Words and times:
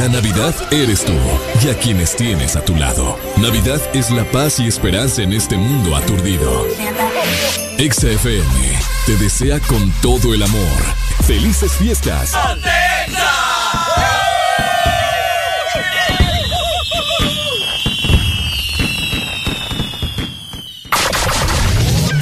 La 0.00 0.08
Navidad 0.08 0.54
eres 0.70 1.04
tú 1.04 1.14
y 1.64 1.70
a 1.70 1.74
quienes 1.78 2.14
tienes 2.16 2.54
a 2.54 2.62
tu 2.62 2.76
lado. 2.76 3.18
Navidad 3.38 3.80
es 3.94 4.10
la 4.10 4.24
paz 4.24 4.60
y 4.60 4.66
esperanza 4.66 5.22
en 5.22 5.32
este 5.32 5.56
mundo 5.56 5.96
aturdido. 5.96 6.66
XFM 7.78 8.78
te 9.06 9.16
desea 9.16 9.58
con 9.60 9.90
todo 10.02 10.34
el 10.34 10.42
amor. 10.42 10.82
¡Felices 11.26 11.72
fiestas! 11.72 12.32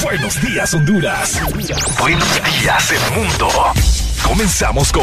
Buenos 0.01 0.41
días, 0.43 0.75
Honduras. 0.75 1.41
Buenos 1.99 2.29
días, 2.61 2.93
el 2.93 3.21
mundo. 3.21 3.49
Comenzamos 4.23 4.93
con 4.93 5.03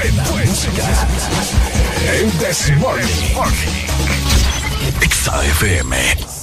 Buena, 0.00 0.24
música. 0.46 1.06
El 2.10 2.30
This 2.38 2.70
Morning. 2.78 3.06
XAFM. 5.00 6.39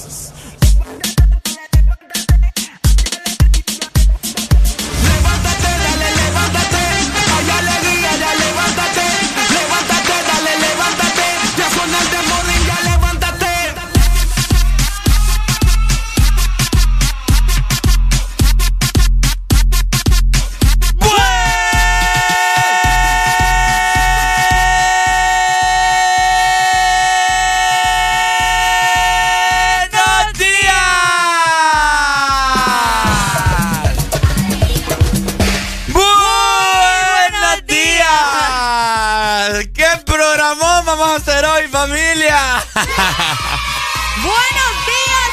Buenos 44.22 44.74
días, 44.86 45.30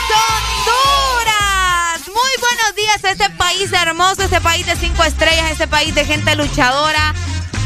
Honduras. 0.67 2.07
Muy 2.07 2.33
buenos 2.39 2.75
días 2.75 3.03
a 3.03 3.11
este 3.11 3.29
país 3.31 3.71
hermoso, 3.73 4.23
este 4.23 4.41
país 4.41 4.65
de 4.65 4.75
cinco 4.75 5.03
estrellas, 5.03 5.51
este 5.51 5.67
país 5.67 5.95
de 5.95 6.05
gente 6.05 6.35
luchadora. 6.35 7.13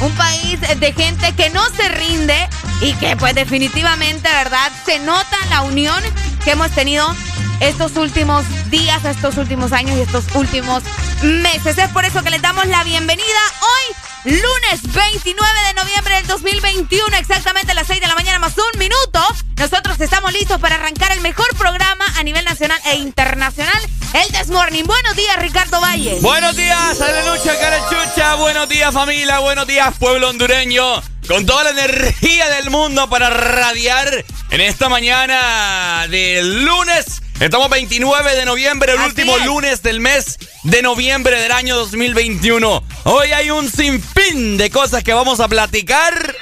Un 0.01 0.11
país 0.13 0.59
de 0.61 0.93
gente 0.93 1.33
que 1.35 1.49
no 1.49 1.61
se 1.71 1.89
rinde 1.89 2.47
y 2.81 2.93
que 2.93 3.17
pues 3.17 3.35
definitivamente, 3.35 4.29
¿verdad? 4.29 4.71
Se 4.85 4.99
nota 4.99 5.37
la 5.49 5.61
unión 5.61 6.01
que 6.43 6.51
hemos 6.51 6.71
tenido 6.71 7.13
estos 7.59 7.95
últimos 7.95 8.45
días, 8.69 9.03
estos 9.05 9.37
últimos 9.37 9.71
años 9.71 9.97
y 9.97 10.01
estos 10.01 10.25
últimos 10.35 10.83
meses. 11.21 11.77
Es 11.77 11.89
por 11.89 12.05
eso 12.05 12.23
que 12.23 12.29
les 12.29 12.41
damos 12.41 12.65
la 12.67 12.83
bienvenida 12.83 13.39
hoy 13.61 13.95
lunes 14.25 14.81
29 14.83 15.51
de 15.67 15.73
noviembre 15.75 16.15
del 16.15 16.27
2021, 16.27 17.17
exactamente 17.17 17.71
a 17.71 17.75
las 17.75 17.87
6 17.87 18.01
de 18.01 18.07
la 18.07 18.15
mañana 18.15 18.39
más 18.39 18.53
un 18.57 18.79
minuto. 18.79 19.19
Nosotros 19.55 19.99
estamos 19.99 20.33
listos 20.33 20.59
para 20.59 20.75
arrancar 20.75 21.11
el 21.11 21.21
mejor 21.21 21.47
programa 21.57 22.05
a 22.17 22.23
nivel 22.23 22.43
nacional 22.45 22.79
e 22.85 22.95
internacional, 22.95 23.81
el 24.13 24.27
This 24.33 24.49
Morning. 24.49 24.83
Buenos 24.83 25.15
días, 25.15 25.37
Ricardo 25.37 25.79
Valle. 25.79 26.17
Buenos 26.21 26.55
días, 26.55 26.99
Alelucha 27.01 27.59
Carechucha. 27.59 28.35
Buenos 28.35 28.67
días, 28.67 28.93
familia. 28.93 29.39
Buenos 29.39 29.67
días, 29.67 29.93
pueblo 29.97 30.29
hondureño. 30.29 31.01
Con 31.27 31.45
toda 31.45 31.65
la 31.65 31.69
energía 31.69 32.49
del 32.49 32.71
mundo 32.71 33.09
para 33.09 33.29
radiar 33.29 34.25
en 34.49 34.61
esta 34.61 34.89
mañana 34.89 36.07
de 36.09 36.41
lunes 36.43 37.21
Estamos 37.39 37.69
29 37.69 38.35
de 38.35 38.43
noviembre, 38.43 38.91
el 38.91 38.99
último 38.99 39.37
lunes 39.37 39.81
del 39.81 40.01
mes 40.01 40.37
de 40.63 40.81
noviembre 40.81 41.39
del 41.39 41.53
año 41.53 41.77
2021. 41.77 42.83
Hoy 43.05 43.31
hay 43.31 43.49
un 43.49 43.71
sinfín 43.71 44.57
de 44.57 44.69
cosas 44.69 45.05
que 45.05 45.13
vamos 45.13 45.39
a 45.39 45.47
platicar. 45.47 46.35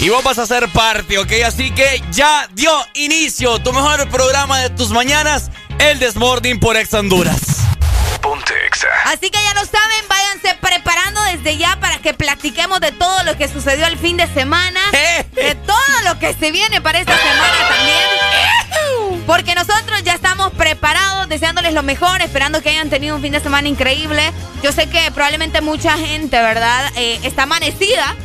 Y 0.00 0.10
vos 0.10 0.22
vas 0.22 0.38
a 0.38 0.46
ser 0.46 0.68
parte, 0.68 1.18
¿ok? 1.18 1.32
Así 1.46 1.70
que 1.70 2.02
ya 2.10 2.46
dio 2.52 2.70
inicio 2.92 3.58
tu 3.60 3.72
mejor 3.72 4.06
programa 4.10 4.58
de 4.58 4.68
tus 4.68 4.90
mañanas, 4.90 5.50
el 5.78 5.98
Desmording 5.98 6.60
por 6.60 6.76
Ex 6.76 6.92
Honduras. 6.92 7.61
Ponte 8.52 8.66
Exa. 8.66 8.88
Así 9.06 9.30
que 9.30 9.38
ya 9.42 9.54
lo 9.54 9.64
saben, 9.64 10.08
váyanse 10.08 10.54
preparando 10.60 11.22
desde 11.24 11.56
ya 11.56 11.78
para 11.80 11.98
que 11.98 12.14
platiquemos 12.14 12.80
de 12.80 12.92
todo 12.92 13.22
lo 13.24 13.36
que 13.36 13.48
sucedió 13.48 13.86
el 13.86 13.98
fin 13.98 14.16
de 14.16 14.26
semana, 14.28 14.80
de 15.32 15.54
todo 15.54 15.76
lo 16.04 16.18
que 16.18 16.34
se 16.34 16.50
viene 16.50 16.80
para 16.80 17.00
esta 17.00 17.16
semana 17.16 17.68
también. 17.68 19.26
Porque 19.26 19.54
nosotros 19.54 20.02
ya 20.02 20.14
estamos 20.14 20.52
preparados, 20.52 21.28
deseándoles 21.28 21.72
lo 21.74 21.82
mejor, 21.82 22.20
esperando 22.22 22.60
que 22.62 22.70
hayan 22.70 22.90
tenido 22.90 23.16
un 23.16 23.22
fin 23.22 23.32
de 23.32 23.40
semana 23.40 23.68
increíble. 23.68 24.32
Yo 24.62 24.72
sé 24.72 24.88
que 24.88 25.10
probablemente 25.12 25.60
mucha 25.60 25.96
gente, 25.96 26.40
¿verdad? 26.40 26.92
Eh, 26.96 27.20
está 27.22 27.44
amanecida. 27.44 28.16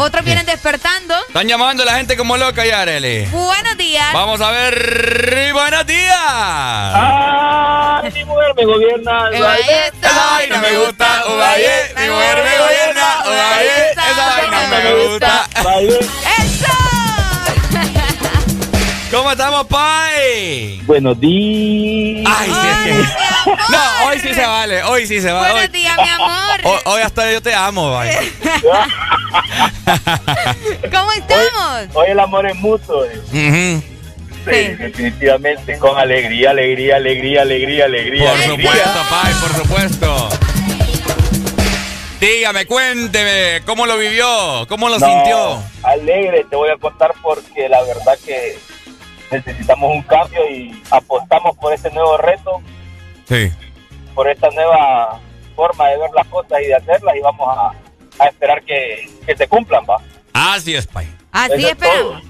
Otros 0.00 0.24
vienen 0.24 0.46
despertando. 0.46 1.12
Están 1.26 1.48
llamando 1.48 1.82
a 1.82 1.86
la 1.86 1.96
gente 1.96 2.16
como 2.16 2.36
loca 2.36 2.64
ya, 2.64 2.82
Arely. 2.82 3.26
Buenos 3.26 3.76
días. 3.76 4.12
Vamos 4.12 4.40
a 4.40 4.52
ver. 4.52 5.50
Buenos 5.52 5.86
días. 5.86 6.14
Ah, 6.16 8.02
mi 8.14 8.24
mujer 8.24 8.54
me 8.56 8.64
gobierna. 8.64 9.28
Esa 9.32 10.26
vaina 10.30 10.58
me 10.60 10.78
gusta. 10.78 11.24
Mi 11.26 12.08
mujer 12.10 12.44
me 12.44 12.58
gobierna. 12.58 13.24
Esa 13.90 14.26
vaina 14.28 14.68
me 14.68 14.94
gusta. 15.08 15.48
¡Eso! 16.38 16.87
¿Cómo 19.10 19.30
estamos, 19.30 19.66
Pai? 19.68 20.82
Buenos 20.84 21.18
días. 21.18 22.30
Ay, 22.38 22.50
sí, 22.50 22.68
es 22.68 22.76
que... 22.84 22.92
No, 23.70 23.78
hoy 24.06 24.18
sí 24.18 24.34
se 24.34 24.44
vale, 24.46 24.82
hoy 24.82 25.06
sí 25.06 25.22
se 25.22 25.32
vale. 25.32 25.52
Buenos 25.52 25.72
días, 25.72 25.96
mi 25.96 26.10
amor. 26.10 26.60
Hoy, 26.84 27.00
hasta 27.00 27.32
yo 27.32 27.40
te 27.40 27.54
amo, 27.54 27.94
Pai. 27.94 28.10
¿Cómo 30.92 31.10
estamos? 31.12 31.86
Hoy, 31.94 32.08
el 32.10 32.20
amor 32.20 32.46
es 32.46 32.54
mutuo. 32.56 33.06
Eh. 33.32 33.80
Sí, 34.44 34.74
definitivamente, 34.78 35.78
con 35.78 35.98
alegría, 35.98 36.50
alegría, 36.50 36.96
alegría, 36.96 37.40
alegría, 37.42 37.86
alegría. 37.86 38.30
Por 38.30 38.42
supuesto, 38.42 39.00
Pai, 39.08 39.32
por 39.40 39.54
supuesto. 39.54 40.28
Dígame, 42.20 42.66
cuénteme, 42.66 43.62
¿cómo 43.64 43.86
lo 43.86 43.96
vivió? 43.96 44.66
¿Cómo 44.68 44.90
lo 44.90 44.98
sintió? 44.98 45.62
Alegre, 45.82 46.44
te 46.50 46.56
voy 46.56 46.68
a 46.68 46.76
contar 46.76 47.14
porque 47.22 47.66
la 47.68 47.80
verdad 47.84 48.18
que 48.26 48.58
necesitamos 49.30 49.94
un 49.94 50.02
cambio 50.02 50.40
y 50.50 50.82
apostamos 50.90 51.56
por 51.58 51.72
este 51.72 51.90
nuevo 51.90 52.16
reto. 52.16 52.62
Sí. 53.28 53.52
Por 54.14 54.28
esta 54.28 54.50
nueva 54.50 55.20
forma 55.54 55.88
de 55.88 55.98
ver 55.98 56.10
las 56.14 56.26
cosas 56.28 56.60
y 56.62 56.66
de 56.66 56.74
hacerlas 56.74 57.16
y 57.16 57.20
vamos 57.20 57.48
a, 57.56 57.72
esperar 58.26 58.62
que, 58.64 59.08
se 59.36 59.46
cumplan, 59.46 59.84
va. 59.88 59.98
Así 60.32 60.74
es, 60.74 60.86
Pai. 60.86 61.06
Así 61.30 61.64
esperamos. 61.64 62.22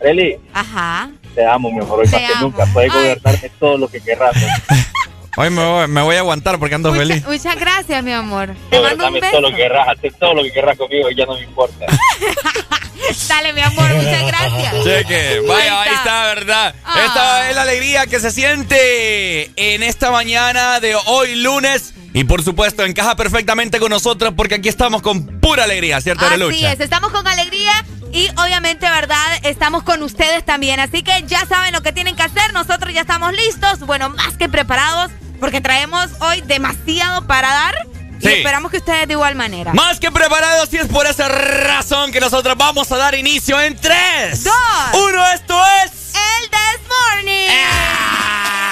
Eli. 0.00 0.38
Ajá. 0.52 1.10
Te 1.34 1.46
amo, 1.46 1.70
mi 1.70 1.78
amor, 1.78 2.00
hoy 2.00 2.08
más 2.08 2.20
que 2.20 2.40
nunca. 2.40 2.66
Puedes 2.72 2.92
gobernarme 2.92 3.50
todo 3.58 3.78
lo 3.78 3.88
que 3.88 4.00
querrás. 4.00 4.34
Hoy 5.36 5.50
me 5.50 6.02
voy, 6.02 6.16
a 6.16 6.18
aguantar 6.18 6.58
porque 6.58 6.74
ando 6.74 6.92
feliz. 6.92 7.24
Muchas 7.26 7.56
gracias, 7.56 8.02
mi 8.02 8.12
amor. 8.12 8.54
Te 8.68 8.80
mando 8.80 9.06
un 9.06 9.14
beso. 9.14 9.30
todo 9.30 9.40
lo 9.42 9.50
que 9.50 9.56
querrás, 9.56 9.96
todo 10.18 10.34
lo 10.34 10.42
que 10.42 10.52
querrás 10.52 10.76
conmigo 10.76 11.10
y 11.10 11.14
ya 11.14 11.26
no 11.26 11.34
me 11.34 11.42
importa. 11.42 11.86
Dale, 13.28 13.52
mi 13.52 13.60
amor, 13.60 13.92
muchas 13.94 14.26
gracias. 14.26 14.84
Cheque, 14.84 15.40
vaya, 15.46 15.82
ahí 15.82 15.94
está, 15.94 16.22
¿verdad? 16.34 16.74
Ah. 16.84 17.04
Esta 17.06 17.50
es 17.50 17.56
la 17.56 17.62
alegría 17.62 18.06
que 18.06 18.20
se 18.20 18.30
siente 18.30 19.50
en 19.56 19.82
esta 19.82 20.10
mañana 20.10 20.80
de 20.80 20.96
hoy 21.06 21.36
lunes. 21.36 21.94
Y 22.12 22.24
por 22.24 22.42
supuesto, 22.42 22.84
encaja 22.84 23.14
perfectamente 23.14 23.78
con 23.78 23.90
nosotros 23.90 24.34
porque 24.36 24.56
aquí 24.56 24.68
estamos 24.68 25.02
con 25.02 25.40
pura 25.40 25.64
alegría, 25.64 26.00
¿cierto, 26.00 26.26
Así 26.26 26.64
es, 26.64 26.80
estamos 26.80 27.10
con 27.10 27.26
alegría 27.26 27.84
y 28.12 28.28
obviamente, 28.36 28.88
¿verdad? 28.90 29.38
Estamos 29.44 29.84
con 29.84 30.02
ustedes 30.02 30.44
también. 30.44 30.80
Así 30.80 31.02
que 31.02 31.12
ya 31.26 31.46
saben 31.46 31.72
lo 31.72 31.82
que 31.82 31.92
tienen 31.92 32.16
que 32.16 32.22
hacer. 32.22 32.52
Nosotros 32.52 32.92
ya 32.92 33.02
estamos 33.02 33.32
listos, 33.32 33.80
bueno, 33.80 34.10
más 34.10 34.36
que 34.36 34.48
preparados, 34.48 35.12
porque 35.38 35.60
traemos 35.60 36.08
hoy 36.20 36.40
demasiado 36.42 37.26
para 37.26 37.48
dar. 37.48 37.86
Y 38.20 38.28
esperamos 38.28 38.70
que 38.70 38.78
ustedes 38.78 39.06
de 39.06 39.14
igual 39.14 39.34
manera. 39.34 39.72
Más 39.72 39.98
que 39.98 40.10
preparados 40.10 40.72
y 40.74 40.76
es 40.76 40.88
por 40.88 41.06
esa 41.06 41.28
razón 41.28 42.12
que 42.12 42.20
nosotros 42.20 42.54
vamos 42.58 42.90
a 42.92 42.98
dar 42.98 43.14
inicio 43.14 43.58
en 43.60 43.76
3, 43.76 44.44
2, 44.44 44.54
1. 44.92 45.26
Esto 45.34 45.62
es. 45.84 45.92
El 46.12 46.50
This 46.50 46.80
Morning. 46.88 47.48
¡Ah! 47.48 48.69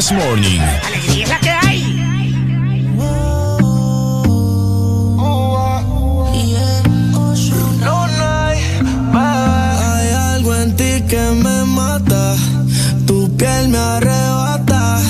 Morning. 0.00 0.60
¡Alegría 0.86 1.24
es 1.24 1.28
la 1.28 1.40
que 1.40 1.50
hay! 1.50 2.00
Hay 9.12 10.08
algo 10.34 10.54
en 10.54 10.74
ti 10.74 11.02
que 11.06 11.20
me 11.44 11.64
mata, 11.66 12.34
tu 13.06 13.36
piel 13.36 13.68
me 13.68 13.76
arrebata, 13.76 15.02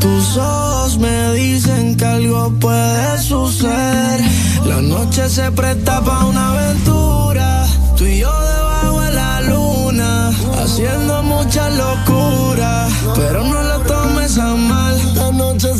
tus 0.00 0.36
ojos 0.36 0.98
me 0.98 1.32
dicen 1.32 1.96
que 1.96 2.04
algo 2.04 2.52
puede 2.60 3.18
suceder. 3.22 4.20
La 4.66 4.82
noche 4.82 5.30
se 5.30 5.50
presta 5.50 6.04
para 6.04 6.26
una 6.26 6.50
aventura 6.50 7.55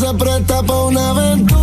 se 0.06 0.14
presta 0.14 0.62
para 0.62 0.82
una 0.82 1.12
venta 1.14 1.55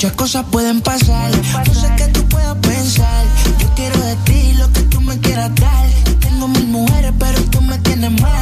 Muchas 0.00 0.16
cosas 0.16 0.46
pueden 0.50 0.80
pasar. 0.80 1.30
No 1.30 1.74
sé 1.74 1.86
qué 1.98 2.06
tú 2.06 2.26
puedas 2.28 2.56
pensar. 2.56 3.22
Yo 3.58 3.68
quiero 3.74 4.00
de 4.00 4.16
ti 4.24 4.52
lo 4.54 4.72
que 4.72 4.80
tú 4.84 4.98
me 5.02 5.18
quieras 5.18 5.54
dar. 5.56 5.86
Yo 6.06 6.16
tengo 6.20 6.48
mil 6.48 6.68
mujeres, 6.68 7.12
pero 7.18 7.42
tú 7.50 7.60
me 7.60 7.76
tienes 7.80 8.10
mal. 8.18 8.39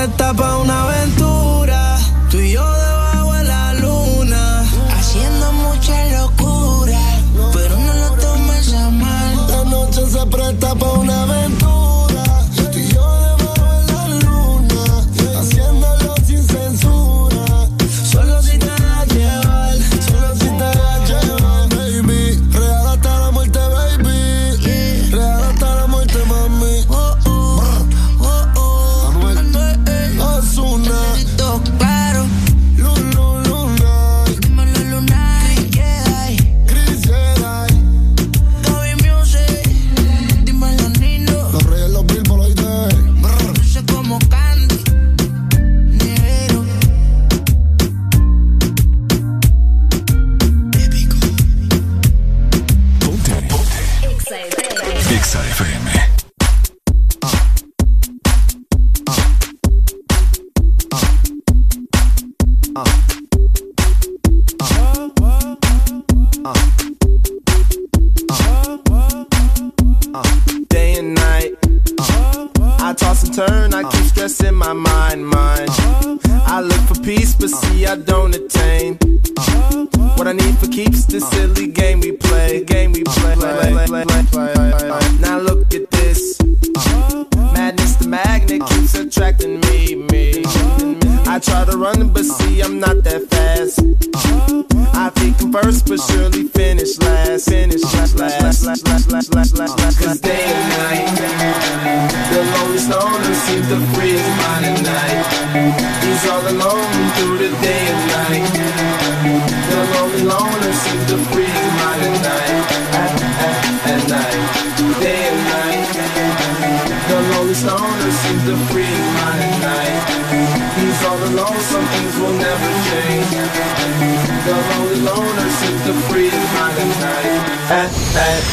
presta 0.00 0.32
pa' 0.32 0.56
una 0.56 0.86
vez 0.86 1.09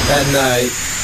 at 0.09 0.31
night 0.31 0.71
uh, 0.71 0.96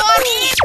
bonito! 0.00 0.64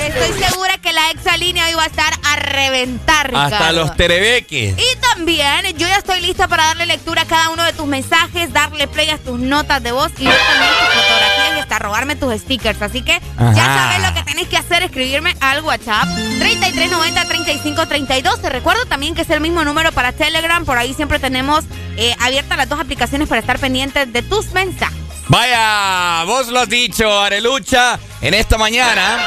Estoy 0.00 0.32
segura 0.42 0.78
que 0.78 0.92
la 0.92 1.10
exalínea 1.10 1.66
hoy 1.66 1.74
va 1.74 1.84
a 1.84 1.86
estar 1.86 2.12
reventar, 2.52 3.34
Hasta 3.34 3.72
los 3.72 3.96
terebeques. 3.96 4.76
Y 4.78 4.96
también, 5.00 5.66
yo 5.76 5.88
ya 5.88 5.96
estoy 5.96 6.20
lista 6.20 6.46
para 6.48 6.64
darle 6.64 6.86
lectura 6.86 7.22
a 7.22 7.24
cada 7.24 7.48
uno 7.50 7.62
de 7.64 7.72
tus 7.72 7.86
mensajes, 7.86 8.52
darle 8.52 8.86
play 8.88 9.10
a 9.10 9.18
tus 9.18 9.38
notas 9.38 9.82
de 9.82 9.92
voz 9.92 10.10
y 10.12 10.24
también 10.24 10.30
tus 10.30 11.02
fotografías 11.02 11.56
y 11.56 11.60
hasta 11.60 11.78
robarme 11.78 12.16
tus 12.16 12.34
stickers. 12.40 12.80
Así 12.82 13.02
que 13.02 13.20
ya 13.38 13.64
sabes 13.64 14.02
lo 14.08 14.14
que 14.14 14.22
tenés 14.24 14.48
que 14.48 14.56
hacer, 14.56 14.82
escribirme 14.82 15.34
al 15.40 15.62
WhatsApp 15.62 16.06
3390-3532. 16.06 18.40
Te 18.40 18.48
recuerdo 18.50 18.84
también 18.86 19.14
que 19.14 19.22
es 19.22 19.30
el 19.30 19.40
mismo 19.40 19.64
número 19.64 19.92
para 19.92 20.12
Telegram. 20.12 20.64
Por 20.64 20.78
ahí 20.78 20.94
siempre 20.94 21.18
tenemos 21.18 21.64
eh, 21.96 22.14
abiertas 22.20 22.56
las 22.56 22.68
dos 22.68 22.78
aplicaciones 22.80 23.28
para 23.28 23.40
estar 23.40 23.58
pendientes 23.58 24.12
de 24.12 24.22
tus 24.22 24.52
mensajes. 24.52 24.98
Vaya, 25.28 26.24
vos 26.24 26.48
lo 26.48 26.60
has 26.60 26.68
dicho, 26.68 27.20
Arelucha, 27.20 27.98
en 28.20 28.34
esta 28.34 28.58
mañana. 28.58 29.18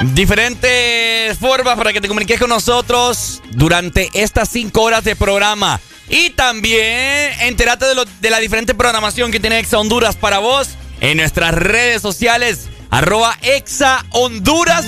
diferentes 0.00 0.60
formas 1.36 1.76
para 1.76 1.92
que 1.92 2.00
te 2.00 2.08
comuniques 2.08 2.38
con 2.38 2.50
nosotros 2.50 3.42
durante 3.50 4.10
estas 4.14 4.48
cinco 4.48 4.82
horas 4.82 5.04
de 5.04 5.16
programa. 5.16 5.80
Y 6.08 6.30
también 6.30 7.32
entérate 7.40 7.86
de, 7.86 8.04
de 8.20 8.30
la 8.30 8.38
diferente 8.38 8.74
programación 8.74 9.32
que 9.32 9.40
tiene 9.40 9.58
Exa 9.58 9.78
Honduras 9.78 10.16
para 10.16 10.38
vos 10.38 10.70
en 11.00 11.18
nuestras 11.18 11.54
redes 11.54 12.02
sociales, 12.02 12.68
arroba 12.90 13.36
Exa 13.42 14.04
Honduras. 14.10 14.84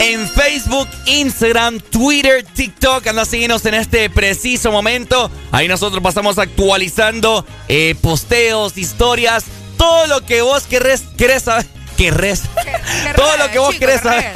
En 0.00 0.26
Facebook, 0.30 0.88
Instagram, 1.04 1.78
Twitter, 1.78 2.42
TikTok, 2.42 3.06
anda 3.06 3.22
a 3.22 3.24
seguirnos 3.26 3.66
en 3.66 3.74
este 3.74 4.08
preciso 4.08 4.72
momento. 4.72 5.30
Ahí 5.52 5.68
nosotros 5.68 6.02
pasamos 6.02 6.38
actualizando 6.38 7.44
eh, 7.68 7.94
posteos, 8.00 8.78
historias, 8.78 9.44
todo 9.76 10.06
lo 10.06 10.24
que 10.24 10.40
vos 10.40 10.62
querés, 10.62 11.02
querés 11.18 11.42
saber 11.42 11.66
querés. 12.00 12.42
todo 13.16 13.36
lo 13.36 13.50
que 13.50 13.58
vos 13.58 13.74
querés 13.74 14.00
saber. 14.00 14.32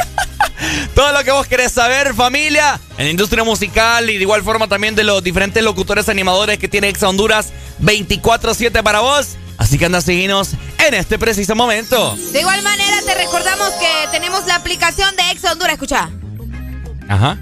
Todo 0.95 1.13
lo 1.13 1.25
que 1.25 1.31
vos 1.31 1.47
querés 1.47 1.73
saber, 1.73 2.15
familia, 2.15 2.81
en 2.97 3.05
la 3.07 3.11
industria 3.11 3.45
musical 3.45 4.09
y 4.09 4.17
de 4.17 4.23
igual 4.23 4.43
forma 4.43 4.69
también 4.69 4.95
de 4.95 5.05
los 5.05 5.23
diferentes 5.23 5.63
locutores 5.63 6.09
animadores 6.09 6.59
que 6.59 6.69
tiene 6.69 6.89
Exa 6.89 7.09
Honduras 7.09 7.53
24-7 7.83 8.83
para 8.83 9.01
vos. 9.01 9.37
Así 9.59 9.79
que 9.79 9.87
anda 9.87 9.99
a 9.99 10.03
seguirnos 10.03 10.53
en 10.87 10.95
este 10.95 11.19
preciso 11.19 11.55
momento. 11.55 12.17
De 12.33 12.41
igual 12.41 12.63
manera, 12.63 12.97
te 13.07 13.15
recordamos 13.15 13.69
que 13.75 14.09
tenemos 14.11 14.47
la 14.47 14.57
aplicación 14.57 15.15
de 15.17 15.31
Exa 15.31 15.53
Honduras. 15.53 15.75
Escucha. 15.75 16.11
Ajá. 17.09 17.39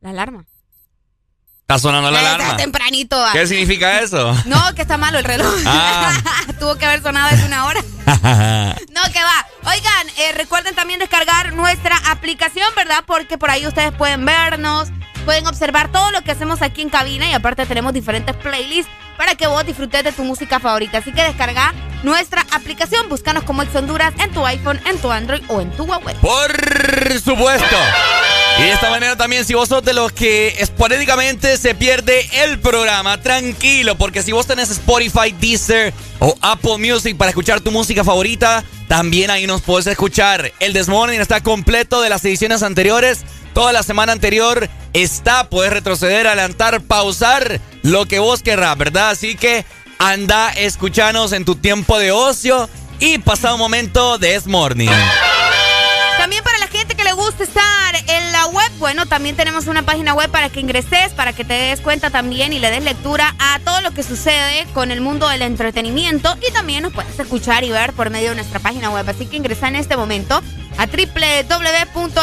La 0.00 0.10
alarma. 0.10 0.44
Está 1.68 1.80
sonando 1.80 2.12
la 2.12 2.20
alarma. 2.20 2.44
Está 2.44 2.56
tempranito. 2.58 3.20
¿Qué 3.32 3.44
significa 3.44 3.98
eso? 3.98 4.32
No, 4.44 4.72
que 4.76 4.82
está 4.82 4.98
malo 4.98 5.18
el 5.18 5.24
reloj. 5.24 5.52
Ah. 5.66 6.16
Tuvo 6.60 6.76
que 6.76 6.86
haber 6.86 7.02
sonado 7.02 7.34
hace 7.34 7.44
una 7.44 7.66
hora. 7.66 7.80
no, 8.06 9.02
que 9.12 9.20
va. 9.20 9.46
Oigan, 9.72 10.08
eh, 10.16 10.32
recuerden 10.36 10.76
también 10.76 11.00
descargar 11.00 11.54
nuestra 11.54 11.96
aplicación, 12.08 12.68
¿verdad? 12.76 13.02
Porque 13.04 13.36
por 13.36 13.50
ahí 13.50 13.66
ustedes 13.66 13.90
pueden 13.90 14.24
vernos, 14.24 14.90
pueden 15.24 15.44
observar 15.48 15.90
todo 15.90 16.12
lo 16.12 16.22
que 16.22 16.30
hacemos 16.30 16.62
aquí 16.62 16.82
en 16.82 16.88
cabina 16.88 17.28
y 17.28 17.32
aparte 17.32 17.66
tenemos 17.66 17.92
diferentes 17.92 18.36
playlists 18.36 18.92
para 19.16 19.34
que 19.34 19.46
vos 19.46 19.64
disfrutes 19.66 20.04
de 20.04 20.12
tu 20.12 20.24
música 20.24 20.60
favorita. 20.60 20.98
Así 20.98 21.12
que 21.12 21.22
descarga 21.22 21.74
nuestra 22.02 22.46
aplicación, 22.52 23.08
búscanos 23.08 23.44
como 23.44 23.62
Ex 23.62 23.74
Honduras 23.74 24.14
en 24.18 24.30
tu 24.32 24.44
iPhone, 24.46 24.80
en 24.86 24.98
tu 24.98 25.10
Android 25.10 25.42
o 25.48 25.60
en 25.60 25.70
tu 25.72 25.84
Huawei. 25.84 26.14
Por 26.16 27.20
supuesto. 27.20 27.76
Y 28.58 28.62
de 28.62 28.72
esta 28.72 28.88
manera 28.88 29.16
también, 29.16 29.44
si 29.44 29.52
vos 29.52 29.68
sos 29.68 29.84
de 29.84 29.92
los 29.92 30.12
que 30.12 30.56
esporádicamente 30.58 31.58
se 31.58 31.74
pierde 31.74 32.26
el 32.42 32.58
programa, 32.58 33.20
tranquilo, 33.20 33.96
porque 33.96 34.22
si 34.22 34.32
vos 34.32 34.46
tenés 34.46 34.70
Spotify, 34.70 35.34
Deezer 35.38 35.92
o 36.20 36.34
Apple 36.40 36.78
Music 36.78 37.16
para 37.18 37.30
escuchar 37.30 37.60
tu 37.60 37.70
música 37.70 38.02
favorita, 38.02 38.64
también 38.88 39.30
ahí 39.30 39.46
nos 39.46 39.60
puedes 39.60 39.86
escuchar. 39.86 40.52
El 40.58 40.72
Desmorning 40.72 41.20
está 41.20 41.42
completo 41.42 42.00
de 42.00 42.08
las 42.08 42.24
ediciones 42.24 42.62
anteriores. 42.62 43.24
Toda 43.56 43.72
la 43.72 43.82
semana 43.82 44.12
anterior 44.12 44.68
está, 44.92 45.48
puedes 45.48 45.72
retroceder, 45.72 46.26
adelantar, 46.26 46.82
pausar, 46.82 47.58
lo 47.80 48.04
que 48.04 48.18
vos 48.18 48.42
querrás, 48.42 48.76
¿verdad? 48.76 49.08
Así 49.08 49.34
que 49.34 49.64
anda, 49.98 50.50
escuchanos 50.50 51.32
en 51.32 51.46
tu 51.46 51.56
tiempo 51.56 51.98
de 51.98 52.12
ocio 52.12 52.68
y 53.00 53.16
pasa 53.16 53.54
un 53.54 53.58
momento 53.58 54.18
de 54.18 54.32
Desmorning. 54.32 54.90
También 56.18 56.44
para 56.44 56.58
la 56.58 56.66
gente 56.66 56.96
que 56.96 57.04
le 57.04 57.14
gusta 57.14 57.44
estar 57.44 57.94
en 58.06 58.30
la 58.30 58.46
web, 58.48 58.70
bueno, 58.78 59.06
también 59.06 59.36
tenemos 59.36 59.68
una 59.68 59.84
página 59.84 60.12
web 60.12 60.30
para 60.30 60.50
que 60.50 60.60
ingreses, 60.60 61.14
para 61.14 61.32
que 61.32 61.46
te 61.46 61.54
des 61.54 61.80
cuenta 61.80 62.10
también 62.10 62.52
y 62.52 62.58
le 62.58 62.70
des 62.70 62.84
lectura 62.84 63.34
a 63.38 63.58
todo 63.60 63.80
lo 63.80 63.90
que 63.92 64.02
sucede 64.02 64.66
con 64.74 64.90
el 64.90 65.00
mundo 65.00 65.28
del 65.28 65.40
entretenimiento 65.40 66.36
y 66.46 66.52
también 66.52 66.82
nos 66.82 66.92
puedes 66.92 67.18
escuchar 67.18 67.64
y 67.64 67.70
ver 67.70 67.94
por 67.94 68.10
medio 68.10 68.30
de 68.30 68.34
nuestra 68.34 68.60
página 68.60 68.90
web. 68.90 69.08
Así 69.08 69.24
que 69.24 69.38
ingresa 69.38 69.68
en 69.68 69.76
este 69.76 69.96
momento 69.96 70.42
a 70.78 70.86
www.exafm.hn 70.86 72.16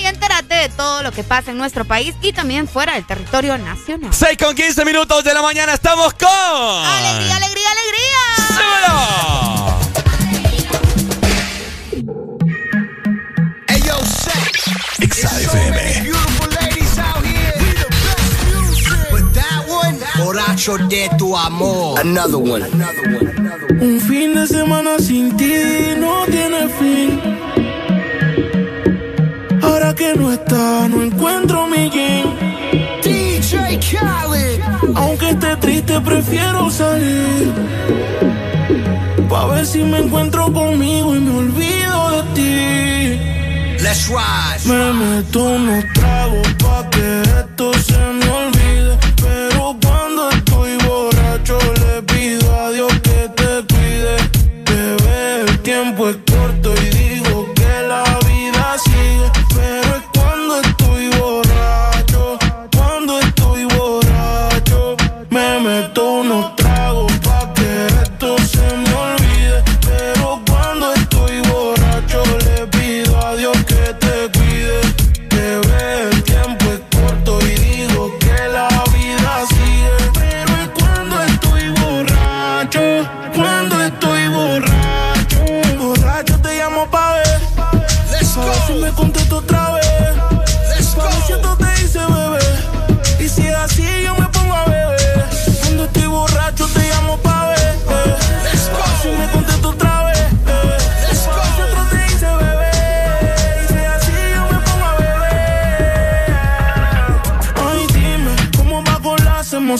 y 0.00 0.06
entérate 0.06 0.54
de 0.54 0.68
todo 0.70 1.02
lo 1.02 1.12
que 1.12 1.22
pasa 1.24 1.50
en 1.50 1.58
nuestro 1.58 1.84
país 1.84 2.14
y 2.22 2.32
también 2.32 2.68
fuera 2.68 2.94
del 2.94 3.06
territorio 3.06 3.58
nacional. 3.58 4.12
6 4.12 4.36
con 4.38 4.54
15 4.54 4.84
minutos 4.84 5.24
de 5.24 5.34
la 5.34 5.42
mañana 5.42 5.74
estamos 5.74 6.14
con... 6.14 6.28
¡Alegría, 6.28 7.36
alegría, 7.36 7.70
alegría! 7.70 8.20
XAFM. 8.56 9.89
Borracho 20.30 20.78
de 20.88 21.10
tu 21.18 21.36
amor. 21.36 21.98
Another 21.98 22.38
one. 22.38 22.62
Un 23.80 23.98
fin 23.98 24.32
de 24.32 24.46
semana 24.46 24.96
sin 25.00 25.36
ti 25.36 25.54
no 25.98 26.24
tiene 26.26 26.68
fin. 26.78 27.20
Ahora 29.60 29.92
que 29.92 30.14
no 30.14 30.30
está, 30.30 30.86
no 30.86 31.02
encuentro 31.02 31.66
mi 31.66 31.90
jean. 31.90 32.28
DJ 33.02 33.80
Khaled. 33.80 34.60
Aunque 34.94 35.30
esté 35.30 35.56
triste, 35.56 36.00
prefiero 36.00 36.70
salir. 36.70 37.52
Pa' 39.28 39.46
ver 39.46 39.66
si 39.66 39.82
me 39.82 39.98
encuentro 39.98 40.52
conmigo 40.52 41.16
y 41.16 41.18
me 41.18 41.38
olvido 41.38 42.10
de 42.14 42.22
ti. 42.36 43.82
Let's 43.82 44.08
rise. 44.08 44.68
Me 44.68 44.92
meto 44.92 45.42
unos 45.42 45.84
tragos 45.92 46.48
pa' 46.62 46.88
que 46.88 47.22
esto 47.22 47.72
se 47.82 47.98
me 47.98 48.28
olvide. 48.30 48.59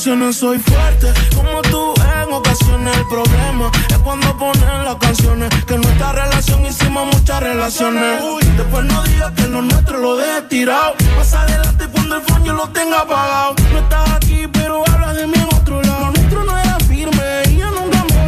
Soy 0.00 0.58
fuerte, 0.58 1.12
como 1.36 1.60
tú 1.60 1.92
en 2.24 2.32
ocasiones. 2.32 2.96
El 2.96 3.06
problema 3.06 3.70
es 3.90 3.98
cuando 3.98 4.34
ponen 4.38 4.84
las 4.86 4.96
canciones. 4.96 5.50
Que 5.66 5.74
en 5.74 5.82
nuestra 5.82 6.12
relación 6.12 6.64
hicimos 6.64 7.14
muchas 7.14 7.40
relaciones. 7.40 8.22
Uy, 8.22 8.42
después 8.56 8.82
no 8.86 9.02
digas 9.02 9.30
que 9.32 9.46
lo 9.48 9.60
nuestro 9.60 9.98
lo 9.98 10.16
dejes 10.16 10.48
tirado. 10.48 10.94
Más 11.18 11.34
adelante 11.34 11.86
cuando 11.92 12.16
el 12.16 12.44
yo 12.44 12.54
lo 12.54 12.68
tenga 12.70 13.00
apagado. 13.00 13.54
No 13.72 13.78
estás 13.78 14.10
aquí, 14.12 14.48
pero 14.50 14.82
hablas 14.90 15.16
de 15.16 15.26
mí 15.26 15.34
en 15.36 15.54
otro 15.54 15.82
lado. 15.82 16.06
Lo 16.06 16.12
nuestro 16.12 16.44
no 16.44 16.58
era 16.58 16.78
firme 16.80 17.42
y 17.50 17.56
yo 17.58 17.70
nunca 17.70 18.02
me. 18.04 18.20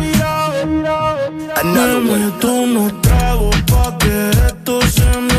Another 1.58 2.00
Me 2.00 2.18
meto 2.18 2.52
unos 2.52 3.00
tragos 3.00 3.56
pa' 3.62 3.96
que 3.96 4.30
esto 4.46 4.78
se 4.82 5.06
me 5.20 5.31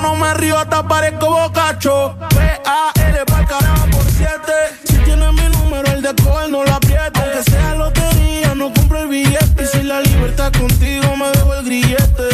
no 0.00 0.14
me 0.16 0.34
río, 0.34 0.58
hasta 0.58 0.86
parezco 0.86 1.26
bocacho. 1.30 2.14
P-A-L 2.28 3.24
para 3.26 3.46
carajo 3.46 3.86
por 3.90 4.04
siete. 4.04 4.56
Si 4.84 4.96
tienes 4.98 5.32
mi 5.32 5.48
número, 5.56 5.90
el 5.92 6.02
de 6.02 6.14
coger 6.22 6.50
no 6.50 6.62
lo 6.64 6.72
apriete. 6.72 7.20
Aunque 7.20 7.42
sea 7.50 7.74
lotería, 7.74 8.54
no 8.54 8.72
compro 8.72 8.98
el 9.00 9.08
billete. 9.08 9.62
Y 9.62 9.66
si 9.66 9.82
la 9.82 10.00
libertad 10.00 10.52
contigo 10.52 11.16
me 11.16 11.30
dejo 11.30 11.54
el 11.54 11.64
grillete. 11.64 12.28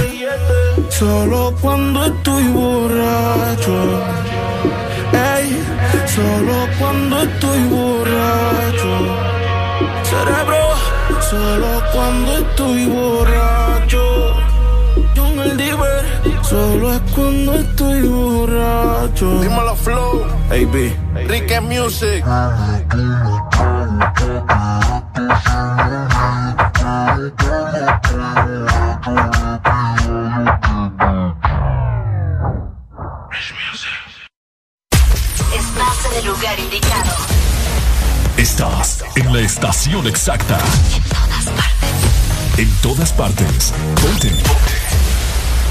Solo 0.90 1.54
cuando 1.60 2.04
estoy 2.06 2.44
borracho. 2.48 3.74
Ey, 5.12 5.64
solo 6.06 6.68
cuando 6.78 7.22
estoy 7.22 7.62
borracho. 7.64 8.92
Cerebro, 10.10 10.64
solo 11.30 11.82
cuando 11.92 12.38
estoy 12.38 12.86
borracho. 12.86 13.73
Solo 16.54 16.94
es 16.94 17.00
cuando 17.12 17.52
estoy 17.54 18.02
borracho. 18.02 19.40
Dímelo 19.40 19.74
Flow, 19.74 20.24
AB. 20.50 21.26
Rique 21.26 21.60
Music. 21.60 22.24
Estás 35.52 36.06
en 36.06 36.18
el 36.18 36.24
lugar 36.24 36.60
indicado. 36.60 37.16
Estás 38.36 39.04
en 39.16 39.32
la 39.32 39.40
estación 39.40 40.06
exacta. 40.06 40.60
En 40.94 41.02
todas 41.02 41.46
partes. 41.46 42.58
En 42.58 42.70
todas 42.80 43.12
partes. 43.12 43.74
Ponte. 44.00 44.23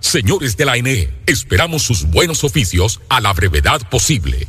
Señores 0.00 0.56
de 0.56 0.64
la 0.64 0.72
ANE, 0.72 1.10
esperamos 1.26 1.82
sus 1.82 2.06
buenos 2.06 2.44
oficios 2.44 3.00
a 3.10 3.20
la 3.20 3.32
brevedad 3.32 3.80
posible. 3.90 4.48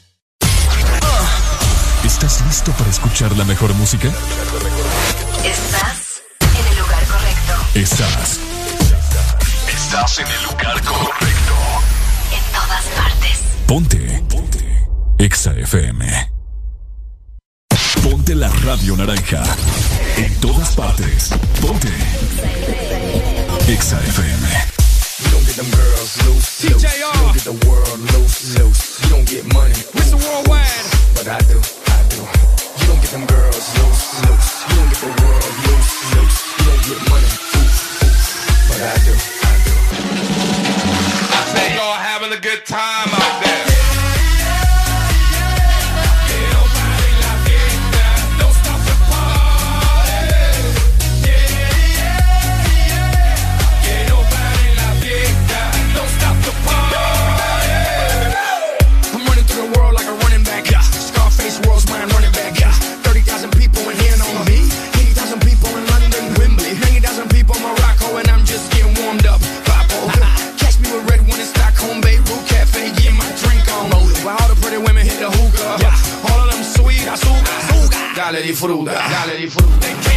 ¿Estás 2.03 2.41
listo 2.45 2.71
para 2.73 2.89
escuchar 2.89 3.35
la 3.37 3.43
mejor 3.45 3.73
música? 3.75 4.09
Estás 5.43 6.21
en 6.41 6.67
el 6.67 6.79
lugar 6.79 7.03
correcto. 7.05 7.53
Estás. 7.75 8.39
Estás 9.67 10.19
en 10.19 10.27
el 10.27 10.43
lugar 10.43 10.81
correcto. 10.83 11.53
En 12.31 12.43
todas 12.51 12.85
partes. 12.95 13.39
Ponte. 13.67 14.23
Ponte. 14.29 14.87
Exa 15.19 15.53
FM. 15.53 16.31
Ponte 18.03 18.35
la 18.35 18.49
radio 18.65 18.97
naranja. 18.97 19.43
En 20.17 20.35
todas 20.39 20.75
partes. 20.75 21.29
Ponte. 21.61 21.89
Exa 23.67 23.99
FM. 23.99 24.47
You 25.23 25.31
don't 25.31 25.45
get 25.45 25.55
them 25.55 25.69
girls 25.69 26.17
loose, 26.25 26.63
loose. 26.67 26.83
You 26.83 27.05
don't 27.13 27.33
get 27.33 27.43
the 27.43 27.67
world 27.67 27.99
loose, 28.13 28.57
loose. 28.57 28.99
You 29.03 29.09
don't 29.09 29.29
get 29.29 29.45
money. 29.53 29.75
Mr. 29.93 30.15
Worldwide. 30.15 30.81
But 31.13 31.27
I 31.27 31.37
do, 31.47 31.61
You 32.21 32.85
don't 32.87 33.01
get 33.01 33.11
them 33.11 33.25
girls 33.25 33.65
loose, 33.81 34.21
loose. 34.23 34.51
You 34.69 34.75
don't 34.77 34.89
get 34.89 35.01
the 35.01 35.11
world 35.21 35.53
loose, 35.65 35.91
loose. 36.13 36.37
You 36.53 36.63
don't 36.69 36.83
get 36.85 36.99
money. 37.09 37.31
Ooh, 37.57 37.65
ooh. 37.65 38.21
But 38.69 38.79
I 38.81 38.95
do, 39.05 39.13
I 39.13 39.53
do. 39.65 39.73
I 41.33 41.41
think 41.53 41.69
y'all 41.75 41.97
having 41.97 42.31
a 42.33 42.39
good 42.39 42.65
time 42.65 43.10
Dale 78.31 78.43
disfruta, 78.43 78.93
dale 78.93 79.35
disfruta. 79.35 79.77
They 79.79 79.93
can't, 79.99 80.10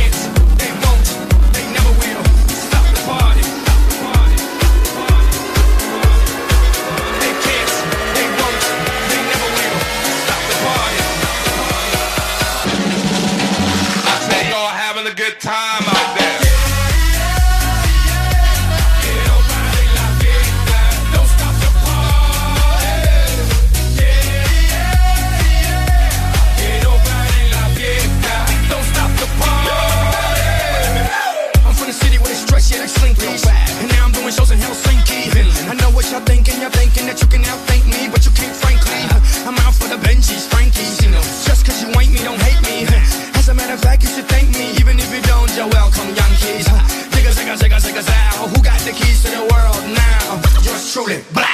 that 37.15 37.23
you 37.23 37.29
can 37.31 37.43
now 37.43 37.55
thank 37.71 37.87
me, 37.87 38.11
but 38.11 38.27
you 38.27 38.33
can't 38.35 38.57
frankly. 38.57 38.99
I'm 39.47 39.55
out 39.63 39.75
for 39.75 39.87
the 39.87 39.95
Benji's, 40.03 40.49
Frankie's, 40.51 40.99
you 40.99 41.11
know. 41.15 41.23
Just 41.47 41.65
cause 41.65 41.79
you 41.81 41.89
ain't 41.95 42.11
me, 42.11 42.19
don't 42.27 42.41
hate 42.43 42.59
me. 42.67 42.91
As 43.39 43.49
a 43.49 43.55
matter 43.55 43.75
of 43.75 43.81
fact, 43.81 44.03
you 44.03 44.09
should 44.09 44.27
thank 44.27 44.51
me. 44.51 44.75
Even 44.83 44.99
if 44.99 45.07
you 45.15 45.23
don't, 45.23 45.47
you're 45.55 45.71
welcome, 45.71 46.11
young 46.11 46.35
kids. 46.43 46.67
Zigga, 47.15 47.31
zigga, 47.31 47.55
zigga, 47.55 47.79
zigga, 47.79 48.03
zow. 48.03 48.51
Who 48.51 48.59
got 48.63 48.81
the 48.81 48.91
keys 48.91 49.23
to 49.23 49.31
the 49.31 49.47
world 49.47 49.83
now? 49.95 50.43
Yours 50.67 50.93
truly, 50.93 51.23
black. 51.33 51.54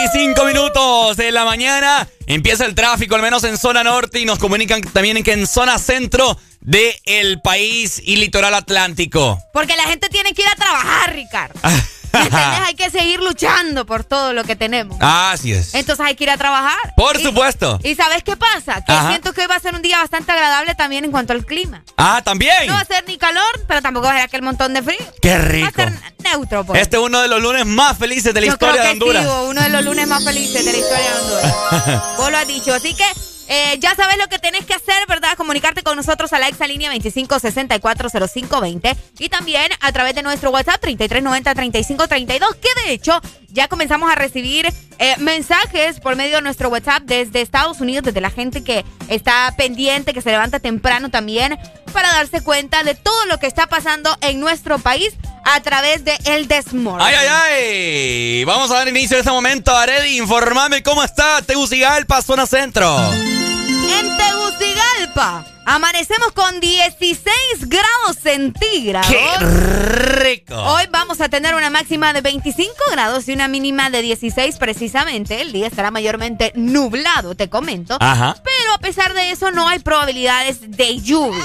25 0.00 0.44
minutos 0.46 1.16
de 1.18 1.30
la 1.30 1.44
mañana. 1.44 2.08
Empieza 2.26 2.64
el 2.64 2.74
tráfico, 2.74 3.16
al 3.16 3.22
menos 3.22 3.44
en 3.44 3.58
zona 3.58 3.84
norte, 3.84 4.18
y 4.18 4.24
nos 4.24 4.38
comunican 4.38 4.80
también 4.80 5.22
que 5.22 5.32
en 5.32 5.46
zona 5.46 5.78
centro 5.78 6.38
del 6.60 7.40
país 7.42 8.00
y 8.02 8.16
litoral 8.16 8.54
atlántico. 8.54 9.38
Porque 9.52 9.76
la 9.76 9.82
gente 9.84 10.08
tiene 10.08 10.32
que 10.32 10.40
ir 10.40 10.48
a 10.48 10.54
trabajar, 10.54 11.14
Ricardo. 11.14 11.60
¿Me 12.12 12.20
entiendes? 12.20 12.60
Hay 12.66 12.74
que 12.74 12.90
seguir 12.90 13.20
luchando 13.20 13.86
por 13.86 14.04
todo 14.04 14.32
lo 14.32 14.44
que 14.44 14.56
tenemos. 14.56 14.96
Así 15.00 15.52
es. 15.52 15.74
Entonces 15.74 16.04
hay 16.04 16.14
que 16.14 16.24
ir 16.24 16.30
a 16.30 16.36
trabajar. 16.36 16.94
Por 16.96 17.18
Y- 17.18 17.22
supuesto. 17.22 17.78
¿Y 17.84 17.94
sabes 17.94 18.22
qué 18.22 18.36
pasa? 18.36 18.84
Que 18.84 18.92
Ajá. 18.92 19.08
siento 19.08 19.32
que 19.32 19.42
hoy 19.42 19.46
va 19.46 19.56
a 19.56 19.60
ser 19.60 19.74
un 19.74 19.82
día 19.82 19.98
bastante 19.98 20.32
agradable 20.32 20.74
también 20.74 21.04
en 21.04 21.10
cuanto 21.10 21.32
al 21.32 21.44
clima. 21.46 21.82
Ah, 21.96 22.20
también. 22.24 22.66
No 22.66 22.74
va 22.74 22.80
a 22.80 22.84
ser 22.84 23.04
ni 23.06 23.16
calor, 23.18 23.42
pero 23.68 23.80
tampoco 23.82 24.06
va 24.06 24.12
a 24.12 24.16
ser 24.16 24.24
aquel 24.24 24.42
montón 24.42 24.74
de 24.74 24.82
frío. 24.82 24.98
Qué 25.22 25.30
Va 25.36 25.42
a 25.44 25.46
rico. 25.48 25.70
ser 25.76 25.92
neutro, 26.24 26.64
pues. 26.64 26.82
Este 26.82 26.96
es 26.96 27.02
uno 27.02 27.20
de 27.20 27.28
los 27.28 27.40
lunes 27.40 27.64
más 27.66 27.96
felices 27.96 28.34
de 28.34 28.40
la 28.40 28.46
Yo 28.48 28.52
historia 28.54 28.74
creo 28.74 28.84
de 28.84 28.90
Honduras. 28.92 29.24
sí, 29.24 29.30
uno 29.48 29.62
de 29.62 29.68
los 29.70 29.84
lunes 29.84 30.06
más 30.08 30.24
felices 30.24 30.64
de 30.64 30.72
la 30.72 30.78
historia 30.78 31.10
de 31.10 31.20
Honduras. 31.20 32.02
Vos 32.18 32.30
lo 32.30 32.38
has 32.38 32.46
dicho. 32.46 32.74
Así 32.74 32.94
que 32.94 33.04
eh, 33.52 33.80
ya 33.80 33.96
sabes 33.96 34.16
lo 34.16 34.28
que 34.28 34.38
tenés 34.38 34.64
que 34.64 34.74
hacer, 34.74 34.94
¿verdad? 35.08 35.36
Comunicarte 35.36 35.82
con 35.82 35.96
nosotros 35.96 36.32
a 36.32 36.38
la 36.38 36.46
exalínea 36.46 36.94
25640520 36.94 38.96
y 39.18 39.28
también 39.28 39.72
a 39.80 39.90
través 39.90 40.14
de 40.14 40.22
nuestro 40.22 40.50
WhatsApp 40.50 40.80
3390-3532, 40.84 42.54
que 42.54 42.68
de 42.84 42.92
hecho 42.92 43.20
ya 43.48 43.66
comenzamos 43.66 44.08
a 44.08 44.14
recibir 44.14 44.68
eh, 45.00 45.16
mensajes 45.18 45.98
por 45.98 46.14
medio 46.14 46.36
de 46.36 46.42
nuestro 46.42 46.68
WhatsApp 46.68 47.02
desde 47.02 47.40
Estados 47.40 47.80
Unidos, 47.80 48.04
desde 48.04 48.20
la 48.20 48.30
gente 48.30 48.62
que 48.62 48.84
está 49.08 49.52
pendiente, 49.56 50.14
que 50.14 50.22
se 50.22 50.30
levanta 50.30 50.60
temprano 50.60 51.10
también, 51.10 51.58
para 51.90 52.12
darse 52.12 52.42
cuenta 52.42 52.82
de 52.82 52.94
todo 52.94 53.26
lo 53.26 53.38
que 53.38 53.46
está 53.46 53.66
pasando 53.66 54.16
en 54.20 54.40
nuestro 54.40 54.78
país 54.78 55.14
a 55.44 55.60
través 55.60 56.04
de 56.04 56.18
El 56.24 56.48
Desmorning. 56.48 57.06
Ay, 57.06 57.14
ay, 57.14 57.28
ay. 57.28 58.44
Vamos 58.44 58.70
a 58.70 58.74
dar 58.74 58.88
inicio 58.88 59.16
a 59.16 59.20
este 59.20 59.30
momento. 59.30 59.76
Aredi, 59.76 60.18
informame 60.18 60.82
cómo 60.82 61.02
está 61.02 61.42
Tegucigalpa, 61.42 62.22
zona 62.22 62.46
centro. 62.46 63.12
En 63.12 64.16
Tegucigalpa 64.16 65.44
amanecemos 65.66 66.32
con 66.32 66.58
16 66.60 67.26
grados 67.68 68.16
centígrados. 68.22 69.08
¡Qué 69.08 69.36
rico! 69.38 70.56
Hoy 70.56 70.84
vamos 70.90 71.20
a 71.20 71.28
tener 71.28 71.54
una 71.54 71.70
máxima 71.70 72.12
de 72.12 72.20
25 72.20 72.72
grados 72.90 73.28
y 73.28 73.32
una 73.32 73.46
mínima 73.48 73.90
de 73.90 74.02
16 74.02 74.56
precisamente. 74.58 75.40
El 75.40 75.52
día 75.52 75.68
estará 75.68 75.90
mayormente 75.90 76.52
nublado, 76.56 77.34
te 77.34 77.48
comento. 77.48 77.96
Ajá. 78.00 78.36
Pero 78.42 78.74
a 78.74 78.78
pesar 78.78 79.14
de 79.14 79.30
eso 79.30 79.50
no 79.52 79.68
hay 79.68 79.78
probabilidades 79.78 80.58
de 80.70 80.98
lluvia. 80.98 81.44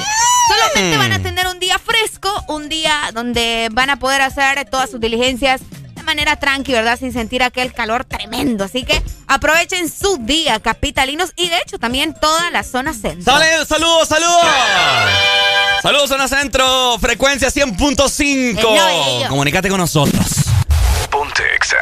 Solamente 0.58 0.96
Mm. 0.96 1.00
van 1.00 1.12
a 1.14 1.20
tener 1.22 1.48
un 1.48 1.60
día 1.60 1.80
fresco, 1.80 2.32
un 2.48 2.70
día 2.70 3.12
donde 3.14 3.70
van 3.72 3.90
a 3.90 3.98
poder 4.00 4.22
hacer 4.22 4.66
todas 4.70 4.90
sus 4.90 5.00
diligencias 5.00 5.62
de 5.96 6.04
manera 6.04 6.36
tranqui, 6.38 6.72
¿verdad? 6.72 6.98
Sin 7.00 7.14
sentir 7.14 7.44
aquel 7.44 7.74
calor 7.74 8.06
tremendo. 8.06 8.64
Así 8.66 8.84
que 8.84 9.02
aprovechen 9.28 9.90
su 9.90 10.18
día, 10.22 10.60
capitalinos, 10.60 11.32
y 11.36 11.50
de 11.50 11.58
hecho 11.60 11.80
también 11.80 12.14
toda 12.20 12.52
la 12.52 12.64
zona 12.64 12.94
centro. 12.94 13.34
Sale, 13.34 13.66
saludos, 13.66 14.08
saludos. 14.08 14.46
Saludos, 15.82 16.10
zona 16.10 16.28
centro, 16.28 16.98
frecuencia 17.00 17.50
100.5. 17.50 18.60
Hello, 18.60 18.88
hello. 18.90 19.30
Comunícate 19.30 19.70
con 19.70 19.80
nosotros. 19.80 20.26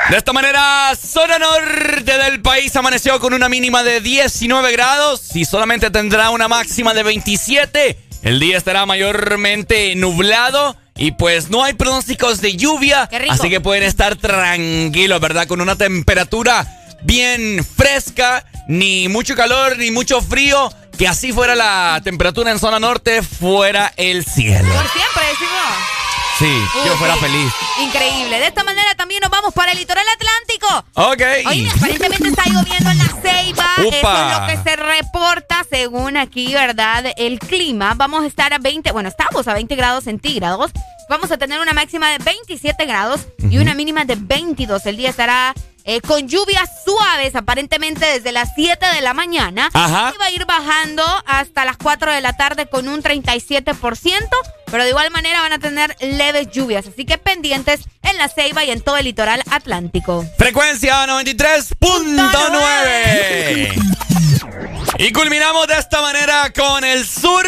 De 0.09 0.17
esta 0.17 0.33
manera, 0.33 0.93
zona 0.95 1.37
norte 1.39 2.17
del 2.17 2.41
país 2.41 2.75
amaneció 2.75 3.19
con 3.19 3.33
una 3.33 3.49
mínima 3.49 3.83
de 3.83 4.01
19 4.01 4.71
grados 4.71 5.35
y 5.35 5.45
solamente 5.45 5.89
tendrá 5.89 6.29
una 6.29 6.47
máxima 6.47 6.93
de 6.93 7.03
27. 7.03 7.97
El 8.23 8.39
día 8.39 8.57
estará 8.57 8.85
mayormente 8.85 9.95
nublado 9.95 10.77
y 10.95 11.11
pues 11.11 11.49
no 11.49 11.63
hay 11.63 11.73
pronósticos 11.73 12.39
de 12.39 12.55
lluvia, 12.55 13.07
Qué 13.09 13.19
rico. 13.19 13.33
así 13.33 13.49
que 13.49 13.59
pueden 13.59 13.83
estar 13.83 14.15
tranquilos, 14.15 15.19
¿verdad? 15.19 15.45
Con 15.47 15.59
una 15.59 15.75
temperatura 15.75 16.65
bien 17.03 17.65
fresca, 17.65 18.45
ni 18.67 19.09
mucho 19.09 19.35
calor 19.35 19.77
ni 19.77 19.91
mucho 19.91 20.21
frío, 20.21 20.71
que 20.97 21.07
así 21.07 21.33
fuera 21.33 21.55
la 21.55 21.99
temperatura 22.03 22.51
en 22.51 22.59
zona 22.59 22.79
norte, 22.79 23.21
fuera 23.23 23.91
el 23.97 24.23
cielo. 24.23 24.73
Por 24.73 24.89
siempre, 24.89 25.23
decimos. 25.29 26.02
Sí, 26.39 26.63
yo 26.85 26.95
fuera 26.97 27.13
sí. 27.15 27.19
feliz. 27.19 27.53
Increíble. 27.81 28.39
De 28.39 28.47
esta 28.47 28.63
manera 28.63 28.95
también 28.95 29.19
nos 29.21 29.29
vamos 29.29 29.53
para 29.53 29.71
el 29.71 29.77
litoral 29.77 30.05
atlántico. 30.13 30.85
Ok. 30.95 31.47
Oye, 31.49 31.69
aparentemente 31.69 32.27
está 32.29 32.43
lloviendo 32.45 32.89
en 32.89 32.97
la 32.97 33.05
ceiba. 33.21 33.65
Eso 33.77 33.89
es 33.91 34.39
lo 34.39 34.47
que 34.47 34.69
se 34.69 34.75
reporta 34.75 35.65
según 35.69 36.17
aquí, 36.17 36.53
¿verdad? 36.53 37.05
El 37.17 37.39
clima. 37.39 37.93
Vamos 37.95 38.23
a 38.23 38.27
estar 38.27 38.53
a 38.53 38.57
20, 38.57 38.91
bueno, 38.91 39.09
estamos 39.09 39.47
a 39.47 39.53
20 39.53 39.75
grados 39.75 40.05
centígrados. 40.05 40.71
Vamos 41.09 41.31
a 41.31 41.37
tener 41.37 41.59
una 41.59 41.73
máxima 41.73 42.09
de 42.09 42.17
27 42.17 42.85
grados 42.85 43.27
y 43.49 43.57
una 43.57 43.75
mínima 43.75 44.05
de 44.05 44.15
22. 44.15 44.85
El 44.85 44.97
día 44.97 45.09
estará 45.09 45.53
eh, 45.85 46.01
con 46.01 46.27
lluvias 46.27 46.69
suaves, 46.85 47.35
aparentemente 47.35 48.05
desde 48.05 48.31
las 48.31 48.49
7 48.55 48.85
de 48.93 49.01
la 49.01 49.13
mañana. 49.13 49.69
Ajá. 49.73 50.13
Y 50.15 50.17
va 50.17 50.25
a 50.25 50.31
ir 50.31 50.45
bajando 50.45 51.03
hasta 51.25 51.65
las 51.65 51.75
4 51.77 52.11
de 52.11 52.21
la 52.21 52.33
tarde 52.33 52.67
con 52.67 52.87
un 52.87 53.03
37%. 53.03 54.29
Pero 54.71 54.83
de 54.83 54.89
igual 54.89 55.11
manera 55.11 55.41
van 55.41 55.53
a 55.53 55.59
tener 55.59 55.95
leves 55.99 56.49
lluvias. 56.51 56.87
Así 56.87 57.05
que 57.05 57.19
pendientes 57.19 57.81
en 58.01 58.17
la 58.17 58.29
ceiba 58.29 58.63
y 58.63 58.71
en 58.71 58.81
todo 58.81 58.97
el 58.97 59.05
litoral 59.05 59.43
atlántico. 59.51 60.25
Frecuencia 60.37 61.05
93.9. 61.05 63.93
Y 64.99 65.11
culminamos 65.11 65.67
de 65.67 65.79
esta 65.79 66.01
manera 66.01 66.53
con 66.53 66.83
el 66.83 67.07
sur. 67.07 67.47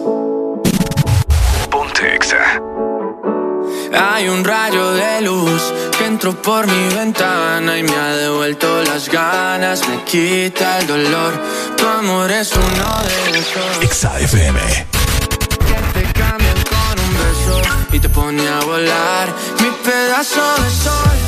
Ponte. 1.70 2.18
Hay 3.98 4.28
un 4.28 4.44
rayo 4.44 4.92
de 4.92 5.22
luz 5.22 5.62
que 5.96 6.04
entró 6.04 6.34
por 6.42 6.66
mi 6.66 6.94
ventana 6.94 7.78
y 7.78 7.82
me 7.82 7.94
ha 7.94 8.16
devuelto 8.16 8.82
las 8.84 9.08
ganas, 9.08 9.88
me 9.88 10.04
quita 10.04 10.80
el 10.80 10.86
dolor. 10.86 11.32
Tu 11.76 11.86
amor 11.86 12.30
es 12.30 12.52
uno 12.54 13.02
de 13.02 13.38
esos. 13.38 13.82
Exa 13.82 14.20
FM. 14.20 14.60
Que 15.66 16.00
te 16.00 16.12
cambian 16.12 16.56
con 16.72 17.00
un 17.04 17.12
beso 17.14 17.62
y 17.92 18.00
te 18.00 18.08
pone 18.10 18.46
a 18.46 18.60
volar 18.60 19.28
mi 19.60 19.70
pedazo 19.82 20.42
de 20.62 20.70
sol. 20.70 21.27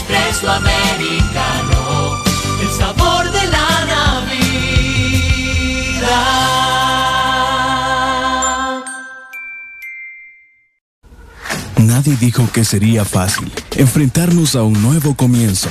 Nadie 11.77 12.15
dijo 12.19 12.49
que 12.51 12.65
sería 12.65 13.05
fácil 13.05 13.51
enfrentarnos 13.75 14.55
a 14.55 14.63
un 14.63 14.81
nuevo 14.81 15.15
comienzo, 15.15 15.69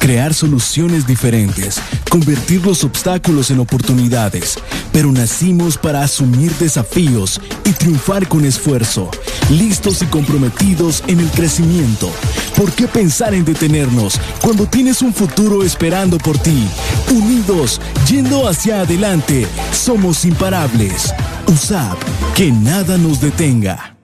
crear 0.00 0.34
soluciones 0.34 1.06
diferentes, 1.06 1.80
convertir 2.10 2.64
los 2.64 2.82
obstáculos 2.82 3.50
en 3.50 3.60
oportunidades, 3.60 4.58
pero 4.92 5.12
nacimos 5.12 5.76
para 5.76 6.02
asumir 6.02 6.50
desafíos 6.54 7.40
y 7.64 7.72
triunfar 7.72 8.26
con 8.26 8.44
esfuerzo, 8.44 9.10
listos 9.50 10.02
y 10.02 10.06
comprometidos 10.06 11.04
en 11.06 11.20
el 11.20 11.28
crecimiento. 11.30 12.10
¿Por 12.56 12.72
qué 12.72 12.88
pensar 12.88 13.34
en 13.34 13.44
detenernos 13.44 14.18
cuando 14.40 14.66
tienes 14.66 15.02
un 15.02 15.12
futuro 15.12 15.62
esperando 15.62 16.18
por 16.18 16.38
ti? 16.38 16.66
Unidos, 17.12 17.80
yendo 18.08 18.48
hacia 18.48 18.80
adelante, 18.80 19.46
somos 19.72 20.24
imparables. 20.24 21.14
USAP, 21.46 21.98
que 22.34 22.50
nada 22.50 22.96
nos 22.96 23.20
detenga. 23.20 23.96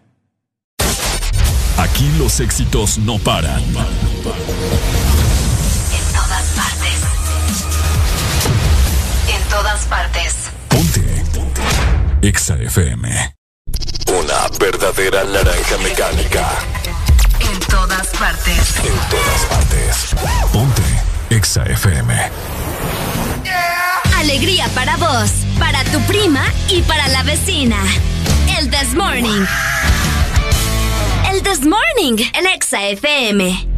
Aquí 1.79 2.09
los 2.19 2.41
éxitos 2.41 2.99
no 2.99 3.19
paran. 3.19 3.63
Partes. 9.87 10.51
Ponte. 10.69 11.25
Exa 12.23 12.57
FM. 12.57 13.35
Una 14.09 14.49
verdadera 14.59 15.25
naranja 15.25 15.79
mecánica. 15.83 16.49
En 17.41 17.59
todas 17.61 18.07
partes. 18.09 18.77
En 18.79 18.97
todas 19.11 19.43
partes. 19.49 20.15
Ponte. 20.53 20.83
Exa 21.31 21.65
FM. 21.65 22.31
Alegría 24.17 24.69
para 24.75 24.97
vos, 24.97 25.31
para 25.59 25.85
tu 25.85 26.01
prima 26.03 26.45
y 26.69 26.83
para 26.83 27.09
la 27.09 27.23
vecina. 27.23 27.79
El 28.59 28.71
This 28.71 28.95
Morning. 28.95 29.45
El 31.31 31.43
This 31.43 31.61
Morning, 31.61 32.25
el 32.35 32.47
Exa 32.47 32.83
FM. 32.89 33.76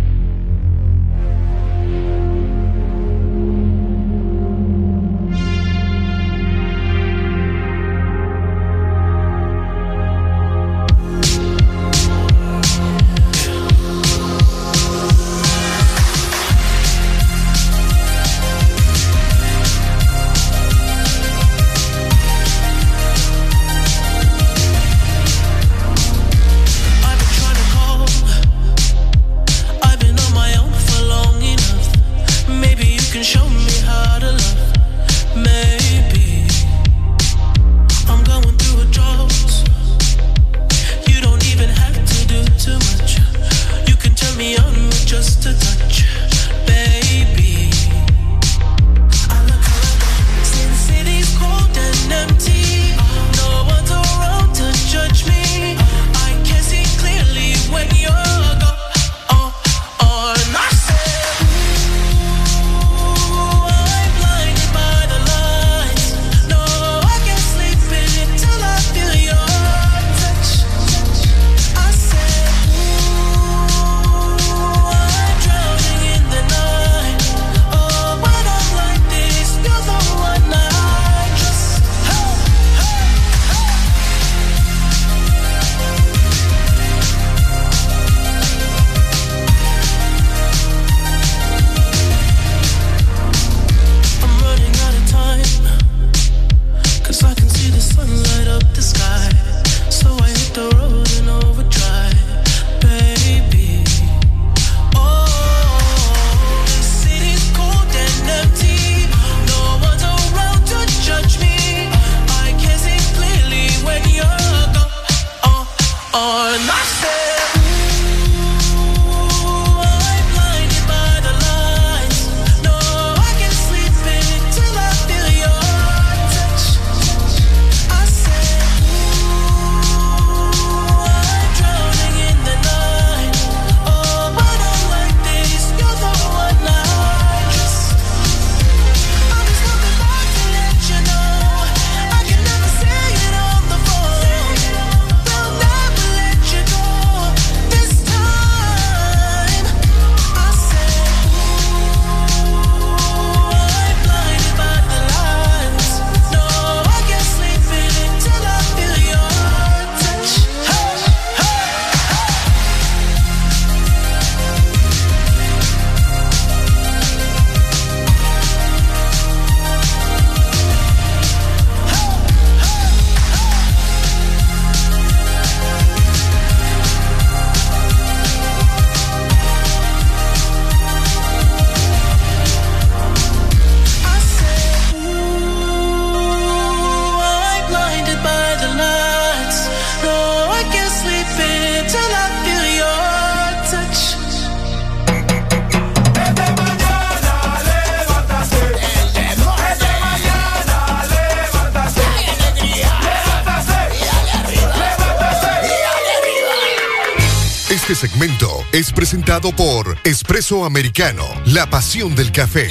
Presentado 209.29 209.55
por 209.55 209.99
Espresso 210.05 210.65
Americano, 210.65 211.29
la 211.45 211.69
pasión 211.69 212.15
del 212.15 212.33
café. 212.33 212.71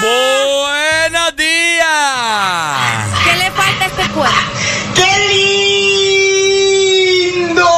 ¡Buenos 0.00 1.36
días! 1.36 1.84
¿Qué 3.22 3.36
le 3.36 3.50
falta 3.50 3.84
a 3.84 3.88
este 3.88 4.08
cuerpo? 4.12 4.34
¡Qué 4.94 5.04
lindo! 7.34 7.68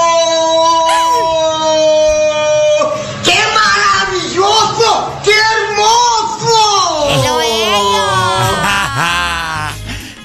¡Qué 3.24 3.40
maravilloso! 3.52 5.20
¡Qué 5.24 5.32
hermoso! 5.32 6.54
¡Lo 7.24 7.36
bello! 7.38 8.06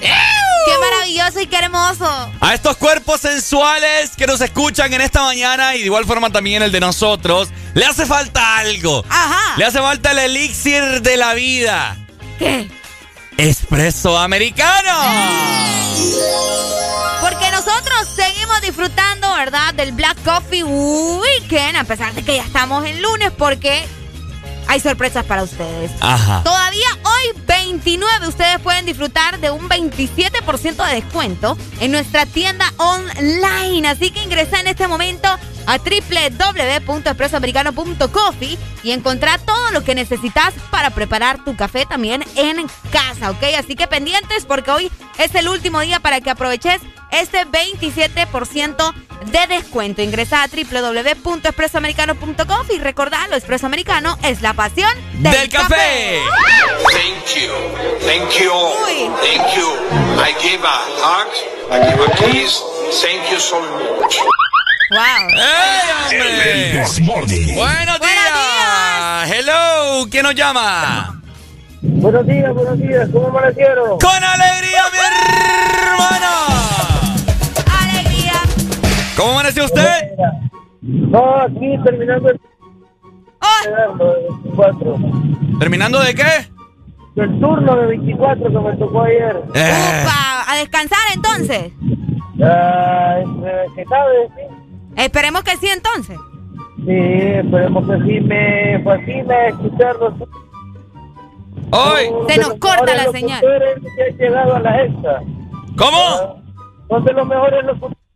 ¡Qué 0.00 0.78
maravilloso 0.78 1.40
y 1.40 1.46
qué 1.48 1.56
hermoso! 1.56 2.30
A 2.40 2.54
estos 2.54 2.76
cuerpos 2.76 3.20
sensuales 3.20 3.97
nos 4.28 4.40
escuchan 4.42 4.92
en 4.92 5.00
esta 5.00 5.22
mañana 5.22 5.74
y 5.74 5.80
de 5.80 5.86
igual 5.86 6.04
forma 6.04 6.30
también 6.30 6.62
el 6.62 6.70
de 6.70 6.80
nosotros, 6.80 7.48
le 7.72 7.86
hace 7.86 8.04
falta 8.04 8.58
algo. 8.58 9.02
Ajá. 9.08 9.54
Le 9.56 9.64
hace 9.64 9.78
falta 9.78 10.12
el 10.12 10.18
elixir 10.18 11.00
de 11.00 11.16
la 11.16 11.32
vida. 11.32 11.96
¿Qué? 12.38 12.70
Espresso 13.38 14.18
americano. 14.18 14.92
Porque 17.22 17.50
nosotros 17.50 18.06
seguimos 18.14 18.60
disfrutando, 18.60 19.32
¿verdad? 19.34 19.72
Del 19.72 19.92
Black 19.92 20.22
Coffee 20.22 20.62
Weekend, 20.62 21.76
a 21.76 21.84
pesar 21.84 22.12
de 22.12 22.22
que 22.22 22.36
ya 22.36 22.44
estamos 22.44 22.84
en 22.84 23.00
lunes, 23.00 23.32
porque 23.36 23.86
hay 24.66 24.80
sorpresas 24.80 25.24
para 25.24 25.42
ustedes. 25.42 25.90
Ajá. 26.00 26.42
Todavía 26.44 26.97
29 27.68 28.28
ustedes 28.28 28.58
pueden 28.60 28.86
disfrutar 28.86 29.40
de 29.40 29.50
un 29.50 29.68
27% 29.68 30.86
de 30.88 30.94
descuento 30.94 31.58
en 31.80 31.92
nuestra 31.92 32.24
tienda 32.24 32.64
online. 32.78 33.86
Así 33.86 34.10
que 34.10 34.22
ingresa 34.22 34.58
en 34.60 34.68
este 34.68 34.88
momento 34.88 35.28
a 35.68 35.78
www.expresoamericano.coffee 35.78 38.58
y 38.82 38.90
encontrar 38.92 39.38
todo 39.40 39.70
lo 39.70 39.84
que 39.84 39.94
necesitas 39.94 40.54
para 40.70 40.88
preparar 40.90 41.44
tu 41.44 41.54
café 41.56 41.84
también 41.84 42.24
en 42.36 42.66
casa, 42.90 43.30
¿ok? 43.30 43.42
Así 43.58 43.76
que 43.76 43.86
pendientes 43.86 44.46
porque 44.46 44.70
hoy 44.70 44.90
es 45.18 45.34
el 45.34 45.46
último 45.46 45.80
día 45.80 46.00
para 46.00 46.22
que 46.22 46.30
aproveches 46.30 46.80
este 47.10 47.44
27% 47.46 48.94
de 49.26 49.46
descuento. 49.46 50.00
Ingresa 50.00 50.42
a 50.42 50.48
www.expresoamericano.coffee 50.48 52.76
y 52.76 52.80
recordalo, 52.80 53.36
Expreso 53.36 53.66
Americano 53.66 54.16
es 54.22 54.40
la 54.40 54.54
pasión 54.54 54.88
del, 55.14 55.32
Del 55.32 55.50
café. 55.50 56.22
Thank 56.92 57.26
you. 57.36 57.52
Thank 58.06 58.30
you. 58.40 58.52
Uy. 58.86 59.10
Thank 59.20 59.54
you. 59.54 59.68
I 60.18 60.32
give 60.40 60.64
a 60.64 60.78
hug. 61.02 61.28
I 61.70 61.80
give 61.90 62.00
a 62.00 62.08
kiss. 62.16 62.62
Thank 63.02 63.30
you 63.30 63.38
so 63.38 63.60
much. 63.60 64.16
Wow. 64.90 65.28
¡Ey, 65.32 65.90
hombre! 66.04 66.70
El 66.70 66.76
Desmorning. 66.78 67.54
Buenos 67.54 68.00
días. 68.00 69.30
Hello, 69.30 70.06
¿quién 70.10 70.22
nos 70.22 70.34
llama? 70.34 71.20
Buenos 71.82 72.26
días, 72.26 72.54
buenos 72.54 72.78
días. 72.78 73.08
¿Cómo 73.12 73.28
amanecieron? 73.28 73.98
Con 73.98 74.24
alegría, 74.24 74.82
mi 74.90 74.98
hermano. 75.90 76.32
Alegría. 77.82 78.32
¿Cómo 79.16 79.32
amaneció 79.32 79.64
usted? 79.66 80.10
No, 80.80 81.36
aquí 81.42 81.76
terminando 81.84 82.30
el... 82.30 82.40
Oh, 83.40 83.98
de 83.98 84.30
24. 84.42 84.96
¿Terminando 85.60 86.00
de 86.00 86.14
qué? 86.14 86.48
El 87.16 87.40
turno 87.40 87.76
de 87.76 87.86
24 87.88 88.44
que 88.44 88.58
me 88.58 88.76
tocó 88.76 89.02
ayer. 89.02 89.36
Eh, 89.54 90.02
upa, 90.02 90.44
a 90.50 90.56
descansar 90.56 90.98
entonces. 91.14 91.72
Ah, 92.42 93.16
¿Qué 93.76 93.84
sabe? 93.84 94.28
Esperemos 94.98 95.42
que 95.44 95.56
sí 95.58 95.68
entonces. 95.68 96.18
Sí, 96.84 96.90
esperemos 96.90 97.88
que 97.88 97.96
sí 98.04 98.20
me 98.20 98.82
fascina 98.82 99.46
escucharlos. 99.46 100.14
Hoy. 101.70 102.10
Se 102.28 102.40
nos 102.40 102.54
corta 102.54 102.96
la 102.96 103.12
señal. 103.12 103.40
que 103.40 104.02
han 104.02 104.18
llegado 104.18 104.56
a 104.56 104.60
la 104.60 104.84
extra. 104.84 105.22
¿Cómo? 105.76 106.42
Son 106.88 107.04
de 107.04 107.12
los 107.12 107.28
mejores 107.28 107.64
locutores. 107.64 108.07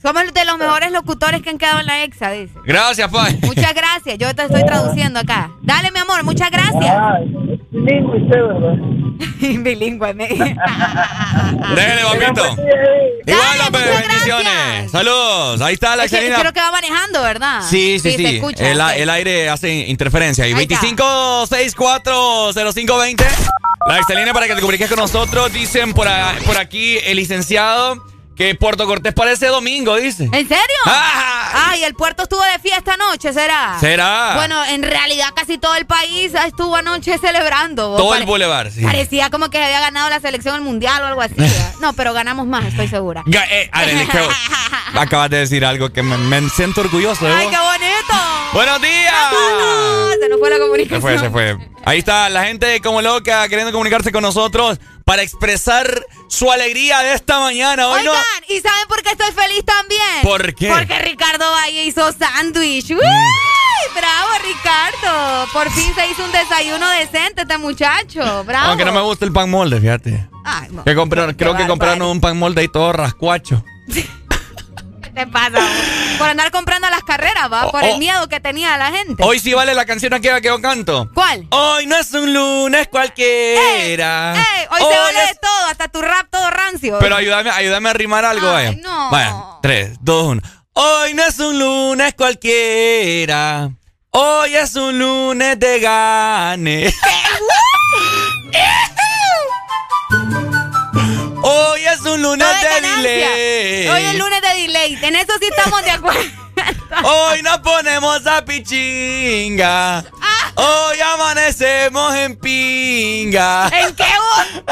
Somos 0.00 0.32
de 0.32 0.44
los 0.44 0.58
mejores 0.58 0.92
locutores 0.92 1.42
que 1.42 1.50
han 1.50 1.58
quedado 1.58 1.80
en 1.80 1.86
la 1.86 2.04
EXA, 2.04 2.30
dice. 2.30 2.54
Gracias, 2.64 3.10
Pai. 3.10 3.36
Muchas 3.42 3.74
gracias, 3.74 4.16
yo 4.16 4.32
te 4.32 4.44
estoy 4.44 4.64
traduciendo 4.64 5.18
acá. 5.18 5.50
Dale, 5.60 5.90
mi 5.90 5.98
amor, 5.98 6.22
muchas 6.22 6.52
gracias. 6.52 6.84
Ah, 6.86 7.18
bilingüe 7.72 8.22
usted, 8.22 8.40
¿verdad? 8.40 8.76
Bilingüe, 9.64 10.14
me. 10.14 10.28
Déjele, 10.28 10.54
papito. 12.04 12.44
Igual, 13.26 13.60
hombre, 13.66 13.82
bendiciones. 13.90 14.44
gracias. 14.44 14.92
Saludos. 14.92 15.60
Ahí 15.62 15.74
está 15.74 15.96
la 15.96 16.04
Es 16.04 16.10
que 16.10 16.16
Excelina. 16.18 16.38
creo 16.40 16.52
que 16.52 16.60
va 16.60 16.70
manejando, 16.70 17.20
¿verdad? 17.22 17.62
Sí, 17.68 17.98
sí, 17.98 18.12
sí. 18.12 18.24
escucha. 18.24 18.70
el, 18.70 19.10
aire 19.10 19.48
hace 19.48 19.88
interferencia. 19.88 20.46
Y 20.46 20.52
Ahí 20.54 20.62
está. 20.70 20.76
25640520. 20.76 23.24
La 23.88 23.98
Excelina 23.98 24.32
para 24.32 24.46
que 24.46 24.54
te 24.54 24.60
comuniques 24.60 24.88
con 24.88 25.00
nosotros. 25.00 25.52
Dicen 25.52 25.92
por, 25.92 26.06
a- 26.06 26.34
por 26.46 26.56
aquí 26.56 26.98
el 27.04 27.16
licenciado 27.16 28.00
que 28.38 28.54
Puerto 28.54 28.86
Cortés 28.86 29.12
parece 29.12 29.46
domingo, 29.48 29.96
dice. 29.96 30.24
¿En 30.24 30.48
serio? 30.48 30.58
Ah. 30.86 31.70
Ay, 31.70 31.82
el 31.82 31.94
puerto 31.94 32.22
estuvo 32.22 32.40
de 32.42 32.58
fiesta 32.60 32.94
anoche, 32.94 33.32
¿será? 33.32 33.76
¿Será? 33.80 34.34
Bueno, 34.36 34.64
en 34.66 34.84
realidad 34.84 35.30
casi 35.34 35.58
todo 35.58 35.74
el 35.74 35.86
país 35.86 36.32
estuvo 36.46 36.76
anoche 36.76 37.18
celebrando. 37.18 37.96
Todo 37.96 38.14
el 38.14 38.24
boulevard, 38.24 38.70
sí. 38.70 38.82
Parecía 38.82 39.28
como 39.30 39.50
que 39.50 39.62
había 39.62 39.80
ganado 39.80 40.08
la 40.08 40.20
selección 40.20 40.54
del 40.54 40.62
mundial 40.62 41.02
o 41.02 41.06
algo 41.06 41.20
así. 41.20 41.34
no, 41.80 41.92
pero 41.94 42.12
ganamos 42.14 42.46
más, 42.46 42.64
estoy 42.66 42.86
segura. 42.86 43.24
Eh, 43.26 43.68
Arely, 43.72 44.06
que- 44.06 44.28
acabas 44.98 45.30
de 45.30 45.38
decir 45.38 45.64
algo 45.64 45.92
que 45.92 46.02
me, 46.04 46.16
me 46.16 46.48
siento 46.50 46.80
orgulloso 46.80 47.26
de 47.26 47.32
¡Ay, 47.32 47.48
qué 47.48 47.56
bonito! 47.58 48.52
¡Buenos 48.52 48.80
días! 48.80 49.14
Se 50.20 50.28
nos 50.28 50.38
fue 50.38 50.50
la 50.50 50.56
Se 50.56 50.62
comunicación. 50.62 51.00
fue, 51.02 51.18
se 51.18 51.30
fue. 51.30 51.58
Ahí 51.84 51.98
está 51.98 52.28
la 52.28 52.44
gente 52.44 52.80
como 52.80 53.02
loca 53.02 53.48
queriendo 53.48 53.72
comunicarse 53.72 54.12
con 54.12 54.22
nosotros 54.22 54.78
para 55.08 55.22
expresar 55.22 56.04
su 56.28 56.52
alegría 56.52 56.98
de 56.98 57.14
esta 57.14 57.40
mañana. 57.40 57.88
Hoy 57.88 58.00
Oigan, 58.00 58.14
no. 58.14 58.54
¿y 58.54 58.60
saben 58.60 58.86
por 58.88 59.02
qué 59.02 59.08
estoy 59.12 59.32
feliz 59.32 59.64
también? 59.64 60.02
¿Por 60.22 60.54
qué? 60.54 60.68
Porque 60.68 60.98
Ricardo 60.98 61.50
Valle 61.50 61.84
hizo 61.84 62.12
sándwich. 62.12 62.90
¡Uy! 62.90 62.98
¡Bravo, 63.96 64.28
Ricardo! 64.46 65.46
Por 65.54 65.70
fin 65.70 65.94
se 65.94 66.08
hizo 66.10 66.22
un 66.22 66.30
desayuno 66.32 66.90
decente 66.90 67.40
este 67.42 67.56
muchacho. 67.56 68.44
¡Bravo! 68.44 68.66
Aunque 68.68 68.84
no 68.84 68.92
me 68.92 69.00
gusta 69.00 69.24
el 69.24 69.32
pan 69.32 69.48
molde, 69.50 69.80
fíjate. 69.80 70.28
Ay, 70.44 70.68
mo- 70.72 70.84
Que 70.84 70.94
compraron, 70.94 71.34
creo 71.34 71.56
que 71.56 71.66
compraron 71.66 72.02
un 72.02 72.20
pan 72.20 72.38
molde 72.38 72.60
ahí 72.60 72.68
todo 72.68 72.92
rascuacho. 72.92 73.64
¿Qué 75.18 75.26
te 75.26 75.32
pasa? 75.32 75.50
vos? 75.50 75.62
Por 76.16 76.28
andar 76.28 76.52
comprando 76.52 76.88
las 76.90 77.02
carreras, 77.02 77.50
¿va? 77.52 77.66
Oh, 77.66 77.72
Por 77.72 77.82
oh. 77.82 77.86
el 77.86 77.98
miedo 77.98 78.28
que 78.28 78.38
tenía 78.38 78.76
la 78.78 78.92
gente. 78.92 79.20
Hoy 79.24 79.40
sí 79.40 79.52
vale 79.52 79.74
la 79.74 79.84
canción 79.84 80.14
aquella 80.14 80.40
que 80.40 80.46
yo 80.46 80.60
canto. 80.60 81.10
¿Cuál? 81.12 81.48
Hoy 81.50 81.86
no 81.86 81.96
es 81.96 82.12
un 82.12 82.32
lunes 82.32 82.86
cualquiera. 82.86 84.34
¡Ey! 84.36 84.66
Hoy, 84.70 84.78
se 84.92 84.98
vale 84.98 85.22
es- 85.24 85.28
de 85.30 85.34
todo, 85.40 85.66
hasta 85.70 85.88
tu 85.88 86.00
rap 86.02 86.28
todo 86.30 86.48
rancio. 86.50 86.98
Pero 87.00 87.16
ayúdame, 87.16 87.50
ayúdame 87.50 87.88
a 87.88 87.92
rimar 87.94 88.24
algo, 88.24 88.52
vaya. 88.52 88.72
no. 88.80 89.10
Vaya, 89.10 89.34
tres, 89.60 89.96
dos, 90.00 90.26
uno. 90.28 90.42
Hoy 90.74 91.14
no 91.14 91.24
es 91.24 91.36
un 91.40 91.58
lunes 91.58 92.14
cualquiera. 92.14 93.70
Hoy 94.10 94.54
es 94.54 94.76
un 94.76 95.00
lunes 95.00 95.58
de 95.58 95.80
gane. 95.80 96.94
Hoy 101.42 101.84
es 101.84 102.00
un 102.00 102.22
lunes 102.22 102.46
de 102.46 102.68
ganancia. 102.68 103.10
delay. 103.10 103.88
Hoy 103.88 104.04
es 104.04 104.14
lunes 104.14 104.40
de 104.42 104.48
delay. 104.62 104.98
En 105.02 105.16
eso 105.16 105.32
sí 105.40 105.46
estamos 105.48 105.82
de 105.84 105.90
acuerdo. 105.90 106.20
Hoy 107.04 107.42
nos 107.42 107.58
ponemos 107.58 108.26
a 108.26 108.44
pichinga. 108.44 109.98
Ah. 109.98 110.52
Hoy 110.56 111.00
amanecemos 111.00 112.14
en 112.14 112.36
pinga. 112.36 113.68
¿En 113.72 113.94
qué 113.94 114.04
vos? 114.04 114.62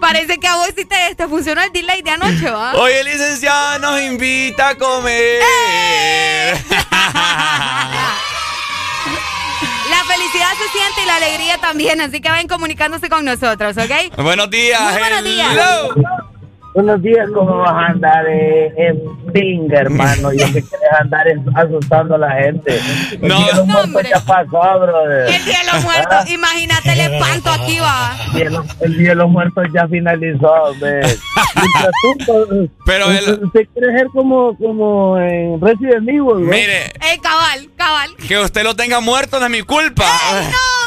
Parece 0.00 0.38
que 0.38 0.46
a 0.46 0.56
vos 0.56 0.68
sí 0.76 0.84
te, 0.84 1.14
te 1.14 1.26
funcionó 1.28 1.62
el 1.62 1.72
delay 1.72 2.02
de 2.02 2.10
anoche, 2.10 2.50
¿va? 2.50 2.74
Hoy 2.74 2.92
el 2.92 3.06
licenciado 3.06 3.78
nos 3.78 4.00
invita 4.00 4.70
a 4.70 4.74
comer. 4.76 5.40
La 9.98 10.04
felicidad 10.04 10.50
se 10.52 10.78
siente 10.78 11.02
y 11.02 11.06
la 11.06 11.16
alegría 11.16 11.58
también, 11.58 12.00
así 12.00 12.20
que 12.20 12.28
vayan 12.30 12.46
comunicándose 12.46 13.08
con 13.08 13.24
nosotros, 13.24 13.76
¿ok? 13.76 14.16
Buenos 14.22 14.48
días. 14.48 14.80
Muy 14.80 15.00
buenos 15.00 15.24
días. 15.24 15.48
hello. 15.50 16.37
Buenos 16.74 17.02
días, 17.02 17.26
¿cómo 17.34 17.56
vas 17.58 17.72
a 17.72 17.86
andar 17.86 18.24
eh, 18.28 18.72
en 18.76 19.32
pinga, 19.32 19.80
hermano? 19.80 20.32
Y 20.32 20.36
que 20.36 20.44
quieres 20.62 20.92
andar 21.00 21.26
asustando 21.56 22.14
a 22.14 22.18
la 22.18 22.30
gente. 22.32 22.78
El 23.20 23.28
No. 23.28 23.36
día 23.36 23.46
de 23.46 23.52
los 23.54 23.66
No, 23.66 23.72
muertos 23.72 23.84
hombre. 23.86 24.08
ya 24.10 24.20
pasó, 24.20 24.78
brother. 24.80 25.34
El 25.34 25.44
día 25.44 25.58
de 25.58 25.72
los 25.72 25.82
muertos, 25.84 26.30
imagínate 26.30 26.92
el 26.92 27.00
espanto 27.00 27.50
aquí, 27.50 27.78
va. 27.80 28.16
El 28.26 28.32
día 28.34 28.44
de 28.44 28.50
los- 28.50 28.80
El 28.82 28.98
día 28.98 29.08
de 29.08 29.14
los 29.16 29.28
muertos 29.30 29.66
ya 29.74 29.88
finalizó, 29.88 30.52
hombre. 30.52 31.00
Mientras 31.00 31.90
tú, 32.48 32.70
Pero 32.86 33.08
usted, 33.08 33.28
el- 33.28 33.44
usted 33.44 33.60
quiere 33.74 33.98
ser 33.98 34.06
como, 34.08 34.56
como 34.56 35.18
en 35.18 35.60
Resident 35.60 36.08
Evil, 36.08 36.22
¿no? 36.26 36.38
Mire, 36.50 36.86
Eh, 36.86 37.18
cabal, 37.20 37.68
cabal. 37.76 38.10
que 38.28 38.38
usted 38.38 38.62
lo 38.62 38.76
tenga 38.76 39.00
muerto 39.00 39.40
no 39.40 39.46
es 39.46 39.50
mi 39.52 39.62
culpa. 39.62 40.04
No, 40.04 40.77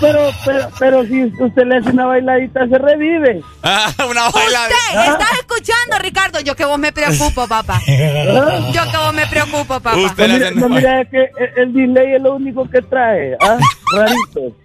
pero, 0.00 0.30
pero, 0.44 0.68
pero 0.78 1.04
si 1.06 1.24
usted 1.24 1.64
le 1.66 1.76
hace 1.78 1.90
una 1.90 2.06
bailadita, 2.06 2.66
se 2.68 2.78
revive. 2.78 3.42
Ah, 3.62 3.92
una 4.08 4.28
baila. 4.30 4.60
Usted, 4.62 5.12
¿estás 5.12 5.32
escuchando, 5.40 5.98
Ricardo? 6.00 6.40
Yo 6.40 6.54
que 6.54 6.64
vos 6.64 6.78
me 6.78 6.92
preocupo, 6.92 7.48
papá. 7.48 7.80
Yo 7.86 8.82
que 8.90 8.96
vos 8.96 9.12
me 9.14 9.26
preocupo, 9.26 9.80
papá. 9.80 9.96
Usted 9.96 10.28
No, 10.28 10.32
le 10.32 10.34
mira, 10.38 10.48
hace 10.48 10.54
no, 10.60 10.68
mira, 10.68 11.00
es 11.02 11.08
que 11.10 11.30
el, 11.38 11.50
el 11.56 11.72
delay 11.72 12.14
es 12.14 12.22
lo 12.22 12.34
único 12.36 12.68
que 12.70 12.80
trae. 12.82 13.36
¿ah? 13.40 13.58
Rarito. 13.92 14.56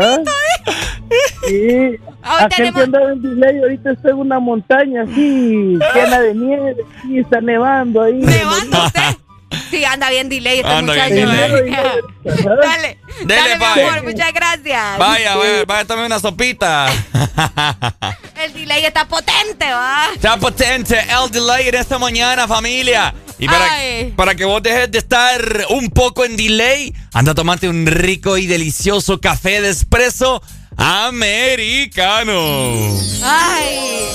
¿Ah? 0.00 0.18
Sí. 1.46 1.96
Ahora 2.22 2.48
tenemos- 2.50 2.82
en 2.84 3.22
delay 3.22 3.58
ahorita 3.60 3.92
está 3.92 4.10
en 4.10 4.16
una 4.16 4.38
montaña 4.38 5.02
así, 5.02 5.78
llena 5.94 6.20
de 6.20 6.34
nieve, 6.34 6.76
y 7.08 7.20
está 7.20 7.40
nevando 7.40 8.02
ahí. 8.02 8.14
¿Nevando 8.14 8.84
usted? 8.84 9.16
Sí, 9.70 9.84
anda 9.84 10.10
bien 10.10 10.28
delay 10.28 10.58
este 10.60 10.70
Anda 10.70 10.92
muchacho. 10.92 11.14
bien 11.14 11.28
¿eh? 11.28 11.48
delay. 11.48 11.70
Dale. 12.62 12.98
Dele, 13.24 13.40
Dale, 13.40 13.58
mi 13.58 13.64
amor, 13.64 14.04
muchas 14.04 14.32
gracias. 14.32 14.98
Vaya, 14.98 15.36
vaya, 15.36 15.64
vaya, 15.66 15.84
tome 15.84 16.06
una 16.06 16.18
sopita. 16.20 16.86
El 18.42 18.52
delay 18.54 18.84
está 18.84 19.06
potente, 19.06 19.70
¿va? 19.70 20.08
Está 20.14 20.36
potente 20.36 20.96
el 20.98 21.30
delay 21.30 21.68
en 21.68 21.74
esta 21.74 21.98
mañana, 21.98 22.46
familia. 22.46 23.12
Y 23.38 23.46
para, 23.46 23.66
para 24.16 24.34
que 24.36 24.44
vos 24.44 24.62
dejes 24.62 24.90
de 24.92 24.98
estar 24.98 25.66
un 25.70 25.90
poco 25.90 26.24
en 26.24 26.36
delay, 26.36 26.94
anda 27.12 27.34
tomate 27.34 27.68
un 27.68 27.86
rico 27.86 28.36
y 28.38 28.46
delicioso 28.46 29.20
café 29.20 29.60
de 29.60 29.70
espresso 29.70 30.40
americano. 30.76 32.40
Ay, 33.24 34.06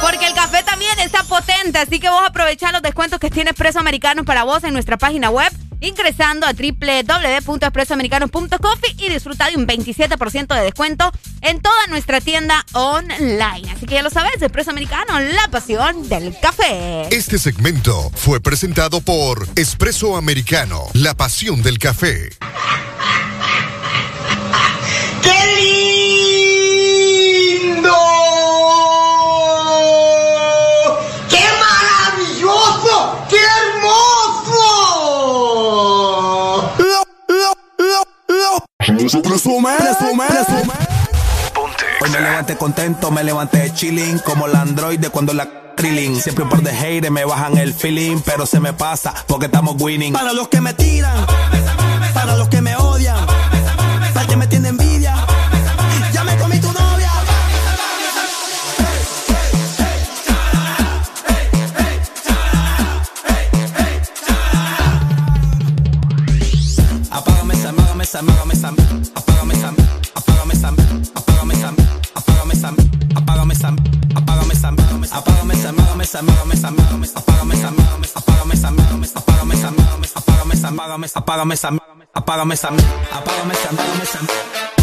porque 0.00 0.17
café 0.38 0.62
también 0.62 0.96
está 1.00 1.24
potente, 1.24 1.78
así 1.78 1.98
que 1.98 2.08
vos 2.08 2.22
aprovechá 2.24 2.70
los 2.70 2.80
descuentos 2.80 3.18
que 3.18 3.28
tiene 3.28 3.50
Expreso 3.50 3.80
Americano 3.80 4.24
para 4.24 4.44
vos 4.44 4.62
en 4.62 4.72
nuestra 4.72 4.96
página 4.96 5.30
web, 5.30 5.52
ingresando 5.80 6.46
a 6.46 6.52
www.expresoamericano.coffee 6.52 8.94
y 8.98 9.08
disfruta 9.08 9.50
de 9.50 9.56
un 9.56 9.66
27% 9.66 10.54
de 10.54 10.62
descuento 10.62 11.10
en 11.40 11.60
toda 11.60 11.88
nuestra 11.88 12.20
tienda 12.20 12.64
online. 12.72 13.68
Así 13.72 13.86
que 13.86 13.96
ya 13.96 14.04
lo 14.04 14.10
sabes, 14.10 14.40
Expreso 14.40 14.70
Americano, 14.70 15.18
la 15.18 15.48
pasión 15.50 16.08
del 16.08 16.38
café. 16.38 17.08
Este 17.10 17.40
segmento 17.40 18.12
fue 18.14 18.40
presentado 18.40 19.00
por 19.00 19.44
Espresso 19.56 20.16
Americano, 20.16 20.84
la 20.92 21.14
pasión 21.14 21.64
del 21.64 21.80
café. 21.80 22.30
¡Qué 25.20 25.34
lindo! 27.64 28.27
Eso 38.98 39.22
presume, 39.22 39.70
presume. 39.76 40.24
Hoy 42.00 42.10
me 42.10 42.20
levanté 42.20 42.56
contento, 42.56 43.10
me 43.10 43.24
levanté 43.24 43.72
chilling 43.74 44.18
como 44.20 44.46
la 44.46 44.62
androide 44.62 45.10
cuando 45.10 45.32
la 45.32 45.74
trilling. 45.74 46.20
Siempre 46.20 46.44
un 46.44 46.50
par 46.50 46.62
de 46.62 46.72
haters 46.72 47.10
me 47.10 47.24
bajan 47.24 47.56
el 47.58 47.72
feeling, 47.72 48.20
pero 48.24 48.46
se 48.46 48.60
me 48.60 48.72
pasa 48.72 49.14
porque 49.26 49.46
estamos 49.46 49.76
winning. 49.80 50.12
Para 50.12 50.32
los 50.32 50.48
que 50.48 50.60
me 50.60 50.74
tiran, 50.74 51.26
para 52.14 52.36
los 52.36 52.48
que 52.48 52.60
me 52.60 52.76
odian, 52.76 53.18
para 54.12 54.22
el 54.22 54.28
que 54.28 54.36
me 54.36 54.46
tiene 54.46 54.68
envidia, 54.68 54.97
esa, 68.08 68.20
apágame 68.20 68.54
esa, 68.54 68.68
apágame 69.14 69.54
esa, 69.54 69.68
apágame 70.14 70.54
esa, 70.54 70.68
apágame 71.14 71.54
esa, 71.54 71.68
apágame 72.14 72.54
esa, 72.54 72.68
apágame 73.14 73.52
esa, 73.52 73.68
apágame 74.16 74.54
esa, 74.54 74.68
apágame 75.18 75.54
esa, 75.54 75.68
apágame 75.68 76.54
esa, 76.54 76.54
apágame 76.54 76.54
esa, 76.54 76.68
apágame 77.18 77.54
esa, 77.54 77.68
apágame 78.18 78.54
esa, 78.54 78.68
apágame 79.18 79.54
esa, 79.54 79.78
apágame 80.18 80.54
esa, 80.54 80.68
apágame 80.68 81.04
esa, 81.04 81.18
apágame 81.18 81.54
esa, 81.54 81.68
apágame 82.14 82.54
esa, 82.54 82.68
apágame 83.12 84.02
esa, 84.02 84.77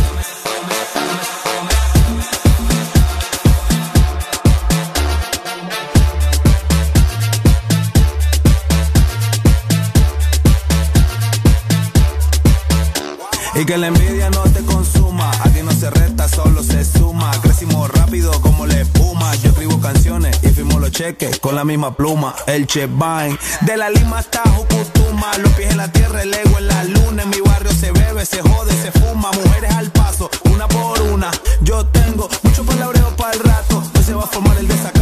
Y 13.56 13.66
que 13.66 13.78
la 13.78 13.88
envidia 13.88 14.30
no 14.32 14.44
te 14.44 14.62
consuma, 14.66 15.32
aquí 15.46 15.62
no 15.64 15.72
se 15.72 15.90
resta, 15.90 16.28
solo 16.28 16.62
se 16.62 16.84
suma. 16.84 17.32
Crecimos 17.42 17.90
rápido 17.90 18.32
como 18.42 18.66
la 18.66 18.82
espuma. 18.82 19.34
Yo 19.36 19.50
escribo 19.52 19.80
canciones 19.80 20.38
y 20.44 20.50
firmo 20.50 20.78
los 20.78 20.92
cheques 20.92 21.40
con 21.40 21.56
la 21.56 21.64
misma 21.64 21.96
pluma. 21.96 22.36
El 22.48 22.68
Chevine, 22.68 23.38
de 23.62 23.78
la 23.78 23.90
Lima 23.90 24.18
hasta 24.20 24.42
Jucutuma. 24.42 25.38
Los 25.38 25.54
pies 25.54 25.72
en 25.72 25.78
la 25.78 25.90
tierra, 25.90 26.22
el 26.22 26.34
ego 26.34 26.58
en 26.58 26.68
la 26.68 26.84
luna. 26.84 27.24
En 27.24 27.30
mi 27.30 27.40
barrio 27.40 27.72
se 27.72 27.94
bebe, 27.94 28.26
se 28.26 28.42
jode, 28.42 28.74
se 28.74 28.92
fuma. 28.92 29.32
Mujeres 29.32 29.72
al 29.72 29.90
paso, 29.90 30.30
una 30.52 30.68
por 30.68 31.02
una. 31.04 31.32
Yo 31.62 31.86
tengo 31.86 32.28
mucho 32.44 32.66
palabreo 32.66 33.16
para 33.16 33.32
el 33.32 33.40
rato. 33.40 33.82
Hoy 33.96 34.04
se 34.04 34.14
va 34.14 34.24
a 34.24 34.28
formar 34.28 34.58
el 34.58 34.68
desacato. 34.68 34.95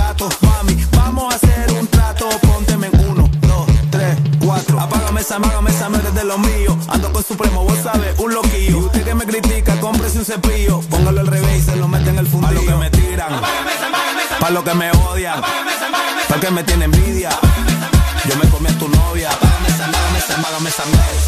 Supremo, 7.34 7.63
vos 7.63 7.79
sabes, 7.81 8.13
un 8.19 8.31
loquillo. 8.31 8.77
Y 8.77 8.84
usted 8.86 9.03
que 9.03 9.15
me 9.15 9.25
critica, 9.25 9.79
cómprese 9.79 10.19
un 10.19 10.25
cepillo. 10.25 10.81
Póngalo 10.81 11.21
al 11.21 11.25
revés 11.25 11.61
y 11.61 11.63
se 11.63 11.75
lo 11.77 11.88
mete 11.88 12.11
en 12.11 12.19
el 12.19 12.27
fundillo. 12.27 12.53
Para 12.53 12.61
lo 12.61 12.71
que 12.71 12.75
me 12.75 12.89
tiran, 12.91 13.41
para 14.39 14.51
lo 14.51 14.63
que 14.63 14.73
me 14.75 14.91
odian, 14.91 15.41
para 16.29 16.39
que 16.39 16.51
me 16.51 16.63
tiene 16.63 16.86
envidia. 16.86 17.31
Yo 18.29 18.36
me 18.36 18.47
comí 18.49 18.67
a 18.67 18.77
tu 18.77 18.88
novia. 18.88 19.31
Apágame 19.31 19.67
esa, 19.67 19.86
apágame 19.86 20.19
esa, 20.19 20.36
apágame 20.36 20.69
esa, 20.69 20.84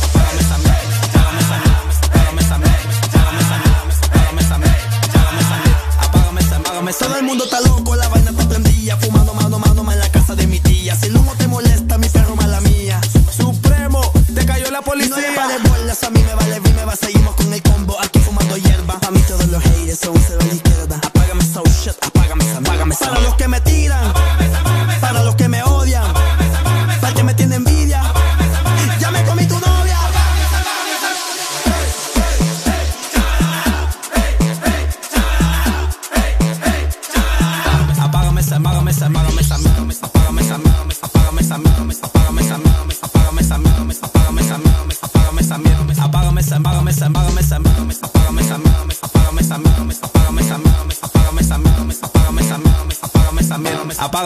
apágame 0.06 0.42
esa, 0.42 0.56
apágame 1.10 1.42
esa, 1.42 1.56
apágame 2.06 2.42
esa, 2.42 2.56
apágame 2.56 3.42
esa, 3.42 3.56
apágame 4.06 4.42
esa, 4.42 4.56
apágame 4.56 5.42
esa, 5.42 5.56
apágame 6.06 6.42
esa, 6.42 6.56
apágame 6.58 6.92
esa. 6.92 7.06
Todo 7.08 7.18
el 7.18 7.24
mundo 7.24 7.46
está 7.46 7.62
loco, 7.62 7.96
la 7.96 8.08
vaina 8.10 8.30
está 8.30 8.48
prendida. 8.48 8.96
Fumando 8.98 9.34
mano, 9.34 9.58
mano 9.58 9.92
en 9.92 10.00
la 10.00 10.10
casa 10.10 10.36
de 10.36 10.46
mi 10.46 10.60
tía. 10.60 10.96
Si 10.96 11.08
el 11.08 11.18
humo 11.18 11.34
te 11.36 11.48
molesta, 11.48 11.85
policía. 14.86 15.18
Y 15.18 15.22
no 15.22 15.30
le 15.30 15.36
pares 15.36 15.64
bolas 15.70 16.04
a 16.04 16.10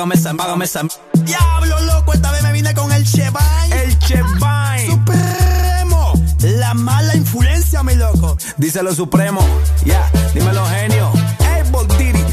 apágame 0.09 0.15
esa, 0.15 0.31
apágame 0.31 0.65
esa. 0.65 0.81
Diablo 1.25 1.79
loco, 1.81 2.13
esta 2.13 2.31
vez 2.31 2.41
me 2.43 2.51
vine 2.51 2.73
con 2.73 2.91
el 2.91 3.05
Chevine. 3.05 3.37
El 3.71 3.97
Chevine. 3.99 4.87
Supremo. 4.87 6.13
La 6.41 6.73
mala 6.73 7.15
influencia, 7.15 7.83
mi 7.83 7.93
loco. 7.95 8.35
Díselo 8.57 8.93
Supremo. 8.93 9.41
Ya, 9.85 10.09
dímelo 10.33 10.65
genio. 10.67 11.11
Ey, 11.39 11.63
Diddy. 11.97 12.25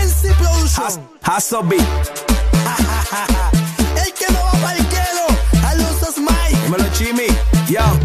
NC 0.00 0.34
Production. 0.38 1.08
Hustle 1.26 1.62
Beat. 1.64 1.82
El 4.04 4.12
que 4.14 4.32
no 4.32 4.38
va 4.44 4.52
para 4.52 4.78
el 4.78 4.86
quedo. 4.88 5.26
A 5.66 5.74
los 5.74 6.02
Osmai. 6.02 6.54
Dímelo 6.64 6.88
Chimi. 6.92 7.26
Yo 7.68 7.97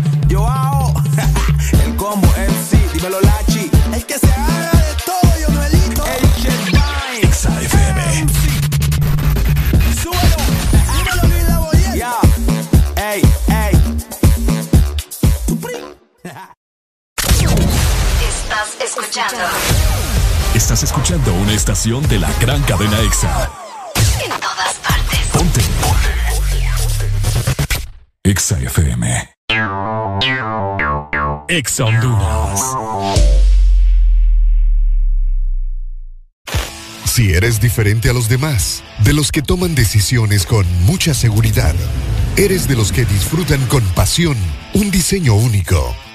Estás 20.84 20.98
escuchando 20.98 21.34
una 21.36 21.54
estación 21.54 22.06
de 22.10 22.20
la 22.20 22.30
gran 22.42 22.62
cadena 22.64 23.00
EXA. 23.00 23.50
en 24.22 24.32
todas 24.32 24.76
partes. 24.86 25.20
Ponte. 25.32 25.62
EXA 28.26 28.60
FM. 28.60 29.30
EXA 31.48 31.86
Honduras. 31.86 32.62
Si 37.06 37.32
eres 37.32 37.62
diferente 37.62 38.10
a 38.10 38.14
los 38.14 38.28
demás, 38.28 38.84
de 39.06 39.14
los 39.14 39.32
que 39.32 39.42
toman 39.42 39.76
decisiones 39.76 40.46
con 40.46 40.66
mucha 40.86 41.14
seguridad, 41.14 41.76
eres 42.36 42.68
de 42.68 42.76
los 42.76 42.92
que 42.92 43.06
disfrutan 43.06 43.66
con 43.68 43.84
pasión 43.94 44.36
un 44.74 44.92
diseño 44.92 45.34
único, 45.34 45.96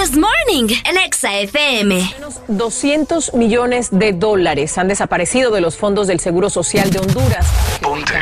This 0.00 0.16
Morning 0.16 0.72
en 0.84 0.96
Exa 0.96 1.40
FM. 1.40 2.14
200 2.46 3.34
millones 3.34 3.88
de 3.90 4.12
dólares 4.12 4.78
han 4.78 4.86
desaparecido 4.86 5.50
de 5.50 5.60
los 5.60 5.76
fondos 5.76 6.06
del 6.06 6.20
Seguro 6.20 6.50
Social 6.50 6.88
de 6.90 7.00
Honduras. 7.00 7.44
Ponte 7.82 8.14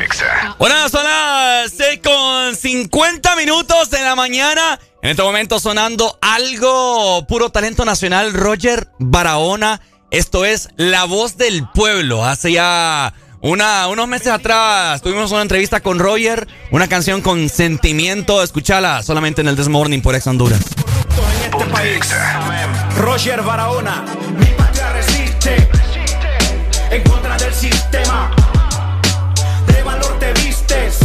Bueno, 0.59 0.89
son 0.89 1.05
las 1.05 1.71
6 1.73 2.01
con 2.03 2.57
50 2.57 3.37
minutos 3.37 3.91
de 3.91 4.01
la 4.01 4.15
mañana. 4.15 4.81
En 5.03 5.11
este 5.11 5.23
momento 5.23 5.61
sonando 5.61 6.19
algo 6.23 7.27
puro 7.27 7.51
talento 7.51 7.85
nacional, 7.85 8.33
Roger 8.33 8.89
Barahona. 8.99 9.83
Esto 10.11 10.47
es 10.47 10.71
La 10.77 11.05
Voz 11.05 11.37
del 11.37 11.69
Pueblo. 11.75 12.25
Hace 12.25 12.53
ya 12.53 13.13
una, 13.43 13.87
unos 13.89 14.09
meses 14.09 14.29
atrás 14.29 15.03
tuvimos 15.03 15.31
una 15.31 15.43
entrevista 15.43 15.81
con 15.81 15.99
Roger, 15.99 16.49
una 16.71 16.89
canción 16.89 17.21
con 17.21 17.51
sentimiento. 17.51 18.43
Escúchala 18.43 19.03
solamente 19.03 19.43
en 19.43 19.49
el 19.49 19.57
This 19.57 19.69
Morning 19.69 20.01
por 20.01 20.15
Ex 20.15 20.27
Honduras. 20.27 20.63
Este 21.59 21.71
país, 21.71 22.01
Roger 22.99 23.43
Barahona, 23.43 24.05
mi 24.39 24.47
patria 24.47 24.93
resiste 24.93 25.69
en 26.91 27.03
contra 27.03 27.35
del 27.39 27.55
sistema. 27.55 28.31
De 29.67 29.83
valor 29.83 30.19
te 30.19 30.35
vistes, 30.35 30.99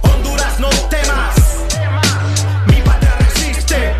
Honduras 0.00 0.58
no 0.58 0.70
temas. 0.88 1.34
Mi 2.68 2.80
patria 2.80 3.16
resiste 3.18 3.94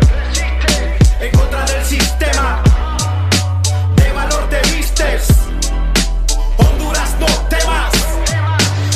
en 1.19 1.31
contra 1.37 1.63
del 1.65 1.85
sistema. 1.85 2.63
De 3.97 4.11
valor 4.11 4.49
te 4.49 4.61
vistes, 4.71 5.27
Honduras 6.57 7.15
no 7.19 7.27
temas. 7.49 7.93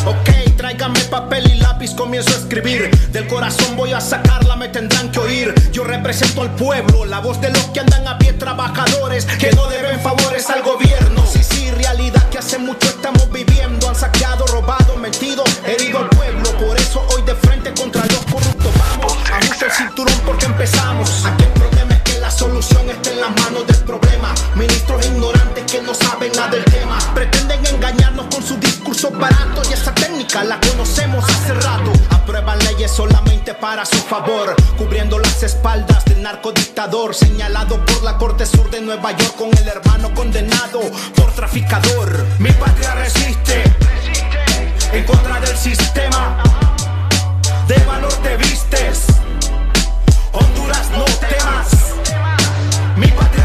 Ok, 0.05 0.57
tráigame 0.57 0.99
papel 1.01 1.45
y 1.51 1.57
lápiz, 1.59 1.93
comienzo 1.93 2.31
a 2.31 2.37
escribir. 2.37 2.89
Del 3.11 3.27
corazón 3.27 3.75
voy 3.75 3.93
a 3.93 4.01
sacarla, 4.01 4.42
me 4.63 4.69
tendrán 4.69 5.11
que 5.11 5.19
oír. 5.19 5.53
Yo 5.73 5.83
represento 5.83 6.41
al 6.41 6.55
pueblo, 6.55 7.03
la 7.03 7.19
voz 7.19 7.41
de 7.41 7.49
los 7.49 7.65
que 7.73 7.81
andan 7.81 8.07
a 8.07 8.17
pie, 8.17 8.31
trabajadores 8.31 9.25
que 9.25 9.51
no 9.51 9.67
deben 9.67 9.99
favores 9.99 10.49
al 10.49 10.61
gobierno. 10.63 11.25
Sí, 11.29 11.43
sí, 11.43 11.69
realidad 11.71 12.29
que 12.29 12.37
hace 12.37 12.57
mucho 12.59 12.87
estamos 12.87 13.29
viviendo. 13.29 13.89
Han 13.89 13.95
saqueado, 13.95 14.45
robado, 14.47 14.95
metido, 14.95 15.43
herido 15.65 15.99
al 15.99 16.09
pueblo. 16.11 16.49
Por 16.65 16.79
eso 16.79 17.05
hoy 17.09 17.23
de 17.23 17.35
frente 17.35 17.73
contra 17.73 18.05
los 18.05 18.23
corruptos 18.31 18.71
vamos. 18.77 19.17
Ajusta 19.33 19.65
el 19.65 19.71
cinturón 19.73 20.19
porque 20.25 20.45
empezamos. 20.45 21.25
Aquí 21.25 21.43
el 21.43 21.51
problema 21.51 21.95
es 21.95 22.01
que 22.03 22.19
la 22.19 22.31
solución 22.31 22.89
está 22.89 23.11
en 23.11 23.19
las 23.19 23.35
manos 23.41 23.67
del 23.67 23.83
problema. 23.83 24.33
Ministros 24.55 25.05
ignorantes 25.05 25.69
que 25.69 25.81
no 25.81 25.93
saben 25.93 26.31
nada 26.37 26.51
del 26.51 26.63
tema. 26.63 26.99
Pretenden 27.13 27.65
engañarnos 27.65 28.32
con 28.93 28.99
su 28.99 29.07
discurso 29.07 29.19
barato 29.19 29.61
y 29.69 29.73
esa 29.73 29.93
técnica 29.93 30.43
la 30.43 30.59
conocemos 30.59 31.25
hace 31.27 31.53
rato. 31.53 31.91
Aprueban 32.11 32.59
leyes 32.59 32.91
solamente 32.91 33.53
para 33.53 33.85
su 33.85 33.97
favor, 33.97 34.55
cubriendo 34.77 35.17
las 35.19 35.41
espaldas 35.41 36.05
del 36.05 36.21
narcodictador, 36.21 37.15
señalado 37.15 37.83
por 37.85 38.03
la 38.03 38.17
Corte 38.17 38.45
Sur 38.45 38.69
de 38.69 38.81
Nueva 38.81 39.11
York 39.11 39.35
con 39.35 39.49
el 39.57 39.67
hermano 39.67 40.13
condenado 40.13 40.81
por 41.15 41.31
traficador. 41.33 42.25
Mi 42.39 42.51
patria 42.51 42.93
resiste 42.95 43.63
en 44.91 45.05
contra 45.05 45.39
del 45.39 45.57
sistema. 45.57 46.43
De 47.67 47.77
valor 47.85 48.13
te 48.21 48.37
vistes, 48.37 49.05
Honduras 50.33 50.89
no 50.91 51.05
temas. 51.05 51.67
Mi 52.95 53.07
patria 53.07 53.42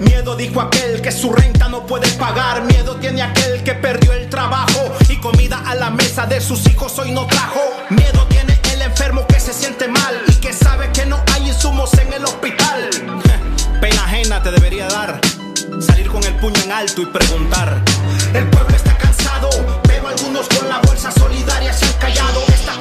Miedo 0.00 0.36
dijo 0.36 0.60
aquel 0.60 1.02
que 1.02 1.10
su 1.10 1.32
renta 1.32 1.68
no 1.68 1.84
puede 1.84 2.08
pagar. 2.12 2.62
Miedo 2.62 2.94
tiene 2.96 3.22
aquel 3.22 3.64
que 3.64 3.74
perdió 3.74 4.12
el 4.12 4.30
trabajo 4.30 4.92
y 5.08 5.16
comida 5.16 5.64
a 5.66 5.74
la 5.74 5.90
mesa 5.90 6.26
de 6.26 6.40
sus 6.40 6.64
hijos 6.68 6.96
hoy 7.00 7.10
no 7.10 7.26
trajo. 7.26 7.60
Miedo 7.90 8.24
tiene 8.28 8.60
el 8.72 8.82
enfermo 8.82 9.26
que 9.26 9.40
se 9.40 9.52
siente 9.52 9.88
mal 9.88 10.22
y 10.28 10.34
que 10.34 10.52
sabe 10.52 10.90
que 10.92 11.06
no 11.06 11.20
hay 11.34 11.48
insumos 11.48 11.92
en 11.94 12.12
el 12.12 12.24
hospital. 12.24 12.88
Pena 13.80 14.04
ajena 14.04 14.40
te 14.44 14.52
debería 14.52 14.86
dar. 14.86 15.20
Salir 15.80 16.08
con 16.08 16.22
el 16.22 16.34
puño 16.36 16.60
en 16.62 16.70
alto 16.70 17.02
y 17.02 17.06
preguntar. 17.06 17.82
El 18.32 18.48
pueblo 18.48 18.76
está 18.76 18.96
cansado, 18.96 19.50
pero 19.88 20.06
algunos 20.06 20.46
con 20.48 20.68
la 20.68 20.78
bolsa 20.78 21.10
solidaria 21.10 21.72
se 21.72 21.84
han 21.84 21.94
callado. 21.94 22.44
Está 22.46 22.74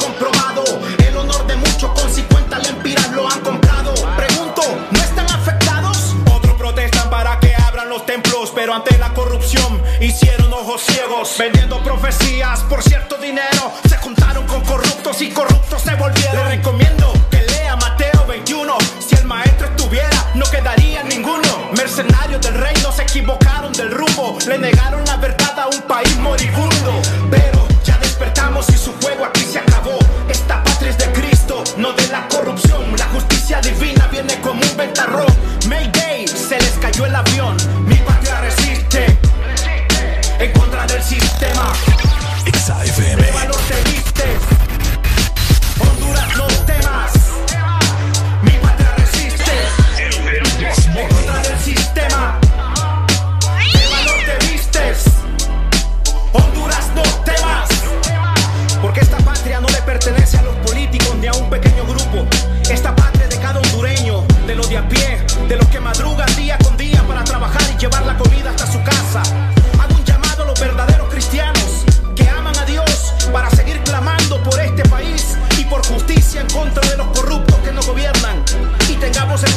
pero 8.65 8.77
ante 8.77 8.97
la 8.97 9.13
corrupción 9.13 9.79
hicieron 10.01 10.51
ojos 10.51 10.81
ciegos. 10.81 11.35
Vendiendo 11.37 11.83
profecías 11.83 12.61
por 12.61 12.81
cierto 12.81 13.15
dinero. 13.17 13.71
Se 13.87 13.95
juntaron 13.97 14.47
con 14.47 14.61
corruptos 14.61 15.21
y 15.21 15.29
corruptos 15.29 15.83
se 15.83 15.93
volvieron. 15.93 16.35
Le 16.35 16.55
recomiendo 16.55 17.13
que 17.29 17.43
lea 17.43 17.75
Mateo 17.75 18.25
21. 18.27 18.75
Si 19.07 19.13
el 19.17 19.25
maestro 19.25 19.67
estuviera, 19.67 20.31
no 20.33 20.45
quedaría 20.49 21.03
ninguno. 21.03 21.69
Mercenarios 21.77 22.41
del 22.41 22.55
reino 22.55 22.91
se 22.91 23.03
equivocaron 23.03 23.71
del 23.73 23.91
rumbo. 23.91 24.35
Le 24.47 24.57
negaron 24.57 25.05
la 25.05 25.17
verdad 25.17 25.59
a 25.59 25.67
un 25.67 25.83
país 25.83 26.17
moribundo. 26.17 27.03
Pero 27.29 27.67
ya 27.83 27.99
despertamos 27.99 28.67
y 28.69 28.77
su 28.79 28.93
juego 28.99 29.25
aquí 29.25 29.41
se 29.41 29.59
acabó. 29.59 29.99
Esta 30.27 30.63
patria 30.63 30.89
es 30.89 30.97
de 30.97 31.11
Cristo, 31.11 31.63
no 31.77 31.93
de 31.93 32.07
la 32.07 32.27
corrupción. 32.29 32.97
La 32.97 33.05
justicia 33.09 33.61
divina 33.61 34.07
viene 34.07 34.41
como 34.41 34.59
un 34.59 34.75
ventarrón. 34.75 35.27
Mayday, 35.67 36.27
se 36.27 36.59
les 36.59 36.73
cayó 36.81 37.05
el 37.05 37.15
avión. 37.15 37.94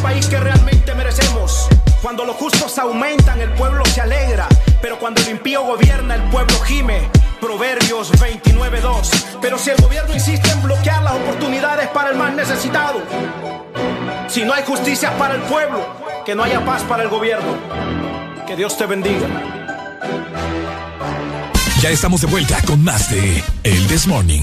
País 0.09 0.26
que 0.26 0.40
realmente 0.40 0.94
merecemos. 0.94 1.68
Cuando 2.00 2.24
los 2.24 2.34
justos 2.36 2.78
aumentan, 2.78 3.42
el 3.42 3.50
pueblo 3.50 3.84
se 3.84 4.00
alegra. 4.00 4.48
Pero 4.80 4.98
cuando 4.98 5.20
el 5.20 5.28
impío 5.28 5.62
gobierna, 5.64 6.14
el 6.14 6.22
pueblo 6.30 6.59
gime. 6.61 7.11
Proverbios 7.42 8.11
29.2. 8.12 9.38
Pero 9.42 9.59
si 9.59 9.68
el 9.68 9.76
gobierno 9.76 10.14
insiste 10.14 10.50
en 10.50 10.62
bloquear 10.62 11.02
las 11.02 11.12
oportunidades 11.12 11.88
para 11.88 12.09
el 12.12 12.16
más 12.16 12.32
necesitado, 12.32 13.02
si 14.28 14.46
no 14.46 14.54
hay 14.54 14.64
justicia 14.64 15.12
para 15.18 15.34
el 15.34 15.42
pueblo, 15.42 15.80
que 16.24 16.34
no 16.34 16.42
haya 16.42 16.64
paz 16.64 16.82
para 16.84 17.02
el 17.02 17.11
gobierno. 17.11 17.59
Que 18.46 18.56
Dios 18.56 18.78
te 18.78 18.86
bendiga. 18.86 19.28
Ya 21.82 21.90
estamos 21.90 22.22
de 22.22 22.28
vuelta 22.28 22.56
con 22.66 22.82
más 22.82 23.11
de 23.11 23.44
El 23.62 23.86
This 23.88 24.06
Morning. 24.06 24.42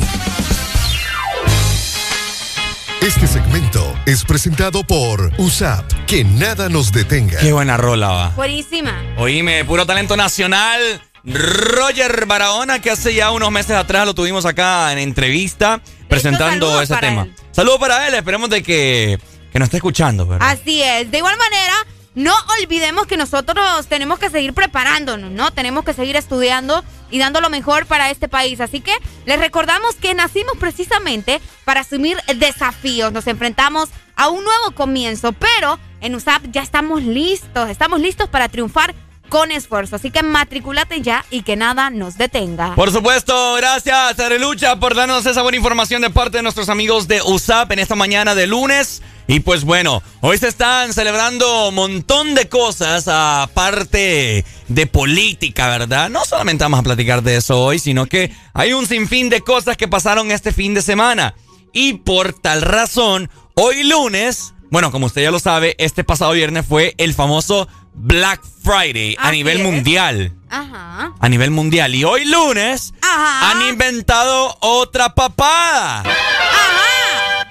Este 3.06 3.28
segmento 3.28 3.96
es 4.08 4.26
presentado 4.26 4.84
por 4.84 5.32
USAP. 5.38 5.86
Que 6.08 6.24
nada 6.24 6.70
nos 6.70 6.92
detenga. 6.92 7.40
Qué 7.40 7.54
buena 7.54 7.78
rola 7.78 8.08
va. 8.08 8.30
Buenísima. 8.30 9.00
Oíme, 9.18 9.64
puro 9.64 9.86
talento 9.86 10.18
nacional. 10.18 10.82
Roger 11.24 12.26
Barahona, 12.26 12.80
que 12.80 12.90
hace 12.90 13.14
ya 13.14 13.30
unos 13.30 13.52
meses 13.52 13.76
atrás 13.76 14.08
lo 14.08 14.16
tuvimos 14.16 14.48
acá 14.48 14.92
en 14.92 14.98
entrevista 14.98 15.82
presentando 16.10 16.82
ese 16.82 16.96
tema. 16.96 17.26
él. 17.26 17.36
Saludos 17.52 17.78
para 17.78 18.08
él, 18.08 18.16
esperemos 18.16 18.50
de 18.50 18.64
que, 18.64 19.20
que 19.52 19.60
nos 19.60 19.68
esté 19.68 19.78
escuchando. 19.78 20.26
¿verdad? 20.26 20.50
Así 20.50 20.82
es. 20.82 21.12
De 21.12 21.20
igual 21.20 21.38
manera, 21.38 21.76
no 22.16 22.34
olvidemos 22.60 23.08
que 23.08 23.18
nosotros 23.18 23.88
tenemos 23.88 24.20
que 24.20 24.30
seguir 24.30 24.54
preparándonos, 24.54 25.32
¿no? 25.32 25.52
Tenemos 25.52 25.84
que 25.84 25.94
seguir 25.94 26.16
estudiando 26.16 26.84
y 27.12 27.20
dando 27.20 27.42
lo 27.42 27.50
mejor 27.50 27.86
para 27.86 28.10
este 28.10 28.30
país. 28.30 28.62
Así 28.62 28.80
que 28.80 28.94
les 29.26 29.40
recordamos 29.40 29.96
que 29.96 30.14
nacimos 30.14 30.58
precisamente 30.58 31.42
para 31.66 31.82
asumir 31.82 32.18
desafíos. 32.38 33.12
Nos 33.12 33.28
enfrentamos 33.28 33.90
a 34.16 34.30
un 34.30 34.44
nuevo 34.44 34.72
comienzo, 34.72 35.34
pero 35.34 35.78
en 36.00 36.16
USAP 36.16 36.44
ya 36.52 36.62
estamos 36.62 37.04
listos. 37.04 37.70
Estamos 37.70 38.00
listos 38.00 38.30
para 38.30 38.48
triunfar 38.48 38.96
con 39.28 39.52
esfuerzo. 39.52 39.98
Así 39.98 40.12
que 40.12 40.24
matriculate 40.24 41.02
ya 41.02 41.26
y 41.30 41.42
que 41.42 41.56
nada 41.56 41.90
nos 41.90 42.18
detenga. 42.18 42.76
Por 42.76 42.92
supuesto, 42.92 43.56
gracias 43.56 44.20
Arelucha 44.20 44.80
por 44.80 44.96
darnos 44.96 45.26
esa 45.26 45.42
buena 45.42 45.58
información 45.58 46.02
de 46.02 46.10
parte 46.10 46.38
de 46.38 46.44
nuestros 46.44 46.70
amigos 46.70 47.08
de 47.08 47.22
USAP 47.22 47.72
en 47.74 47.80
esta 47.80 47.96
mañana 47.96 48.36
de 48.36 48.48
lunes. 48.48 49.02
Y 49.28 49.40
pues 49.40 49.64
bueno, 49.64 50.04
hoy 50.22 50.38
se 50.38 50.48
están 50.48 50.94
celebrando 50.94 51.70
un 51.70 51.76
montón 51.76 52.36
de 52.36 52.48
cosas 52.48 53.08
aparte 53.08 54.46
de 54.68 54.88
política, 54.88 55.68
¿verdad? 55.68 56.10
No 56.10 56.26
solamente 56.26 56.64
vamos 56.64 56.80
a 56.80 56.84
platicar 56.84 57.24
de 57.24 57.38
eso 57.38 57.60
hoy, 57.60 57.80
sino 57.80 58.06
que 58.06 58.32
hay 58.54 58.74
un 58.74 58.86
sinfín 58.86 59.30
de 59.30 59.42
cosas 59.42 59.78
que 59.78 59.88
pasaron 59.88 60.32
este 60.32 60.54
fin 60.54 60.76
de 60.76 60.84
semana. 60.84 61.34
Y 61.74 61.94
por 61.94 62.34
tal 62.34 62.62
razón, 62.62 63.32
hoy 63.56 63.84
lunes, 63.84 64.54
bueno, 64.70 64.92
como 64.92 65.08
usted 65.08 65.24
ya 65.24 65.32
lo 65.32 65.40
sabe, 65.40 65.76
este 65.80 66.04
pasado 66.04 66.32
viernes 66.34 66.66
fue 66.68 66.94
el 66.98 67.16
famoso 67.16 67.68
Black 67.96 68.42
Friday 68.64 69.16
a 69.20 69.32
nivel 69.32 69.58
es. 69.58 69.64
mundial 69.64 70.34
Ajá. 70.50 71.14
a 71.20 71.30
nivel 71.30 71.50
mundial. 71.50 71.96
Y 71.96 72.04
hoy 72.04 72.26
lunes 72.26 72.94
Ajá. 73.02 73.52
han 73.52 73.68
inventado 73.70 74.56
otra 74.62 75.16
papada. 75.16 76.04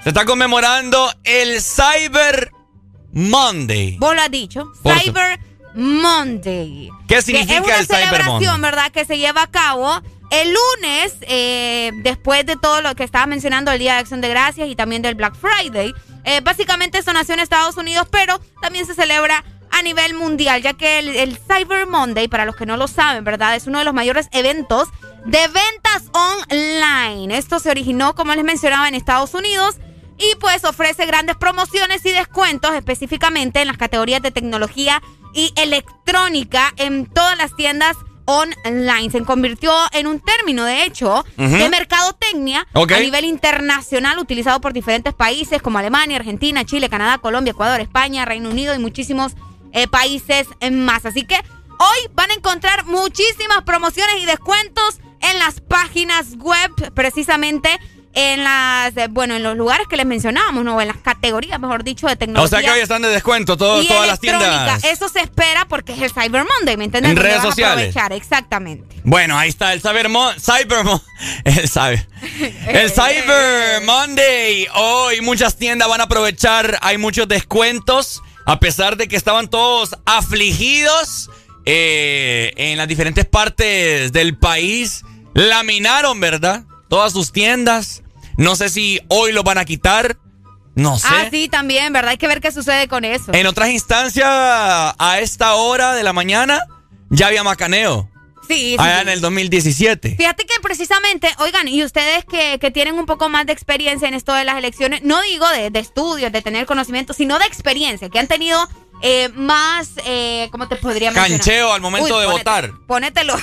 Se 0.05 0.09
está 0.09 0.23
conmemorando 0.23 1.11
el 1.23 1.59
Cyber 1.63 2.51
Monday. 3.11 3.97
Vos 3.97 4.13
lo 4.13 4.21
has 4.21 4.29
dicho. 4.29 4.71
Por 4.83 4.99
Cyber 4.99 5.39
Monday. 5.73 6.91
¿Qué 7.07 7.15
Que 7.15 7.21
significa 7.23 7.55
es 7.55 7.65
una 7.65 7.79
el 7.79 7.87
Cyber 7.87 8.03
celebración, 8.03 8.51
Monday? 8.51 8.61
¿verdad? 8.61 8.91
Que 8.91 9.05
se 9.05 9.17
lleva 9.17 9.41
a 9.41 9.47
cabo 9.47 9.99
el 10.29 10.53
lunes, 10.53 11.15
eh, 11.21 11.89
después 12.03 12.45
de 12.45 12.55
todo 12.55 12.83
lo 12.83 12.93
que 12.93 13.03
estaba 13.03 13.25
mencionando, 13.25 13.71
el 13.71 13.79
Día 13.79 13.93
de 13.93 13.99
Acción 14.01 14.21
de 14.21 14.29
Gracias 14.29 14.69
y 14.69 14.75
también 14.75 15.01
del 15.01 15.15
Black 15.15 15.33
Friday. 15.37 15.91
Eh, 16.23 16.39
básicamente 16.41 16.99
esto 16.99 17.11
nació 17.11 17.33
en 17.33 17.39
Estados 17.39 17.75
Unidos, 17.75 18.07
pero 18.11 18.39
también 18.61 18.85
se 18.85 18.93
celebra 18.93 19.43
a 19.71 19.81
nivel 19.81 20.13
mundial, 20.13 20.61
ya 20.61 20.73
que 20.73 20.99
el, 20.99 21.15
el 21.15 21.35
Cyber 21.35 21.87
Monday, 21.87 22.27
para 22.27 22.45
los 22.45 22.55
que 22.55 22.67
no 22.67 22.77
lo 22.77 22.87
saben, 22.87 23.23
¿verdad? 23.23 23.55
Es 23.55 23.65
uno 23.65 23.79
de 23.79 23.85
los 23.85 23.93
mayores 23.95 24.27
eventos 24.33 24.87
de 25.25 25.47
ventas 25.47 26.03
online. 26.13 27.35
Esto 27.35 27.57
se 27.57 27.71
originó, 27.71 28.13
como 28.13 28.35
les 28.35 28.43
mencionaba, 28.43 28.87
en 28.87 28.93
Estados 28.93 29.33
Unidos 29.33 29.77
y 30.17 30.35
pues 30.39 30.63
ofrece 30.63 31.05
grandes 31.05 31.35
promociones 31.35 32.05
y 32.05 32.11
descuentos 32.11 32.73
específicamente 32.73 33.61
en 33.61 33.67
las 33.67 33.77
categorías 33.77 34.21
de 34.21 34.31
tecnología 34.31 35.01
y 35.33 35.51
electrónica 35.55 36.73
en 36.77 37.05
todas 37.05 37.37
las 37.37 37.55
tiendas 37.55 37.97
online. 38.25 39.11
Se 39.11 39.21
convirtió 39.21 39.73
en 39.91 40.07
un 40.07 40.19
término, 40.19 40.63
de 40.63 40.83
hecho, 40.83 41.25
de 41.37 41.69
mercadotecnia 41.69 42.65
a 42.73 42.99
nivel 42.99 43.25
internacional 43.25 44.17
utilizado 44.19 44.61
por 44.61 44.73
diferentes 44.73 45.13
países 45.13 45.61
como 45.61 45.77
Alemania, 45.77 46.17
Argentina, 46.17 46.65
Chile, 46.65 46.89
Canadá, 46.89 47.17
Colombia, 47.19 47.51
Ecuador, 47.51 47.79
España, 47.81 48.25
Reino 48.25 48.49
Unido 48.49 48.73
y 48.73 48.79
muchísimos 48.79 49.33
eh, 49.73 49.87
países 49.87 50.47
más. 50.71 51.05
Así 51.05 51.23
que 51.23 51.35
hoy 51.35 52.09
van 52.13 52.31
a 52.31 52.35
encontrar 52.35 52.85
muchísimas 52.85 53.61
promociones 53.63 54.15
y 54.21 54.25
descuentos 54.25 54.99
en 55.21 55.39
las 55.39 55.61
páginas 55.61 56.35
web, 56.37 56.93
precisamente 56.93 57.69
en 58.15 58.43
las, 58.43 58.95
eh, 58.97 59.07
bueno, 59.09 59.35
en 59.35 59.43
los 59.43 59.55
lugares 59.57 59.87
que 59.89 59.97
les 59.97 60.05
mencionábamos, 60.05 60.63
¿no? 60.63 60.79
En 60.81 60.87
las 60.87 60.97
categorías, 60.97 61.59
mejor 61.59 61.83
dicho, 61.83 62.07
de 62.07 62.15
tecnología. 62.15 62.45
O 62.45 62.47
sea 62.47 62.61
que 62.67 62.71
hoy 62.75 62.81
están 62.81 63.01
de 63.01 63.09
descuento 63.09 63.57
todo- 63.57 63.81
y 63.81 63.87
todas 63.87 64.07
las 64.07 64.19
tiendas. 64.21 64.83
Eso 64.85 65.09
se 65.09 65.19
espera 65.19 65.65
porque 65.67 65.91
es 65.93 66.01
el 66.01 66.11
Cyber 66.11 66.45
Monday, 66.57 66.77
¿me 66.77 66.85
entiendes? 66.85 67.11
En 67.11 67.17
redes 67.17 67.41
sociales. 67.41 67.89
aprovechar, 67.89 68.13
exactamente. 68.13 69.01
Bueno, 69.03 69.37
ahí 69.37 69.49
está 69.49 69.73
el 69.73 69.81
Cyber 69.81 70.07
Mon 70.09 70.33
Cyber 70.39 70.83
Mon- 70.85 71.01
el 71.43 71.67
Cyber 71.69 72.07
el 72.67 72.89
Cyber 72.93 73.81
Monday. 73.83 74.67
Hoy 74.75 75.21
muchas 75.21 75.57
tiendas 75.57 75.87
van 75.89 75.99
a 76.01 76.05
aprovechar, 76.05 76.77
hay 76.81 76.97
muchos 76.97 77.27
descuentos 77.27 78.21
a 78.45 78.59
pesar 78.59 78.95
de 78.95 79.07
que 79.07 79.15
estaban 79.17 79.49
todos 79.49 79.95
afligidos 80.05 81.29
eh, 81.65 82.53
en 82.55 82.77
las 82.77 82.87
diferentes 82.87 83.25
partes 83.25 84.11
del 84.13 84.37
país. 84.37 85.03
Laminaron, 85.33 86.19
¿verdad? 86.19 86.63
Todas 86.87 87.11
sus 87.11 87.31
tiendas. 87.31 88.03
No 88.37 88.55
sé 88.55 88.69
si 88.69 88.99
hoy 89.09 89.31
lo 89.31 89.43
van 89.43 89.57
a 89.57 89.65
quitar. 89.65 90.17
No 90.75 90.99
sé. 90.99 91.07
Ah, 91.09 91.27
sí, 91.31 91.47
también, 91.47 91.93
¿verdad? 91.93 92.11
Hay 92.11 92.17
que 92.17 92.27
ver 92.27 92.41
qué 92.41 92.51
sucede 92.51 92.87
con 92.89 93.05
eso. 93.05 93.33
En 93.33 93.47
otras 93.47 93.69
instancias, 93.69 94.27
a 94.29 95.17
esta 95.21 95.53
hora 95.55 95.93
de 95.93 96.03
la 96.03 96.11
mañana, 96.11 96.59
ya 97.09 97.27
había 97.27 97.43
macaneo. 97.43 98.09
Sí, 98.47 98.53
sí, 98.53 98.75
Allá 98.77 98.97
sí. 98.97 99.01
en 99.03 99.09
el 99.09 99.21
2017. 99.21 100.15
Fíjate 100.17 100.45
que 100.45 100.53
precisamente, 100.61 101.29
oigan, 101.39 101.67
y 101.67 101.83
ustedes 101.83 102.25
que, 102.25 102.59
que 102.59 102.69
tienen 102.71 102.95
un 102.99 103.05
poco 103.07 103.27
más 103.29 103.45
de 103.47 103.53
experiencia 103.53 104.07
en 104.07 104.13
esto 104.13 104.33
de 104.33 104.43
las 104.43 104.57
elecciones, 104.57 105.01
no 105.01 105.19
digo 105.23 105.47
de, 105.49 105.71
de 105.71 105.79
estudios, 105.79 106.31
de 106.31 106.41
tener 106.43 106.65
conocimiento, 106.67 107.13
sino 107.13 107.39
de 107.39 107.45
experiencia, 107.45 108.09
que 108.09 108.19
han 108.19 108.27
tenido 108.27 108.59
eh, 109.01 109.29
más, 109.33 109.91
eh, 110.05 110.49
¿cómo 110.51 110.67
te 110.67 110.75
podría 110.75 111.09
mencionar? 111.09 111.31
Cancheo 111.39 111.73
al 111.73 111.81
momento 111.81 112.19
de 112.19 112.27
ponete- 112.27 112.31
votar. 112.37 112.71
Ponételo. 112.85 113.35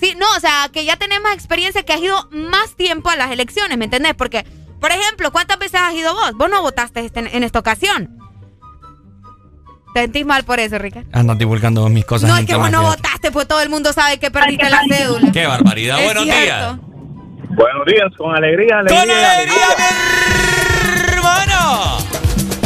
Sí, 0.00 0.14
no, 0.18 0.26
o 0.36 0.40
sea, 0.40 0.68
que 0.72 0.84
ya 0.84 0.96
tenés 0.96 1.20
más 1.20 1.34
experiencia, 1.34 1.82
que 1.82 1.92
has 1.92 2.00
ido 2.00 2.28
más 2.32 2.74
tiempo 2.76 3.10
a 3.10 3.16
las 3.16 3.30
elecciones, 3.30 3.76
¿me 3.78 3.84
entendés? 3.86 4.14
Porque, 4.14 4.44
por 4.80 4.90
ejemplo, 4.92 5.30
¿cuántas 5.32 5.58
veces 5.58 5.80
has 5.80 5.94
ido 5.94 6.14
vos? 6.14 6.32
Vos 6.34 6.48
no 6.50 6.62
votaste 6.62 7.00
este- 7.04 7.36
en 7.36 7.42
esta 7.42 7.58
ocasión. 7.58 8.16
¿Te 9.94 10.02
sentís 10.02 10.24
mal 10.26 10.44
por 10.44 10.60
eso, 10.60 10.78
Ricardo? 10.78 11.08
Andas 11.12 11.38
divulgando 11.38 11.88
mis 11.88 12.04
cosas. 12.04 12.28
No, 12.28 12.36
es 12.36 12.46
que 12.46 12.54
vos 12.54 12.70
no 12.70 12.82
votaste, 12.82 13.30
pues 13.32 13.48
todo 13.48 13.60
el 13.62 13.70
mundo 13.70 13.92
sabe 13.92 14.18
que 14.18 14.30
perdiste 14.30 14.68
la 14.70 14.82
cédula. 14.88 15.32
Qué 15.32 15.46
barbaridad. 15.46 15.98
Es 15.98 16.04
Buenos 16.04 16.24
cierto. 16.24 16.42
días. 16.44 16.76
Buenos 17.50 17.86
días, 17.86 18.12
con 18.16 18.36
alegría, 18.36 18.78
alegría. 18.78 19.00
¡Con 19.00 19.10
alegría, 19.10 19.66
mi 20.84 21.12
hermano! 21.12 21.98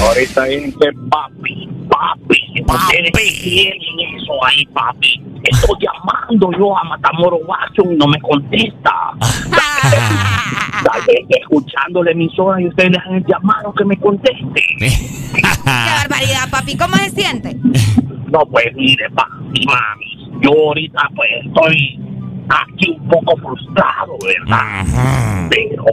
Ahorita 0.02 0.44
dice 0.44 0.90
papi, 1.08 1.68
papi, 2.02 2.64
ustedes 2.66 3.12
tienen 3.42 3.78
eso 4.16 4.32
ahí, 4.44 4.64
papi. 4.66 5.22
Estoy 5.44 5.76
llamando 5.80 6.50
yo 6.58 6.76
a 6.76 6.84
Matamoros 6.84 7.40
Watson 7.46 7.92
y 7.92 7.96
no 7.96 8.06
me 8.06 8.18
contesta. 8.20 8.92
Tal 10.84 11.00
vez 11.06 11.20
escuchando 11.28 12.02
la 12.02 12.10
emisora 12.10 12.60
y 12.60 12.66
ustedes 12.66 12.90
le 12.90 12.98
han 12.98 13.24
llamado 13.24 13.72
que 13.74 13.84
me 13.84 13.96
conteste. 13.96 14.64
Qué 14.78 15.40
barbaridad, 15.64 16.50
papi. 16.50 16.76
¿Cómo 16.76 16.94
se 16.96 17.10
siente? 17.10 17.56
No, 18.30 18.40
pues 18.46 18.74
mire, 18.74 19.08
papi, 19.10 19.64
mami. 19.66 20.40
Yo 20.42 20.50
ahorita 20.50 21.08
pues 21.14 21.30
estoy 21.44 22.00
aquí 22.60 22.96
un 22.98 23.08
poco 23.08 23.36
frustrado, 23.36 24.18
¿verdad? 24.24 25.48
Pero 25.50 25.84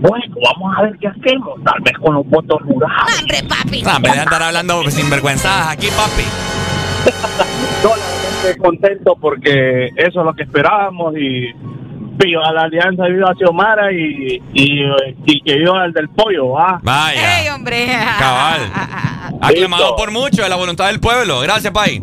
bueno, 0.00 0.34
vamos 0.42 0.78
a 0.78 0.82
ver 0.82 0.96
qué 1.00 1.08
hacemos. 1.08 1.62
Tal 1.64 1.80
vez 1.82 1.94
con 1.98 2.14
los 2.14 2.26
votos 2.28 2.60
rurales. 2.62 3.20
¡Hombre, 3.20 3.42
papi! 3.48 3.82
Ah, 3.86 3.94
en 3.96 4.02
vez 4.02 4.12
de 4.14 4.20
andar 4.20 4.42
hablando 4.42 4.90
sinvergüenzadas 4.90 5.68
aquí, 5.68 5.88
papi. 5.88 6.24
Yo 7.82 7.92
contento 8.58 9.16
porque 9.20 9.88
eso 9.96 10.20
es 10.20 10.26
lo 10.26 10.34
que 10.34 10.44
esperábamos 10.44 11.14
y 11.16 11.52
viva 12.22 12.52
la 12.52 12.62
alianza, 12.62 13.04
viva 13.06 13.34
Xiomara 13.36 13.92
y, 13.92 14.42
y, 14.52 14.82
y 15.26 15.40
que 15.42 15.56
viva 15.56 15.84
el 15.84 15.92
del 15.92 16.08
pollo, 16.08 16.58
¿ah? 16.58 16.80
Vaya. 16.82 17.40
¡Ey, 17.40 17.48
hombre! 17.48 17.86
Cabal. 18.18 18.60
Aclamado 19.40 19.96
por 19.96 20.10
mucho 20.10 20.42
de 20.42 20.48
la 20.48 20.56
voluntad 20.56 20.86
del 20.88 21.00
pueblo. 21.00 21.40
Gracias, 21.40 21.72
Pai. 21.72 22.02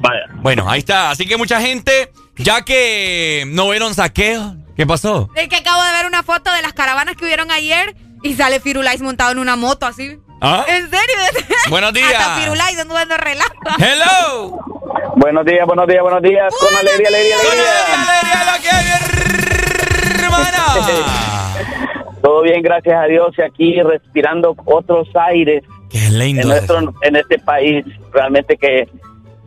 Vaya. 0.00 0.26
Bueno, 0.42 0.68
ahí 0.68 0.78
está. 0.78 1.10
Así 1.10 1.26
que 1.26 1.36
mucha 1.36 1.60
gente, 1.60 2.10
ya 2.38 2.62
que 2.62 3.44
no 3.48 3.68
vieron 3.70 3.94
saqueo, 3.94 4.56
¿qué 4.76 4.86
pasó? 4.86 5.28
Es 5.34 5.48
que 5.48 5.56
acabo 5.56 5.82
de 5.82 5.92
ver 5.92 6.06
una 6.06 6.22
foto 6.22 6.52
de 6.52 6.62
las 6.62 6.72
caravanas 6.72 7.16
que 7.16 7.24
hubieron 7.24 7.50
ayer 7.50 7.96
y 8.22 8.34
sale 8.34 8.60
Firulais 8.60 9.00
montado 9.00 9.32
en 9.32 9.38
una 9.38 9.56
moto 9.56 9.86
así. 9.86 10.18
¿Ah? 10.40 10.64
¿En 10.68 10.88
serio? 10.88 11.16
Buenos 11.68 11.92
días. 11.92 12.14
Hasta 12.16 12.36
Firulais 12.40 12.76
dando 12.76 12.94
relajo. 13.16 13.52
Hello. 13.78 14.58
Buenos 15.16 15.44
días, 15.44 15.66
buenos 15.66 15.86
días, 15.88 16.02
buenos 16.02 16.22
días. 16.22 16.54
Con 16.60 16.76
alegría, 16.76 17.08
alegría, 17.08 17.36
alegría. 17.36 17.98
Todo 22.22 22.42
bien, 22.42 22.62
gracias 22.62 22.94
a 22.94 23.06
Dios. 23.06 23.34
Y 23.36 23.42
aquí 23.42 23.82
respirando 23.82 24.54
otros 24.64 25.08
aires. 25.14 25.64
Qué 25.90 26.08
lindo. 26.10 26.42
En, 26.42 26.48
nuestro, 26.48 26.94
en 27.02 27.16
este 27.16 27.38
país. 27.38 27.84
Realmente 28.12 28.56
que 28.56 28.88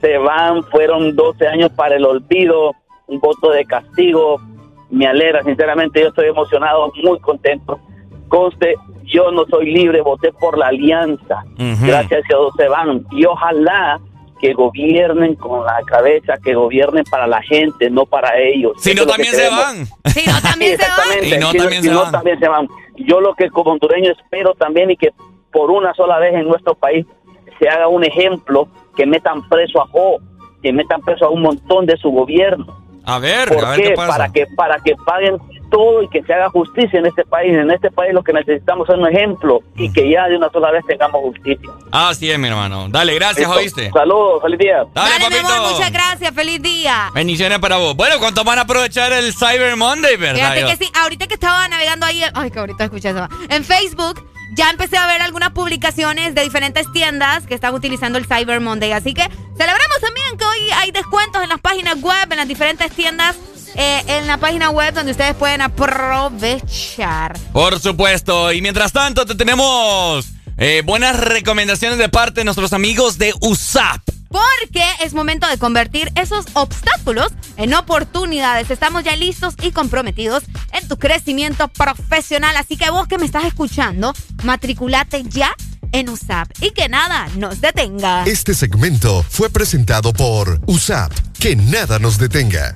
se 0.01 0.17
van, 0.17 0.63
fueron 0.63 1.15
12 1.15 1.47
años 1.47 1.71
para 1.71 1.95
el 1.95 2.05
olvido, 2.05 2.73
un 3.12 3.20
voto 3.20 3.51
de 3.51 3.66
castigo. 3.66 4.41
Me 4.89 5.05
alegra, 5.07 5.43
sinceramente, 5.43 6.01
yo 6.01 6.07
estoy 6.07 6.28
emocionado, 6.28 6.91
muy 7.03 7.20
contento. 7.20 7.80
Conste, 8.28 8.76
yo 9.03 9.32
no 9.32 9.45
soy 9.45 9.72
libre, 9.72 10.01
voté 10.01 10.32
por 10.34 10.57
la 10.57 10.68
alianza. 10.68 11.43
Gracias 11.57 12.24
a 12.24 12.28
Dios 12.28 12.53
se 12.57 12.68
van. 12.68 13.05
Y 13.12 13.26
ojalá 13.26 13.99
que 14.39 14.53
gobiernen 14.53 15.36
con 15.36 15.64
la 15.66 15.82
cabeza, 15.86 16.34
que 16.43 16.55
gobiernen 16.55 17.03
para 17.12 17.28
la 17.28 17.41
gente, 17.43 17.89
no 17.89 18.05
para 18.05 18.38
ellos. 18.39 18.74
Si 18.78 18.93
no, 18.95 19.05
también 19.05 19.34
se 19.36 19.49
van. 19.49 19.86
Si 20.07 20.28
no, 20.30 20.41
también 20.41 20.78
se 20.78 20.86
van. 20.88 21.39
No, 21.39 21.51
Si 21.51 21.57
también 21.57 21.82
si 21.84 21.88
se 21.89 21.93
no, 21.93 22.03
van. 22.03 22.12
también 22.12 22.39
se 22.39 22.47
van. 22.47 22.68
Yo 22.97 23.22
lo 23.22 23.36
que 23.36 23.49
como 23.49 23.72
hondureño 23.72 24.12
espero 24.12 24.53
también 24.55 24.89
y 24.91 24.97
que 24.97 25.09
por 25.51 25.70
una 25.70 25.93
sola 25.93 26.18
vez 26.20 26.34
en 26.34 26.47
nuestro 26.47 26.74
país 26.76 27.05
se 27.59 27.70
haga 27.70 27.88
un 27.88 28.03
ejemplo, 28.03 28.68
que 28.95 29.05
metan 29.05 29.47
preso 29.47 29.82
a 29.82 29.88
Jo, 29.88 30.18
que 30.64 30.74
metan 30.74 31.01
preso 31.01 31.26
a 31.26 31.30
un 31.30 31.41
montón 31.43 31.86
de 31.86 31.95
su 31.97 32.09
gobierno. 32.09 32.80
A 33.05 33.19
ver, 33.19 33.49
¿Por 33.49 33.65
a 33.65 33.71
ver 33.71 33.81
qué? 33.81 33.87
qué 33.89 33.95
pasa. 33.95 34.11
Para 34.11 34.31
que, 34.31 34.45
para 34.55 34.79
que 34.79 34.95
paguen 35.05 35.37
todo 35.71 36.03
y 36.03 36.09
que 36.09 36.21
se 36.23 36.33
haga 36.33 36.49
justicia 36.49 36.99
en 36.99 37.05
este 37.07 37.23
país. 37.25 37.53
En 37.53 37.71
este 37.71 37.89
país 37.89 38.13
lo 38.13 38.21
que 38.23 38.33
necesitamos 38.33 38.87
es 38.89 38.95
un 38.95 39.07
ejemplo 39.07 39.61
y 39.75 39.91
que 39.91 40.09
ya 40.09 40.27
de 40.27 40.37
una 40.37 40.49
sola 40.51 40.71
vez 40.71 40.85
tengamos 40.85 41.21
justicia. 41.21 41.69
Así 41.91 42.29
es, 42.29 42.37
mi 42.37 42.47
hermano. 42.47 42.87
Dale, 42.89 43.15
gracias, 43.15 43.47
Listo. 43.47 43.55
¿oíste? 43.59 43.91
Saludos, 43.91 44.41
feliz 44.43 44.59
día. 44.59 44.85
Dale, 44.93 45.11
Dale, 45.19 45.29
mi 45.29 45.37
amor, 45.37 45.71
muchas 45.71 45.91
gracias. 45.91 46.31
Feliz 46.33 46.61
día. 46.61 47.09
Bendiciones 47.15 47.59
para 47.59 47.77
vos. 47.77 47.95
Bueno, 47.95 48.15
¿cuánto 48.19 48.43
van 48.43 48.59
a 48.59 48.63
aprovechar 48.63 49.11
el 49.13 49.33
Cyber 49.33 49.75
Monday, 49.77 50.17
verdad? 50.17 50.53
Fíjate 50.53 50.77
que 50.77 50.85
sí, 50.85 50.91
ahorita 51.01 51.27
que 51.27 51.33
estaba 51.33 51.67
navegando 51.67 52.05
ahí, 52.05 52.21
ay, 52.33 52.51
que 52.51 52.59
ahorita 52.59 52.83
escuché 52.83 53.09
eso. 53.09 53.27
En 53.49 53.63
Facebook 53.63 54.21
ya 54.51 54.69
empecé 54.69 54.97
a 54.97 55.07
ver 55.07 55.21
algunas 55.21 55.51
publicaciones 55.51 56.35
de 56.35 56.43
diferentes 56.43 56.91
tiendas 56.91 57.45
que 57.47 57.55
están 57.55 57.73
utilizando 57.73 58.17
el 58.17 58.25
Cyber 58.25 58.59
Monday. 58.59 58.91
Así 58.91 59.13
que 59.13 59.23
celebramos 59.57 59.99
también 60.01 60.37
que 60.37 60.45
hoy 60.45 60.69
hay 60.75 60.91
descuentos 60.91 61.41
en 61.41 61.49
las 61.49 61.59
páginas 61.59 62.01
web, 62.01 62.27
en 62.31 62.37
las 62.37 62.47
diferentes 62.47 62.91
tiendas, 62.91 63.35
eh, 63.75 64.03
en 64.07 64.27
la 64.27 64.37
página 64.37 64.69
web 64.69 64.93
donde 64.93 65.11
ustedes 65.11 65.35
pueden 65.35 65.61
aprovechar. 65.61 67.37
Por 67.53 67.79
supuesto. 67.79 68.51
Y 68.51 68.61
mientras 68.61 68.91
tanto, 68.91 69.25
te 69.25 69.35
tenemos 69.35 70.27
eh, 70.57 70.81
buenas 70.85 71.17
recomendaciones 71.17 71.97
de 71.97 72.09
parte 72.09 72.41
de 72.41 72.45
nuestros 72.45 72.73
amigos 72.73 73.17
de 73.17 73.33
USAP. 73.39 74.01
Porque 74.32 74.84
es 75.03 75.13
momento 75.13 75.47
de 75.47 75.57
convertir 75.57 76.11
esos 76.15 76.45
obstáculos 76.53 77.27
en 77.57 77.73
oportunidades. 77.73 78.71
Estamos 78.71 79.03
ya 79.03 79.15
listos 79.15 79.55
y 79.61 79.71
comprometidos 79.71 80.43
en 80.73 80.88
tu 80.88 80.97
crecimiento 80.97 81.67
profesional. 81.67 82.55
Así 82.55 82.77
que 82.77 82.89
vos 82.89 83.07
que 83.07 83.17
me 83.17 83.25
estás 83.25 83.45
escuchando, 83.45 84.13
matriculate 84.43 85.23
ya 85.27 85.55
en 85.91 86.09
USAP 86.09 86.49
y 86.61 86.71
que 86.71 86.88
nada 86.89 87.27
nos 87.36 87.61
detenga. 87.61 88.23
Este 88.23 88.53
segmento 88.53 89.25
fue 89.29 89.49
presentado 89.49 90.13
por 90.13 90.61
USAP. 90.65 91.11
Que 91.39 91.55
nada 91.55 91.99
nos 91.99 92.17
detenga. 92.17 92.75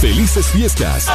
Felices 0.00 0.46
fiestas. 0.46 1.06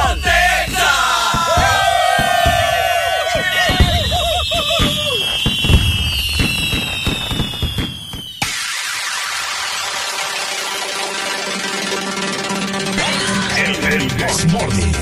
El, 13.56 13.74
el 13.84 14.50
Morning. 14.52 14.94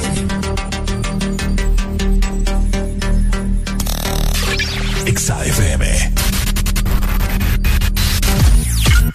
Exa 5.06 5.44
FM. 5.44 6.12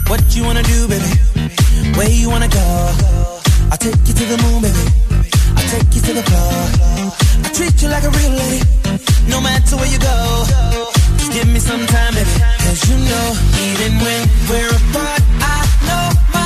What 0.07 0.35
you 0.35 0.43
wanna 0.43 0.63
do, 0.63 0.87
baby? 0.87 1.05
Where 1.97 2.09
you 2.09 2.29
wanna 2.29 2.47
go? 2.47 3.40
I'll 3.71 3.77
take 3.77 3.95
you 4.05 4.13
to 4.13 4.25
the 4.25 4.37
moon, 4.43 4.61
baby. 4.61 4.83
I'll 5.55 5.69
take 5.71 5.95
you 5.95 6.01
to 6.01 6.13
the 6.19 6.23
floor. 6.27 6.51
I 7.45 7.49
treat 7.55 7.81
you 7.81 7.87
like 7.87 8.03
a 8.03 8.11
real 8.11 8.33
lady, 8.35 8.61
no 9.31 9.39
matter 9.39 9.77
where 9.77 9.87
you 9.87 9.97
go. 9.97 10.43
Just 11.15 11.31
give 11.31 11.47
me 11.47 11.59
some 11.59 11.85
time, 11.87 12.13
baby. 12.13 12.29
Cause 12.67 12.83
you 12.89 12.97
know, 12.99 13.27
even 13.71 13.91
when 14.03 14.27
we're 14.51 14.75
apart, 14.75 15.23
I 15.39 15.63
know 15.87 16.05
my 16.35 16.40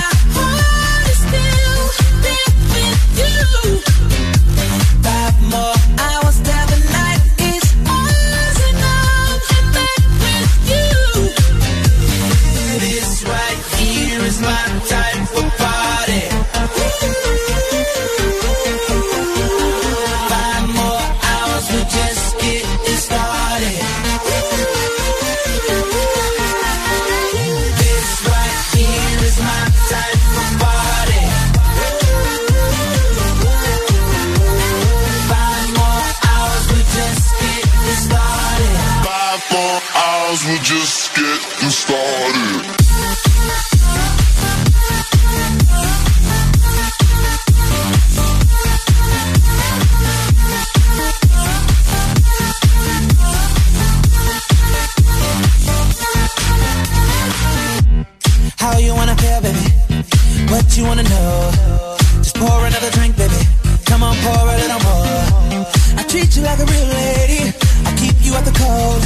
you 66.37 66.43
like 66.43 66.59
a 66.59 66.65
real 66.65 66.87
lady. 66.87 67.53
I 67.85 67.95
keep 67.95 68.15
you 68.19 68.33
at 68.35 68.43
the 68.43 68.51
cold. 68.51 69.01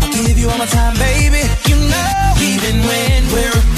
I'll 0.00 0.12
give 0.12 0.38
you 0.38 0.48
all 0.48 0.56
my 0.56 0.66
time, 0.66 0.96
baby. 0.96 1.44
You 1.68 1.76
know, 1.76 2.34
even 2.40 2.80
when 2.88 3.20
we're 3.32 3.73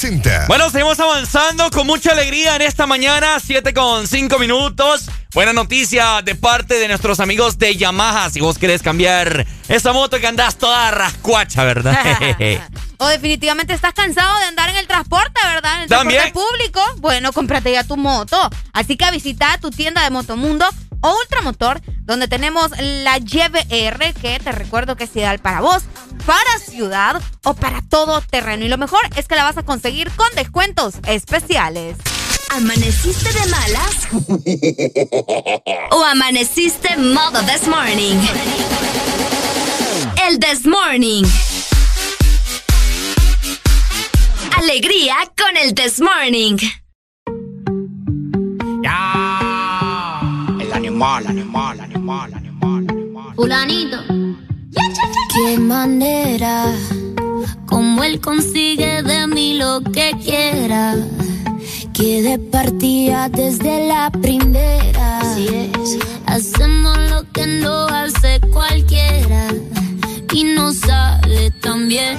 presenta. 0.00 0.46
Bueno, 0.46 0.70
seguimos 0.70 0.98
avanzando 0.98 1.70
con 1.70 1.86
mucha 1.86 2.12
alegría 2.12 2.56
en 2.56 2.62
esta 2.62 2.86
mañana, 2.86 3.38
7 3.38 3.74
con 3.74 4.06
5 4.06 4.38
minutos. 4.38 5.10
Buena 5.34 5.52
noticia 5.52 6.22
de 6.22 6.34
parte 6.34 6.74
de 6.74 6.88
nuestros 6.88 7.20
amigos 7.20 7.58
de 7.58 7.76
Yamaha. 7.76 8.30
Si 8.30 8.40
vos 8.40 8.56
querés 8.56 8.82
cambiar 8.82 9.46
esa 9.68 9.92
moto 9.92 10.18
que 10.18 10.26
andás 10.26 10.56
toda 10.56 10.90
rascuacha, 10.90 11.64
¿verdad? 11.64 11.98
o 12.98 13.06
definitivamente 13.08 13.74
estás 13.74 13.92
cansado 13.92 14.38
de 14.38 14.46
andar 14.46 14.70
en 14.70 14.76
el 14.76 14.86
transporte, 14.86 15.38
¿verdad? 15.44 15.76
En 15.76 15.82
el 15.82 15.88
transporte 15.88 16.32
público. 16.32 16.80
Bueno, 16.96 17.32
cómprate 17.32 17.72
ya 17.72 17.84
tu 17.84 17.98
moto. 17.98 18.48
Así 18.72 18.96
que 18.96 19.10
visita 19.10 19.58
tu 19.60 19.70
tienda 19.70 20.02
de 20.02 20.10
Motomundo 20.10 20.66
o 21.00 21.16
Ultramotor, 21.18 21.80
donde 22.02 22.28
tenemos 22.28 22.70
la 22.78 23.18
YBR, 23.18 24.14
que 24.20 24.40
te 24.42 24.52
recuerdo 24.52 24.96
que 24.96 25.04
es 25.04 25.16
ideal 25.16 25.38
para 25.38 25.60
vos, 25.60 25.82
para 26.26 26.58
ciudad 26.58 27.22
o 27.44 27.54
para 27.54 27.82
todo 27.88 28.20
terreno. 28.20 28.64
Y 28.64 28.68
lo 28.68 28.78
mejor 28.78 29.00
es 29.16 29.28
que 29.28 29.36
la 29.36 29.44
vas 29.44 29.56
a 29.56 29.62
conseguir 29.62 30.10
con 30.12 30.28
descuentos 30.34 30.94
especiales. 31.06 31.96
¿Amaneciste 32.50 33.32
de 33.32 33.46
malas? 33.46 34.08
¿O 35.92 36.04
amaneciste 36.04 36.96
modo 36.96 37.40
this 37.42 37.68
morning? 37.68 38.16
El 40.28 40.38
this 40.40 40.66
morning. 40.66 41.24
Alegría 44.56 45.16
con 45.36 45.56
el 45.56 45.74
this 45.74 46.00
morning. 46.00 46.58
Animal, 51.00 51.26
animal, 51.28 51.80
animal, 51.80 52.34
animal, 52.34 52.86
animal. 52.90 53.34
Fulanito. 53.34 53.96
Qué 55.32 55.58
manera, 55.58 56.66
como 57.66 58.04
él 58.04 58.20
consigue 58.20 59.02
de 59.02 59.26
mí 59.26 59.54
lo 59.54 59.80
que 59.80 60.12
quiera 60.22 60.96
que 61.94 62.22
de 62.22 62.38
partida 62.38 63.30
desde 63.30 63.86
la 63.86 64.10
primera. 64.10 65.20
Así 65.20 65.48
es. 65.48 65.98
Hacemos 66.26 66.98
lo 67.10 67.22
que 67.32 67.46
no 67.46 67.86
hace 67.86 68.38
cualquiera 68.52 69.48
y 70.34 70.44
no 70.44 70.72
sale 70.74 71.50
tan 71.62 71.88
bien. 71.88 72.18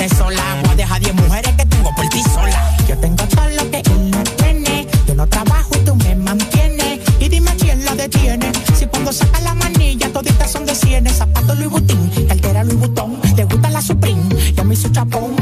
dejarte 0.00 0.16
sola. 0.16 0.42
Voy 0.62 0.72
a 0.72 0.76
dejar 0.76 1.00
10 1.00 1.14
mujeres 1.14 1.54
que 1.56 1.66
tengo 1.66 1.94
por 1.94 2.08
ti 2.08 2.22
sola. 2.22 2.76
Yo 2.88 2.96
tengo 2.98 3.24
todo 3.24 3.48
lo 3.48 3.70
que 3.70 3.78
él 3.78 4.10
no 4.10 4.22
tiene. 4.22 4.86
Yo 5.06 5.14
no 5.14 5.26
trabajo 5.26 5.70
y 5.74 5.84
tú 5.84 5.94
me 5.96 6.14
mantienes. 6.16 7.00
Y 7.18 7.28
dime 7.28 7.50
quién 7.58 7.84
lo 7.84 7.94
detiene. 7.94 8.50
Si 8.78 8.86
cuando 8.86 9.12
saca 9.12 9.40
la 9.40 9.54
manilla 9.54 10.12
toditas 10.12 10.50
son 10.50 10.66
de 10.66 10.74
cienes. 10.74 11.16
Zapato 11.16 11.54
Louis 11.54 11.70
Vuitton, 11.70 12.10
cartera 12.28 12.64
Louis 12.64 12.78
Vuitton. 12.78 13.20
Te 13.36 13.44
gusta 13.44 13.70
la 13.70 13.82
Supreme, 13.82 14.22
yo 14.56 14.64
me 14.64 14.74
hizo 14.74 14.88
chapón. 14.88 15.36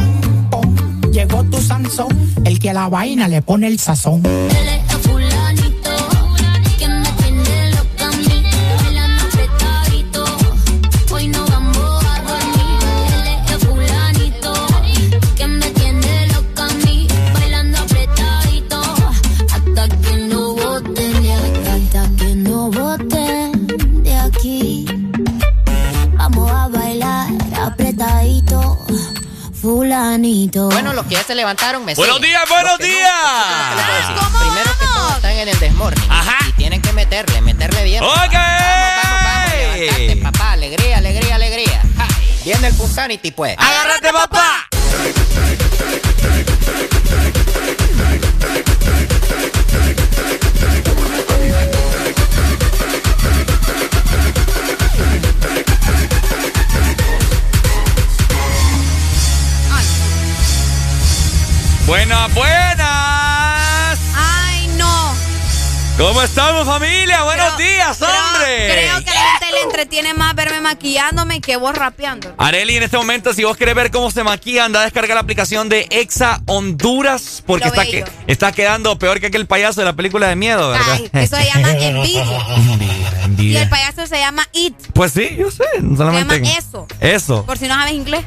Llegó 1.13 1.43
tu 1.45 1.61
Sansón, 1.61 2.09
el 2.45 2.59
que 2.59 2.71
a 2.71 2.75
la 2.75 2.89
vaina 2.89 3.29
le 3.29 3.43
pone 3.43 3.67
el 3.67 3.79
sazón. 3.79 4.23
Que 31.09 31.15
ya 31.15 31.23
se 31.25 31.35
levantaron 31.35 31.85
me 31.85 31.95
Buenos 31.95 32.17
siguen. 32.17 32.31
días, 32.31 32.49
buenos 32.49 32.79
no, 32.79 32.85
días. 32.87 33.13
¿qué 33.71 33.77
les 33.77 33.85
puedo 33.85 33.99
decir? 33.99 34.41
Primero 34.41 34.79
que 34.79 34.85
todo 34.87 35.09
están 35.17 35.31
en 35.33 35.49
el 35.49 35.59
desmorning. 35.61 36.11
Ajá. 36.11 36.37
Y 36.49 36.53
tienen 36.53 36.83
que 36.83 36.93
meterle, 36.93 37.41
meterle 37.41 37.85
bien. 37.85 38.03
¡Ok! 38.05 38.11
Vamos, 38.13 38.33
vamos, 38.33 39.25
vamos. 39.25 39.79
Levantarte, 39.79 40.17
papá. 40.23 40.53
Alegría, 40.53 40.99
alegría, 40.99 41.35
alegría. 41.35 41.83
Ja. 41.97 42.09
Viene 42.45 42.69
el 42.69 42.75
Punsanity, 42.75 43.31
pues. 43.31 43.57
¡Agárrate, 43.59 44.13
papá! 44.13 44.68
Buenas, 61.89 62.35
buenas. 62.35 63.99
Ay, 64.15 64.69
no. 64.77 65.15
¿Cómo 65.97 66.21
estamos, 66.23 66.67
familia? 66.67 67.23
Buenos 67.23 67.55
Creo- 67.55 67.67
días, 67.69 68.03
hombre. 68.03 68.69
Creo 68.71 69.05
que 69.05 69.11
a 69.11 69.15
la 69.15 69.31
gente 69.41 69.53
le 69.55 69.63
entretiene 69.63 70.13
más 70.13 70.35
verme 70.35 70.61
maquillándome 70.61 71.41
que 71.41 71.57
vos 71.57 71.75
rapeando. 71.75 72.35
Areli, 72.37 72.77
en 72.77 72.83
este 72.83 72.99
momento, 72.99 73.33
si 73.33 73.43
vos 73.45 73.57
querés 73.57 73.75
ver 73.75 73.91
cómo 73.91 74.11
se 74.11 74.23
maquilla, 74.23 74.67
anda 74.67 74.81
a 74.81 74.85
descargar 74.85 75.15
la 75.15 75.23
aplicación 75.23 75.71
de 75.71 75.87
Exa 75.91 76.43
Honduras, 76.45 77.43
porque 77.47 77.65
Lo 77.65 77.73
está, 77.73 77.85
que, 77.87 78.05
está 78.27 78.53
quedando 78.53 78.99
peor 78.99 79.19
que 79.19 79.29
aquel 79.29 79.47
payaso 79.47 79.81
de 79.81 79.87
la 79.87 79.95
película 79.95 80.29
de 80.29 80.37
miedo, 80.37 80.69
¿verdad? 80.71 80.87
Ay, 80.93 81.11
eso 81.15 81.37
se 81.37 81.45
llama 81.47 81.71
envidia. 81.79 82.25
Envidia, 83.25 83.61
Y 83.61 83.63
el 83.63 83.69
payaso 83.71 84.07
se 84.07 84.19
llama 84.19 84.47
It. 84.53 84.75
Pues 84.93 85.13
sí, 85.13 85.37
yo 85.39 85.51
sé, 85.51 85.65
solamente. 85.97 86.35
Se 86.37 86.43
llama 86.45 86.59
eso. 86.59 86.87
Eso. 87.01 87.47
Por 87.47 87.57
si 87.57 87.67
no 87.67 87.75
sabes 87.75 87.95
inglés. 87.95 88.25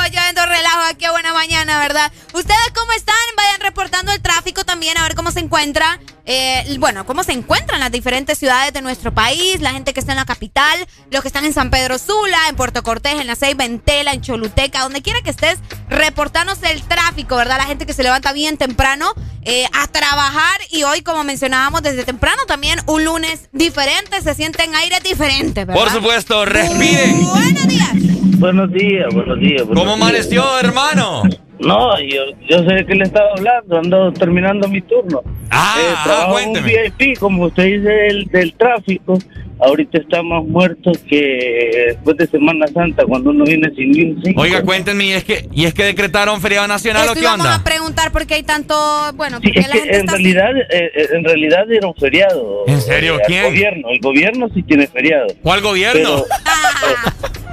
Voy 0.00 0.10
yo 0.12 0.46
relajo 0.46 0.80
aquí 0.88 1.04
a 1.04 1.10
buena 1.10 1.34
mañana, 1.34 1.78
¿verdad? 1.78 2.10
¿Ustedes 2.32 2.72
cómo 2.74 2.90
están? 2.92 3.14
Vayan 3.36 3.60
reportando 3.60 4.12
el 4.12 4.22
tráfico 4.22 4.64
también, 4.64 4.96
a 4.96 5.02
ver 5.02 5.14
cómo 5.14 5.30
se 5.30 5.40
encuentra. 5.40 6.00
eh, 6.24 6.76
bueno, 6.78 7.04
cómo 7.04 7.22
se 7.22 7.32
encuentran 7.32 7.80
las 7.80 7.90
diferentes 7.92 8.38
ciudades 8.38 8.72
de 8.72 8.80
nuestro 8.80 9.12
país, 9.12 9.60
la 9.60 9.72
gente 9.72 9.92
que 9.92 10.00
está 10.00 10.12
en 10.12 10.18
la 10.18 10.24
capital, 10.24 10.86
los 11.10 11.20
que 11.22 11.28
están 11.28 11.44
en 11.44 11.52
San 11.52 11.70
Pedro 11.70 11.98
Sula, 11.98 12.38
en 12.48 12.56
Puerto 12.56 12.82
Cortés, 12.82 13.20
en 13.20 13.26
La 13.26 13.34
Ceiba, 13.36 13.64
en 13.64 13.78
Tela, 13.80 14.12
en 14.12 14.22
Choluteca, 14.22 14.80
donde 14.80 15.02
quiera 15.02 15.20
que 15.22 15.30
estés, 15.30 15.58
reportanos 15.88 16.62
el 16.62 16.82
tráfico, 16.82 17.36
¿verdad? 17.36 17.58
La 17.58 17.64
gente 17.64 17.84
que 17.84 17.92
se 17.92 18.02
levanta 18.02 18.32
bien 18.32 18.56
temprano 18.56 19.12
eh, 19.42 19.66
a 19.74 19.86
trabajar 19.88 20.60
y 20.70 20.84
hoy, 20.84 21.02
como 21.02 21.24
mencionábamos 21.24 21.82
desde 21.82 22.04
temprano, 22.04 22.46
también 22.46 22.80
un 22.86 23.04
lunes 23.04 23.50
diferente, 23.52 24.22
se 24.22 24.34
sienten 24.34 24.74
aire 24.76 25.00
diferente, 25.00 25.64
¿verdad? 25.66 25.82
Por 25.82 25.92
supuesto, 25.92 26.44
respiren. 26.46 27.26
Buenos 27.26 27.68
días. 27.68 28.09
Buenos 28.40 28.72
días, 28.72 29.12
buenos 29.12 29.38
días. 29.38 29.66
buenos 29.66 29.84
¿Cómo 29.84 29.92
amaneció, 29.92 30.42
hermano? 30.58 31.24
No, 31.60 32.00
yo, 32.00 32.22
yo 32.48 32.58
sé 32.64 32.74
de 32.74 32.86
qué 32.86 32.94
le 32.94 33.04
estaba 33.04 33.30
hablando, 33.36 33.78
ando 33.78 34.12
terminando 34.12 34.66
mi 34.68 34.80
turno. 34.80 35.22
Ah, 35.50 35.76
eh, 35.78 35.94
trabajo 36.04 36.38
en 36.40 36.48
un 36.50 36.64
VIP, 36.64 37.18
como 37.18 37.44
usted 37.44 37.64
dice, 37.64 37.88
del, 37.88 38.24
del 38.26 38.54
tráfico. 38.54 39.18
Ahorita 39.62 39.98
estamos 39.98 40.46
muertos 40.48 40.96
que 41.06 41.84
después 41.88 42.16
de 42.16 42.26
Semana 42.28 42.66
Santa, 42.72 43.04
cuando 43.04 43.28
uno 43.28 43.44
viene 43.44 43.70
sin. 43.74 44.16
Oiga, 44.38 44.62
cuéntenme, 44.62 45.04
¿y 45.04 45.12
es 45.12 45.22
que, 45.24 45.50
¿y 45.52 45.66
es 45.66 45.74
que 45.74 45.84
decretaron 45.84 46.40
feriado 46.40 46.66
nacional 46.66 47.02
o 47.08 47.12
Esto 47.12 47.20
qué 47.20 47.26
onda? 47.26 47.56
a 47.56 47.62
preguntar 47.62 48.10
por 48.10 48.26
qué 48.26 48.36
hay 48.36 48.42
tanto, 48.42 48.74
bueno, 49.16 49.36
Sí, 49.42 49.48
porque 49.48 49.60
es 49.60 49.68
la 49.68 49.72
que 49.74 49.78
gente 49.80 49.94
en 49.96 50.00
está 50.00 50.12
realidad, 50.12 50.56
eh, 50.56 50.90
eh, 50.94 51.06
en 51.12 51.24
realidad 51.24 51.70
era 51.70 51.86
un 51.88 51.94
feriado. 51.94 52.64
¿En 52.68 52.80
serio? 52.80 53.16
Eh, 53.16 53.20
el 53.20 53.26
¿Quién? 53.26 53.44
gobierno, 53.44 53.88
el 53.90 54.00
gobierno 54.00 54.48
sí 54.54 54.62
tiene 54.62 54.86
feriado. 54.86 55.26
¿Cuál 55.42 55.60
gobierno? 55.60 56.24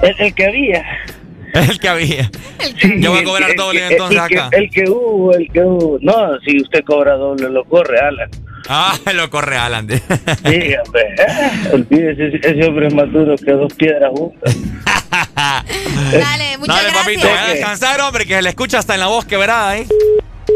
El, 0.02 0.16
el 0.18 0.34
que 0.34 0.46
había. 0.46 0.86
El 1.70 1.80
que 1.80 1.90
había. 1.90 2.32
Yo 3.00 3.12
voy 3.12 3.20
a 3.22 3.24
cobrar 3.24 3.50
el 3.52 3.56
doble 3.56 3.88
entonces 3.88 4.20
el 4.22 4.28
que- 4.28 4.40
acá. 4.40 4.50
El 4.58 4.70
que 4.70 4.90
hubo, 4.90 5.34
el 5.34 5.52
que 5.52 5.62
hubo. 5.62 5.98
No, 6.02 6.40
si 6.46 6.62
usted 6.62 6.84
cobra 6.84 7.14
doble, 7.16 7.50
lo 7.50 7.64
corre, 7.66 8.00
Alan. 8.00 8.30
Ah, 8.70 8.98
lo 9.14 9.30
corre 9.30 9.58
Alan. 9.58 9.88
Sí, 9.90 10.00
hombre. 10.06 11.04
eh, 11.18 11.70
Olvídese, 11.74 12.40
ese, 12.44 12.68
hombre 12.68 12.88
es 12.88 12.94
más 12.94 13.12
duro 13.12 13.36
que 13.38 13.52
dos 13.52 13.74
piedras 13.74 14.12
juntas. 14.16 14.56
Dale, 16.12 16.58
muchas 16.58 16.76
Dale, 16.84 16.92
papito, 16.94 17.28
vaya 17.28 17.44
a 17.44 17.48
descansar, 17.50 18.02
hombre, 18.02 18.26
que 18.26 18.36
se 18.36 18.42
le 18.42 18.50
escucha 18.50 18.80
hasta 18.80 18.94
en 18.96 19.00
la 19.02 19.08
voz 19.08 19.26
quebrada 19.26 19.70
ahí. 19.72 19.88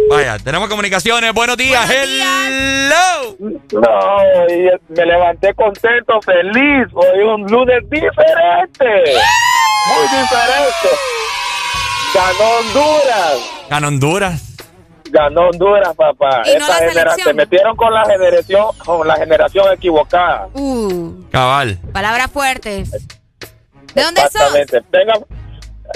Vaya, 0.10 0.38
tenemos 0.40 0.70
comunicaciones. 0.70 1.34
Buenos 1.34 1.58
días. 1.58 1.90
Hello. 1.90 3.36
No, 3.40 4.48
y 4.50 4.70
me 4.94 5.06
levanté 5.06 5.54
contento, 5.54 6.20
feliz. 6.22 6.88
Hoy 6.94 7.20
un 7.24 7.44
lunes 7.48 7.84
diferente. 7.90 8.86
Muy 9.88 10.04
diferente. 10.04 10.90
Ganó 12.14 12.50
Honduras. 12.60 13.52
Gan 13.70 13.84
Honduras. 13.86 14.48
Ganó 15.10 15.50
Honduras, 15.50 15.96
papá. 15.96 16.42
Y 16.46 16.58
no 16.60 16.68
la 16.68 16.76
genera- 16.76 16.94
selección. 16.94 17.28
se 17.28 17.34
metieron 17.34 17.76
con 17.76 17.94
la 17.94 18.06
generación, 18.06 18.66
con 18.86 19.08
la 19.08 19.16
generación 19.16 19.74
equivocada. 19.74 20.48
Uh, 20.54 21.24
Cabal. 21.32 21.80
palabras 21.94 22.30
fuertes. 22.32 22.92
¿De 23.94 24.04
dónde 24.04 24.22
sos? 24.22 24.56
Exactamente. 24.56 24.82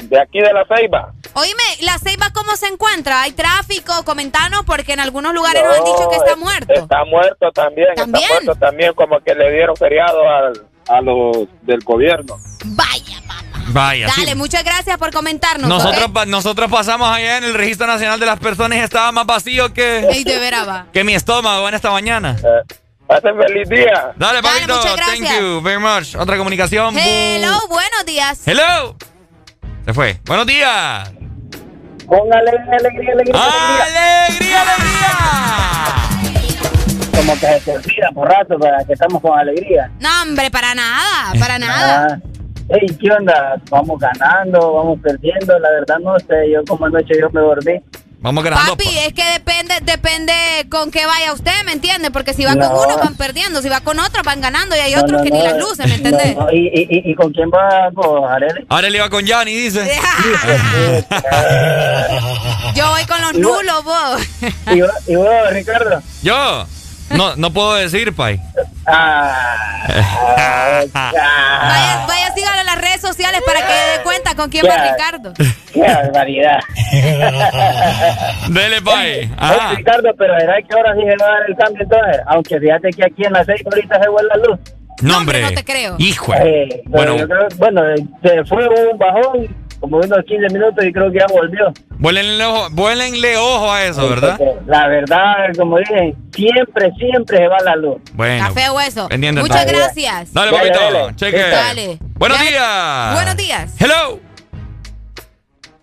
De 0.03 0.19
aquí 0.19 0.39
de 0.39 0.51
la 0.53 0.65
Ceiba. 0.65 1.13
Oíme, 1.33 1.63
¿la 1.81 1.97
Ceiba 1.99 2.29
cómo 2.33 2.55
se 2.55 2.67
encuentra? 2.67 3.21
¿Hay 3.23 3.31
tráfico? 3.31 4.03
Comentanos 4.05 4.63
porque 4.65 4.93
en 4.93 4.99
algunos 4.99 5.33
lugares 5.33 5.63
nos 5.63 5.77
han 5.77 5.83
dicho 5.85 6.09
que 6.09 6.15
está 6.17 6.35
muerto. 6.35 6.73
Está 6.73 7.03
muerto 7.05 7.51
también. 7.51 7.87
¿También? 7.95 8.23
Está 8.23 8.33
muerto 8.43 8.55
también, 8.59 8.93
como 8.93 9.19
que 9.19 9.33
le 9.35 9.51
dieron 9.51 9.75
feriado 9.75 10.19
al- 10.29 10.65
a 10.87 11.01
los 11.01 11.47
del 11.63 11.79
gobierno. 11.83 12.37
Vaya, 12.65 13.19
Vaya. 13.69 14.07
sí. 14.09 14.21
Dale, 14.21 14.35
muchas 14.35 14.63
gracias 14.63 14.97
por 14.97 15.11
comentarnos. 15.11 15.67
Nosotros, 15.67 16.27
nosotros 16.27 16.69
pasamos 16.71 17.09
allá 17.09 17.37
en 17.37 17.43
el 17.45 17.53
Registro 17.55 17.87
Nacional 17.87 18.19
de 18.19 18.25
las 18.27 18.39
Personas 18.39 18.77
y 18.77 18.81
estaba 18.81 19.11
más 19.11 19.25
vacío 19.25 19.73
que, 19.73 19.99
Ey, 20.07 20.23
de 20.23 20.37
veras 20.37 20.67
va. 20.67 20.85
que 20.93 21.03
mi 21.03 21.15
estómago 21.15 21.67
en 21.67 21.73
esta 21.73 21.89
mañana. 21.89 22.35
Pasen 23.07 23.35
feliz 23.37 23.67
día. 23.69 24.13
Dale, 24.15 24.41
papito. 24.41 24.75
muchas 24.75 24.95
Thank 24.95 25.19
gracias. 25.19 25.39
you 25.39 25.61
very 25.61 25.79
much. 25.79 26.15
Otra 26.15 26.37
comunicación. 26.37 26.95
Hello, 26.97 27.67
buenos 27.67 28.05
días. 28.05 28.41
Hello. 28.47 28.95
Se 29.85 29.93
fue. 29.93 30.17
Buenos 30.25 30.47
días. 30.47 31.11
Con 32.07 32.33
alegría, 32.33 32.77
alegría, 32.79 33.13
alegría. 33.13 33.35
¡Alegría, 33.85 34.63
Como 37.15 37.33
que 37.33 37.39
se 37.47 37.59
te 37.61 37.71
olvida 37.71 38.09
por 38.13 38.27
rato 38.27 38.57
para 38.57 38.83
que 38.83 38.93
estamos 38.93 39.21
con 39.21 39.37
alegría. 39.37 39.91
No, 39.99 40.09
hombre, 40.23 40.49
para 40.49 40.73
nada, 40.73 41.33
para 41.39 41.59
nada. 41.59 42.07
Ah, 42.11 42.17
Ey, 42.69 42.87
¿qué 42.99 43.11
onda? 43.11 43.61
¿Vamos 43.69 43.99
ganando? 43.99 44.73
¿Vamos 44.73 44.99
perdiendo? 45.01 45.59
La 45.59 45.69
verdad 45.69 45.99
no 45.99 46.17
sé. 46.19 46.51
Yo 46.51 46.63
como 46.67 46.87
anoche 46.87 47.13
yo 47.19 47.29
me 47.29 47.41
dormí. 47.41 47.79
Vamos 48.25 48.43
ganando. 48.43 48.71
Papi, 48.75 48.89
es 49.05 49.13
que 49.13 49.23
depende, 49.33 49.75
depende 49.83 50.33
con 50.71 50.89
qué 50.89 51.05
vaya 51.05 51.31
usted, 51.31 51.63
¿me 51.63 51.73
entiende? 51.73 52.09
Porque 52.09 52.33
si 52.33 52.43
va 52.43 52.55
No. 52.55 52.71
con 52.71 52.85
uno 52.89 52.97
van 52.97 53.13
perdiendo, 53.15 53.61
si 53.61 53.69
va 53.69 53.81
con 53.81 53.99
otro 53.99 54.23
van 54.23 54.41
ganando 54.41 54.75
y 54.75 54.79
hay 54.79 54.95
No, 54.95 55.01
otros 55.01 55.19
no, 55.19 55.23
que 55.23 55.29
no. 55.29 55.35
ni 55.37 55.43
las 55.43 55.57
luces, 55.59 55.85
¿me 55.87 56.09
no. 56.09 56.51
¿Y, 56.51 56.57
y, 56.73 56.87
y, 56.89 57.11
y 57.11 57.15
con 57.15 57.31
quién 57.31 57.51
va 57.51 57.89
vos, 57.93 58.27
Arely? 58.27 58.65
Ahora 58.67 58.89
le 58.89 58.97
iba 58.97 59.09
con 59.11 59.23
Yanni, 59.27 59.53
dice. 59.55 59.81
Yo 62.75 62.89
voy 62.89 63.05
con 63.05 63.21
los 63.21 63.33
nulos, 63.35 63.83
vos. 63.83 64.21
¿Y 64.73 64.81
vos, 64.81 64.91
y 65.05 65.15
vos, 65.15 65.27
Ricardo? 65.51 66.01
Yo. 66.23 66.65
No, 67.11 67.35
no 67.35 67.53
puedo 67.53 67.75
decir, 67.75 68.11
Pai. 68.15 68.41
Ah, 68.87 70.83
Vaya, 70.93 72.05
vaya, 72.07 72.31
sígalo 72.35 72.59
en 72.61 72.65
las 72.65 72.77
redes 72.81 73.01
sociales 73.01 73.41
para 73.45 73.61
que 73.65 73.73
dé 73.73 74.03
cuenta 74.03 74.35
con 74.35 74.49
quién 74.49 74.65
va. 74.65 74.91
Ricardo. 74.91 75.33
¡Qué 75.73 75.81
barbaridad! 75.81 76.59
Dele. 78.49 78.77
Oye, 78.85 79.29
Ajá. 79.37 79.73
Ricardo, 79.75 80.09
pero 80.17 80.33
¿verdad 80.33 80.55
que 80.67 80.75
ahora 80.75 80.93
sí 80.95 81.01
se 81.01 81.15
va 81.23 81.27
a 81.27 81.31
dar 81.39 81.43
el 81.49 81.55
cambio 81.55 81.83
entonces? 81.83 82.21
Aunque 82.27 82.59
fíjate 82.59 82.89
que 82.91 83.03
aquí 83.05 83.23
en 83.25 83.33
la 83.33 83.43
6 83.43 83.61
ahorita 83.65 84.01
se 84.03 84.09
vuelve 84.09 84.29
la 84.35 84.47
luz. 84.47 84.59
No, 85.01 85.17
hombre. 85.17 85.41
no 85.41 85.51
te 85.51 85.63
creo. 85.63 85.95
Hijo. 85.99 86.33
Eh, 86.35 86.81
Bueno. 86.85 87.17
yo 87.17 87.27
creo- 87.27 87.47
bueno, 87.57 87.81
se 88.23 88.45
fue 88.45 88.67
un 88.67 88.97
bajón 88.97 89.64
como 89.79 89.97
unos 89.97 90.19
15 90.25 90.53
minutos 90.53 90.83
y 90.85 90.91
creo 90.91 91.11
que 91.11 91.19
ya 91.19 91.25
volvió. 91.27 91.71
Vuélenle 91.97 92.43
ojo, 92.45 92.67
vuélenle 92.71 93.37
ojo 93.37 93.71
a 93.71 93.83
eso, 93.85 94.09
¿verdad? 94.09 94.39
La 94.67 94.87
verdad, 94.87 95.33
como 95.57 95.77
dije, 95.79 96.15
siempre, 96.33 96.91
siempre 96.97 97.37
se 97.37 97.47
va 97.47 97.57
la 97.63 97.75
luz. 97.75 97.97
Bueno. 98.13 98.47
Café 98.47 98.69
o 98.69 98.79
eso. 98.79 99.07
Muchas 99.11 99.65
gracias. 99.65 100.33
Dale, 100.33 100.51
Dale, 100.51 100.69
papito. 100.71 100.79
dale. 100.93 101.15
Cheque. 101.15 101.37
Dale. 101.39 101.97
Buenos 102.15 102.37
Ya- 102.39 102.45
días. 102.49 103.13
Buenos 103.13 103.37
días. 103.37 103.75
Hello. 103.79 104.19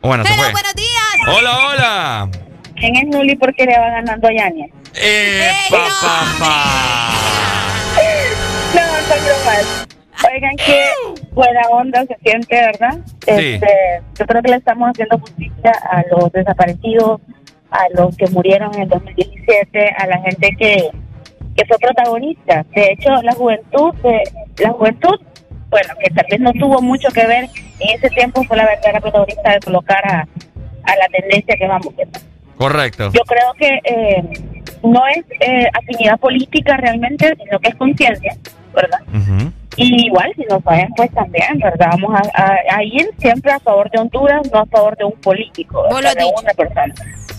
Bueno, 0.00 0.24
se 0.24 0.32
Hello, 0.32 0.42
fue. 0.42 0.52
buenos 0.52 0.74
días. 0.74 1.36
Hola, 1.38 1.58
hola. 1.68 2.28
¿Quién 2.74 2.96
es 2.96 3.04
Nuli 3.06 3.36
porque 3.36 3.64
le 3.64 3.78
va 3.78 3.90
ganando 3.90 4.26
a 4.28 4.32
Yania? 4.32 4.66
Eh, 4.94 5.50
pa, 5.70 5.78
pa, 6.00 6.26
pa. 6.40 7.14
No, 8.74 8.80
son 9.08 9.24
bromas. 9.24 9.86
Oigan, 10.30 10.56
qué 10.56 10.86
buena 11.32 11.60
onda 11.70 12.04
se 12.06 12.16
siente, 12.22 12.54
¿verdad? 12.54 12.98
Sí. 13.20 13.54
Este, 13.54 13.66
yo 14.18 14.26
creo 14.26 14.42
que 14.42 14.50
le 14.50 14.56
estamos 14.56 14.90
haciendo 14.90 15.18
justicia 15.18 15.72
a 15.90 16.02
los 16.10 16.30
desaparecidos, 16.32 17.20
a 17.70 17.88
los 17.94 18.16
que 18.16 18.26
murieron 18.30 18.74
en 18.74 18.82
el 18.82 18.88
2017, 18.88 19.94
a 19.98 20.06
la 20.06 20.18
gente 20.20 20.50
que, 20.58 20.90
que 21.56 21.64
fue 21.66 21.78
protagonista. 21.78 22.64
De 22.74 22.92
hecho, 22.92 23.10
la 23.22 23.32
juventud, 23.32 23.94
de, 24.02 24.22
la 24.58 24.70
juventud, 24.72 25.20
bueno, 25.70 25.94
que 25.98 26.10
tal 26.10 26.26
vez 26.30 26.40
no 26.40 26.52
tuvo 26.52 26.80
mucho 26.80 27.08
que 27.08 27.26
ver 27.26 27.48
en 27.80 27.96
ese 27.96 28.08
tiempo, 28.10 28.44
fue 28.44 28.56
la 28.56 28.66
verdadera 28.66 29.00
protagonista 29.00 29.52
de 29.52 29.60
colocar 29.60 30.06
a, 30.06 30.20
a 30.20 30.96
la 30.96 31.08
tendencia 31.10 31.56
que 31.56 31.66
vamos. 31.66 31.94
Correcto. 32.56 33.10
Yo 33.12 33.22
creo 33.22 33.52
que 33.58 33.80
eh, 33.84 34.22
no 34.82 35.06
es 35.08 35.24
eh, 35.40 35.68
afinidad 35.72 36.18
política 36.18 36.76
realmente, 36.76 37.34
sino 37.42 37.58
que 37.58 37.70
es 37.70 37.74
conciencia, 37.76 38.36
¿verdad? 38.74 39.00
Y 39.76 40.06
igual, 40.06 40.30
si 40.36 40.42
nos 40.42 40.62
vayan, 40.64 40.88
pues 40.96 41.10
también, 41.12 41.58
¿verdad? 41.58 41.88
Vamos 41.92 42.14
a, 42.34 42.42
a- 42.42 42.76
a 42.76 42.82
ir 42.84 43.08
siempre 43.18 43.52
a 43.52 43.58
favor 43.60 43.90
de 43.90 44.00
Honduras, 44.00 44.42
no 44.52 44.60
a 44.60 44.66
favor 44.66 44.96
de 44.96 45.04
un 45.04 45.12
político, 45.12 45.82
Vos 45.84 45.90
lo 45.90 45.96
¿verdad? 45.96 46.14
de 46.14 46.22
has 46.24 46.42
una 46.42 46.52
persona. 46.54 46.94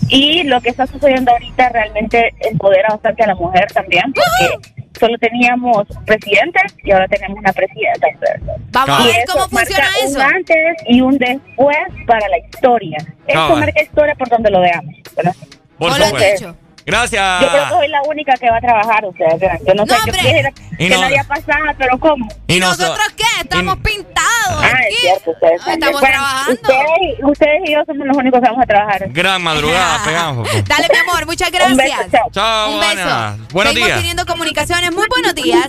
Y 0.08 0.42
lo 0.42 0.60
que 0.60 0.70
está 0.70 0.86
sucediendo 0.86 1.30
ahorita 1.32 1.68
realmente 1.70 2.34
empodera 2.40 2.88
bastante 2.90 3.22
a 3.22 3.28
la 3.28 3.34
mujer 3.36 3.66
también, 3.72 4.12
porque 4.12 4.68
solo 4.98 5.16
teníamos 5.18 5.86
presidentes 6.04 6.76
y 6.84 6.90
ahora 6.92 7.08
tenemos 7.08 7.38
una 7.38 7.52
presidenta. 7.52 8.06
¿verdad? 8.20 8.56
Vamos 8.70 9.00
a 9.00 9.04
ver 9.06 9.24
cómo 9.32 9.44
funciona 9.48 9.86
eso. 10.02 10.18
Un 10.18 10.22
antes 10.22 10.76
y 10.88 11.00
un 11.00 11.16
después 11.18 11.76
para 12.06 12.28
la 12.28 12.38
historia. 12.38 12.98
Eso 13.26 13.38
Cabal. 13.38 13.60
marca 13.60 13.82
historia 13.82 14.14
por 14.16 14.28
donde 14.28 14.50
lo 14.50 14.60
veamos. 14.60 14.94
¿verdad? 15.16 15.34
Por 15.78 15.88
Vos 15.90 15.98
lo 15.98 16.04
has 16.04 16.10
supuesto. 16.10 16.56
Gracias. 16.86 17.40
Yo 17.40 17.48
creo 17.48 17.64
que 17.64 17.70
soy 17.70 17.88
la 17.88 18.02
única 18.02 18.34
que 18.34 18.50
va 18.50 18.56
a 18.58 18.60
trabajar, 18.60 19.04
ustedes 19.06 19.40
verán. 19.40 19.58
Yo 19.66 19.74
no, 19.74 19.86
sé, 19.86 19.94
yo 20.06 20.12
quisiera 20.12 20.50
Y 20.78 20.88
que 20.88 20.94
no- 20.94 21.00
nadie 21.00 21.22
pasara, 21.26 21.74
pero 21.78 21.98
¿cómo? 21.98 22.28
Y 22.46 22.58
noso- 22.60 22.82
¿Nosotros 22.82 23.08
qué? 23.16 23.24
Estamos 23.40 23.76
pintados. 23.78 24.62
Ah, 24.62 24.70
es 24.88 25.00
cierto, 25.00 25.30
ustedes 25.30 25.60
Ah, 25.66 25.72
estamos 25.72 26.00
Bueno, 26.00 26.14
trabajando. 26.16 26.52
Ustedes, 26.52 27.18
ustedes 27.22 27.60
y 27.68 27.72
yo 27.72 27.78
somos 27.86 28.06
los 28.06 28.16
únicos 28.16 28.40
que 28.40 28.46
vamos 28.48 28.62
a 28.62 28.66
trabajar. 28.66 29.04
Gran 29.08 29.42
madrugada, 29.42 30.00
pegamos. 30.04 30.48
Dale, 30.68 30.86
mi 30.92 30.98
amor, 30.98 31.26
muchas 31.26 31.48
Un 31.48 31.76
beso, 31.76 31.94
gracias. 31.96 32.10
chao. 32.12 32.28
Chao, 32.32 32.70
Un 32.70 32.80
beso. 32.80 32.92
buenas. 32.94 33.38
Buenos 33.52 33.72
Seguimos 33.72 33.86
días. 33.88 33.98
teniendo 33.98 34.26
comunicaciones. 34.26 34.92
Muy 34.94 35.06
buenos 35.08 35.34
días. 35.34 35.68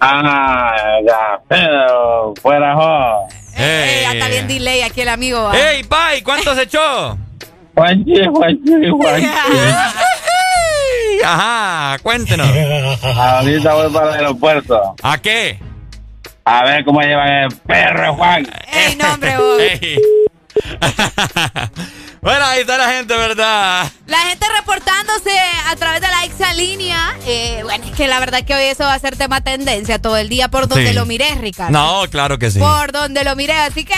Ah, 0.00 0.74
ya, 1.06 1.40
pero 1.48 2.34
fuera 2.40 2.74
jo. 2.74 3.28
Eh, 3.56 4.00
ya 4.02 4.12
está 4.12 4.28
bien 4.28 4.46
delay 4.48 4.82
aquí 4.82 5.00
el 5.00 5.08
amigo. 5.08 5.42
va. 5.44 5.58
¡Ey, 5.58 5.82
Pai! 5.84 6.22
¿Cuánto 6.22 6.54
se 6.54 6.62
echó? 6.62 7.18
Juanchi, 7.78 8.24
Juanchi, 8.26 8.90
Juanchi. 8.90 9.28
Ajá, 11.24 11.98
cuéntenos. 12.02 12.48
Ahorita 13.02 13.74
voy 13.74 13.92
para 13.92 14.08
el 14.10 14.14
aeropuerto. 14.20 14.94
¿A 15.02 15.18
qué? 15.18 15.58
A 16.44 16.64
ver 16.64 16.84
cómo 16.84 17.00
llevan 17.00 17.28
el 17.28 17.56
perro, 17.56 18.14
Juan. 18.14 18.48
Ey, 18.72 18.96
no, 18.96 19.12
hombre, 19.14 19.36
vos. 19.36 19.60
Ey. 19.80 19.98
bueno, 22.22 22.44
ahí 22.46 22.60
está 22.60 22.78
la 22.78 22.90
gente, 22.90 23.14
¿verdad? 23.16 23.86
La 24.06 24.18
gente 24.18 24.46
reportándose 24.56 25.30
a 25.66 25.76
través 25.76 26.00
de 26.00 26.08
la 26.08 26.24
exalínea. 26.24 27.16
Eh, 27.26 27.60
bueno, 27.64 27.84
es 27.84 27.92
que 27.92 28.08
la 28.08 28.18
verdad 28.20 28.44
que 28.44 28.54
hoy 28.54 28.64
eso 28.64 28.84
va 28.84 28.94
a 28.94 28.98
ser 28.98 29.16
tema 29.16 29.40
tendencia 29.42 29.98
todo 30.00 30.16
el 30.16 30.28
día 30.28 30.48
por 30.48 30.66
donde 30.68 30.88
Sí. 30.88 30.94
lo 30.94 31.04
mires, 31.06 31.38
Ricardo. 31.40 31.72
No, 31.72 32.02
claro 32.10 32.38
que 32.38 32.50
sí. 32.50 32.58
Por 32.58 32.92
donde 32.92 33.22
lo 33.24 33.36
mires. 33.36 33.56
Así 33.58 33.84
que 33.84 33.94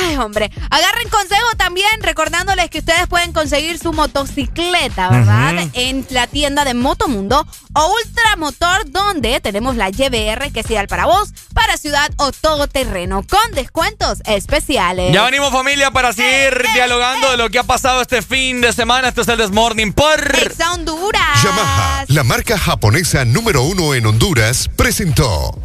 Ay, 0.00 0.16
hombre. 0.16 0.50
Agarren 0.70 1.08
consejo 1.08 1.46
también, 1.56 1.88
recordándoles 2.00 2.70
que 2.70 2.78
ustedes 2.78 3.06
pueden 3.08 3.32
conseguir 3.32 3.78
su 3.78 3.92
motocicleta, 3.92 5.10
¿verdad? 5.10 5.68
En 5.74 6.06
la 6.10 6.26
tienda 6.26 6.64
de 6.64 6.74
Motomundo 6.74 7.46
o 7.74 7.94
Ultramotor, 7.94 8.90
donde 8.90 9.40
tenemos 9.40 9.76
la 9.76 9.90
YBR, 9.90 10.52
que 10.52 10.60
es 10.60 10.70
ideal 10.70 10.88
para 10.88 11.06
vos, 11.06 11.30
para 11.54 11.76
ciudad 11.76 12.10
o 12.16 12.32
todo 12.32 12.66
terreno, 12.68 13.24
con 13.28 13.54
descuentos 13.54 14.22
especiales. 14.24 15.12
Ya 15.12 15.24
venimos, 15.24 15.52
familia, 15.52 15.90
para 15.90 16.12
seguir 16.12 16.62
dialogando 16.74 17.30
de 17.30 17.36
lo 17.36 17.50
que 17.50 17.58
ha 17.58 17.64
pasado 17.64 18.00
este 18.00 18.22
fin 18.22 18.60
de 18.60 18.72
semana. 18.72 19.08
Este 19.08 19.22
es 19.22 19.28
el 19.28 19.38
Desmorning 19.38 19.92
por 19.92 20.20
Exa 20.36 20.72
Honduras. 20.72 21.42
Yamaha, 21.42 22.04
la 22.08 22.24
marca 22.24 22.58
japonesa 22.58 23.24
número 23.24 23.62
uno 23.62 23.94
en 23.94 24.06
Honduras, 24.06 24.68
presentó. 24.74 25.60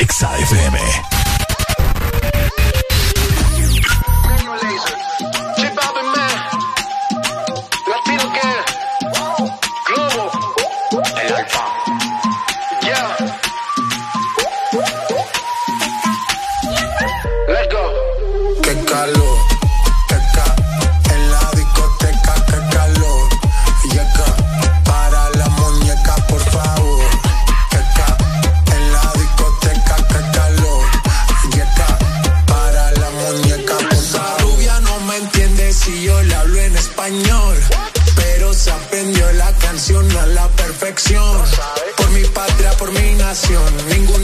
Exa 0.00 0.28
FM. 0.48 1.29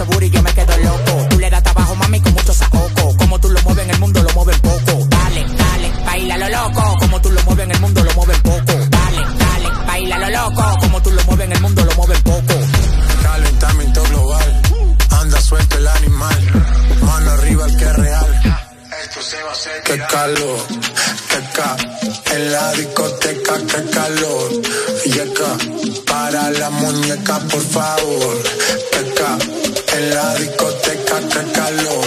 Ese 0.00 0.12
booty 0.12 0.30
yo 0.30 0.42
me 0.42 0.52
quedo 0.54 0.76
loco. 0.78 1.26
Tú 1.30 1.38
le 1.38 1.50
das 1.50 1.62
trabajo, 1.62 1.94
mami, 1.96 2.20
con 2.20 2.32
mucho 2.32 2.54
saoco. 2.54 3.16
Como 3.18 3.38
tú 3.38 3.48
lo 3.48 3.60
mueves 3.62 3.84
en 3.84 3.90
el 3.90 3.98
mundo, 3.98 4.22
lo 4.22 4.32
mueven 4.34 4.60
poco. 4.60 5.06
Dale, 5.08 5.44
dale, 5.44 5.92
baila 6.04 6.36
lo 6.38 6.48
loco. 6.48 6.96
Como 7.00 7.20
tú 7.20 7.30
lo 7.30 7.42
mueves 7.42 7.64
en 7.64 7.72
el 7.72 7.80
mundo, 7.80 8.04
lo 8.04 8.14
mueven 8.14 8.42
poco. 8.42 8.72
Dale, 8.88 9.22
dale, 9.38 9.68
baila 9.86 10.18
lo 10.18 10.30
loco. 10.30 10.78
Como 10.80 11.02
tú 11.02 11.10
lo 11.10 11.24
mueves 11.24 11.46
en 11.46 11.52
el 11.52 11.60
mundo, 11.60 11.84
lo 11.84 11.94
mueven 11.96 12.22
poco. 12.22 12.54
Calentamiento 13.22 14.02
global. 14.04 14.62
Anda 15.10 15.40
suelto 15.40 15.76
el 15.76 15.88
animal. 15.88 16.64
Mano 17.02 17.30
arriba 17.32 17.66
el 17.66 17.76
que 17.76 17.84
es 17.84 17.96
real. 17.96 18.60
Qué 19.84 19.98
calor, 19.98 20.58
qué 21.28 21.40
ca 21.52 21.76
en 22.32 22.52
la 22.52 22.72
discoteca, 22.72 23.54
qué 23.66 23.90
calor. 23.90 24.50
Y 25.04 25.18
acá, 25.18 25.56
para 26.06 26.50
la 26.52 26.70
muñeca, 26.70 27.38
por 27.40 27.60
favor. 27.60 28.42
Qué 28.92 29.14
ca 29.14 29.59
en 30.00 30.14
la 30.14 30.34
discoteca, 30.34 31.20
qué 31.28 31.52
calor. 31.52 32.04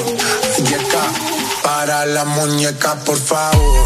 Y 0.58 0.74
acá, 0.74 1.06
para 1.64 2.06
la 2.06 2.26
muñeca, 2.26 2.96
por 3.06 3.18
favor. 3.18 3.86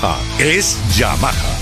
es 0.39 0.77
Yamaha. 0.97 1.61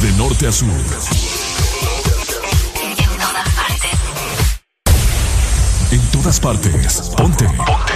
De 0.00 0.12
norte 0.16 0.46
a 0.46 0.52
sur. 0.52 0.68
En 5.90 6.00
todas 6.12 6.38
partes. 6.38 7.10
Ponte. 7.16 7.44
Ponte. 7.44 7.94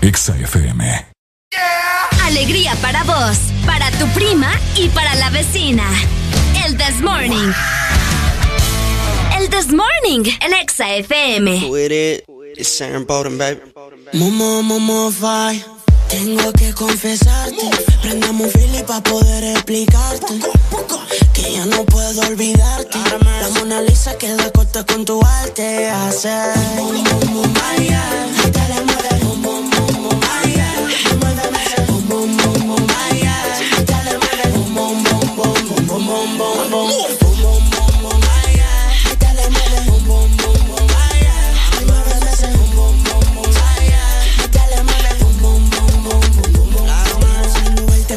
Exa 0.00 0.36
FM. 0.36 1.06
Alegría 2.24 2.74
para 2.76 3.04
vos, 3.04 3.36
para 3.66 3.90
tu 3.92 4.06
prima 4.08 4.50
y 4.76 4.88
para 4.88 5.14
la 5.16 5.28
vecina. 5.30 5.84
El 6.64 6.76
This 6.78 7.00
Morning. 7.02 7.52
El 9.38 9.50
This 9.50 9.68
Morning 9.68 10.24
en 10.40 10.54
Exa 10.54 10.94
FM. 10.96 11.68
With 11.68 11.92
it, 11.92 12.24
it's 12.56 12.80
Bowden, 13.06 13.36
baby. 13.36 13.60
Momo, 14.14 14.62
momo, 14.62 15.10
fire. 15.10 15.73
Tengo 16.08 16.52
que 16.52 16.72
confesarte, 16.72 17.70
prendamos 18.02 18.46
un 18.46 18.50
fili 18.52 18.82
pa' 18.82 19.02
poder 19.02 19.44
explicarte 19.44 20.40
Que 21.32 21.52
ya 21.52 21.66
no 21.66 21.84
puedo 21.84 22.20
olvidarte. 22.22 22.98
La 23.40 23.48
Mona 23.58 23.80
Lisa 23.82 24.16
queda 24.16 24.50
corta 24.52 24.84
con 24.84 25.04
tu 25.04 25.20
arte. 25.22 25.88
Hacer 25.88 26.54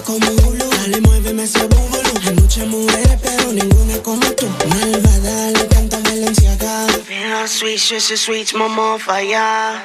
como 0.07 0.31
Hulu. 0.31 0.69
Dale, 0.69 1.01
muéveme 1.01 1.43
ese 1.43 1.67
búbulo. 1.67 2.09
Hay 2.25 2.33
muchas 2.35 2.65
mujeres, 2.67 3.19
pero 3.21 3.51
ninguna 3.51 3.97
como 4.01 4.25
tú. 4.31 4.47
Malvada, 4.69 5.51
le 5.51 5.67
canta 5.67 5.99
Valenciaga. 5.99 6.87
Feel 7.05 7.45
sweet, 7.47 7.77
sweet, 7.77 8.17
sweet, 8.17 8.53
mamá 8.53 8.97
falla. 8.97 9.83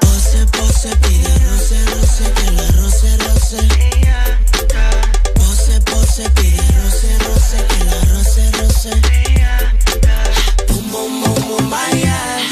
Pose, 0.00 0.46
pose, 0.52 0.94
pide 1.02 1.32
roce, 1.46 1.78
roce, 1.86 2.24
que 2.36 2.50
la 2.50 2.66
roce, 2.82 3.16
roce. 3.24 3.60
Pose, 5.36 5.80
pose, 5.90 6.30
pide 6.36 6.62
roce, 6.76 7.10
roce, 7.24 7.58
que 7.70 7.84
la 7.88 7.98
roce, 8.12 8.42
roce. 8.58 8.92
Boom, 10.68 10.90
boom, 10.92 11.22
boom, 11.22 11.48
boom, 11.48 11.70
vaya. 11.70 12.51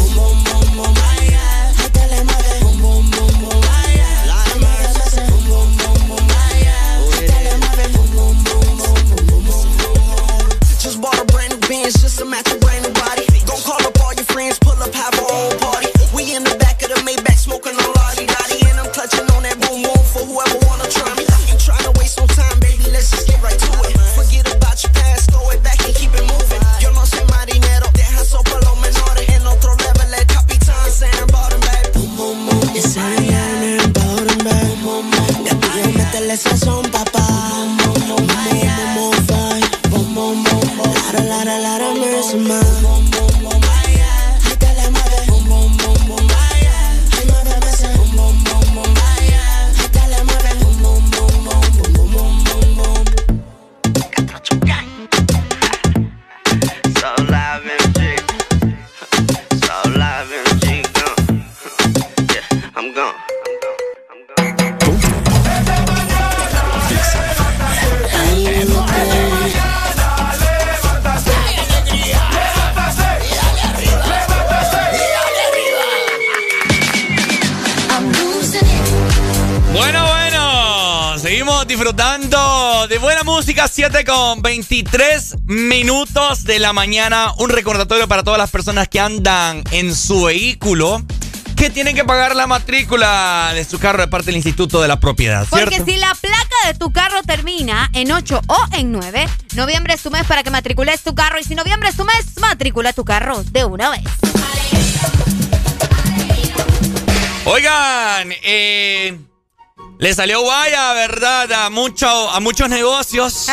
7 83.89 84.05
con 84.05 84.43
23 84.43 85.37
minutos 85.47 86.43
de 86.43 86.59
la 86.59 86.71
mañana. 86.71 87.33
Un 87.39 87.49
recordatorio 87.49 88.07
para 88.07 88.21
todas 88.21 88.37
las 88.37 88.51
personas 88.51 88.87
que 88.87 88.99
andan 88.99 89.63
en 89.71 89.95
su 89.95 90.25
vehículo 90.25 91.03
que 91.55 91.71
tienen 91.71 91.95
que 91.95 92.05
pagar 92.05 92.35
la 92.35 92.45
matrícula 92.45 93.49
de 93.55 93.65
su 93.65 93.79
carro 93.79 94.03
de 94.03 94.07
parte 94.07 94.27
del 94.27 94.35
Instituto 94.35 94.83
de 94.83 94.87
la 94.87 94.99
Propiedad, 94.99 95.47
¿cierto? 95.47 95.75
Porque 95.75 95.91
si 95.91 95.97
la 95.97 96.13
placa 96.13 96.67
de 96.67 96.75
tu 96.75 96.93
carro 96.93 97.23
termina 97.23 97.89
en 97.93 98.11
8 98.11 98.41
o 98.45 98.57
en 98.73 98.91
9, 98.91 99.27
noviembre 99.55 99.95
es 99.95 100.03
tu 100.03 100.11
mes 100.11 100.27
para 100.27 100.43
que 100.43 100.51
matricules 100.51 101.01
tu 101.01 101.15
carro. 101.15 101.39
Y 101.39 101.43
si 101.43 101.55
noviembre 101.55 101.89
es 101.89 101.95
tu 101.95 102.05
mes, 102.05 102.39
matricula 102.39 102.93
tu 102.93 103.03
carro 103.03 103.43
de 103.45 103.65
una 103.65 103.89
vez. 103.89 104.03
Oigan, 107.45 108.31
eh, 108.43 109.17
le 110.01 110.13
salió 110.15 110.41
guaya, 110.41 110.93
¿verdad? 110.93 111.51
A, 111.53 111.69
mucho, 111.69 112.07
a 112.31 112.39
muchos 112.39 112.67
negocios. 112.69 113.47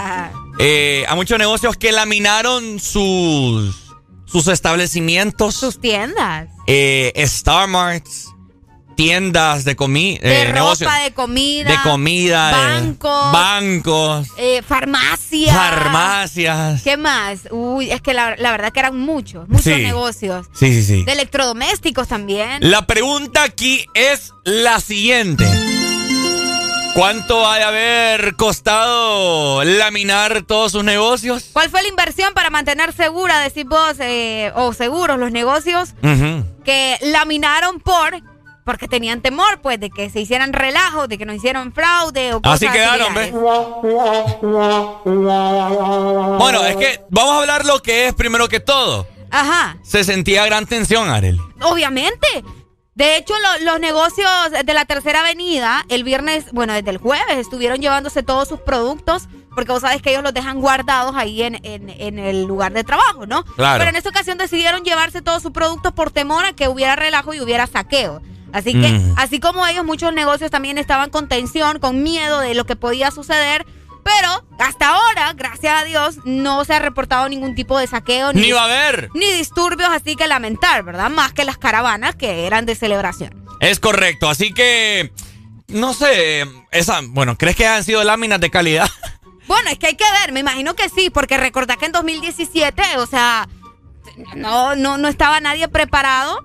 eh, 0.60 1.04
a 1.08 1.14
muchos 1.16 1.38
negocios 1.38 1.76
que 1.76 1.90
laminaron 1.90 2.78
sus, 2.78 3.74
sus 4.24 4.46
establecimientos. 4.46 5.56
Sus 5.56 5.80
tiendas. 5.80 6.48
Eh, 6.68 7.10
Star 7.16 7.66
Marts, 7.66 8.28
tiendas 8.96 9.64
de 9.64 9.74
comida. 9.74 10.20
De 10.22 10.42
eh, 10.42 10.44
ropa, 10.44 10.54
negocios 10.54 10.92
de 11.02 11.12
comida. 11.14 11.68
de 11.70 11.76
comida. 11.82 12.46
de 12.46 12.52
Bancos. 12.52 13.32
bancos. 13.32 14.28
eh, 14.36 14.62
farmacias. 14.62 15.52
Farmacias. 15.52 16.82
¿Qué 16.82 16.96
más? 16.96 17.40
Uy, 17.50 17.90
es 17.90 18.00
que 18.02 18.14
la, 18.14 18.36
la 18.36 18.52
verdad 18.52 18.72
que 18.72 18.78
eran 18.78 18.96
muchos, 19.00 19.48
muchos 19.48 19.64
Sí. 19.64 19.74
negocios. 19.82 20.46
Sí, 20.54 20.72
sí, 20.72 20.84
sí. 20.84 21.02
De 21.02 21.10
electrodomésticos 21.12 22.06
también. 22.06 22.58
La 22.70 22.86
pregunta 22.86 23.42
aquí 23.42 23.84
es 23.94 24.32
la 24.44 24.78
siguiente. 24.78 25.44
¿Cuánto 26.98 27.46
ha 27.46 27.58
de 27.58 27.62
haber 27.62 28.34
costado 28.34 29.62
laminar 29.62 30.42
todos 30.42 30.72
sus 30.72 30.82
negocios? 30.82 31.50
¿Cuál 31.52 31.70
fue 31.70 31.80
la 31.82 31.88
inversión 31.88 32.34
para 32.34 32.50
mantener 32.50 32.92
segura, 32.92 33.38
decís 33.38 33.64
vos, 33.66 33.94
eh, 34.00 34.50
o 34.56 34.72
seguros 34.72 35.16
los 35.16 35.30
negocios 35.30 35.94
que 36.64 36.98
laminaron 37.02 37.78
por 37.78 38.20
porque 38.64 38.88
tenían 38.88 39.20
temor, 39.22 39.60
pues, 39.62 39.78
de 39.78 39.90
que 39.90 40.10
se 40.10 40.18
hicieran 40.20 40.52
relajos, 40.52 41.08
de 41.08 41.18
que 41.18 41.24
no 41.24 41.32
hicieran 41.32 41.72
fraude 41.72 42.34
o 42.34 42.42
cosas 42.42 42.62
Así 42.64 42.68
quedaron, 42.68 43.06
similares. 43.14 43.32
Bueno, 46.36 46.64
es 46.64 46.76
que 46.76 47.00
vamos 47.10 47.34
a 47.34 47.38
hablar 47.38 47.64
lo 47.64 47.80
que 47.80 48.08
es 48.08 48.14
primero 48.14 48.48
que 48.48 48.58
todo. 48.58 49.06
Ajá, 49.30 49.76
Se 49.84 50.02
sentía 50.02 50.44
gran 50.46 50.66
tensión, 50.66 51.08
Arel. 51.08 51.38
obviamente. 51.62 52.26
De 52.98 53.16
hecho, 53.16 53.32
lo- 53.60 53.64
los 53.70 53.80
negocios 53.80 54.28
de 54.64 54.74
la 54.74 54.84
tercera 54.84 55.20
avenida, 55.20 55.84
el 55.88 56.02
viernes, 56.02 56.46
bueno, 56.50 56.72
desde 56.72 56.90
el 56.90 56.98
jueves, 56.98 57.36
estuvieron 57.38 57.80
llevándose 57.80 58.24
todos 58.24 58.48
sus 58.48 58.58
productos 58.60 59.28
porque 59.54 59.70
vos 59.70 59.82
sabes 59.82 60.02
que 60.02 60.10
ellos 60.10 60.24
los 60.24 60.34
dejan 60.34 60.60
guardados 60.60 61.14
ahí 61.16 61.44
en, 61.44 61.60
en- 61.64 61.90
en 61.90 62.18
el 62.18 62.42
lugar 62.44 62.72
de 62.72 62.82
trabajo, 62.82 63.24
¿no? 63.24 63.44
Claro. 63.44 63.78
Pero 63.78 63.90
en 63.90 63.94
esta 63.96 64.08
ocasión 64.10 64.36
decidieron 64.36 64.82
llevarse 64.82 65.22
todos 65.22 65.42
sus 65.42 65.52
productos 65.52 65.92
por 65.92 66.10
temor 66.10 66.44
a 66.44 66.52
que 66.54 66.66
hubiera 66.66 66.96
relajo 66.96 67.32
y 67.34 67.40
hubiera 67.40 67.68
saqueo. 67.68 68.20
Así 68.52 68.72
que, 68.72 68.88
Mm. 68.88 69.14
así 69.16 69.38
como 69.38 69.64
ellos, 69.66 69.84
muchos 69.84 70.12
negocios 70.12 70.50
también 70.50 70.76
estaban 70.76 71.10
con 71.10 71.28
tensión, 71.28 71.78
con 71.78 72.02
miedo 72.02 72.40
de 72.40 72.54
lo 72.54 72.64
que 72.66 72.74
podía 72.74 73.12
suceder. 73.12 73.64
Pero 74.04 74.44
hasta 74.58 74.88
ahora, 74.88 75.32
gracias 75.34 75.82
a 75.82 75.84
Dios, 75.84 76.18
no 76.24 76.64
se 76.64 76.74
ha 76.74 76.78
reportado 76.78 77.28
ningún 77.28 77.54
tipo 77.54 77.78
de 77.78 77.86
saqueo. 77.86 78.32
Ni 78.32 78.52
va 78.52 78.62
a 78.62 78.64
haber. 78.64 79.10
Ni 79.14 79.30
disturbios 79.32 79.90
así 79.90 80.16
que 80.16 80.26
lamentar, 80.26 80.82
¿verdad? 80.82 81.10
Más 81.10 81.32
que 81.32 81.44
las 81.44 81.58
caravanas 81.58 82.16
que 82.16 82.46
eran 82.46 82.66
de 82.66 82.74
celebración. 82.74 83.44
Es 83.60 83.80
correcto, 83.80 84.28
así 84.28 84.52
que 84.52 85.12
no 85.68 85.92
sé, 85.92 86.46
esa, 86.70 87.00
bueno, 87.02 87.36
¿crees 87.36 87.54
que 87.54 87.66
han 87.66 87.84
sido 87.84 88.02
láminas 88.04 88.40
de 88.40 88.50
calidad? 88.50 88.90
Bueno, 89.46 89.70
es 89.70 89.78
que 89.78 89.86
hay 89.86 89.96
que 89.96 90.04
ver, 90.20 90.30
me 90.30 90.40
imagino 90.40 90.74
que 90.74 90.90
sí, 90.90 91.08
porque 91.08 91.38
recordad 91.38 91.78
que 91.78 91.86
en 91.86 91.92
2017, 91.92 92.82
o 92.98 93.06
sea, 93.06 93.48
no, 94.36 94.76
no, 94.76 94.98
no 94.98 95.08
estaba 95.08 95.40
nadie 95.40 95.68
preparado 95.68 96.44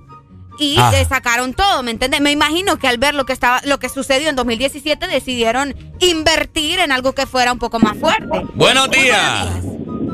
y 0.64 0.76
Ah. 0.80 0.92
eh, 0.96 1.06
sacaron 1.06 1.54
todo, 1.54 1.84
¿me 1.84 1.92
entiendes? 1.92 2.22
Me 2.22 2.32
imagino 2.32 2.78
que 2.78 2.88
al 2.88 2.98
ver 2.98 3.14
lo 3.16 3.26
que 3.26 3.34
estaba, 3.34 3.62
lo 3.66 3.80
que 3.80 3.90
sucedió 3.90 4.30
en 4.30 4.36
2017 4.36 5.08
decidieron 5.08 5.76
invertir 6.00 6.80
en 6.80 6.92
algo 6.92 7.14
que 7.14 7.26
fuera 7.26 7.52
un 7.52 7.60
poco 7.60 7.80
más 7.80 7.98
fuerte. 7.98 8.42
Buenos 8.56 8.90
días. 8.92 9.48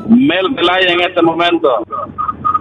Mel 0.08 0.54
Pelaya 0.56 0.90
en 0.92 1.00
este 1.02 1.22
momento. 1.22 1.68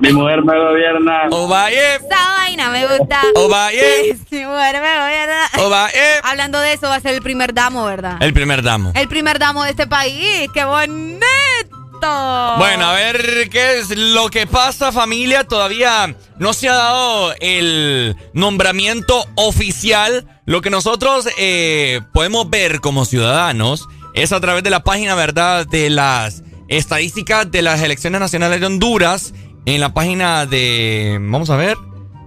Mi 0.01 0.13
mujer 0.13 0.43
me 0.43 0.57
gobierna. 0.57 1.23
Ovalle. 1.31 1.95
Esa 1.95 2.33
vaina 2.37 2.69
me 2.69 2.85
gusta. 2.87 3.21
Ovalle. 3.35 4.15
Sí, 4.29 4.45
bueno, 4.45 4.79
me 4.79 4.99
voy 4.99 5.13
a- 5.13 5.49
Ovalle. 5.65 6.19
Hablando 6.23 6.59
de 6.59 6.73
eso, 6.73 6.87
va 6.87 6.95
a 6.95 6.99
ser 6.99 7.15
el 7.15 7.21
primer 7.23 7.53
damo, 7.55 7.83
¿verdad? 7.85 8.17
El 8.21 8.31
primer 8.33 8.61
damo. 8.61 8.91
El 8.95 9.07
primer 9.07 9.39
damo 9.39 9.63
de 9.63 9.71
este 9.71 9.87
país. 9.87 10.47
¡Qué 10.53 10.63
bonito! 10.63 11.25
Bueno, 11.99 12.85
a 12.85 12.93
ver 12.93 13.49
qué 13.49 13.80
es 13.80 13.89
lo 13.95 14.30
que 14.30 14.47
pasa, 14.47 14.91
familia. 14.91 15.43
Todavía 15.45 16.15
no 16.38 16.53
se 16.53 16.69
ha 16.69 16.76
dado 16.76 17.34
el 17.39 18.15
nombramiento 18.34 19.26
oficial. 19.35 20.41
Lo 20.45 20.61
que 20.61 20.69
nosotros 20.69 21.27
eh, 21.38 22.01
podemos 22.13 22.49
ver 22.49 22.80
como 22.80 23.05
ciudadanos 23.05 23.88
es 24.13 24.31
a 24.31 24.39
través 24.39 24.63
de 24.63 24.69
la 24.69 24.84
página, 24.84 25.15
¿verdad? 25.15 25.67
De 25.67 25.89
las 25.89 26.43
estadísticas 26.67 27.51
de 27.51 27.61
las 27.61 27.81
elecciones 27.81 28.19
nacionales 28.19 28.59
de 28.59 28.65
Honduras. 28.65 29.34
En 29.65 29.81
la 29.81 29.93
página 29.93 30.45
de. 30.45 31.17
Vamos 31.21 31.49
a 31.49 31.55
ver. 31.55 31.77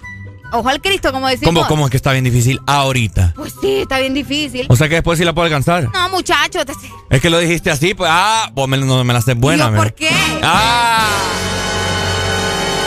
ojo 0.53 0.69
al 0.69 0.81
Cristo, 0.81 1.13
como 1.13 1.29
decimos. 1.29 1.55
¿Cómo, 1.55 1.67
¿Cómo 1.69 1.85
es 1.87 1.91
que 1.91 1.97
está 1.97 2.13
bien 2.13 2.25
difícil 2.25 2.61
ahorita? 2.67 3.33
Pues 3.37 3.55
sí, 3.61 3.81
está 3.83 3.99
bien 3.99 4.15
difícil. 4.15 4.67
O 4.69 4.77
sea 4.77 4.89
que 4.89 4.95
después 4.97 5.19
sí 5.19 5.25
la 5.25 5.33
puedo 5.33 5.45
alcanzar. 5.47 5.89
No, 5.93 6.09
muchacho. 6.11 6.65
te- 6.65 6.73
Es 7.11 7.21
que 7.21 7.31
lo 7.31 7.39
dijiste 7.39 7.71
así, 7.71 7.95
pues, 7.95 8.11
ah, 8.13 8.51
vos 8.55 8.69
me, 8.69 8.77
no 8.79 9.05
me 9.05 9.13
la 9.13 9.19
haces 9.21 9.37
buena. 9.37 9.71
Yo, 9.71 9.77
¿Por 9.77 9.93
qué? 9.95 10.11
Ah. 10.43 11.07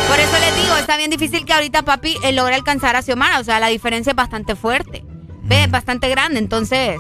Por 0.08 0.20
eso 0.20 0.34
les 0.40 0.56
digo, 0.56 0.76
está 0.76 0.98
bien 0.98 1.10
difícil 1.10 1.46
que 1.46 1.54
ahorita 1.54 1.84
papi 1.84 2.18
eh, 2.24 2.32
logre 2.34 2.56
alcanzar 2.56 2.96
a 2.96 3.02
Xiomara. 3.02 3.40
O 3.40 3.44
sea, 3.44 3.60
la 3.60 3.68
diferencia 3.68 4.12
es 4.12 4.16
bastante 4.16 4.56
fuerte. 4.56 5.04
¿Ves? 5.44 5.68
Mm. 5.68 5.72
Bastante 5.72 6.10
grande. 6.10 6.40
Entonces, 6.40 6.98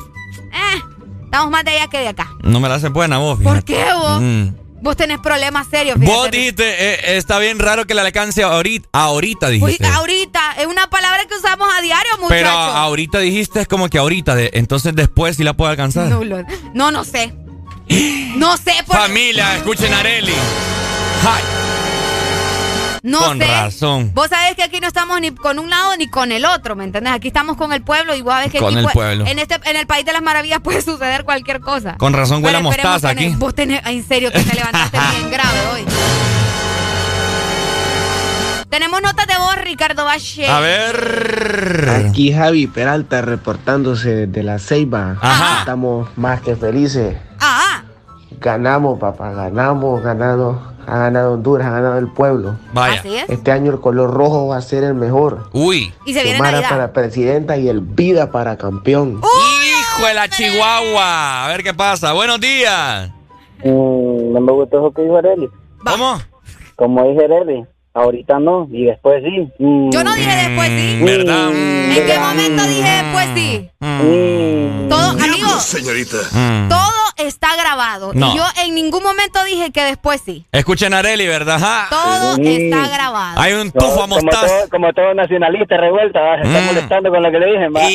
eh, 0.53 0.81
estamos 1.25 1.49
más 1.51 1.63
de 1.65 1.71
allá 1.71 1.87
que 1.87 1.99
de 1.99 2.07
acá. 2.07 2.29
No 2.43 2.59
me 2.59 2.69
la 2.69 2.75
haces 2.75 2.91
buena 2.91 3.17
vos. 3.17 3.39
¿Por 3.41 3.61
fíjate. 3.63 3.73
qué 3.73 3.93
vos? 3.93 4.21
Mm. 4.21 4.47
Vos 4.81 4.97
tenés 4.97 5.19
problemas 5.19 5.67
serios. 5.69 5.95
fíjate. 5.99 6.11
Vos 6.17 6.31
dijiste, 6.31 6.63
eh, 6.65 7.17
está 7.17 7.37
bien 7.39 7.59
raro 7.59 7.85
que 7.85 7.93
la 7.93 8.01
alcance 8.01 8.41
ahorita. 8.43 8.89
Ahorita 8.91 9.49
dijiste. 9.49 9.85
ahorita, 9.85 10.53
es 10.59 10.65
una 10.65 10.89
palabra 10.89 11.23
que 11.27 11.35
usamos 11.35 11.67
a 11.77 11.81
diario, 11.81 12.11
muchachos. 12.19 12.29
Pero 12.29 12.49
ahorita 12.49 13.19
dijiste 13.19 13.61
es 13.61 13.67
como 13.67 13.89
que 13.89 13.97
ahorita, 13.99 14.33
de- 14.35 14.49
entonces 14.53 14.95
después 14.95 15.37
sí 15.37 15.43
la 15.43 15.53
puedo 15.53 15.69
alcanzar. 15.69 16.07
No, 16.07 16.23
lo- 16.23 16.43
no, 16.73 16.89
no 16.91 17.03
sé. 17.03 17.33
No 18.35 18.57
sé, 18.57 18.73
por, 18.87 18.95
Familia, 18.97 19.57
escuchen 19.57 19.93
a 19.93 19.99
Areli. 19.99 20.33
Ay, 21.27 21.43
no 23.03 23.19
con 23.19 23.39
sé. 23.39 23.47
razón. 23.47 24.11
Vos 24.13 24.29
sabés 24.29 24.55
que 24.55 24.63
aquí 24.63 24.79
no 24.79 24.87
estamos 24.87 25.19
ni 25.21 25.31
con 25.31 25.57
un 25.59 25.69
lado 25.69 25.95
ni 25.97 26.07
con 26.07 26.31
el 26.31 26.45
otro, 26.45 26.75
¿me 26.75 26.83
entendés? 26.83 27.13
Aquí 27.13 27.27
estamos 27.29 27.57
con 27.57 27.73
el 27.73 27.81
pueblo 27.81 28.15
y 28.15 28.21
vos 28.21 28.33
sabés 28.33 28.51
que 28.51 28.59
Con 28.59 28.75
aquí 28.77 28.85
el 28.85 28.91
pueblo. 28.91 29.25
En, 29.25 29.39
este, 29.39 29.55
en 29.63 29.75
el 29.75 29.87
país 29.87 30.05
de 30.05 30.13
las 30.13 30.21
maravillas 30.21 30.59
puede 30.63 30.81
suceder 30.81 31.23
cualquier 31.23 31.59
cosa. 31.61 31.95
Con 31.97 32.13
razón 32.13 32.43
huele 32.43 32.57
a 32.57 32.61
mostaza 32.61 33.09
aquí. 33.09 33.29
Vos 33.37 33.55
tenés, 33.55 33.81
en 33.85 34.07
serio, 34.07 34.31
que 34.31 34.39
te 34.43 34.55
levantaste 34.55 34.97
bien 35.17 35.31
grave 35.31 35.59
hoy. 35.73 35.85
Tenemos 38.69 39.01
notas 39.01 39.27
de 39.27 39.37
voz, 39.37 39.55
Ricardo 39.57 40.05
Valle. 40.05 40.47
A 40.47 40.59
ver. 40.61 42.05
Aquí 42.07 42.31
Javi 42.31 42.67
Peralta 42.67 43.21
reportándose 43.21 44.27
desde 44.27 44.43
la 44.43 44.59
Ceiba. 44.59 45.17
Ajá. 45.21 45.59
Estamos 45.59 46.07
más 46.15 46.39
que 46.41 46.55
felices. 46.55 47.17
Ah, 47.41 47.70
Ganamos, 48.41 48.97
papá, 48.97 49.33
ganamos, 49.33 50.01
ganado. 50.01 50.59
Ha 50.87 50.97
ganado 50.97 51.33
Honduras, 51.33 51.67
ha 51.67 51.69
ganado 51.69 51.99
el 51.99 52.07
pueblo. 52.07 52.55
Vaya. 52.73 52.99
Así 52.99 53.15
es. 53.15 53.29
Este 53.29 53.51
año 53.51 53.71
el 53.71 53.79
color 53.79 54.11
rojo 54.11 54.47
va 54.47 54.57
a 54.57 54.61
ser 54.63 54.83
el 54.83 54.95
mejor. 54.95 55.49
Uy. 55.53 55.93
Y 56.07 56.13
se 56.15 56.23
viene 56.23 56.39
Navidad. 56.39 56.67
para 56.67 56.91
presidenta 56.91 57.55
y 57.57 57.69
el 57.69 57.81
Vida 57.81 58.31
para 58.31 58.57
campeón. 58.57 59.21
Hijo 59.21 60.07
de 60.07 60.13
la 60.15 60.27
Chihuahua. 60.27 61.45
A 61.45 61.47
ver 61.49 61.61
qué 61.61 61.71
pasa. 61.75 62.13
Buenos 62.13 62.39
días. 62.39 63.11
Mm, 63.63 64.33
no 64.33 64.41
me 64.41 64.51
gustó 64.53 64.79
eso 64.79 64.91
que 64.91 65.03
dijo 65.03 65.17
Areli. 65.17 65.47
¿Cómo? 65.85 66.19
Como 66.75 67.03
dije 67.09 67.25
Areli, 67.25 67.63
ahorita 67.93 68.39
no, 68.39 68.67
y 68.71 68.85
después 68.85 69.21
sí. 69.23 69.51
Mm. 69.59 69.91
Yo 69.91 70.03
no 70.03 70.15
dije 70.15 70.47
después 70.47 70.67
sí. 70.67 70.99
¿Verdad? 71.03 71.51
¿En 71.51 72.07
qué 72.07 72.19
momento 72.19 72.63
dije 72.63 73.03
después 73.03 73.27
sí? 73.35 73.69
Mm. 73.79 74.89
Todo, 74.89 75.09
amigos, 75.11 75.61
señorita. 75.61 76.17
Mm. 76.31 76.69
todo 76.69 77.00
está 77.27 77.55
grabado. 77.55 78.11
No. 78.13 78.33
Y 78.33 78.37
yo 78.37 78.43
en 78.63 78.75
ningún 78.75 79.03
momento 79.03 79.43
dije 79.43 79.71
que 79.71 79.83
después 79.83 80.21
sí. 80.25 80.45
Escuchen 80.51 80.93
a 80.93 80.99
Areli, 80.99 81.27
¿verdad? 81.27 81.55
Ajá. 81.55 81.87
Todo 81.89 82.35
Sí. 82.35 82.65
está 82.71 82.87
grabado. 82.87 83.39
Hay 83.39 83.53
un 83.53 83.71
tufo 83.71 84.03
a 84.03 84.07
como, 84.07 84.15
mostaza. 84.21 84.47
todo, 84.47 84.69
como 84.69 84.93
todo 84.93 85.13
nacionalista 85.13 85.77
revuelta, 85.77 86.19
¿va? 86.19 86.37
se 86.37 86.43
está 86.47 86.61
Mm. 86.61 86.65
molestando 86.65 87.09
con 87.09 87.23
lo 87.23 87.31
que 87.31 87.39
le 87.39 87.45
dije. 87.47 87.69
¿va? 87.69 87.81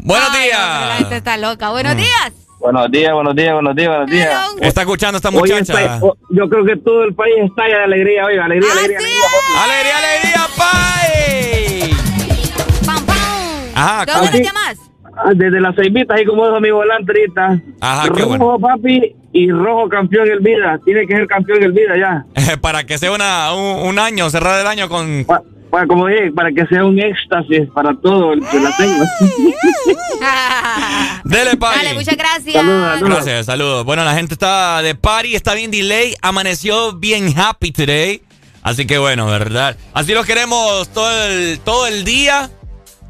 Buenos 0.00 0.28
Ay, 0.32 0.44
días. 0.44 0.60
hombre, 0.60 0.88
La 0.88 0.94
gente 0.96 1.16
está 1.16 1.36
loca. 1.36 1.70
Buenos 1.70 1.94
Mm. 1.94 1.98
días. 1.98 2.32
buenos 2.58 2.90
días, 2.90 3.12
buenos 3.12 3.34
días, 3.36 3.52
buenos 3.52 3.76
días, 3.76 3.88
buenos 3.88 4.10
días. 4.10 4.34
Está 4.60 4.80
escuchando 4.82 5.16
esta 5.18 5.30
muchacha. 5.30 6.00
yo 6.30 6.48
creo 6.48 6.64
que 6.64 6.76
todo 6.76 7.04
el 7.04 7.14
país 7.14 7.34
estalla 7.44 7.78
de 7.78 7.84
alegría 7.84 8.24
hoy, 8.24 8.38
alegría, 8.38 8.70
Así 8.72 8.78
alegría, 8.78 8.98
alegría. 8.98 9.18
es. 9.26 9.62
¡Alegría, 9.62 9.98
alegría, 9.98 10.46
pay! 10.56 10.95
Ajá, 13.76 14.04
¿De 14.04 14.12
dónde 14.12 14.42
llamas? 14.42 14.78
Desde 15.34 15.60
las 15.60 15.74
seivitas, 15.74 16.16
ahí 16.18 16.24
como 16.26 16.44
dijo 16.46 16.60
mi 16.60 16.70
volante 16.70 17.12
ahorita. 17.12 17.60
Ajá, 17.80 18.02
qué 18.14 18.22
rojo, 18.22 18.36
bueno. 18.36 18.58
papi, 18.58 19.16
y 19.32 19.50
rojo 19.50 19.88
campeón 19.88 20.28
el 20.28 20.40
vida. 20.40 20.78
Tiene 20.84 21.06
que 21.06 21.16
ser 21.16 21.26
campeón 21.26 21.62
el 21.62 21.72
vida 21.72 21.94
ya. 21.98 22.56
Para 22.60 22.84
que 22.84 22.98
sea 22.98 23.12
una, 23.12 23.52
un, 23.54 23.88
un 23.88 23.98
año, 23.98 24.28
cerrar 24.30 24.60
el 24.60 24.66
año 24.66 24.88
con... 24.88 25.24
Pa- 25.26 25.42
Para, 25.70 25.86
como 25.86 26.06
dije, 26.06 26.30
para 26.32 26.52
que 26.52 26.66
sea 26.66 26.84
un 26.84 26.98
éxtasis 26.98 27.68
para 27.74 27.94
todo 28.00 28.34
el 28.34 28.40
que 28.46 28.60
la 28.60 28.76
tenga. 28.76 29.04
Dele, 31.24 31.56
pay. 31.56 31.76
Dale, 31.76 31.94
muchas 31.94 32.16
gracias. 32.16 32.54
Saludos, 32.54 32.98
saludos. 32.98 33.14
Gracias, 33.24 33.46
saludos. 33.46 33.84
Bueno, 33.84 34.04
la 34.04 34.14
gente 34.14 34.34
está 34.34 34.82
de 34.82 34.94
party, 34.94 35.34
está 35.34 35.54
bien 35.54 35.70
delay, 35.70 36.14
amaneció 36.22 36.92
bien 36.94 37.32
happy 37.36 37.72
today. 37.72 38.22
Así 38.62 38.86
que 38.86 38.98
bueno, 38.98 39.26
¿verdad? 39.26 39.76
Así 39.92 40.12
lo 40.12 40.24
queremos 40.24 40.88
todo 40.90 41.10
el, 41.26 41.60
todo 41.60 41.86
el 41.86 42.04
día 42.04 42.50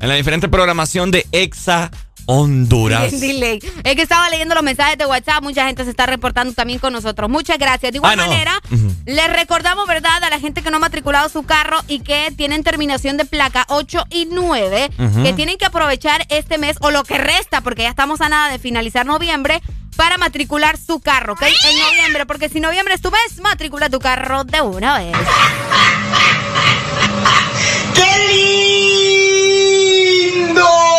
en 0.01 0.09
la 0.09 0.14
diferente 0.14 0.48
programación 0.48 1.10
de 1.10 1.27
Exa 1.32 1.90
Honduras. 2.28 3.20
Delay. 3.20 3.60
Es 3.85 3.94
que 3.94 4.02
estaba 4.02 4.28
leyendo 4.31 4.55
los 4.56 4.64
mensajes 4.64 4.98
de 4.98 5.06
WhatsApp, 5.06 5.43
mucha 5.43 5.64
gente 5.66 5.85
se 5.85 5.90
está 5.90 6.06
reportando 6.06 6.52
también 6.55 6.78
con 6.81 6.93
nosotros. 6.93 7.31
Muchas 7.31 7.56
gracias. 7.59 7.93
De 7.93 7.98
igual 7.98 8.18
Ah, 8.18 8.24
no. 8.24 8.28
manera, 8.28 8.60
les 9.06 9.32
recordamos, 9.32 9.86
¿verdad?, 9.86 10.23
a 10.24 10.31
la 10.31 10.40
gente 10.40 10.62
que 10.62 10.70
no 10.70 10.78
ha 10.78 10.81
matriculado 10.81 11.28
su 11.28 11.44
carro 11.44 11.78
y 11.86 12.01
que 12.01 12.32
tienen 12.36 12.64
terminación 12.64 13.16
de 13.16 13.24
placa 13.27 13.64
8 13.68 14.06
y 14.10 14.27
9, 14.31 14.90
Ujú. 14.98 15.23
que 15.23 15.32
tienen 15.35 15.56
que 15.56 15.66
aprovechar 15.66 16.27
este 16.28 16.59
mes 16.59 16.77
o 16.81 16.90
lo 16.90 17.05
que 17.05 17.16
resta, 17.18 17.60
porque 17.60 17.82
ya 17.82 17.90
estamos 17.90 18.20
a 18.20 18.28
nada 18.28 18.51
de 18.51 18.59
finalizar 18.59 19.06
noviembre, 19.06 19.62
para 19.97 20.18
matricular 20.18 20.77
su 20.77 21.01
carro, 21.01 21.32
¿ok? 21.35 21.43
En 21.43 21.78
noviembre, 21.78 22.27
porque 22.27 22.51
si 22.51 22.60
noviembre 22.60 22.93
es 22.93 23.01
tu 23.01 23.10
mes, 23.10 23.40
matricula 23.40 23.89
tu 23.89 23.98
carro 23.98 24.44
de 24.44 24.60
una 24.60 24.98
vez. 24.98 25.16
¡Qué 27.94 28.35
lindo! 28.35 28.75
¡Qué 30.56 30.95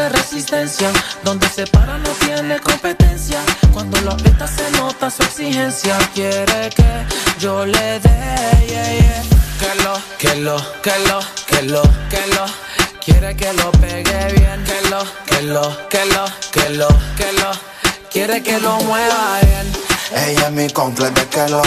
Pone 0.00 0.08
resistencia, 0.08 0.90
donde 1.24 1.46
se 1.46 1.66
para 1.66 1.98
no 1.98 2.08
tiene 2.24 2.58
competencia. 2.60 3.38
Cuando 3.70 4.00
lo 4.00 4.12
aprieta 4.12 4.46
se 4.46 4.70
nota 4.70 5.10
su 5.10 5.22
exigencia. 5.22 5.98
Quiere 6.14 6.70
que 6.70 7.04
yo 7.38 7.66
le 7.66 8.00
dé, 8.00 8.66
yeah, 8.66 8.98
yeah. 8.98 9.22
que 9.60 9.82
lo, 9.82 9.92
que 10.16 10.34
lo, 10.36 10.56
que 10.80 10.98
lo, 11.06 11.20
que 11.46 11.62
lo, 11.64 11.82
que 12.08 12.26
lo. 12.34 12.46
Quiere 13.04 13.36
que 13.36 13.52
lo 13.52 13.70
pegue 13.72 14.32
bien, 14.32 14.64
que 14.64 14.88
lo, 14.88 15.04
que 15.26 15.42
lo, 15.42 15.88
que 15.90 16.06
lo, 16.06 16.24
que 16.50 16.70
lo, 16.70 16.88
que 17.18 17.32
lo. 17.32 17.50
Quiere 18.10 18.42
que 18.42 18.58
lo 18.58 18.78
mueva 18.80 19.38
bien. 19.42 19.72
Ella 20.28 20.46
es 20.46 20.52
mi 20.52 20.70
completa 20.70 21.26
que 21.28 21.46
lo 21.48 21.62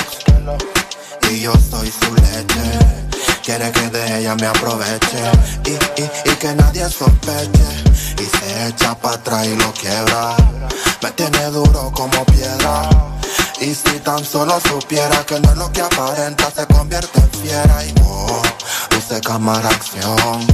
y 1.30 1.42
yo 1.42 1.54
soy 1.70 1.92
su 1.92 2.16
leche. 2.16 2.80
Quiere 3.44 3.72
que 3.72 3.90
de 3.90 4.20
ella 4.20 4.36
me 4.36 4.48
aproveche 4.48 5.20
y, 5.66 6.02
y, 6.02 6.32
y 6.32 6.36
que 6.38 6.56
nadie 6.56 6.90
sospeche. 6.90 7.93
Y 8.18 8.26
se 8.26 8.68
echa 8.68 8.96
para 8.96 9.16
atrás 9.16 9.46
y 9.48 9.56
lo 9.56 9.72
quiebra. 9.74 10.36
Me 11.02 11.12
tiene 11.12 11.46
duro 11.48 11.92
como 11.92 12.24
piedra. 12.26 13.13
Y 13.62 13.74
si 13.76 14.00
tan 14.00 14.24
solo 14.26 14.60
supiera 14.60 15.26
que 15.26 15.40
no 15.40 15.52
es 15.52 15.58
lo 15.58 15.72
que 15.72 15.82
aparenta, 15.82 16.52
se 16.52 16.66
convierte 16.68 17.20
en 17.20 17.32
fiera. 17.32 17.86
Y 17.86 17.94
oh, 18.04 18.42
luce 18.92 19.22
cámara 19.22 19.70
acción. 19.70 20.46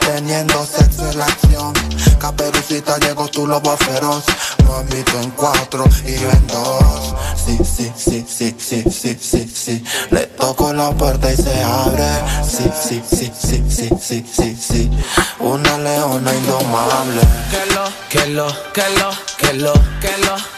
Teniendo 0.00 0.66
sexo 0.66 1.10
en 1.10 1.18
la 1.18 1.26
acción. 1.26 1.72
Caperucita 2.18 2.98
llegó 2.98 3.28
tu 3.28 3.46
lobo 3.46 3.76
feroz. 3.76 4.24
No 4.64 4.76
admito 4.76 5.20
en 5.20 5.30
cuatro 5.30 5.84
y 6.04 6.14
yo 6.14 6.30
en 6.30 6.46
dos. 6.48 7.14
Sí, 7.46 7.58
sí, 7.64 7.92
sí, 7.96 8.26
sí, 8.28 8.54
sí, 8.58 8.84
sí, 8.90 9.18
sí, 9.20 9.52
sí. 9.54 9.84
Le 10.10 10.26
toco 10.26 10.72
la 10.72 10.90
puerta 10.90 11.32
y 11.32 11.36
se 11.36 11.62
abre. 11.62 12.08
Sí, 12.42 12.70
sí, 12.82 13.02
sí, 13.08 13.32
sí, 13.40 13.64
sí, 13.68 13.88
sí, 14.00 14.26
sí, 14.30 14.56
sí. 14.60 14.90
Una 15.38 15.78
leona 15.78 16.34
indomable. 16.34 17.20
Que 17.50 17.74
lo, 17.74 17.84
que 18.08 18.26
lo, 18.26 18.46
que 18.72 18.88
lo, 18.98 19.10
que 19.38 19.52
lo, 19.54 19.72
que 20.00 20.18
lo. 20.26 20.57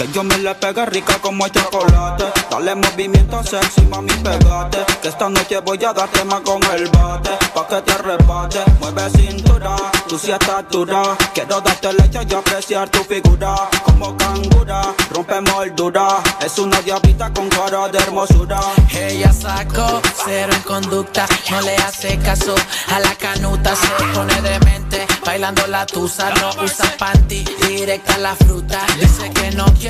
que 0.00 0.10
yo 0.12 0.24
me 0.24 0.38
le 0.38 0.54
pegue 0.54 0.86
rica 0.86 1.18
como 1.20 1.44
el 1.44 1.52
chocolate. 1.52 2.24
Dale 2.50 2.74
movimiento 2.74 3.42
sexy, 3.44 3.82
mami, 3.82 4.12
pegate. 4.24 4.78
Que 5.02 5.08
esta 5.08 5.28
noche 5.28 5.58
voy 5.60 5.84
a 5.84 5.92
darte 5.92 6.24
más 6.24 6.40
con 6.40 6.62
el 6.72 6.88
bate. 6.88 7.30
Pa' 7.54 7.66
que 7.68 7.82
te 7.82 7.92
arrebate, 7.92 8.60
mueve 8.78 9.10
cintura. 9.10 9.76
Tú 10.08 10.18
sí 10.18 10.30
estás 10.30 10.64
dura. 10.70 11.02
Quiero 11.34 11.60
darte 11.60 11.92
leche 11.92 12.20
y 12.30 12.34
apreciar 12.34 12.88
tu 12.88 13.04
figura. 13.04 13.54
Como 13.84 14.16
cangura, 14.16 14.94
rompe 15.10 15.38
moldura. 15.42 16.22
Es 16.40 16.58
una 16.58 16.80
diablita 16.80 17.30
con 17.34 17.50
cara 17.50 17.88
de 17.88 17.98
hermosura. 17.98 18.60
Ella 18.94 19.32
sacó 19.34 20.00
cero 20.24 20.52
en 20.54 20.62
conducta, 20.62 21.26
no 21.50 21.60
le 21.60 21.76
hace 21.76 22.18
caso 22.18 22.54
a 22.88 23.00
la 23.00 23.14
canuta, 23.16 23.74
se 23.76 23.88
pone 24.14 24.40
demente, 24.40 25.06
bailando 25.24 25.66
la 25.66 25.84
tusa, 25.84 26.30
no 26.30 26.50
usa 26.64 26.90
panty, 26.98 27.44
directa 27.68 28.16
la 28.18 28.34
fruta. 28.34 28.80
Dice 28.98 29.30
que 29.30 29.50
no 29.52 29.66
quiere 29.74 29.89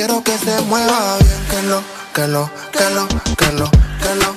Quiero 0.00 0.24
que 0.24 0.32
se 0.38 0.58
mueva 0.62 1.18
bien, 1.18 1.46
que 1.50 1.60
lo, 1.68 1.82
que 2.14 2.26
lo, 2.26 2.50
que 2.72 2.88
lo, 2.88 3.06
que 3.36 3.52
lo, 3.52 3.70
que 4.00 4.14
lo. 4.14 4.34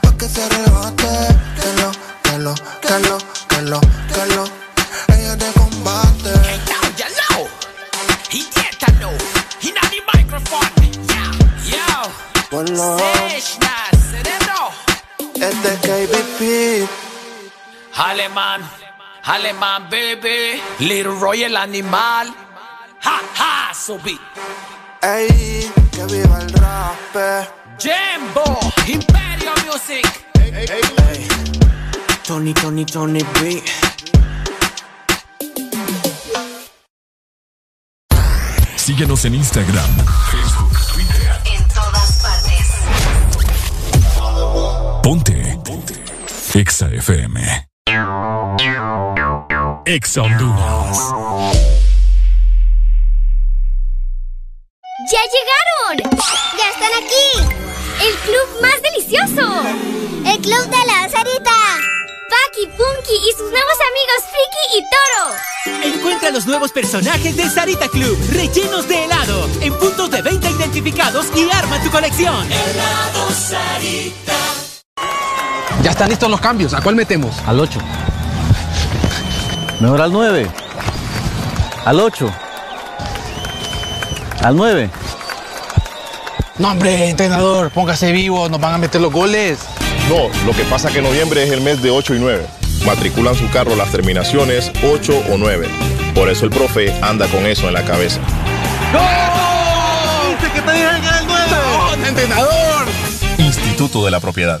Pa' 0.00 0.16
que 0.16 0.26
se 0.26 0.42
arrebate, 0.42 1.28
que 1.60 1.72
lo, 1.78 1.92
que 2.22 2.38
lo, 2.38 2.54
que 2.80 2.98
lo, 3.00 3.18
que 3.46 3.60
lo, 3.60 3.80
que 4.14 4.34
lo. 4.34 4.44
Ella 5.14 5.32
es 5.32 5.38
de 5.38 5.52
combate. 5.60 6.32
Seshna, 13.28 13.76
cerebro. 14.10 14.72
Este 15.34 15.70
KBP. 15.84 16.88
Alemán, 17.96 18.62
alemán, 19.22 19.90
baby. 19.90 20.62
Little 20.78 21.20
Roy 21.20 21.42
el 21.44 21.56
animal. 21.58 22.34
Ha, 23.02 23.20
ha, 23.68 23.74
subí. 23.74 24.18
Ey, 25.06 25.70
que 25.92 26.04
viva 26.06 26.38
el 26.40 26.50
rap. 26.54 26.96
Jimbo, 27.78 28.58
Imperio 28.86 29.52
Music. 29.66 30.02
Tony, 32.26 32.54
Tony, 32.54 32.86
Tony 32.86 33.22
B. 33.38 33.62
Síguenos 38.76 39.26
en 39.26 39.34
Instagram, 39.34 39.96
Facebook, 40.30 40.72
Twitter. 40.94 41.38
En 41.54 41.68
todas 41.68 42.22
partes. 42.22 42.66
Ponte. 45.02 45.58
Ponte. 45.66 46.02
Exa 46.54 46.88
FM. 46.88 47.68
Exa 49.84 50.22
Honduras. 50.22 51.83
¡Ya 55.10 55.20
llegaron! 55.20 56.10
¡Ya 56.56 56.70
están 56.70 56.90
aquí! 56.96 57.28
¡El 58.00 58.14
club 58.20 58.62
más 58.62 58.80
delicioso! 58.80 59.62
¡El 60.24 60.40
club 60.40 60.64
de 60.70 60.86
la 60.86 61.08
Sarita! 61.10 61.50
Paki, 62.30 62.66
Punky 62.68 63.14
y 63.14 63.32
sus 63.32 63.50
nuevos 63.50 63.76
amigos 63.90 64.22
Friki 64.30 64.78
y 64.78 64.82
Toro. 65.82 65.94
Encuentra 65.94 66.30
los 66.30 66.46
nuevos 66.46 66.72
personajes 66.72 67.36
de 67.36 67.50
Sarita 67.50 67.88
Club, 67.88 68.16
rellenos 68.32 68.88
de 68.88 69.04
helado, 69.04 69.46
en 69.60 69.74
puntos 69.74 70.10
de 70.10 70.22
venta 70.22 70.48
identificados 70.48 71.26
y 71.36 71.50
arma 71.50 71.82
tu 71.82 71.90
colección. 71.90 72.50
Helado 72.50 73.30
Sarita. 73.30 74.38
Ya 75.82 75.90
están 75.90 76.08
listos 76.08 76.30
los 76.30 76.40
cambios. 76.40 76.72
¿A 76.72 76.80
cuál 76.80 76.94
metemos? 76.94 77.36
Al 77.46 77.60
8. 77.60 77.78
Mejor 79.80 80.00
al 80.00 80.12
9. 80.12 80.50
Al 81.84 82.00
8. 82.00 82.43
Al 84.44 84.56
9. 84.56 84.90
No, 86.58 86.72
hombre, 86.72 87.08
entrenador, 87.08 87.70
póngase 87.70 88.12
vivo, 88.12 88.46
nos 88.50 88.60
van 88.60 88.74
a 88.74 88.78
meter 88.78 89.00
los 89.00 89.10
goles. 89.10 89.58
No, 90.10 90.28
lo 90.44 90.52
que 90.52 90.64
pasa 90.64 90.88
es 90.88 90.94
que 90.94 91.00
noviembre 91.00 91.44
es 91.44 91.50
el 91.50 91.62
mes 91.62 91.80
de 91.82 91.88
8 91.88 92.14
y 92.14 92.18
9. 92.18 92.46
Matriculan 92.84 93.34
su 93.34 93.48
carro 93.48 93.74
las 93.74 93.90
terminaciones 93.90 94.70
8 94.86 95.24
o 95.32 95.38
9. 95.38 95.66
Por 96.14 96.28
eso 96.28 96.44
el 96.44 96.50
profe 96.50 96.94
anda 97.00 97.26
con 97.28 97.46
eso 97.46 97.68
en 97.68 97.72
la 97.72 97.86
cabeza. 97.86 98.20
¡Dice 100.38 100.52
que 100.52 100.60
te 100.60 100.72
dejan 100.72 101.20
el 101.20 101.26
9! 101.26 101.46
¡No, 101.50 102.06
entrenador! 102.06 102.84
Instituto 103.38 104.04
de 104.04 104.10
la 104.10 104.20
Propiedad. 104.20 104.60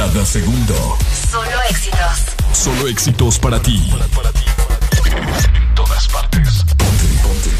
Cada 0.00 0.24
segundo. 0.24 0.96
Solo 1.30 1.62
éxitos. 1.68 2.24
Solo 2.54 2.88
éxitos 2.88 3.38
para 3.38 3.60
ti. 3.60 3.92
En 5.52 5.74
todas 5.74 6.08
partes. 6.08 6.64
Ponte, 6.78 7.04
ponte. 7.22 7.50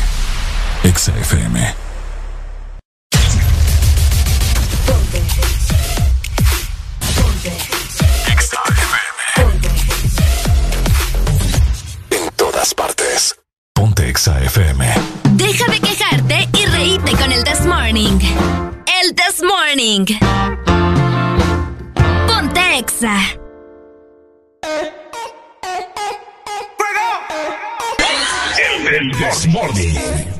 Exa 0.89 1.13
FM. 1.19 1.75
Exa 8.33 8.61
FM. 8.69 9.21
En 12.11 12.31
todas 12.37 12.73
partes. 12.73 13.37
Ponte 13.75 14.09
Exa 14.09 14.41
FM. 14.41 14.95
Deja 15.33 15.71
de 15.71 15.79
quejarte 15.79 16.49
y 16.55 16.65
reíte 16.65 17.13
con 17.13 17.33
el 17.33 17.45
This 17.45 17.67
Morning. 17.67 18.19
El 19.03 19.15
This 19.15 19.43
Morning. 19.43 20.07
Ponte 22.71 22.79
Exa. 22.79 23.17
El, 28.59 28.87
el 28.87 30.40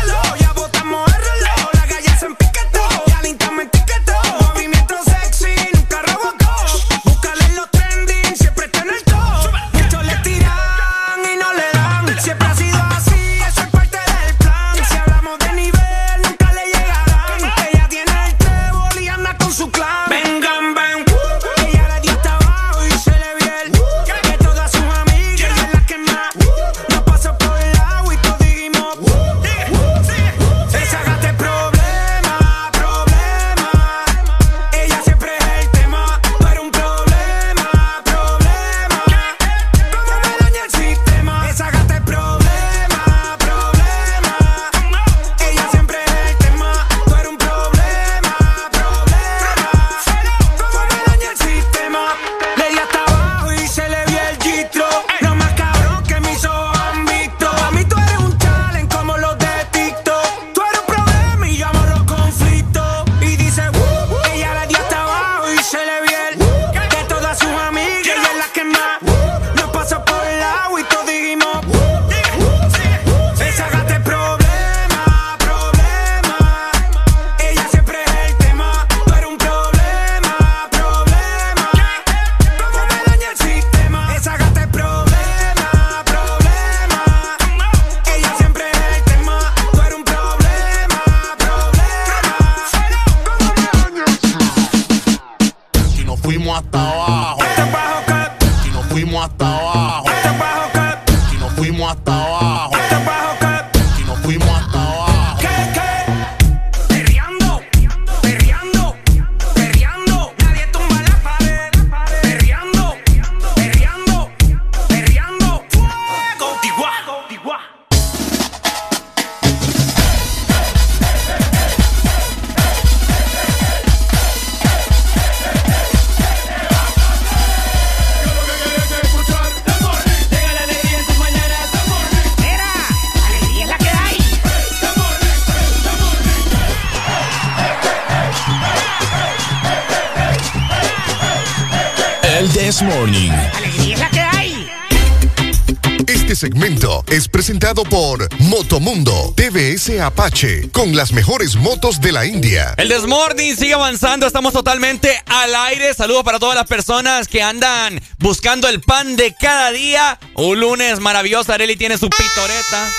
Presentado 147.51 147.83
por 147.83 148.29
Motomundo 148.39 149.33
TVS 149.35 149.99
Apache 149.99 150.69
con 150.71 150.95
las 150.95 151.11
mejores 151.11 151.57
motos 151.57 151.99
de 151.99 152.13
la 152.13 152.25
India. 152.25 152.73
El 152.77 152.87
Desmorning 152.87 153.57
sigue 153.57 153.73
avanzando, 153.73 154.25
estamos 154.25 154.53
totalmente 154.53 155.21
al 155.25 155.53
aire. 155.53 155.93
Saludos 155.93 156.23
para 156.23 156.39
todas 156.39 156.55
las 156.55 156.65
personas 156.65 157.27
que 157.27 157.43
andan 157.43 157.99
buscando 158.19 158.69
el 158.69 158.79
pan 158.79 159.17
de 159.17 159.35
cada 159.37 159.69
día. 159.73 160.17
Un 160.35 160.61
lunes 160.61 161.01
maravilloso, 161.01 161.51
Areli 161.51 161.75
tiene 161.75 161.97
su 161.97 162.09
pitoreta. 162.09 162.89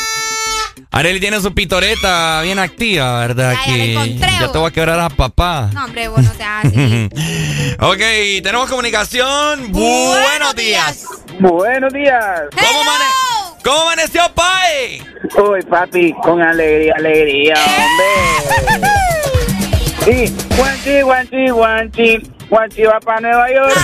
Areli 0.90 1.18
tiene 1.18 1.40
su 1.40 1.54
pitoreta 1.54 2.42
bien 2.42 2.58
activa, 2.58 3.20
¿verdad? 3.20 3.54
Ya, 3.54 3.64
que 3.64 3.92
encontré, 3.92 4.32
ya 4.38 4.52
te 4.52 4.58
voy 4.58 4.68
a 4.68 4.70
quebrar 4.70 5.00
a 5.00 5.08
papá. 5.08 5.70
No, 5.72 5.86
hombre, 5.86 6.08
bueno, 6.08 6.30
o 6.30 6.36
sea, 6.36 6.60
así. 6.60 7.08
ok, 7.80 8.42
tenemos 8.42 8.68
comunicación. 8.68 9.72
Buenos 9.72 10.54
días. 10.54 11.04
Buenos 11.40 11.90
días. 11.94 12.42
¿Cómo, 12.54 12.82
amane- 12.82 13.21
¿Cómo 13.64 13.80
amaneció, 13.82 14.22
Pai? 14.34 15.00
Uy, 15.36 15.62
papi, 15.62 16.12
con 16.14 16.42
alegría, 16.42 16.94
alegría, 16.96 17.54
hombre. 17.54 18.88
Sí, 20.04 20.34
guanchi, 20.56 21.00
guanchi, 21.02 21.48
guanchi. 21.50 22.18
Guanchi 22.50 22.82
va 22.82 22.98
para 22.98 23.20
Nueva 23.20 23.48
York. 23.52 23.76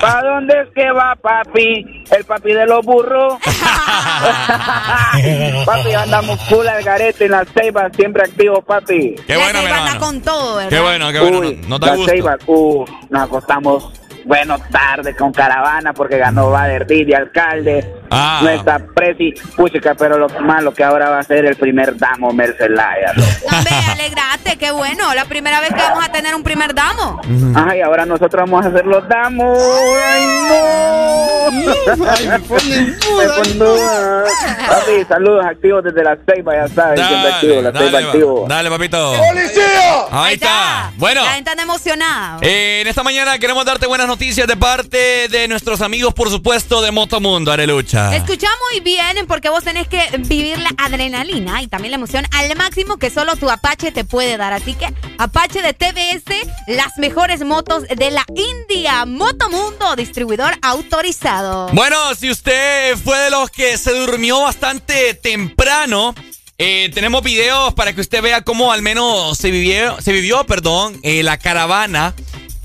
¿Para 0.00 0.22
dónde 0.22 0.54
es 0.62 0.68
que 0.72 0.90
va, 0.92 1.16
papi? 1.20 2.04
El 2.10 2.24
papi 2.24 2.52
de 2.52 2.66
los 2.66 2.86
burros. 2.86 3.34
papi, 5.66 5.92
andamos 5.92 6.40
full 6.48 6.66
al 6.68 6.82
garete 6.84 7.24
en 7.24 7.32
la 7.32 7.44
ceiba, 7.44 7.90
siempre 7.94 8.22
activo, 8.22 8.62
papi. 8.62 9.16
Qué 9.26 9.36
bueno, 9.36 9.58
mi 9.60 9.66
Anda 9.66 9.78
hermano. 9.78 10.00
con 10.00 10.20
todo, 10.22 10.54
¿verdad? 10.56 10.70
Qué 10.70 10.80
bueno, 10.80 11.10
qué 11.12 11.18
bueno. 11.18 11.38
Uy, 11.40 11.56
no, 11.62 11.68
no 11.68 11.78
da 11.80 11.86
la 11.88 11.96
gusto. 11.96 12.12
Ceiba, 12.12 12.36
uh, 12.46 12.84
nos 13.10 13.22
acostamos, 13.24 13.92
bueno, 14.24 14.56
tarde 14.70 15.16
con 15.16 15.32
caravana 15.32 15.92
porque 15.92 16.16
ganó 16.16 16.50
Bader 16.50 16.86
Didi, 16.86 17.12
alcalde. 17.12 17.92
Ah. 18.10 18.40
Nuestra 18.42 18.78
presi, 18.78 19.34
puchica, 19.56 19.94
pero 19.94 20.18
lo 20.18 20.28
malo 20.40 20.72
que 20.72 20.84
ahora 20.84 21.10
va 21.10 21.18
a 21.18 21.22
ser 21.22 21.44
el 21.44 21.56
primer 21.56 21.96
damo 21.96 22.32
Mercelaya. 22.32 23.12
Hombre, 23.50 23.74
alegrate, 23.92 24.56
qué 24.58 24.70
bueno. 24.70 25.14
La 25.14 25.24
primera 25.24 25.60
vez 25.60 25.70
que 25.70 25.80
vamos 25.82 26.04
a 26.04 26.12
tener 26.12 26.34
un 26.34 26.42
primer 26.42 26.74
damo. 26.74 27.20
Ay, 27.54 27.80
ahora 27.80 28.06
nosotros 28.06 28.48
vamos 28.50 28.64
a 28.64 28.68
hacer 28.68 28.86
los 28.86 29.06
damos. 29.08 29.58
Ay, 30.04 30.26
no. 30.48 32.06
Ay, 32.10 32.26
me 32.28 32.38
ponen 32.40 32.86
Me 33.16 33.28
ponen 33.28 33.58
duda. 33.58 34.24
Papi, 34.68 35.04
saludos 35.08 35.44
activos 35.44 35.84
desde 35.84 36.02
la 36.02 36.16
Ceiba, 36.26 36.54
ya 36.54 36.68
sabes, 36.68 37.00
siempre 37.06 37.32
activo, 37.32 37.62
la 37.62 37.72
Ceiba 37.72 37.90
dale, 37.90 38.06
activo. 38.06 38.46
dale, 38.48 38.70
papito. 38.70 39.14
¡Policía! 39.16 40.06
Ahí 40.10 40.34
está. 40.34 40.92
Bueno. 40.96 41.24
La 41.24 41.32
gente 41.32 41.50
emocionada. 41.66 42.38
Eh, 42.42 42.80
en 42.82 42.86
esta 42.88 43.02
mañana 43.02 43.38
queremos 43.38 43.64
darte 43.64 43.86
buenas 43.86 44.06
noticias 44.06 44.46
de 44.46 44.56
parte 44.56 45.28
de 45.28 45.48
nuestros 45.48 45.80
amigos, 45.80 46.14
por 46.14 46.30
supuesto, 46.30 46.80
de 46.82 46.90
Motomundo, 46.90 47.50
Arelucha. 47.52 47.95
Escucha 47.96 48.48
muy 48.70 48.80
bien 48.80 49.26
porque 49.26 49.48
vos 49.48 49.64
tenés 49.64 49.88
que 49.88 50.02
vivir 50.18 50.58
la 50.58 50.70
adrenalina 50.76 51.62
y 51.62 51.68
también 51.68 51.92
la 51.92 51.96
emoción 51.96 52.26
al 52.32 52.54
máximo 52.56 52.98
que 52.98 53.10
solo 53.10 53.36
tu 53.36 53.48
Apache 53.50 53.90
te 53.90 54.04
puede 54.04 54.36
dar. 54.36 54.52
Así 54.52 54.74
que 54.74 54.92
Apache 55.18 55.62
de 55.62 55.72
TBS, 55.72 56.46
las 56.66 56.98
mejores 56.98 57.44
motos 57.44 57.84
de 57.84 58.10
la 58.10 58.24
India. 58.34 59.06
Motomundo, 59.06 59.96
distribuidor 59.96 60.52
autorizado. 60.62 61.68
Bueno, 61.72 62.14
si 62.14 62.30
usted 62.30 62.96
fue 62.98 63.18
de 63.18 63.30
los 63.30 63.50
que 63.50 63.78
se 63.78 63.92
durmió 63.92 64.42
bastante 64.42 65.14
temprano, 65.14 66.14
eh, 66.58 66.90
tenemos 66.94 67.22
videos 67.22 67.74
para 67.74 67.92
que 67.92 68.00
usted 68.00 68.22
vea 68.22 68.42
cómo 68.42 68.72
al 68.72 68.80
menos 68.80 69.36
se 69.36 69.50
vivió, 69.50 70.00
se 70.00 70.12
vivió, 70.12 70.44
perdón, 70.44 70.98
eh, 71.02 71.22
la 71.22 71.38
caravana. 71.38 72.14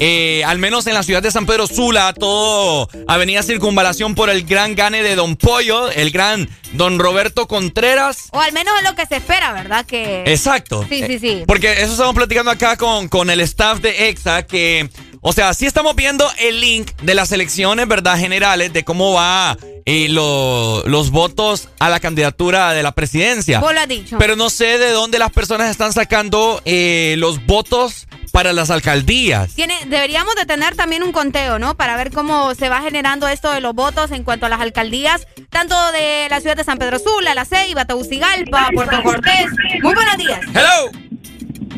Eh, 0.03 0.43
al 0.45 0.57
menos 0.57 0.87
en 0.87 0.95
la 0.95 1.03
ciudad 1.03 1.21
de 1.21 1.29
San 1.29 1.45
Pedro 1.45 1.67
Sula, 1.67 2.11
todo 2.13 2.89
Avenida 3.05 3.43
Circunvalación 3.43 4.15
por 4.15 4.31
el 4.31 4.45
gran 4.45 4.73
gane 4.73 5.03
de 5.03 5.13
Don 5.13 5.35
Pollo, 5.35 5.91
el 5.91 6.09
gran 6.09 6.49
Don 6.73 6.97
Roberto 6.97 7.47
Contreras. 7.47 8.29
O 8.31 8.41
al 8.41 8.51
menos 8.51 8.73
es 8.79 8.89
lo 8.89 8.95
que 8.95 9.05
se 9.05 9.17
espera, 9.17 9.53
¿verdad? 9.53 9.85
Que... 9.85 10.23
Exacto. 10.25 10.83
Sí, 10.89 11.03
sí, 11.05 11.19
sí. 11.19 11.43
Porque 11.45 11.73
eso 11.73 11.91
estamos 11.91 12.15
platicando 12.15 12.49
acá 12.49 12.77
con, 12.77 13.09
con 13.09 13.29
el 13.29 13.41
staff 13.41 13.79
de 13.79 14.09
EXA, 14.09 14.47
que, 14.47 14.89
o 15.21 15.33
sea, 15.33 15.53
sí 15.53 15.65
estamos 15.65 15.95
viendo 15.95 16.27
el 16.39 16.59
link 16.61 16.91
de 17.03 17.13
las 17.15 17.31
elecciones, 17.31 17.87
¿verdad? 17.87 18.17
Generales, 18.17 18.73
de 18.73 18.83
cómo 18.83 19.13
va 19.13 19.55
eh, 19.85 20.07
lo- 20.09 20.83
los 20.87 21.09
votos 21.11 21.69
a 21.79 21.89
la 21.89 21.99
candidatura 21.99 22.73
de 22.73 22.83
la 22.83 22.91
presidencia. 22.91 23.59
Vos 23.59 23.73
lo 23.73 23.79
has 23.81 23.87
dicho. 23.87 24.17
Pero 24.19 24.35
no 24.35 24.49
sé 24.49 24.77
de 24.77 24.91
dónde 24.91 25.17
las 25.19 25.31
personas 25.31 25.69
están 25.71 25.93
sacando 25.93 26.61
eh, 26.65 27.15
los 27.17 27.45
votos 27.45 28.07
para 28.31 28.53
las 28.53 28.69
alcaldías. 28.69 29.53
Tiene, 29.55 29.75
deberíamos 29.87 30.35
de 30.35 30.45
tener 30.45 30.75
también 30.75 31.03
un 31.03 31.11
conteo, 31.11 31.59
¿no? 31.59 31.75
Para 31.75 31.97
ver 31.97 32.11
cómo 32.11 32.55
se 32.55 32.69
va 32.69 32.81
generando 32.81 33.27
esto 33.27 33.51
de 33.51 33.59
los 33.59 33.73
votos 33.75 34.11
en 34.11 34.23
cuanto 34.23 34.45
a 34.45 34.49
las 34.49 34.61
alcaldías, 34.61 35.27
tanto 35.49 35.75
de 35.91 36.27
la 36.29 36.39
ciudad 36.39 36.55
de 36.55 36.63
San 36.63 36.77
Pedro 36.77 36.97
Sula, 36.99 37.35
La 37.35 37.45
Ceiba, 37.45 37.85
Tegucigalpa, 37.85 38.69
Puerto 38.73 39.03
Cortés. 39.03 39.47
Muy 39.83 39.93
buenos 39.93 40.17
días. 40.17 40.39
Hello. 40.53 40.91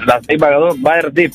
La 0.05 0.21
Ceiba 0.27 0.49
ganó 0.49 0.75
Bader 0.77 1.11
Didi. 1.11 1.33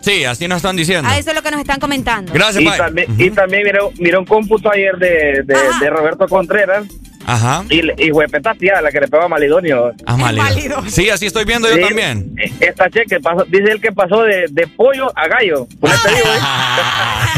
Sí, 0.00 0.24
así 0.24 0.48
nos 0.48 0.56
están 0.56 0.76
diciendo. 0.76 1.08
A 1.08 1.18
eso 1.18 1.30
es 1.30 1.36
lo 1.36 1.42
que 1.42 1.50
nos 1.50 1.60
están 1.60 1.78
comentando. 1.78 2.32
y 2.60 2.64
también, 2.78 3.14
y 3.18 3.30
también 3.30 3.62
miré, 3.64 3.78
miré 3.98 4.18
un 4.18 4.24
cómputo 4.24 4.70
ayer 4.70 4.96
de, 4.96 5.42
de, 5.44 5.56
de 5.80 5.90
Roberto 5.90 6.26
Contreras. 6.26 6.86
Ajá. 7.30 7.64
Y, 7.70 7.80
y 8.06 8.10
huepeta 8.12 8.54
tía, 8.54 8.80
la 8.80 8.90
que 8.90 9.00
le 9.00 9.08
pegó 9.08 9.24
a 9.24 9.28
Malidonio. 9.28 9.92
Ah, 10.06 10.16
válido. 10.16 10.82
Sí, 10.88 11.10
así 11.10 11.26
estoy 11.26 11.44
viendo 11.44 11.68
yo 11.70 11.80
también. 11.86 12.34
Esta 12.60 12.88
cheque 12.90 13.20
pasó, 13.20 13.44
dice 13.44 13.70
el 13.72 13.80
que 13.80 13.92
pasó 13.92 14.22
de, 14.22 14.46
de 14.50 14.66
pollo 14.66 15.10
a 15.16 15.28
gallo. 15.28 15.66
Te 15.80 16.14
digo, 16.14 16.28
¿eh? 16.28 16.40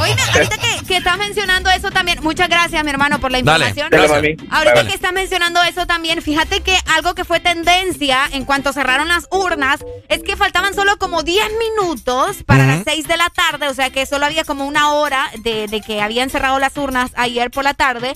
Oíme, 0.00 0.22
ahorita 0.34 0.56
que, 0.58 0.86
que 0.86 0.96
estás 0.96 1.18
mencionando 1.18 1.70
eso 1.70 1.90
también, 1.90 2.18
muchas 2.22 2.48
gracias, 2.48 2.82
mi 2.84 2.90
hermano, 2.90 3.20
por 3.20 3.30
la 3.30 3.38
información. 3.38 3.88
dale, 3.90 4.08
mami. 4.08 4.36
Ahorita 4.50 4.74
Dale. 4.74 4.88
que 4.88 4.94
estás 4.94 5.12
mencionando 5.12 5.62
eso 5.62 5.86
también, 5.86 6.22
fíjate 6.22 6.60
que 6.60 6.76
algo 6.94 7.14
que 7.14 7.24
fue 7.24 7.40
tendencia 7.40 8.20
en 8.32 8.44
cuanto 8.44 8.72
cerraron 8.72 9.08
las 9.08 9.26
urnas 9.30 9.84
es 10.08 10.22
que 10.22 10.36
faltaban 10.36 10.74
solo 10.74 10.96
como 10.98 11.22
10 11.22 11.44
minutos 11.58 12.42
para 12.44 12.66
las 12.66 12.84
6 12.84 13.06
de 13.08 13.16
la 13.16 13.30
tarde, 13.30 13.68
o 13.68 13.74
sea 13.74 13.90
que 13.90 14.06
solo 14.06 14.26
había 14.26 14.44
como 14.44 14.66
una 14.66 14.92
hora 14.92 15.30
de, 15.42 15.66
de 15.66 15.80
que 15.80 16.00
habían 16.00 16.30
cerrado 16.30 16.58
las 16.58 16.76
urnas 16.76 17.10
ayer 17.16 17.50
por 17.50 17.64
la 17.64 17.74
tarde. 17.74 18.12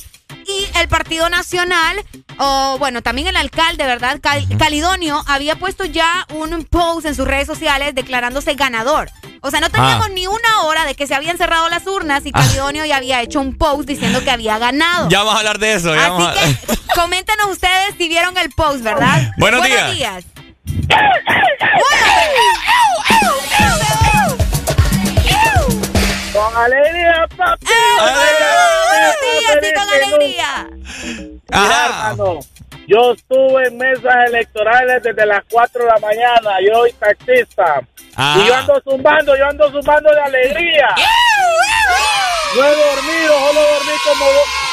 Y 0.47 0.62
el 0.81 0.89
Partido 0.89 1.29
Nacional, 1.29 2.05
o 2.39 2.77
bueno, 2.79 3.03
también 3.03 3.29
el 3.29 3.37
alcalde, 3.37 3.85
¿verdad? 3.85 4.19
Cal- 4.21 4.47
Calidonio 4.59 5.23
había 5.27 5.57
puesto 5.57 5.85
ya 5.85 6.27
un 6.35 6.65
post 6.65 7.07
en 7.07 7.15
sus 7.15 7.27
redes 7.27 7.47
sociales 7.47 7.95
declarándose 7.95 8.55
ganador. 8.55 9.11
O 9.41 9.51
sea, 9.51 9.61
no 9.61 9.71
teníamos 9.71 10.07
Ah. 10.07 10.11
ni 10.13 10.27
una 10.27 10.63
hora 10.63 10.85
de 10.85 10.95
que 10.95 11.07
se 11.07 11.15
habían 11.15 11.37
cerrado 11.37 11.69
las 11.69 11.87
urnas 11.87 12.25
y 12.27 12.33
Calidonio 12.33 12.85
ya 12.85 12.97
había 12.97 13.21
hecho 13.23 13.41
un 13.41 13.57
post 13.59 13.89
diciendo 13.89 14.23
que 14.23 14.31
había 14.31 14.59
ganado. 14.59 15.09
Ya 15.09 15.19
vamos 15.19 15.35
a 15.35 15.39
hablar 15.39 15.59
de 15.59 15.75
eso. 15.75 15.95
ya 15.95 16.09
vamos 16.11 16.29
a- 16.29 16.31
Así 16.31 16.55
que 16.67 16.77
coméntenos 16.95 17.47
ustedes 17.51 17.95
si 17.99 18.09
vieron 18.09 18.37
el 18.39 18.51
post, 18.51 18.83
¿verdad? 18.83 19.31
Buenos 19.39 19.65
días. 19.65 19.95
días. 19.95 20.25
Con 26.33 26.57
alegría, 26.57 27.27
papi. 27.37 27.67
Buenos 27.99 29.15
días, 29.23 29.59
sí, 29.63 29.69
con 29.75 29.89
alegría. 29.91 30.69
Mira, 31.53 31.87
hermano, 31.87 32.41
yo 32.87 33.13
estuve 33.13 33.69
en 33.69 33.77
mesas 33.77 34.15
electorales 34.27 35.03
desde 35.03 35.27
las 35.27 35.43
4 35.51 35.85
de 35.85 35.91
la 35.91 35.99
mañana. 35.99 36.59
Yo 36.67 36.75
soy 36.75 36.93
taxista. 36.93 37.81
Ah. 38.17 38.39
Y 38.39 38.47
yo 38.47 38.55
ando 38.55 38.81
zumbando, 38.83 39.37
yo 39.37 39.47
ando 39.47 39.71
zumbando 39.71 40.11
de 40.11 40.21
alegría. 40.21 40.89
No 42.55 42.63
he 42.63 42.69
dormido, 42.69 43.33
solo 43.33 43.61
dormí 43.63 43.93
como, 44.05 44.27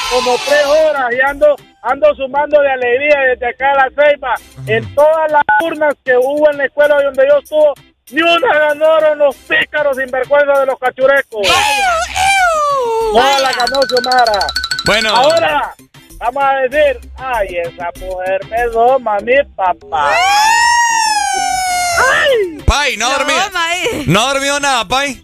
como 0.10 0.38
tres 0.46 0.66
horas 0.66 1.14
y 1.14 1.22
ando, 1.22 1.56
ando 1.82 2.14
sumando 2.16 2.60
de 2.60 2.72
alegría 2.74 3.20
desde 3.32 3.48
acá 3.48 3.72
a 3.72 3.76
la 3.76 3.90
Ceiba. 3.96 4.34
En 4.68 4.96
todas 4.96 5.32
las 5.32 5.44
urnas 5.64 5.96
que 6.04 6.18
hubo 6.18 6.52
en 6.52 6.58
la 6.58 6.66
escuela 6.66 7.02
donde 7.02 7.26
yo 7.26 7.38
estuve, 7.38 7.72
ni 8.12 8.22
una 8.22 8.60
ganaron 8.60 9.20
los 9.20 9.34
pícaros 9.34 9.96
sinvergüenza 9.96 10.60
de 10.60 10.66
los 10.66 10.78
cachurecos. 10.78 11.48
No 13.14 13.40
la 13.40 13.54
ganó 13.54 13.82
Xiomara. 13.88 14.48
Bueno. 14.86 15.16
Ahora, 15.16 15.74
vamos 16.20 16.44
a 16.44 16.54
decir, 16.68 17.00
ay, 17.18 17.48
esa 17.64 17.90
mujer 18.00 18.40
me 18.50 18.64
doma, 18.72 19.18
mi 19.20 19.34
papá. 19.56 20.14
Ay. 22.00 22.58
Pai, 22.66 22.98
no 22.98 23.10
dormí. 23.10 23.34
No 24.08 24.28
dormió 24.34 24.60
nada, 24.60 24.86
Pai. 24.88 25.24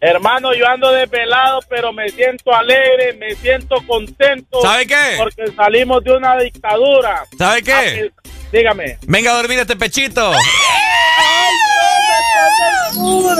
Hermano, 0.00 0.52
yo 0.54 0.66
ando 0.66 0.90
desvelado, 0.90 1.60
pero 1.68 1.92
me 1.92 2.08
siento 2.08 2.52
alegre, 2.52 3.12
me 3.20 3.34
siento 3.36 3.76
contento. 3.86 4.60
¿Sabe 4.60 4.86
qué? 4.86 5.14
Porque 5.16 5.46
salimos 5.54 6.02
de 6.02 6.12
una 6.16 6.36
dictadura. 6.38 7.24
¿Sabe 7.38 7.62
qué? 7.62 7.72
Ah, 7.72 7.82
que- 7.82 8.10
Dígame. 8.50 8.98
Venga 9.06 9.30
a 9.32 9.36
dormir 9.36 9.60
este 9.60 9.76
pechito. 9.76 10.32
¡Ay, 10.32 11.54
no 11.76 12.98
me 12.98 13.28
tomes 13.30 13.36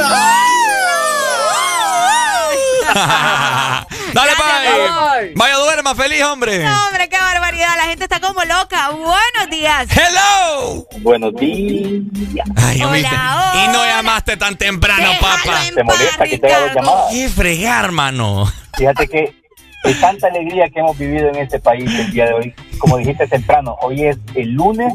Dale, 4.15 4.31
amor. 4.33 5.31
Vaya, 5.37 5.57
duerma 5.57 5.95
feliz, 5.95 6.23
hombre. 6.23 6.59
No, 6.65 6.87
hombre, 6.87 7.09
qué 7.09 7.17
barbaridad. 7.17 7.77
La 7.77 7.85
gente 7.85 8.05
está 8.05 8.21
como 8.21 8.43
loca. 8.45 8.91
Buenos 8.91 9.51
días. 9.51 9.89
Hello. 9.91 10.87
Buenos 11.01 11.35
días. 11.35 12.47
Ay, 12.57 12.83
Hola, 12.83 12.93
¿viste? 12.93 13.65
Y 13.65 13.69
no 13.69 13.85
llamaste 13.85 14.37
tan 14.37 14.57
temprano, 14.57 15.11
papá. 15.21 15.61
¿Te 15.75 15.83
molesta 15.83 16.25
que 16.25 16.39
te 16.39 16.53
haga 16.53 16.67
dos 16.67 16.75
llamadas? 16.75 17.13
Qué 17.13 17.29
fregar, 17.29 17.85
hermano. 17.87 18.53
Fíjate 18.77 19.09
que 19.09 19.43
de 19.85 19.95
tanta 19.95 20.29
alegría 20.29 20.69
que 20.71 20.81
hemos 20.81 20.97
vivido 20.97 21.29
en 21.29 21.37
este 21.37 21.59
país 21.59 21.91
el 21.99 22.13
día 22.13 22.27
de 22.27 22.35
hoy, 22.35 22.55
como 22.79 22.99
dijiste 22.99 23.27
temprano, 23.27 23.77
hoy 23.83 24.05
es 24.05 24.17
el 24.35 24.51
lunes 24.53 24.93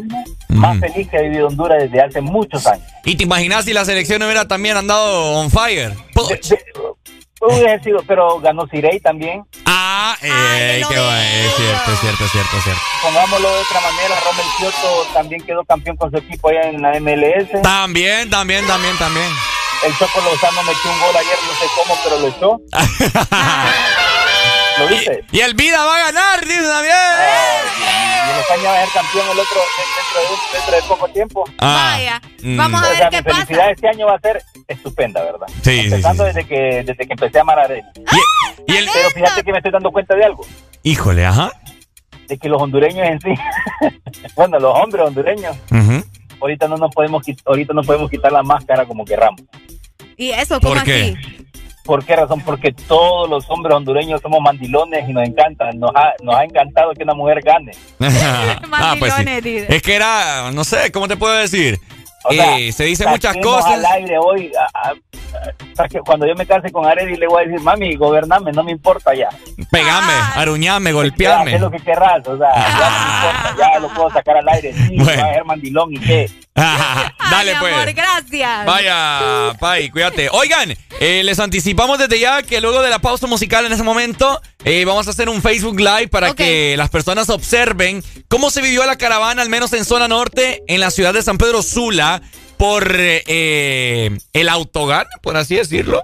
más 0.47 0.79
feliz 0.79 1.07
que 1.09 1.17
ha 1.17 1.21
vivido 1.21 1.47
Honduras 1.47 1.83
desde 1.83 2.01
hace 2.01 2.21
muchos 2.21 2.65
años. 2.67 2.87
¿Y 3.03 3.15
te 3.15 3.23
imaginas 3.23 3.65
si 3.65 3.73
la 3.73 3.83
selección 3.85 4.21
hubiera 4.23 4.47
también 4.47 4.77
andado 4.77 5.33
on 5.39 5.51
fire? 5.51 5.93
Hubiera 7.39 7.81
sido, 7.83 7.99
pero 8.07 8.39
ganó 8.39 8.67
Cirey 8.67 8.99
también. 8.99 9.43
Ah, 9.65 9.83
Ah, 10.09 10.15
eh, 10.23 10.81
qué 10.89 10.95
bueno. 10.95 11.17
Es 11.17 11.55
cierto, 11.55 11.91
es 11.91 11.99
cierto, 11.99 12.23
es 12.25 12.31
cierto, 12.31 12.57
es 12.57 12.63
cierto. 12.63 12.81
Pongámoslo 13.03 13.53
de 13.53 13.59
otra 13.61 13.81
manera, 13.81 14.15
Romel 14.25 14.45
Kioto 14.57 15.05
también 15.13 15.41
quedó 15.45 15.63
campeón 15.65 15.97
con 15.97 16.09
su 16.09 16.17
equipo 16.17 16.49
allá 16.49 16.61
en 16.69 16.81
la 16.81 16.99
MLS. 16.99 17.61
También, 17.61 18.29
también, 18.29 18.65
también, 18.65 18.97
también. 18.97 19.29
El 19.83 19.95
Choco 19.97 20.19
Lozano 20.21 20.63
metió 20.63 20.91
un 20.91 20.99
gol 20.99 21.15
ayer, 21.15 21.37
no 21.45 21.53
sé 21.53 21.65
cómo, 21.75 21.95
pero 22.03 22.19
lo 22.19 22.27
echó. 22.29 22.57
¿Lo 24.79 24.87
viste? 24.87 25.23
Y 25.31 25.39
el 25.39 25.53
Vida 25.55 25.83
va 25.85 25.95
a 25.95 25.99
ganar, 26.11 26.39
dice 26.45 26.63
también. 26.67 26.95
Y 26.95 28.29
el 28.31 28.39
España 28.39 28.71
va 28.71 28.77
a 28.77 28.85
ser 28.85 28.93
campeón 28.93 29.25
el 29.31 29.39
otro 29.39 29.59
dentro 29.77 30.21
de, 30.21 30.27
un- 30.33 30.51
dentro 30.53 30.75
de 30.75 30.81
poco 30.83 31.07
tiempo. 31.09 31.43
Ah, 31.59 31.91
Vaya, 31.95 32.21
mm. 32.43 32.57
vamos 32.57 32.83
a 32.83 32.85
O 32.85 32.89
ver 32.89 33.09
qué 33.09 33.17
mi 33.17 33.23
pasa. 33.23 33.35
felicidad 33.45 33.71
este 33.71 33.87
año 33.89 34.05
va 34.07 34.15
a 34.15 34.19
ser 34.19 34.43
estupenda, 34.67 35.23
¿verdad? 35.23 35.47
Sí, 35.61 35.81
Empezando 35.85 36.23
sí. 36.23 36.27
desde 36.27 36.47
que 36.47 36.83
desde 36.83 37.07
que 37.07 37.13
empecé 37.13 37.37
a 37.37 37.41
amar 37.41 37.59
a 37.59 37.63
Arely. 37.63 37.83
Y 38.67 38.75
el, 38.75 38.87
Pero 38.93 39.09
fíjate 39.11 39.43
que 39.43 39.51
me 39.51 39.57
estoy 39.59 39.71
dando 39.71 39.91
cuenta 39.91 40.15
de 40.15 40.25
algo, 40.25 40.45
híjole, 40.83 41.25
ajá. 41.25 41.51
de 42.27 42.37
que 42.37 42.49
los 42.49 42.61
hondureños 42.61 43.07
en 43.07 43.21
sí, 43.21 43.33
bueno, 44.35 44.59
los 44.59 44.77
hombres 44.77 45.05
hondureños, 45.07 45.55
ahorita 46.41 46.67
no 46.67 46.77
nos 46.77 46.93
podemos 46.93 47.23
ahorita 47.45 47.73
no 47.73 47.81
podemos 47.83 48.09
quitar 48.09 48.31
la 48.31 48.43
máscara 48.43 48.85
como 48.85 49.05
querramos. 49.05 49.41
¿Y 50.17 50.31
eso 50.31 50.59
cómo 50.59 50.73
¿Por 50.73 50.83
qué? 50.83 51.15
así? 51.17 51.47
¿Por 51.87 52.03
qué 52.03 52.17
razón? 52.17 52.41
Porque 52.41 52.73
todos 52.73 53.29
los 53.29 53.49
hombres 53.49 53.73
hondureños 53.73 54.21
somos 54.21 54.41
mandilones 54.41 55.07
y 55.07 55.13
nos 55.13 55.25
encanta, 55.25 55.71
nos 55.71 55.91
ha, 55.95 56.13
nos 56.21 56.35
ha 56.35 56.43
encantado 56.43 56.91
que 56.93 57.03
una 57.03 57.13
mujer 57.13 57.39
gane. 57.41 57.71
ah, 58.73 58.95
pues 58.99 59.13
sí. 59.13 59.65
Es 59.69 59.81
que 59.81 59.95
era, 59.95 60.51
no 60.51 60.65
sé, 60.65 60.91
¿cómo 60.91 61.07
te 61.07 61.15
puedo 61.15 61.33
decir? 61.33 61.79
O 62.29 62.33
sea, 62.33 62.57
Eh, 62.59 62.71
se 62.71 62.83
dicen 62.85 63.09
muchas 63.09 63.35
cosas. 63.37 63.71
al 63.73 63.85
aire 63.85 64.17
hoy. 64.19 64.51
a- 64.57 64.89
a- 64.89 64.91
a- 64.91 65.87
que 65.87 65.99
cuando 65.99 66.25
yo 66.25 66.33
me 66.35 66.45
case 66.45 66.71
con 66.71 66.85
Arely 66.85 67.15
le 67.17 67.27
voy 67.27 67.43
a 67.43 67.45
decir, 67.47 67.61
mami, 67.61 67.95
gobername, 67.95 68.51
no 68.51 68.63
me 68.63 68.71
importa 68.71 69.13
ya. 69.13 69.29
Pegame, 69.71 70.13
aruñame, 70.35 70.91
golpearme. 70.91 71.55
Haz 71.55 71.61
lo 71.61 71.69
que 71.71 71.79
querrás, 71.79 72.27
o 72.27 72.37
sea, 72.37 72.47
ya 72.55 72.89
no 72.89 72.99
me 72.99 73.15
importa, 73.15 73.55
ya 73.73 73.79
lo 73.79 73.89
puedo 73.93 74.09
sacar 74.11 74.37
al 74.37 74.49
aire. 74.49 74.73
Sí, 74.73 74.95
Bueno. 74.97 75.21
va 75.23 75.29
a 75.29 75.33
ser 75.33 75.45
mandilón 75.45 75.93
y 75.93 75.99
qué. 75.99 76.29
Dale, 76.55 77.53
Mi 77.53 77.59
pues. 77.59 77.73
amor, 77.73 77.93
gracias. 77.93 78.65
Vaya, 78.65 79.53
Pai, 79.59 79.89
cuídate. 79.89 80.29
Oigan, 80.31 80.73
eh, 80.99 81.21
les 81.23 81.39
anticipamos 81.39 81.99
desde 81.99 82.19
ya 82.19 82.41
que 82.41 82.59
luego 82.61 82.81
de 82.81 82.89
la 82.89 82.99
pausa 82.99 83.27
musical 83.27 83.65
en 83.65 83.73
ese 83.73 83.83
momento 83.83 84.41
eh, 84.67 84.85
vamos 84.85 85.07
a 85.07 85.11
hacer 85.11 85.29
un 85.29 85.41
Facebook 85.41 85.79
Live 85.79 86.09
para 86.09 86.33
que 86.33 86.75
las 86.77 86.89
personas 86.89 87.29
observen 87.29 88.03
cómo 88.27 88.49
se 88.49 88.61
vivió 88.61 88.85
la 88.85 88.97
caravana, 88.97 89.41
al 89.41 89.49
menos 89.49 89.73
en 89.73 89.85
zona 89.85 90.07
norte, 90.07 90.63
en 90.67 90.79
la 90.79 90.91
ciudad 90.91 91.13
de 91.13 91.21
San 91.21 91.37
Pedro 91.37 91.61
Sula, 91.61 92.21
por 92.57 92.87
eh, 92.97 94.17
el 94.33 94.49
autogar, 94.49 95.07
por 95.21 95.37
así 95.37 95.55
decirlo. 95.55 96.01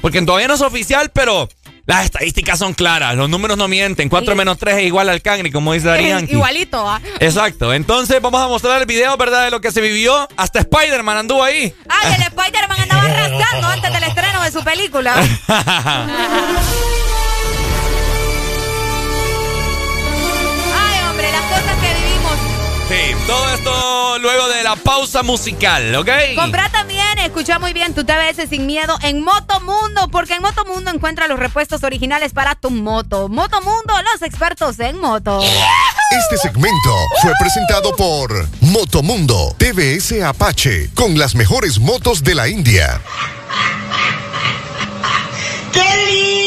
Porque 0.00 0.20
todavía 0.22 0.48
no 0.48 0.54
es 0.54 0.60
oficial, 0.60 1.10
pero 1.14 1.48
las 1.86 2.04
estadísticas 2.04 2.58
son 2.58 2.74
claras, 2.74 3.14
los 3.16 3.28
números 3.30 3.56
no 3.56 3.68
mienten. 3.68 4.08
4 4.08 4.32
Sí. 4.32 4.36
menos 4.36 4.58
3 4.58 4.78
es 4.78 4.82
igual 4.84 5.08
al 5.08 5.22
cangri, 5.22 5.50
como 5.52 5.72
dice 5.72 5.86
Darían. 5.88 6.28
Igualito, 6.28 6.88
¿ah? 6.88 7.00
Exacto, 7.20 7.72
entonces 7.72 8.20
vamos 8.20 8.40
a 8.40 8.48
mostrar 8.48 8.80
el 8.80 8.86
video, 8.86 9.16
¿verdad? 9.16 9.44
De 9.44 9.50
lo 9.52 9.60
que 9.60 9.70
se 9.72 9.80
vivió. 9.80 10.28
Hasta 10.36 10.58
Spider-Man 10.60 11.18
anduvo 11.18 11.42
ahí. 11.44 11.72
Ay, 11.88 12.14
el 12.16 12.22
Spider-Man 12.22 12.80
andaba 12.80 13.02
arrastrando 13.04 13.68
antes 13.68 13.92
del 13.92 14.02
estreno 14.02 14.42
de 14.42 14.50
su 14.50 14.62
película. 14.64 15.14
Sí, 22.92 23.16
todo 23.26 23.48
esto 23.54 24.18
luego 24.18 24.48
de 24.48 24.62
la 24.62 24.76
pausa 24.76 25.22
musical, 25.22 25.94
¿ok? 25.94 26.10
Comprá 26.36 26.68
también, 26.68 27.18
escucha 27.20 27.58
muy 27.58 27.72
bien 27.72 27.94
tu 27.94 28.04
TBS 28.04 28.50
sin 28.50 28.66
miedo 28.66 28.98
en 29.02 29.24
Motomundo, 29.24 30.08
porque 30.08 30.34
en 30.34 30.42
Motomundo 30.42 30.90
encuentra 30.90 31.26
los 31.26 31.38
repuestos 31.38 31.84
originales 31.84 32.34
para 32.34 32.54
tu 32.54 32.68
moto. 32.70 33.30
Motomundo, 33.30 33.94
los 34.12 34.20
expertos 34.20 34.78
en 34.78 35.00
moto. 35.00 35.40
Este 35.42 36.36
segmento 36.36 36.94
fue 37.22 37.32
presentado 37.40 37.96
por 37.96 38.46
Motomundo 38.60 39.56
TVS 39.56 40.20
Apache 40.22 40.90
con 40.94 41.18
las 41.18 41.34
mejores 41.34 41.78
motos 41.78 42.22
de 42.22 42.34
la 42.34 42.46
India. 42.48 43.00
¡Qué 45.72 46.12
lindo! 46.12 46.41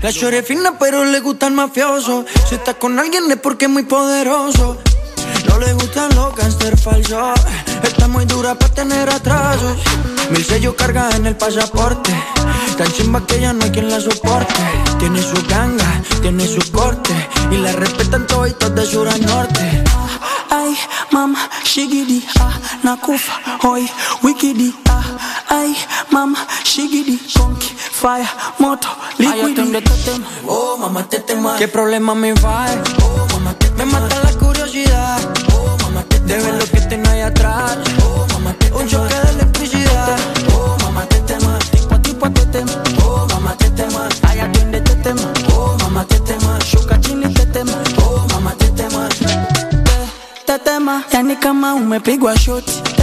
La 0.00 0.12
chore 0.12 0.42
fina 0.42 0.78
pero 0.78 1.04
le 1.04 1.20
gusta 1.20 1.46
el 1.46 1.52
mafioso 1.52 2.24
Si 2.48 2.54
está 2.54 2.74
con 2.74 2.98
alguien 2.98 3.30
es 3.30 3.36
porque 3.36 3.66
es 3.66 3.70
muy 3.70 3.82
poderoso 3.82 4.78
No 5.48 5.58
le 5.58 5.72
gustan 5.74 6.14
los 6.14 6.34
gangster 6.34 6.78
falsos. 6.78 7.40
Está 7.82 8.08
muy 8.08 8.24
dura 8.24 8.54
para 8.54 8.74
tener 8.74 9.08
atrasos. 9.08 9.78
Mil 10.30 10.44
sellos 10.44 10.74
carga 10.74 11.10
en 11.16 11.26
el 11.26 11.36
pasaporte. 11.36 12.12
Tan 12.76 12.92
chimba 12.92 13.24
que 13.26 13.40
ya 13.40 13.52
no 13.52 13.64
hay 13.64 13.70
quien 13.70 13.88
la 13.88 14.00
soporte. 14.00 14.60
Tiene 14.98 15.22
su 15.22 15.36
ganga, 15.48 16.02
tiene 16.22 16.46
su 16.46 16.60
corte. 16.72 17.14
Y 17.50 17.56
la 17.58 17.72
respetan 17.72 18.26
toditos 18.26 18.74
de 18.74 18.86
sur 18.86 19.08
a 19.08 19.16
norte. 19.18 19.84
Ay, 20.50 20.76
mama, 21.10 21.38
shigidi, 21.64 22.24
ah, 22.38 22.52
nakufa, 22.82 23.32
hoy, 23.62 23.90
wikidi, 24.22 24.74
ah, 24.88 25.02
ay, 25.48 25.76
mama, 26.10 26.46
shigidi, 26.64 27.18
conky, 27.36 27.74
fire, 27.76 28.28
moto, 28.58 28.88
liquidi. 29.18 29.82
Oh, 30.46 30.76
mamá, 30.78 31.08
te 31.08 31.20
tema. 31.20 31.56
¿Qué 31.56 31.66
problema 31.68 32.14
me 32.14 32.32
va? 32.34 32.66
Oh, 33.02 33.25
Me 33.76 33.84
mata 33.84 34.20
la 34.22 34.32
curiosidad. 34.32 35.18
Oh, 35.54 35.76
mamá, 35.82 36.02
te 36.08 36.18
De 36.20 36.36
ver 36.38 36.54
lo 36.54 36.64
que 36.66 36.80
tengo 36.82 37.08
ahí 37.10 37.20
atrás. 37.20 37.78
Oh, 38.04 38.26
mamá, 38.32 38.52
te 38.58 38.72
Un 38.72 38.86
choque 38.88 39.14
de 39.14 39.30
electricidad. 39.30 40.16
Oh, 40.54 40.76
mamá, 40.82 41.04
te 41.06 41.20
tema. 41.20 41.58
Tipo 41.70 41.94
a 41.94 42.02
tipo 42.02 42.30
te 42.30 42.46
tema. 42.46 42.72
Oh, 43.04 43.26
mamá, 43.30 43.56
te 43.56 43.70
tema. 43.70 44.08
Ay, 44.22 44.40
atiende 44.40 44.80
te 44.80 44.94
tema. 44.96 45.32
Oh, 45.54 45.76
mamá, 45.82 46.04
te 46.04 46.18
tema. 46.20 46.58
Shuka 46.64 47.00
chini 47.00 47.32
te 47.34 47.46
tema. 47.46 47.72
Oh, 48.02 48.26
mamá, 48.32 48.54
te 48.58 48.68
tema. 48.70 49.08
Tetema, 50.46 51.04
yani 51.12 51.36
kama 51.36 51.74
umepigwa 51.74 52.34
shoti. 52.36 52.72
Tetema, 52.72 52.95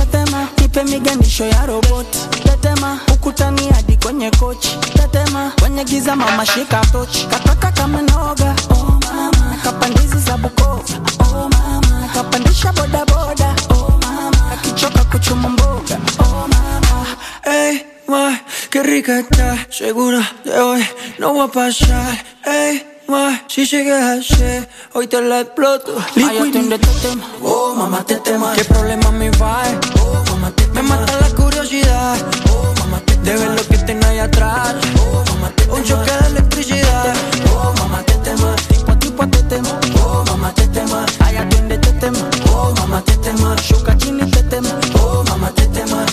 nipe 0.74 0.84
miganisho 0.92 1.46
ya 1.46 1.66
roboti. 1.66 2.20
Tetema, 2.44 3.00
ukutani 3.14 3.70
hadi 3.70 3.98
kwenye 3.98 4.32
kochi. 4.32 4.78
Tetema, 4.94 5.52
kwenye 5.62 5.84
giza 5.84 6.16
mama 6.16 6.46
shika 6.46 6.82
tochi. 6.92 7.28
Kataka 7.28 7.72
kama 7.72 8.00
oh 8.00 9.00
mama. 9.14 9.58
Kapandizi 9.64 10.18
za 10.20 10.38
Bukova, 10.38 10.84
oh 11.20 11.50
mama. 11.50 12.10
Kapandisha 12.14 12.72
boda 12.74 13.06
boda, 13.06 13.56
oh 13.70 14.00
mama. 14.02 14.52
Akichoka 14.54 15.04
kuchuma 15.04 15.50
mboga, 15.50 15.98
oh 16.20 16.48
mama. 16.48 17.06
hey 17.44 17.80
ma, 18.08 18.40
qué 18.72 18.84
rica 18.84 19.20
está. 19.20 19.58
Segura 19.70 20.22
de 20.44 20.58
hoy 20.60 20.84
no 21.20 21.34
va 21.36 21.44
a 21.44 21.48
pasar. 21.48 22.18
Ey, 22.46 22.82
ma, 23.08 23.44
si 23.48 23.66
llegas 23.66 24.20
así, 24.20 24.66
hoy 24.94 25.08
te 25.08 25.22
la 25.22 25.42
exploto. 25.42 25.96
Ay, 26.16 26.38
atiende 26.38 26.78
te 26.80 26.88
tema. 27.02 27.26
Oh, 27.42 27.74
mamá, 27.76 28.04
te 28.04 28.16
tema. 28.18 28.54
¿Qué 28.54 28.64
problema 28.66 29.12
me 29.12 29.30
va? 29.32 29.64
Oh, 30.02 30.24
mamá, 30.32 30.52
te 30.52 30.68
Me 30.68 30.82
mata 30.82 31.14
la 31.20 31.30
curiosidad. 31.36 32.18
Oh, 32.52 32.74
mamá, 32.80 33.00
te 33.06 33.16
De 33.18 33.36
ver 33.36 33.52
lo 33.52 33.68
que 33.68 33.78
tengo 33.80 34.06
ahí 34.08 34.20
atrás. 34.20 34.76
Oh, 35.00 35.24
mamá, 35.34 35.50
te 35.56 35.70
Un 35.72 35.84
choque 35.84 36.12
de 36.12 36.28
electricidad. 36.28 37.14
Oh, 37.56 37.74
mamá, 37.80 38.04
te 38.04 38.14
tema. 38.18 38.56
Tipo 38.68 38.92
a 38.92 39.00
tipo 39.00 39.28
te 39.28 39.44
tema. 39.44 39.80
Oh, 40.04 40.24
mamá, 40.28 40.54
te 40.54 40.68
tema. 40.68 41.06
Ay, 41.20 41.38
atiende 41.38 41.78
te 41.78 41.92
tema. 41.94 42.20
Oh, 42.52 42.74
mamá, 42.80 43.02
te 43.02 43.16
tema. 43.18 43.56
Shuka 43.58 43.98
chini 43.98 44.30
te 44.32 44.44
tema. 44.44 44.70
Oh, 45.00 45.24
mamá, 45.28 45.52
te. 45.52 45.64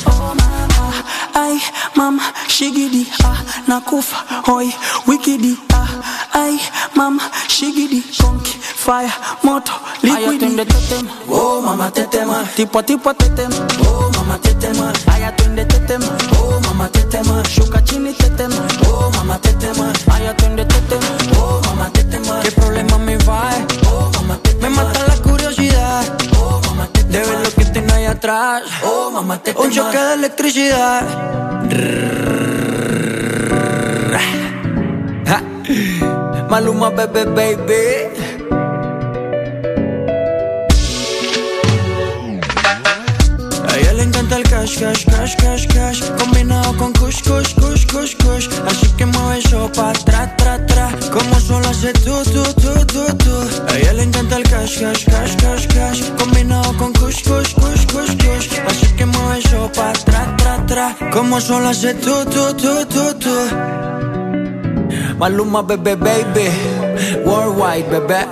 Oh, 0.07 0.35
mama. 0.35 1.05
Ay, 1.35 1.61
mama, 1.95 2.23
shigidi, 2.49 3.09
ah, 3.25 3.37
nakufa, 3.67 4.17
hoy, 4.47 4.73
wikidi, 5.07 5.57
ah, 5.73 5.87
ay, 6.33 6.61
mama, 6.95 7.31
shigidi, 7.49 8.03
conky, 8.21 8.53
fire, 8.61 9.13
moto, 9.43 9.73
liquidi. 10.03 10.57
Oh, 11.29 11.61
mama, 11.63 11.91
te 11.91 12.05
tema, 12.07 12.45
tipo 12.57 12.79
a 12.79 12.83
tipo 12.83 13.15
te 13.15 13.29
tema. 13.31 13.57
Oh, 13.87 14.11
mama, 14.17 14.39
te 14.39 14.55
tema, 14.55 14.93
ay, 15.13 15.25
atiende 15.25 15.65
te 15.65 15.79
tema. 15.81 16.07
Oh, 16.39 16.61
mama, 16.67 16.89
te 16.89 17.03
tema, 17.05 17.43
shuka 17.49 17.83
chini 17.85 18.13
te 18.13 18.31
tema. 18.31 18.67
Oh, 18.87 19.11
mama, 19.17 19.39
te 19.39 19.53
tema, 19.55 19.93
ay, 20.13 20.27
atiende 20.27 20.65
te 20.65 20.81
tema. 20.83 21.41
Oh, 21.41 21.61
mama, 21.67 21.91
te 21.93 22.05
tema. 22.05 22.41
¿Qué 22.43 22.53
problema 22.53 22.99
me 22.99 23.17
va? 23.19 23.51
Oh, 23.91 24.11
mama, 24.15 24.39
te 24.43 24.55
Me 24.55 24.69
mata 24.69 25.07
la 25.07 25.17
curiosidad. 25.17 26.05
Oh, 26.39 26.61
mama, 26.67 26.89
te 26.93 27.05
De 27.05 27.19
ver 27.19 27.41
lo 27.45 27.51
que 27.55 27.65
tengo 27.67 27.95
ahí 27.95 28.05
atrás. 28.05 28.63
Oh, 28.85 29.11
mamá, 29.11 29.43
te 29.43 29.55
Un 29.57 29.71
choque 29.71 29.99
de 29.99 30.15
electricidad. 30.15 31.07
Maluma, 36.51 36.91
bebé, 36.91 37.25
baby. 37.27 38.21
el 44.33 44.43
cash, 44.45 44.79
cash, 44.79 45.05
cash, 45.07 45.37
cash, 45.37 45.67
cash. 45.69 46.01
Combinado 46.19 46.77
con 46.77 46.93
kush, 46.95 47.23
kush, 47.23 47.55
kush, 47.55 47.87
kush, 47.87 48.17
kush. 48.17 48.49
Así 48.67 48.89
que 48.97 49.07
mueve 49.07 49.39
eso 49.39 49.71
pa' 49.73 49.91
atrás, 49.91 50.37
tra, 50.39 50.67
tra. 50.67 50.91
Como 51.13 51.35
solo 51.41 51.69
hace 51.69 51.93
tú, 52.05 52.15
tú, 52.33 52.43
tú, 52.63 52.73
tú, 52.87 53.03
tú 53.17 53.35
A 53.69 53.79
ella 53.79 53.93
le 53.93 54.03
encanta 54.05 54.37
el 54.37 54.43
cash, 54.45 54.81
cash, 54.81 55.05
cash, 55.05 55.37
cash, 55.37 55.67
cash. 55.69 56.01
Combinado 56.19 56.77
con 56.79 56.93
kush, 56.95 57.23
kush, 57.23 57.55
kush, 57.55 57.87
kush, 57.93 58.17
kush. 58.25 58.49
Así 58.69 58.87
que 58.97 59.07
mueve 59.07 59.39
eso 59.39 59.71
pa' 59.73 59.91
atrás, 59.91 60.37
tra, 60.39 60.67
tra. 60.67 61.11
Como 61.13 61.41
solo 61.41 61.69
hace 61.69 61.95
tú, 61.95 62.25
tú, 62.25 62.55
tú, 62.55 62.87
tú, 62.87 63.15
tú 63.19 64.40
Maluma, 65.19 65.63
bebé, 65.63 65.97
baby. 65.97 66.51
Worldwide, 67.25 67.89
bebé. 67.91 68.27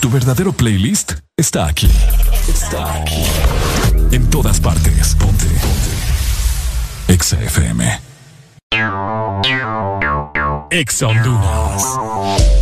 Tu 0.00 0.10
verdadero 0.10 0.52
playlist 0.52 1.14
está 1.36 1.66
aquí. 1.66 1.90
Está 2.48 2.94
aquí. 2.94 3.22
En 4.10 4.28
todas 4.30 4.60
partes. 4.60 5.14
Ponte. 5.14 5.46
Ponte. 5.46 5.92
Exa 7.12 7.40
FM. 7.40 8.00
Exa 10.70 11.06
Honduras. 11.06 12.61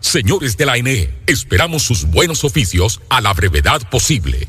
Señores 0.00 0.56
de 0.56 0.66
la 0.66 0.72
ANE, 0.72 1.10
esperamos 1.26 1.82
sus 1.82 2.06
buenos 2.06 2.44
oficios 2.44 3.00
a 3.10 3.20
la 3.20 3.32
brevedad 3.34 3.82
posible. 3.90 4.48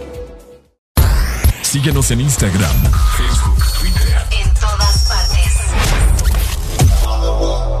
Síguenos 1.71 2.11
en 2.11 2.19
Instagram, 2.19 2.83
Facebook, 3.15 3.63
Twitter. 3.79 4.27
En 4.31 4.53
todas 4.55 5.07
partes. 5.07 5.53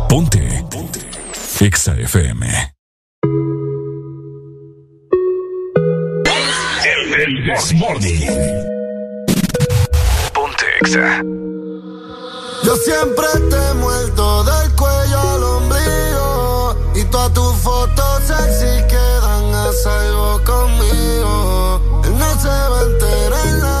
Ponte. 0.07 0.65
Ponte. 0.71 1.01
Exa 1.59 1.95
FM. 1.97 2.73
El 7.17 7.43
This 7.43 7.73
Morning. 7.73 8.27
Ponte 10.33 10.65
Exa. 10.79 11.21
Yo 12.63 12.75
siempre 12.77 13.27
te 13.49 13.57
he 13.57 13.73
muerto 13.73 14.45
del 14.45 14.71
cuello 14.75 15.19
al 15.19 15.43
ombligo 15.43 16.77
y 16.95 17.03
todas 17.11 17.33
tus 17.33 17.57
fotos 17.57 18.23
sexy 18.25 18.87
quedan 18.87 19.53
a 19.53 19.73
salvo 19.83 20.41
conmigo. 20.45 22.01
Él 22.05 22.17
no 22.17 22.39
se 22.39 22.47
va 22.47 22.79
a 22.79 22.83
enterar 22.83 23.80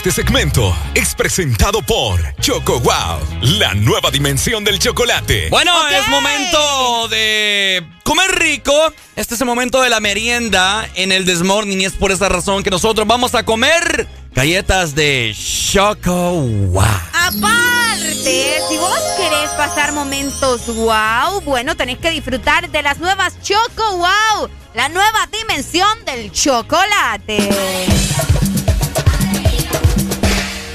Este 0.00 0.12
segmento 0.12 0.74
es 0.94 1.14
presentado 1.14 1.82
por 1.82 2.34
Choco 2.36 2.80
Wow, 2.80 3.20
la 3.42 3.74
nueva 3.74 4.10
dimensión 4.10 4.64
del 4.64 4.78
chocolate. 4.78 5.50
Bueno, 5.50 5.72
es 5.90 6.08
momento 6.08 7.08
de 7.08 7.86
comer 8.02 8.30
rico. 8.38 8.72
Este 9.14 9.34
es 9.34 9.40
el 9.42 9.46
momento 9.46 9.82
de 9.82 9.90
la 9.90 10.00
merienda 10.00 10.88
en 10.94 11.12
el 11.12 11.26
Desmorning 11.26 11.82
y 11.82 11.84
es 11.84 11.92
por 11.92 12.12
esa 12.12 12.30
razón 12.30 12.62
que 12.62 12.70
nosotros 12.70 13.06
vamos 13.06 13.34
a 13.34 13.44
comer 13.44 14.08
galletas 14.32 14.94
de 14.94 15.36
Choco 15.36 16.32
Wow. 16.32 16.82
Aparte, 17.12 18.58
si 18.70 18.78
vos 18.78 19.00
querés 19.18 19.50
pasar 19.50 19.92
momentos 19.92 20.66
wow, 20.68 21.42
bueno, 21.42 21.76
tenés 21.76 21.98
que 21.98 22.10
disfrutar 22.10 22.70
de 22.70 22.80
las 22.80 23.00
nuevas 23.00 23.34
Choco 23.42 23.98
Wow, 23.98 24.48
la 24.72 24.88
nueva 24.88 25.28
dimensión 25.30 26.06
del 26.06 26.32
chocolate. 26.32 27.89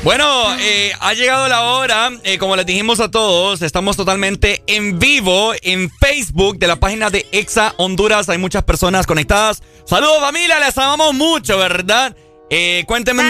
Bueno, 0.06 0.56
eh, 0.60 0.94
ha 1.00 1.16
llegado 1.16 1.48
la 1.48 1.64
hora, 1.64 2.12
eh, 2.24 2.38
como 2.38 2.56
les 2.56 2.68
dijimos 2.68 3.00
a 3.00 3.10
todos, 3.10 3.64
estamos 3.64 3.98
totalmente 3.98 4.62
en 4.68 5.00
vivo 5.00 5.54
en 5.64 5.90
Facebook 5.90 6.60
de 6.60 6.68
la 6.68 6.76
página 6.76 7.10
de 7.10 7.26
Exa 7.32 7.74
Honduras. 7.78 8.30
Hay 8.30 8.38
muchas 8.38 8.64
personas 8.64 9.08
conectadas. 9.08 9.64
Saludos 9.84 10.20
familia, 10.20 10.60
les 10.60 10.78
amamos 10.78 11.16
mucho, 11.16 11.58
¿verdad? 11.58 12.16
Eh, 12.52 12.84
cuéntenme, 12.86 13.24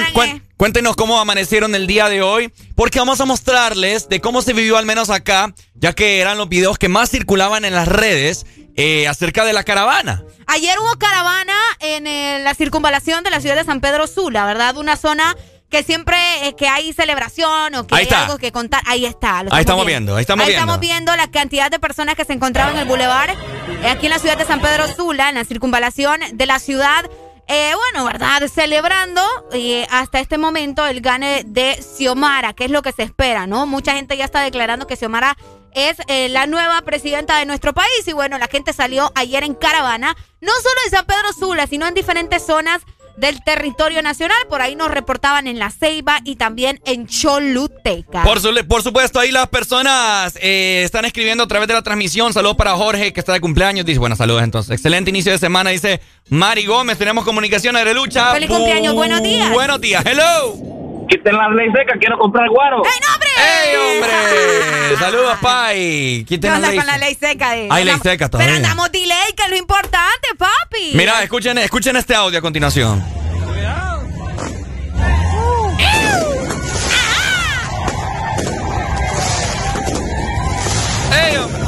cuéntenos 0.57 0.97
cómo 0.97 1.18
amanecieron 1.18 1.73
el 1.76 1.88
día 1.88 2.10
de 2.10 2.22
hoy, 2.22 2.52
porque 2.76 2.99
vamos 2.99 3.22
a 3.22 3.26
mostrarles 3.26 4.10
de 4.10 4.19
cómo 4.19 4.41
se 4.41 4.52
vivió 4.52 4.77
al 4.77 4.85
menos 4.85 5.10
acá, 5.10 5.53
ya 5.76 5.93
que 5.93 6.19
eran 6.19 6.38
los 6.38 6.49
videos 6.49 6.77
que 6.77 6.89
más 6.89 7.10
circulaban 7.10 7.64
en 7.64 7.73
las 7.73 7.88
redes 7.88 8.45
eh, 8.76 9.07
acerca 9.07 9.45
de 9.45 9.53
la 9.53 9.64
caravana. 9.64 10.26
Ayer 10.47 10.77
hubo 10.80 10.99
caravana 10.99 11.56
en 11.80 12.06
eh, 12.06 12.39
la 12.43 12.53
circunvalación 12.53 13.23
de 13.23 13.30
la 13.30 13.39
ciudad 13.39 13.56
de 13.56 13.64
San 13.64 13.80
Pedro 13.80 14.06
Sula, 14.07 14.45
¿verdad? 14.45 14.76
Una 14.76 14.97
zona 14.97 15.38
que 15.76 15.84
siempre 15.84 16.15
eh, 16.47 16.56
que 16.56 16.69
hay 16.69 16.93
celebración 16.93 17.76
o 17.76 17.85
que 17.85 17.95
Ahí 17.95 17.99
hay 17.99 18.03
está. 18.03 18.23
algo 18.23 18.38
que 18.38 18.53
contar. 18.53 18.81
Ahí 18.85 19.06
está. 19.06 19.43
lo 19.43 19.53
Ahí 19.53 19.60
estamos 19.60 19.85
viendo, 19.85 20.15
ahí 20.15 20.22
estamos 20.22 20.45
viendo. 20.45 20.61
estamos 20.61 20.80
viendo 20.80 21.14
la 21.18 21.27
cantidad 21.30 21.69
de 21.69 21.80
personas 21.80 22.15
que 22.15 22.23
se 22.23 22.31
encontraban 22.31 22.76
en 22.76 22.81
el 22.84 22.88
bulevar 22.88 23.31
eh, 23.31 23.88
aquí 23.89 24.06
en 24.06 24.11
la 24.14 24.19
ciudad 24.19 24.38
de 24.38 24.45
San 24.45 24.61
Pedro 24.61 24.88
Sula, 24.88 25.27
en 25.27 25.35
la 25.35 25.43
circunvalación 25.43 26.22
de 26.31 26.45
la 26.45 26.60
ciudad. 26.60 27.10
Eh, 27.47 27.73
bueno, 27.76 28.06
¿verdad? 28.06 28.41
Celebrando 28.47 29.22
eh, 29.52 29.85
hasta 29.91 30.19
este 30.22 30.38
momento 30.38 30.85
el 30.85 31.02
gane 31.02 31.43
de 31.45 31.77
Xiomara, 31.97 32.53
que 32.53 32.65
es 32.65 32.72
lo 32.72 32.81
que 32.81 32.93
se 32.93 33.03
espera, 33.03 33.45
¿no? 33.45 33.65
Mucha 33.68 33.93
gente 33.95 34.15
ya 34.15 34.23
está 34.26 34.41
declarando 34.41 34.88
que 34.88 34.95
Xiomara 34.95 35.35
es 35.73 35.97
eh, 36.07 36.30
la 36.30 36.47
nueva 36.47 36.81
presidenta 36.84 37.38
de 37.38 37.45
nuestro 37.45 37.73
país. 37.73 38.07
Y 38.07 38.14
bueno, 38.14 38.38
la 38.38 38.47
gente 38.47 38.72
salió 38.72 39.11
ayer 39.14 39.43
en 39.43 39.53
caravana, 39.56 40.15
no 40.39 40.52
solo 40.53 40.76
en 40.85 40.91
San 40.91 41.06
Pedro 41.06 41.34
Sula, 41.38 41.68
sino 41.68 41.85
en 41.85 41.93
diferentes 41.93 42.45
zonas 42.45 42.81
del 43.17 43.43
territorio 43.43 44.01
nacional. 44.01 44.37
Por 44.49 44.61
ahí 44.61 44.75
nos 44.75 44.91
reportaban 44.91 45.47
en 45.47 45.59
La 45.59 45.69
Ceiba 45.71 46.19
y 46.23 46.35
también 46.35 46.79
en 46.85 47.07
Choluteca. 47.07 48.23
Por, 48.23 48.39
su- 48.39 48.53
por 48.67 48.81
supuesto, 48.83 49.19
ahí 49.19 49.31
las 49.31 49.47
personas 49.47 50.37
eh, 50.41 50.81
están 50.83 51.05
escribiendo 51.05 51.43
a 51.43 51.47
través 51.47 51.67
de 51.67 51.73
la 51.73 51.81
transmisión. 51.81 52.33
Saludos 52.33 52.55
para 52.57 52.73
Jorge, 52.75 53.13
que 53.13 53.19
está 53.19 53.33
de 53.33 53.41
cumpleaños. 53.41 53.85
Dice, 53.85 53.99
bueno, 53.99 54.15
saludos 54.15 54.43
entonces. 54.43 54.71
Excelente 54.71 55.09
inicio 55.09 55.31
de 55.31 55.37
semana. 55.37 55.69
Dice 55.69 56.01
Mari 56.29 56.65
Gómez, 56.65 56.97
tenemos 56.97 57.23
comunicación 57.25 57.75
de 57.75 57.93
lucha. 57.93 58.33
Feliz 58.33 58.49
cumpleaños, 58.49 58.93
buenos 58.93 59.21
días. 59.21 59.51
Buenos 59.51 59.79
días, 59.81 60.03
hello. 60.05 60.55
Quiten 61.07 61.37
la 61.37 61.49
ley 61.49 61.67
seca, 61.71 61.93
quiero 61.99 62.17
comprar 62.17 62.49
guaro. 62.49 62.77
¡Ey, 62.83 62.91
no, 63.01 63.13
hombre! 63.13 63.24
¡Ey, 63.37 63.75
hombre! 63.75 64.97
Saludos, 64.99 65.37
Pai. 65.41 65.75
¿Qué 66.19 66.25
Quiten 66.35 66.51
la 66.51 66.55
onda 66.57 66.67
ley. 66.69 66.77
con 66.77 66.87
la 66.87 66.97
ley 66.97 67.17
seca? 67.19 67.57
eh? 67.57 67.67
Hay 67.69 67.83
ley 67.85 67.95
seca 68.01 68.29
todavía. 68.29 68.53
Pero 68.53 68.65
andamos 68.65 68.91
delay, 68.91 69.33
que 69.35 69.43
es 69.43 69.49
lo 69.49 69.55
importante, 69.57 70.27
papi. 70.37 70.91
Mira, 70.93 71.21
escuchen, 71.23 71.57
escuchen 71.57 71.95
este 71.97 72.15
audio 72.15 72.39
a 72.39 72.41
continuación. 72.41 73.03
¡Ey, 81.13 81.37
hombre! 81.37 81.59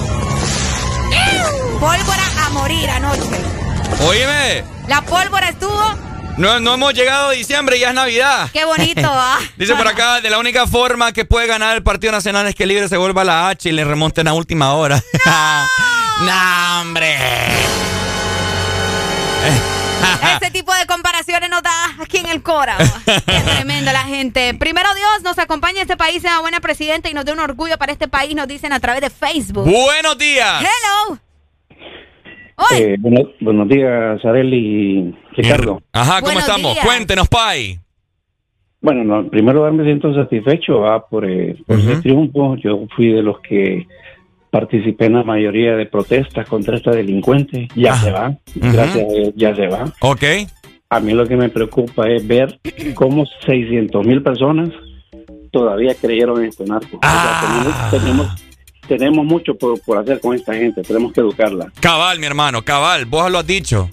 Pólvora 1.80 2.24
a 2.46 2.50
morir 2.50 2.90
anoche. 2.90 3.22
Oíme, 4.08 4.64
La 4.88 5.02
pólvora 5.02 5.50
estuvo. 5.50 5.96
No, 6.38 6.60
no 6.60 6.74
hemos 6.76 6.94
llegado 6.94 7.30
a 7.30 7.32
diciembre, 7.32 7.80
ya 7.80 7.90
es 7.90 7.96
Navidad. 7.96 8.50
Qué 8.54 8.66
bonito, 8.66 9.02
¿ah? 9.06 9.40
Dice 9.58 9.76
por 9.76 9.88
acá, 9.88 10.22
de 10.22 10.30
la 10.30 10.38
única 10.38 10.68
forma 10.68 11.12
que 11.12 11.26
puede 11.26 11.48
ganar 11.48 11.76
el 11.76 11.84
Partido 11.84 12.12
Nacional 12.12 12.48
es 12.48 12.56
que 12.56 12.66
Libre 12.66 12.88
se 12.88 12.98
vuelva 12.98 13.22
a 13.22 13.26
la 13.26 13.50
H 13.50 13.70
y 13.70 13.72
le 13.72 13.84
remonten 13.84 14.28
a 14.28 14.34
última 14.34 14.74
hora. 14.74 15.02
¡No, 16.22 16.82
hombre! 16.82 17.18
Ese 20.42 20.52
tipo 20.52 20.74
de 20.74 20.86
comparaciones 20.86 21.50
nos 21.50 21.64
da 21.64 21.96
aquí 22.00 22.18
en 22.18 22.28
el 22.28 22.44
Cora. 22.44 22.78
Qué 23.06 23.42
tremenda 23.42 23.92
la 23.94 24.04
gente. 24.04 24.54
Primero 24.54 24.94
Dios 24.96 25.24
nos 25.24 25.38
acompaña 25.40 25.80
a 25.80 25.82
este 25.82 25.98
país, 25.98 26.22
sea 26.22 26.40
buena 26.40 26.60
presidenta 26.60 27.10
y 27.10 27.14
nos 27.14 27.26
dé 27.26 27.32
un 27.32 27.40
orgullo 27.40 27.78
para 27.78 27.92
este 27.92 28.08
país, 28.08 28.36
nos 28.36 28.48
dicen 28.48 28.74
a 28.74 28.80
través 28.80 29.02
de 29.02 29.10
Facebook. 29.10 29.70
Buenos 29.70 30.18
días. 30.18 30.62
Hello. 30.62 31.20
Eh, 32.76 32.98
bueno- 33.00 33.30
buenos 33.40 33.68
días, 33.70 34.24
Areli 34.26 34.58
y 34.58 35.16
Ricardo. 35.36 35.82
Ajá, 35.94 36.16
¿cómo 36.22 36.34
Buenos 36.34 36.44
estamos? 36.44 36.74
días. 36.74 36.86
Cuéntenos, 36.86 37.28
Pai. 37.28 37.80
Bueno, 38.82 39.04
no, 39.04 39.20
en 39.22 39.30
primer 39.30 39.56
lugar 39.56 39.74
me 39.74 39.84
siento 39.84 40.14
satisfecho 40.14 40.86
ah, 40.86 41.08
por, 41.08 41.30
eh, 41.30 41.56
por 41.66 41.80
ese 41.80 41.98
triunfo. 42.02 42.56
Yo 42.58 42.88
fui 42.96 43.08
de 43.12 43.22
los 43.24 43.40
que 43.42 43.88
participé 44.52 45.06
en 45.06 45.14
la 45.14 45.24
mayoría 45.24 45.76
de 45.76 45.86
protestas 45.88 46.48
contra 46.48 46.78
esta 46.78 46.92
delincuente. 46.92 47.68
Ya 47.76 47.96
se 47.96 48.12
va, 48.12 48.36
gracias 48.56 49.06
a 49.10 49.14
Dios, 49.14 49.34
ya 49.36 49.56
se 49.56 49.68
va. 49.68 49.86
Ok. 50.02 50.24
A 50.90 51.00
mí 51.00 51.14
lo 51.14 51.26
que 51.28 51.36
me 51.36 51.50
preocupa 51.50 52.08
es 52.08 52.26
ver 52.26 52.60
cómo 52.94 53.26
600 53.46 54.06
mil 54.06 54.22
personas 54.24 54.70
todavía 55.52 55.94
creyeron 55.96 56.40
en 56.40 56.46
estos 56.50 56.68
narcos. 56.70 56.94
O 56.94 57.00
sea, 57.02 57.42
tenemos, 57.42 57.92
tenemos, 57.92 58.47
tenemos 58.88 59.26
mucho 59.26 59.56
por, 59.56 59.80
por 59.82 59.98
hacer 59.98 60.20
con 60.20 60.36
esta 60.36 60.54
gente, 60.54 60.82
tenemos 60.82 61.14
que 61.14 61.22
educarla. 61.22 61.72
Cabal, 61.80 62.20
mi 62.20 62.26
hermano, 62.26 62.64
cabal, 62.64 63.06
vos 63.06 63.32
lo 63.32 63.40
has 63.40 63.48
dicho. 63.48 63.90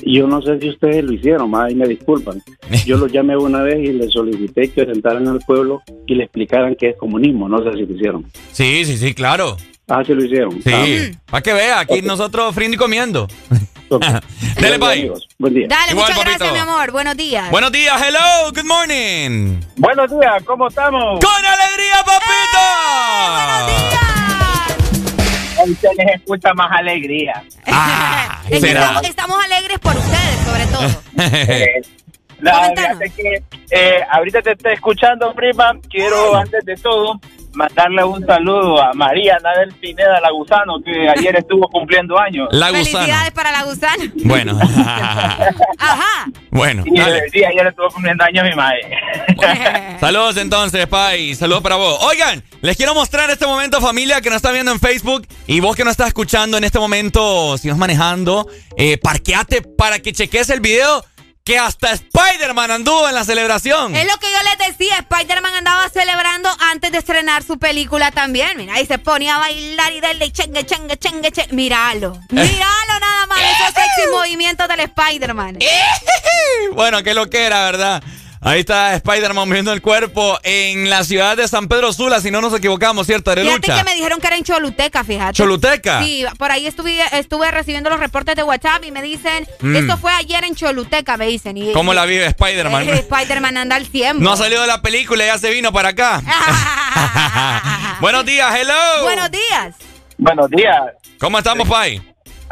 Yo 0.00 0.26
no 0.26 0.42
sé 0.42 0.58
si 0.58 0.68
ustedes 0.68 1.04
lo 1.04 1.12
hicieron, 1.12 1.54
ahí 1.54 1.74
me 1.74 1.86
disculpan. 1.86 2.42
Yo 2.86 2.96
los 2.96 3.10
llamé 3.12 3.36
una 3.36 3.62
vez 3.62 3.78
y 3.78 3.92
les 3.92 4.12
solicité 4.12 4.70
que 4.70 4.82
orientaran 4.82 5.26
al 5.28 5.40
pueblo 5.40 5.82
y 6.06 6.14
le 6.14 6.24
explicaran 6.24 6.76
qué 6.78 6.90
es 6.90 6.96
comunismo. 6.96 7.48
No 7.48 7.62
sé 7.62 7.72
si 7.72 7.86
lo 7.86 7.94
hicieron. 7.94 8.26
Sí, 8.52 8.84
sí, 8.84 8.96
sí, 8.96 9.14
claro. 9.14 9.56
Ah, 9.88 10.02
sí 10.04 10.14
lo 10.14 10.24
hicieron. 10.24 10.62
Sí, 10.62 11.16
para 11.26 11.42
que 11.42 11.52
vea, 11.52 11.80
aquí 11.80 12.02
nosotros 12.02 12.54
friendo 12.54 12.76
y 12.76 12.78
comiendo. 12.78 13.28
Dale, 14.60 14.78
Pai. 14.78 15.10
Buen 15.38 15.54
día. 15.54 15.66
Dale, 15.68 15.92
Igual, 15.92 16.06
muchas 16.06 16.18
papito. 16.18 16.38
gracias, 16.38 16.52
mi 16.52 16.58
amor. 16.58 16.90
Buenos 16.92 17.16
días. 17.16 17.50
Buenos 17.50 17.72
días, 17.72 18.02
hello, 18.02 18.50
good 18.54 18.64
morning. 18.64 19.60
Buenos 19.76 20.10
días, 20.10 20.42
¿cómo 20.44 20.68
estamos? 20.68 21.20
¡Con 21.20 21.44
alegría, 21.44 21.96
papito! 22.04 22.58
Hoy 25.62 25.76
se 25.80 25.94
les 25.94 26.14
escucha 26.16 26.54
más 26.54 26.70
alegría. 26.72 27.42
Es 28.50 28.60
que 28.60 28.72
estamos, 28.72 29.02
estamos 29.04 29.44
alegres 29.44 29.78
por 29.78 29.96
ustedes, 29.96 30.38
sobre 30.44 30.66
todo. 30.66 30.88
Eh, 31.18 31.80
la, 32.40 32.70
fíjate 32.74 33.10
que 33.10 33.42
eh, 33.70 34.00
ahorita 34.10 34.42
te 34.42 34.52
estoy 34.52 34.72
escuchando, 34.74 35.32
prima. 35.32 35.72
Quiero, 35.88 36.34
antes 36.36 36.64
de 36.64 36.76
todo, 36.76 37.18
mandarle 37.54 38.04
un 38.04 38.24
saludo 38.26 38.82
a 38.82 38.92
María 38.94 39.36
Anabel 39.36 39.72
Pineda 39.80 40.20
La 40.20 40.30
Gusano, 40.30 40.80
que 40.84 41.08
ayer 41.08 41.36
estuvo 41.36 41.68
cumpliendo 41.68 42.18
años. 42.18 42.48
La 42.50 42.70
Gusano. 42.70 42.84
Felicidades 42.84 43.30
para 43.32 43.52
la 43.52 43.64
gusana. 43.64 44.04
Bueno. 44.24 44.58
Ajá. 45.78 46.26
bueno, 46.50 46.82
Y 46.86 46.98
dale. 46.98 47.28
sí, 47.30 47.44
ayer 47.44 47.66
estuvo 47.66 47.88
cumpliendo 47.88 48.24
años 48.24 48.44
mi 48.44 48.54
madre. 48.54 48.80
Saludos 50.00 50.36
entonces, 50.36 50.86
Pai. 50.86 51.34
Saludos 51.34 51.62
para 51.62 51.76
vos. 51.76 51.98
Oigan, 52.04 52.42
les 52.60 52.76
quiero 52.76 52.94
mostrar 52.94 53.30
este 53.30 53.46
momento, 53.46 53.80
familia, 53.80 54.20
que 54.20 54.28
nos 54.30 54.36
está 54.36 54.52
viendo 54.52 54.72
en 54.72 54.80
Facebook. 54.80 55.26
Y 55.46 55.60
vos 55.60 55.76
que 55.76 55.84
nos 55.84 55.92
estás 55.92 56.08
escuchando 56.08 56.56
en 56.56 56.64
este 56.64 56.78
momento, 56.78 57.56
si 57.58 57.68
vas 57.68 57.78
manejando, 57.78 58.46
eh, 58.76 58.98
parqueate 58.98 59.62
para 59.62 59.98
que 59.98 60.12
cheques 60.12 60.50
el 60.50 60.60
video 60.60 61.04
que 61.44 61.58
hasta 61.58 61.90
Spider-Man 61.92 62.70
anduvo 62.70 63.08
en 63.08 63.14
la 63.14 63.24
celebración. 63.24 63.96
Es 63.96 64.06
lo 64.06 64.16
que 64.18 64.26
yo 64.30 64.38
les 64.42 64.68
decía, 64.68 64.98
Spider-Man 64.98 65.54
andaba 65.54 65.88
celebrando 65.88 66.48
antes 66.70 66.92
de 66.92 66.98
estrenar 66.98 67.42
su 67.42 67.58
película 67.58 68.12
también. 68.12 68.56
Mira, 68.56 68.80
y 68.80 68.86
se 68.86 68.98
ponía 68.98 69.36
a 69.36 69.38
bailar 69.38 69.92
y 69.92 70.00
darle 70.00 70.30
chengue, 70.30 70.64
chengue, 70.64 70.96
chengue, 70.96 71.32
chengue. 71.32 71.52
Míralo. 71.52 72.18
Míralo 72.30 73.00
nada 73.00 73.26
más, 73.26 73.38
esos 73.40 73.74
sexy 73.74 74.10
movimientos 74.12 74.68
del 74.68 74.80
Spider-Man. 74.80 75.58
Bueno, 76.74 77.02
qué 77.02 77.14
lo 77.14 77.28
que 77.28 77.44
era, 77.44 77.64
¿verdad? 77.64 78.02
Ahí 78.44 78.58
está 78.60 78.92
Spider-Man 78.94 79.48
moviendo 79.48 79.72
el 79.72 79.80
cuerpo 79.80 80.36
en 80.42 80.90
la 80.90 81.04
ciudad 81.04 81.36
de 81.36 81.46
San 81.46 81.68
Pedro 81.68 81.92
Sula, 81.92 82.20
si 82.20 82.32
no 82.32 82.40
nos 82.40 82.52
equivocamos, 82.52 83.06
¿cierto, 83.06 83.30
Fíjate 83.30 83.48
Arelucha? 83.48 83.76
que 83.78 83.84
me 83.84 83.94
dijeron 83.94 84.20
que 84.20 84.26
era 84.26 84.36
en 84.36 84.42
Choluteca, 84.42 85.04
fíjate. 85.04 85.34
¿Choluteca? 85.34 86.02
Sí, 86.02 86.24
por 86.38 86.50
ahí 86.50 86.66
estuve, 86.66 86.98
estuve 87.12 87.48
recibiendo 87.52 87.88
los 87.88 88.00
reportes 88.00 88.34
de 88.34 88.42
WhatsApp 88.42 88.84
y 88.84 88.90
me 88.90 89.00
dicen, 89.00 89.46
Mm. 89.60 89.76
esto 89.76 89.96
fue 89.96 90.12
ayer 90.12 90.42
en 90.42 90.56
Choluteca, 90.56 91.16
me 91.16 91.26
dicen. 91.26 91.56
Y, 91.56 91.72
¿Cómo 91.72 91.94
la 91.94 92.04
vive 92.04 92.26
Spider-Man? 92.26 92.88
Eh, 92.88 92.92
Spider-Man 93.08 93.56
anda 93.58 93.76
al 93.76 93.88
tiempo. 93.88 94.22
No 94.24 94.32
ha 94.32 94.36
salido 94.36 94.60
de 94.62 94.66
la 94.66 94.82
película 94.82 95.22
y 95.22 95.26
ya 95.28 95.38
se 95.38 95.50
vino 95.50 95.72
para 95.72 95.90
acá. 95.90 96.20
Buenos 98.00 98.24
días, 98.26 98.52
hello. 98.58 99.02
Buenos 99.04 99.30
días. 99.30 99.76
Buenos 100.18 100.50
días. 100.50 100.80
¿Cómo 101.20 101.38
estamos, 101.38 101.68
Pai? 101.68 102.02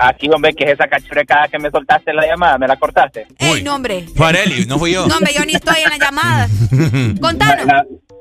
Aquí, 0.03 0.31
hombre, 0.33 0.55
que 0.55 0.65
es 0.65 0.71
esa 0.71 0.89
cachurecada 0.89 1.47
que 1.49 1.59
me 1.59 1.71
soltaste 1.71 2.11
en 2.11 2.17
la 2.17 2.27
llamada, 2.27 2.57
me 2.57 2.67
la 2.67 2.77
cortaste. 2.77 3.27
Ey, 3.39 3.63
no, 3.63 3.75
hombre. 3.75 4.07
Fareli, 4.17 4.65
no 4.65 4.79
fui 4.79 4.93
yo. 4.93 5.07
No, 5.07 5.17
hombre, 5.17 5.35
yo 5.37 5.45
ni 5.45 5.53
estoy 5.55 5.83
en 5.85 5.91
la 5.91 5.99
llamada. 5.99 6.49
Contanos. 7.21 7.67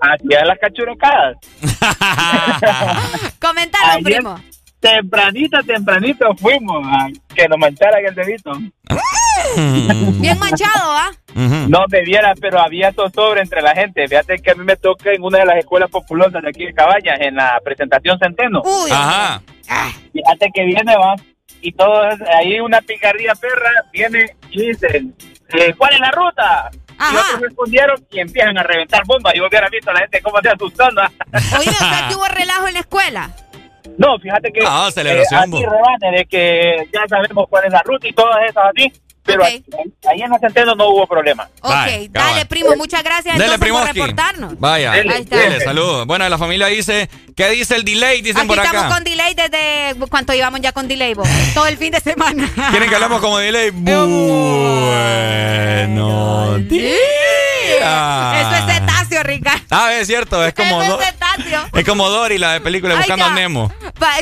Aquí 0.02 0.28
en 0.30 0.48
las 0.48 0.60
cachurecadas. 0.60 1.38
Comentanos, 3.40 3.96
Ayer, 3.96 4.04
primo. 4.04 4.40
Tempranito, 4.82 5.58
tempranito 5.64 6.36
fuimos 6.36 6.86
a 6.86 7.08
que 7.34 7.48
nos 7.48 7.58
mancharan 7.58 8.06
el 8.06 8.16
dedito. 8.16 8.52
Bien 10.20 10.38
manchado, 10.38 10.92
¿ah? 10.92 11.12
No 11.34 11.86
me 11.90 12.02
viera, 12.04 12.34
pero 12.42 12.60
había 12.60 12.92
zozobra 12.92 13.42
entre 13.42 13.62
la 13.62 13.74
gente. 13.74 14.06
Fíjate 14.06 14.38
que 14.40 14.52
a 14.52 14.56
mí 14.56 14.66
me 14.66 14.76
toca 14.76 15.14
en 15.14 15.24
una 15.24 15.40
de 15.40 15.46
las 15.46 15.58
escuelas 15.58 15.90
populosas 15.90 16.42
de 16.42 16.50
aquí 16.50 16.66
de 16.66 16.74
Cabañas, 16.74 17.20
en 17.22 17.36
la 17.36 17.58
presentación 17.64 18.20
Centeno. 18.20 18.62
Uy. 18.64 18.92
Ajá. 18.92 19.42
Fíjate 20.12 20.50
que 20.54 20.66
viene, 20.66 20.96
va, 20.96 21.16
y 21.62 21.72
todo, 21.72 22.08
es- 22.10 22.22
ahí 22.36 22.60
una 22.60 22.82
picardía 22.82 23.34
perra 23.36 23.72
viene 23.92 24.36
y 24.52 24.68
dicen, 24.68 25.16
eh, 25.50 25.74
¿cuál 25.78 25.94
es 25.94 26.00
la 26.00 26.12
ruta? 26.12 26.70
Y 27.12 27.16
otros 27.16 27.42
respondieron 27.42 28.06
y 28.12 28.20
empiezan 28.20 28.58
a 28.58 28.64
reventar 28.64 29.04
bombas. 29.06 29.34
Y 29.34 29.40
vos 29.40 29.48
hubieras 29.50 29.72
visto 29.72 29.90
a 29.90 29.94
la 29.94 30.00
gente 30.02 30.22
cómo 30.22 30.40
se 30.42 30.50
asustan. 30.50 30.90
¿va? 30.98 31.10
Oye, 31.58 31.70
o 31.70 31.74
sea 31.74 32.06
que 32.10 32.16
hubo 32.16 32.26
relajo 32.26 32.68
en 32.68 32.74
la 32.74 32.80
escuela. 32.82 33.30
No, 33.98 34.18
fíjate 34.20 34.52
que 34.52 34.60
Ah, 34.66 34.90
celebración, 34.94 35.40
eh, 35.40 35.44
así 35.44 35.52
bo. 35.66 35.72
rebate 35.72 36.18
de 36.18 36.26
que 36.26 36.90
ya 36.94 37.02
sabemos 37.08 37.48
cuál 37.50 37.66
es 37.66 37.72
la 37.74 37.82
ruta 37.84 38.08
y 38.08 38.14
todas 38.14 38.38
esas 38.50 38.64
así. 38.76 38.92
Pero 39.30 39.44
ahí, 39.46 39.64
ahí 40.10 40.22
en 40.22 40.32
la 40.32 40.40
Centeno 40.40 40.76
no 40.76 40.90
hubo 40.90 41.08
problema. 41.08 41.50
Ok, 41.62 42.10
dale, 42.10 42.46
primo, 42.46 42.76
muchas 42.76 43.04
gracias 43.04 43.38
Dele, 43.38 43.54
entonces 43.54 43.72
por 43.72 43.86
reportarnos. 43.94 44.60
Vaya, 44.60 44.92
dele, 44.92 45.62
saludos. 45.62 46.06
Bueno, 46.06 46.28
la 46.28 46.38
familia 46.38 46.68
dice, 46.68 47.10
¿qué 47.36 47.50
dice 47.50 47.76
el 47.76 47.84
delay? 47.84 48.22
Dicen 48.22 48.40
Aquí 48.40 48.48
por 48.48 48.58
estamos 48.58 48.84
acá. 48.84 48.94
con 48.96 49.04
delay 49.04 49.34
desde... 49.36 49.96
¿Cuánto 50.10 50.34
llevamos 50.34 50.62
ya 50.62 50.72
con 50.72 50.88
delay, 50.88 51.14
vos? 51.14 51.28
Todo 51.54 51.68
el 51.68 51.78
fin 51.78 51.92
de 51.92 52.00
semana. 52.00 52.50
¿Quieren 52.72 52.90
que 52.90 52.96
hablemos 52.96 53.22
como 53.22 53.38
delay? 53.38 53.72
Bueno, 55.80 56.58
día. 56.60 56.96
Eso 58.42 58.56
es 58.56 58.74
cetáceo, 58.74 59.24
Ricardo. 59.24 59.64
Ah, 59.70 59.94
es 59.94 60.08
cierto, 60.08 60.46
es 60.46 60.54
como, 60.54 60.82
Eso 60.82 61.02
es 61.02 61.19
es 61.74 61.86
como 61.86 62.10
Dory, 62.10 62.38
la 62.38 62.54
de 62.54 62.62
película 62.62 62.94
Ahí 62.94 63.00
Buscando 63.00 63.26
a. 63.26 63.34
Nemo. 63.34 63.72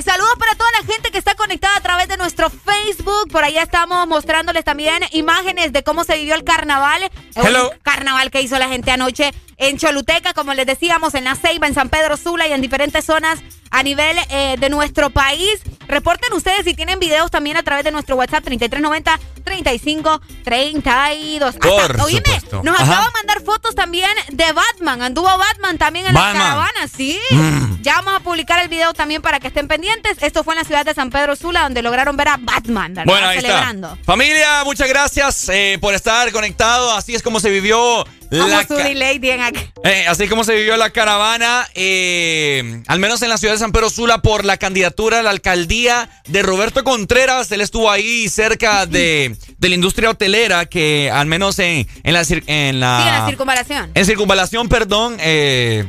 Saludos 0.04 0.36
para 0.40 0.56
toda 0.56 0.70
la 0.82 0.94
gente 0.94 1.12
que 1.12 1.18
está 1.18 1.36
conectada 1.36 1.76
a 1.78 1.82
través 1.82 2.08
de 2.08 2.18
nuestro 2.18 2.50
Facebook. 2.50 3.32
Por 3.32 3.44
allá 3.44 3.64
estamos 3.64 4.08
mostrándoles 4.08 4.64
también 4.64 5.04
imágenes 5.12 5.74
de 5.74 5.84
cómo 5.84 6.04
se 6.04 6.18
vivió 6.18 6.36
el 6.36 6.44
carnaval. 6.44 7.10
El 7.36 7.46
Hello. 7.46 7.72
carnaval 7.84 8.32
que 8.32 8.42
hizo 8.42 8.58
la 8.58 8.70
gente 8.70 8.92
anoche 8.92 9.34
en 9.58 9.78
Choluteca, 9.78 10.34
como 10.34 10.54
les 10.54 10.66
decíamos, 10.66 11.14
en 11.16 11.24
La 11.24 11.36
Ceiba, 11.36 11.68
en 11.68 11.74
San 11.74 11.90
Pedro 11.90 12.16
Sula 12.18 12.48
y 12.48 12.54
en 12.54 12.62
diferentes 12.62 13.06
zonas 13.06 13.40
a 13.72 13.84
nivel 13.84 14.18
eh, 14.30 14.56
de 14.60 14.70
nuestro 14.70 15.10
país. 15.10 15.60
Reporten 15.88 16.32
ustedes 16.34 16.64
si 16.66 16.74
tienen 16.74 17.00
videos 17.00 17.32
también 17.32 17.58
a 17.58 17.64
través 17.64 17.84
de 17.84 17.92
nuestro 17.92 18.16
WhatsApp 18.16 18.44
3390 18.44 19.20
35 19.44 20.22
32. 20.44 21.56
Hasta- 21.56 21.68
Por 21.70 22.02
oíme, 22.02 22.22
nos 22.64 22.76
Ajá. 22.80 22.84
acaba 22.92 23.06
de 23.08 23.12
mandar 23.14 23.42
fotos 23.42 23.74
también 23.76 24.10
de 24.32 24.52
Batman. 24.52 25.02
Anduvo 25.02 25.30
Batman 25.38 25.78
también 25.78 26.08
en 26.08 26.14
Batman. 26.14 26.34
la 26.34 26.40
caravana, 26.44 26.88
sí. 26.96 27.20
Mm. 27.32 27.82
Ya 27.82 27.96
vamos 27.96 28.16
a 28.16 28.20
publicar 28.20 28.60
el 28.62 28.68
video 28.68 28.94
también 28.94 29.22
para 29.22 29.40
que 29.40 29.48
estén 29.48 29.68
pendientes. 29.68 30.18
Esto 30.22 30.44
fue 30.44 30.54
en 30.56 30.60
la 30.60 30.66
ciudad 30.66 30.86
de 30.86 30.94
San 30.94 31.10
Pedro 31.10 31.36
Sula, 31.36 31.62
donde 31.64 31.82
lograron 31.82 32.16
ver 32.18 32.28
a 32.30 32.38
Batman, 32.38 32.94
¿verdad? 32.94 33.12
Bueno, 33.12 33.28
ahí 33.28 33.40
Celebrando. 33.42 33.94
está. 33.94 34.04
Familia, 34.04 34.64
muchas 34.66 34.88
gracias 34.90 35.50
eh, 35.50 35.78
por 35.80 35.94
estar 35.94 36.32
conectado. 36.32 36.92
Así 36.94 37.16
es 37.16 37.24
como 37.24 37.40
se 37.40 37.50
vivió 37.50 38.06
la 38.32 38.66
su 38.68 38.76
delay, 38.76 39.20
bien 39.20 39.42
acá. 39.42 39.62
eh, 39.84 40.06
así 40.08 40.28
como 40.28 40.44
se 40.44 40.56
vivió 40.56 40.76
la 40.78 40.90
caravana, 40.90 41.68
eh, 41.76 42.82
al 42.88 43.00
menos 43.00 43.22
en 43.22 43.30
la 43.30 43.38
ciudad 43.38 43.54
de 43.54 43.60
San 43.60 43.72
Pedro 43.72 43.90
Sula, 43.90 44.20
por 44.22 44.44
la 44.46 44.58
candidatura 44.58 45.20
a 45.20 45.24
la 45.24 45.30
alcaldía 45.30 46.10
de 46.28 46.42
Roberto 46.44 46.84
Contreras. 46.84 47.52
Él 47.52 47.62
estuvo 47.62 47.90
ahí 47.90 48.28
cerca 48.30 48.86
de, 48.86 49.36
de 49.58 49.70
la 49.70 49.76
industria 49.76 50.10
hotelera, 50.10 50.66
que 50.66 51.10
al 51.12 51.28
menos 51.28 51.60
en, 51.60 51.88
en 52.04 52.14
la, 52.14 52.22
en 52.22 52.80
la, 52.80 53.02
Sí, 53.02 53.08
en 53.08 53.14
la 53.14 53.26
circunvalación. 53.28 53.92
en 53.94 54.06
circunvalación, 54.06 54.70
perdón, 54.70 55.18
eh, 55.20 55.86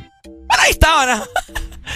ahí 0.49 0.71
estaban. 0.71 1.23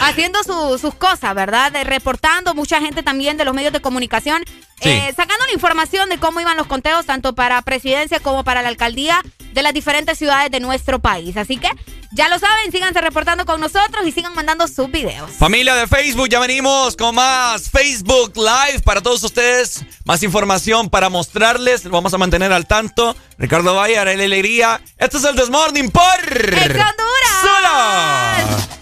Haciendo 0.01 0.43
su- 0.43 0.79
sus 0.79 0.95
cosas, 0.95 1.35
¿verdad? 1.35 1.71
De- 1.73 1.85
reportando, 1.85 2.55
mucha 2.55 2.81
gente 2.81 3.03
también 3.03 3.37
de 3.37 3.45
los 3.45 3.55
medios 3.55 3.73
de 3.73 3.81
comunicación, 3.81 4.43
Sí. 4.81 4.89
eh, 4.91 5.13
sacando 5.17 5.45
la 5.47 5.53
información 5.53 6.09
de 6.09 6.19
cómo 6.19 6.41
iban 6.41 6.57
los 6.57 6.67
conteos, 6.67 7.07
tanto 7.07 7.35
para 7.35 7.61
presidencia 7.63 8.19
como 8.21 8.43
para 8.45 8.63
la 8.63 8.69
alcaldía 8.69 9.23
de 9.53 9.63
las 9.63 9.75
diferentes 9.75 10.19
ciudades 10.19 10.51
de 10.51 10.59
nuestro 10.61 10.99
país. 10.99 11.37
Así 11.37 11.57
que, 11.59 11.69
ya 12.11 12.29
lo 12.29 12.39
saben, 12.39 12.73
síganse 12.73 13.01
reportando 13.01 13.45
con 13.47 13.61
nosotros 13.61 14.05
y 14.07 14.11
sigan 14.13 14.35
mandando 14.35 14.67
sus 14.67 14.91
videos. 14.91 15.31
Familia 15.39 15.75
de 15.77 15.87
Facebook, 15.87 16.29
ya 16.29 16.41
venimos 16.41 16.97
con 16.97 17.15
más 17.15 17.71
Facebook 17.71 18.33
Live 18.37 18.81
para 18.85 19.01
todos 19.03 19.23
ustedes. 19.23 19.85
Más 20.05 20.23
información 20.25 20.91
para 20.91 21.09
mostrarles. 21.11 21.85
Lo 21.85 21.91
vamos 21.93 22.13
a 22.15 22.19
mantener 22.19 22.53
al 22.53 22.67
tanto. 22.67 23.15
Ricardo 23.39 23.75
Valle, 23.77 23.99
Arely 23.99 24.25
Alegría. 24.25 24.81
Este 24.99 25.19
es 25.19 25.25
el 25.25 25.37
Desmorning 25.37 25.91
por... 25.91 26.03
¡Solo! 27.43 28.82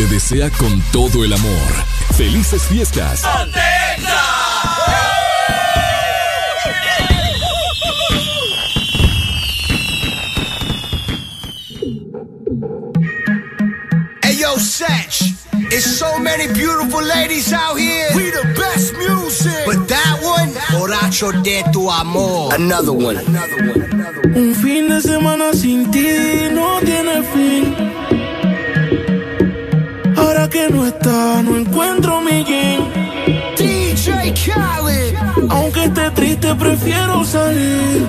te 0.00 0.06
desea 0.06 0.48
con 0.48 0.80
todo 0.92 1.24
el 1.24 1.32
amor. 1.34 1.70
Felices 2.16 2.62
fiestas. 2.62 3.22
Hey 14.22 14.38
yo, 14.38 14.56
Satch, 14.58 15.34
It's 15.70 15.84
so 15.98 16.18
many 16.18 16.46
beautiful 16.54 17.02
ladies 17.02 17.52
out 17.52 17.78
here. 17.78 18.08
We 18.14 18.30
the 18.30 18.54
best 18.56 18.94
music. 18.96 19.66
But 19.66 19.86
that 19.88 20.18
one, 20.22 20.50
Borracho 20.72 21.30
de 21.42 21.62
tu 21.72 21.90
amor. 21.90 22.54
Another 22.54 22.92
one. 22.92 23.18
Un 24.34 24.54
fin 24.54 24.88
de 24.88 25.02
semana 25.02 25.52
sin 25.52 25.90
ti 25.90 26.48
no 26.52 26.80
tiene 26.80 27.22
fin. 27.34 28.29
Ahora 30.20 30.48
que 30.48 30.68
no 30.68 30.86
está, 30.86 31.42
no 31.42 31.56
encuentro 31.56 32.20
mi 32.20 32.44
jean. 32.44 32.82
DJ 33.56 34.34
Khaled. 34.34 35.14
Aunque 35.48 35.84
esté 35.84 36.10
triste, 36.10 36.54
prefiero 36.54 37.24
salir. 37.24 38.06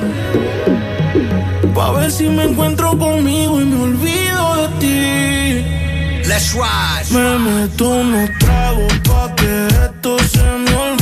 Pa' 1.74 1.92
ver 1.92 2.12
si 2.12 2.26
me 2.28 2.44
encuentro 2.44 2.98
conmigo 2.98 3.62
y 3.62 3.66
me 3.66 3.82
olvido 3.82 4.44
de 4.60 4.68
ti. 4.82 6.28
Let's 6.28 6.54
ride. 6.54 7.08
Me 7.16 7.40
meto 7.40 7.90
unos 7.90 8.30
tragos 8.40 8.94
pa' 9.08 9.34
que 9.36 9.68
esto 9.68 10.18
se 10.20 10.44
me 10.64 10.76
olvide. 10.76 11.01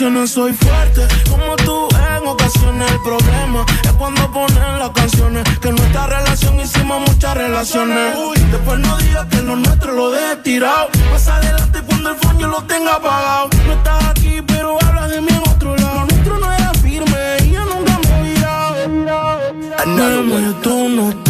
Emociones? 0.00 0.30
Soy 0.30 0.52
fuerte, 0.52 1.06
como 1.28 1.56
tú 1.56 1.88
en 1.94 2.26
ocasiones. 2.26 2.90
El 2.90 3.00
problema 3.02 3.66
es 3.82 3.92
cuando 3.92 4.30
ponen 4.32 4.78
las 4.78 4.90
canciones. 4.90 5.44
Que 5.60 5.68
en 5.68 5.76
nuestra 5.76 6.06
relación 6.06 6.60
hicimos 6.60 7.00
muchas 7.00 7.36
relaciones. 7.36 8.16
Uy, 8.16 8.38
después 8.50 8.78
no 8.78 8.96
digas 8.98 9.26
que 9.26 9.42
lo 9.42 9.56
nuestro 9.56 9.92
lo 9.92 10.10
dejé 10.10 10.36
tirado. 10.36 10.88
Más 11.10 11.28
adelante, 11.28 11.80
cuando 11.86 12.10
el 12.10 12.38
yo 12.38 12.46
lo 12.46 12.62
tenga 12.64 12.94
apagado. 12.94 13.50
No 13.66 13.72
estás 13.72 14.04
aquí, 14.06 14.40
pero 14.46 14.78
hablas 14.82 15.10
de 15.10 15.20
mí 15.20 15.28
en 15.30 15.50
otro 15.50 15.76
lado. 15.76 15.94
Lo 15.94 16.06
nuestro 16.06 16.38
no 16.38 16.52
era 16.52 16.72
firme 16.74 17.36
y 17.44 17.50
yo 17.50 17.64
nunca 17.64 17.98
me 17.98 18.18
he 18.18 18.34
virado. 18.34 18.76
Another 19.78 20.22
Me 20.22 21.00
one. 21.00 21.29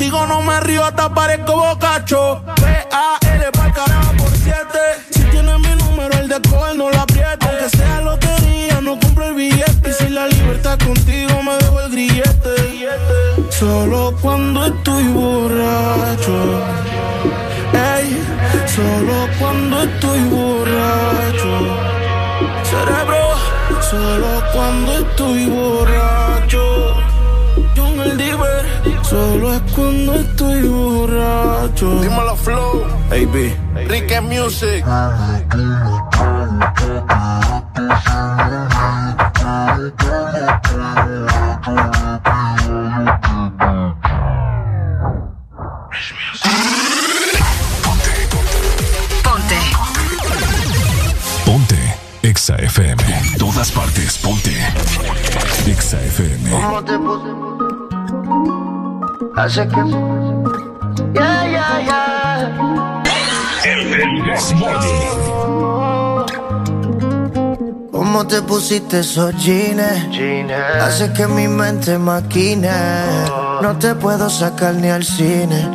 Contigo 0.00 0.26
no 0.26 0.40
me 0.40 0.58
río, 0.60 0.82
hasta 0.82 1.12
parezco 1.12 1.56
bocacho. 1.56 2.42
P-A-L 2.56 3.50
pa'l 3.52 3.72
carajo 3.74 4.12
por 4.16 4.30
siete. 4.30 4.80
Si 5.10 5.20
tienes 5.24 5.58
mi 5.58 5.74
número, 5.74 6.18
el 6.18 6.26
de 6.26 6.40
coger 6.40 6.74
no 6.76 6.88
lo 6.88 6.98
apriete. 6.98 7.46
Aunque 7.46 7.68
sea 7.76 8.00
lotería, 8.00 8.80
no 8.80 8.98
compro 8.98 9.26
el 9.26 9.34
billete. 9.34 9.90
Y 9.90 9.92
si 9.92 10.08
la 10.08 10.26
libertad 10.26 10.78
contigo 10.78 11.42
me 11.42 11.52
dejo 11.58 11.80
el 11.82 11.92
grillete. 11.92 13.50
Solo 13.50 14.16
cuando 14.22 14.68
estoy 14.68 15.04
borracho. 15.08 16.62
Ey, 17.74 18.24
solo 18.74 19.28
cuando 19.38 19.82
estoy 19.82 20.20
borracho. 20.30 21.76
Cerebro, 22.70 23.34
solo 23.82 24.42
cuando 24.54 24.92
estoy 24.98 25.44
borracho. 25.44 26.99
Es 29.54 29.72
cuando 29.74 30.14
estoy 30.14 30.62
borracho. 30.62 32.00
Dímelo, 32.00 32.36
Flow. 32.36 32.84
AB. 33.10 33.88
Ricky 33.88 34.20
Music. 34.20 34.84
Ponte. 49.22 49.56
Ponte. 51.44 51.96
Exa 52.22 52.56
FM. 52.56 53.02
En 53.02 53.38
todas 53.38 53.70
partes. 53.72 54.18
Ponte. 54.18 54.50
Exa 55.66 56.00
FM. 56.02 56.50
¿Cómo 56.50 56.84
te 56.84 56.98
puse? 56.98 57.39
Hace 59.40 59.66
que. 59.68 59.80
Ya, 61.14 61.46
ya, 61.54 61.80
ya. 61.88 62.02
El 63.64 64.24
Desmorning. 64.26 65.10
¿Cómo 67.90 68.26
te 68.26 68.42
pusiste 68.42 69.00
esos 69.00 69.34
jeans? 69.42 69.80
Hace 70.82 71.10
que 71.14 71.26
mi 71.26 71.48
mente 71.48 71.96
maquine. 71.96 72.70
No 73.62 73.78
te 73.78 73.94
puedo 73.94 74.28
sacar 74.28 74.74
ni 74.74 74.88
al 74.88 75.04
cine. 75.04 75.70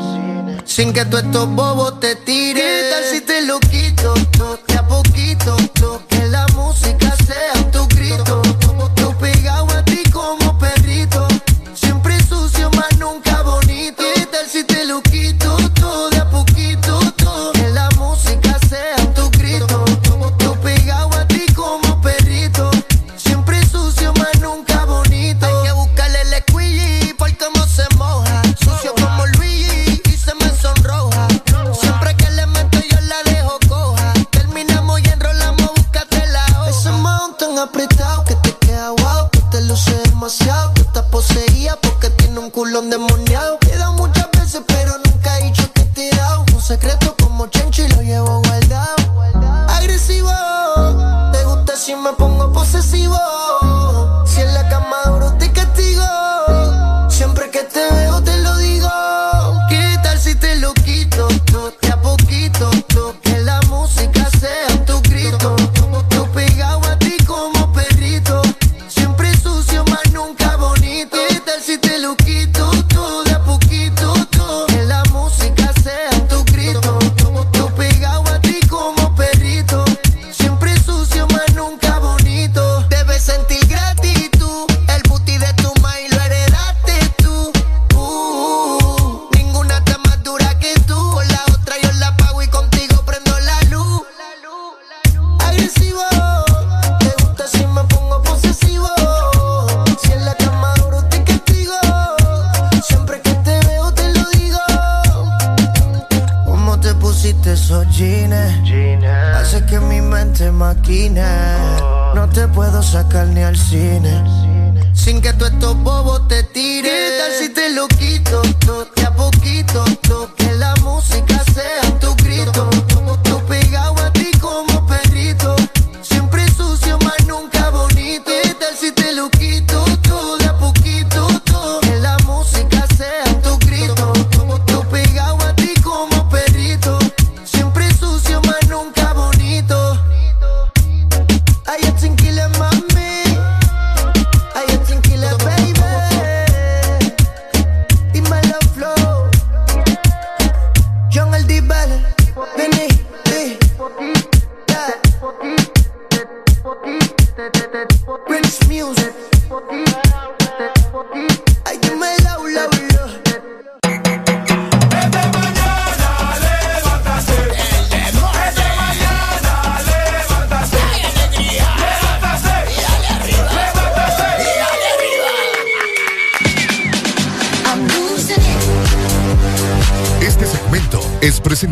Sin 0.63 0.93
que 0.93 1.03
tú 1.05 1.17
estos 1.17 1.49
bobos 1.49 1.99
te 1.99 2.15
tires. 2.17 2.63
¿Qué 2.63 2.89
tal 2.91 3.03
si 3.05 3.21
te 3.21 3.41
lo 3.47 3.59
quito? 3.61 3.85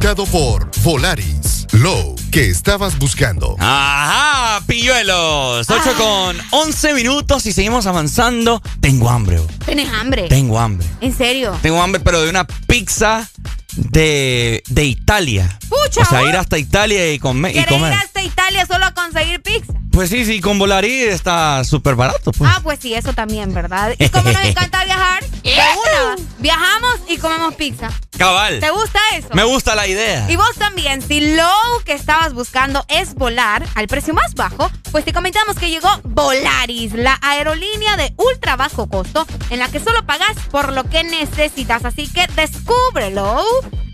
Presentado 0.03 0.25
por 0.25 0.69
Volaris. 0.81 1.65
Low 1.71 2.13
que 2.29 2.49
estabas 2.49 2.99
buscando. 2.99 3.55
Ajá, 3.57 4.61
pilluelos. 4.67 5.69
8 5.69 5.93
con 5.97 6.37
11 6.51 6.93
minutos 6.93 7.45
y 7.45 7.53
seguimos 7.53 7.85
avanzando. 7.85 8.61
Tengo 8.81 9.09
hambre. 9.09 9.37
bro. 9.37 9.47
¿Tienes 9.65 9.87
hambre? 9.93 10.27
Tengo 10.27 10.59
hambre. 10.59 10.85
¿En 10.99 11.15
serio? 11.15 11.57
Tengo 11.61 11.81
hambre, 11.81 12.01
pero 12.03 12.21
de 12.21 12.29
una 12.29 12.45
pizza 12.45 13.29
de, 13.77 14.61
de 14.67 14.83
Italia. 14.83 15.57
Pucha, 15.69 16.01
o 16.01 16.05
sea, 16.05 16.21
ir 16.27 16.35
hasta 16.35 16.57
Italia 16.57 17.13
y, 17.13 17.17
come- 17.19 17.51
y 17.51 17.53
¿Quieres 17.53 17.71
comer. 17.71 17.93
ir 17.93 17.99
hasta 17.99 18.21
Italia 18.21 18.65
solo 18.65 18.85
a 18.85 18.93
conseguir 18.93 19.41
pizza? 19.41 19.71
Pues 19.91 20.09
sí, 20.09 20.25
sí, 20.25 20.41
con 20.41 20.59
Volaris 20.59 21.07
está 21.07 21.63
súper 21.63 21.95
barato. 21.95 22.33
Pues. 22.33 22.51
Ah, 22.53 22.59
pues 22.61 22.79
sí, 22.81 22.93
eso 22.93 23.13
también, 23.13 23.53
¿verdad? 23.53 23.95
Y 23.97 24.09
como 24.09 24.29
nos 24.31 24.41
encanta 24.43 24.83
viajar, 24.83 25.23
de 25.43 25.51
una, 25.51 26.15
viajamos 26.39 26.95
y 27.07 27.17
comemos 27.17 27.55
pizza. 27.55 27.89
Cabal. 28.17 28.59
¿Te 28.59 28.69
gusta 28.69 28.99
eso? 29.15 29.27
Me 29.33 29.43
gusta 29.43 29.75
la 29.75 29.87
idea. 29.87 30.29
Y 30.29 30.35
vos 30.35 30.55
también, 30.57 31.01
si 31.01 31.35
lo 31.35 31.49
que 31.83 31.93
estabas 31.93 32.33
buscando 32.33 32.85
es 32.87 33.15
volar 33.15 33.67
al 33.75 33.87
precio 33.87 34.13
más 34.13 34.33
bajo, 34.35 34.71
pues 34.91 35.03
te 35.03 35.13
comentamos 35.13 35.57
que 35.57 35.69
llegó 35.69 35.89
Volaris, 36.03 36.93
la 36.93 37.19
aerolínea 37.21 37.97
de 37.97 38.13
ultra 38.17 38.55
bajo 38.55 38.87
costo 38.87 39.25
en 39.49 39.59
la 39.59 39.67
que 39.69 39.79
solo 39.79 40.05
pagas 40.05 40.37
por 40.51 40.71
lo 40.73 40.83
que 40.85 41.03
necesitas. 41.03 41.83
Así 41.85 42.07
que 42.07 42.27
descúbrelo, 42.27 43.43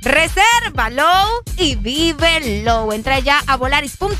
resérvalo 0.01 1.27
y 1.57 1.75
vívelo. 1.75 2.91
Entra 2.93 3.19
ya 3.19 3.41
a 3.47 3.57
volaris.com 3.57 4.17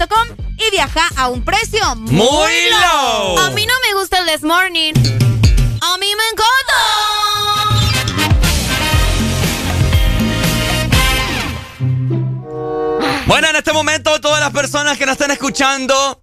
y 0.58 0.72
viaja 0.72 1.08
a 1.16 1.28
un 1.28 1.44
precio 1.44 1.96
muy, 1.96 2.16
Muy 2.16 2.70
low. 2.70 3.40
A 3.40 3.50
mí 3.52 3.66
no 3.66 3.74
me 3.88 4.00
gusta 4.00 4.20
el 4.20 4.26
This 4.28 4.44
Morning. 4.44 5.39
A 5.82 5.98
mí 5.98 6.08
me 6.16 6.24
encanta. 6.32 7.80
Bueno, 13.28 13.48
en 13.50 13.56
este 13.56 13.74
momento, 13.74 14.20
todas 14.20 14.40
las 14.40 14.52
personas 14.52 14.98
que 14.98 15.06
nos 15.06 15.14
están 15.14 15.32
escuchando, 15.32 16.22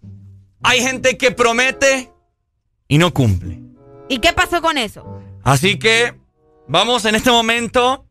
hay 0.63 0.81
gente 0.83 1.17
que 1.17 1.31
promete 1.31 2.13
y 2.89 2.99
no 2.99 3.15
cumple. 3.15 3.61
¿Y 4.09 4.19
qué 4.19 4.33
pasó 4.33 4.61
con 4.61 4.77
eso? 4.77 5.05
Así 5.45 5.79
que 5.79 6.15
vamos 6.67 7.05
en 7.05 7.15
este 7.15 7.31
momento 7.31 8.07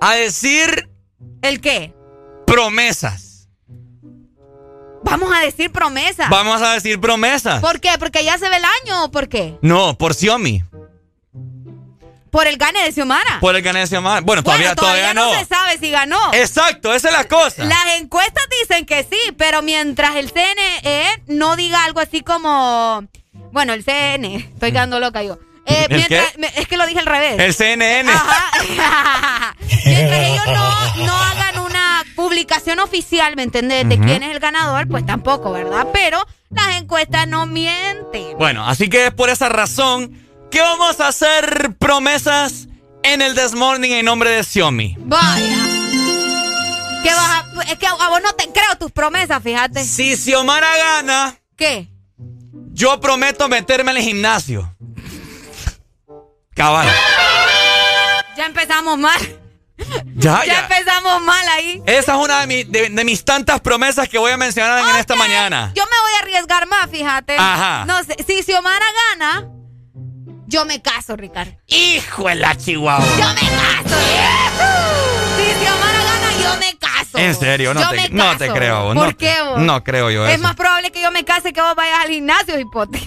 a 0.00 0.14
decir 0.14 0.88
¿El 1.42 1.60
qué? 1.60 1.94
promesas. 2.46 3.27
Vamos 5.10 5.32
a 5.34 5.40
decir 5.40 5.70
promesa. 5.72 6.26
Vamos 6.30 6.60
a 6.62 6.72
decir 6.74 7.00
promesas. 7.00 7.60
¿Por 7.60 7.80
qué? 7.80 7.90
¿Porque 7.98 8.24
ya 8.24 8.38
se 8.38 8.48
ve 8.48 8.56
el 8.56 8.64
año 8.64 9.04
o 9.04 9.10
por 9.10 9.28
qué? 9.28 9.56
No, 9.62 9.96
por 9.96 10.14
Xiaomi. 10.14 10.62
Por 12.30 12.46
el 12.46 12.58
gane 12.58 12.82
de 12.84 12.92
Xiomara. 12.92 13.40
Por 13.40 13.56
el 13.56 13.62
que 13.62 13.72
se 13.86 13.94
llama. 13.94 14.20
Bueno, 14.20 14.42
todavía, 14.42 14.74
bueno, 14.74 14.76
todavía, 14.76 15.12
todavía 15.14 15.14
no. 15.14 15.38
se 15.38 15.46
sabe 15.46 15.78
si 15.78 15.90
ganó. 15.90 16.34
Exacto, 16.34 16.92
esa 16.94 17.08
es 17.08 17.14
la 17.14 17.24
cosa. 17.26 17.64
Las 17.64 17.96
encuestas 17.98 18.44
dicen 18.60 18.84
que 18.84 19.02
sí, 19.04 19.18
pero 19.38 19.62
mientras 19.62 20.14
el 20.16 20.30
CNE 20.30 21.22
no 21.26 21.56
diga 21.56 21.84
algo 21.84 22.00
así 22.00 22.20
como. 22.20 23.02
Bueno, 23.50 23.72
el 23.72 23.82
CNE, 23.82 24.36
estoy 24.52 24.72
quedando 24.72 25.00
loca 25.00 25.22
yo. 25.22 25.38
Eh, 25.64 25.86
¿El 25.88 25.96
mientras- 25.96 26.36
me- 26.38 26.52
es 26.56 26.66
que 26.68 26.76
lo 26.76 26.86
dije 26.86 26.98
al 27.00 27.06
revés. 27.06 27.38
El 27.38 27.54
CNN. 27.54 28.10
Ajá. 28.10 29.54
Mientras 29.84 30.20
ellos 30.20 30.46
no, 30.46 31.06
no 31.06 31.14
hagan 31.16 31.47
publicación 32.28 32.78
oficial, 32.80 33.36
¿me 33.36 33.42
entendés? 33.42 33.88
De 33.88 33.98
quién 33.98 34.22
es 34.22 34.30
el 34.32 34.38
ganador, 34.38 34.86
pues 34.86 35.06
tampoco, 35.06 35.50
¿verdad? 35.52 35.86
Pero 35.92 36.24
las 36.50 36.76
encuestas 36.76 37.26
no 37.26 37.46
mienten. 37.46 38.36
Bueno, 38.36 38.66
así 38.68 38.88
que 38.90 39.06
es 39.06 39.14
por 39.14 39.30
esa 39.30 39.48
razón 39.48 40.12
que 40.50 40.60
vamos 40.60 41.00
a 41.00 41.08
hacer 41.08 41.74
promesas 41.78 42.68
en 43.02 43.22
el 43.22 43.34
This 43.34 43.54
Morning 43.54 43.90
en 43.92 44.04
nombre 44.04 44.30
de 44.30 44.44
Xiaomi. 44.44 44.96
Vaya. 44.98 45.56
¿Qué 47.02 47.10
vas 47.14 47.30
a- 47.30 47.62
es 47.72 47.78
que 47.78 47.86
a 47.86 48.08
vos 48.08 48.20
no 48.22 48.34
te 48.34 48.44
creo 48.52 48.76
tus 48.78 48.92
promesas, 48.92 49.42
fíjate. 49.42 49.82
Si 49.82 50.14
Xiomara 50.16 50.68
gana, 50.76 51.34
¿Qué? 51.56 51.88
yo 52.72 53.00
prometo 53.00 53.48
meterme 53.48 53.92
en 53.92 53.96
el 53.96 54.02
gimnasio. 54.02 54.74
Cabal. 56.54 56.88
Ya 58.36 58.46
empezamos 58.46 58.98
mal. 58.98 59.37
Ya, 60.18 60.44
ya 60.44 60.52
ya. 60.52 60.60
empezamos 60.60 61.22
mal 61.22 61.46
ahí. 61.56 61.82
Esa 61.86 62.14
es 62.16 62.24
una 62.24 62.40
de, 62.40 62.46
mi- 62.46 62.64
de- 62.64 62.88
de 62.90 63.04
mis 63.04 63.24
tantas 63.24 63.60
promesas 63.60 64.08
que 64.08 64.18
voy 64.18 64.32
a 64.32 64.36
mencionar 64.36 64.88
en 64.90 64.96
esta 64.96 65.14
mañana. 65.14 65.72
Yo 65.74 65.84
me 65.84 66.00
voy 66.02 66.12
a 66.16 66.18
arriesgar 66.22 66.66
más, 66.66 66.90
fíjate. 66.90 67.36
Ajá. 67.38 67.84
No 67.86 68.02
sé, 68.04 68.16
si 68.26 68.42
Xiomara 68.42 68.86
gana, 69.12 69.46
yo 70.46 70.64
me 70.64 70.82
caso, 70.82 71.16
Ricardo. 71.16 71.52
Hijo 71.66 72.28
de 72.28 72.34
la 72.36 72.56
chihuahua. 72.56 73.04
Yo 73.18 73.28
me 73.34 73.48
caso. 73.50 73.96
Si 75.36 75.64
Xiomara 75.64 75.98
gana, 76.02 76.32
yo 76.42 76.58
me 76.58 76.78
caso. 76.78 77.18
En 77.18 77.34
serio, 77.34 77.74
no, 77.74 77.80
Yo 77.82 77.90
te, 77.90 77.96
me 77.96 78.08
no 78.10 78.24
caso. 78.24 78.38
te 78.38 78.50
creo. 78.50 78.84
¿Por 78.86 78.94
no, 78.96 79.16
qué 79.16 79.34
vos? 79.42 79.58
No 79.60 79.84
creo 79.84 80.10
yo 80.10 80.26
Es 80.26 80.34
eso. 80.34 80.42
más 80.42 80.54
probable 80.56 80.90
que 80.90 81.00
yo 81.00 81.10
me 81.10 81.24
case 81.24 81.52
que 81.52 81.60
vos 81.60 81.74
vayas 81.76 82.00
al 82.04 82.08
gimnasio, 82.10 82.58
hipote. 82.58 82.98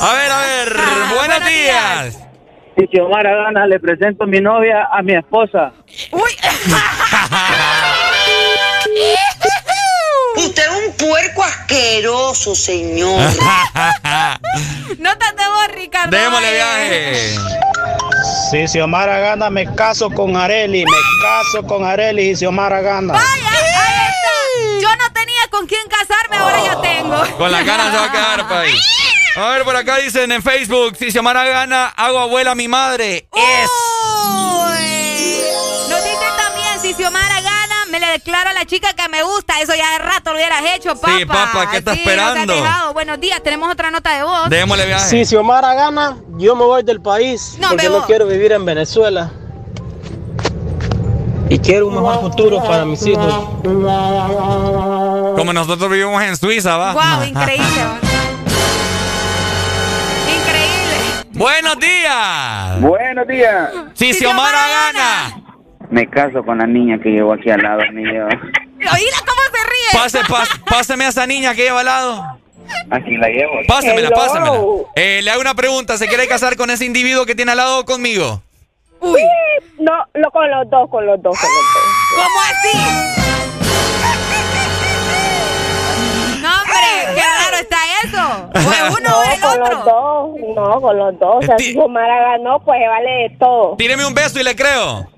A 0.00 0.12
ver, 0.14 0.30
a 0.32 0.38
ver. 0.40 0.76
Ah, 0.78 1.12
buenos 1.16 1.48
días. 1.48 2.18
Si 2.80 2.86
Xiomara 2.86 3.34
gana, 3.34 3.66
le 3.66 3.78
presento 3.78 4.24
a 4.24 4.26
mi 4.26 4.40
novia 4.40 4.88
a 4.90 5.02
mi 5.02 5.14
esposa. 5.14 5.70
¡Uy! 6.12 6.30
Usted 10.36 10.62
es 10.62 10.70
un 10.86 10.92
puerco 10.96 11.42
asqueroso, 11.42 12.54
señor. 12.54 13.20
no 14.98 15.10
te 15.18 15.26
vos, 15.36 15.68
Ricardo. 15.74 16.16
Démosle 16.16 16.52
viaje. 16.54 17.34
Si 18.50 18.66
Xiomara 18.66 19.18
gana, 19.18 19.50
me 19.50 19.66
caso 19.74 20.08
con 20.08 20.34
Areli. 20.34 20.86
Me 20.86 20.96
caso 21.22 21.62
con 21.66 21.84
Areli 21.84 22.30
y 22.30 22.36
Xiomara 22.36 22.80
gana. 22.80 23.12
Vaya, 23.12 23.26
ahí 23.26 24.08
está. 24.08 24.30
Yo 24.80 24.88
no 24.96 25.12
tenía 25.12 25.46
con 25.50 25.66
quién 25.66 25.82
casarme, 25.86 26.38
ahora 26.38 26.64
ya 26.64 26.80
tengo. 26.80 27.22
Con 27.36 27.52
las 27.52 27.66
ganas 27.66 27.90
se 27.92 27.98
va 27.98 28.06
a 28.06 28.12
quedar, 28.12 28.48
país. 28.54 28.80
A 29.36 29.48
ver, 29.50 29.64
por 29.64 29.76
acá 29.76 29.96
dicen 29.98 30.32
en 30.32 30.42
Facebook, 30.42 30.96
si 30.96 31.10
Xiomara 31.12 31.44
gana, 31.44 31.86
hago 31.96 32.18
abuela 32.18 32.50
a 32.52 32.54
mi 32.54 32.66
madre. 32.68 33.28
Es. 33.32 33.70
Nos 35.88 36.02
dicen 36.04 36.36
también, 36.36 36.80
si 36.82 36.94
Xiomara 36.94 37.40
gana, 37.40 37.86
me 37.90 38.00
le 38.00 38.06
declaro 38.08 38.50
a 38.50 38.52
la 38.52 38.64
chica 38.64 38.92
que 38.92 39.08
me 39.08 39.22
gusta. 39.22 39.60
Eso 39.60 39.72
ya 39.74 39.92
de 39.92 39.98
rato 39.98 40.30
lo 40.32 40.36
hubieras 40.36 40.62
hecho, 40.74 40.94
papá. 40.96 41.16
Sí, 41.16 41.24
papá, 41.26 41.70
¿qué 41.70 41.76
estás 41.78 41.94
Sí, 41.94 42.00
esperando? 42.00 42.54
Buenos 42.92 43.20
días, 43.20 43.40
tenemos 43.42 43.70
otra 43.72 43.90
nota 43.92 44.16
de 44.16 44.24
voz. 44.24 44.50
Démosle 44.50 44.86
viaje. 44.86 45.08
Si 45.08 45.24
Xiomara 45.24 45.74
gana, 45.74 46.16
yo 46.36 46.56
me 46.56 46.64
voy 46.64 46.82
del 46.82 47.00
país 47.00 47.56
No, 47.58 47.68
porque 47.70 47.88
no 47.88 48.04
quiero 48.06 48.26
vivir 48.26 48.50
en 48.52 48.64
Venezuela. 48.64 49.30
Y 51.48 51.58
quiero 51.58 51.86
un 51.88 51.94
mejor 51.94 52.20
futuro 52.20 52.62
para 52.62 52.84
mis 52.84 53.04
hijos. 53.06 53.32
Como 53.62 55.52
nosotros 55.52 55.88
vivimos 55.90 56.20
en 56.22 56.36
Suiza, 56.36 56.76
va. 56.76 56.92
Wow, 56.92 57.24
increíble. 57.28 58.09
Buenos 61.40 61.78
días. 61.78 62.80
Buenos 62.82 63.26
días. 63.26 63.70
Si 63.94 64.12
Xiomara 64.12 64.58
gana. 64.68 65.42
Me 65.88 66.06
caso 66.06 66.44
con 66.44 66.58
la 66.58 66.66
niña 66.66 66.98
que 67.02 67.08
llevo 67.08 67.32
aquí 67.32 67.48
al 67.48 67.62
lado 67.62 67.80
mío. 67.94 68.26
Oíla 68.26 69.18
cómo 69.26 69.42
se 69.50 69.64
ríe. 69.70 69.90
Pase, 70.02 70.20
pas- 70.24 70.62
páseme 70.68 71.06
a 71.06 71.08
esa 71.08 71.26
niña 71.26 71.54
que 71.54 71.62
lleva 71.62 71.80
al 71.80 71.86
lado. 71.86 72.22
Aquí 72.90 73.16
la 73.16 73.28
llevo. 73.28 73.52
Pásemela, 73.66 74.08
Hello. 74.08 74.16
pásemela. 74.16 74.58
Eh, 74.96 75.20
le 75.22 75.30
hago 75.30 75.40
una 75.40 75.54
pregunta. 75.54 75.96
¿Se 75.96 76.08
quiere 76.08 76.28
casar 76.28 76.56
con 76.56 76.68
ese 76.68 76.84
individuo 76.84 77.24
que 77.24 77.34
tiene 77.34 77.52
al 77.52 77.56
lado 77.56 77.86
conmigo? 77.86 78.42
Uy. 79.00 79.22
No, 79.78 79.92
lo, 80.12 80.30
con 80.30 80.50
los 80.50 80.68
dos, 80.68 80.90
con 80.90 81.06
los 81.06 81.22
dos, 81.22 81.38
con 81.40 81.48
los 81.50 81.64
dos. 81.74 82.22
¿Cómo 82.22 82.40
así? 82.42 83.29
Eso. 88.54 88.68
O 88.68 88.72
es 88.72 88.98
uno 88.98 89.18
o 89.18 89.22
el 89.22 89.40
con 89.40 89.60
los 89.60 89.84
dos, 89.84 90.30
no, 90.54 90.80
con 90.80 90.98
los 90.98 91.18
dos. 91.18 91.36
O 91.36 91.42
sea, 91.42 91.58
si 91.58 91.72
Xiomara 91.72 92.32
ganó, 92.32 92.60
pues 92.60 92.80
vale 92.88 93.10
de 93.10 93.36
todo. 93.38 93.76
Tíreme 93.76 94.06
un 94.06 94.14
beso 94.14 94.40
y 94.40 94.42
le 94.44 94.54
creo. 94.56 95.08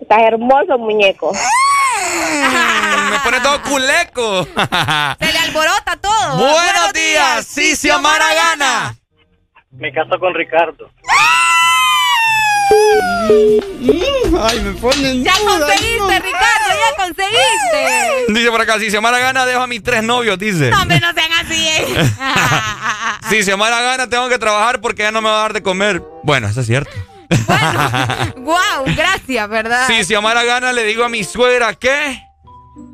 Estás 0.00 0.22
hermoso, 0.22 0.78
muñeco. 0.78 1.32
Me 3.10 3.18
pone 3.20 3.40
todo 3.40 3.62
culeco. 3.62 4.44
Se 5.18 5.32
le 5.32 5.38
alborota 5.38 5.96
todo. 6.00 6.36
Buenos 6.38 6.92
días. 6.92 7.46
Si 7.46 7.74
Xiomara 7.76 8.34
gana. 8.34 8.96
Me 9.70 9.92
caso 9.92 10.18
con 10.18 10.34
Ricardo. 10.34 10.90
Ay, 14.38 14.60
me 14.60 14.72
ponen 14.74 15.24
Ya 15.24 15.32
conseguiste, 15.44 16.18
Ricardo, 16.20 16.68
ya 16.68 17.04
conseguiste. 17.04 18.32
Dice 18.32 18.50
por 18.50 18.60
acá, 18.60 18.78
si 18.78 18.90
Xiomara 18.90 19.18
gana, 19.18 19.46
dejo 19.46 19.62
a 19.62 19.66
mis 19.66 19.82
tres 19.82 20.02
novios, 20.02 20.38
dice. 20.38 20.70
No, 20.70 20.82
hombre, 20.82 21.00
no 21.00 21.12
sean 21.12 21.32
así. 21.32 21.68
eh. 21.68 22.10
Si 23.30 23.42
Xiomara 23.42 23.80
gana, 23.82 24.08
tengo 24.08 24.28
que 24.28 24.38
trabajar 24.38 24.80
porque 24.80 25.02
ya 25.02 25.10
no 25.10 25.20
me 25.20 25.28
va 25.28 25.38
a 25.38 25.42
dar 25.42 25.52
de 25.52 25.62
comer. 25.62 26.00
Bueno, 26.22 26.46
eso 26.48 26.60
es 26.60 26.66
cierto. 26.66 26.90
Wow, 28.36 28.84
gracias, 28.96 29.48
¿verdad? 29.48 29.86
Si 29.88 30.04
Xiomara 30.04 30.44
gana, 30.44 30.72
le 30.72 30.84
digo 30.84 31.02
a 31.02 31.08
mi 31.08 31.24
suegra, 31.24 31.74
¿qué? 31.74 32.22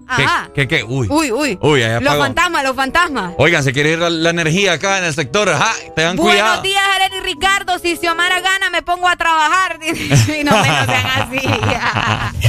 Ajá. 0.06 0.50
¿Qué, 0.54 0.66
qué, 0.68 0.78
qué? 0.78 0.84
Uy. 0.84 1.06
Uy, 1.10 1.32
uy. 1.32 1.58
Los 2.00 2.16
fantasmas, 2.18 2.64
los 2.64 2.76
fantasmas. 2.76 3.34
Oigan, 3.38 3.62
se 3.64 3.72
quiere 3.72 3.92
ir 3.92 3.98
la, 3.98 4.10
la 4.10 4.30
energía 4.30 4.74
acá 4.74 4.98
en 4.98 5.04
el 5.04 5.14
sector. 5.14 5.48
Ajá, 5.48 5.72
tengan 5.96 6.16
Buenos 6.16 6.40
cuidado. 6.42 6.62
días, 6.62 6.82
Helen 6.96 7.18
y 7.22 7.26
Ricardo. 7.26 7.78
Si 7.78 7.96
Xiomara 7.96 8.40
gana, 8.40 8.70
me 8.70 8.82
pongo 8.82 9.08
a 9.08 9.16
trabajar. 9.16 9.78
y 9.86 10.44
no 10.44 10.62
sean 10.62 10.90
así. 10.90 11.40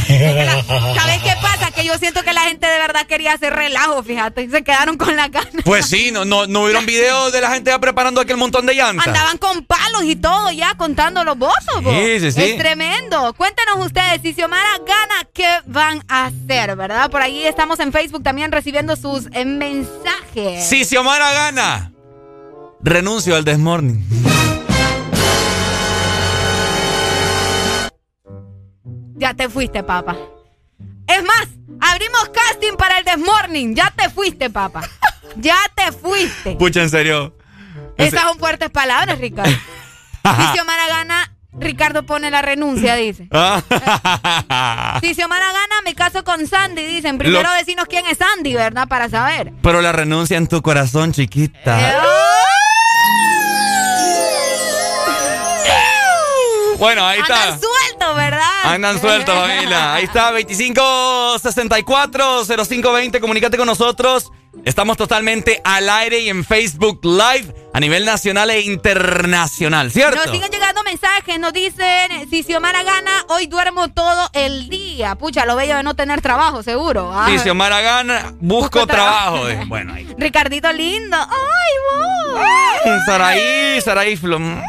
¿Sabes 0.96 1.22
qué 1.24 1.34
pasa? 1.42 1.72
Que 1.72 1.86
yo 1.86 1.98
siento 1.98 2.24
que 2.24 2.34
la 2.34 2.42
gente 2.42 2.68
de 2.68 2.78
verdad 2.78 3.06
quería 3.08 3.34
hacer 3.34 3.54
relajo, 3.54 4.04
fíjate. 4.04 4.44
Y 4.44 4.50
se 4.50 4.64
quedaron 4.64 4.98
con 4.98 5.16
la 5.16 5.28
gana. 5.28 5.50
Pues 5.64 5.86
sí, 5.88 6.12
no, 6.12 6.26
no, 6.26 6.46
no 6.48 6.64
hubieron 6.64 6.86
videos 6.86 7.32
de 7.32 7.42
la 7.42 7.52
gente 7.52 7.72
ya 7.72 7.80
preparando 7.80 8.22
aquel 8.22 8.38
montón 8.38 8.66
de 8.66 8.76
llantas. 8.76 9.08
Andaban 9.08 9.38
con 9.38 9.64
palos 9.64 10.04
y 10.04 10.16
todo 10.16 10.52
ya 10.52 10.76
contando 10.76 11.24
los 11.24 11.38
bozos. 11.38 11.84
Sí, 11.84 12.20
sí, 12.20 12.32
sí. 12.32 12.44
Es 12.44 12.58
tremendo. 12.58 13.34
Cuéntenos 13.34 13.86
ustedes, 13.86 14.22
si 14.22 14.34
Xiomara 14.34 14.78
gana, 14.86 15.28
¿qué 15.34 15.48
van 15.66 16.04
a 16.08 16.26
hacer, 16.26 16.76
verdad? 16.76 17.10
Por 17.10 17.22
ahí 17.22 17.43
estamos 17.46 17.80
en 17.80 17.92
Facebook 17.92 18.24
también 18.24 18.52
recibiendo 18.52 18.96
sus 18.96 19.28
eh, 19.34 19.46
mensajes. 19.46 20.66
Si 20.66 20.86
Xiomara 20.86 21.32
gana, 21.34 21.92
renuncio 22.82 23.36
al 23.36 23.44
Desmorning. 23.44 24.04
Ya 29.16 29.34
te 29.34 29.48
fuiste, 29.50 29.84
papá. 29.84 30.18
Es 31.08 31.24
más, 31.24 31.48
abrimos 31.80 32.30
casting 32.30 32.76
para 32.78 33.00
el 33.00 33.06
Desmorning. 33.06 33.76
Ya 33.76 33.92
te 33.96 34.10
fuiste, 34.10 34.50
papá. 34.50 34.82
Ya 35.36 35.58
te 35.74 35.92
fuiste. 35.92 36.56
Pucha, 36.58 36.84
en 36.84 36.92
serio. 36.92 37.36
Esas 37.98 38.22
son 38.22 38.38
fuertes 38.38 38.70
palabras, 38.70 39.18
Ricardo. 39.18 39.52
Si 40.24 40.54
Xiomara 40.54 40.88
gana, 40.88 41.33
Ricardo 41.60 42.04
pone 42.06 42.32
la 42.32 42.42
renuncia, 42.42 42.96
dice. 42.96 43.28
Ah. 43.32 43.62
Si 45.02 45.14
Xiomara 45.14 45.46
gana, 45.48 45.76
me 45.86 45.94
caso 45.96 46.24
con 46.24 46.48
Sandy, 46.48 46.84
dicen. 46.86 47.18
Primero 47.18 47.44
Lo- 47.50 47.54
decinos 47.56 47.86
quién 47.90 48.06
es 48.08 48.18
Sandy, 48.18 48.54
¿verdad? 48.56 48.88
Para 48.88 49.10
saber. 49.10 49.52
Pero 49.62 49.82
la 49.82 49.92
renuncia 49.92 50.38
en 50.38 50.48
tu 50.48 50.62
corazón, 50.62 51.12
chiquita. 51.14 52.02
Bueno, 56.80 57.06
ahí 57.08 57.20
está. 57.22 57.44
Andan 57.44 57.60
sueltos, 57.62 58.16
¿verdad? 58.16 58.50
Andan 58.64 59.00
sueltos, 59.00 59.36
familia. 59.36 59.94
Ahí 59.94 60.04
está, 60.06 60.32
2564-0520. 60.34 63.20
Comunícate 63.22 63.58
con 63.58 63.68
nosotros. 63.68 64.32
Estamos 64.66 64.98
totalmente 64.98 65.62
al 65.64 65.88
aire 65.90 66.20
y 66.20 66.30
en 66.30 66.44
Facebook 66.44 67.00
Live 67.06 67.54
a 67.74 67.80
nivel 67.80 68.06
nacional 68.06 68.50
e 68.52 68.62
internacional, 68.62 69.92
¿cierto? 69.92 70.18
Nos 70.24 70.32
siguen 70.32 70.52
llegando 70.52 70.84
mensajes, 70.84 71.40
nos 71.40 71.54
dicen, 71.54 72.30
si 72.30 72.44
Xiomara 72.44 72.84
gana, 72.84 73.12
hoy 73.30 73.48
duermo 73.48 73.88
todo 73.90 74.30
el 74.34 74.70
día. 74.70 75.16
Pucha, 75.16 75.46
lo 75.46 75.56
bello 75.56 75.76
de 75.78 75.84
no 75.84 75.96
tener 75.96 76.22
trabajo, 76.22 76.62
seguro. 76.64 77.12
Ah. 77.14 77.26
Si 77.30 77.40
Xiomara 77.40 77.82
gana, 77.82 78.34
busco, 78.40 78.80
Busco 78.80 78.88
trabajo. 78.88 79.42
trabajo. 79.42 79.50
Eh, 79.50 79.64
Bueno, 79.68 79.94
ahí. 79.94 80.08
Ricardito 80.18 80.72
lindo. 80.72 81.18
¡Ay, 81.18 82.38
vos! 82.86 83.02
Saraí, 83.06 83.82
Saraí 83.82 84.16
Flom. 84.18 84.62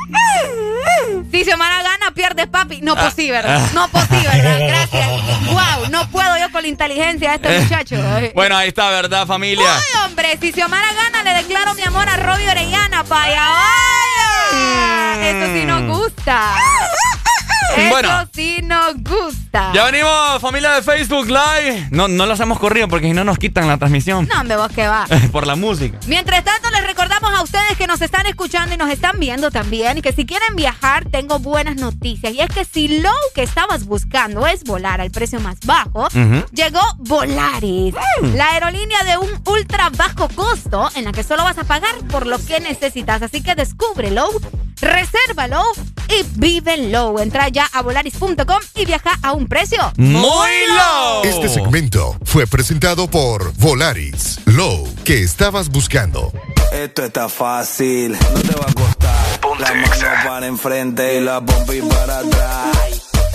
Si 1.30 1.44
Xiomara 1.44 1.82
gana, 1.82 2.10
pierdes, 2.14 2.46
papi. 2.46 2.80
No, 2.80 2.94
pues 2.94 3.12
sí, 3.14 3.30
¿verdad? 3.30 3.60
No, 3.74 3.88
pues 3.88 4.04
sí, 4.08 4.16
¿verdad? 4.16 4.58
Gracias. 4.68 5.08
Wow, 5.46 5.88
no 5.90 6.08
puedo 6.10 6.38
yo 6.38 6.50
con 6.52 6.62
la 6.62 6.68
inteligencia 6.68 7.30
de 7.30 7.34
este 7.36 7.60
muchacho. 7.62 7.96
Ay, 8.14 8.30
Bueno, 8.34 8.56
ahí 8.56 8.68
está, 8.68 8.88
¿verdad, 8.90 9.26
familia? 9.26 9.68
hombre, 10.04 10.38
si 10.40 10.52
Xiomara 10.52 10.86
gana, 10.92 11.22
le 11.24 11.42
declaro 11.42 11.74
mi 11.74 11.82
amor 11.82 12.08
a 12.08 12.16
Robbie 12.18 12.48
Orellana, 12.48 12.93
vaya, 13.02 13.42
vaya. 13.42 15.30
Eso 15.30 15.52
sí 15.52 15.64
nos 15.66 15.82
gusta. 15.98 16.54
Eso 17.76 17.90
Bueno. 17.90 18.28
sí 18.32 18.60
nos 18.62 18.94
gusta. 19.02 19.70
Ya 19.74 19.84
venimos, 19.84 20.40
familia 20.40 20.72
de 20.72 20.82
Facebook 20.82 21.26
Live. 21.28 21.88
No, 21.90 22.08
no 22.08 22.26
los 22.26 22.38
hemos 22.40 22.58
corrido 22.58 22.88
porque 22.88 23.06
si 23.06 23.12
no 23.12 23.24
nos 23.24 23.38
quitan 23.38 23.66
la 23.68 23.78
transmisión. 23.78 24.28
No, 24.32 24.40
hombre, 24.40 24.56
vos 24.56 24.68
que 24.72 24.86
va. 24.86 25.06
Por 25.32 25.46
la 25.46 25.56
música. 25.56 25.98
Mientras 26.06 26.44
tanto, 26.44 26.70
les 26.70 26.84
recordamos 26.86 27.32
a 27.34 27.42
ustedes 27.42 27.76
que 27.76 27.86
nos 27.86 28.00
están 28.02 28.26
escuchando 28.26 28.74
y 28.74 28.78
nos 28.78 28.90
están 28.90 29.18
viendo 29.18 29.50
también 29.50 29.98
y 29.98 30.02
que 30.02 30.12
si 30.12 30.26
quieren 30.26 30.56
viajar, 30.56 31.04
tengo 31.10 31.38
buenas 31.38 31.76
noticias. 31.76 32.32
Y 32.34 32.40
es 32.40 32.48
que 32.48 32.64
si 32.64 33.00
lo 33.00 33.10
que 33.34 33.42
estabas 33.42 33.84
buscando 33.86 34.46
es 34.46 34.64
volar 34.64 35.00
al 35.00 35.10
precio 35.10 35.40
más 35.40 35.56
bajo, 35.64 36.08
llegó 36.52 36.80
Volaris, 36.98 37.94
la 38.34 38.50
aerolínea 38.52 39.02
de 39.04 39.18
un 39.18 39.30
ultra 39.46 39.90
bajo 39.90 40.28
costo 40.28 40.90
en 40.94 41.04
la 41.04 41.12
que 41.12 41.22
solo 41.22 41.44
vas 41.44 41.58
a 41.58 41.64
pagar 41.64 41.94
por 42.10 42.26
lo 42.26 42.38
que 42.44 42.60
necesitas. 42.60 43.22
Así 43.22 43.42
que 43.42 43.54
descúbrelo, 43.54 44.28
resérvalo 44.80 45.62
y 46.08 46.22
vívelo. 46.38 47.18
Entra 47.18 47.48
ya 47.54 47.70
a 47.72 47.80
volaris.com 47.82 48.60
y 48.74 48.84
viaja 48.84 49.18
a 49.22 49.32
un 49.32 49.46
precio 49.46 49.80
Este 51.22 51.48
segmento 51.48 52.18
fue 52.24 52.46
presentado 52.46 53.08
por 53.08 53.54
Volaris. 53.54 54.40
Low 54.44 54.92
que 55.04 55.22
estabas 55.22 55.68
buscando. 55.70 56.32
Esto 56.72 57.04
está 57.04 57.28
fácil, 57.28 58.12
no 58.12 58.40
te 58.40 58.54
va 58.54 58.66
a 58.68 58.72
costar. 58.72 59.40
la 59.60 59.74
mano 59.74 60.24
para 60.24 60.46
enfrente 60.46 61.16
y 61.16 61.20
la 61.20 61.40
pompi 61.40 61.80
para 61.82 62.18
atrás. 62.18 62.76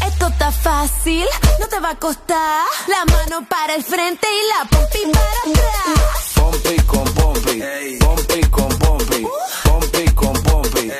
Esto 0.05 0.27
está 0.27 0.51
fácil, 0.51 1.25
no 1.59 1.67
te 1.67 1.79
va 1.79 1.91
a 1.91 1.95
costar. 1.95 2.65
La 2.87 3.05
mano 3.05 3.47
para 3.47 3.75
el 3.75 3.83
frente 3.83 4.27
y 4.27 4.47
la 4.49 4.69
pompi 4.69 4.99
para 5.13 5.61
atrás. 5.63 6.33
Pompi 6.35 6.75
con 6.85 7.05
pompi, 7.13 7.63
pompi 7.99 8.41
con 8.49 8.69
pompi, 8.79 9.27
pompi 9.63 10.11
con 10.13 10.33
pompi, 10.43 10.91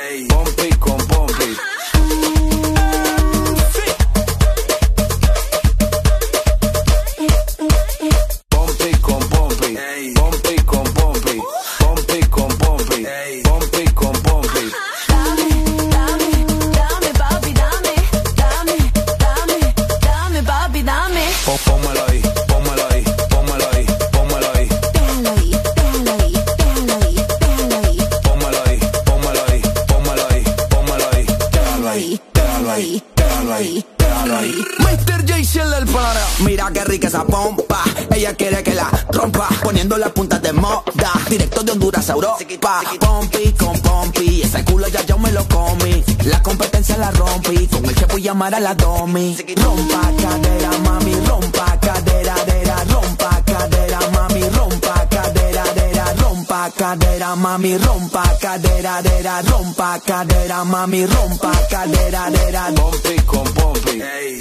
llamar 48.40 48.54
a 48.54 48.60
la 48.60 48.74
domi. 48.74 49.36
Rompa 49.56 50.12
cadera, 50.16 50.72
mami. 50.84 51.14
Rompa 51.26 51.78
cadera, 51.80 52.36
dera. 52.46 52.84
Rompa 52.86 53.42
cadera, 53.44 54.00
mami. 54.12 54.50
Rompa 54.50 55.08
cadera, 55.10 55.64
dera. 55.74 56.14
Rompa 56.14 56.72
cadera, 56.76 57.36
mami. 57.36 57.78
Rompa 57.78 58.24
cadera, 58.40 59.02
dera. 59.02 59.42
Rompa 59.42 60.00
cadera, 60.06 60.64
mami. 60.64 61.06
Rompa 61.06 61.52
cadera, 61.70 62.30
dera. 62.30 62.72
Pompi 62.74 63.26
con 63.26 63.52
pompi, 63.52 63.98
pompi 63.98 64.39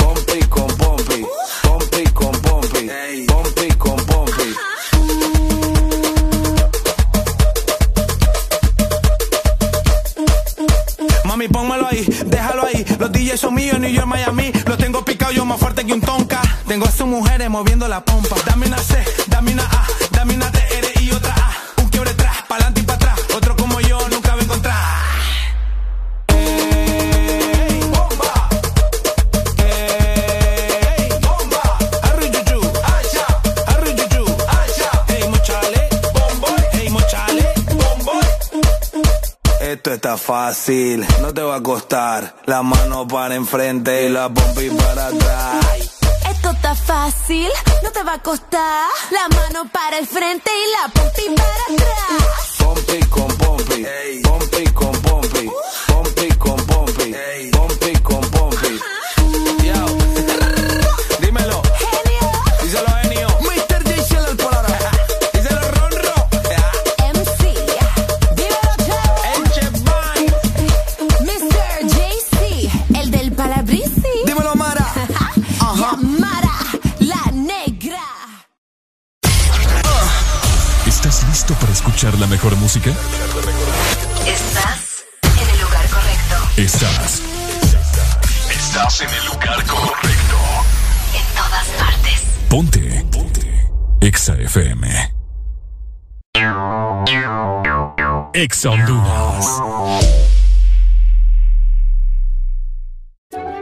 La 42.46 42.62
mano 42.62 43.06
para 43.06 43.34
enfrente 43.34 44.06
y 44.06 44.08
la 44.08 44.28
pompi 44.28 44.70
para 44.70 45.06
atrás. 45.08 45.98
Esto 46.30 46.50
está 46.50 46.74
fácil, 46.74 47.48
no 47.82 47.90
te 47.90 48.02
va 48.02 48.14
a 48.14 48.22
costar. 48.22 48.88
La 49.10 49.28
mano 49.36 49.70
para 49.72 49.98
el 49.98 50.06
frente 50.06 50.50
y 50.50 50.66
la 50.72 50.88
pompi 50.92 51.22
para 51.36 51.64
atrás. 51.74 52.56
Pompi 52.58 53.00
con 53.06 53.28
pompi, 53.36 53.86
pompi 54.22 54.64
con 54.72 54.92
pompi 54.92 55.07
Exa 98.48 98.70
Honduras. 98.70 99.60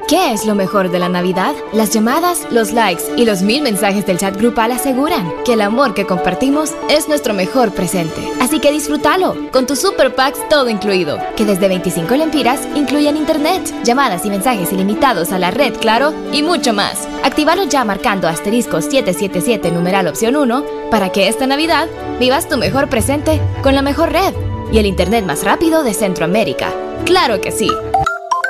¿Qué 0.07 0.33
es 0.33 0.47
lo 0.47 0.55
mejor 0.55 0.93
de 0.93 1.01
la 1.01 1.09
Navidad? 1.09 1.57
Las 1.73 1.91
llamadas, 1.91 2.47
los 2.53 2.73
likes 2.73 3.03
y 3.17 3.25
los 3.25 3.43
mil 3.43 3.63
mensajes 3.63 4.07
del 4.07 4.19
chat 4.19 4.37
grupal 4.37 4.71
aseguran 4.71 5.33
que 5.45 5.55
el 5.55 5.63
amor 5.63 5.93
que 5.93 6.07
compartimos 6.07 6.73
es 6.89 7.09
nuestro 7.09 7.35
mejor 7.35 7.73
presente. 7.73 8.21
Así 8.41 8.61
que 8.61 8.71
disfrútalo 8.71 9.35
con 9.51 9.67
tus 9.67 9.81
super 9.81 10.15
packs 10.15 10.49
todo 10.49 10.69
incluido, 10.69 11.19
que 11.37 11.45
desde 11.45 11.67
25 11.67 12.15
lempiras 12.15 12.61
incluyen 12.77 13.17
internet, 13.17 13.75
llamadas 13.83 14.25
y 14.25 14.31
mensajes 14.31 14.73
ilimitados 14.73 15.33
a 15.33 15.41
la 15.41 15.51
red 15.51 15.75
Claro 15.81 16.15
y 16.33 16.45
mucho 16.45 16.73
más. 16.73 17.09
Actívalo 17.25 17.65
ya 17.65 17.85
marcando 17.85 18.29
asterisco 18.29 18.81
777 18.81 19.73
numeral 19.73 20.07
opción 20.07 20.37
1 20.37 20.65
para 20.93 21.11
que 21.11 21.27
esta 21.27 21.49
Navidad 21.49 21.89
vivas 22.21 22.49
tu 22.49 22.57
mejor 22.57 22.89
presente 22.89 23.41
con 23.65 23.75
la 23.75 23.83
mejor 23.83 24.13
red 24.13 24.33
y 24.73 24.79
el 24.79 24.87
internet 24.87 25.25
más 25.25 25.45
rápido 25.45 25.83
de 25.83 25.95
Centroamérica. 25.95 26.73
¡Claro 27.05 27.41
que 27.41 27.53
sí! 27.53 27.71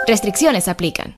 Restricciones 0.07 0.69
aplican. 0.69 1.17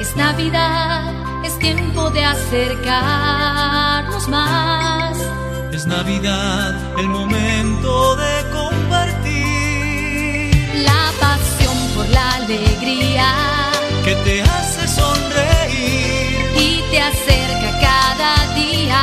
Es 0.00 0.16
Navidad, 0.16 1.12
es 1.44 1.58
tiempo 1.58 2.10
de 2.10 2.24
acercarnos 2.24 2.68
más. 4.28 5.16
Es 5.72 5.86
Navidad, 5.86 6.98
el 6.98 7.08
momento 7.08 8.16
de 8.16 8.50
compartir. 8.52 9.34
La 10.84 11.10
pasión 11.20 11.76
por 11.94 12.08
la 12.08 12.34
alegría 12.34 13.26
Que 14.04 14.14
te 14.16 14.42
hace 14.42 14.86
sonreír. 14.88 16.50
y 16.56 16.82
te 16.90 17.00
acerca 17.00 17.80
cada 17.80 18.54
día, 18.54 18.98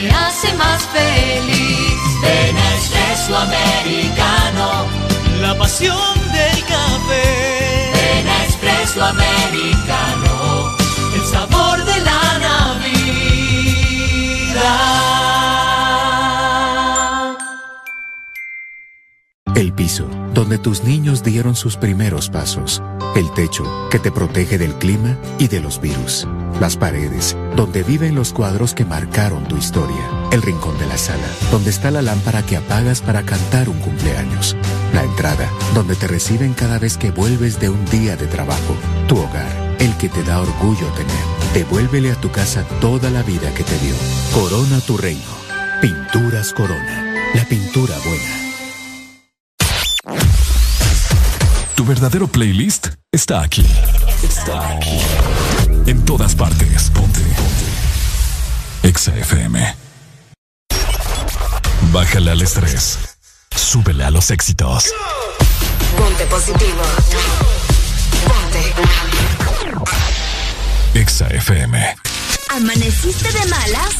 te 0.00 0.10
hace 0.10 0.52
más 0.54 0.82
feliz. 0.86 1.98
Ven 2.22 2.56
a 2.56 2.74
Espresso 2.76 3.36
Americano, 3.36 4.86
La 5.40 5.56
pasión 5.58 6.14
del 6.32 6.64
café. 6.64 7.90
ven 7.94 8.28
a 8.28 8.44
Espresso 8.44 9.04
Americano, 9.04 10.76
el 11.14 11.24
sabor 11.24 11.84
de 11.84 12.00
la 12.00 12.38
Navidad. 12.38 12.78
El 19.54 19.72
piso, 19.72 20.08
donde 20.32 20.58
tus 20.58 20.84
niños 20.84 21.24
dieron 21.24 21.56
sus 21.56 21.76
primeros 21.76 22.30
pasos. 22.30 22.82
El 23.16 23.32
techo, 23.32 23.88
que 23.90 23.98
te 23.98 24.12
protege 24.12 24.58
del 24.58 24.74
clima 24.74 25.16
y 25.38 25.48
de 25.48 25.60
los 25.60 25.80
virus. 25.80 26.28
Las 26.60 26.76
paredes, 26.76 27.36
donde 27.54 27.82
viven 27.82 28.14
los 28.14 28.32
cuadros 28.32 28.74
que 28.74 28.84
marcaron 28.84 29.46
tu 29.46 29.56
historia. 29.56 30.10
El 30.32 30.42
rincón 30.42 30.76
de 30.78 30.86
la 30.86 30.98
sala, 30.98 31.28
donde 31.50 31.70
está 31.70 31.90
la 31.90 32.02
lámpara 32.02 32.44
que 32.44 32.56
apagas 32.56 33.00
para 33.00 33.22
cantar 33.22 33.68
un 33.68 33.78
cumpleaños. 33.78 34.56
La 34.92 35.04
entrada, 35.04 35.48
donde 35.74 35.94
te 35.94 36.08
reciben 36.08 36.54
cada 36.54 36.78
vez 36.78 36.96
que 36.96 37.10
vuelves 37.12 37.60
de 37.60 37.68
un 37.68 37.84
día 37.86 38.16
de 38.16 38.26
trabajo. 38.26 38.74
Tu 39.06 39.16
hogar, 39.16 39.76
el 39.78 39.96
que 39.98 40.08
te 40.08 40.24
da 40.24 40.40
orgullo 40.40 40.86
tener. 40.88 41.38
Devuélvele 41.54 42.12
a 42.12 42.20
tu 42.20 42.30
casa 42.30 42.64
toda 42.80 43.10
la 43.10 43.22
vida 43.22 43.54
que 43.54 43.64
te 43.64 43.78
dio. 43.78 43.94
Corona 44.34 44.80
tu 44.80 44.96
reino. 44.96 45.38
Pinturas 45.80 46.52
Corona. 46.52 47.04
La 47.34 47.44
pintura 47.44 47.94
buena. 48.04 48.38
Tu 51.74 51.84
verdadero 51.84 52.26
playlist 52.26 52.88
está 53.12 53.42
aquí. 53.42 53.64
Está 54.22 54.70
aquí. 54.76 54.98
En 55.88 56.04
todas 56.04 56.34
partes. 56.34 56.90
Ponte. 56.90 57.20
Ponte. 57.20 58.86
Exa 58.86 59.16
FM. 59.16 59.74
Bájale 61.90 62.30
al 62.30 62.42
estrés. 62.42 62.98
Súbele 63.56 64.04
a 64.04 64.10
los 64.10 64.30
éxitos. 64.30 64.92
Ponte 65.96 66.26
positivo. 66.26 66.82
Ponte. 68.26 68.74
Exa 70.92 71.28
FM. 71.28 71.96
¿Amaneciste 72.50 73.32
de 73.32 73.46
malas? 73.46 73.94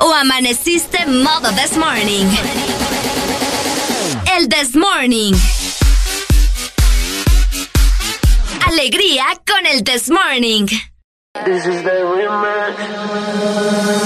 ¿O 0.00 0.14
amaneciste 0.14 1.06
modo 1.06 1.50
this 1.56 1.76
morning? 1.76 2.26
El 4.36 4.48
this 4.48 4.76
morning. 4.76 5.34
Alegría 8.68 9.24
con 9.46 9.64
el 9.64 9.82
this 9.82 10.10
morning. 10.10 10.66
This 11.46 11.64
is 11.64 11.82
the 11.82 12.04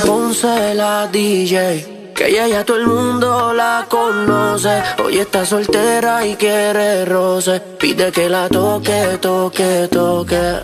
Ponce 0.07 0.74
la 0.76 1.08
DJ. 1.08 2.12
Que 2.15 2.28
ella 2.28 2.47
ya 2.47 2.65
todo 2.65 2.76
el 2.76 2.86
mundo 2.86 3.52
la 3.55 3.86
conoce. 3.89 4.81
Hoy 5.02 5.18
está 5.18 5.44
soltera 5.44 6.24
y 6.24 6.36
quiere 6.36 7.05
roce. 7.05 7.58
Pide 7.81 8.12
que 8.12 8.28
la 8.28 8.49
toque, 8.49 9.18
toque, 9.20 9.89
toque. 9.91 10.60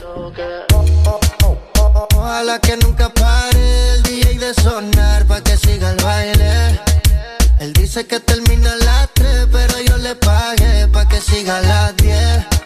Ojalá 2.14 2.60
que 2.60 2.76
nunca 2.76 3.08
pare 3.12 3.94
el 3.94 4.02
DJ 4.04 4.38
de 4.38 4.54
sonar 4.54 5.26
pa' 5.26 5.42
que 5.42 5.56
siga 5.56 5.90
el 5.90 5.96
baile. 6.04 6.80
Él 7.58 7.72
dice 7.72 8.06
que 8.06 8.20
termina 8.20 8.74
a 8.74 8.76
las 8.76 9.08
3, 9.14 9.48
pero 9.50 9.80
yo 9.80 9.96
le 9.96 10.14
pagué 10.14 10.86
pa' 10.86 11.08
que 11.08 11.20
siga 11.20 11.58
a 11.58 11.62
las 11.62 11.96
10. 11.96 12.57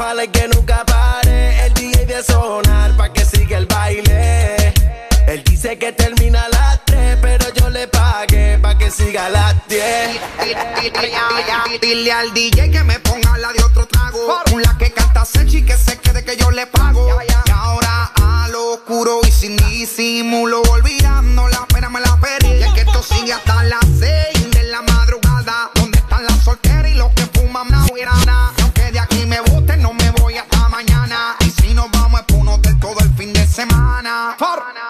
Ojalá 0.00 0.26
que 0.28 0.48
nunca 0.48 0.82
pare 0.86 1.66
el 1.66 1.74
DJ 1.74 2.06
de 2.06 2.22
sonar 2.22 2.96
pa' 2.96 3.12
que 3.12 3.22
siga 3.22 3.58
el 3.58 3.66
baile. 3.66 4.72
Él 5.28 5.44
dice 5.44 5.78
que 5.78 5.92
termina 5.92 6.42
a 6.42 6.48
las 6.48 6.84
3, 6.86 7.18
pero 7.20 7.44
yo 7.52 7.68
le 7.68 7.86
pagué 7.86 8.58
pa' 8.62 8.78
que 8.78 8.90
siga 8.90 9.26
a 9.26 9.28
las 9.28 9.68
10. 9.68 10.18
Dile 11.82 12.12
al 12.12 12.32
DJ 12.32 12.70
que 12.70 12.82
me 12.82 12.98
ponga 13.00 13.36
la 13.36 13.52
de 13.52 13.62
otro 13.62 13.86
trago. 13.86 14.40
La 14.64 14.74
que 14.78 14.90
canta 14.90 15.26
Sechi 15.26 15.66
que 15.66 15.76
se 15.76 15.98
quede 15.98 16.24
que 16.24 16.34
yo 16.34 16.50
le 16.50 16.66
pago. 16.66 17.06
Y 17.22 17.50
ahora 17.50 18.10
a 18.22 18.48
lo 18.48 18.72
oscuro 18.72 19.20
y 19.28 19.30
sin 19.30 19.58
disimulo, 19.58 20.62
olvidando 20.62 21.46
la 21.48 21.66
pena 21.66 21.90
me 21.90 22.00
la 22.00 22.16
perdí. 22.16 22.54
Y 22.54 22.62
es 22.62 22.72
que 22.72 22.80
esto 22.80 23.02
sigue 23.02 23.34
hasta 23.34 23.64
las 23.64 23.84
6 23.98 24.50
de 24.50 24.62
la 24.62 24.80
madrugada. 24.80 25.70
¿Dónde 25.74 25.98
están 25.98 26.24
las 26.24 26.42
solteras 26.42 26.69
no 29.78 29.92
me 29.92 30.10
voy 30.12 30.36
hasta 30.36 30.68
mañana. 30.68 31.36
Y 31.40 31.50
si 31.50 31.74
nos 31.74 31.90
vamos 31.90 32.20
es 32.20 32.26
por 32.26 32.38
un 32.38 32.48
hotel 32.48 32.78
todo 32.78 32.98
el 33.00 33.10
fin 33.14 33.32
de 33.32 33.46
semana. 33.46 34.36
Sigue 34.38 34.89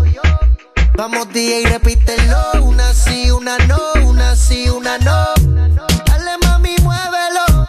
Vamos 0.95 1.27
DJ, 1.33 1.65
repítelo, 1.69 2.63
una 2.63 2.93
sí, 2.93 3.31
una 3.31 3.57
no, 3.59 3.79
una 4.05 4.35
sí, 4.35 4.69
una 4.69 4.97
no. 4.99 5.25
Dale 6.05 6.37
mami, 6.43 6.75
muévelo, 6.81 7.67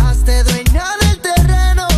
hazte 0.00 0.44
dueña 0.44 0.84
del 1.00 1.18
terreno. 1.20 1.88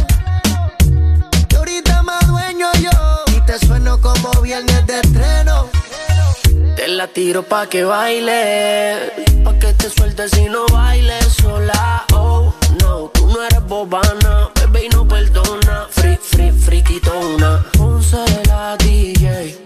Y 1.50 1.55
ahorita 1.57 2.02
más 2.02 2.26
dueño 2.28 2.68
yo, 2.81 2.90
y 3.36 3.40
te 3.42 3.58
sueno 3.66 4.00
como 4.00 4.31
viernes 4.40 4.86
de 4.86 5.00
estreno. 5.00 5.68
Te 6.76 6.89
la 6.89 7.08
tiro 7.08 7.42
pa' 7.42 7.66
que 7.66 7.84
baile, 7.84 9.12
pa' 9.44 9.58
que 9.58 9.74
te 9.74 9.90
sueltes 9.90 10.36
y 10.39 10.44
no 10.44 10.66
bailes 10.73 11.26
sola. 11.42 12.05
Oh, 12.15 12.55
no, 12.81 13.10
tú 13.12 13.26
no 13.26 13.42
eres 13.42 13.65
bobana, 13.66 14.50
bebé 14.55 14.86
y 14.86 14.89
no 14.89 15.07
perdona. 15.07 15.89
Free, 15.90 16.16
free, 16.16 16.52
friquitona. 16.52 17.66
Ponce 17.76 18.24
la 18.47 18.76
DJ, 18.78 19.58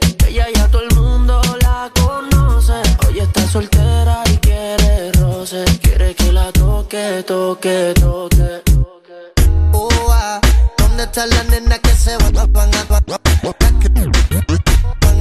está 3.35 3.49
soltera 3.49 4.23
y 4.33 4.37
quiere 4.39 5.11
roce, 5.13 5.65
quiere 5.83 6.15
que 6.15 6.33
la 6.33 6.53
toque, 6.53 7.25
toque, 7.27 7.93
toque. 8.01 8.63
Oh, 9.73 9.91
¿Dónde 10.79 11.03
están 11.05 11.29
las 11.31 11.47
nenas 11.49 11.79
que 11.81 11.91
se 11.91 12.17
van 12.17 12.37
a, 12.39 12.47
van 12.47 12.71
a, 12.75 12.85
van 12.85 13.03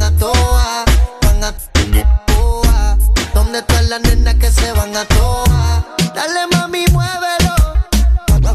a, 0.03 0.11
toa, 0.17 0.85
van 1.21 1.43
a 1.43 1.53
oh, 2.37 2.61
¿Dónde 3.33 3.59
están 3.59 3.89
las 3.89 4.01
nenas 4.01 4.35
que 4.35 4.51
se 4.51 4.71
van 4.73 4.95
a 4.95 5.05
toa? 5.05 5.85
Dale 6.13 6.47
mami, 6.51 6.85
muévelo. 6.91 7.55
Van 8.27 8.45
a- 8.45 8.53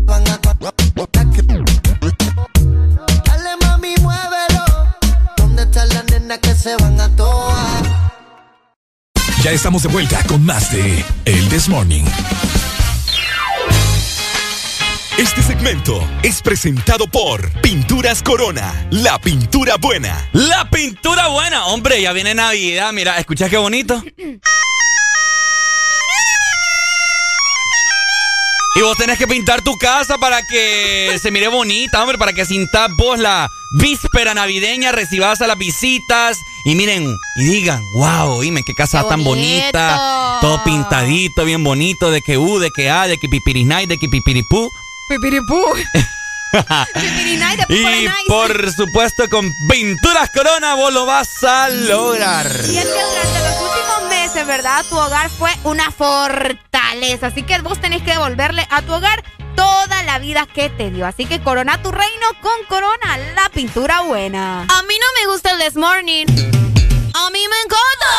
Dale 3.25 3.57
mami, 3.63 3.95
muévelo. 4.01 4.65
¿Dónde 5.37 5.63
están 5.63 5.89
las 5.89 6.05
nenas 6.11 6.39
que 6.39 6.55
se 6.55 6.77
van 6.77 6.98
a? 6.98 6.98
Estamos 9.53 9.83
de 9.83 9.89
vuelta 9.89 10.23
con 10.25 10.45
más 10.45 10.71
de 10.71 11.03
El 11.25 11.49
This 11.49 11.71
Morning. 11.71 12.05
Este 15.17 15.43
segmento 15.43 16.07
es 16.23 16.43
presentado 16.43 17.07
por 17.07 17.51
Pinturas 17.63 18.23
Corona, 18.23 18.87
la 18.91 19.19
pintura 19.19 19.77
buena. 19.77 20.29
La 20.35 20.69
pintura 20.69 21.29
buena, 21.29 21.65
hombre, 21.67 22.03
ya 22.03 22.13
viene 22.13 22.35
Navidad. 22.35 22.93
Mira, 22.93 23.19
escucha 23.19 23.49
qué 23.49 23.57
bonito. 23.57 24.03
Y 28.75 28.81
vos 28.83 28.97
tenés 28.99 29.19
que 29.19 29.27
pintar 29.27 29.63
tu 29.63 29.77
casa 29.79 30.19
para 30.19 30.43
que 30.43 31.19
se 31.21 31.31
mire 31.31 31.49
bonita, 31.49 32.03
hombre, 32.03 32.19
para 32.19 32.35
que 32.35 32.45
sintas 32.45 32.91
vos 32.99 33.19
la 33.19 33.51
víspera 33.81 34.35
navideña, 34.35 34.93
recibas 34.93 35.41
a 35.41 35.47
las 35.47 35.59
visitas 35.59 36.39
y 36.69 36.75
miren 36.75 37.17
y 37.35 37.45
digan, 37.45 37.83
wow, 37.95 38.43
dime 38.43 38.63
qué 38.63 38.75
casa 38.75 39.03
Qué 39.03 39.09
tan 39.09 39.25
bonita, 39.25 40.39
todo 40.43 40.63
pintadito, 40.65 41.47
bien 41.47 41.65
bonito, 41.65 42.11
de 42.11 42.21
que 42.21 42.37
U, 42.37 42.59
de 42.59 42.71
que 42.71 42.91
A, 42.91 43.07
de 43.07 43.17
que 43.17 43.27
pipirinay, 43.27 43.87
de 43.87 43.97
que 43.97 44.07
pipiripú. 44.07 44.69
Pipiripú. 45.09 45.65
Y 47.69 48.09
por 48.27 48.73
supuesto 48.73 49.29
con 49.29 49.53
Pinturas 49.71 50.31
Corona 50.31 50.77
vos 50.77 50.93
lo 50.95 51.05
vas 51.05 51.45
a 51.45 51.69
lograr. 51.69 52.47
Y 52.47 52.79
es 52.79 52.87
que 52.87 53.03
durante 53.05 53.41
los 53.41 53.61
últimos 53.61 54.09
meses, 54.09 54.47
¿verdad? 54.47 54.83
Tu 54.89 54.97
hogar 54.97 55.29
fue 55.29 55.51
una 55.65 55.91
fortaleza. 55.91 57.27
Así 57.27 57.43
que 57.43 57.61
vos 57.61 57.79
tenés 57.83 58.03
que 58.03 58.13
devolverle 58.13 58.67
a 58.71 58.81
tu 58.81 58.95
hogar 58.95 59.23
toda 59.59 60.05
la 60.05 60.21
vida 60.21 60.47
que 60.47 60.71
te 60.71 60.93
dio. 60.93 61.05
Así 61.05 61.27
que 61.27 61.41
corona 61.41 61.83
tu 61.83 61.91
reino 61.91 62.27
con 62.41 62.65
Corona, 62.69 63.19
la 63.35 63.49
pintura 63.49 64.03
buena. 64.03 64.61
A 64.63 64.83
mí 64.85 64.95
no 65.01 65.07
me 65.21 65.27
gusta 65.33 65.51
el 65.51 65.59
This 65.59 65.75
Morning. 65.75 66.27
A 67.15 67.31
mí 67.31 67.41
me 67.53 67.57
encanta. 67.65 68.11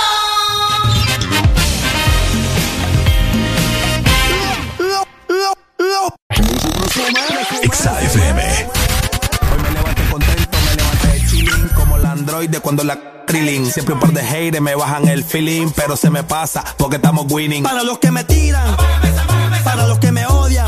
XAFM. 7.72 8.42
Hoy 9.52 9.60
me 9.64 9.72
levanté 9.72 10.04
contento, 10.12 10.58
me 10.66 10.76
levanté 10.76 11.26
chilling 11.30 11.70
como 11.70 11.98
la 11.98 12.12
androide 12.12 12.60
cuando 12.60 12.84
la 12.84 13.26
trilling. 13.26 13.72
Siempre 13.72 13.94
un 13.94 14.02
par 14.02 14.12
de 14.12 14.24
haters 14.24 14.62
me 14.62 14.76
bajan 14.76 15.08
el 15.08 15.24
feeling, 15.24 15.70
pero 15.74 15.96
se 15.96 16.10
me 16.10 16.24
pasa 16.24 16.66
porque 16.78 16.98
estamos 16.98 17.32
winning. 17.32 17.64
Para 17.64 17.84
los 17.84 18.00
que 18.00 18.12
me 18.12 18.26
tiran, 18.26 18.76
para 19.64 19.88
los 19.88 20.00
que 20.00 20.12
me 20.12 20.26
odian, 20.26 20.68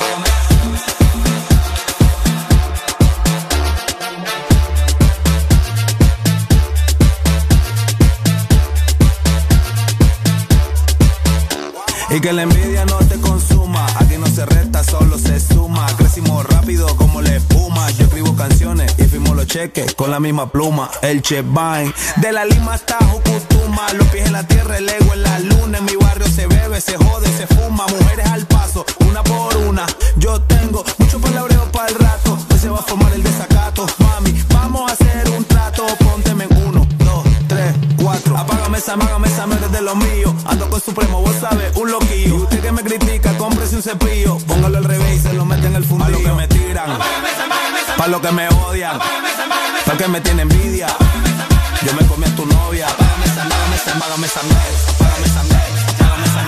Y 12.13 12.19
que 12.19 12.33
la 12.33 12.43
envidia 12.43 12.83
no 12.85 12.97
te 12.97 13.17
consuma. 13.21 13.85
Aquí 13.97 14.17
no 14.17 14.27
se 14.27 14.45
resta, 14.45 14.83
solo 14.83 15.17
se 15.17 15.39
suma. 15.39 15.85
Crecimos 15.97 16.45
rápido 16.45 16.85
como 16.97 17.21
la 17.21 17.35
espuma. 17.35 17.89
Yo 17.91 18.03
escribo 18.03 18.35
canciones 18.35 18.93
y 18.97 19.03
firmo 19.03 19.33
los 19.33 19.47
cheques 19.47 19.95
con 19.95 20.11
la 20.11 20.19
misma 20.19 20.51
pluma. 20.51 20.91
El 21.01 21.21
Chef 21.21 21.45
Vine. 21.45 21.93
De 22.17 22.33
la 22.33 22.43
Lima 22.43 22.73
hasta 22.73 22.97
Jucutuma. 22.97 23.93
Los 23.93 24.07
pies 24.09 24.27
en 24.27 24.33
la 24.33 24.45
tierra, 24.45 24.77
el 24.77 24.89
ego 24.89 25.13
en 25.13 25.23
la 25.23 25.39
luna. 25.39 25.77
En 25.77 25.85
mi 25.85 25.95
barrio 25.95 26.27
se 26.27 26.47
bebe, 26.47 26.81
se 26.81 26.97
jode, 26.97 27.27
se 27.27 27.47
fuma. 27.47 27.85
Mujeres 27.87 28.25
al 28.27 28.45
paso, 28.45 28.85
una 29.07 29.23
por 29.23 29.55
una. 29.55 29.85
Yo 30.17 30.41
tengo 30.41 30.83
mucho 30.97 31.21
palabreo 31.21 31.71
para 31.71 31.87
el 31.87 31.95
rato. 31.95 32.37
Hoy 32.51 32.59
se 32.59 32.69
va 32.69 32.79
a 32.79 32.83
formar 32.83 33.13
el 33.13 33.23
desacato. 33.23 33.85
Mami, 33.99 34.43
vamos 34.53 34.91
a 34.91 34.93
hacer 34.93 35.29
un 35.29 35.45
esa, 38.81 38.93
apágame 38.93 39.27
esa, 39.27 39.45
no 39.45 39.55
eres 39.55 39.71
de 39.71 39.81
lo 39.81 39.95
mío. 39.95 40.33
Ando 40.45 40.69
con 40.69 40.81
Supremo, 40.81 41.21
vos 41.21 41.35
sabes, 41.39 41.75
un 41.75 41.91
loquillo. 41.91 42.35
Usted 42.37 42.61
que 42.61 42.71
me 42.71 42.81
critica, 42.83 43.37
cómprese 43.37 43.75
un 43.75 43.83
cepillo. 43.83 44.37
Póngalo 44.47 44.77
al 44.79 44.83
revés 44.85 45.17
y 45.17 45.19
se 45.19 45.33
lo 45.33 45.45
mete 45.45 45.67
en 45.67 45.75
el 45.75 45.83
fundillo. 45.83 46.17
Pa' 46.17 46.17
lo 46.17 46.23
que 46.23 46.33
me 46.33 46.47
tiran, 46.47 46.97
pa' 47.97 48.07
lo 48.07 48.21
que 48.21 48.31
me 48.31 48.47
odian, 48.49 48.99
pa' 49.85 49.97
que 49.97 50.07
me 50.07 50.19
tiene 50.21 50.41
envidia. 50.43 50.87
Yo 51.85 51.93
me 51.93 52.05
comí 52.07 52.25
a 52.25 52.35
tu 52.35 52.45
novia. 52.45 52.87
Apágame 52.87 53.25
esa, 53.25 53.43
apágame 53.43 53.75
esa, 53.75 53.91
apágame 53.91 54.25
esa, 54.25 54.39
apágame 54.41 55.25
esa, 55.25 55.41
apágame 55.41 56.25
esa, 56.25 56.41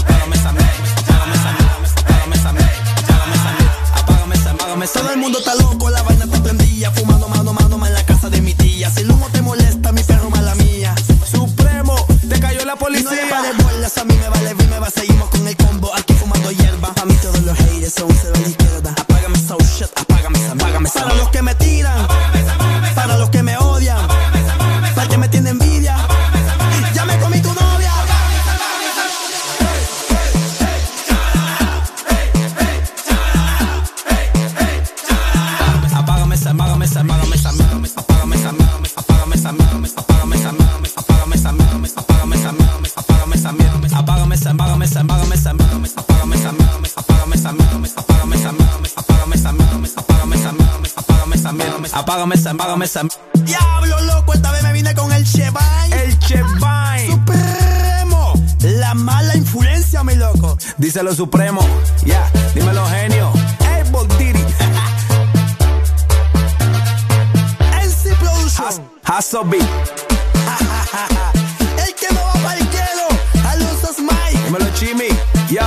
apágame 0.00 0.36
esa, 0.36 0.50
apágame 0.50 1.34
esa, 1.34 1.50
apágame 1.50 2.36
esa, 2.36 2.50
apágame 2.50 3.34
esa, 3.34 3.50
apágame 3.98 4.34
esa, 4.36 4.50
apágame 4.50 4.84
esa. 4.84 5.00
Todo 5.00 5.10
el 5.10 5.18
mundo 5.18 5.38
está 5.38 5.54
loco, 5.56 5.90
la 5.90 6.02
vaina 6.02 6.24
está 6.24 6.42
prendida. 6.42 6.90
Fumando 6.92 7.28
mano, 7.28 7.52
mano, 7.52 7.78
mano 7.78 7.86
en 7.86 7.94
la 7.94 8.04
casa 8.04 8.30
de 8.30 8.40
mi 8.40 8.54
tía. 8.54 8.90
Si 8.90 9.00
el 9.00 9.10
humo 9.10 9.28
te 9.32 9.39
la 12.70 12.76
policía. 12.76 13.10
No 13.10 13.16
le 13.16 13.30
vale 13.30 13.52
bolas, 13.62 13.98
a 13.98 14.04
mí 14.04 14.14
me 14.14 14.28
vale, 14.28 14.54
vi, 14.54 14.66
me 14.66 14.78
va, 14.78 14.90
seguimos 14.90 15.28
con 15.30 15.46
el 15.46 15.56
combo. 15.56 15.92
Aquí 15.94 16.14
fumando 16.14 16.50
hierba. 16.52 16.92
A 17.00 17.04
mí 17.04 17.14
todos 17.20 17.42
los 17.42 17.56
haters 17.58 17.94
son 17.94 18.08
cero 18.20 18.34
a 18.36 18.40
la 18.40 18.48
izquierda. 18.48 18.94
Apágame 18.96 19.38
esa 19.38 19.56
oh 19.56 19.64
shit, 19.64 19.88
apágame 19.96 20.38
esa, 20.38 20.52
apágame. 20.52 20.88
Para 20.88 21.14
los 21.14 21.28
que 21.30 21.42
me 21.42 21.54
apágame 52.10 52.34
esa, 52.34 52.50
apágame 52.50 52.84
esa. 52.86 53.02
Diablo 53.34 54.00
loco, 54.02 54.34
esta 54.34 54.50
vez 54.50 54.64
me 54.64 54.72
vine 54.72 54.92
con 54.96 55.12
el 55.12 55.24
Chevine. 55.24 55.92
El 55.92 56.18
Chevine. 56.18 57.06
Supremo. 57.06 58.32
La 58.62 58.94
mala 58.94 59.36
influencia, 59.36 60.02
mi 60.02 60.16
loco. 60.16 60.58
Díselo 60.76 61.14
Supremo, 61.14 61.64
ya, 62.04 62.28
dímelo 62.52 62.84
genio. 62.86 63.30
Hey, 63.60 63.84
Bob 63.92 64.08
Diddy. 64.18 64.44
NC 67.80 68.16
Production. 68.18 68.82
Beat. 69.48 69.62
El 71.86 71.94
que 71.94 72.12
no 72.12 72.20
va 72.24 72.32
para 72.42 72.58
el 72.58 72.68
quedo. 72.68 73.06
Alonso 73.48 73.92
Smile. 73.94 74.44
Dímelo 74.46 74.68
Chimi. 74.74 75.08
Yo, 75.48 75.62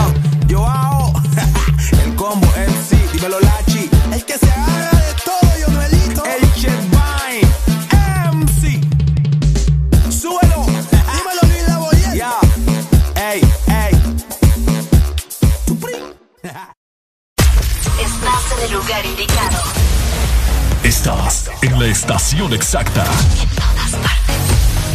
la 21.84 21.90
estación 21.90 22.54
exacta. 22.54 23.04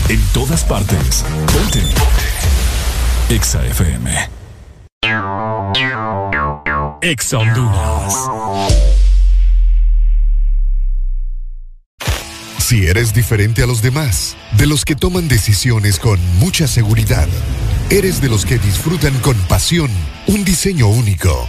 En 0.09 0.21
todas 0.33 0.65
partes. 0.65 1.23
Ponte. 1.53 1.83
Exa 3.29 3.63
FM. 3.67 4.11
Exa. 7.03 7.39
Si 12.59 12.87
eres 12.87 13.13
diferente 13.13 13.63
a 13.63 13.67
los 13.67 13.83
demás, 13.83 14.35
de 14.53 14.67
los 14.67 14.87
que 14.87 14.95
toman 14.95 15.29
decisiones 15.29 15.99
con 15.99 16.19
mucha 16.39 16.67
seguridad, 16.67 17.29
eres 17.91 18.23
de 18.23 18.31
los 18.31 18.47
que 18.47 18.59
disfrutan 18.59 19.19
con 19.19 19.37
pasión 19.47 19.91
un 20.27 20.43
diseño 20.43 20.89
único, 20.89 21.49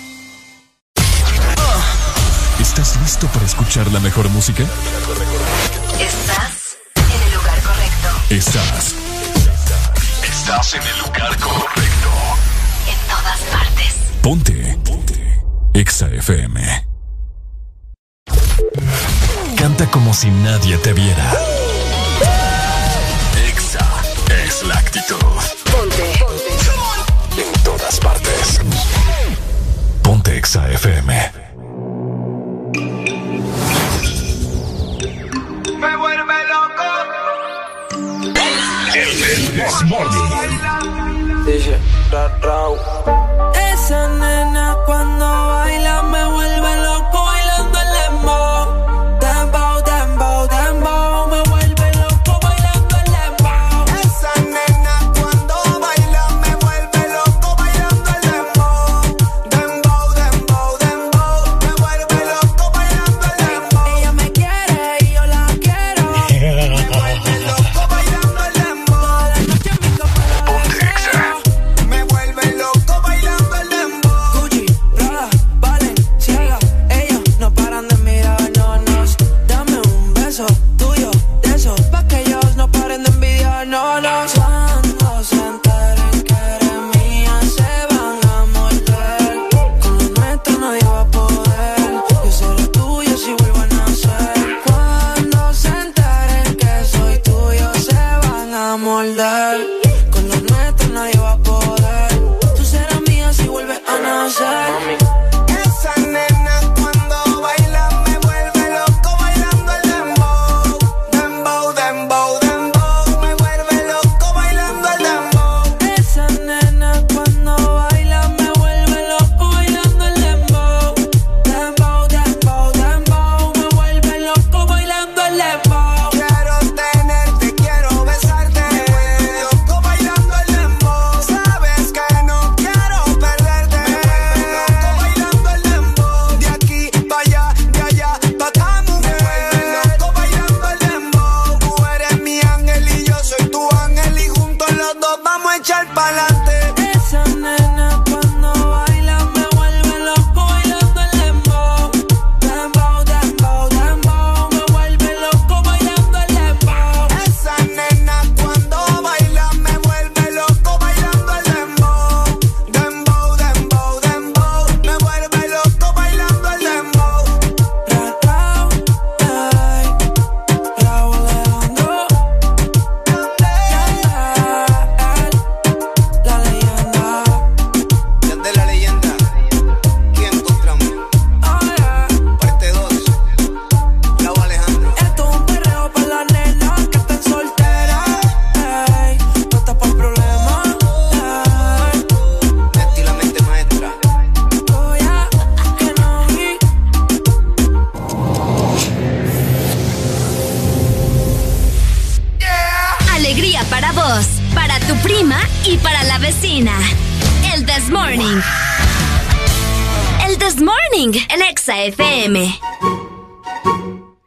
¿Estás 2.61 2.95
listo 3.01 3.25
para 3.29 3.43
escuchar 3.43 3.91
la 3.91 3.99
mejor 3.99 4.29
música? 4.29 4.61
Estás 5.99 6.77
en 6.95 7.23
el 7.23 7.33
lugar 7.33 7.59
correcto. 7.63 8.07
Estás. 8.29 8.95
Estás 10.23 10.75
en 10.75 10.83
el 10.83 10.99
lugar 10.99 11.37
correcto. 11.39 12.09
En 12.87 13.07
todas 13.09 13.39
partes. 13.51 13.95
Ponte. 14.21 14.79
Ponte. 14.85 15.43
Exa 15.73 16.07
FM. 16.09 16.87
Canta 19.57 19.87
como 19.87 20.13
si 20.13 20.29
nadie 20.29 20.77
te 20.77 20.93
viera. 20.93 21.33
Exa 23.49 23.87
es 24.45 24.63
la 24.67 24.75
actitud. 24.75 25.17
Ponte. 25.71 26.13
En 27.37 27.63
todas 27.63 27.99
partes. 27.99 28.61
Ponte 30.03 30.37
Exa 30.37 30.69
FM. 30.69 31.50
Me 32.73 32.79
vuelve 35.97 36.33
loco. 36.51 36.87
El 38.95 39.09
Desmorning. 39.55 41.45
Dice. 41.45 41.75
Esa 43.73 44.01
nena 44.09 44.75
cuando 44.85 45.25
baila 45.25 46.03
me 46.03 46.23
vuelve 46.25 46.75
loco 46.83 47.00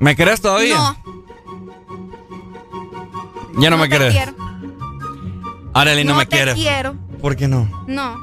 ¿Me 0.05 0.15
querés 0.15 0.43
todavía? 0.43 0.77
No. 0.77 0.97
Ya 3.59 3.71
no, 3.71 3.79
me 3.79 3.85
te 3.85 3.91
querés. 3.97 4.13
quiero. 4.15 4.33
Arely 5.73 6.05
no, 6.05 6.13
No 6.13 6.19
me 6.19 6.27
te 6.27 6.37
quiere. 6.37 6.53
quiero. 6.55 6.95
¿Por 7.23 7.37
qué 7.37 7.49
no? 7.49 7.67
No, 7.87 8.19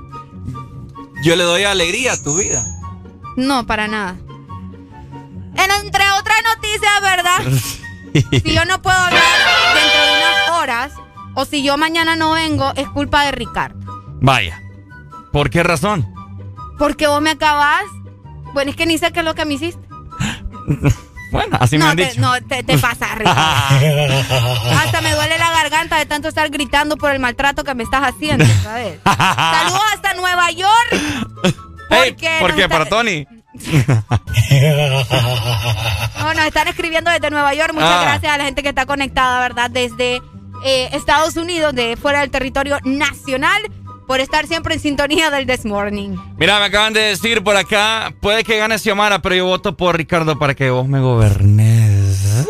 Yo 1.24 1.36
le 1.36 1.44
doy 1.44 1.64
alegría 1.64 2.14
a 2.14 2.22
tu 2.24 2.38
vida. 2.38 2.64
no, 3.36 3.66
para 3.66 3.88
nada. 3.88 4.16
En- 5.56 5.86
entre 5.86 6.04
otras 6.20 6.38
noticias, 6.56 7.02
¿verdad? 7.02 7.40
Si 8.44 8.54
yo 8.54 8.66
no 8.66 8.80
puedo 8.82 8.98
hablar 8.98 9.24
dentro 9.74 10.02
de 10.04 10.18
unas 10.18 10.50
horas, 10.62 10.92
o 11.34 11.46
si 11.46 11.64
yo 11.64 11.78
mañana 11.78 12.16
no 12.18 12.32
vengo, 12.34 12.74
es 12.76 12.88
culpa 12.90 13.24
de 13.26 13.32
Ricardo. 13.32 13.80
Vaya. 14.22 14.62
¿Por 15.32 15.50
qué 15.50 15.64
razón? 15.64 16.14
Porque 16.78 17.08
vos 17.08 17.22
me 17.22 17.30
acabas. 17.32 17.86
Bueno, 18.54 18.70
es 18.70 18.76
que 18.78 18.86
ni 18.86 18.98
sé 19.00 19.12
qué 19.14 19.20
es 19.20 19.26
lo 19.26 19.34
que 19.34 19.46
me 19.46 19.54
hiciste. 19.56 19.88
Bueno, 21.32 21.58
así 21.60 21.78
me 21.78 21.86
no, 21.86 21.92
han 21.92 21.98
te, 21.98 22.06
dicho. 22.08 22.22
no, 22.22 22.34
te, 22.42 22.62
te 22.64 22.78
pasa, 22.78 23.08
Ricardo. 23.16 24.70
Hasta 24.78 25.02
me 25.02 25.14
duele 25.14 25.38
la 25.38 25.50
garganta 25.52 25.98
de 25.98 26.06
tanto 26.06 26.28
estar 26.28 26.50
gritando 26.50 26.98
por 26.98 27.12
el 27.12 27.20
maltrato 27.20 27.64
que 27.64 27.74
me 27.74 27.84
estás 27.84 28.04
haciendo, 28.04 28.46
¿sabes? 28.64 29.00
Saludos 29.06 29.82
hasta 29.94 30.14
Nueva 30.16 30.52
York. 30.52 31.02
Porque 31.90 32.38
¿Por 32.42 32.54
qué? 32.56 32.64
está- 32.64 32.70
¿Para 32.78 32.86
Tony? 32.90 33.26
No, 36.20 36.34
nos 36.34 36.46
están 36.46 36.68
escribiendo 36.68 37.12
desde 37.12 37.30
Nueva 37.30 37.54
York. 37.54 37.74
Muchas 37.74 37.90
Ah. 37.90 38.02
gracias 38.04 38.34
a 38.34 38.38
la 38.38 38.46
gente 38.46 38.64
que 38.64 38.70
está 38.70 38.86
conectada, 38.86 39.40
¿verdad? 39.40 39.70
Desde 39.70 40.22
eh, 40.64 40.90
Estados 40.94 41.36
Unidos, 41.38 41.74
de 41.74 41.98
fuera 41.98 42.20
del 42.22 42.30
territorio 42.32 42.78
nacional, 42.84 43.62
por 44.12 44.20
estar 44.20 44.46
siempre 44.46 44.74
en 44.74 44.82
sintonía 44.82 45.32
del 45.32 45.48
This 45.48 45.64
Morning. 45.64 46.18
Mira, 46.38 46.60
me 46.60 46.66
acaban 46.66 46.92
de 46.92 47.00
decir 47.00 47.42
por 47.46 47.56
acá, 47.56 48.14
puede 48.20 48.44
que 48.44 48.58
gane 48.58 48.78
Xiomara, 48.78 49.22
pero 49.22 49.36
yo 49.36 49.46
voto 49.46 49.78
por 49.78 49.96
Ricardo 49.96 50.38
para 50.38 50.54
que 50.54 50.70
vos 50.70 50.86
me 50.86 51.00
gobernes. 51.00 52.46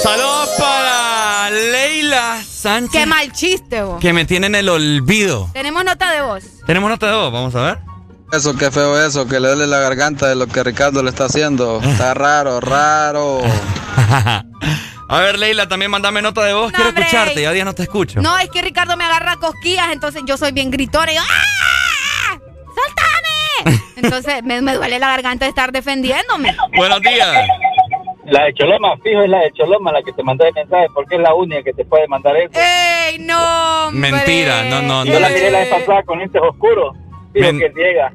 Saludos 0.00 0.50
para 0.56 1.50
Leila 1.50 2.40
Sánchez. 2.48 2.92
Qué 2.92 3.06
mal 3.06 3.32
chiste, 3.32 3.82
vos. 3.82 4.00
Que 4.00 4.12
me 4.12 4.24
tiene 4.24 4.46
en 4.46 4.54
el 4.54 4.68
olvido. 4.68 5.50
Tenemos 5.52 5.84
nota 5.84 6.12
de 6.12 6.22
voz. 6.22 6.44
Tenemos 6.64 6.88
nota 6.88 7.08
de 7.08 7.16
voz, 7.16 7.32
vamos 7.32 7.56
a 7.56 7.62
ver. 7.62 7.78
Eso, 8.32 8.54
qué 8.54 8.70
feo 8.70 9.04
eso, 9.04 9.26
que 9.26 9.40
le 9.40 9.48
duele 9.48 9.66
la 9.66 9.80
garganta 9.80 10.28
de 10.28 10.36
lo 10.36 10.46
que 10.46 10.62
Ricardo 10.62 11.02
le 11.02 11.10
está 11.10 11.24
haciendo. 11.24 11.80
Está 11.82 12.14
raro, 12.14 12.60
raro. 12.60 13.40
a 15.08 15.20
ver, 15.20 15.38
Leila, 15.38 15.66
también 15.68 15.90
mandame 15.90 16.22
nota 16.22 16.44
de 16.44 16.52
voz. 16.52 16.70
Quiero 16.72 16.90
escucharte, 16.90 17.42
ya 17.42 17.52
día 17.52 17.64
no 17.64 17.74
te 17.74 17.82
escucho. 17.82 18.20
No, 18.20 18.38
es 18.38 18.50
que 18.50 18.60
Ricardo 18.62 18.96
me 18.96 19.04
agarra 19.04 19.36
cosquillas, 19.36 19.86
entonces 19.92 20.22
yo 20.26 20.36
soy 20.36 20.52
bien 20.52 20.70
gritona 20.70 21.10
y 21.10 21.14
yo, 21.16 21.22
¡Ah! 21.22 22.38
¡Soltame! 22.74 23.82
Entonces 23.96 24.44
me, 24.44 24.60
me 24.60 24.74
duele 24.74 24.98
la 25.00 25.08
garganta 25.08 25.44
de 25.46 25.48
estar 25.48 25.72
defendiéndome. 25.72 26.54
Buenos 26.76 27.00
días. 27.00 27.48
La 28.26 28.44
de 28.44 28.54
Choloma, 28.54 28.94
fijo, 29.02 29.22
es 29.22 29.30
la 29.30 29.38
de 29.40 29.52
Choloma 29.52 29.90
la 29.90 30.02
que 30.02 30.12
te 30.12 30.22
mandó 30.22 30.44
el 30.46 30.52
mensaje, 30.54 30.86
porque 30.94 31.16
es 31.16 31.22
la 31.22 31.34
única 31.34 31.62
que 31.62 31.72
te 31.72 31.84
puede 31.84 32.06
mandar 32.06 32.36
eso. 32.36 32.52
¡Ey, 32.54 33.18
no! 33.18 33.90
Mentira, 33.90 34.64
no, 34.64 34.82
no, 34.82 35.04
no. 35.04 35.12
Yo 35.12 35.18
la 35.18 35.30
miré 35.30 35.50
la 35.50 35.60
vez 35.60 35.68
pasada 35.70 36.02
con 36.04 36.18
lentes 36.18 36.40
oscuros. 36.42 36.94
Fijo 37.32 37.50
que 37.58 37.72
ciega. 37.74 38.12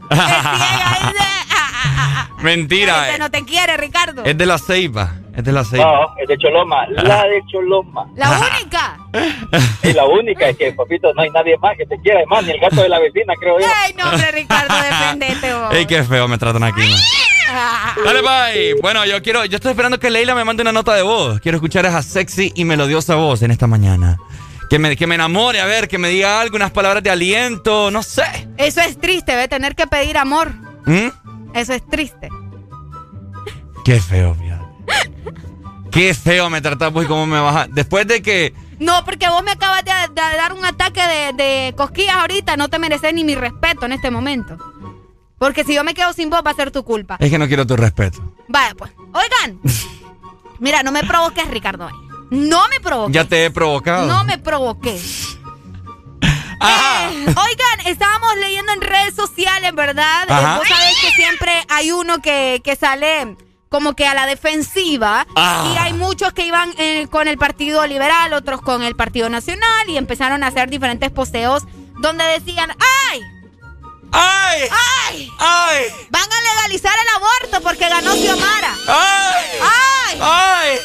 Mentira. 2.43 3.09
Ese 3.09 3.17
no 3.19 3.31
te 3.31 3.43
quiere, 3.43 3.77
Ricardo. 3.77 4.23
Es 4.25 4.37
de 4.37 4.45
la 4.45 4.57
ceiba. 4.57 5.13
Es 5.35 5.43
de 5.43 5.51
la 5.51 5.63
ceiba. 5.63 5.85
No, 5.85 6.15
es 6.21 6.27
de 6.27 6.37
Choloma. 6.37 6.85
La 6.89 7.23
de 7.23 7.41
Choloma. 7.51 8.05
La 8.15 8.39
única. 8.39 8.97
Sí, 9.81 9.93
la 9.93 10.05
única 10.05 10.47
es 10.49 10.57
que, 10.57 10.71
papito, 10.73 11.13
no 11.13 11.21
hay 11.21 11.29
nadie 11.29 11.57
más 11.57 11.77
que 11.77 11.85
te 11.85 11.99
quiera. 11.99 12.19
Además, 12.19 12.45
ni 12.45 12.51
el 12.51 12.59
gato 12.59 12.81
de 12.81 12.89
la 12.89 12.99
vecina, 12.99 13.33
creo 13.39 13.59
yo. 13.59 13.65
Ay, 13.83 13.93
no, 13.97 14.09
hombre, 14.09 14.31
Ricardo, 14.31 14.73
defendete 14.75 15.53
vos. 15.59 15.73
Ey, 15.75 15.85
qué 15.85 16.03
feo 16.03 16.27
me 16.27 16.37
tratan 16.37 16.63
aquí. 16.63 16.81
Dale, 18.03 18.21
bye. 18.21 18.75
Bueno, 18.81 19.05
yo 19.05 19.21
quiero, 19.21 19.45
yo 19.45 19.57
estoy 19.57 19.71
esperando 19.71 19.99
que 19.99 20.09
Leila 20.09 20.33
me 20.35 20.43
mande 20.43 20.61
una 20.61 20.71
nota 20.71 20.93
de 20.95 21.01
voz. 21.03 21.39
Quiero 21.41 21.57
escuchar 21.57 21.85
esa 21.85 22.01
sexy 22.01 22.51
y 22.55 22.65
melodiosa 22.65 23.15
voz 23.15 23.41
en 23.43 23.51
esta 23.51 23.67
mañana. 23.67 24.17
Que 24.69 24.79
me, 24.79 24.95
que 24.95 25.05
me 25.05 25.15
enamore, 25.15 25.59
a 25.61 25.65
ver, 25.65 25.87
que 25.87 25.97
me 25.99 26.07
diga 26.09 26.41
algo, 26.41 26.55
unas 26.55 26.71
palabras 26.71 27.03
de 27.03 27.11
aliento, 27.11 27.91
no 27.91 28.01
sé. 28.01 28.23
Eso 28.57 28.81
es 28.81 28.97
triste, 28.99 29.35
¿ve? 29.35 29.47
Tener 29.47 29.75
que 29.75 29.85
pedir 29.85 30.17
amor. 30.17 30.51
¿Mm? 30.85 31.07
Eso 31.53 31.73
es 31.73 31.85
triste. 31.87 32.29
Qué 33.85 33.99
feo, 33.99 34.35
fíjate. 34.35 34.63
Qué 35.91 36.13
feo 36.13 36.49
me 36.49 36.61
tratas 36.61 36.91
vos 36.91 37.05
y 37.05 37.07
cómo 37.07 37.27
me 37.27 37.39
vas 37.39 37.55
a... 37.55 37.67
Después 37.67 38.07
de 38.07 38.21
que... 38.21 38.53
No, 38.79 39.05
porque 39.05 39.29
vos 39.29 39.43
me 39.43 39.51
acabas 39.51 39.85
de, 39.85 39.91
de 39.91 40.37
dar 40.37 40.53
un 40.53 40.65
ataque 40.65 41.01
de, 41.01 41.43
de, 41.43 41.73
cosquillas 41.75 42.15
ahorita, 42.15 42.57
no 42.57 42.67
te 42.69 42.79
mereces 42.79 43.13
ni 43.13 43.23
mi 43.23 43.35
respeto 43.35 43.85
en 43.85 43.91
este 43.93 44.09
momento. 44.09 44.57
Porque 45.37 45.63
si 45.63 45.75
yo 45.75 45.83
me 45.83 45.93
quedo 45.93 46.11
sin 46.13 46.29
voz 46.29 46.41
va 46.45 46.51
a 46.51 46.55
ser 46.55 46.71
tu 46.71 46.83
culpa. 46.83 47.17
Es 47.19 47.29
que 47.29 47.37
no 47.37 47.47
quiero 47.47 47.67
tu 47.67 47.75
respeto. 47.75 48.35
Vaya, 48.47 48.73
pues. 48.75 48.91
Oigan. 48.97 49.59
Mira, 50.59 50.81
no 50.81 50.91
me 50.91 51.03
provoques, 51.03 51.47
Ricardo. 51.49 51.89
No 52.31 52.67
me 52.69 52.79
provoques. 52.79 53.13
Ya 53.13 53.25
te 53.25 53.45
he 53.45 53.51
provocado. 53.51 54.07
No 54.07 54.23
me 54.23 54.37
Eh, 56.63 57.25
oigan, 57.27 57.87
estábamos 57.87 58.35
leyendo 58.37 58.71
en 58.73 58.81
redes 58.81 59.15
sociales, 59.15 59.73
¿verdad? 59.75 60.25
Ajá. 60.29 60.57
Vos 60.59 60.67
sabés 60.67 60.97
que 61.01 61.11
siempre 61.11 61.51
hay 61.69 61.91
uno 61.91 62.19
que, 62.19 62.61
que 62.63 62.75
sale 62.75 63.35
como 63.69 63.95
que 63.95 64.05
a 64.05 64.13
la 64.13 64.25
defensiva 64.27 65.25
Ah. 65.35 65.71
y 65.73 65.77
hay 65.77 65.93
muchos 65.93 66.31
que 66.33 66.45
iban 66.45 66.73
eh, 66.77 67.07
con 67.09 67.27
el 67.27 67.37
Partido 67.37 67.85
Liberal, 67.87 68.31
otros 68.33 68.61
con 68.61 68.83
el 68.83 68.95
Partido 68.95 69.29
Nacional 69.29 69.89
y 69.89 69.97
empezaron 69.97 70.43
a 70.43 70.47
hacer 70.47 70.69
diferentes 70.69 71.09
posteos 71.11 71.63
donde 71.99 72.23
decían, 72.25 72.71
¡ay! 73.11 73.21
¡Ay! 74.11 74.61
¡Ay! 75.09 75.29
¡Ay! 75.39 75.85
Van 76.11 76.21
a 76.31 76.41
legalizar 76.55 76.93
el 76.93 77.15
aborto 77.15 77.61
porque 77.67 77.89
ganó 77.89 78.13
Xiomara. 78.13 78.75
¡Ay! 78.87 79.59
¡Ay! 79.61 80.19
¡Ay! 80.21 80.79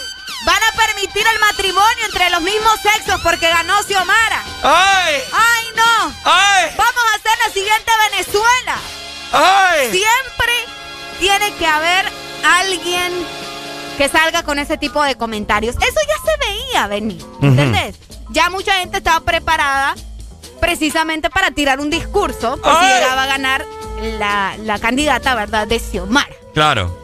Van 0.47 0.63
a 0.63 0.73
permitir 0.77 1.27
el 1.27 1.39
matrimonio 1.41 2.05
entre 2.07 2.31
los 2.31 2.41
mismos 2.41 2.75
sexos 2.83 3.21
porque 3.23 3.49
ganó 3.49 3.83
Xiomara. 3.83 4.45
¡Ay! 4.63 5.17
¡Ay, 5.33 5.65
no! 5.77 6.15
¡Ay! 6.25 6.67
Vamos 6.77 7.03
a 7.13 7.17
hacer 7.17 7.39
la 7.47 7.53
siguiente 7.53 7.93
Venezuela. 8.11 8.77
¡Ay! 9.33 9.91
Siempre 9.91 10.53
tiene 11.19 11.53
que 11.55 11.67
haber 11.67 12.11
alguien 12.45 13.13
que 13.99 14.09
salga 14.09 14.45
con 14.45 14.59
ese 14.59 14.79
tipo 14.79 15.03
de 15.03 15.17
comentarios. 15.17 15.75
Eso 15.77 16.01
ya 16.07 16.31
se 16.33 16.47
veía 16.47 16.87
venir, 16.87 17.25
¿entendés? 17.43 17.97
Ya 18.31 18.49
mucha 18.49 18.75
gente 18.75 18.99
estaba 18.99 19.21
preparada 19.21 19.97
precisamente 20.61 21.31
para 21.31 21.51
tirar 21.51 21.81
un 21.81 21.91
discurso 21.91 22.57
por 22.59 22.73
si 22.79 22.87
llegaba 22.87 23.25
a 23.25 23.27
ganar 23.27 23.67
la, 24.19 24.55
la 24.59 24.79
candidata, 24.79 25.35
¿verdad?, 25.35 25.67
de 25.67 25.81
Xiomara. 25.81 26.35
Claro. 26.55 26.97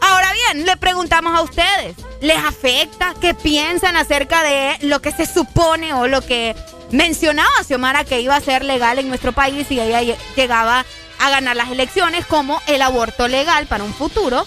Ahora 0.00 0.32
bien, 0.32 0.66
le 0.66 0.76
preguntamos 0.76 1.38
a 1.38 1.42
ustedes, 1.42 1.96
¿les 2.22 2.38
afecta? 2.38 3.14
¿Qué 3.20 3.34
piensan 3.34 3.96
acerca 3.96 4.42
de 4.42 4.78
lo 4.86 5.02
que 5.02 5.12
se 5.12 5.26
supone 5.26 5.92
o 5.92 6.06
lo 6.06 6.22
que 6.22 6.56
mencionaba 6.90 7.50
Xiomara 7.66 8.04
que 8.04 8.20
iba 8.20 8.34
a 8.36 8.40
ser 8.40 8.64
legal 8.64 8.98
en 8.98 9.08
nuestro 9.08 9.32
país 9.32 9.70
y 9.70 9.78
ella 9.80 10.00
lle- 10.02 10.16
llegaba 10.36 10.84
a 11.18 11.30
ganar 11.30 11.54
las 11.56 11.70
elecciones 11.70 12.24
como 12.26 12.60
el 12.66 12.80
aborto 12.82 13.28
legal 13.28 13.66
para 13.66 13.84
un 13.84 13.92
futuro 13.92 14.44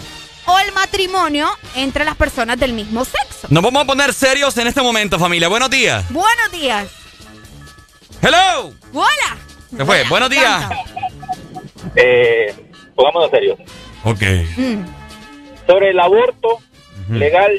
o 0.48 0.60
el 0.60 0.72
matrimonio 0.74 1.50
entre 1.76 2.06
las 2.06 2.16
personas 2.16 2.60
del 2.60 2.74
mismo 2.74 3.04
sexo? 3.06 3.48
Nos 3.50 3.62
vamos 3.64 3.84
a 3.84 3.86
poner 3.86 4.14
serios 4.14 4.58
en 4.58 4.68
este 4.68 4.82
momento, 4.82 5.18
familia. 5.20 5.48
Buenos 5.48 5.70
días. 5.70 6.06
Buenos 6.12 6.52
días. 6.52 6.88
¡Hello! 8.22 8.74
Hola. 8.94 9.38
¿Qué 9.76 9.84
fue? 9.86 10.04
Buenos 10.08 10.30
días. 10.30 10.70
Eh, 11.96 12.56
pongámonos 12.96 13.30
serios. 13.32 13.60
Ok. 14.04 14.22
Mm. 14.58 14.86
Sobre 15.68 15.90
el 15.90 16.00
aborto 16.00 16.60
legal, 17.10 17.52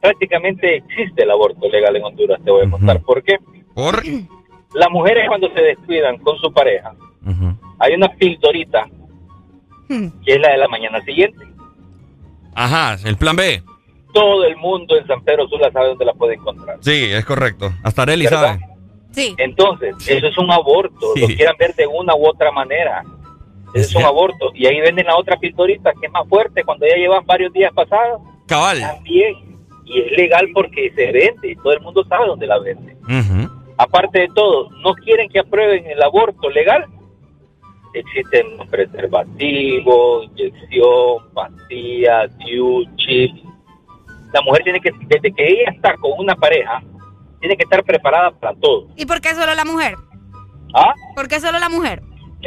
prácticamente 0.00 0.76
existe 0.76 1.22
el 1.22 1.30
aborto 1.30 1.68
legal 1.68 1.96
en 1.96 2.04
Honduras, 2.04 2.40
te 2.44 2.50
voy 2.50 2.66
a 2.66 2.70
contar. 2.70 3.00
¿Por 3.02 3.22
qué? 3.22 3.38
¿Por? 3.74 4.02
Las 4.74 4.90
mujeres 4.90 5.24
cuando 5.28 5.50
se 5.54 5.60
descuidan 5.62 6.18
con 6.18 6.36
su 6.38 6.52
pareja, 6.52 6.94
hay 7.78 7.94
una 7.94 8.08
pildorita 8.08 8.86
que 9.88 10.34
es 10.34 10.40
la 10.40 10.50
de 10.50 10.58
la 10.58 10.68
mañana 10.68 11.00
siguiente. 11.02 11.44
Ajá, 12.54 12.98
el 13.08 13.16
plan 13.16 13.36
B. 13.36 13.62
Todo 14.12 14.44
el 14.44 14.56
mundo 14.56 14.96
en 14.96 15.06
San 15.06 15.22
Pedro 15.22 15.48
Sula 15.48 15.70
sabe 15.72 15.88
dónde 15.88 16.04
la 16.04 16.12
puede 16.12 16.34
encontrar. 16.34 16.76
Sí, 16.80 17.04
es 17.10 17.24
correcto. 17.24 17.72
Hasta 17.82 18.02
Areli 18.02 18.24
¿Verdad? 18.24 18.58
sabe. 18.58 18.66
Sí. 19.12 19.34
Entonces, 19.38 19.94
eso 20.06 20.26
es 20.26 20.38
un 20.38 20.50
aborto, 20.50 21.14
lo 21.16 21.26
quieran 21.26 21.56
ver 21.58 21.74
de 21.74 21.86
una 21.86 22.14
u 22.14 22.26
otra 22.26 22.52
manera. 22.52 23.02
Es 23.74 23.94
un 23.94 24.04
aborto. 24.04 24.50
Y 24.54 24.66
ahí 24.66 24.80
venden 24.80 25.06
la 25.06 25.16
otra 25.16 25.36
pildorita 25.36 25.92
que 26.00 26.06
es 26.06 26.12
más 26.12 26.26
fuerte 26.28 26.64
cuando 26.64 26.86
ya 26.86 26.96
llevan 26.96 27.24
varios 27.26 27.52
días 27.52 27.72
pasados. 27.72 28.20
Cabal. 28.46 28.80
También. 28.80 29.34
Y 29.84 30.00
es 30.00 30.12
legal 30.12 30.48
porque 30.54 30.92
se 30.94 31.12
vende 31.12 31.50
y 31.50 31.56
todo 31.56 31.72
el 31.72 31.80
mundo 31.80 32.04
sabe 32.04 32.26
dónde 32.26 32.46
la 32.46 32.58
vende. 32.58 32.96
Aparte 33.78 34.20
de 34.20 34.28
todo, 34.34 34.70
no 34.82 34.92
quieren 34.94 35.28
que 35.28 35.38
aprueben 35.38 35.86
el 35.86 36.02
aborto 36.02 36.50
legal. 36.50 36.84
Existen 37.94 38.58
preservativos, 38.70 40.26
inyección, 40.26 41.32
pastillas, 41.32 42.30
chip. 42.96 43.30
La 44.32 44.42
mujer 44.42 44.62
tiene 44.62 44.80
que, 44.80 44.90
desde 45.06 45.32
que 45.32 45.46
ella 45.46 45.70
está 45.74 45.96
con 45.96 46.12
una 46.18 46.36
pareja, 46.36 46.82
tiene 47.40 47.56
que 47.56 47.62
estar 47.62 47.82
preparada 47.82 48.30
para 48.32 48.54
todo. 48.56 48.88
¿Y 48.96 49.06
por 49.06 49.20
qué 49.20 49.34
solo 49.34 49.54
la 49.54 49.64
mujer? 49.64 49.94
¿Ah? 50.74 50.92
¿Por 51.14 51.28
qué 51.28 51.40
solo 51.40 51.58
la 51.58 51.70
mujer? 51.70 52.02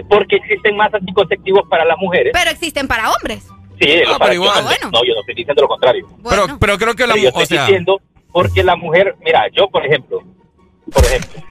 Porque 0.10 0.38
existen 0.38 0.76
más 0.76 0.94
anticonceptivos 0.94 1.64
para 1.70 1.86
las 1.86 1.98
mujeres. 1.98 2.32
Pero 2.34 2.50
existen 2.52 2.88
para 2.88 3.12
hombres. 3.12 3.48
Sí, 3.80 4.02
Ah, 4.08 4.18
para- 4.20 4.34
igual. 4.34 4.64
no, 4.84 4.92
no, 4.92 5.04
yo 5.04 5.14
no 5.14 5.20
estoy 5.22 5.36
diciendo 5.36 5.62
lo 5.62 5.68
contrario. 5.68 6.08
Pero, 6.30 6.60
pero 6.60 6.78
creo 6.78 6.94
que 6.96 7.08
la 7.08 7.14
Pero 7.14 7.24
yo 7.24 7.30
estoy 7.30 7.44
o 7.44 7.46
sea, 7.48 7.66
diciendo 7.66 8.00
porque 8.32 8.64
la 8.64 8.76
mujer, 8.76 9.16
mira, 9.26 9.48
yo 9.52 9.68
por 9.70 9.86
ejemplo, 9.86 10.22
por 10.94 11.04
ejemplo, 11.06 11.42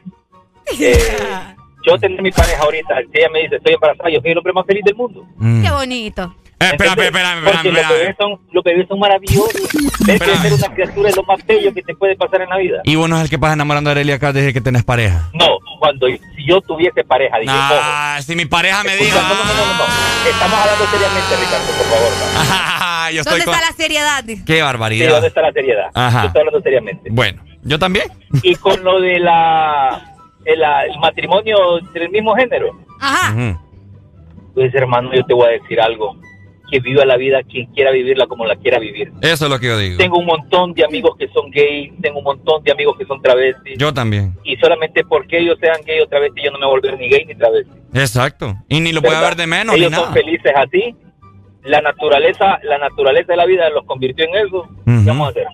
eh, 0.81 0.97
yo 1.87 1.99
tengo 1.99 2.23
mi 2.23 2.31
pareja 2.31 2.63
ahorita, 2.63 2.95
si 3.13 3.19
ella 3.19 3.29
me 3.31 3.41
dice 3.43 3.57
estoy 3.57 3.75
embarazada, 3.75 4.11
yo 4.11 4.21
soy 4.21 4.31
el 4.31 4.39
hombre 4.39 4.53
más 4.53 4.65
feliz 4.67 4.85
del 4.85 4.95
mundo. 4.95 5.27
Mm. 5.37 5.63
Qué 5.65 5.71
bonito. 5.71 6.35
Espera, 6.61 6.91
espera, 6.91 7.07
espera, 7.07 7.35
espera, 7.39 7.53
Porque 7.53 7.69
espera. 7.69 7.89
los 8.53 8.65
bebés 8.65 8.87
son, 8.89 8.99
maravillosos. 8.99 9.69
Ves 10.07 10.21
que 10.21 10.37
ser 10.37 10.53
una 10.53 10.75
criatura 10.75 11.09
es 11.09 11.17
lo 11.17 11.23
más 11.23 11.47
bello 11.47 11.73
que 11.73 11.83
te 11.83 11.95
puede 11.95 12.17
pasar 12.17 12.43
en 12.43 12.51
la 12.51 12.59
vida. 12.59 12.81
Y 12.85 12.97
vos 12.97 13.09
no 13.09 13.17
es 13.17 13.23
el 13.23 13.31
que 13.31 13.39
vas 13.39 13.55
enamorando 13.55 13.89
a 13.89 13.93
Areli 13.93 14.13
acá 14.13 14.31
desde 14.35 14.53
que 14.53 14.61
tenés 14.61 14.85
pareja. 14.85 15.31
No, 15.33 15.47
cuando 15.79 16.07
si 16.09 16.21
yo 16.47 16.61
tuviese 16.61 17.03
pareja, 17.03 17.39
dije, 17.39 17.51
Ah, 17.55 18.19
si 18.23 18.37
mi 18.37 18.45
pareja 18.45 18.85
me 18.85 18.95
diga. 18.95 19.15
No, 19.23 19.29
no, 19.31 19.35
no, 19.37 19.45
no, 19.45 19.79
no. 19.79 19.85
Estamos 20.31 20.59
hablando 20.59 20.87
seriamente, 20.87 21.37
Ricardo, 21.37 21.67
por 21.79 21.87
favor. 21.87 22.13
Ah, 22.37 23.11
yo 23.15 23.21
estoy 23.23 23.33
¿Dónde 23.41 23.45
con... 23.47 23.55
está 23.55 23.67
la 23.71 23.77
seriedad? 23.77 24.25
Qué 24.27 24.35
Sí, 24.37 24.43
¿dónde 24.45 24.63
barbaridad. 24.63 25.25
está 25.25 25.41
la 25.41 25.53
seriedad? 25.53 25.87
Ajá. 25.95 26.21
Yo 26.21 26.27
estoy 26.27 26.41
hablando 26.41 26.61
seriamente. 26.61 27.09
Bueno, 27.11 27.43
yo 27.63 27.79
también. 27.79 28.05
Y 28.43 28.55
con 28.57 28.85
lo 28.85 29.01
de 29.01 29.19
la 29.19 30.15
el, 30.45 30.61
el 30.63 30.99
matrimonio 31.01 31.57
del 31.95 32.11
mismo 32.11 32.35
género, 32.37 32.79
Ajá. 33.01 33.59
Pues 34.55 34.75
hermano, 34.75 35.11
yo 35.15 35.25
te 35.25 35.33
voy 35.33 35.47
a 35.49 35.51
decir 35.53 35.81
algo. 35.81 36.17
Que 36.71 36.79
viva 36.81 37.05
la 37.05 37.17
vida 37.17 37.43
quien 37.43 37.67
quiera 37.73 37.91
vivirla 37.91 38.27
como 38.27 38.47
la 38.47 38.55
quiera 38.57 38.79
vivir. 38.79 39.11
Eso 39.23 39.47
es 39.47 39.51
lo 39.51 39.59
que 39.59 39.67
yo 39.67 39.77
digo. 39.79 39.97
Tengo 39.99 40.19
un 40.19 40.27
montón 40.27 40.73
de 40.75 40.85
amigos 40.85 41.17
que 41.19 41.27
son 41.29 41.51
gays, 41.51 41.93
tengo 42.01 42.19
un 42.19 42.25
montón 42.25 42.63
de 42.63 42.71
amigos 42.73 42.97
que 42.97 43.05
son 43.07 43.21
travestis. 43.21 43.77
Yo 43.79 43.93
también. 43.93 44.35
Y 44.45 44.57
solamente 44.57 45.05
porque 45.05 45.39
ellos 45.39 45.57
sean 45.61 45.81
gay 45.85 46.01
o 46.01 46.07
travesti, 46.07 46.43
yo 46.45 46.51
no 46.53 46.59
me 46.59 46.67
voy 46.67 46.77
a 46.79 46.81
volver 46.81 46.99
ni 46.99 47.09
gay 47.09 47.25
ni 47.25 47.35
travesti. 47.35 47.73
Exacto. 47.95 48.55
Y 48.69 48.81
ni 48.81 48.93
lo 48.93 49.01
voy 49.01 49.15
a 49.15 49.21
ver 49.21 49.35
de 49.37 49.47
menos 49.47 49.75
ellos 49.77 49.91
ni 49.91 49.97
son 49.97 50.05
nada. 50.11 50.15
felices 50.15 50.53
así. 50.55 50.95
La 51.65 51.81
naturaleza, 51.83 52.59
la 52.63 52.79
naturaleza 52.79 53.33
de 53.33 53.37
la 53.37 53.47
vida 53.47 53.69
los 53.71 53.85
convirtió 53.85 54.25
en 54.25 54.47
eso. 54.47 54.67
¿Qué 54.85 54.91
Ujú. 54.93 55.03
vamos 55.07 55.27
a 55.27 55.31
hacer? 55.31 55.47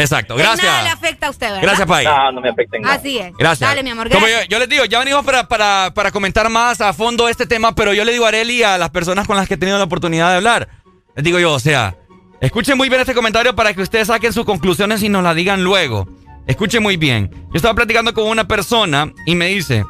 Exacto, 0.00 0.36
gracias. 0.36 0.66
nada 0.66 0.82
le 0.82 0.88
afecta 0.90 1.26
a 1.26 1.30
usted, 1.30 1.46
¿verdad? 1.46 1.62
Gracias, 1.62 1.86
Pai. 1.86 2.04
No, 2.04 2.32
no 2.32 2.40
me 2.40 2.48
afecta 2.48 2.76
en 2.76 2.82
nada. 2.82 2.94
Así 2.94 3.18
es. 3.18 3.32
Gracias. 3.38 3.68
Dale, 3.68 3.82
mi 3.82 3.90
amor. 3.90 4.10
Como 4.10 4.26
yo, 4.28 4.36
yo 4.48 4.58
les 4.58 4.68
digo, 4.68 4.84
ya 4.84 4.98
venimos 4.98 5.24
para, 5.24 5.48
para, 5.48 5.92
para 5.94 6.10
comentar 6.10 6.48
más 6.48 6.80
a 6.80 6.92
fondo 6.92 7.28
este 7.28 7.46
tema, 7.46 7.74
pero 7.74 7.92
yo 7.92 8.04
le 8.04 8.12
digo 8.12 8.24
a 8.24 8.28
Areli 8.28 8.56
y 8.56 8.62
a 8.62 8.78
las 8.78 8.90
personas 8.90 9.26
con 9.26 9.36
las 9.36 9.48
que 9.48 9.54
he 9.54 9.56
tenido 9.58 9.78
la 9.78 9.84
oportunidad 9.84 10.30
de 10.30 10.36
hablar. 10.36 10.68
Les 11.16 11.24
digo 11.24 11.38
yo, 11.38 11.52
o 11.52 11.60
sea, 11.60 11.96
escuchen 12.40 12.76
muy 12.76 12.88
bien 12.88 13.00
este 13.00 13.14
comentario 13.14 13.54
para 13.54 13.74
que 13.74 13.82
ustedes 13.82 14.08
saquen 14.08 14.32
sus 14.32 14.44
conclusiones 14.44 15.02
y 15.02 15.08
nos 15.08 15.22
la 15.22 15.34
digan 15.34 15.64
luego. 15.64 16.08
Escuchen 16.46 16.82
muy 16.82 16.96
bien. 16.96 17.30
Yo 17.30 17.56
estaba 17.56 17.74
platicando 17.74 18.14
con 18.14 18.24
una 18.26 18.48
persona 18.48 19.12
y 19.26 19.34
me 19.34 19.48
dice, 19.48 19.84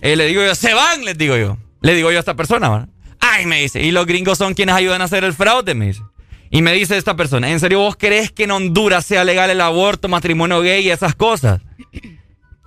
eh, 0.00 0.14
le 0.14 0.26
digo 0.26 0.42
yo, 0.44 0.54
se 0.54 0.74
van, 0.74 1.04
les 1.04 1.18
digo 1.18 1.36
yo. 1.36 1.56
Le 1.80 1.94
digo 1.94 2.10
yo 2.10 2.18
a 2.18 2.20
esta 2.20 2.34
persona, 2.34 2.68
¿verdad? 2.68 2.88
Ay, 3.20 3.46
me 3.46 3.60
dice, 3.60 3.82
y 3.82 3.90
los 3.90 4.06
gringos 4.06 4.38
son 4.38 4.54
quienes 4.54 4.74
ayudan 4.74 5.00
a 5.00 5.04
hacer 5.04 5.24
el 5.24 5.32
fraude, 5.32 5.74
me 5.74 5.86
dice. 5.86 6.02
Y 6.50 6.62
me 6.62 6.72
dice 6.72 6.96
esta 6.96 7.14
persona, 7.16 7.50
¿en 7.50 7.60
serio 7.60 7.80
vos 7.80 7.96
crees 7.96 8.32
que 8.32 8.44
en 8.44 8.50
Honduras 8.52 9.04
sea 9.04 9.24
legal 9.24 9.50
el 9.50 9.60
aborto, 9.60 10.08
matrimonio 10.08 10.60
gay 10.60 10.86
y 10.86 10.90
esas 10.90 11.14
cosas? 11.14 11.60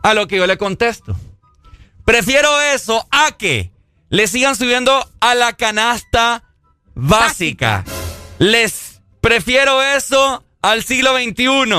A 0.04 0.14
lo 0.14 0.28
que 0.28 0.38
yo 0.38 0.46
le 0.48 0.58
contesto. 0.58 1.16
Prefiero 2.06 2.60
eso 2.62 3.08
a 3.12 3.32
que 3.38 3.72
le 4.10 4.28
sigan 4.28 4.56
subiendo 4.56 5.08
a 5.20 5.36
la 5.36 5.54
canasta 5.54 6.44
básica. 6.94 7.84
Les 8.40 9.02
prefiero 9.22 9.82
eso 9.82 10.44
al 10.62 10.84
siglo 10.84 11.16
XXI. 11.18 11.74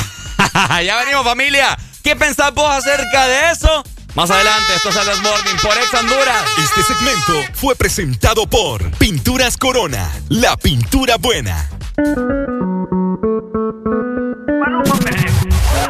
ya 0.85 0.97
venimos, 0.99 1.25
familia. 1.25 1.77
¿Qué 2.05 2.15
pensás 2.15 2.55
vos 2.55 2.71
acerca 2.71 3.27
de 3.27 3.51
eso? 3.51 3.83
Más 4.15 4.29
adelante, 4.31 4.75
esto 4.75 4.89
es 4.89 4.97
el 4.97 5.07
This 5.07 5.23
Morning 5.23 5.57
por 5.63 5.73
Ex 5.77 5.95
Honduras. 5.95 6.45
Este 6.59 6.83
segmento 6.83 7.33
fue 7.55 7.77
presentado 7.77 8.47
por 8.47 8.91
Pinturas 8.99 9.57
Corona, 9.57 10.11
la 10.29 10.57
pintura 10.57 11.17
buena. 11.17 11.69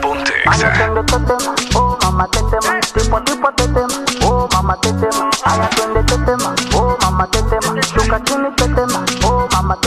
Ponte 0.02 1.32
Oh, 1.74 1.98
mamá, 2.02 2.28
tipo, 2.30 3.22
tipo. 3.22 3.86
Oh, 4.22 4.48
mamá. 4.52 4.78
Ay, 5.44 5.60
atiende. 5.62 6.04
Oh, 6.74 6.98
mamá. 7.00 7.28
Oh, 9.24 9.48
mamá. 9.52 9.78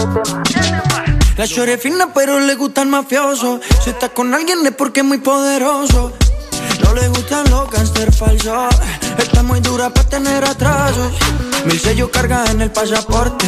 La 1.38 1.48
chore 1.48 1.78
fina, 1.78 2.14
pero 2.14 2.40
le 2.40 2.56
gusta 2.56 2.82
el 2.82 2.90
mafioso. 2.90 3.60
Si 3.84 3.92
está 3.92 4.10
con 4.10 4.34
alguien 4.34 4.66
es 4.66 4.74
porque 4.74 5.02
es 5.02 5.06
muy 5.06 5.20
poderoso. 5.20 6.14
No 6.94 7.02
le 7.02 7.08
gustan 7.08 7.50
los 7.50 7.72
gangster 7.72 8.14
falsos. 8.14 8.76
Está 9.18 9.42
muy 9.42 9.60
dura 9.62 9.90
para 9.90 10.08
tener 10.10 10.46
atrasos. 10.46 11.12
Mil 11.66 11.80
sellos 11.80 12.10
carga 12.10 12.46
en 12.52 12.62
el 12.62 12.72
pasaporte. 12.72 13.48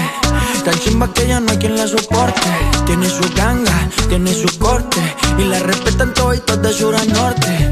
Tan 0.64 0.80
chimba 0.80 1.14
que 1.14 1.28
ya 1.28 1.40
no 1.40 1.52
hay 1.52 1.60
quien 1.60 1.78
la 1.78 1.88
soporte. 1.88 2.42
Tiene 2.88 3.08
su 3.08 3.22
ganga, 3.36 3.88
tiene 4.10 4.34
su 4.34 4.58
corte. 4.58 5.00
Y 5.38 5.44
la 5.44 5.60
respetan 5.60 6.12
toditos 6.16 6.60
de 6.60 6.74
sur 6.74 6.96
a 6.96 7.06
norte. 7.06 7.70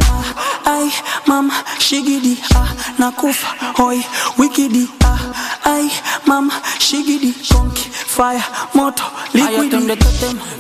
Ay, 0.64 0.92
mama, 1.26 1.64
shigidi, 1.80 2.40
ah, 2.56 2.68
nakufa, 3.00 3.48
hoy, 3.80 4.06
wikidi, 4.38 4.90
ah, 5.04 5.18
ay, 5.64 5.92
mama, 6.26 6.62
shigidi, 6.80 7.34
conky, 7.52 7.82
fire, 7.92 8.44
moto, 8.74 9.04
liquidi. 9.34 9.98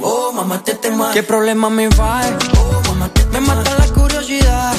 Oh, 0.01 0.33
mamá, 0.33 0.61
te 0.63 0.73
tema. 0.73 1.11
¿Qué 1.13 1.23
problema 1.23 1.69
me 1.69 1.87
va? 1.89 2.21
Oh, 2.57 2.81
mamá, 2.89 3.09
te 3.09 3.23
Me 3.27 3.39
mata 3.39 3.77
la 3.77 3.87
curiosidad. 3.93 4.72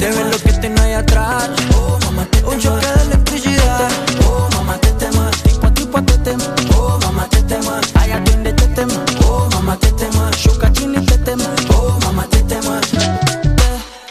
Te 0.00 0.06
De 0.06 0.12
ver 0.12 0.26
lo 0.32 0.38
que 0.38 0.52
tengo 0.54 0.80
ahí 0.80 0.94
atrás. 0.94 1.50
Oh, 1.76 1.98
mamá, 2.06 2.24
te 2.24 2.42
Un 2.46 2.58
choque 2.58 2.86
de 2.86 3.02
electricidad. 3.02 3.90
Oh, 4.26 4.48
mamá, 4.56 4.78
te 4.78 4.92
temas. 4.92 5.42
Tipo, 5.42 5.70
tipo, 5.72 6.02
te 6.02 6.16
temas. 6.18 6.48
Oh, 6.74 6.98
mamá, 7.02 7.28
te 7.28 7.42
temas. 7.42 7.84
Allá 7.96 8.16
atiende, 8.16 8.54
te 8.54 8.66
temas. 8.68 8.96
Oh, 9.28 9.46
mamá, 9.52 9.76
te 9.76 9.92
temas. 9.92 10.34
Shuka, 10.38 10.72
chini, 10.72 11.04
te 11.04 11.18
temas. 11.18 11.48
Oh, 11.68 11.98
mamá, 12.02 12.24
te 12.30 12.42
tema. 12.44 12.80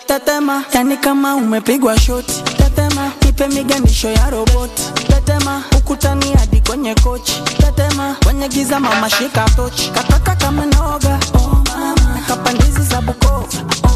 Tetema, 0.05 0.63
yani 0.73 0.97
kama 0.97 1.35
umepigwa 1.35 1.99
shoti. 1.99 2.43
Tetema, 2.57 3.11
nipe 3.25 3.47
miganisho 3.47 4.09
ya 4.11 4.29
roboti. 4.29 4.83
Tetema, 5.07 5.63
ukutani 5.77 6.33
hadi 6.33 6.61
kwenye 6.61 6.95
kochi. 6.95 7.41
Tetema, 7.57 8.15
kwenye 8.23 8.47
giza 8.47 8.79
mama 8.79 9.09
shika 9.09 9.45
tochi. 9.55 9.89
Kataka 9.89 10.35
kama. 10.35 10.63
Oh 10.79 10.99
kapandizi 12.27 12.83
za 12.83 13.01
Bukova. 13.01 13.88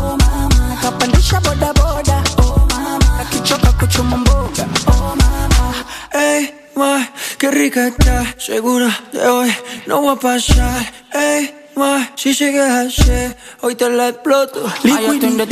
Oh 0.84 0.92
kapandisha 0.92 1.40
boda 1.40 1.72
boda. 1.74 2.24
Oh 2.40 2.68
mama, 2.72 3.00
kakichoka 3.18 3.72
kuchuma 3.80 4.18
mboga. 4.18 4.66
Oh 4.88 5.16
mama, 5.16 5.74
Ey, 6.12 6.54
ma, 6.76 7.08
qué 7.38 7.52
rica 7.52 7.88
está. 7.88 8.26
Segura 8.38 8.90
de 9.14 9.26
hoy 9.26 9.56
no 9.88 10.04
va 10.04 10.12
a 10.12 10.16
pasar. 10.18 10.92
Ey, 11.14 11.56
ma, 11.76 12.12
si 12.16 12.34
sigues 12.34 12.70
así, 12.70 13.34
hoy 13.62 13.76
te 13.76 13.90
la 13.90 14.10
exploto. 14.10 14.60
Liquidi. 14.84 15.48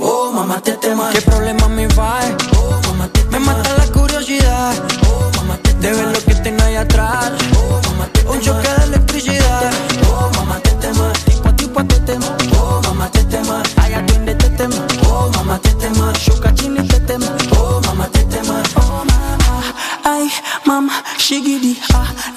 Oh, 0.00 0.32
mamá, 0.32 0.62
te 0.62 0.72
tema. 0.78 1.10
¿Qué 1.12 1.20
problema 1.20 1.68
me 1.68 1.86
va? 1.88 2.20
Oh, 2.56 2.80
mamá, 2.88 3.08
te 3.12 3.24
Me 3.24 3.38
mata 3.40 3.68
la 3.76 3.86
curiosidad. 3.92 4.72
Oh, 5.06 5.30
mamá, 5.36 5.58
te 5.58 5.74
De 5.74 5.92
ver 5.92 6.06
lo 6.06 6.20
que 6.24 6.34
tengo 6.36 6.62
ahí 6.64 6.76
atrás. 6.76 7.32
Oh, 7.58 7.78
mamá, 7.90 8.06
te 8.10 8.26
Un 8.26 8.40
choque 8.40 8.68
de 8.68 8.84
electricidad. 8.84 9.71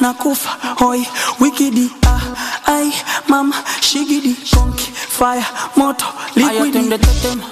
Nakufa, 0.06 0.50
hoy, 0.80 1.02
wikidi, 1.40 1.90
ah, 2.06 2.22
ay, 2.66 2.94
mama, 3.28 3.56
shigidi, 3.82 4.36
conky, 4.54 4.92
fire, 4.94 5.44
moto, 5.76 6.06
liquidi. 6.36 6.92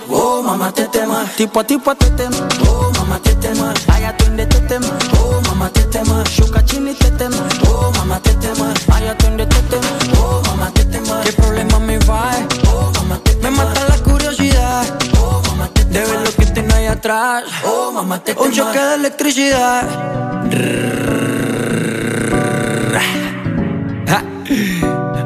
Oh 0.10 0.44
mamá, 0.44 0.72
te 0.72 0.86
tema. 0.88 1.26
Tipo, 1.36 1.64
tipo, 1.64 1.96
te 1.96 2.12
tema. 2.12 2.38
Oh 2.70 2.92
mamá, 2.96 3.18
te 3.20 3.34
tema. 3.36 3.74
Ay, 3.92 4.04
atiende, 4.06 4.46
te 4.46 4.60
tema. 4.68 4.88
Oh 5.18 5.42
mamá, 5.48 5.70
te 5.70 5.82
tema. 5.86 6.24
Shuka, 6.30 6.64
chini, 6.64 6.94
te 6.94 7.10
tema. 7.12 7.38
Oh 7.68 7.92
mamá, 7.98 8.20
te 8.20 8.34
tema. 8.36 8.72
Ay, 8.94 9.08
atiende, 9.08 9.48
te 9.48 9.62
tema. 9.64 9.88
Oh 10.22 10.42
mamá, 10.46 10.70
te 10.74 10.86
tema. 10.86 11.22
¿Qué 11.24 11.32
problema 11.34 11.80
me 11.80 11.98
va? 12.00 12.32
Oh, 12.72 12.92
mamá, 13.00 13.18
te 13.24 13.36
Me 13.38 13.50
mata 13.50 13.82
la 13.90 13.98
curiosidad. 13.98 14.86
Oh, 15.20 15.42
mamá, 15.48 15.68
te 15.74 15.86
De 15.86 16.06
ver 16.06 16.22
lo 16.22 16.32
que 16.32 16.46
tengo 16.46 16.76
ahí 16.76 16.86
atrás. 16.86 17.46
Oh, 17.66 17.92
mamá, 17.92 18.20
te 18.20 18.36
Un 18.38 18.52
choque 18.52 18.80
de 18.80 18.96
electricidad. 18.96 19.90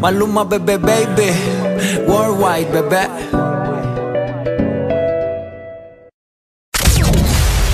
Maluma, 0.00 0.44
bebé, 0.44 0.76
baby 0.76 1.32
Worldwide, 2.06 2.70
bebé 2.70 3.08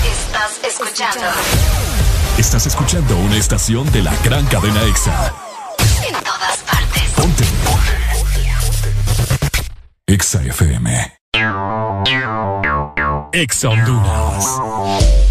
Estás 0.03 0.59
escuchando. 0.63 1.27
Estás 2.37 2.65
escuchando 2.65 3.17
una 3.17 3.37
estación 3.37 3.91
de 3.91 4.01
la 4.01 4.15
gran 4.23 4.45
cadena 4.47 4.81
EXA. 4.83 5.33
En 6.07 6.13
todas 6.23 6.57
partes. 6.59 7.03
Ponte. 7.15 7.43
EXA 10.07 10.41
FM. 10.43 11.17
EXA 13.33 13.69
Honduras. 13.69 15.30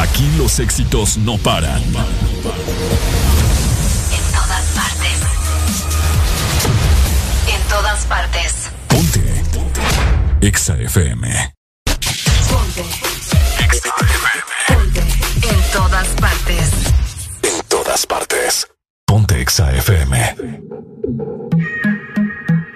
Aquí 0.00 0.30
los 0.38 0.58
éxitos 0.60 1.18
no 1.18 1.36
paran. 1.36 1.82
En 1.82 1.92
todas 4.32 4.64
partes. 4.74 5.20
En 7.46 7.60
todas 7.68 8.06
partes. 8.06 8.70
Ponte. 8.88 9.20
EXA 10.40 10.78
FM. 10.78 11.54
Ponte. 12.48 12.82
Ponte. 14.66 15.00
En 15.42 15.60
todas 15.70 16.08
partes. 16.18 16.70
En 17.42 17.62
todas 17.68 18.06
partes. 18.06 18.68
Ponte 19.04 19.38
EXA 19.38 19.72
FM. 19.72 20.16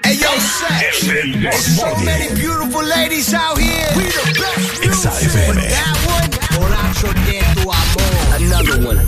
Hey 0.03 0.19
yo, 0.19 0.29
Seth. 0.39 1.41
There's 1.41 1.77
so 1.79 1.87
many 2.05 2.35
beautiful 2.35 2.85
ladies 2.85 3.33
out 3.33 3.57
here. 3.57 3.89
We 3.97 4.03
the 4.03 4.25
best 4.39 4.83
EXA 4.83 5.11
FM. 5.25 6.34
That 6.55 6.61
one, 6.61 6.71
borracho 6.71 7.09
de 7.27 7.41
tu 7.55 7.71
amor. 7.71 8.15
Another 8.37 8.79
one. 8.87 9.01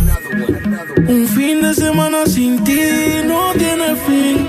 Un 1.08 1.26
fin 1.28 1.60
de 1.62 1.74
semana 1.74 2.26
sin 2.26 2.64
ti 2.64 2.80
no 3.24 3.52
tiene 3.52 3.96
fin. 4.06 4.48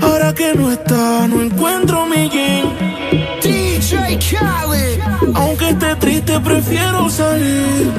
Ahora 0.00 0.34
que 0.34 0.54
no 0.54 0.70
está, 0.72 1.26
no 1.28 1.42
encuentro 1.42 2.06
mi 2.06 2.28
jean. 2.28 2.76
DJ 3.42 4.18
Khaled. 4.18 5.00
Aunque 5.34 5.70
esté 5.70 5.94
triste, 5.96 6.40
prefiero 6.40 7.08
salir. 7.08 7.92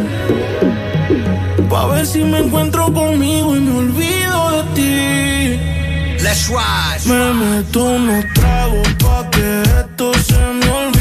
Pa' 1.70 1.88
ver 1.88 2.06
si 2.06 2.24
me 2.24 2.40
encuentro 2.40 2.92
conmigo 2.92 3.56
y 3.56 3.60
me 3.60 3.78
olvido 3.78 4.52
de 4.52 4.64
ti. 4.76 6.24
Let's 6.24 6.50
ride. 6.50 7.06
Me 7.06 7.34
meto 7.34 7.84
unos 7.84 8.26
tragos 8.34 8.88
pa' 9.00 9.30
que 9.30 9.62
esto 9.62 10.14
se 10.16 10.38
me 10.38 10.70
olvide. 10.70 10.99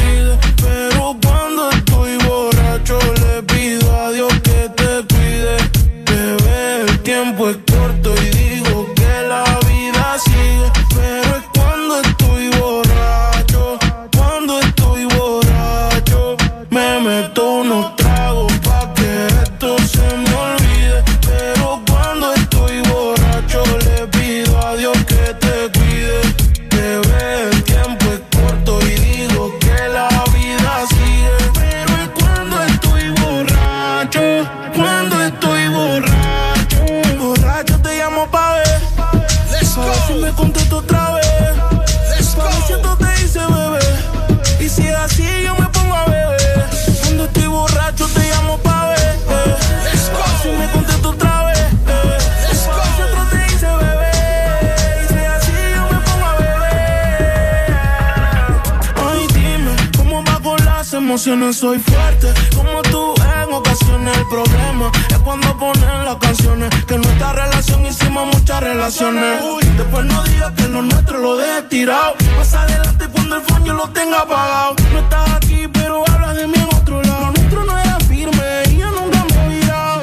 Emociones? 61.19 61.57
Soy 61.57 61.79
fuerte, 61.79 62.33
como 62.55 62.81
tú 62.83 63.13
en 63.43 63.53
ocasiones. 63.53 64.17
El 64.17 64.25
problema 64.27 64.89
es 65.09 65.17
cuando 65.17 65.57
ponen 65.57 66.05
las 66.05 66.15
canciones. 66.15 66.69
Que 66.85 66.95
en 66.95 67.01
nuestra 67.01 67.33
relación 67.33 67.85
hicimos 67.85 68.27
muchas 68.33 68.61
relaciones. 68.61 69.41
Uy, 69.43 69.63
después 69.77 70.05
no 70.05 70.23
digas 70.23 70.53
que 70.55 70.67
lo 70.69 70.81
nuestro 70.81 71.17
lo 71.19 71.35
dejes 71.35 71.67
tirado. 71.67 72.15
Más 72.37 72.53
adelante 72.53 73.07
cuando 73.11 73.35
el 73.35 73.63
yo 73.65 73.73
lo 73.73 73.89
tenga 73.89 74.21
apagado. 74.21 74.75
No 74.93 74.99
estás 74.99 75.29
aquí, 75.31 75.67
pero 75.73 76.03
hablas 76.09 76.37
de 76.37 76.47
mí 76.47 76.55
en 76.55 76.75
otro 76.77 77.01
lado. 77.01 77.19
Lo 77.25 77.31
nuestro 77.31 77.65
no 77.65 77.77
era 77.77 77.99
firme 77.99 78.63
y 78.69 78.77
yo 78.77 78.89
nunca 78.91 79.25
me 79.25 79.45
he 79.45 79.59
virado. 79.59 79.99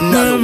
Another 0.00 0.38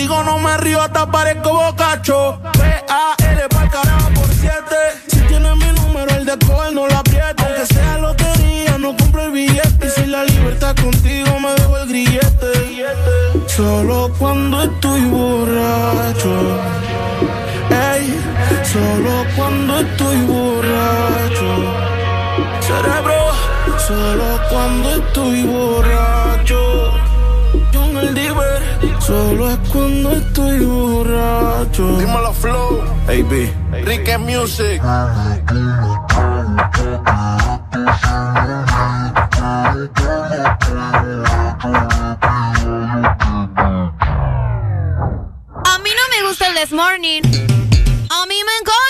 Contigo 0.00 0.24
no 0.24 0.38
me 0.38 0.56
río 0.56 0.80
hasta 0.80 1.04
parezco 1.10 1.52
bocacho. 1.52 2.40
P-A-L 2.54 3.48
pa'l 3.50 3.68
carajo 3.68 4.08
por 4.14 4.28
siete. 4.28 4.76
Si 5.08 5.18
tienes 5.28 5.54
mi 5.56 5.70
número, 5.78 6.10
el 6.16 6.24
de 6.24 6.38
coger 6.38 6.72
no 6.72 6.86
la 6.86 7.00
apriete. 7.00 7.44
Aunque 7.44 7.66
sea 7.66 7.98
lotería, 7.98 8.78
no 8.78 8.96
compro 8.96 9.24
el 9.24 9.32
billete. 9.32 9.86
Y 9.86 9.90
si 9.90 10.06
la 10.06 10.24
libertad 10.24 10.74
contigo 10.76 11.38
me 11.38 11.52
dejo 11.52 11.76
el 11.76 11.88
grillete. 11.90 12.86
Solo 13.46 14.10
cuando 14.18 14.62
estoy 14.62 15.02
borracho. 15.02 16.32
Ey, 17.68 18.18
solo 18.72 19.26
cuando 19.36 19.80
estoy 19.80 20.16
borracho. 20.22 21.50
Cerebro, 22.62 23.20
solo 23.86 24.40
cuando 24.48 24.96
estoy 24.96 25.42
borracho. 25.42 26.90
Yo 27.70 27.80
diver 28.14 28.79
solo 29.10 29.50
es 29.50 29.58
cuando 29.72 30.12
estoy 30.12 30.58
borracho. 30.60 31.98
Dímelo, 31.98 32.32
Flow. 32.32 32.82
AB. 33.08 33.32
Ricky 33.84 34.16
Music. 34.18 34.80
A 34.84 35.08
mí 45.82 45.90
no 45.98 46.04
me 46.12 46.28
gusta 46.28 46.46
el 46.46 46.54
This 46.54 46.72
Morning. 46.72 47.22
A 48.10 48.26
mí 48.26 48.36
me 48.48 48.54
encanta. 48.60 48.89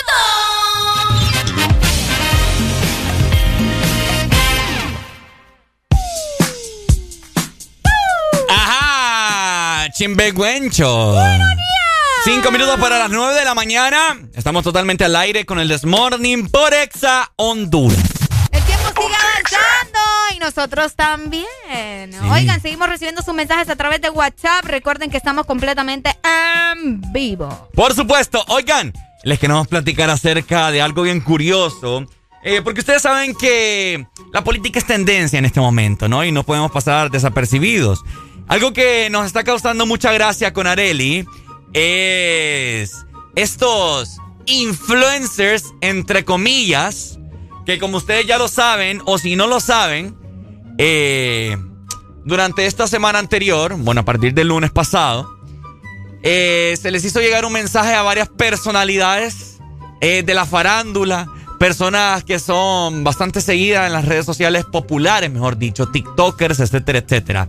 Ajá, 10.01 10.07
chimbeguencho. 10.07 11.15
Cinco 12.23 12.51
minutos 12.51 12.79
para 12.79 12.97
las 12.97 13.11
nueve 13.11 13.35
de 13.35 13.45
la 13.45 13.53
mañana. 13.53 14.17
Estamos 14.33 14.63
totalmente 14.63 15.05
al 15.05 15.15
aire 15.15 15.45
con 15.45 15.59
el 15.59 15.67
Desmorning 15.67 16.49
por 16.49 16.73
Exa 16.73 17.31
Honduras. 17.35 17.99
El 18.51 18.63
tiempo 18.63 18.87
sigue 18.87 19.13
avanzando 19.13 19.99
y 20.35 20.39
nosotros 20.39 20.95
también. 20.95 21.45
Oigan, 22.31 22.59
seguimos 22.61 22.89
recibiendo 22.89 23.21
sus 23.21 23.35
mensajes 23.35 23.69
a 23.69 23.75
través 23.75 24.01
de 24.01 24.09
WhatsApp. 24.09 24.65
Recuerden 24.65 25.11
que 25.11 25.17
estamos 25.17 25.45
completamente 25.45 26.17
en 26.73 27.01
vivo. 27.11 27.69
Por 27.75 27.93
supuesto, 27.93 28.43
oigan, 28.47 28.93
les 29.23 29.37
queremos 29.37 29.67
platicar 29.67 30.09
acerca 30.09 30.71
de 30.71 30.81
algo 30.81 31.03
bien 31.03 31.21
curioso. 31.21 32.07
eh, 32.43 32.61
porque 32.63 32.79
ustedes 32.79 33.03
saben 33.03 33.35
que 33.35 34.07
la 34.33 34.43
política 34.43 34.79
es 34.79 34.85
tendencia 34.85 35.37
en 35.37 35.45
este 35.45 35.59
momento, 35.59 36.07
¿no? 36.07 36.25
Y 36.25 36.31
no 36.31 36.43
podemos 36.43 36.71
pasar 36.71 37.11
desapercibidos. 37.11 38.03
Algo 38.51 38.73
que 38.73 39.09
nos 39.09 39.27
está 39.27 39.45
causando 39.45 39.85
mucha 39.85 40.11
gracia 40.11 40.51
con 40.51 40.67
Areli 40.67 41.25
es 41.71 43.05
estos 43.33 44.17
influencers, 44.45 45.73
entre 45.79 46.25
comillas, 46.25 47.17
que 47.65 47.79
como 47.79 47.95
ustedes 47.95 48.27
ya 48.27 48.37
lo 48.37 48.49
saben, 48.49 49.01
o 49.05 49.17
si 49.17 49.37
no 49.37 49.47
lo 49.47 49.61
saben, 49.61 50.17
eh, 50.77 51.55
durante 52.25 52.65
esta 52.65 52.87
semana 52.87 53.19
anterior, 53.19 53.73
bueno, 53.77 54.01
a 54.01 54.03
partir 54.03 54.33
del 54.33 54.49
lunes 54.49 54.71
pasado, 54.71 55.33
eh, 56.21 56.77
se 56.77 56.91
les 56.91 57.05
hizo 57.05 57.21
llegar 57.21 57.45
un 57.45 57.53
mensaje 57.53 57.93
a 57.93 58.01
varias 58.01 58.27
personalidades 58.27 59.59
eh, 60.01 60.23
de 60.23 60.33
la 60.33 60.45
farándula, 60.45 61.31
personas 61.57 62.25
que 62.25 62.37
son 62.37 63.05
bastante 63.05 63.39
seguidas 63.39 63.87
en 63.87 63.93
las 63.93 64.03
redes 64.03 64.25
sociales 64.25 64.65
populares, 64.65 65.31
mejor 65.31 65.57
dicho, 65.57 65.87
TikTokers, 65.87 66.59
etcétera, 66.59 66.99
etcétera. 66.99 67.47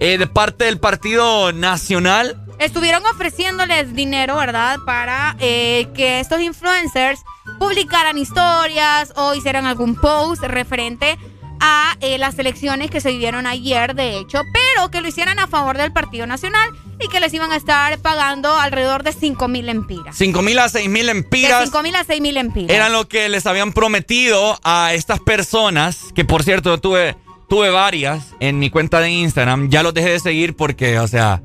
Eh, 0.00 0.18
de 0.18 0.26
parte 0.26 0.64
del 0.64 0.78
Partido 0.78 1.52
Nacional. 1.52 2.40
Estuvieron 2.58 3.04
ofreciéndoles 3.06 3.94
dinero, 3.94 4.36
¿verdad? 4.36 4.78
Para 4.84 5.36
eh, 5.40 5.88
que 5.94 6.20
estos 6.20 6.40
influencers 6.40 7.20
publicaran 7.58 8.18
historias 8.18 9.12
o 9.16 9.34
hicieran 9.34 9.66
algún 9.66 9.96
post 9.96 10.42
referente 10.42 11.16
a 11.60 11.96
eh, 12.00 12.18
las 12.18 12.38
elecciones 12.38 12.90
que 12.90 13.00
se 13.00 13.10
vivieron 13.10 13.46
ayer, 13.46 13.94
de 13.94 14.18
hecho, 14.18 14.42
pero 14.52 14.90
que 14.90 15.00
lo 15.00 15.08
hicieran 15.08 15.38
a 15.38 15.46
favor 15.46 15.78
del 15.78 15.92
Partido 15.92 16.26
Nacional 16.26 16.68
y 17.00 17.08
que 17.08 17.20
les 17.20 17.32
iban 17.32 17.52
a 17.52 17.56
estar 17.56 17.98
pagando 17.98 18.54
alrededor 18.54 19.02
de 19.02 19.12
5 19.12 19.48
mil 19.48 19.68
empiras. 19.68 20.16
5 20.16 20.42
mil 20.42 20.58
a 20.58 20.68
6 20.68 20.88
mil 20.88 21.06
De 21.06 21.12
empiras. 21.12 21.64
5 21.64 21.82
mil 21.82 21.96
a 21.96 22.04
6 22.04 22.20
mil 22.20 22.36
empiras. 22.36 22.70
Eran 22.70 22.92
lo 22.92 23.08
que 23.08 23.28
les 23.28 23.46
habían 23.46 23.72
prometido 23.72 24.58
a 24.62 24.92
estas 24.92 25.20
personas, 25.20 26.12
que 26.14 26.24
por 26.24 26.42
cierto 26.42 26.70
yo 26.70 26.78
tuve, 26.78 27.16
tuve 27.48 27.70
varias 27.70 28.34
en 28.40 28.58
mi 28.58 28.70
cuenta 28.70 29.00
de 29.00 29.10
Instagram. 29.10 29.68
Ya 29.70 29.82
los 29.82 29.94
dejé 29.94 30.10
de 30.10 30.20
seguir 30.20 30.56
porque, 30.56 30.98
o 30.98 31.08
sea, 31.08 31.42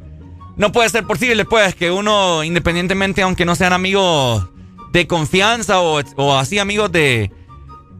no 0.56 0.72
puede 0.72 0.90
ser 0.90 1.06
posible, 1.06 1.46
pues, 1.46 1.76
que 1.76 1.92
uno, 1.92 2.44
independientemente, 2.44 3.22
aunque 3.22 3.46
no 3.46 3.56
sean 3.56 3.74
amigos 3.74 4.48
de 4.92 5.08
confianza 5.08 5.80
o, 5.82 6.02
o 6.16 6.36
así 6.36 6.60
amigos 6.60 6.92
de, 6.92 7.32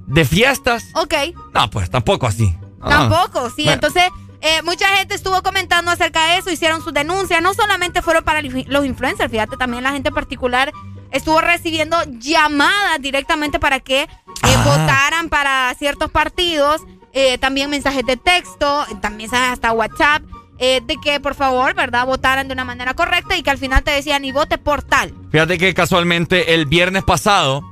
de 0.08 0.26
fiestas. 0.26 0.86
Ok. 0.96 1.14
No, 1.54 1.70
pues 1.70 1.90
tampoco 1.90 2.28
así. 2.28 2.56
No. 2.80 2.90
Tampoco, 2.90 3.50
sí. 3.50 3.64
Bueno. 3.64 3.74
Entonces, 3.74 4.04
eh, 4.42 4.62
mucha 4.64 4.88
gente 4.98 5.16
estuvo 5.16 5.42
comentando 5.44 5.92
acerca 5.92 6.26
de 6.28 6.38
eso, 6.38 6.50
hicieron 6.50 6.82
sus 6.84 6.94
denuncias. 6.94 7.42
No 7.42 7.54
solamente 7.54 8.02
fueron 8.02 8.24
para 8.24 8.42
los 8.42 8.86
influencers, 8.86 9.30
fíjate, 9.32 9.58
también 9.58 9.84
la 9.84 9.92
gente 9.92 10.12
particular 10.12 10.72
estuvo 11.12 11.42
recibiendo 11.42 11.98
llamadas 12.20 13.02
directamente 13.02 13.60
para 13.60 13.80
que 13.80 14.02
eh, 14.04 14.08
Ah. 14.44 14.64
votaran 14.66 15.30
para 15.30 15.74
ciertos 15.78 16.10
partidos. 16.12 16.82
Eh, 17.14 17.38
también 17.38 17.70
mensajes 17.70 18.06
de 18.06 18.18
texto, 18.18 18.86
también 19.02 19.34
hasta 19.34 19.72
WhatsApp. 19.72 20.24
eh, 20.62 20.82
de 20.86 20.98
que 21.02 21.22
por 21.22 21.36
favor, 21.36 21.74
¿verdad? 21.74 22.06
Votaran 22.06 22.50
de 22.50 22.54
una 22.54 22.66
manera 22.66 22.94
correcta 22.94 23.38
y 23.38 23.44
que 23.44 23.50
al 23.50 23.58
final 23.58 23.82
te 23.82 23.92
decían 23.92 24.26
y 24.26 24.34
vote 24.34 24.58
por 24.58 24.82
tal. 24.84 25.14
Fíjate 25.32 25.58
que 25.58 25.74
casualmente 25.74 26.54
el 26.54 26.66
viernes 26.66 27.04
pasado, 27.04 27.64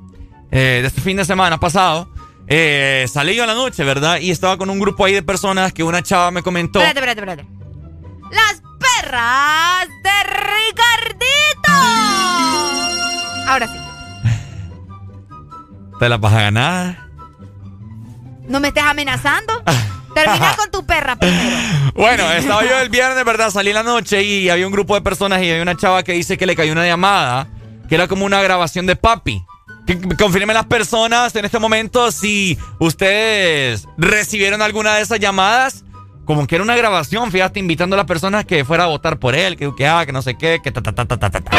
eh, 0.52 0.80
de 0.82 0.88
este 0.88 1.02
fin 1.02 1.18
de 1.18 1.26
semana 1.26 1.60
pasado, 1.60 2.10
salí 2.48 3.36
yo 3.36 3.44
en 3.44 3.50
la 3.50 3.56
noche, 3.56 3.84
¿verdad? 3.84 4.20
Y 4.22 4.32
estaba 4.32 4.58
con 4.58 4.70
un 4.70 4.80
grupo 4.80 5.04
ahí 5.04 5.14
de 5.14 5.22
personas 5.22 5.74
que 5.74 5.84
una 5.84 6.02
chava 6.02 6.32
me 6.32 6.42
comentó. 6.42 6.80
Espérate, 6.80 7.12
espérate, 7.12 7.42
espérate. 7.42 7.58
Las 8.34 8.62
perras 8.80 9.88
de 10.04 10.24
Ricardito. 10.24 11.74
Ahora 13.48 13.68
sí. 13.68 13.74
¿Te 16.00 16.08
la 16.08 16.16
vas 16.18 16.34
a 16.34 16.42
ganar? 16.42 17.07
No 18.48 18.60
me 18.60 18.70
estés 18.70 18.84
amenazando. 18.84 19.62
Termina 20.16 20.56
con 20.56 20.72
tu 20.72 20.86
perra 20.86 21.16
primero. 21.16 21.58
Bueno, 21.94 22.32
estaba 22.32 22.64
yo 22.66 22.80
el 22.80 22.90
viernes, 22.90 23.24
¿verdad? 23.24 23.52
Salí 23.52 23.70
en 23.70 23.76
la 23.76 23.84
noche 23.84 24.24
y 24.24 24.50
había 24.50 24.66
un 24.66 24.74
grupo 24.74 24.96
de 24.96 25.02
personas 25.02 25.44
y 25.44 25.50
había 25.52 25.62
una 25.62 25.76
chava 25.78 26.02
que 26.02 26.14
dice 26.14 26.38
que 26.38 26.48
le 26.48 26.56
cayó 26.56 26.72
una 26.72 26.88
llamada, 26.88 27.48
que 27.88 27.94
era 27.94 28.08
como 28.08 28.26
una 28.26 28.42
grabación 28.42 28.88
de 28.88 28.96
papi. 28.96 29.44
Que 29.86 30.00
confirmen 30.18 30.56
las 30.56 30.66
personas 30.66 31.36
en 31.36 31.46
este 31.46 31.60
momento 31.60 32.12
si 32.12 32.58
ustedes 32.80 33.88
recibieron 33.98 34.62
alguna 34.62 34.96
de 34.96 35.02
esas 35.04 35.20
llamadas. 35.20 35.84
Como 36.26 36.46
que 36.46 36.56
era 36.56 36.64
una 36.64 36.76
grabación, 36.76 37.32
fíjate, 37.32 37.60
invitando 37.60 37.96
a 37.96 37.98
las 37.98 38.06
personas 38.06 38.44
que 38.46 38.66
fuera 38.66 38.86
a 38.86 38.88
votar 38.88 39.18
por 39.18 39.34
él, 39.36 39.56
que, 39.56 39.74
que, 39.76 39.88
ah, 39.88 40.06
que 40.06 40.12
no 40.12 40.22
sé 40.22 40.36
qué, 40.36 40.60
que 40.62 40.72
ta, 40.72 40.82
ta, 40.82 40.94
ta, 40.94 41.06
ta, 41.06 41.18
ta, 41.18 41.30
ta, 41.30 41.42
ta. 41.42 41.58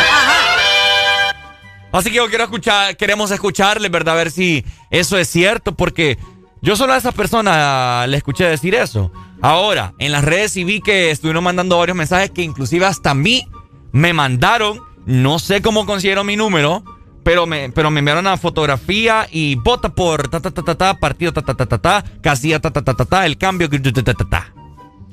Así 1.91 2.11
que 2.11 2.17
yo 2.17 2.29
quiero 2.29 2.45
escuchar, 2.45 2.97
queremos 2.97 3.31
escucharles, 3.31 3.91
¿verdad? 3.91 4.15
A 4.15 4.19
ver 4.19 4.31
si 4.31 4.65
eso 4.91 5.17
es 5.17 5.29
cierto, 5.29 5.75
porque 5.75 6.19
yo 6.63 6.77
solo 6.77 6.93
a 6.93 6.97
esa 6.97 7.13
persona 7.13 8.07
le 8.07 8.17
escuché 8.17 8.45
decir 8.45 8.75
eso. 8.75 9.13
Ahora, 9.41 9.95
en 9.99 10.13
las 10.13 10.25
redes 10.25 10.53
sí 10.53 10.65
vi 10.65 10.81
que 10.81 11.11
estuvieron 11.11 11.45
mandando 11.45 11.79
varios 11.79 11.97
mensajes 11.97 12.31
que 12.31 12.43
inclusive 12.43 12.87
hasta 12.87 13.11
a 13.11 13.15
mí 13.15 13.47
me 13.93 14.13
mandaron. 14.13 14.81
No 15.07 15.39
sé 15.39 15.63
cómo 15.63 15.87
consiguieron 15.87 16.27
mi 16.27 16.37
número, 16.37 16.83
pero 17.23 17.47
me, 17.47 17.71
pero 17.71 17.91
me 17.91 18.01
enviaron 18.01 18.27
una 18.27 18.37
fotografía 18.37 19.27
y 19.31 19.55
vota 19.55 19.89
por 19.91 20.29
ta 20.29 20.41
ta 20.41 20.51
ta 20.51 20.63
ta 20.63 20.75
ta, 20.75 20.95
partido 20.99 21.33
ta 21.33 21.43
ta 21.43 21.55
ta 21.55 21.67
ta 21.67 21.79
ta, 21.79 22.05
casilla 22.21 22.61
ta 22.61 22.71
ta 22.71 22.83
ta 22.83 22.95
ta 22.95 23.05
ta, 23.05 23.25
el 23.27 23.39
cambio 23.39 23.71
ta 23.71 23.79
ta 23.81 24.03
ta 24.03 24.15
ta 24.15 24.25
ta. 24.29 24.53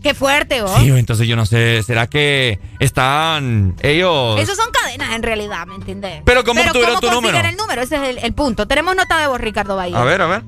Qué 0.03 0.13
fuerte, 0.13 0.61
¿oh? 0.61 0.79
Sí, 0.79 0.89
entonces 0.89 1.27
yo 1.27 1.35
no 1.35 1.47
sé, 1.47 1.81
¿será 1.81 2.07
que 2.07 2.59
están 2.79 3.75
ellos? 3.81 4.39
Esos 4.39 4.55
son 4.55 4.69
cadenas 4.71 5.15
en 5.15 5.23
realidad, 5.23 5.65
¿me 5.65 5.75
entiendes? 5.75 6.21
Pero 6.25 6.43
¿cómo 6.43 6.61
obtuvieron 6.61 6.95
tu 6.99 7.07
consiguen 7.07 7.31
número? 7.31 7.47
el 7.49 7.57
número? 7.57 7.81
Ese 7.81 7.95
es 7.95 8.01
el, 8.09 8.17
el 8.19 8.33
punto. 8.33 8.67
Tenemos 8.67 8.95
nota 8.95 9.17
de 9.19 9.27
voz, 9.27 9.41
Ricardo 9.41 9.75
Bahía. 9.75 9.99
A 9.99 10.03
ver, 10.03 10.21
a 10.21 10.27
ver. 10.27 10.43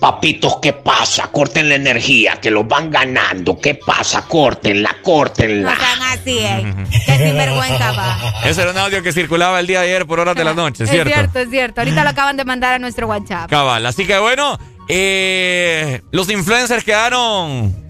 Papitos, 0.00 0.58
¿qué 0.62 0.72
pasa? 0.72 1.28
Corten 1.32 1.68
la 1.68 1.74
energía, 1.74 2.36
que 2.40 2.50
los 2.50 2.66
van 2.68 2.90
ganando. 2.90 3.58
¿Qué 3.58 3.74
pasa? 3.74 4.22
Córtenla, 4.22 4.92
No 4.92 5.02
córtenla. 5.02 5.76
sean 5.76 6.02
así, 6.02 6.38
¿eh? 6.38 6.74
Qué 7.06 7.16
sinvergüenza, 7.18 7.92
va. 7.92 8.18
Ese 8.44 8.62
era 8.62 8.70
un 8.70 8.78
audio 8.78 9.02
que 9.02 9.12
circulaba 9.12 9.58
el 9.60 9.66
día 9.66 9.80
de 9.80 9.86
ayer 9.88 10.06
por 10.06 10.20
horas 10.20 10.36
de 10.36 10.44
la 10.44 10.54
noche, 10.54 10.84
Es 10.84 10.90
¿cierto? 10.90 11.12
cierto, 11.12 11.38
es 11.40 11.50
cierto. 11.50 11.80
Ahorita 11.80 12.04
lo 12.04 12.10
acaban 12.10 12.36
de 12.36 12.44
mandar 12.44 12.74
a 12.74 12.78
nuestro 12.78 13.06
WhatsApp. 13.08 13.50
Cabal. 13.50 13.84
Así 13.86 14.06
que 14.06 14.18
bueno, 14.18 14.58
eh, 14.88 16.00
los 16.12 16.30
influencers 16.30 16.84
quedaron 16.84 17.87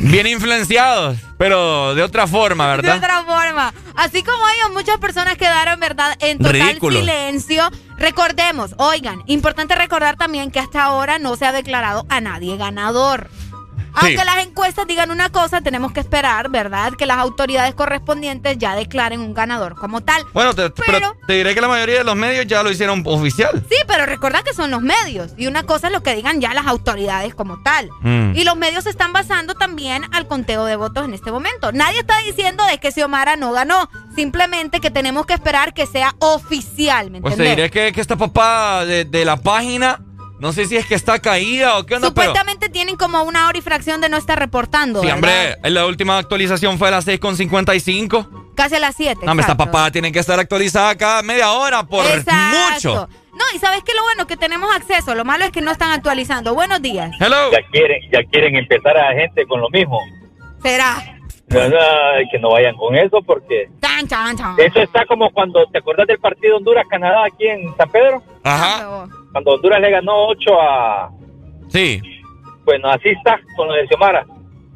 bien 0.00 0.26
influenciados, 0.26 1.18
pero 1.36 1.94
de 1.94 2.02
otra 2.02 2.26
forma, 2.26 2.68
De 2.70 2.76
¿verdad? 2.76 2.96
otra 2.98 3.22
forma. 3.24 3.74
Así 3.96 4.22
como 4.22 4.38
ellos, 4.56 4.70
muchas 4.72 4.98
personas 4.98 5.36
quedaron, 5.36 5.80
¿verdad?, 5.80 6.16
en 6.20 6.38
total 6.38 6.78
silencio. 6.80 7.70
Recordemos, 7.98 8.74
oigan, 8.78 9.22
importante 9.26 9.74
recordar 9.74 10.16
también 10.16 10.50
que 10.50 10.58
hasta 10.60 10.82
ahora 10.84 11.18
no 11.18 11.36
se 11.36 11.44
ha 11.46 11.52
declarado 11.52 12.06
a 12.08 12.20
nadie 12.20 12.56
ganador. 12.56 13.28
Aunque 13.94 14.24
las 14.24 14.46
encuestas 14.46 14.86
digan 14.86 15.10
una 15.10 15.30
cosa, 15.30 15.60
tenemos 15.60 15.92
que 15.92 16.00
esperar, 16.00 16.50
¿verdad? 16.50 16.92
Que 16.94 17.06
las 17.06 17.18
autoridades 17.18 17.74
correspondientes 17.74 18.58
ya 18.58 18.74
declaren 18.74 19.20
un 19.20 19.34
ganador 19.34 19.74
como 19.74 20.00
tal. 20.00 20.24
Bueno, 20.32 20.54
te, 20.54 20.70
pero, 20.70 21.16
te 21.26 21.34
diré 21.34 21.54
que 21.54 21.60
la 21.60 21.68
mayoría 21.68 21.98
de 21.98 22.04
los 22.04 22.16
medios 22.16 22.46
ya 22.46 22.62
lo 22.62 22.70
hicieron 22.70 23.02
oficial. 23.06 23.64
Sí, 23.68 23.76
pero 23.86 24.06
recuerda 24.06 24.42
que 24.42 24.54
son 24.54 24.70
los 24.70 24.82
medios. 24.82 25.32
Y 25.36 25.46
una 25.46 25.62
cosa 25.64 25.88
es 25.88 25.92
lo 25.92 26.02
que 26.02 26.14
digan 26.14 26.40
ya 26.40 26.54
las 26.54 26.66
autoridades 26.66 27.34
como 27.34 27.62
tal. 27.62 27.88
Mm. 28.02 28.32
Y 28.34 28.44
los 28.44 28.56
medios 28.56 28.84
se 28.84 28.90
están 28.90 29.12
basando 29.12 29.54
también 29.54 30.04
al 30.12 30.26
conteo 30.26 30.64
de 30.64 30.76
votos 30.76 31.04
en 31.04 31.14
este 31.14 31.30
momento. 31.30 31.72
Nadie 31.72 32.00
está 32.00 32.18
diciendo 32.20 32.64
de 32.66 32.78
que 32.78 32.92
Xiomara 32.92 33.36
no 33.36 33.52
ganó. 33.52 33.88
Simplemente 34.14 34.80
que 34.80 34.90
tenemos 34.90 35.26
que 35.26 35.34
esperar 35.34 35.72
que 35.72 35.86
sea 35.86 36.14
oficial, 36.18 37.10
¿me 37.10 37.20
Pues 37.20 37.36
te 37.36 37.42
diré 37.44 37.70
que, 37.70 37.92
que 37.92 38.00
esta 38.00 38.16
papá 38.16 38.84
de, 38.84 39.04
de 39.04 39.24
la 39.24 39.36
página 39.36 40.00
no 40.40 40.52
sé 40.52 40.64
si 40.64 40.76
es 40.76 40.86
que 40.86 40.94
está 40.94 41.18
caída 41.18 41.78
o 41.78 41.84
qué 41.84 41.96
onda, 41.96 42.08
Supuestamente 42.08 42.70
tienen 42.70 42.96
como 42.96 43.22
una 43.22 43.46
hora 43.46 43.58
y 43.58 43.60
fracción 43.60 44.00
de 44.00 44.08
no 44.08 44.16
estar 44.16 44.38
reportando. 44.38 45.02
Sí, 45.02 45.10
hombre, 45.10 45.56
la 45.62 45.84
última 45.84 46.16
actualización 46.16 46.78
fue 46.78 46.88
a 46.88 46.92
las 46.92 47.06
6.55. 47.06 48.54
Casi 48.54 48.74
a 48.76 48.80
las 48.80 48.96
7. 48.96 49.20
No, 49.26 49.38
esta 49.38 49.56
papá 49.56 49.90
tiene 49.90 50.10
que 50.10 50.18
estar 50.18 50.40
actualizada 50.40 50.96
cada 50.96 51.22
media 51.22 51.52
hora 51.52 51.82
por 51.86 52.04
mucho. 52.04 53.08
No, 53.32 53.44
y 53.54 53.58
sabes 53.58 53.84
que 53.84 53.94
lo 53.94 54.02
bueno 54.02 54.26
que 54.26 54.36
tenemos 54.36 54.74
acceso, 54.74 55.14
lo 55.14 55.24
malo 55.24 55.44
es 55.44 55.50
que 55.50 55.60
no 55.60 55.70
están 55.70 55.92
actualizando. 55.92 56.54
Buenos 56.54 56.80
días. 56.80 57.10
Hello. 57.20 57.52
Ya 57.52 57.60
quieren, 57.70 58.00
ya 58.10 58.24
quieren 58.24 58.56
empezar 58.56 58.96
a 58.96 59.12
la 59.12 59.20
gente 59.20 59.46
con 59.46 59.60
lo 59.60 59.68
mismo. 59.68 60.00
¿Será? 60.62 61.16
que 62.30 62.38
no 62.38 62.50
vayan 62.50 62.76
con 62.76 62.94
eso 62.94 63.20
porque 63.26 63.68
chan, 63.80 64.06
chan, 64.06 64.36
chan. 64.36 64.54
eso 64.58 64.80
está 64.82 65.04
como 65.06 65.30
cuando 65.32 65.66
te 65.66 65.78
acordás 65.78 66.06
del 66.06 66.20
partido 66.20 66.58
Honduras-Canadá 66.58 67.24
aquí 67.26 67.48
en 67.48 67.76
San 67.76 67.90
Pedro. 67.90 68.22
Ajá. 68.44 69.08
Cuando 69.32 69.52
Honduras 69.52 69.80
le 69.80 69.90
ganó 69.90 70.26
8 70.28 70.60
a... 70.60 71.10
Sí. 71.68 72.00
Bueno, 72.64 72.88
así 72.90 73.08
está 73.10 73.38
con 73.56 73.68
lo 73.68 73.74
de 73.74 73.86
Xiomara. 73.88 74.26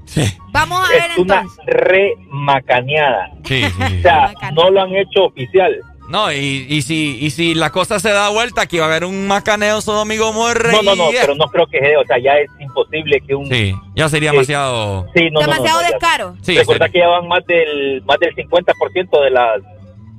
Sí. 0.06 0.22
Vamos 0.52 0.86
a 0.88 0.92
ver 0.92 1.10
es 1.12 1.18
una 1.18 1.44
remacaneada. 1.66 3.30
Sí, 3.44 3.62
sí, 3.64 3.70
sí. 3.88 3.98
O 3.98 4.02
sea, 4.02 4.32
no 4.54 4.70
lo 4.70 4.82
han 4.82 4.94
hecho 4.94 5.24
oficial. 5.24 5.76
No, 6.08 6.30
y, 6.30 6.66
y, 6.68 6.82
si, 6.82 7.16
y 7.18 7.30
si 7.30 7.54
la 7.54 7.70
cosa 7.70 7.98
se 7.98 8.10
da 8.10 8.28
vuelta, 8.28 8.60
aquí 8.62 8.76
va 8.78 8.84
a 8.84 8.88
haber 8.88 9.06
un 9.06 9.26
macaneo 9.26 9.80
domingo 9.80 10.34
muerre. 10.34 10.70
No, 10.72 10.82
no, 10.82 10.94
no, 10.94 11.08
pero 11.10 11.34
no 11.34 11.46
creo 11.46 11.66
que 11.66 11.78
sea, 11.78 11.98
o 11.98 12.04
sea, 12.04 12.18
ya 12.18 12.32
es 12.38 12.50
imposible 12.60 13.20
que 13.26 13.34
un... 13.34 13.46
Sí, 13.46 13.74
ya 13.96 14.08
sería 14.10 14.30
Sí. 14.30 14.36
demasiado... 14.36 15.06
Sí, 15.14 15.30
no, 15.30 15.40
no, 15.40 15.46
Demasiado 15.46 15.80
no, 15.80 15.86
no, 15.86 15.90
descaro. 15.92 16.36
Sí, 16.42 16.58
Recuerda 16.58 16.86
sería- 16.88 16.92
que 16.92 16.98
ya 16.98 17.08
van 17.08 17.26
más 17.26 17.46
del, 17.46 18.02
más 18.04 18.18
del 18.18 18.34
50% 18.36 19.24
de 19.24 19.30
las 19.30 19.62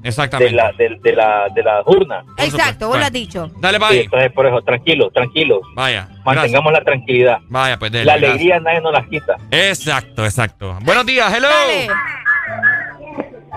de 0.06 0.10
Exactamente. 0.10 0.54
la, 0.56 0.72
de, 0.74 0.98
de 1.02 1.12
la, 1.14 1.48
de 1.54 1.64
las 1.64 1.86
urnas. 1.88 2.26
Exacto, 2.38 2.88
vos 2.88 2.98
lo 3.00 3.06
has 3.06 3.12
dicho. 3.12 3.50
Dale, 3.60 3.78
Sí, 3.80 3.84
bye. 3.90 4.02
entonces 4.04 4.32
por 4.34 4.46
eso, 4.46 4.62
tranquilos, 4.62 5.12
tranquilos. 5.14 5.62
Vaya. 5.76 6.08
Mantengamos 6.24 6.72
la 6.72 6.82
tranquilidad. 6.82 7.38
Vaya, 7.50 7.78
pues 7.78 7.92
dele, 7.92 8.06
la 8.06 8.14
gracias. 8.18 8.32
alegría 8.32 8.60
nadie 8.60 8.82
nos 8.82 8.94
las 8.94 9.08
quita. 9.08 9.36
Exacto, 9.52 10.24
exacto. 10.26 10.78
Buenos 10.84 11.06
días, 11.06 11.34
hello. 11.36 11.48
Dale. 11.48 11.88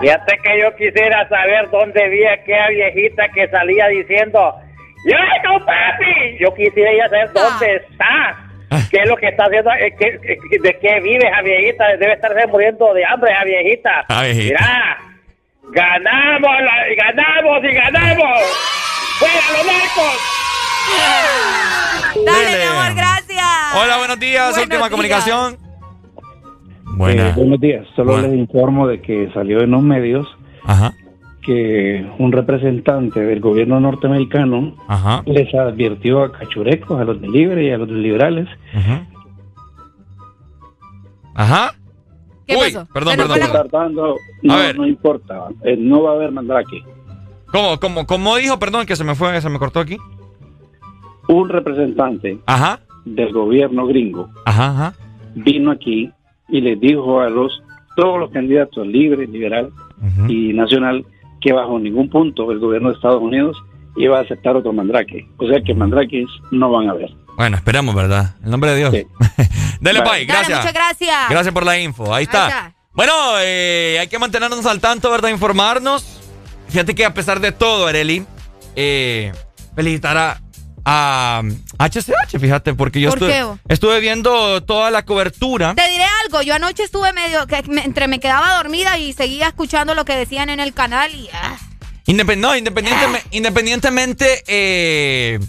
Fíjate 0.01 0.37
que 0.43 0.61
yo 0.61 0.75
quisiera 0.77 1.27
saber 1.27 1.69
dónde 1.71 2.07
vi 2.09 2.25
aquella 2.25 2.69
viejita 2.69 3.27
que 3.29 3.47
salía 3.49 3.87
diciendo, 3.87 4.55
¡Yo 5.05 5.65
papi! 5.65 6.37
Yo 6.39 6.53
quisiera 6.53 6.91
ya 6.97 7.09
saber 7.09 7.31
dónde 7.33 7.75
está. 7.75 8.45
¿Qué 8.91 9.01
es 9.01 9.09
lo 9.09 9.17
que 9.17 9.27
está 9.27 9.45
haciendo? 9.45 9.71
eh, 9.73 9.93
qué- 9.99 10.19
qué- 10.21 10.59
¿De 10.59 10.79
qué 10.79 10.99
vive 11.01 11.27
esa 11.27 11.41
viejita? 11.41 11.87
Debe 11.97 12.13
estarse 12.13 12.47
muriendo 12.47 12.93
de 12.93 13.03
hambre 13.05 13.31
esa 13.31 13.43
viejita. 13.43 14.05
Ah, 14.07 14.23
viejita. 14.23 14.57
Mira, 14.59 14.97
ganamos, 15.71 16.51
la- 16.61 16.95
ganamos 16.97 17.63
y 17.63 17.73
ganamos. 17.73 18.39
¡Fuera 19.19 19.35
los 19.57 19.65
narcos! 19.65 20.17
Dale, 22.25 22.45
Dele. 22.45 22.57
mi 22.63 22.69
amor, 22.69 22.95
gracias. 22.95 23.45
Hola, 23.75 23.97
buenos 23.97 24.19
días. 24.19 24.43
Buenos 24.49 24.63
Última 24.63 24.77
días. 24.79 24.89
comunicación. 24.89 25.57
Eh, 27.07 27.33
buenos 27.35 27.59
días. 27.59 27.85
Solo 27.95 28.13
Bueno. 28.13 28.27
les 28.27 28.37
informo 28.37 28.87
de 28.87 29.01
que 29.01 29.29
salió 29.33 29.61
en 29.61 29.71
los 29.71 29.81
medios 29.81 30.27
Ajá. 30.65 30.93
que 31.43 32.05
un 32.17 32.31
representante 32.31 33.19
del 33.21 33.39
gobierno 33.39 33.79
norteamericano 33.79 34.75
Ajá. 34.87 35.21
les 35.25 35.53
advirtió 35.53 36.23
a 36.23 36.31
cachurecos, 36.31 36.99
a 36.99 37.03
los 37.05 37.21
libre 37.21 37.65
y 37.65 37.71
a 37.71 37.77
los 37.77 37.89
liberales, 37.89 38.47
Ajá. 38.75 39.01
Ajá. 41.35 41.73
¿Qué 42.49 42.55
Uy, 42.57 42.71
pasó? 42.73 42.87
perdón, 42.93 43.15
perdón, 43.15 43.27
fue 43.37 43.39
la- 43.39 43.45
perdón. 43.45 43.65
estar 43.65 43.81
dando, 43.81 44.11
A 44.13 44.15
no, 44.43 44.55
ver. 44.57 44.77
no 44.77 44.87
importa, 44.87 45.45
eh, 45.63 45.75
no 45.77 46.01
va 46.03 46.11
a 46.11 46.13
haber 46.15 46.31
mandrake. 46.31 46.83
¿Cómo, 47.51 47.79
cómo, 47.79 48.05
cómo 48.07 48.35
dijo? 48.37 48.57
Perdón, 48.59 48.85
que 48.85 48.95
se 48.95 49.03
me 49.03 49.15
fue, 49.15 49.39
se 49.41 49.49
me 49.49 49.59
cortó 49.59 49.79
aquí. 49.79 49.97
Un 51.27 51.47
representante 51.49 52.39
Ajá. 52.47 52.79
del 53.05 53.31
gobierno 53.31 53.85
gringo 53.85 54.29
Ajá, 54.45 54.69
ajá. 54.71 54.93
vino 55.35 55.69
aquí 55.71 56.11
y 56.47 56.61
les 56.61 56.79
dijo 56.79 57.21
a 57.21 57.29
los 57.29 57.61
todos 57.95 58.19
los 58.19 58.31
candidatos 58.31 58.85
libre, 58.87 59.27
liberal 59.27 59.69
y 60.27 60.53
nacional 60.53 61.05
que 61.41 61.53
bajo 61.53 61.77
ningún 61.77 62.09
punto 62.09 62.51
el 62.51 62.59
gobierno 62.59 62.89
de 62.89 62.95
Estados 62.95 63.21
Unidos 63.21 63.57
iba 63.97 64.17
a 64.17 64.21
aceptar 64.21 64.55
otro 64.55 64.71
mandrake. 64.73 65.27
O 65.37 65.47
sea 65.47 65.61
que 65.61 65.73
mandrakes 65.73 66.27
no 66.51 66.71
van 66.71 66.87
a 66.87 66.91
haber. 66.91 67.11
Bueno, 67.37 67.57
esperamos, 67.57 67.93
¿verdad? 67.95 68.35
En 68.43 68.51
nombre 68.51 68.71
de 68.71 68.77
Dios. 68.77 68.93
Dele, 69.79 70.01
Bye. 70.01 70.09
bye. 70.09 70.25
Gracias. 70.25 70.49
Dale, 70.49 70.59
muchas 70.61 70.73
gracias. 70.73 71.29
Gracias 71.29 71.53
por 71.53 71.65
la 71.65 71.79
info. 71.79 72.13
Ahí 72.13 72.23
está. 72.23 72.47
está. 72.47 72.73
Bueno, 72.93 73.13
eh, 73.39 73.97
hay 73.99 74.07
que 74.07 74.19
mantenernos 74.19 74.65
al 74.65 74.79
tanto, 74.79 75.09
¿verdad? 75.09 75.29
Informarnos. 75.29 76.03
Fíjate 76.69 76.93
que 76.95 77.05
a 77.05 77.13
pesar 77.13 77.39
de 77.39 77.51
todo, 77.51 77.87
Areli, 77.87 78.25
eh, 78.75 79.31
felicitar 79.75 80.17
a, 80.17 80.41
a 80.85 81.41
HCH, 81.79 82.39
fíjate, 82.39 82.73
porque 82.73 82.99
yo 82.99 83.09
¿Por 83.11 83.29
estuve, 83.69 83.99
viendo 83.99 84.61
toda 84.63 84.91
la 84.91 85.03
cobertura. 85.05 85.73
Te 85.75 85.87
diré 85.89 86.03
algo, 86.25 86.41
yo 86.41 86.55
anoche 86.55 86.83
estuve 86.83 87.13
medio, 87.13 87.47
que 87.47 87.63
me- 87.63 87.83
entre 87.85 88.07
me 88.07 88.19
quedaba 88.19 88.55
dormida 88.57 88.97
y 88.97 89.13
seguía 89.13 89.47
escuchando 89.47 89.95
lo 89.95 90.05
que 90.05 90.15
decían 90.15 90.49
en 90.49 90.59
el 90.59 90.73
canal 90.73 91.13
y... 91.15 91.29
ah, 91.33 91.57
Independ- 92.05 92.37
no, 92.39 92.55
independientemente, 92.55 93.27
independientemente 93.31 94.43
eh, 94.47 95.39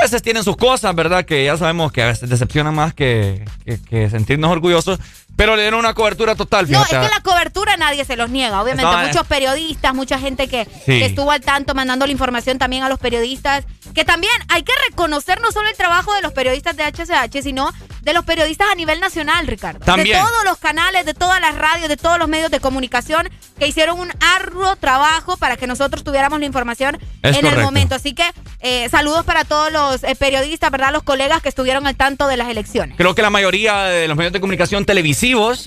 a 0.00 0.04
veces 0.04 0.22
tienen 0.22 0.44
sus 0.44 0.56
cosas, 0.56 0.94
¿verdad? 0.94 1.24
Que 1.24 1.44
ya 1.44 1.56
sabemos 1.56 1.92
que 1.92 2.02
a 2.02 2.06
veces 2.06 2.28
decepcionan 2.28 2.74
más 2.74 2.94
que, 2.94 3.44
que- 3.64 3.78
que 3.80 4.10
sentirnos 4.10 4.50
orgullosos, 4.50 4.98
pero 5.36 5.54
le 5.56 5.62
dieron 5.62 5.80
una 5.80 5.94
cobertura 5.94 6.34
total, 6.34 6.70
No, 6.70 6.80
es 6.82 6.88
fíjate. 6.88 7.06
que 7.08 7.14
la 7.14 7.20
cobertura 7.22 7.76
nadie 7.76 8.04
se 8.04 8.16
los 8.16 8.30
niega. 8.30 8.60
Obviamente, 8.62 8.90
No, 8.90 9.02
eh. 9.02 9.06
muchos 9.08 9.26
periodistas, 9.26 9.94
mucha 9.94 10.18
gente 10.18 10.48
que, 10.48 10.64
Sí. 10.64 10.98
que 10.98 11.04
estuvo 11.06 11.30
al 11.30 11.40
tanto 11.42 11.74
mandando 11.74 12.06
la 12.06 12.12
información 12.12 12.58
también 12.58 12.82
a 12.82 12.88
los 12.88 12.98
periodistas. 12.98 13.64
Que 13.94 14.04
también 14.04 14.32
hay 14.48 14.62
que 14.62 14.72
reconocer 14.90 15.40
no 15.40 15.52
solo 15.52 15.68
el 15.68 15.76
trabajo 15.76 16.12
de 16.14 16.22
los 16.22 16.32
periodistas 16.32 16.76
de 16.76 16.84
HCH, 16.84 17.42
sino 17.42 17.72
de 18.02 18.12
los 18.12 18.24
periodistas 18.24 18.68
a 18.70 18.74
nivel 18.74 19.00
nacional, 19.00 19.46
Ricardo. 19.46 19.80
También. 19.84 20.16
De 20.18 20.22
todos 20.24 20.44
los 20.44 20.58
canales, 20.58 21.04
de 21.06 21.14
todas 21.14 21.40
las 21.40 21.54
radios, 21.56 21.88
de 21.88 21.96
todos 21.96 22.18
los 22.18 22.28
medios 22.28 22.50
de 22.50 22.60
comunicación 22.60 23.28
que 23.58 23.66
hicieron 23.66 23.98
un 23.98 24.10
arduo 24.34 24.76
trabajo 24.76 25.36
para 25.36 25.56
que 25.56 25.66
nosotros 25.66 26.04
tuviéramos 26.04 26.38
la 26.40 26.46
información 26.46 26.98
Es 27.22 27.36
en 27.36 27.46
el 27.46 27.58
momento. 27.60 27.94
Así 27.94 28.14
que 28.14 28.24
eh, 28.60 28.88
saludos 28.90 29.24
para 29.24 29.44
todos 29.44 29.72
los 29.72 30.02
eh, 30.04 30.14
periodistas, 30.16 30.70
¿verdad? 30.70 30.92
Los 30.92 31.02
colegas 31.02 31.42
que 31.42 31.48
estuvieron 31.48 31.86
al 31.86 31.96
tanto 31.96 32.26
de 32.26 32.36
las 32.36 32.48
elecciones. 32.48 32.96
Creo 32.96 33.14
que 33.14 33.22
la 33.22 33.30
mayoría 33.30 33.84
de 33.84 34.08
los 34.08 34.16
medios 34.16 34.32
de 34.32 34.40
comunicación 34.40 34.84
televisivos 34.84 35.25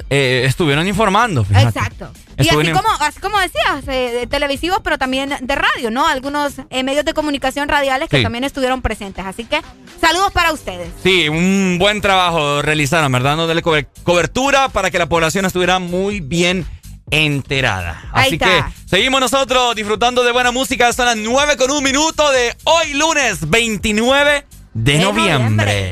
eh, 0.10 0.44
estuvieron 0.46 0.88
informando. 0.88 1.44
fíjate. 1.44 1.68
Exacto. 1.80 2.12
Y 2.38 2.48
así 2.48 2.72
como, 2.72 2.88
así 3.02 3.20
como 3.20 3.38
decías, 3.40 3.86
eh, 3.88 4.12
de 4.20 4.28
televisivos, 4.28 4.80
pero 4.82 4.98
también 4.98 5.34
de 5.42 5.56
radio, 5.56 5.92
¿no? 5.92 6.08
Algunos 6.08 6.54
eh, 6.70 6.84
medios 6.84 7.04
de 7.04 7.14
comunicación 7.14 7.68
radiales 7.68 8.08
que 8.10 8.18
Sí. 8.18 8.24
también 8.24 8.46
estuvieron 8.46 8.82
presentes. 8.82 9.26
Así 9.26 9.44
que 9.44 9.62
saludos 10.00 10.32
para 10.32 10.54
ustedes. 10.54 10.90
Sí, 11.04 11.28
un 11.28 11.76
buen 11.80 12.00
trabajo 12.00 12.62
realizaron, 12.62 13.12
¿verdad? 13.12 13.36
Dándole 13.36 13.62
cober- 13.62 13.88
cobertura 14.04 14.70
para 14.70 14.90
que 14.90 14.98
la 15.00 15.08
población 15.10 15.44
estuviera 15.46 15.80
muy 15.80 16.22
bien 16.22 16.66
enterada. 17.12 18.04
Así 18.14 18.38
que 18.38 18.64
seguimos 18.86 19.20
nosotros 19.20 19.76
disfrutando 19.76 20.24
de 20.24 20.32
buena 20.32 20.52
música. 20.52 20.94
Son 20.94 21.08
las 21.08 21.18
9 21.18 21.58
con 21.58 21.72
un 21.72 21.84
minuto 21.84 22.32
de 22.32 22.56
hoy 22.64 22.94
lunes 22.94 23.50
29 23.50 24.46
de, 24.74 24.94
De 24.94 25.00
noviembre. 25.00 25.92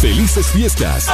Felices 0.00 0.46
fiestas. 0.48 1.08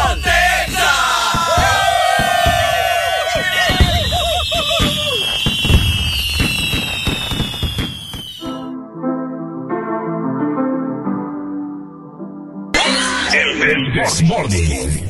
El 13.33 13.95
Desmorning. 13.95 15.10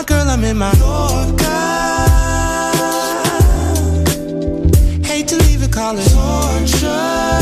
My 0.00 0.06
girl, 0.06 0.30
I'm 0.30 0.42
in 0.44 0.56
my 0.56 0.72
Yorker. 0.78 1.44
Hate 5.06 5.28
to 5.28 5.36
leave 5.36 5.62
it, 5.62 5.70
call 5.70 5.98
it 5.98 6.08
torture. 6.08 7.39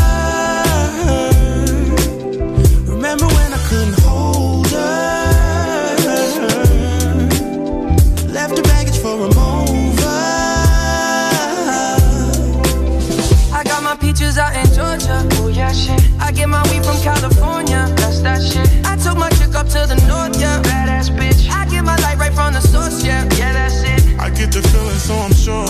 So 25.08 25.14
I'm 25.14 25.32
sure. 25.32 25.64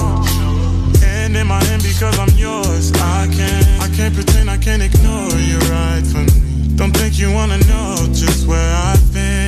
And 1.05 1.37
in 1.37 1.47
my 1.47 1.63
hand 1.67 1.83
because 1.85 2.19
I'm 2.19 2.35
yours. 2.37 2.91
I 2.95 3.29
can't, 3.31 3.67
I 3.81 3.89
can't 3.97 4.13
pretend, 4.13 4.51
I 4.51 4.59
can't 4.59 4.83
ignore 4.83 5.31
you 5.51 5.59
right 5.71 6.05
from 6.05 6.27
me. 6.27 6.75
Don't 6.75 6.93
think 6.97 7.19
you 7.21 7.33
wanna 7.33 7.59
know 7.71 7.95
just 8.13 8.49
where 8.49 8.75
I've 8.89 9.13
been. 9.13 9.48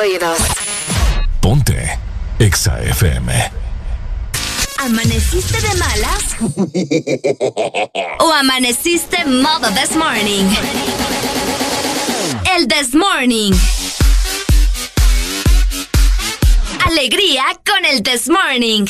Oídos. 0.00 0.38
Ponte 1.40 1.98
Exa 2.38 2.80
FM. 2.82 3.32
¿Amaneciste 4.78 5.60
de 5.60 5.74
malas? 5.74 6.36
¿O 8.18 8.32
amaneciste 8.32 9.24
modo 9.26 9.68
this 9.74 9.94
morning? 9.94 10.46
El 12.56 12.66
this 12.66 12.94
morning. 12.94 13.52
Alegría 16.86 17.44
con 17.66 17.84
el 17.84 18.02
this 18.02 18.26
morning. 18.28 18.86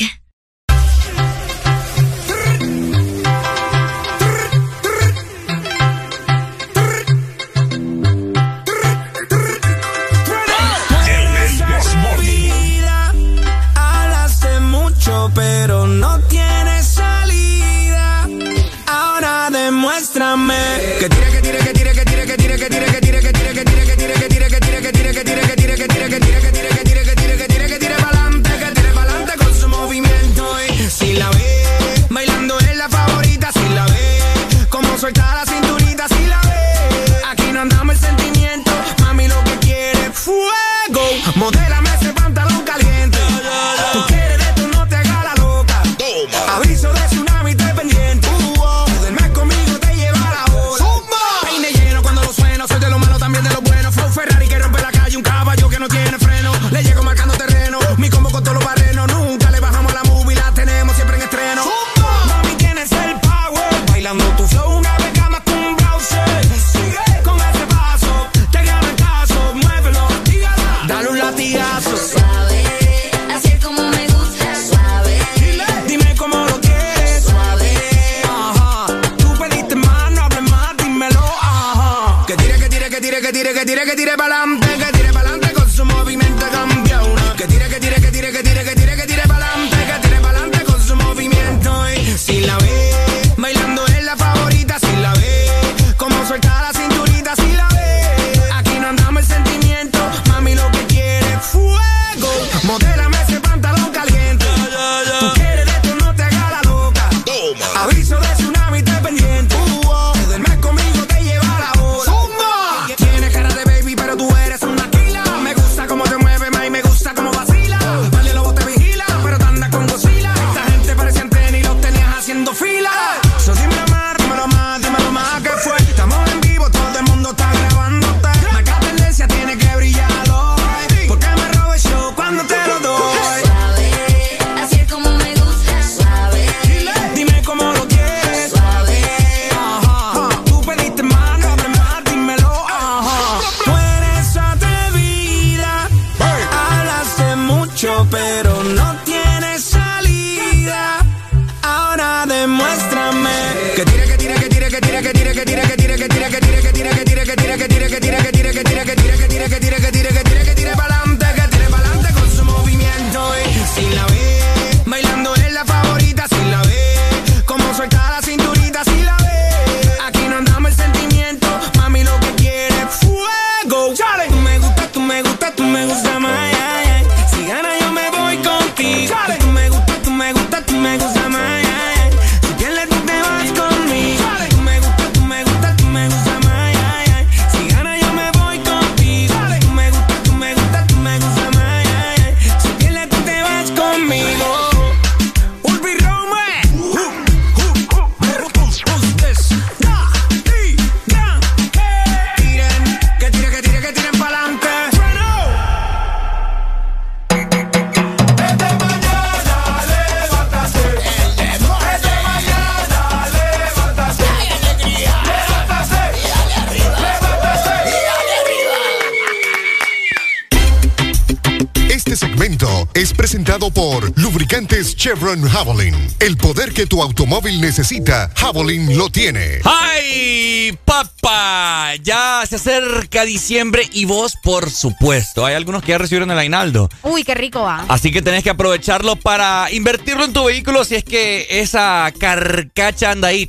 Chevron 225.01 225.49
Javelin. 225.49 225.97
El 226.19 226.37
poder 226.37 226.75
que 226.75 226.85
tu 226.85 227.03
automóvil 227.03 227.59
necesita, 227.59 228.31
Javelin 228.37 228.99
lo 228.99 229.09
tiene. 229.09 229.61
¡Ay, 229.65 230.77
papá! 230.85 231.95
Ya 232.03 232.43
se 232.47 232.57
acerca 232.57 233.25
diciembre 233.25 233.89
y 233.95 234.05
vos, 234.05 234.35
por 234.43 234.71
supuesto. 234.71 235.47
Hay 235.47 235.55
algunos 235.55 235.83
que 235.83 235.93
ya 235.93 235.97
recibieron 235.97 236.31
el 236.31 236.39
aguinaldo. 236.39 236.91
Uy, 237.03 237.25
qué 237.25 237.35
rico 237.35 237.63
va. 237.63 237.87
Así 237.89 238.13
que 238.13 238.21
tenés 238.21 238.45
que 238.45 238.51
aprovecharlo 238.51 239.17
para 239.17 239.73
invertirlo 239.73 240.23
en 240.23 240.35
tu 240.35 240.45
vehículo 240.45 240.85
si 240.85 240.97
es 240.97 241.05
que 241.05 241.47
esa 241.49 242.13
carcacha 242.21 243.13
anda 243.13 243.29
ahí 243.29 243.49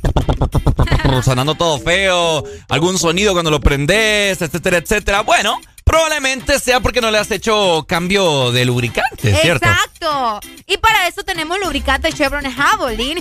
sonando 1.22 1.54
todo 1.54 1.78
feo, 1.80 2.44
algún 2.70 2.98
sonido 2.98 3.34
cuando 3.34 3.50
lo 3.50 3.60
prendes, 3.60 4.40
etcétera, 4.40 4.78
etcétera. 4.78 5.20
Bueno, 5.20 5.60
Probablemente 5.84 6.58
sea 6.60 6.80
porque 6.80 7.00
no 7.00 7.10
le 7.10 7.18
has 7.18 7.30
hecho 7.30 7.84
cambio 7.88 8.52
de 8.52 8.64
lubricante, 8.64 9.34
¿cierto? 9.34 9.68
Exacto. 9.68 10.40
Y 10.72 10.78
para 10.78 11.06
eso 11.06 11.22
tenemos 11.22 11.58
lubricante 11.60 12.10
Chevron 12.12 12.50
Javelin, 12.50 13.18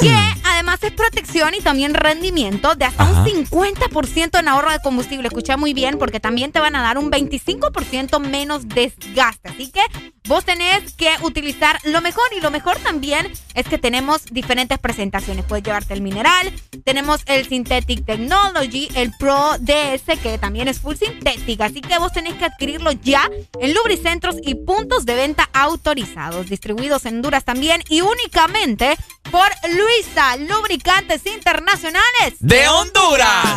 que 0.00 0.16
además 0.44 0.82
es 0.82 0.92
protección 0.92 1.52
y 1.52 1.60
también 1.60 1.92
rendimiento 1.92 2.74
de 2.74 2.86
hasta 2.86 3.04
un 3.04 3.22
50% 3.22 4.38
en 4.38 4.48
ahorro 4.48 4.70
de 4.70 4.78
combustible. 4.80 5.28
Escucha 5.28 5.58
muy 5.58 5.74
bien 5.74 5.98
porque 5.98 6.20
también 6.20 6.52
te 6.52 6.60
van 6.60 6.74
a 6.74 6.80
dar 6.80 6.96
un 6.96 7.10
25% 7.10 8.18
menos 8.20 8.66
desgaste. 8.68 9.50
Así 9.50 9.70
que 9.70 9.80
vos 10.26 10.44
tenés 10.44 10.92
que 10.94 11.10
utilizar 11.22 11.78
lo 11.84 12.00
mejor 12.00 12.24
y 12.36 12.40
lo 12.40 12.50
mejor 12.50 12.78
también 12.78 13.32
es 13.54 13.66
que 13.66 13.78
tenemos 13.78 14.24
diferentes 14.26 14.78
presentaciones. 14.78 15.44
Puedes 15.44 15.64
llevarte 15.64 15.94
el 15.94 16.00
mineral, 16.00 16.52
tenemos 16.84 17.22
el 17.26 17.46
Synthetic 17.48 18.04
Technology, 18.04 18.88
el 18.94 19.12
Pro 19.18 19.56
DS 19.58 20.18
que 20.22 20.38
también 20.38 20.68
es 20.68 20.80
full 20.80 20.96
sintética. 20.96 21.66
Así 21.66 21.80
que 21.80 21.98
vos 21.98 22.12
tenés 22.12 22.34
que 22.34 22.44
adquirirlo 22.44 22.92
ya 22.92 23.28
en 23.60 23.74
lubricentros 23.74 24.36
y 24.42 24.54
puntos 24.54 25.06
de 25.06 25.14
venta 25.14 25.48
autorizados, 25.52 26.48
distribuidos 26.48 27.06
en 27.06 27.16
Honduras 27.16 27.44
también 27.44 27.82
y 27.88 28.00
únicamente 28.00 28.96
por 29.30 29.48
Luisa 29.70 30.36
Lubricantes 30.36 31.24
Internacionales 31.26 32.34
de 32.40 32.68
Honduras. 32.68 33.54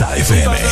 XAFM. 0.00 0.69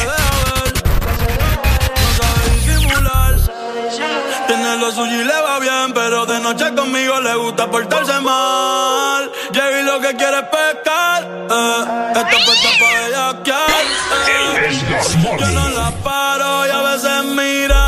Suyo 4.94 5.20
y 5.20 5.24
le 5.24 5.40
va 5.42 5.58
bien, 5.58 5.92
pero 5.92 6.24
de 6.24 6.40
noche 6.40 6.74
conmigo 6.74 7.20
le 7.20 7.34
gusta 7.34 7.70
portarse 7.70 8.20
mal. 8.20 9.30
Llegué 9.52 9.82
lo 9.82 10.00
que 10.00 10.16
quiere 10.16 10.38
es 10.38 10.44
pescar. 10.44 11.22
Eh. 11.24 12.12
Esto 12.16 12.36
puesta 12.46 12.68
para 12.80 13.00
bellaquear. 13.04 13.70
Eh. 14.28 15.38
Yo 15.40 15.46
no 15.48 15.68
la 15.70 15.90
paro 16.02 16.66
y 16.66 16.70
a 16.70 16.82
veces 16.82 17.24
mira 17.24 17.87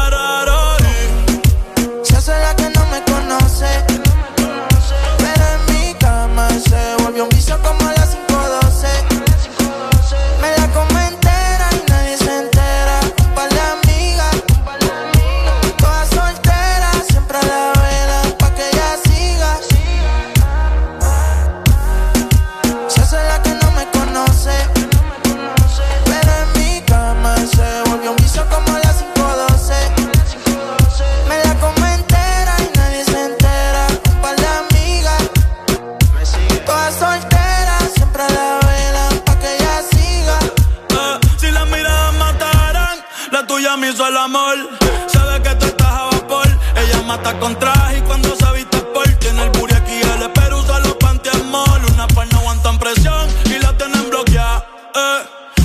Mata 47.31 47.41
con 47.41 47.57
traje 47.61 47.99
y 47.99 48.01
cuando 48.01 48.35
se 48.35 48.53
viste 48.53 48.79
por 48.93 49.07
tiene 49.21 49.45
el 49.45 49.51
booty 49.51 49.75
aquí 49.75 50.01
el 50.01 50.23
espero 50.23 50.59
usa 50.59 50.81
los 50.81 50.95
pantiamol. 50.95 51.85
Una 51.93 52.09
par 52.09 52.27
no 52.33 52.39
aguantan 52.41 52.77
presión 52.77 53.29
y 53.45 53.59
la 53.61 53.73
tienen 53.77 54.11
bloqueada. 54.11 54.65
Eh. 54.97 55.21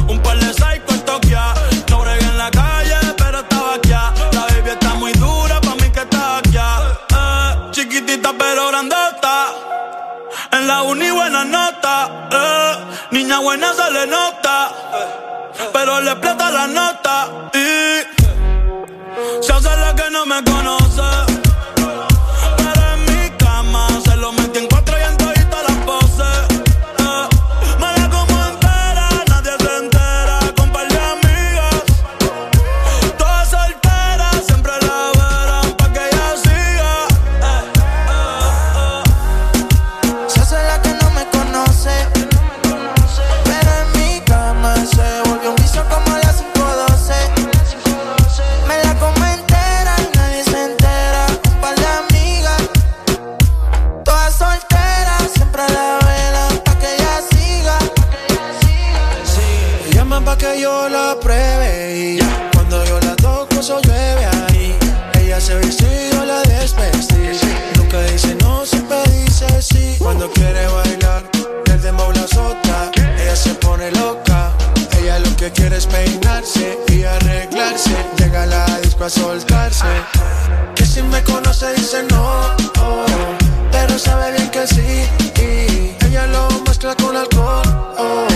Un 0.08 0.22
par 0.22 0.38
de 0.38 0.54
psycho 0.54 0.94
en 0.94 1.02
Tokia. 1.06 1.56
No 1.90 2.02
bregué 2.02 2.26
en 2.26 2.38
la 2.38 2.52
calle, 2.52 2.98
pero 3.18 3.40
estaba 3.40 3.74
aquí. 3.76 3.90
La 3.90 4.42
baby 4.42 4.70
está 4.70 4.94
muy 4.94 5.12
dura, 5.14 5.60
pa' 5.62 5.76
mí 5.76 5.90
que 5.90 6.02
está 6.02 6.38
aquí. 6.38 6.56
Eh. 6.56 7.72
Chiquitita 7.72 8.34
pero 8.38 8.68
grandota. 8.68 9.48
En 10.52 10.68
la 10.68 10.84
uni 10.84 11.10
buena 11.10 11.46
nota. 11.46 12.28
Eh. 12.32 12.76
Niña 13.10 13.40
buena 13.40 13.74
se 13.74 13.90
le 13.90 14.06
nota. 14.06 14.72
Pero 15.74 16.00
le 16.02 16.12
explota 16.12 16.52
la 16.52 16.68
nota. 16.68 17.28
Y 17.54 18.04
se 19.42 19.52
hace 19.52 19.76
la 19.78 19.96
que 19.96 20.12
no 20.12 20.28
me 20.28 20.44
conoce. 20.44 21.45
que 75.46 75.52
quieres 75.52 75.86
peinarse 75.86 76.80
y 76.88 77.04
arreglarse. 77.04 77.96
Llega 78.18 78.44
a 78.44 78.46
la 78.48 78.66
disco 78.80 79.04
a 79.04 79.10
soltarse. 79.10 79.86
Que 80.74 80.86
si 80.86 81.04
me 81.04 81.22
conoce 81.24 81.72
dice 81.76 82.04
no, 82.10 82.56
oh, 82.80 83.06
pero 83.72 84.00
sabe 84.00 84.32
bien 84.32 84.50
que 84.50 84.66
sí. 84.66 85.08
Y 85.38 86.06
ella 86.06 86.26
lo 86.28 86.48
mezcla 86.66 86.96
con 86.96 87.16
alcohol, 87.16 87.62
oh. 87.98 88.28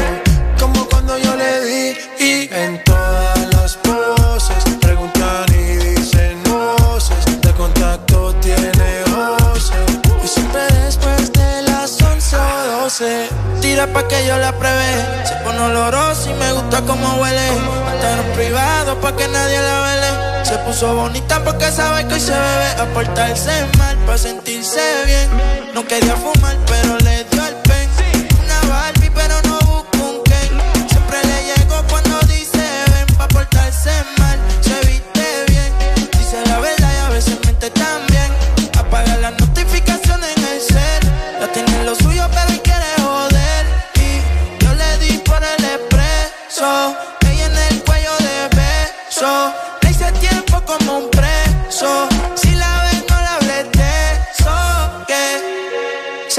como 0.59 0.87
cuando 0.87 1.17
yo 1.17 1.35
le 1.35 1.65
di. 1.65 1.97
Y 2.19 2.49
en 2.53 2.83
todas 2.83 3.53
las 3.53 3.75
poses 3.77 4.63
preguntan 4.79 5.45
y 5.49 5.77
dicen 5.95 6.37
voces. 6.43 7.41
De 7.41 7.51
contacto 7.53 8.35
tiene 8.35 9.03
voces. 9.15 9.79
Y 10.23 10.27
siempre 10.27 10.61
después 10.85 11.31
de 11.33 11.61
las 11.63 11.99
11 11.99 12.35
o 12.35 12.81
12, 12.83 13.29
tira 13.61 13.87
pa' 13.87 14.07
que 14.07 14.27
yo 14.27 14.37
la 14.37 14.51
pruebe 14.51 15.18
bien 15.59 15.71
olorosa 15.71 16.29
y 16.29 16.33
me 16.33 16.53
gusta 16.53 16.81
como 16.81 17.15
huele. 17.21 17.47
Estar 17.95 18.23
privado 18.33 18.99
pa' 18.99 19.15
que 19.15 19.27
nadie 19.27 19.59
la 19.61 19.81
vele. 19.81 20.45
Se 20.45 20.57
puso 20.59 20.95
bonita 20.95 21.43
porque 21.43 21.71
sabe 21.71 22.07
que 22.07 22.15
hoy 22.15 22.19
se 22.19 22.31
bebe. 22.31 22.69
A 22.81 22.85
portarse 22.93 23.51
mal 23.77 23.97
pa' 24.05 24.17
sentirse 24.17 24.81
bien. 25.05 25.29
No 25.73 25.85
quería 25.85 26.15
fumar, 26.15 26.57
pero 26.65 26.97
le 26.97 27.08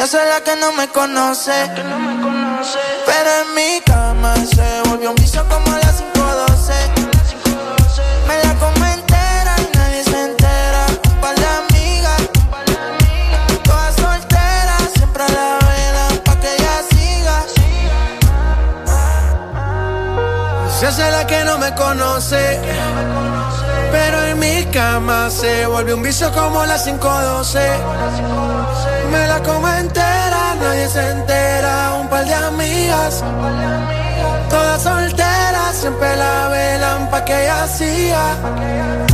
se 0.01 0.17
hace 0.17 0.29
la 0.31 0.41
que 0.41 0.57
no 0.57 0.73
me 0.73 0.89
conoce. 0.89 1.53
Pero 3.05 3.31
en 3.43 3.55
mi 3.55 3.81
cama 3.85 4.35
se 4.37 4.89
volvió 4.89 5.11
un 5.11 5.17
vicio 5.17 5.47
como 5.47 5.71
a 5.71 5.79
las 5.79 6.01
5.12. 6.01 6.73
Me 8.27 8.43
la 8.43 8.55
como 8.55 8.87
entera 8.87 9.57
y 9.59 9.77
nadie 9.77 10.03
se 10.05 10.25
entera. 10.25 10.87
Un 11.05 11.21
par 11.21 11.35
de 11.37 11.47
amigas, 11.47 12.23
todas 13.63 13.95
solteras, 13.97 14.91
siempre 14.95 15.23
a 15.23 15.29
la 15.29 15.59
vela 15.69 16.09
pa' 16.25 16.37
que 16.41 16.55
ella 16.55 16.83
siga. 16.89 17.45
Se 20.79 20.87
hace 20.87 21.11
la 21.11 21.27
que 21.27 21.45
no 21.45 21.59
me 21.59 21.75
conoce. 21.75 22.59
Pero 23.93 24.25
en 24.25 24.39
mi 24.39 24.65
cama 24.73 25.29
se 25.29 25.67
volvió 25.67 25.95
un 25.97 26.03
vicio 26.03 26.33
como 26.33 26.65
las 26.65 26.87
5.12. 26.87 28.80
Me 29.11 29.27
la 29.27 29.43
como 29.43 29.69
entera, 29.69 30.55
nadie 30.61 30.89
se 30.89 31.11
entera. 31.11 31.95
Un 32.01 32.09
par 32.09 32.25
de 32.25 32.35
amigas, 32.35 33.25
todas 34.49 34.83
solteras, 34.83 35.75
siempre 35.75 36.17
la 36.17 36.49
velan 36.49 37.11
pa' 37.11 37.25
que 37.25 37.43
ella 37.43 37.67
siga. 37.67 39.10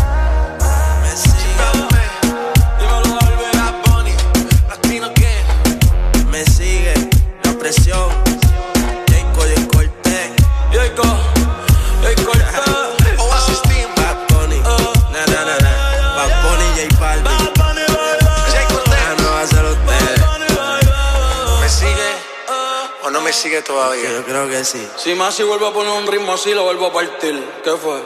Sigue 23.36 23.62
todavía? 23.62 24.10
Yo 24.10 24.24
creo 24.24 24.48
que 24.48 24.64
sí. 24.64 24.84
Si 24.96 25.14
Masi 25.14 25.42
vuelve 25.42 25.68
a 25.68 25.72
poner 25.72 25.92
un 25.92 26.06
ritmo 26.06 26.32
así, 26.32 26.52
lo 26.54 26.64
vuelvo 26.64 26.86
a 26.86 26.92
partir. 26.92 27.44
¿Qué 27.62 27.70
fue? 27.72 28.02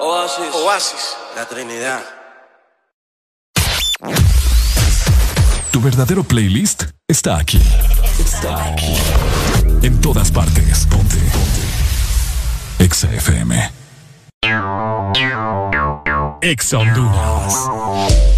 Oasis. 0.00 0.54
Oasis. 0.54 1.16
La 1.36 1.46
Trinidad. 1.46 2.02
Tu 5.70 5.80
verdadero 5.80 6.24
playlist 6.24 6.84
está 7.06 7.38
aquí. 7.38 7.60
Está 8.18 8.72
aquí. 8.72 8.96
En 9.82 10.00
todas 10.00 10.30
partes. 10.30 10.86
Ponte. 10.86 11.16
Ponte. 11.16 12.84
Exa 12.84 13.12
FM. 13.12 13.70
Exa 16.40 16.78
Honduras. 16.78 18.37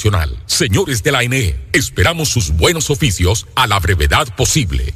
Señores 0.45 1.03
de 1.03 1.11
la 1.11 1.19
ANE, 1.19 1.59
esperamos 1.73 2.29
sus 2.29 2.51
buenos 2.51 2.89
oficios 2.89 3.47
a 3.55 3.67
la 3.67 3.79
brevedad 3.79 4.27
posible. 4.35 4.95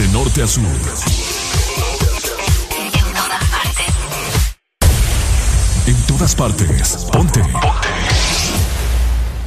De 0.00 0.08
norte 0.08 0.42
a 0.42 0.46
sur. 0.46 0.64
En 5.86 5.94
todas 6.06 6.34
partes. 6.34 7.06
Ponte. 7.12 7.42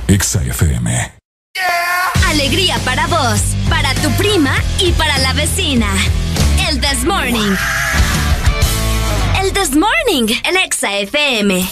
Exa 0.08 0.44
FM. 0.44 1.12
Alegría 2.28 2.78
para 2.86 3.08
vos, 3.08 3.42
para 3.68 3.96
tu 3.96 4.12
prima 4.12 4.54
y 4.78 4.92
para 4.92 5.18
la 5.18 5.34
vecina. 5.34 5.88
El 6.70 6.80
This 6.80 7.04
Morning. 7.04 7.56
El 9.42 9.54
This 9.54 9.72
Morning, 9.72 10.36
el 10.44 10.58
Exa 10.58 11.00
FM. 11.00 11.68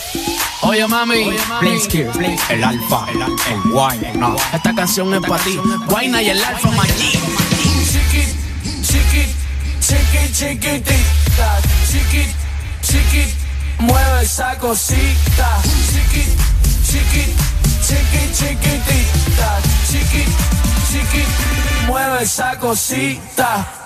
Oye 0.63 0.87
mami, 0.87 1.37
Blaze 1.59 1.87
Kid, 1.87 2.07
el 2.49 2.63
alfa, 2.63 3.05
el, 3.11 3.21
el 3.21 3.61
wine, 3.71 4.13
no. 4.15 4.35
Esta 4.51 4.73
canción 4.73 5.13
es 5.13 5.21
para 5.21 5.43
ti, 5.43 5.59
Guayna 5.87 6.23
y 6.23 6.29
el 6.29 6.43
alfa 6.43 6.71
Maggi. 6.71 7.40
Chiqui, 9.91 10.31
chiqui, 10.31 10.79
chiquitita, 10.79 11.49
chiqui, 11.85 12.23
chiqui, 12.81 13.35
mueve 13.79 14.21
esa 14.21 14.55
cosita, 14.55 15.49
chiqui, 15.91 16.23
chiqui, 16.87 17.35
chiqui, 17.85 18.21
chiquitita, 18.31 19.49
chiqui, 19.89 20.23
chiqui, 20.89 21.25
mueve 21.87 22.21
esa 22.21 22.55
cosita. 22.55 23.80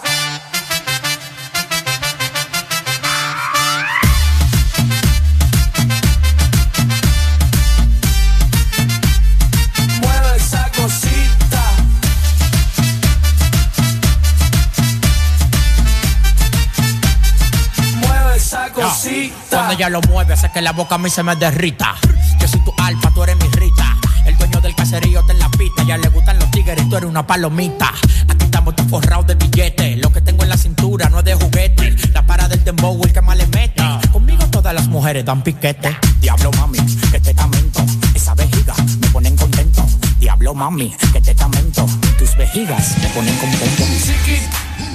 Ella 19.75 19.89
lo 19.89 20.01
mueve, 20.01 20.33
hace 20.33 20.49
que 20.51 20.61
la 20.61 20.71
boca 20.71 20.95
a 20.95 20.97
mí 20.97 21.09
se 21.09 21.21
me 21.21 21.35
derrita. 21.35 21.95
Yo 22.39 22.47
soy 22.47 22.63
tu 22.63 22.73
alfa, 22.77 23.11
tú 23.11 23.23
eres 23.23 23.35
mi 23.35 23.47
rita. 23.49 23.97
El 24.25 24.37
dueño 24.37 24.61
del 24.61 24.73
caserío 24.73 25.21
te 25.25 25.33
la 25.33 25.49
pista. 25.49 25.83
Ya 25.83 25.97
le 25.97 26.07
gustan 26.09 26.39
los 26.39 26.49
tigres 26.51 26.87
tú 26.89 26.95
eres 26.95 27.09
una 27.09 27.27
palomita. 27.27 27.91
Aquí 28.27 28.45
estamos 28.45 28.73
forrados 28.89 29.27
de 29.27 29.35
billetes. 29.35 29.97
Lo 29.97 30.11
que 30.11 30.21
tengo 30.21 30.43
en 30.43 30.49
la 30.49 30.57
cintura 30.57 31.09
no 31.09 31.19
es 31.19 31.25
de 31.25 31.35
juguete. 31.35 31.95
La 32.13 32.25
para 32.25 32.47
del 32.47 32.63
dembow, 32.63 33.01
el 33.03 33.11
que 33.11 33.21
más 33.21 33.37
le 33.37 33.47
mete. 33.47 33.83
Conmigo 34.11 34.45
todas 34.47 34.73
las 34.73 34.87
mujeres 34.87 35.25
dan 35.25 35.41
piquete. 35.43 35.97
Diablo 36.21 36.51
mami, 36.51 36.79
que 37.11 37.19
te 37.19 37.33
tamento. 37.33 37.83
Esa 38.13 38.33
vejiga 38.33 38.73
me 39.01 39.07
ponen 39.09 39.35
contento. 39.35 39.85
Diablo 40.19 40.53
mami, 40.53 40.95
que 41.11 41.19
te 41.19 41.35
tamento. 41.35 41.85
Tus 42.17 42.35
vejigas 42.37 42.97
me 43.01 43.09
ponen 43.09 43.35
contento. 43.37 43.83
Chiqui, 44.05 44.39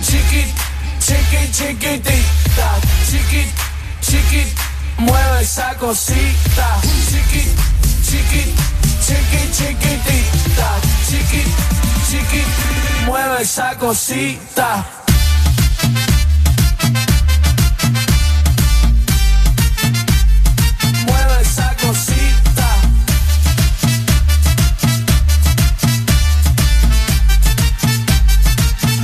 chiqui, 0.03 0.45
chiqui, 1.01 1.53
chiquitita, 1.53 2.79
chiqui, 3.11 3.45
chiqui, 4.01 4.70
mueve 5.01 5.41
esa 5.43 5.75
cosita, 5.77 6.81
chiqui, 7.09 7.43
chiqui, 8.05 8.55
chiqui, 9.05 9.51
chiquitita, 9.53 10.81
chiqui, 11.09 11.45
chiqui, 12.09 12.45
mueve 13.07 13.43
esa 13.43 13.75
cosita. 13.77 14.85
Mueve 21.07 21.41
esa 21.41 21.75
cosita. 21.81 22.69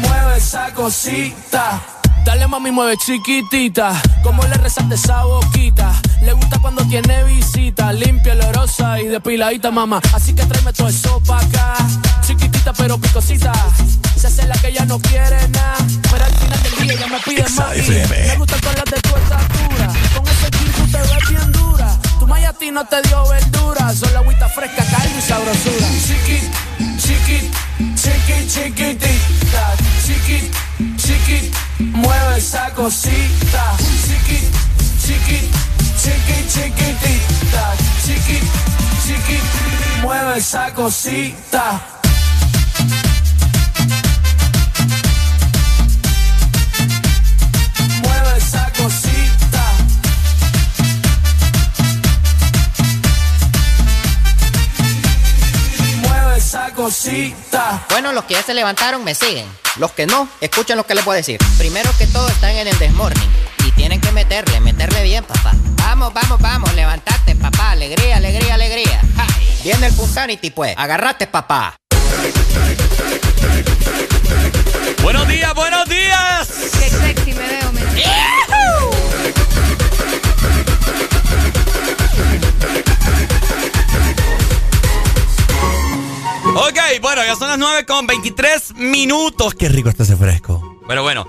Mueve 0.02 0.36
esa 0.36 0.70
cosita. 0.74 1.95
Dale 2.26 2.48
mami, 2.48 2.72
mueve 2.72 2.96
chiquitita. 2.96 4.02
Como 4.24 4.42
le 4.42 4.54
resaste 4.54 4.96
esa 4.96 5.22
boquita. 5.22 5.92
Le 6.22 6.32
gusta 6.32 6.58
cuando 6.58 6.82
tiene 6.84 7.22
visita. 7.22 7.92
Limpia, 7.92 8.32
olorosa 8.32 9.00
y 9.00 9.06
depiladita, 9.06 9.70
mamá. 9.70 10.00
Así 10.12 10.34
que 10.34 10.44
tráeme 10.44 10.72
todo 10.72 10.88
eso 10.88 11.22
pa' 11.24 11.38
acá. 11.38 11.76
Chiquitita 12.26 12.72
pero 12.72 12.98
picosita. 12.98 13.52
Se 14.16 14.26
hace 14.26 14.44
la 14.48 14.56
que 14.56 14.72
ya 14.72 14.84
no 14.84 14.98
quiere 14.98 15.38
nada. 15.50 15.76
Pero 16.10 16.24
al 16.24 16.34
final 16.34 16.62
del 16.64 16.88
día 16.88 16.94
ya 16.98 17.06
me 17.06 17.20
pide 17.20 17.48
más. 17.50 17.76
Me 17.76 18.36
gustan 18.38 18.60
todas 18.60 18.76
las 18.76 18.84
de 18.86 19.00
tu 19.02 19.16
estatura. 19.16 19.86
Con 20.16 20.26
ese 20.26 20.46
skin 20.48 20.72
tú 20.72 20.90
te 20.90 20.98
ves 20.98 21.28
bien 21.30 21.52
dura. 21.52 21.96
Tu 22.18 22.26
maya 22.26 22.48
a 22.48 22.52
ti 22.54 22.72
no 22.72 22.84
te 22.86 23.02
dio 23.02 23.28
verdura. 23.28 23.94
Solo 23.94 24.18
agüita 24.18 24.48
fresca, 24.48 24.84
calma 24.84 25.16
y 25.16 25.22
sabrosura. 25.22 25.86
Chiqui, 26.04 26.40
chiqui, 26.98 27.50
chiqui, 27.94 28.48
chiquitita. 28.48 29.74
Chiqui, 30.04 30.50
chiqui, 31.26 31.50
mueve 31.78 32.36
esa 32.36 32.70
cosita. 32.74 33.76
Chiqui, 34.06 34.48
chiqui, 35.00 35.50
chiqui, 35.98 36.46
chiquitita. 36.48 37.76
Chiqui, 38.04 38.40
chiqui, 39.04 39.40
mueve 40.02 40.38
esa 40.38 40.70
cosita. 40.72 41.95
Cosita. 56.76 57.84
Bueno, 57.88 58.12
los 58.12 58.24
que 58.24 58.34
ya 58.34 58.42
se 58.42 58.54
levantaron 58.54 59.02
me 59.02 59.14
siguen. 59.14 59.46
Los 59.76 59.92
que 59.92 60.06
no, 60.06 60.28
escuchen 60.40 60.76
lo 60.76 60.86
que 60.86 60.94
les 60.94 61.04
voy 61.04 61.14
a 61.14 61.16
decir. 61.16 61.38
Primero 61.58 61.90
que 61.98 62.06
todo 62.06 62.28
están 62.28 62.50
en 62.50 62.68
el 62.68 62.78
desmorning. 62.78 63.28
Y 63.66 63.72
tienen 63.72 64.00
que 64.00 64.12
meterle, 64.12 64.60
meterle 64.60 65.02
bien, 65.02 65.24
papá. 65.24 65.52
Vamos, 65.78 66.12
vamos, 66.12 66.38
vamos, 66.40 66.72
levantate, 66.74 67.34
papá. 67.34 67.72
Alegría, 67.72 68.18
alegría, 68.18 68.54
alegría. 68.54 69.00
Ja. 69.16 69.26
Viene 69.64 69.86
el 69.86 69.94
Punsanity, 69.94 70.50
pues. 70.50 70.74
Agarrate, 70.76 71.26
papá. 71.26 71.74
Buenos 75.02 75.26
días, 75.28 75.54
buenos 75.54 75.88
días. 75.88 76.48
Qué 76.78 76.90
sexy 76.90 77.32
me 77.32 77.48
veo, 77.48 77.72
mira. 77.72 77.86
Ok, 86.56 86.78
bueno, 87.02 87.22
ya 87.24 87.36
son 87.36 87.48
las 87.48 87.58
9 87.58 87.84
con 87.84 88.06
23 88.06 88.74
minutos. 88.76 89.54
Qué 89.54 89.68
rico 89.68 89.90
está 89.90 90.04
ese 90.04 90.16
fresco. 90.16 90.80
Pero 90.88 91.02
bueno. 91.02 91.28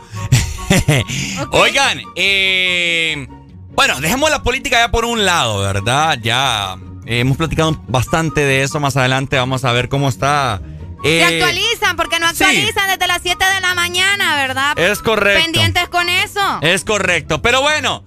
Oigan, 1.52 2.02
eh, 2.16 3.28
bueno, 3.72 4.00
dejemos 4.00 4.30
la 4.30 4.42
política 4.42 4.80
ya 4.80 4.90
por 4.90 5.04
un 5.06 5.26
lado, 5.26 5.60
¿verdad? 5.60 6.18
Ya 6.22 6.78
hemos 7.06 7.36
platicado 7.38 7.82
bastante 7.88 8.42
de 8.42 8.64
eso. 8.64 8.80
Más 8.80 8.96
adelante 8.96 9.38
vamos 9.38 9.66
a 9.66 9.72
ver 9.74 9.90
cómo 9.90 10.08
está. 10.08 10.62
Se 11.04 11.20
eh, 11.20 11.24
actualizan, 11.24 11.96
porque 11.96 12.20
no 12.20 12.28
actualizan 12.28 12.88
desde 12.88 13.08
las 13.08 13.22
7 13.22 13.44
de 13.56 13.62
la 13.62 13.76
mañana, 13.76 14.36
¿verdad? 14.36 14.80
Es 14.80 15.00
correcto. 15.00 15.44
Pendientes 15.44 15.90
con 15.90 16.08
eso. 16.10 16.60
Es 16.62 16.84
correcto. 16.86 17.42
Pero 17.42 17.62
bueno. 17.62 18.04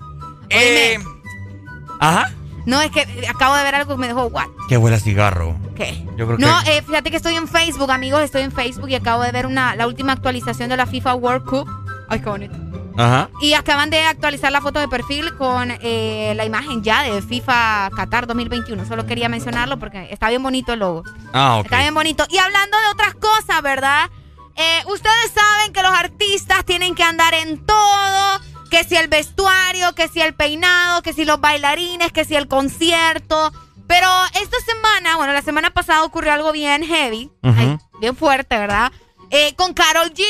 eh, 0.48 0.98
Ajá. 2.00 2.32
No, 2.70 2.80
es 2.80 2.90
que 2.90 3.26
acabo 3.28 3.54
de 3.56 3.62
ver 3.64 3.74
algo 3.74 3.94
que 3.94 4.00
me 4.00 4.06
dejó, 4.08 4.26
what? 4.26 4.46
Qué 4.68 4.76
huele 4.76 4.96
a 4.96 5.00
cigarro. 5.00 5.56
¿Qué? 5.74 6.04
Yo 6.16 6.26
creo 6.26 6.38
No, 6.38 6.62
que. 6.64 6.78
eh, 6.78 6.82
fíjate 6.82 7.10
que 7.10 7.16
estoy 7.16 7.34
en 7.34 7.48
Facebook, 7.48 7.90
amigos, 7.90 8.22
estoy 8.22 8.42
en 8.42 8.52
Facebook 8.52 8.88
y 8.88 8.94
acabo 8.94 9.22
de 9.22 9.32
ver 9.32 9.46
una, 9.46 9.74
la 9.76 9.86
última 9.86 10.12
actualización 10.12 10.68
de 10.68 10.76
la 10.76 10.86
FIFA 10.86 11.14
World 11.16 11.44
Cup. 11.46 11.68
Ay, 12.08 12.20
qué 12.20 12.28
bonito. 12.28 12.54
Ajá. 12.96 13.30
Y 13.40 13.54
acaban 13.54 13.88
de 13.88 14.02
actualizar 14.02 14.52
la 14.52 14.60
foto 14.60 14.78
de 14.80 14.88
perfil 14.88 15.34
con 15.36 15.70
eh, 15.80 16.32
la 16.36 16.44
imagen 16.44 16.82
ya 16.82 17.02
de 17.02 17.22
FIFA 17.22 17.90
Qatar 17.96 18.26
2021. 18.26 18.84
Solo 18.86 19.06
quería 19.06 19.28
mencionarlo 19.28 19.78
porque 19.78 20.08
está 20.10 20.28
bien 20.28 20.42
bonito 20.42 20.72
el 20.72 20.80
logo. 20.80 21.04
Ah, 21.32 21.56
ok. 21.58 21.64
Está 21.66 21.78
bien 21.78 21.94
bonito. 21.94 22.26
Y 22.28 22.38
hablando 22.38 22.76
de 22.78 22.88
otras 22.92 23.14
cosas, 23.14 23.62
¿verdad? 23.62 24.10
Eh, 24.56 24.82
ustedes 24.92 25.32
saben 25.34 25.72
que 25.72 25.82
los 25.82 25.92
artistas 25.92 26.64
tienen 26.66 26.94
que 26.94 27.02
andar 27.02 27.32
en 27.32 27.64
todo. 27.64 28.40
Que 28.70 28.84
si 28.84 28.96
el 28.96 29.08
vestuario, 29.08 29.94
que 29.94 30.08
si 30.08 30.20
el 30.20 30.34
peinado, 30.34 31.02
que 31.02 31.12
si 31.12 31.24
los 31.24 31.40
bailarines, 31.40 32.12
que 32.12 32.24
si 32.24 32.36
el 32.36 32.46
concierto. 32.48 33.52
Pero 33.86 34.06
esta 34.40 34.56
semana, 34.64 35.16
bueno, 35.16 35.32
la 35.32 35.42
semana 35.42 35.70
pasada 35.70 36.04
ocurrió 36.04 36.32
algo 36.32 36.52
bien 36.52 36.84
heavy, 36.84 37.30
ay, 37.42 37.76
bien 38.00 38.14
fuerte, 38.16 38.56
¿verdad? 38.56 38.92
Eh, 39.30 39.54
con 39.56 39.74
Carol 39.74 40.12
G. 40.14 40.22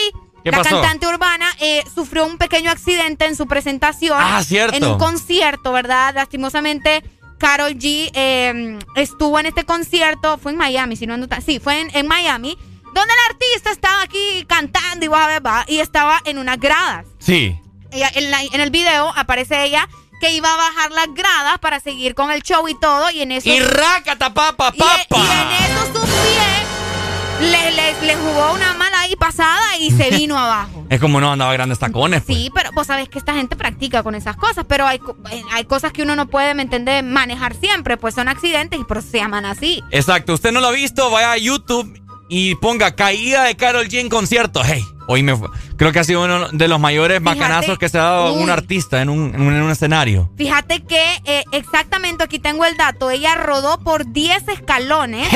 ¿Qué 0.42 0.50
la 0.50 0.56
pasó? 0.62 0.70
cantante 0.80 1.06
urbana 1.06 1.46
eh, 1.60 1.84
sufrió 1.94 2.24
un 2.24 2.38
pequeño 2.38 2.70
accidente 2.70 3.26
en 3.26 3.36
su 3.36 3.46
presentación. 3.46 4.16
Ah, 4.18 4.42
cierto. 4.42 4.74
En 4.74 4.84
un 4.84 4.96
concierto, 4.98 5.70
¿verdad? 5.72 6.14
Lastimosamente, 6.14 7.04
Carol 7.38 7.72
G 7.74 8.10
eh, 8.14 8.78
estuvo 8.96 9.38
en 9.38 9.44
este 9.46 9.64
concierto, 9.64 10.38
fue 10.38 10.52
en 10.52 10.58
Miami, 10.58 10.96
si 10.96 11.06
no 11.06 11.12
ando 11.12 11.28
tan- 11.28 11.42
Sí, 11.42 11.60
fue 11.60 11.80
en, 11.80 11.94
en 11.94 12.06
Miami, 12.06 12.56
donde 12.94 13.12
el 13.12 13.30
artista 13.34 13.70
estaba 13.70 14.00
aquí 14.02 14.46
cantando 14.48 15.04
y 15.04 15.08
va, 15.08 15.64
y 15.68 15.78
estaba 15.80 16.22
en 16.24 16.38
unas 16.38 16.58
gradas. 16.58 17.04
Sí. 17.18 17.54
Ella- 17.92 18.10
en, 18.14 18.30
la- 18.30 18.42
en 18.42 18.60
el 18.60 18.70
video 18.70 19.12
aparece 19.16 19.64
ella 19.64 19.88
que 20.20 20.32
iba 20.32 20.52
a 20.52 20.56
bajar 20.56 20.90
las 20.92 21.06
gradas 21.14 21.58
para 21.60 21.80
seguir 21.80 22.14
con 22.14 22.30
el 22.30 22.42
show 22.42 22.68
y 22.68 22.78
todo, 22.78 23.10
y 23.10 23.22
en 23.22 23.32
eso. 23.32 23.48
Y 23.48 23.58
rácata, 23.60 24.32
papa, 24.34 24.70
Y, 24.74 24.78
papa. 24.78 25.04
y 25.10 25.20
en 25.20 25.72
eso 25.72 25.86
su 25.86 26.00
pie 26.06 27.50
le, 27.50 27.70
le- 27.72 28.00
le 28.06 28.16
jugó 28.16 28.52
una 28.52 28.74
mala 28.74 29.00
ahí 29.00 29.16
pasada 29.16 29.58
y 29.78 29.90
se 29.90 30.10
vino 30.16 30.38
abajo. 30.38 30.84
Es 30.90 31.00
como 31.00 31.20
no 31.20 31.32
andaba 31.32 31.52
grandes 31.54 31.78
tacones. 31.78 32.22
pues. 32.22 32.36
Sí, 32.36 32.50
pero 32.54 32.70
vos 32.72 32.86
sabés 32.86 33.08
que 33.08 33.18
esta 33.18 33.32
gente 33.32 33.56
practica 33.56 34.02
con 34.02 34.14
esas 34.14 34.36
cosas, 34.36 34.66
pero 34.68 34.86
hay, 34.86 35.00
eh, 35.30 35.42
hay 35.52 35.64
cosas 35.64 35.90
que 35.92 36.02
uno 36.02 36.14
no 36.16 36.26
puede, 36.26 36.52
¿me 36.54 36.62
entiendes?, 36.62 37.02
manejar 37.02 37.54
siempre, 37.54 37.96
pues 37.96 38.14
son 38.14 38.28
accidentes 38.28 38.78
y 38.78 38.84
por 38.84 38.98
eso 38.98 39.08
se 39.10 39.18
llaman 39.18 39.46
así. 39.46 39.82
Exacto. 39.90 40.34
Usted 40.34 40.52
no 40.52 40.60
lo 40.60 40.68
ha 40.68 40.72
visto, 40.72 41.10
vaya 41.10 41.32
a 41.32 41.38
YouTube 41.38 41.98
y 42.30 42.54
ponga 42.54 42.94
caída 42.94 43.44
de 43.44 43.56
Carol 43.56 43.86
G 43.88 43.98
en 43.98 44.08
concierto. 44.08 44.62
Hey, 44.64 44.82
hoy 45.08 45.22
me 45.22 45.38
creo 45.76 45.92
que 45.92 45.98
ha 45.98 46.04
sido 46.04 46.24
uno 46.24 46.48
de 46.50 46.68
los 46.68 46.78
mayores 46.80 47.18
Fíjate, 47.18 47.38
bacanazos 47.40 47.78
que 47.78 47.88
se 47.88 47.98
ha 47.98 48.02
dado 48.04 48.34
uy. 48.34 48.42
un 48.44 48.50
artista 48.50 49.02
en 49.02 49.10
un, 49.10 49.34
en 49.34 49.40
un- 49.42 49.54
en 49.54 49.62
un 49.62 49.70
escenario. 49.70 50.30
Fíjate 50.38 50.82
que 50.84 51.02
eh, 51.24 51.44
exactamente 51.52 52.24
aquí 52.24 52.38
tengo 52.38 52.64
el 52.64 52.76
dato, 52.76 53.10
ella 53.10 53.34
rodó 53.34 53.80
por 53.80 54.10
10 54.12 54.48
escalones. 54.48 55.28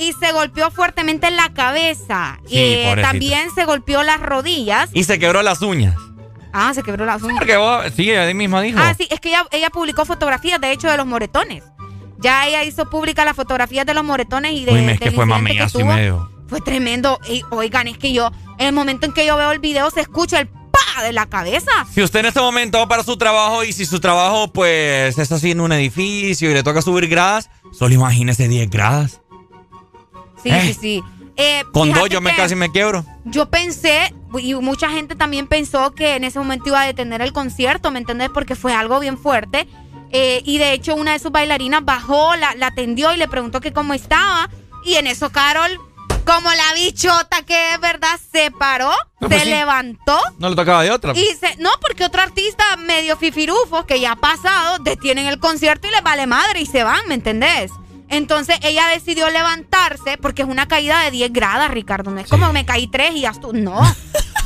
Y 0.00 0.12
se 0.12 0.30
golpeó 0.30 0.70
fuertemente 0.70 1.26
en 1.26 1.34
la 1.36 1.52
cabeza. 1.52 2.38
Sí, 2.46 2.54
Eh, 2.56 2.96
también 3.02 3.48
se 3.52 3.64
golpeó 3.64 4.04
las 4.04 4.20
rodillas. 4.20 4.90
Y 4.92 5.02
se 5.02 5.18
quebró 5.18 5.42
las 5.42 5.60
uñas. 5.60 5.96
Ah, 6.52 6.72
se 6.72 6.84
quebró 6.84 7.04
las 7.04 7.20
uñas. 7.24 7.38
Porque 7.38 7.56
vos, 7.56 7.84
sí, 7.96 8.08
ella 8.08 8.32
misma 8.32 8.60
dijo. 8.62 8.78
Ah, 8.80 8.94
sí, 8.96 9.08
es 9.10 9.18
que 9.18 9.30
ella, 9.30 9.44
ella 9.50 9.70
publicó 9.70 10.04
fotografías, 10.04 10.60
de 10.60 10.70
hecho, 10.70 10.88
de 10.88 10.96
los 10.96 11.04
moretones. 11.04 11.64
Ya 12.18 12.46
ella 12.48 12.64
hizo 12.64 12.88
pública 12.90 13.24
las 13.24 13.36
fotografías 13.36 13.86
de 13.86 13.94
los 13.94 14.04
moretones 14.04 14.52
y 14.52 14.64
de. 14.64 14.72
Uy, 14.72 14.82
me 14.82 14.92
es 14.92 15.00
que 15.00 15.10
fue 15.12 15.24
y 15.24 15.28
tuvo. 15.72 15.84
medio. 15.86 16.30
Fue 16.48 16.60
tremendo. 16.60 17.20
Y, 17.28 17.42
oigan, 17.50 17.86
es 17.88 17.98
que 17.98 18.12
yo, 18.12 18.30
en 18.58 18.66
el 18.68 18.72
momento 18.72 19.06
en 19.06 19.12
que 19.12 19.24
yo 19.26 19.36
veo 19.36 19.52
el 19.52 19.58
video, 19.60 19.90
se 19.90 20.00
escucha 20.00 20.40
el 20.40 20.48
pa 20.48 21.02
de 21.02 21.12
la 21.12 21.26
cabeza. 21.26 21.70
Si 21.92 22.02
usted 22.02 22.20
en 22.20 22.26
este 22.26 22.40
momento 22.40 22.78
va 22.78 22.88
para 22.88 23.04
su 23.04 23.16
trabajo 23.16 23.64
y 23.64 23.72
si 23.72 23.86
su 23.86 24.00
trabajo 24.00 24.52
pues 24.52 25.16
es 25.18 25.32
así 25.32 25.52
en 25.52 25.60
un 25.60 25.72
edificio 25.72 26.50
y 26.50 26.54
le 26.54 26.62
toca 26.62 26.82
subir 26.82 27.06
gradas, 27.08 27.50
solo 27.72 27.94
imagínese 27.94 28.48
10 28.48 28.68
gradas. 28.70 29.20
Sí, 30.42 30.50
Eh. 30.50 30.62
sí, 30.66 30.74
sí. 30.80 31.02
Eh, 31.40 31.62
Con 31.72 31.92
dos 31.92 32.08
yo 32.08 32.20
me 32.20 32.34
casi 32.34 32.56
me 32.56 32.70
quiebro. 32.72 33.04
Yo 33.24 33.48
pensé, 33.48 34.12
y 34.40 34.54
mucha 34.54 34.90
gente 34.90 35.14
también 35.14 35.46
pensó 35.46 35.94
que 35.94 36.16
en 36.16 36.24
ese 36.24 36.40
momento 36.40 36.68
iba 36.70 36.80
a 36.82 36.86
detener 36.86 37.22
el 37.22 37.32
concierto, 37.32 37.92
¿me 37.92 38.00
entendés? 38.00 38.28
Porque 38.34 38.56
fue 38.56 38.74
algo 38.74 38.98
bien 38.98 39.16
fuerte. 39.16 39.68
Eh, 40.10 40.42
y 40.44 40.58
de 40.58 40.72
hecho, 40.72 40.94
una 40.94 41.12
de 41.12 41.18
sus 41.18 41.30
bailarinas 41.30 41.84
bajó, 41.84 42.34
la, 42.36 42.54
la 42.54 42.68
atendió 42.68 43.12
y 43.12 43.16
le 43.18 43.28
preguntó 43.28 43.60
que 43.60 43.72
cómo 43.72 43.94
estaba. 43.94 44.48
Y 44.84 44.94
en 44.94 45.06
eso, 45.06 45.30
Carol, 45.30 45.78
como 46.24 46.50
la 46.50 46.74
bichota 46.74 47.42
que 47.42 47.74
es 47.74 47.80
verdad, 47.80 48.18
se 48.32 48.50
paró, 48.50 48.90
No, 49.20 49.28
se 49.28 49.34
pues 49.34 49.42
sí. 49.42 49.48
levantó. 49.50 50.18
No 50.38 50.48
le 50.50 50.56
tocaba 50.56 50.82
de 50.82 50.90
otra. 50.90 51.12
Y 51.14 51.24
se, 51.38 51.56
no, 51.56 51.70
porque 51.80 52.04
otro 52.04 52.22
artista 52.22 52.64
medio 52.76 53.16
fifirufo 53.16 53.84
que 53.86 54.00
ya 54.00 54.12
ha 54.12 54.16
pasado, 54.16 54.78
detienen 54.78 55.26
el 55.26 55.38
concierto 55.40 55.88
y 55.88 55.90
les 55.90 56.02
vale 56.02 56.26
madre 56.26 56.60
y 56.60 56.66
se 56.66 56.84
van, 56.84 57.00
¿me 57.08 57.14
entendés? 57.14 57.70
Entonces 58.10 58.56
ella 58.62 58.86
decidió 58.88 59.28
levantarse 59.28 60.16
porque 60.16 60.40
es 60.42 60.48
una 60.48 60.66
caída 60.66 61.02
de 61.04 61.10
10 61.10 61.30
gradas, 61.32 61.70
Ricardo. 61.70 62.10
No 62.10 62.20
es 62.20 62.28
como 62.28 62.50
me 62.54 62.64
caí 62.64 62.86
3 62.86 63.12
y 63.16 63.20
ya 63.22 63.30
estuvo. 63.30 63.52
No. 63.52 63.80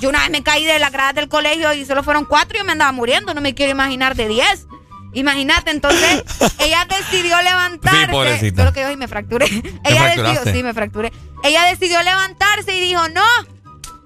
Yo 0.01 0.09
una 0.09 0.19
vez 0.21 0.31
me 0.31 0.43
caí 0.43 0.65
de 0.65 0.81
las 0.81 0.91
gradas 0.91 1.15
del 1.15 1.29
colegio 1.29 1.73
y 1.73 1.85
solo 1.85 2.03
fueron 2.03 2.25
4 2.25 2.57
y 2.57 2.59
yo 2.59 2.65
me 2.65 2.73
andaba 2.73 2.91
muriendo. 2.91 3.35
No 3.35 3.41
me 3.41 3.55
quiero 3.55 3.71
imaginar 3.71 4.17
de 4.17 4.27
10. 4.27 4.67
Imagínate, 5.15 5.71
entonces 5.71 6.25
ella 6.59 6.87
decidió 6.89 7.41
levantarse. 7.43 8.39
Sí, 8.41 8.51
lo 8.51 8.73
que 8.73 8.81
yo 8.81 8.91
y 8.91 8.97
me 8.97 9.09
fracturé. 9.09 9.47
ella 9.85 10.05
decidió, 10.07 10.53
sí, 10.53 10.63
me 10.63 10.75
fracturé. 10.75 11.13
Ella 11.45 11.65
decidió 11.67 12.03
levantarse 12.03 12.77
y 12.77 12.81
dijo, 12.81 13.09
no, 13.09 13.25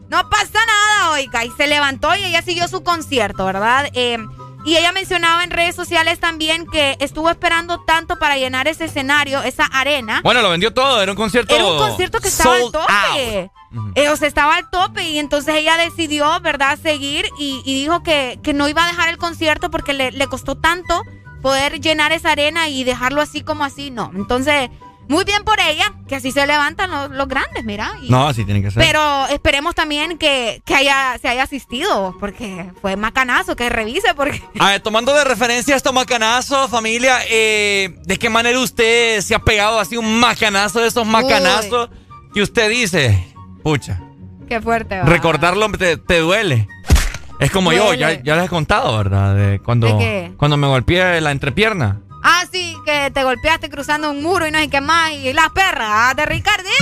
No 0.09 0.29
pasa 0.31 0.59
nada, 0.67 1.11
oiga. 1.13 1.45
Y 1.45 1.51
se 1.53 1.67
levantó 1.67 2.15
y 2.15 2.25
ella 2.25 2.43
siguió 2.43 2.69
su 2.69 2.83
concierto, 2.83 3.45
¿verdad? 3.45 3.89
Eh, 3.93 4.19
y 4.67 4.77
ella 4.77 4.91
mencionaba 4.91 5.45
en 5.45 5.51
redes 5.51 5.77
sociales 5.77 6.19
también 6.19 6.67
que 6.67 6.97
estuvo 6.99 7.31
esperando 7.31 7.85
tanto 7.85 8.19
para 8.19 8.37
llenar 8.37 8.67
ese 8.67 8.87
escenario, 8.87 9.41
esa 9.45 9.65
arena. 9.65 10.21
Bueno, 10.25 10.43
lo 10.43 10.51
vendió 10.51 10.75
todo, 10.75 11.01
era 11.01 11.13
un 11.13 11.17
concierto. 11.17 11.55
Era 11.55 11.65
un 11.65 11.79
concierto 11.79 12.19
que 12.19 12.27
estaba 12.27 12.57
al 12.57 12.73
tope. 12.73 13.51
Eh, 13.95 14.09
o 14.09 14.17
sea, 14.17 14.27
estaba 14.27 14.57
al 14.57 14.69
tope 14.69 15.09
y 15.09 15.21
entonces 15.21 15.55
ella 15.55 15.77
decidió, 15.77 16.41
¿verdad?, 16.41 16.79
seguir 16.83 17.27
y, 17.39 17.63
dijo 17.65 18.03
que, 18.03 18.41
que, 18.43 18.55
no 18.55 18.69
iba 18.69 18.85
a 18.85 18.89
dejar 18.89 19.09
el 19.09 19.19
concierto 19.19 19.71
porque 19.71 19.93
le, 19.93 20.11
le 20.11 20.27
costó 20.27 20.57
tanto 20.57 21.01
poder 21.43 21.81
llenar 21.81 22.11
esa 22.11 22.33
arena 22.33 22.69
y 22.69 22.83
dejarlo 22.83 23.21
así 23.21 23.43
como 23.43 23.63
así. 23.63 23.93
No, 23.93 24.11
entonces 24.17 24.71
muy 25.09 25.25
bien 25.25 25.45
por 25.45 25.59
ella, 25.61 25.93
que 26.09 26.17
así 26.17 26.33
se 26.33 26.47
levantan 26.47 27.17
los, 27.17 27.29
grandes, 27.29 27.65
mira. 27.65 27.93
no, 28.09 28.27
así 28.27 28.45
tiene 28.45 28.63
que 28.63 28.71
ser. 28.71 28.83
Pero 28.83 29.27
esperemos 29.29 29.75
también 29.75 30.19
que, 30.19 30.63
haya, 30.75 31.17
se 31.21 31.29
haya 31.29 31.45
asistido, 31.45 32.17
porque 32.19 32.71
fue 32.81 32.97
macanazo, 32.97 33.55
que 33.55 33.69
revise, 33.69 34.15
porque... 34.15 34.43
A 34.59 34.71
ver, 34.71 34.81
tomando 34.81 35.15
de 35.15 35.25
referencia 35.25 35.77
esto 35.77 35.93
macanazo, 35.93 36.69
familia, 36.69 37.19
eh, 37.29 37.97
¿de 38.05 38.19
qué 38.19 38.31
manera 38.31 38.59
usted 38.59 39.21
se 39.21 39.35
ha 39.35 39.39
pegado 39.39 39.79
así 39.79 39.97
un 39.97 40.19
macanazo 40.19 40.81
de 40.81 40.89
esos 40.89 41.07
macanazos 41.07 41.91
que 42.35 42.43
usted 42.43 42.69
dice? 42.69 43.33
Pucha. 43.63 44.01
Qué 44.49 44.61
fuerte. 44.61 45.03
Recordarlo 45.03 45.71
te, 45.73 46.19
duele. 46.19 46.69
Es 47.39 47.51
como 47.51 47.73
yo, 47.73 47.95
ya, 47.95 48.23
ya 48.23 48.37
les 48.37 48.47
he 48.47 48.49
contado, 48.49 48.97
¿verdad? 48.97 49.35
De 49.35 49.59
cuando, 49.61 49.99
cuando 50.37 50.57
me 50.57 50.67
golpeé 50.67 51.21
la 51.21 51.33
entrepierna. 51.33 52.01
Ah, 52.29 52.45
sí, 52.51 52.77
que 52.85 53.13
te 53.13 53.23
golpeaste 53.23 53.71
cruzando 53.71 54.11
un 54.11 54.21
muro 54.21 54.49
y 54.49 54.51
no 54.51 54.59
hay 54.59 54.67
que 54.67 54.81
más. 54.81 55.13
Y 55.13 55.33
las 55.33 55.51
perras 55.51 55.89
ah, 55.89 56.13
de 56.17 56.27
Ricardino. 56.27 56.73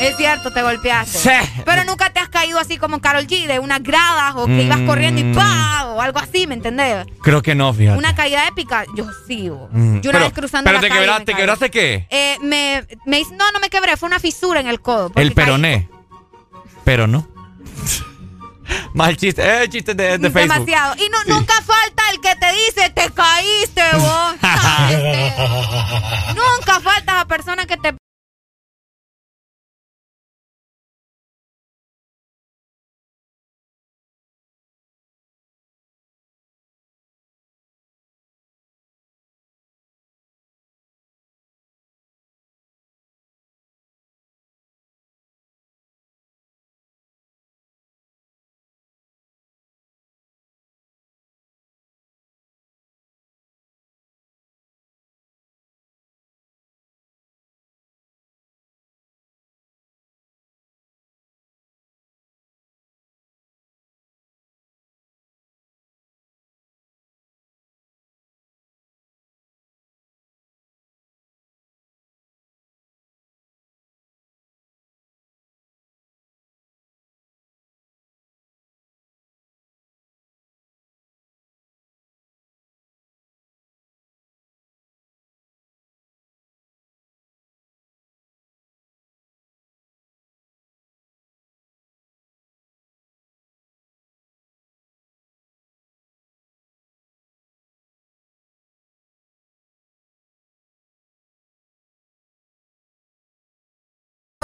Es 0.00 0.16
cierto, 0.16 0.52
te 0.52 0.60
golpeaste. 0.60 1.18
Sí. 1.18 1.62
Pero 1.64 1.84
nunca 1.84 2.10
te 2.10 2.18
has 2.18 2.28
caído 2.28 2.58
así 2.58 2.78
como 2.78 3.00
Carol 3.00 3.28
G 3.28 3.46
de 3.46 3.60
unas 3.60 3.80
gradas 3.80 4.34
o 4.34 4.46
que 4.46 4.64
ibas 4.64 4.80
corriendo 4.80 5.20
y 5.20 5.24
mm. 5.24 5.34
¡pah! 5.36 5.84
o 5.94 6.00
algo 6.00 6.18
así, 6.18 6.48
¿me 6.48 6.54
entendés? 6.54 7.06
Creo 7.22 7.42
que 7.42 7.54
no, 7.54 7.72
fíjate. 7.72 7.96
Una 7.96 8.12
caída 8.12 8.48
épica, 8.48 8.84
yo 8.96 9.06
sí. 9.28 9.48
Mm. 9.48 10.00
Yo 10.00 10.10
una 10.10 10.18
vez 10.18 10.32
cruzando 10.32 10.68
pero 10.68 10.80
te 10.80 10.90
quebraste, 10.90 11.24
¿te 11.24 11.34
quebraste 11.34 11.70
qué? 11.70 12.06
Eh, 12.10 12.38
me, 12.42 12.84
me, 13.06 13.22
no, 13.38 13.52
no 13.52 13.60
me 13.60 13.70
quebré, 13.70 13.96
fue 13.96 14.08
una 14.08 14.18
fisura 14.18 14.58
en 14.58 14.66
el 14.66 14.80
codo. 14.80 15.12
El 15.14 15.30
peroné. 15.30 15.88
Pero 16.82 17.06
no. 17.06 17.31
Mal 18.94 19.16
chiste, 19.16 19.42
eh, 19.42 19.68
chiste 19.68 19.94
de, 19.94 20.18
de 20.18 20.30
Facebook. 20.30 20.66
Demasiado. 20.66 20.94
Y 20.96 21.08
no, 21.08 21.24
nunca 21.34 21.54
falta 21.62 22.02
el 22.12 22.20
que 22.20 22.34
te 22.36 22.52
dice, 22.52 22.90
te 22.90 23.10
caíste 23.12 23.82
vos. 23.96 24.34
nunca 26.36 26.80
falta 26.80 27.14
la 27.14 27.24
persona 27.26 27.66
que 27.66 27.76
te 27.76 27.94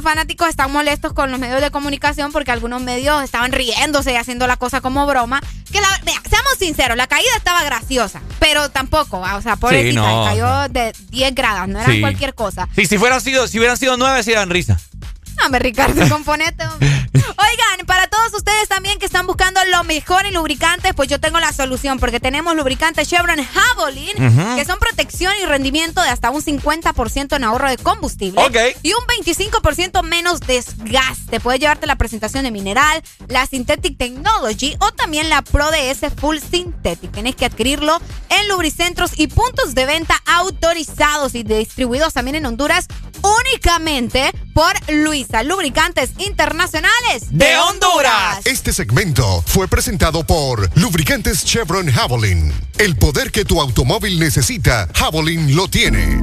fanáticos 0.03 0.49
están 0.49 0.73
molestos 0.73 1.13
con 1.13 1.31
los 1.31 1.41
medios 1.41 1.61
de 1.61 1.71
comunicación 1.71 2.33
porque 2.33 2.51
algunos 2.51 2.83
medios 2.83 3.23
estaban 3.23 3.53
riéndose 3.53 4.13
y 4.13 4.17
haciendo 4.17 4.47
la 4.47 4.57
cosa 4.57 4.81
como 4.81 5.07
broma. 5.07 5.41
Que 5.73 5.81
la, 5.81 5.89
seamos 6.29 6.55
sinceros, 6.59 6.97
la 6.97 7.07
caída 7.07 7.31
estaba 7.37 7.63
graciosa, 7.65 8.23
pero 8.39 8.71
tampoco, 8.71 9.21
o 9.21 9.43
sea, 9.43 9.57
por 9.57 9.71
sí, 9.71 9.95
cayó 9.95 10.69
de 10.69 10.93
10 11.11 11.35
grados, 11.35 11.69
no 11.69 11.81
era 11.81 11.93
cualquier 12.01 12.35
cosa. 12.35 12.69
Sí, 12.75 12.87
si 12.87 12.97
fuera 12.97 13.21
sido, 13.21 13.47
si 13.49 13.59
hubieran 13.59 13.77
sido 13.77 13.97
9, 13.97 14.23
sí 14.23 14.33
dan 14.33 14.49
risa. 14.49 14.79
Dame, 15.41 15.59
Ricardo, 15.59 16.09
componente. 16.09 16.65
Oigan, 17.39 17.87
para 17.87 18.09
todos 18.09 18.35
ustedes 18.35 18.69
también 18.69 18.99
que 18.99 19.07
están 19.07 19.27
buscando 19.27 19.61
lo 19.71 19.85
mejor 19.85 20.27
en 20.27 20.35
lubricantes, 20.35 20.93
pues 20.95 21.09
yo 21.09 21.21
tengo 21.21 21.39
la 21.39 21.53
solución, 21.53 21.99
porque 21.99 22.21
tenemos 22.21 22.55
lubricantes 22.57 23.09
Chevron 23.09 23.39
Javelin, 23.43 24.57
que 24.57 24.65
son 24.65 24.79
protección 24.79 25.33
y 25.43 25.47
rendimiento 25.47 26.03
de 26.03 26.09
hasta 26.09 26.31
un 26.31 26.43
50% 26.43 27.37
en 27.37 27.45
ahorro 27.45 27.69
de 27.69 27.77
combustible. 27.79 28.41
Y 28.83 28.93
un 28.93 29.25
25% 29.25 30.03
menos 30.03 30.41
desgaste. 30.41 31.41
Puedes 31.41 31.61
llevarte 31.61 31.87
la 31.87 31.97
presentación 31.97 32.45
de 32.45 32.51
mineral, 32.51 33.03
la 33.29 33.47
Synthetic 33.47 33.97
Technology 33.97 34.77
o 34.81 34.93
también 34.93 35.31
la 35.31 35.43
Pro 35.43 35.71
DS 35.71 36.13
Full 36.17 36.39
Synthetic. 36.39 37.13
Tienes 37.13 37.37
que 37.37 37.45
adquirirlo 37.45 38.01
en 38.29 38.49
lubricentros 38.49 39.13
y 39.17 39.29
puntos 39.29 39.75
de 39.75 39.87
venta 39.87 40.21
autorizados 40.27 41.35
y 41.35 41.43
distribuidos 41.43 42.15
también 42.15 42.37
en 42.37 42.47
Honduras 42.47 42.89
únicamente 43.23 44.31
por 44.55 44.73
Lubricantes 45.45 46.11
Internacionales 46.19 47.27
de 47.31 47.57
Honduras. 47.59 48.41
Este 48.45 48.73
segmento 48.73 49.45
fue 49.47 49.69
presentado 49.69 50.25
por 50.25 50.69
Lubricantes 50.77 51.45
Chevron 51.45 51.87
Javelin. 51.91 52.53
El 52.79 52.97
poder 52.97 53.31
que 53.31 53.45
tu 53.45 53.61
automóvil 53.61 54.19
necesita, 54.19 54.89
Javelin 54.95 55.55
lo 55.55 55.69
tiene. 55.69 56.23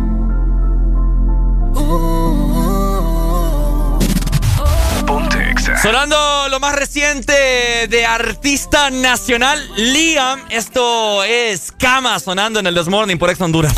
Sonando 5.82 6.50
lo 6.50 6.60
más 6.60 6.76
reciente 6.76 7.88
de 7.88 8.06
artista 8.06 8.90
nacional, 8.90 9.60
Liam. 9.78 10.42
Esto 10.50 11.24
es 11.24 11.72
Cama 11.78 12.20
sonando 12.20 12.60
en 12.60 12.68
el 12.68 12.76
This 12.76 12.88
Morning 12.88 13.18
por 13.18 13.30
Ex 13.30 13.40
Honduras. 13.40 13.74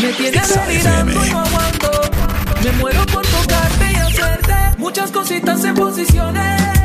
Me 0.00 0.12
tienes. 0.12 0.52
Me 2.62 2.72
muero 2.72 3.01
muchas 4.92 5.10
cositas 5.10 5.64
en 5.64 5.74
posiciones. 5.74 6.81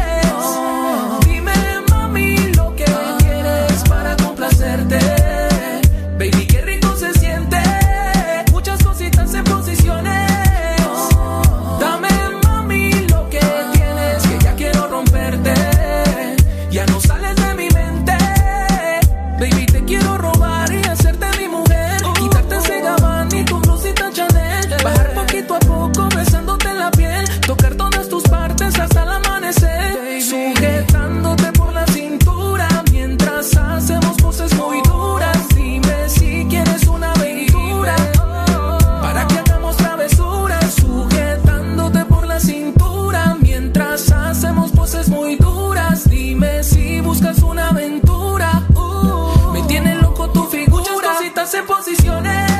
En 51.53 51.65
posiciones. 51.65 52.51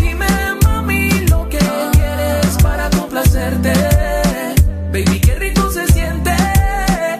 Dime, 0.00 0.26
mami, 0.64 1.10
lo 1.28 1.48
que 1.48 1.58
quieres 1.92 2.56
para 2.60 2.90
complacerte. 2.90 3.72
Baby, 4.90 5.20
qué 5.20 5.36
rico 5.36 5.70
se 5.70 5.86
siente. 5.92 6.34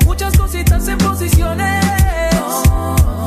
Muchas 0.04 0.36
cositas 0.36 0.88
en 0.88 0.98
posiciones. 0.98 1.84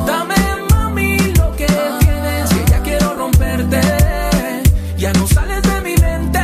Dame, 0.05 0.35
mami, 0.71 1.17
lo 1.37 1.55
que 1.55 1.67
tienes, 1.67 2.49
que 2.49 2.69
ya 2.69 2.83
quiero 2.83 3.15
romperte. 3.15 3.79
Ya 4.97 5.13
no 5.13 5.25
sales 5.25 5.61
de 5.63 5.81
mi 5.81 5.95
mente. 5.95 6.43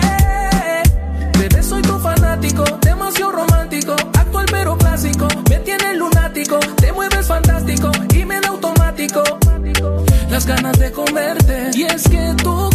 Bebé, 1.37 1.63
soy 1.63 1.81
tu 1.81 1.99
fanático, 1.99 2.63
demasiado 2.81 3.33
romántico. 3.33 3.93
Actual 4.17 4.45
pero 4.49 4.77
clásico, 4.77 5.27
me 5.49 5.57
tienes 5.59 5.97
lunático. 5.97 6.59
Te 6.77 6.93
mueves 6.93 7.27
fantástico 7.27 7.91
y 8.13 8.23
me 8.23 8.39
da 8.39 8.47
automático 8.49 9.21
ganas 10.45 10.77
de 10.79 10.91
comerte. 10.91 11.71
Y 11.73 11.83
es 11.83 12.03
que 12.07 12.33
tú 12.43 12.69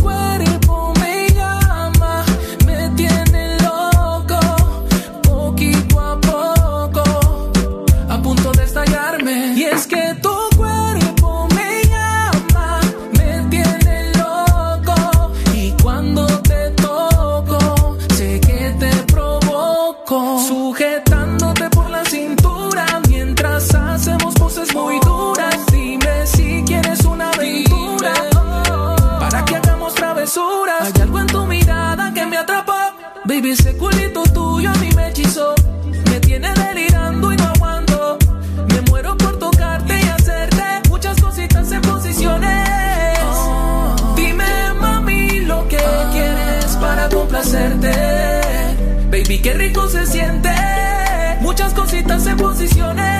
Baby, 49.11 49.39
qué 49.43 49.55
rico 49.55 49.89
se 49.89 50.07
siente. 50.07 50.51
Muchas 51.41 51.75
cositas 51.75 52.27
en 52.27 52.37
posiciones. 52.37 53.20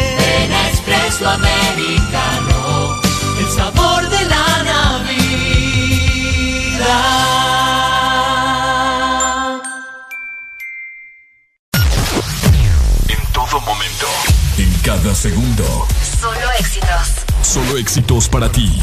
Espresso 0.91 1.29
Americano, 1.29 3.01
el 3.39 3.47
sabor 3.47 4.09
de 4.09 4.25
la 4.25 4.63
Navidad. 4.63 5.21
En 13.07 13.25
todo 13.31 13.61
momento, 13.61 14.07
en 14.57 14.73
cada 14.83 15.15
segundo. 15.15 15.87
Solo 16.19 16.51
éxitos. 16.59 17.23
Solo 17.41 17.77
éxitos 17.77 18.27
para 18.27 18.51
ti. 18.51 18.77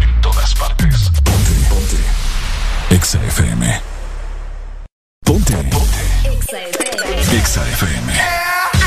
En 0.00 0.20
todas 0.22 0.54
partes. 0.54 1.10
Ponte, 1.24 1.52
ponte. 1.68 1.98
Exa 2.94 3.22
FM. 3.22 3.82
Ponte. 5.26 5.52
Ponte. 5.52 7.36
Exa 7.36 7.68
FM. 7.68 8.37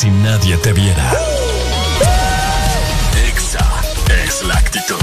si 0.00 0.08
nadie 0.08 0.56
te 0.56 0.72
viera. 0.72 1.12
Exa 3.28 3.66
es 4.24 4.42
la 4.44 4.54
actitud. 4.54 4.96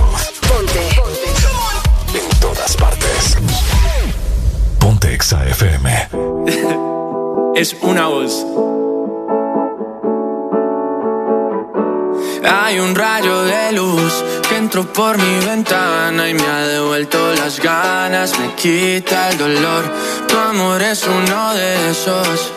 Ponte. 0.50 0.80
Ponte. 0.96 2.18
En 2.18 2.40
todas 2.40 2.76
partes. 2.76 3.38
Ponte 4.80 5.14
Exa 5.14 5.46
FM. 5.50 6.10
es 7.62 7.76
una 7.82 8.08
voz. 8.08 8.44
Hay 12.44 12.80
un 12.80 12.96
rayo 12.96 13.44
de 13.44 13.74
luz 13.74 14.26
que 14.50 14.58
entró 14.58 14.92
por 14.92 15.20
mi 15.20 15.46
ventana 15.46 16.28
y 16.28 16.34
me 16.34 16.48
ha 16.48 16.66
devuelto 16.66 17.20
las 17.36 17.60
ganas, 17.60 18.40
me 18.40 18.56
quita 18.56 19.30
el 19.30 19.38
dolor. 19.38 19.84
Tu 20.28 20.36
amor 20.36 20.82
es 20.82 21.06
uno 21.06 21.54
de 21.54 21.92
esos 21.92 22.57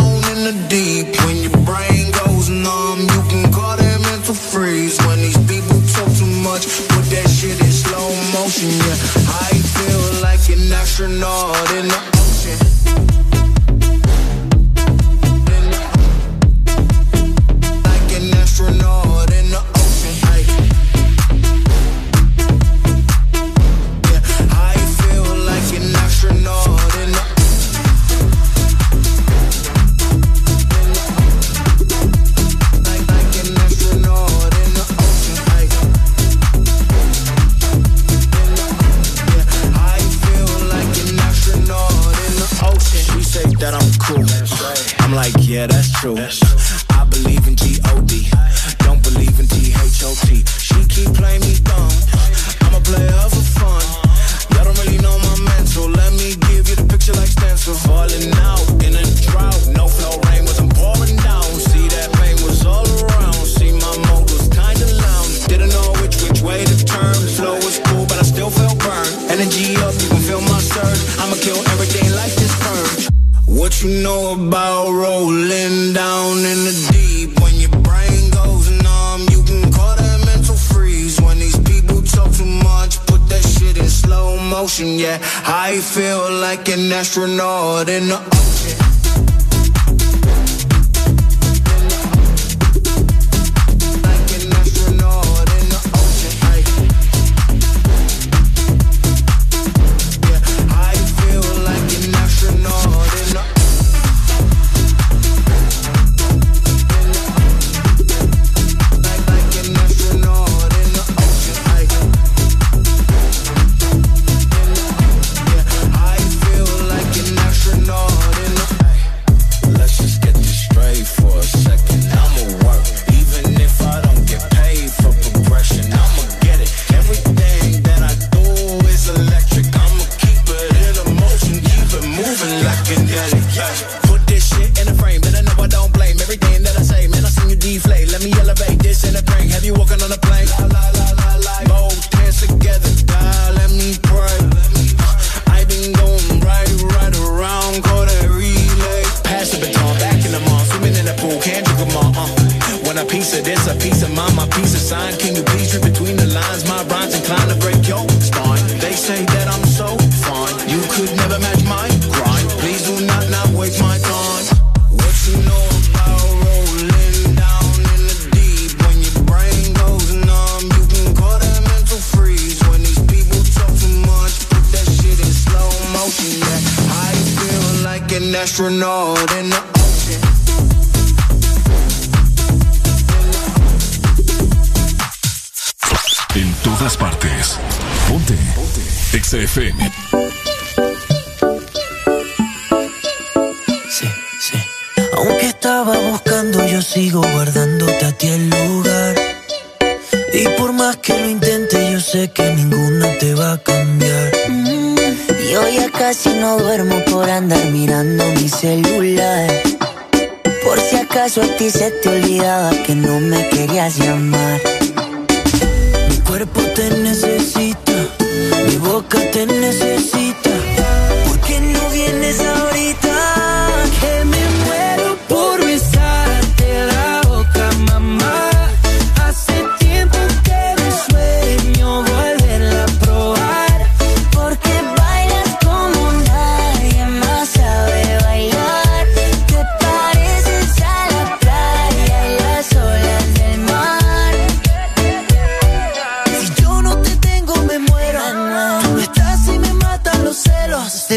astronaut 11.01 11.71
in 11.71 11.87
the 11.87 12.11
ocean. 12.17 12.80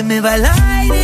me 0.04 0.20
va 0.20 0.34
el 0.34 0.44
aire. 0.44 1.03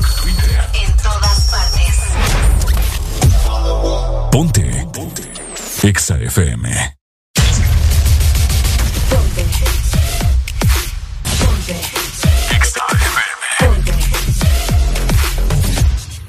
Ponte. 4.31 4.87
Ponte. 4.93 5.23
Exa 5.83 6.15
FM. 6.15 6.69
Exa 12.55 12.83
FM. 12.93 13.21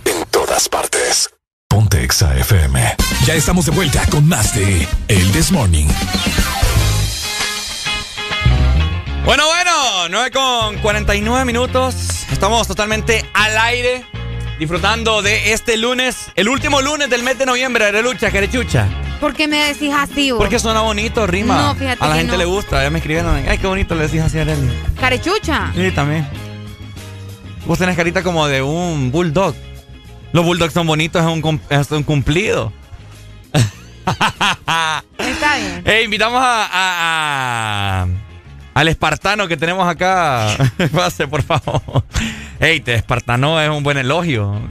En 0.05 0.27
todas 0.31 0.69
partes. 0.69 1.31
Ponte 1.69 2.03
Exa 2.03 2.37
FM. 2.39 2.97
Ya 3.25 3.35
estamos 3.35 3.67
de 3.67 3.71
vuelta 3.71 4.05
con 4.11 4.29
más 4.29 4.53
de 4.57 4.89
El 5.07 5.31
This 5.31 5.53
Morning. 5.53 5.87
Bueno, 9.25 9.47
bueno, 9.47 10.09
9 10.11 10.31
con 10.33 10.79
49 10.79 11.45
minutos. 11.45 11.95
Estamos 12.33 12.67
totalmente 12.67 13.25
al 13.33 13.57
aire, 13.59 14.05
disfrutando 14.59 15.23
de 15.23 15.53
este 15.53 15.77
lunes, 15.77 16.31
el 16.35 16.49
último 16.49 16.81
lunes 16.81 17.11
del 17.11 17.23
mes 17.23 17.39
de 17.39 17.47
noviembre 17.47 17.91
de 17.93 18.03
lucha, 18.03 18.31
Carechucha. 18.31 18.87
¿Por 19.21 19.35
qué 19.35 19.47
me 19.49 19.59
decís 19.59 19.93
así 19.97 20.31
vos? 20.33 20.39
Porque 20.41 20.59
suena 20.59 20.81
bonito, 20.81 21.27
rima. 21.27 21.57
No, 21.57 21.75
fíjate 21.75 22.03
A 22.05 22.09
la 22.09 22.15
que 22.15 22.19
gente 22.21 22.33
no. 22.33 22.39
le 22.39 22.45
gusta, 22.45 22.83
ya 22.83 22.91
me 22.91 22.99
escribieron. 22.99 23.37
Ay, 23.49 23.59
qué 23.59 23.67
bonito 23.67 23.95
le 23.95 24.03
decís 24.03 24.21
así 24.21 24.39
a 24.39 24.43
Arely. 24.43 24.71
Carechucha. 25.01 25.71
Sí, 25.75 25.91
también. 25.93 26.27
Vos 27.67 27.79
tenés 27.79 27.97
carita 27.97 28.23
como 28.25 28.47
de 28.49 28.63
un 28.63 29.13
bulldog. 29.13 29.55
Los 30.33 30.45
bulldogs 30.45 30.73
son 30.75 30.87
bonitos, 30.87 31.23
es 31.23 31.29
un, 31.45 31.61
es 31.71 31.91
un 31.91 32.03
cumplido. 32.03 32.73
Está 35.19 35.57
bien. 35.57 35.83
Eh, 35.85 36.03
invitamos 36.05 36.41
a- 36.43 36.69
al 38.83 38.89
espartano 38.89 39.47
que 39.49 39.57
tenemos 39.57 39.87
acá. 39.89 40.49
Pase, 40.93 41.27
por 41.29 41.43
favor. 41.43 42.05
Ey, 42.59 42.81
te 42.81 42.95
espartano 42.95 43.61
es 43.61 43.71
un 43.71 43.83
buen 43.83 43.97
elogio. 43.97 44.61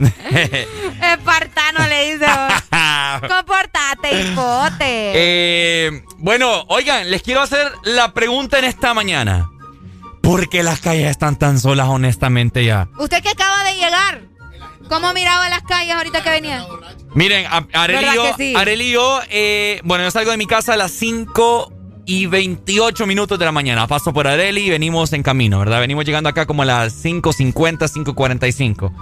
Espartano 1.02 1.86
le 1.88 2.12
dice. 2.12 2.26
Comportate, 3.28 4.20
hipote. 4.22 5.12
Eh, 5.14 6.02
bueno, 6.18 6.64
oigan, 6.68 7.10
les 7.10 7.22
quiero 7.22 7.40
hacer 7.40 7.72
la 7.84 8.12
pregunta 8.12 8.58
en 8.58 8.64
esta 8.66 8.94
mañana. 8.94 9.48
¿Por 10.22 10.48
qué 10.48 10.62
las 10.62 10.80
calles 10.80 11.10
están 11.10 11.36
tan 11.36 11.58
solas, 11.58 11.88
honestamente, 11.88 12.64
ya? 12.64 12.88
Usted 12.98 13.22
que 13.22 13.30
acaba 13.30 13.64
de 13.64 13.74
llegar. 13.74 14.20
¿Cómo 14.88 15.12
miraba 15.14 15.48
las 15.48 15.62
calles 15.62 15.94
ahorita 15.94 16.22
que 16.22 16.30
venía? 16.30 16.64
Miren, 17.14 17.46
a- 17.46 17.66
Arely 17.72 17.98
y 17.98 18.00
¿Verdad 18.02 18.14
yo, 18.14 18.36
que 18.36 18.42
sí? 18.44 18.54
Arely 18.56 18.84
y 18.84 18.92
yo, 18.92 19.20
eh, 19.30 19.80
bueno, 19.84 20.04
yo 20.04 20.10
salgo 20.10 20.30
de 20.30 20.36
mi 20.36 20.46
casa 20.46 20.74
a 20.74 20.76
las 20.76 20.92
5 20.92 21.72
y 22.06 22.26
28 22.26 23.06
minutos 23.06 23.38
de 23.38 23.44
la 23.44 23.52
mañana. 23.52 23.86
Paso 23.86 24.12
por 24.12 24.26
Areli 24.26 24.62
y 24.62 24.70
venimos 24.70 25.12
en 25.12 25.22
camino, 25.22 25.58
¿verdad? 25.58 25.80
Venimos 25.80 26.04
llegando 26.04 26.28
acá 26.28 26.46
como 26.46 26.62
a 26.62 26.66
las 26.66 27.04
5.50, 27.04 27.78
5.45. 27.88 28.92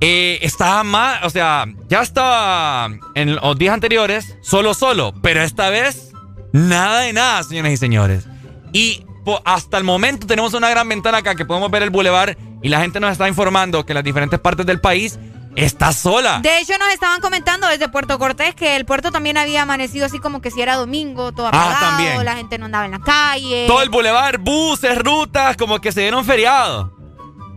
Eh, 0.00 0.38
estaba 0.42 0.82
más, 0.82 1.24
o 1.24 1.30
sea, 1.30 1.66
ya 1.88 2.00
estaba 2.00 2.88
en 3.14 3.36
los 3.36 3.58
días 3.58 3.74
anteriores 3.74 4.36
solo, 4.40 4.72
solo, 4.72 5.12
pero 5.22 5.42
esta 5.42 5.68
vez 5.68 6.12
nada 6.52 7.02
de 7.02 7.12
nada, 7.12 7.42
señoras 7.42 7.72
y 7.72 7.76
señores. 7.76 8.26
Y 8.72 9.04
hasta 9.44 9.76
el 9.78 9.84
momento 9.84 10.26
tenemos 10.26 10.54
una 10.54 10.70
gran 10.70 10.88
ventana 10.88 11.18
acá 11.18 11.34
que 11.34 11.44
podemos 11.44 11.70
ver 11.70 11.82
el 11.82 11.90
bulevar 11.90 12.36
y 12.62 12.68
la 12.68 12.80
gente 12.80 12.98
nos 12.98 13.12
está 13.12 13.28
informando 13.28 13.84
que 13.84 13.92
en 13.92 13.96
las 13.96 14.04
diferentes 14.04 14.40
partes 14.40 14.66
del 14.66 14.80
país 14.80 15.18
está 15.56 15.92
sola. 15.92 16.40
De 16.42 16.58
hecho, 16.60 16.72
nos 16.78 16.88
estaban 16.92 17.20
comentando 17.20 17.66
desde 17.68 17.88
Puerto 17.88 18.18
Cortés 18.18 18.54
que 18.54 18.76
el 18.76 18.84
puerto 18.84 19.10
también 19.10 19.36
había 19.36 19.62
amanecido 19.62 20.06
así 20.06 20.18
como 20.18 20.40
que 20.40 20.50
si 20.50 20.60
era 20.62 20.76
domingo, 20.76 21.32
todo 21.32 21.46
Ah, 21.46 21.48
apagado, 21.50 21.86
también. 21.96 22.24
la 22.24 22.36
gente 22.36 22.58
no 22.58 22.66
andaba 22.66 22.84
en 22.86 22.92
la 22.92 23.00
calle. 23.00 23.66
Todo 23.66 23.82
el 23.82 23.90
bulevar, 23.90 24.38
buses, 24.38 24.98
rutas, 24.98 25.56
como 25.56 25.80
que 25.80 25.92
se 25.92 26.02
dieron 26.02 26.24
feriado. 26.24 26.92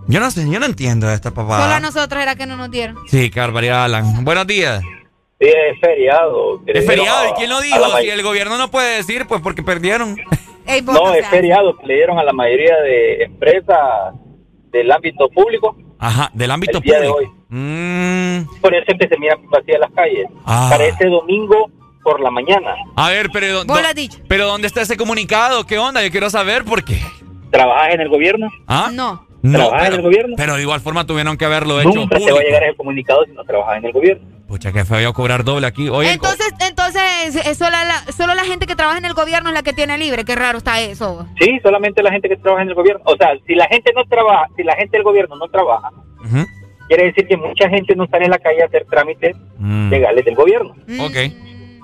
Yo 0.08 0.20
no 0.20 0.30
sé, 0.32 0.50
yo 0.50 0.60
no 0.60 0.66
entiendo 0.66 1.10
esta 1.10 1.32
Solo 1.32 1.50
a 1.54 1.80
nosotros 1.80 2.22
era 2.22 2.36
que 2.36 2.46
no 2.46 2.58
nos 2.58 2.70
dieron. 2.70 2.98
Sí, 3.08 3.30
qué 3.30 3.40
barbaridad, 3.40 3.86
Alan. 3.86 4.26
Buenos 4.26 4.46
días. 4.48 4.82
Sí, 5.40 5.48
es 5.48 5.80
feriado. 5.80 6.62
Es 6.68 6.86
feriado, 6.86 7.30
¿y 7.30 7.34
quién 7.34 7.50
lo 7.50 7.62
dijo? 7.62 7.98
Si 8.00 8.10
el 8.10 8.22
gobierno 8.24 8.58
no 8.58 8.70
puede 8.70 8.98
decir, 8.98 9.26
pues 9.28 9.42
porque 9.42 9.64
perdieron. 9.64 10.18
No, 10.86 11.14
es 11.14 11.28
feriado 11.28 11.78
que 11.78 11.86
le 11.88 11.96
dieron 11.96 12.18
a 12.18 12.24
la 12.24 12.32
mayoría 12.32 12.78
de 12.78 13.24
empresas 13.24 14.14
del 14.72 14.90
ámbito 14.92 15.30
público. 15.30 15.76
Ajá, 16.00 16.32
del 16.34 16.52
ámbito 16.52 16.78
El 16.78 16.84
día 16.84 17.02
de 17.02 17.10
público. 17.10 17.36
Mm, 17.56 18.46
Por 18.62 18.74
eso 18.74 18.86
es 18.88 18.98
que 19.00 19.08
se 19.08 19.18
miran 19.20 19.38
vacías 19.50 19.80
las 19.80 19.92
calles. 19.92 20.26
Ah. 20.46 20.68
Para 20.72 20.86
este 20.86 21.08
domingo 21.08 21.70
por 22.04 22.20
la 22.20 22.32
mañana. 22.32 22.74
a 22.96 23.10
ver, 23.10 23.30
pero, 23.32 23.58
Vos 23.60 23.68
do- 23.68 23.82
lo 23.82 23.88
has 23.88 23.96
dicho. 23.96 24.18
pero 24.28 24.46
¿dónde 24.48 24.68
está 24.68 24.82
ese 24.82 24.98
comunicado? 24.98 25.66
¿Qué 25.66 25.78
onda? 25.78 26.04
Yo 26.04 26.12
quiero 26.12 26.30
saber 26.30 26.66
por 26.66 26.84
qué. 26.84 27.00
¿Trabajas 27.52 27.94
en 27.94 28.02
el 28.02 28.10
gobierno? 28.10 28.48
¿Ah? 28.68 28.90
No. 28.92 29.26
No, 29.44 29.58
¿Trabajas 29.60 29.80
en 29.82 29.86
pero, 29.90 29.96
el 29.98 30.02
gobierno? 30.02 30.36
pero 30.38 30.56
de 30.56 30.62
igual 30.62 30.80
forma 30.82 31.06
tuvieron 31.06 31.38
que 31.38 31.46
haberlo 31.46 31.80
hecho 31.80 31.90
Nunca 31.90 32.16
te 32.16 32.22
público. 32.22 32.36
va 32.36 32.42
a 32.42 32.44
llegar 32.46 32.64
ese 32.64 32.76
comunicado 32.78 33.24
si 33.26 33.32
no 33.34 33.44
trabajas 33.44 33.78
en 33.78 33.86
el 33.86 33.92
gobierno. 33.92 34.28
Pucha, 34.48 34.72
que 34.72 34.86
feo 34.86 35.14
cobrar 35.14 35.44
doble 35.44 35.68
aquí. 35.68 35.90
Oye, 35.90 36.12
Entonces, 36.14 36.48
entonces 36.68 37.36
es 37.46 37.58
solo 37.58 37.72
la, 37.72 38.12
solo 38.14 38.36
la 38.36 38.44
gente 38.46 38.66
que 38.68 38.76
trabaja 38.76 38.98
en 39.00 39.06
el 39.06 39.14
gobierno 39.14 39.50
es 39.50 39.56
la 39.56 39.64
que 39.64 39.74
tiene 39.74 39.98
libre. 39.98 40.24
Qué 40.26 40.36
raro 40.36 40.58
está 40.60 40.80
eso. 40.82 41.26
Sí, 41.40 41.60
solamente 41.64 42.02
la 42.04 42.12
gente 42.12 42.30
que 42.30 42.38
trabaja 42.38 42.64
en 42.64 42.70
el 42.70 42.76
gobierno. 42.76 43.02
O 43.06 43.16
sea, 43.18 43.30
si 43.46 43.54
la 43.56 43.68
gente 43.68 43.92
no 43.96 44.04
trabaja, 44.06 44.48
si 44.56 44.64
la 44.64 44.76
gente 44.76 44.98
del 44.98 45.04
gobierno 45.04 45.36
no 45.36 45.48
trabaja. 45.50 45.90
Quiere 46.88 47.06
decir 47.06 47.28
que 47.28 47.38
mucha 47.38 47.70
gente 47.70 47.96
no 47.96 48.08
sale 48.08 48.26
en 48.26 48.32
la 48.32 48.40
calle 48.40 48.62
a 48.64 48.66
hacer 48.66 48.86
trámites 48.90 49.36
Mm. 49.58 49.90
legales 49.90 50.26
del 50.26 50.36
gobierno. 50.36 50.76
Ok. 51.00 51.16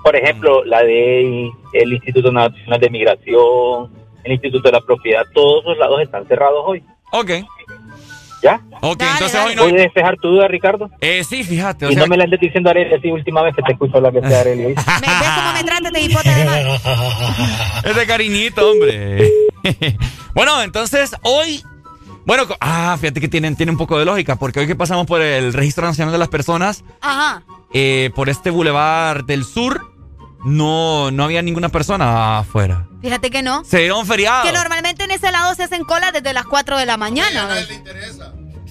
Por 0.02 0.16
ejemplo, 0.16 0.64
la 0.64 0.82
DEI, 0.82 1.50
el 1.74 1.92
Instituto 1.92 2.30
Nacional 2.32 2.80
de 2.80 2.90
Migración, 2.90 3.90
el 4.24 4.32
Instituto 4.32 4.68
de 4.68 4.72
la 4.72 4.80
Propiedad, 4.80 5.24
todos 5.34 5.62
esos 5.64 5.78
lados 5.78 6.00
están 6.02 6.26
cerrados 6.26 6.62
hoy. 6.66 6.82
Ok. 7.12 7.30
¿Ya? 8.42 8.58
Ok, 8.80 9.02
entonces 9.12 9.38
hoy 9.44 9.54
no. 9.54 9.64
¿Puedes 9.64 9.82
despejar 9.82 10.16
tu 10.16 10.28
duda, 10.28 10.48
Ricardo? 10.48 10.88
Eh, 11.02 11.22
sí, 11.24 11.44
fíjate. 11.44 11.84
O 11.84 11.90
y 11.90 11.92
sea, 11.94 12.02
no 12.04 12.08
me 12.08 12.16
la 12.16 12.24
andes 12.24 12.40
diciendo 12.40 12.70
Arely 12.70 12.94
así 12.94 13.10
última 13.10 13.42
vez 13.42 13.54
que 13.54 13.60
te 13.62 13.72
escucho 13.72 13.98
hablar 13.98 14.14
que 14.14 14.26
sea 14.26 14.40
Arely. 14.40 14.64
¿oíste? 14.64 14.82
¿Me 15.02 15.06
ves 15.06 15.30
cómo 15.36 15.52
me 15.52 15.64
tratas 15.64 15.92
de 15.92 16.00
hipote 16.00 16.30
de 16.30 16.44
mal? 16.46 16.66
Es 17.84 17.96
de 17.96 18.06
cariñito, 18.06 18.70
hombre. 18.70 19.28
bueno, 20.34 20.62
entonces 20.62 21.14
hoy. 21.22 21.62
Bueno, 22.26 22.44
ah, 22.60 22.96
fíjate 23.00 23.20
que 23.20 23.28
tienen, 23.28 23.56
tiene 23.56 23.72
un 23.72 23.78
poco 23.78 23.98
de 23.98 24.04
lógica, 24.04 24.36
porque 24.36 24.60
hoy 24.60 24.66
que 24.66 24.76
pasamos 24.76 25.06
por 25.06 25.20
el 25.22 25.52
Registro 25.52 25.86
Nacional 25.86 26.12
de 26.12 26.18
las 26.18 26.28
Personas, 26.28 26.84
Ajá. 27.00 27.42
eh, 27.72 28.10
por 28.14 28.28
este 28.28 28.50
bulevar 28.50 29.24
del 29.24 29.44
sur, 29.44 29.90
no, 30.44 31.10
no 31.10 31.24
había 31.24 31.42
ninguna 31.42 31.68
persona 31.70 32.38
afuera. 32.38 32.86
Fíjate 33.02 33.30
que 33.30 33.42
no. 33.42 33.64
Se 33.64 33.78
dieron 33.78 34.06
feriado. 34.06 34.44
Que 34.44 34.52
normalmente 34.52 35.04
en 35.04 35.10
ese 35.10 35.32
lado 35.32 35.54
se 35.54 35.64
hacen 35.64 35.84
colas 35.84 36.12
desde 36.12 36.32
las 36.32 36.44
4 36.44 36.78
de 36.78 36.86
la 36.86 36.96
mañana. 36.96 37.48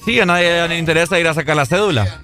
Sí, 0.05 0.19
a 0.19 0.25
nadie 0.25 0.67
le 0.67 0.77
interesa 0.77 1.19
ir 1.19 1.27
a 1.27 1.33
sacar 1.33 1.55
la 1.55 1.65
cédula. 1.65 2.21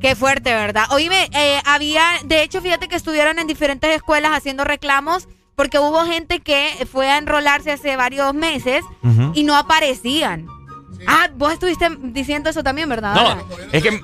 Qué 0.00 0.14
fuerte, 0.14 0.54
¿verdad? 0.54 0.84
Oíme, 0.90 1.28
eh, 1.32 1.60
había, 1.64 2.04
de 2.24 2.42
hecho, 2.42 2.60
fíjate 2.60 2.86
que 2.88 2.94
estuvieron 2.96 3.38
en 3.38 3.46
diferentes 3.48 3.90
escuelas 3.94 4.32
haciendo 4.32 4.62
reclamos 4.64 5.26
porque 5.58 5.80
hubo 5.80 6.04
gente 6.04 6.38
que 6.38 6.86
fue 6.90 7.10
a 7.10 7.18
enrolarse 7.18 7.72
hace 7.72 7.96
varios 7.96 8.32
meses 8.32 8.84
y 9.34 9.42
no 9.42 9.56
aparecían. 9.56 10.46
Ah, 11.04 11.30
vos 11.34 11.52
estuviste 11.52 11.88
diciendo 12.00 12.48
eso 12.48 12.62
también, 12.62 12.88
¿verdad? 12.88 13.12
No, 13.12 13.44
es 13.72 13.82
que, 13.82 14.00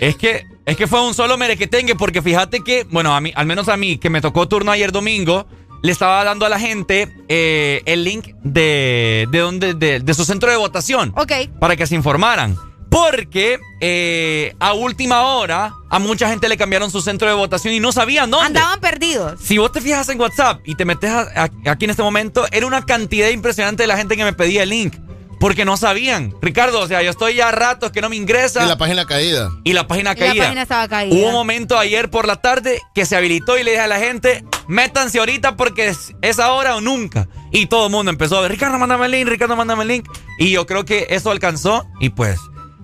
es 0.00 0.16
que, 0.16 0.46
es 0.64 0.76
que 0.78 0.86
fue 0.86 1.06
un 1.06 1.12
solo 1.12 1.36
merequetengue, 1.36 1.96
porque 1.96 2.22
fíjate 2.22 2.60
que, 2.60 2.84
bueno, 2.84 3.14
a 3.14 3.20
mí, 3.20 3.30
al 3.36 3.44
menos 3.44 3.68
a 3.68 3.76
mí, 3.76 3.98
que 3.98 4.08
me 4.08 4.22
tocó 4.22 4.48
turno 4.48 4.72
ayer 4.72 4.90
domingo, 4.90 5.46
le 5.82 5.92
estaba 5.92 6.24
dando 6.24 6.46
a 6.46 6.48
la 6.48 6.58
gente 6.58 7.14
eh, 7.28 7.82
el 7.84 8.02
link 8.02 8.28
de, 8.42 9.28
de, 9.30 9.38
donde, 9.38 9.74
de, 9.74 10.00
de 10.00 10.14
su 10.14 10.24
centro 10.24 10.50
de 10.50 10.56
votación. 10.56 11.12
Ok. 11.14 11.32
Para 11.58 11.76
que 11.76 11.86
se 11.86 11.94
informaran. 11.94 12.56
Porque 12.90 13.58
eh, 13.80 14.54
a 14.58 14.72
última 14.74 15.22
hora 15.22 15.72
a 15.88 15.98
mucha 16.00 16.28
gente 16.28 16.48
le 16.48 16.56
cambiaron 16.56 16.90
su 16.90 17.00
centro 17.00 17.28
de 17.28 17.34
votación 17.34 17.72
y 17.72 17.80
no 17.80 17.92
sabían 17.92 18.30
dónde. 18.30 18.46
Andaban 18.46 18.80
perdidos. 18.80 19.40
Si 19.40 19.58
vos 19.58 19.70
te 19.72 19.80
fijas 19.80 20.08
en 20.08 20.20
WhatsApp 20.20 20.60
y 20.64 20.74
te 20.74 20.84
metes 20.84 21.08
a- 21.10 21.44
a- 21.44 21.70
aquí 21.70 21.84
en 21.84 21.90
este 21.92 22.02
momento, 22.02 22.46
era 22.50 22.66
una 22.66 22.84
cantidad 22.84 23.28
impresionante 23.28 23.84
de 23.84 23.86
la 23.86 23.96
gente 23.96 24.16
que 24.16 24.24
me 24.24 24.32
pedía 24.32 24.64
el 24.64 24.70
link. 24.70 24.94
Porque 25.38 25.64
no 25.64 25.78
sabían. 25.78 26.34
Ricardo, 26.42 26.80
o 26.80 26.86
sea, 26.86 27.00
yo 27.00 27.08
estoy 27.10 27.36
ya 27.36 27.50
ratos 27.50 27.92
que 27.92 28.02
no 28.02 28.10
me 28.10 28.16
ingresa. 28.16 28.62
Y 28.62 28.68
la 28.68 28.76
página 28.76 29.06
caída. 29.06 29.48
Y 29.64 29.72
la 29.72 29.86
página 29.86 30.10
Y 30.12 30.20
la 30.20 30.26
caída. 30.26 30.44
página 30.44 30.62
estaba 30.62 30.86
caída. 30.86 31.16
Hubo 31.16 31.28
un 31.28 31.32
momento 31.32 31.78
ayer 31.78 32.10
por 32.10 32.26
la 32.26 32.36
tarde 32.36 32.78
que 32.94 33.06
se 33.06 33.16
habilitó 33.16 33.56
y 33.56 33.62
le 33.64 33.70
dije 33.70 33.82
a 33.82 33.86
la 33.86 33.98
gente, 33.98 34.44
métanse 34.68 35.18
ahorita 35.18 35.56
porque 35.56 35.86
es, 35.88 36.12
es 36.20 36.38
ahora 36.40 36.76
o 36.76 36.82
nunca. 36.82 37.26
Y 37.52 37.66
todo 37.66 37.86
el 37.86 37.90
mundo 37.92 38.10
empezó 38.10 38.36
a 38.36 38.42
ver, 38.42 38.50
Ricardo, 38.50 38.78
mándame 38.78 39.06
el 39.06 39.12
link, 39.12 39.28
Ricardo, 39.28 39.56
mándame 39.56 39.82
el 39.84 39.88
link. 39.88 40.08
Y 40.38 40.50
yo 40.50 40.66
creo 40.66 40.84
que 40.84 41.06
eso 41.08 41.30
alcanzó 41.30 41.86
y 42.00 42.10
pues 42.10 42.38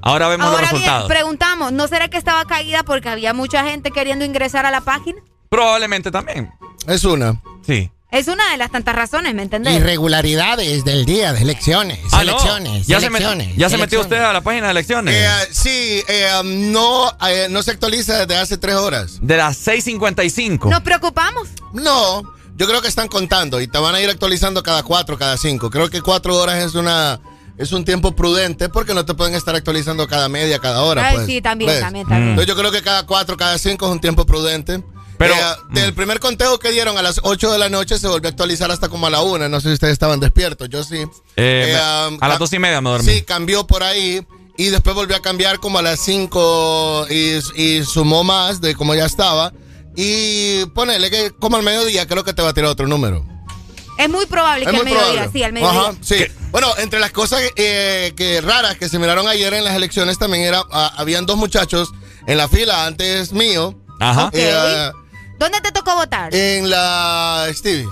ahora 0.06 0.28
vemos 0.28 0.46
Ahora 0.46 0.60
los 0.62 0.70
bien, 0.70 0.82
resultados. 0.82 1.08
preguntamos, 1.08 1.72
¿no 1.72 1.88
será 1.88 2.08
que 2.08 2.16
estaba 2.16 2.44
caída 2.44 2.82
porque 2.82 3.08
había 3.08 3.32
mucha 3.34 3.64
gente 3.64 3.90
queriendo 3.90 4.24
ingresar 4.24 4.66
a 4.66 4.70
la 4.70 4.80
página? 4.80 5.18
Probablemente 5.48 6.10
también. 6.10 6.50
Es 6.88 7.04
una. 7.04 7.40
Sí. 7.66 7.90
Es 8.12 8.28
una 8.28 8.48
de 8.52 8.56
las 8.56 8.70
tantas 8.70 8.94
razones, 8.94 9.34
¿me 9.34 9.42
entendés? 9.42 9.74
Irregularidades 9.74 10.84
del 10.84 11.04
día 11.04 11.32
de 11.32 11.42
elecciones. 11.42 11.98
Ah, 12.12 12.16
no. 12.24 12.30
elecciones. 12.30 12.86
¿Ya, 12.86 13.00
se, 13.00 13.06
met- 13.06 13.16
elecciones, 13.16 13.56
¿Ya 13.56 13.68
se 13.68 13.76
metió 13.76 14.00
usted 14.00 14.18
a 14.22 14.32
la 14.32 14.40
página 14.42 14.66
de 14.66 14.70
elecciones? 14.70 15.14
Eh, 15.14 15.48
sí, 15.50 16.02
eh, 16.08 16.28
um, 16.40 16.70
no, 16.72 17.10
eh, 17.28 17.48
no 17.50 17.62
se 17.64 17.72
actualiza 17.72 18.20
desde 18.24 18.36
hace 18.40 18.58
tres 18.58 18.76
horas. 18.76 19.18
De 19.20 19.36
las 19.36 19.58
6.55. 19.66 20.70
Nos 20.70 20.80
preocupamos. 20.82 21.48
No, 21.72 22.22
yo 22.54 22.66
creo 22.68 22.80
que 22.80 22.88
están 22.88 23.08
contando 23.08 23.60
y 23.60 23.66
te 23.66 23.76
van 23.78 23.94
a 23.96 24.00
ir 24.00 24.08
actualizando 24.08 24.62
cada 24.62 24.82
cuatro, 24.84 25.18
cada 25.18 25.36
cinco. 25.36 25.68
Creo 25.68 25.90
que 25.90 26.00
cuatro 26.00 26.36
horas 26.36 26.62
es 26.64 26.74
una 26.76 27.20
es 27.58 27.72
un 27.72 27.84
tiempo 27.84 28.14
prudente 28.14 28.68
porque 28.68 28.94
no 28.94 29.04
te 29.04 29.14
pueden 29.14 29.34
estar 29.34 29.54
actualizando 29.54 30.06
cada 30.06 30.28
media, 30.28 30.58
cada 30.58 30.82
hora. 30.82 31.06
Ay, 31.08 31.14
pues. 31.16 31.26
sí, 31.26 31.40
también, 31.40 31.70
¿Ves? 31.70 31.80
también, 31.80 32.06
también. 32.06 32.30
Entonces 32.30 32.46
yo 32.54 32.58
creo 32.58 32.70
que 32.72 32.82
cada 32.82 33.04
cuatro, 33.06 33.36
cada 33.36 33.56
cinco 33.58 33.86
es 33.86 33.92
un 33.92 34.00
tiempo 34.00 34.26
prudente. 34.26 34.82
Pero- 35.18 35.34
Eh, 35.34 35.40
del 35.70 35.94
primer 35.94 36.20
conteo 36.20 36.58
que 36.58 36.70
dieron 36.72 36.98
a 36.98 37.02
las 37.02 37.20
8 37.22 37.50
de 37.50 37.58
la 37.58 37.70
noche 37.70 37.98
se 37.98 38.06
volvió 38.06 38.28
a 38.28 38.30
actualizar 38.30 38.70
hasta 38.70 38.90
como 38.90 39.06
a 39.06 39.10
la 39.10 39.22
una. 39.22 39.48
No 39.48 39.60
sé 39.62 39.68
si 39.68 39.74
ustedes 39.74 39.94
estaban 39.94 40.20
despiertos, 40.20 40.68
yo 40.68 40.84
sí. 40.84 40.96
Eh, 41.36 41.74
Eh, 41.74 42.10
me- 42.10 42.18
a 42.20 42.28
las 42.28 42.38
dos 42.38 42.52
y 42.52 42.58
media 42.58 42.82
me 42.82 42.90
dormí. 42.90 43.10
Sí, 43.10 43.22
cambió 43.22 43.66
por 43.66 43.82
ahí 43.82 44.20
y 44.58 44.66
después 44.66 44.94
volvió 44.94 45.16
a 45.16 45.20
cambiar 45.22 45.58
como 45.58 45.78
a 45.78 45.82
las 45.82 46.00
5 46.00 47.06
y, 47.08 47.38
y 47.54 47.82
sumó 47.84 48.24
más 48.24 48.60
de 48.60 48.74
como 48.74 48.94
ya 48.94 49.06
estaba. 49.06 49.54
Y 49.96 50.66
ponele 50.74 51.10
que 51.10 51.30
como 51.30 51.56
al 51.56 51.62
mediodía 51.62 52.06
creo 52.06 52.22
que 52.22 52.34
te 52.34 52.42
va 52.42 52.50
a 52.50 52.54
tirar 52.54 52.68
otro 52.70 52.86
número. 52.86 53.24
Es 53.98 54.08
muy 54.10 54.26
probable 54.26 54.64
Es 54.64 54.70
que 54.70 54.76
al 54.76 54.82
muy 54.82 54.92
mediodía, 54.92 55.12
probable. 55.12 55.32
sí, 55.32 55.42
al 55.44 55.52
mediodía. 55.52 55.80
Ajá, 55.80 55.94
sí. 56.02 56.26
Bueno, 56.50 56.68
entre 56.78 57.00
las 57.00 57.10
cosas 57.12 57.40
eh, 57.56 58.12
que 58.16 58.40
raras 58.40 58.76
que 58.76 58.88
se 58.88 58.98
miraron 58.98 59.26
ayer 59.28 59.52
en 59.54 59.64
las 59.64 59.74
elecciones 59.74 60.18
también 60.18 60.44
era, 60.44 60.62
ah, 60.72 60.92
habían 60.96 61.26
dos 61.26 61.36
muchachos 61.36 61.90
en 62.26 62.38
la 62.38 62.48
fila 62.48 62.86
antes 62.86 63.32
mío. 63.32 63.78
Ajá. 64.00 64.30
eh, 64.32 64.52
ah, 64.54 64.92
¿Dónde 65.38 65.60
te 65.60 65.70
tocó 65.72 65.94
votar? 65.94 66.34
en 66.34 66.70
la 66.70 67.46
Stevie's. 67.52 67.88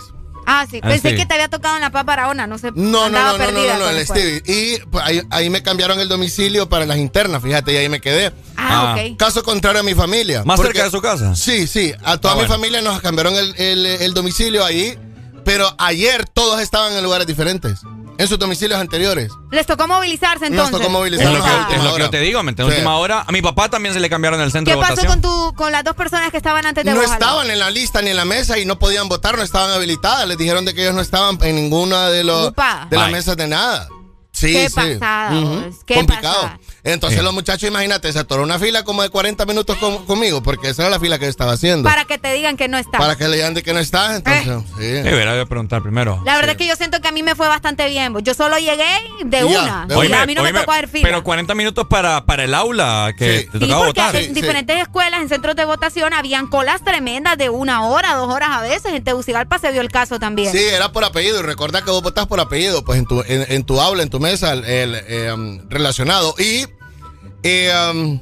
ah, 0.47 0.67
sí. 0.71 0.81
Ah, 0.83 0.89
Pensé 0.89 1.11
sí. 1.11 1.17
que 1.17 1.27
te 1.27 1.35
había 1.35 1.49
tocado 1.49 1.77
en 1.77 1.83
la 1.83 1.91
Papa 1.91 2.05
Barahona, 2.05 2.47
no 2.47 2.57
sé. 2.59 2.71
No, 2.75 3.09
no, 3.09 3.11
no, 3.11 3.39
no, 3.39 3.39
no, 3.39 3.53
no, 3.53 3.61
no, 3.61 3.67
cuando 3.67 3.91
el 3.91 4.07
fue. 4.07 4.17
Stevie. 4.17 4.43
Y 4.47 4.79
pues, 4.87 5.05
ahí, 5.05 5.23
ahí 5.31 5.51
me 5.51 5.63
cambiaron 5.63 6.01
el 6.01 6.09
domicilio 6.09 6.69
para 6.69 6.87
las 6.87 6.97
internas, 6.99 7.43
fíjate, 7.43 7.73
y 7.73 7.77
ahí 7.77 7.89
me 7.89 8.01
quedé. 8.01 8.33
Ah, 8.57 8.97
ok. 8.99 9.17
Caso 9.19 9.43
contrario 9.43 9.81
a 9.81 9.85
mi 9.85 9.95
familia. 9.95 10.43
¿Más 10.45 10.57
Porque- 10.57 10.73
cerca 10.73 10.85
de 10.85 10.91
su 10.91 11.03
casa? 11.03 11.35
Sí, 11.35 11.67
sí. 11.67 11.93
A 12.03 12.17
toda 12.19 12.33
Ah, 12.35 12.37
mi 12.37 12.43
bueno. 12.43 12.55
familia 12.55 12.81
nos 12.83 13.01
cambiaron 13.03 13.35
el, 13.37 13.55
el- 13.57 13.87
el 13.87 14.15
domicilio 14.15 14.65
ahí, 14.65 14.99
pero 15.45 15.75
ayer 15.79 16.27
todos 16.29 16.61
estaban 16.61 16.93
en 16.95 17.03
lugares 17.03 17.27
diferentes, 17.27 17.81
en 18.17 18.29
sus 18.29 18.39
domicilios 18.39 18.79
anteriores. 18.81 19.31
Les 19.51 19.67
tocó 19.67 19.87
movilizarse 19.89 20.47
entonces. 20.47 20.73
tocó 20.73 20.85
Es 20.85 20.91
movilizarnos 20.91 21.39
lo, 21.39 21.45
a 21.45 21.49
que, 21.49 21.55
última 21.61 21.77
es 21.79 21.85
lo 21.85 21.95
que 21.97 22.01
yo 22.03 22.11
te 22.11 22.21
digo, 22.21 22.43
¿me 22.43 22.51
entiendes? 22.51 22.75
Sí. 22.77 22.81
última 22.81 22.97
hora. 22.99 23.25
A 23.27 23.33
mi 23.33 23.43
papá 23.43 23.69
también 23.69 23.93
se 23.95 24.01
le 24.01 24.09
cambiaron 24.11 24.41
el 24.41 24.51
centro 24.53 24.73
¿Qué 24.73 24.77
de 24.77 24.81
pasó 24.83 24.95
votación. 24.95 25.21
con 25.21 25.23
tu 25.51 25.55
con 25.57 25.73
las 25.73 25.85
dos 25.85 25.95
personas 25.97 26.31
que 26.31 26.37
estaban 26.37 26.65
antes 26.67 26.85
de 26.85 26.91
No 26.91 26.97
vos? 26.97 27.07
Alan? 27.07 27.19
estaban 27.21 27.51
en 27.51 27.59
la 27.59 27.71
lista 27.71 28.03
ni 28.03 28.11
en 28.11 28.17
la 28.17 28.25
mesa 28.25 28.59
y 28.59 28.65
no 28.65 28.79
podían 28.79 29.09
votar, 29.09 29.37
no 29.37 29.43
estaban 29.43 29.71
habilitadas. 29.71 30.27
Les 30.29 30.39
dijeron 30.39 30.65
de 30.65 30.75
que 30.75 30.83
ellos 30.83 30.95
no 30.95 31.01
estaban 31.01 31.39
en 31.43 31.57
ninguna 31.57 32.09
de 32.09 32.25
los 32.25 32.49
Upa. 32.51 32.87
de 32.91 32.97
las 32.97 33.11
mesas 33.11 33.37
de 33.37 33.47
nada. 33.49 33.89
Sí, 34.33 34.53
Qué 34.53 34.69
sí. 34.69 34.75
pasada, 34.75 35.39
Ujú. 35.39 35.49
vos, 35.49 35.75
qué 35.87 35.95
Complicado. 35.95 36.35
pasada. 36.43 36.61
Entonces 36.85 37.19
Sí. 37.19 37.25
los 37.25 37.33
muchachos, 37.33 37.69
imagínate, 37.69 38.13
se 38.13 38.19
atoró 38.19 38.43
una 38.43 38.59
fila 38.59 38.85
como 38.85 39.03
de 39.03 39.09
40 39.09 39.47
minutos 39.47 39.77
con- 39.79 40.05
conmigo, 40.05 40.43
porque 40.43 40.69
esa 40.69 40.83
era 40.83 40.91
la 40.91 41.01
fila 41.01 41.19
que 41.19 41.25
yo 41.25 41.31
estaba 41.31 41.53
haciendo. 41.53 41.89
Para 41.89 42.05
que 42.05 42.19
te 42.19 42.33
digan 42.35 42.57
que 42.59 42.69
no 42.69 42.77
está. 42.79 42.99
Para 42.99 43.17
que 43.17 43.27
le 43.27 43.37
digan 43.37 43.55
de 43.55 43.63
que 43.63 43.73
no 43.73 43.81
estás, 43.81 44.17
entonces, 44.17 44.71
sí. 44.79 44.85
Debería 44.85 45.33
de 45.33 45.47
preguntar 45.47 45.83
primero. 45.83 46.21
La 46.27 46.35
verdad 46.37 46.51
es 46.53 46.57
que 46.59 46.67
yo 46.67 46.77
siento 46.77 47.01
que 47.01 47.09
a 47.09 47.13
mí 47.13 47.23
me 47.23 47.35
fue 47.35 47.49
bastante 47.49 47.89
bien. 47.89 48.15
Yo 48.23 48.35
solo 48.35 48.59
llegué 48.59 48.85
de 49.25 49.39
ya, 49.41 49.47
una. 49.47 49.87
de 49.87 49.95
Y 49.95 49.99
Oíme, 49.99 50.17
a 50.17 50.27
mí 50.27 50.35
no 50.35 50.43
oíme, 50.43 50.53
me 50.53 50.61
tocó 50.61 50.73
hacer 50.73 50.89
fila. 50.89 51.09
Pero 51.09 51.25
40 51.25 51.55
minutos 51.55 51.87
para, 51.89 52.25
para 52.27 52.45
el 52.45 52.53
aula 52.55 53.13
que 53.17 53.41
Sí. 53.41 53.47
te 53.47 53.53
Sí, 53.53 53.59
tocaba 53.61 53.87
porque 53.87 54.01
votar. 54.03 54.17
en 54.17 54.35
diferentes 54.35 54.77
escuelas, 54.83 55.23
en 55.23 55.29
centros 55.31 55.57
de 55.57 55.65
votación, 55.65 56.13
habían 56.13 56.47
colas 56.49 56.85
tremendas 56.85 57.39
de 57.39 57.49
una 57.49 57.87
hora, 57.87 58.15
dos 58.15 58.31
horas 58.33 58.51
a 58.53 58.61
veces. 58.61 58.93
En 58.93 59.03
Tegucigalpa 59.03 59.59
se 59.59 59.73
dio 59.73 59.81
el 59.81 59.89
caso 59.91 60.19
también. 60.19 60.53
Sí, 60.53 60.59
era 60.63 60.93
por 60.93 61.03
apellido. 61.05 61.41
Y 61.41 61.43
recuerda 61.43 61.83
que 61.83 61.91
vos 61.91 62.03
votás 62.03 62.27
por 62.27 62.41
apellido, 62.41 62.85
pues 62.85 62.99
en 62.99 63.07
tu, 63.07 63.23
en, 63.23 63.47
en 63.51 63.65
tu 63.65 63.81
aula, 63.81 64.03
en 64.03 64.11
tu 64.11 64.21
mesa, 64.21 64.53
el, 64.53 64.65
el, 64.67 64.95
eh, 65.09 65.33
um, 65.33 65.61
relacionado. 65.71 66.35
Y 66.39 66.67
eh, 67.45 67.73
um, 67.93 68.19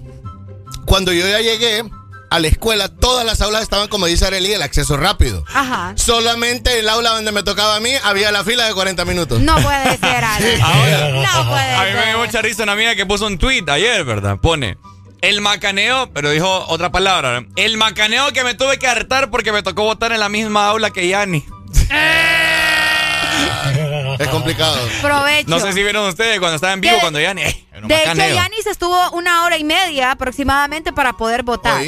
cuando 0.84 1.12
yo 1.12 1.26
ya 1.26 1.40
llegué 1.40 1.84
a 2.28 2.38
la 2.40 2.48
escuela, 2.48 2.88
todas 2.88 3.24
las 3.24 3.40
aulas 3.40 3.62
estaban, 3.62 3.88
como 3.88 4.06
dice 4.06 4.26
Arely, 4.26 4.54
el 4.54 4.62
acceso 4.62 4.96
rápido. 4.96 5.44
Ajá. 5.54 5.92
Solamente 5.96 6.78
el 6.78 6.88
aula 6.88 7.10
donde 7.10 7.30
me 7.30 7.42
tocaba 7.42 7.76
a 7.76 7.80
mí 7.80 7.90
había 8.02 8.32
la 8.32 8.42
fila 8.42 8.66
de 8.66 8.74
40 8.74 9.04
minutos. 9.04 9.40
No 9.40 9.54
puede 9.56 9.96
ser, 9.98 10.24
Ale. 10.24 10.58
No 10.58 11.48
puede 11.48 11.74
A 11.74 11.84
mí 11.84 11.90
me 11.94 12.06
dio 12.06 12.18
mucha 12.18 12.42
risa 12.42 12.64
una 12.64 12.72
amiga 12.72 12.96
que 12.96 13.06
puso 13.06 13.26
un 13.26 13.38
tweet 13.38 13.64
ayer, 13.68 14.04
¿verdad? 14.04 14.38
Pone. 14.42 14.76
El 15.20 15.40
macaneo, 15.40 16.10
pero 16.12 16.30
dijo 16.30 16.64
otra 16.68 16.90
palabra. 16.90 17.44
El 17.54 17.76
macaneo 17.76 18.32
que 18.32 18.42
me 18.42 18.54
tuve 18.54 18.78
que 18.78 18.88
hartar 18.88 19.30
porque 19.30 19.52
me 19.52 19.62
tocó 19.62 19.84
votar 19.84 20.10
en 20.10 20.18
la 20.18 20.28
misma 20.28 20.68
aula 20.68 20.90
que 20.90 21.06
Yanni. 21.06 21.44
Es 24.22 24.28
complicado. 24.28 24.76
Provecho. 25.00 25.48
No 25.50 25.60
sé 25.60 25.72
si 25.72 25.82
vieron 25.82 26.08
ustedes 26.08 26.38
cuando 26.38 26.56
estaba 26.56 26.72
en 26.72 26.80
vivo, 26.80 26.94
De- 26.94 27.00
cuando 27.00 27.20
Yanni. 27.20 27.42
eh, 27.42 27.66
De 27.72 27.94
hecho, 27.96 28.08
macaneo. 28.08 28.34
Yanis 28.34 28.66
estuvo 28.66 29.10
una 29.12 29.44
hora 29.44 29.56
y 29.58 29.64
media 29.64 30.10
aproximadamente 30.12 30.92
para 30.92 31.12
poder 31.14 31.42
votar. 31.42 31.82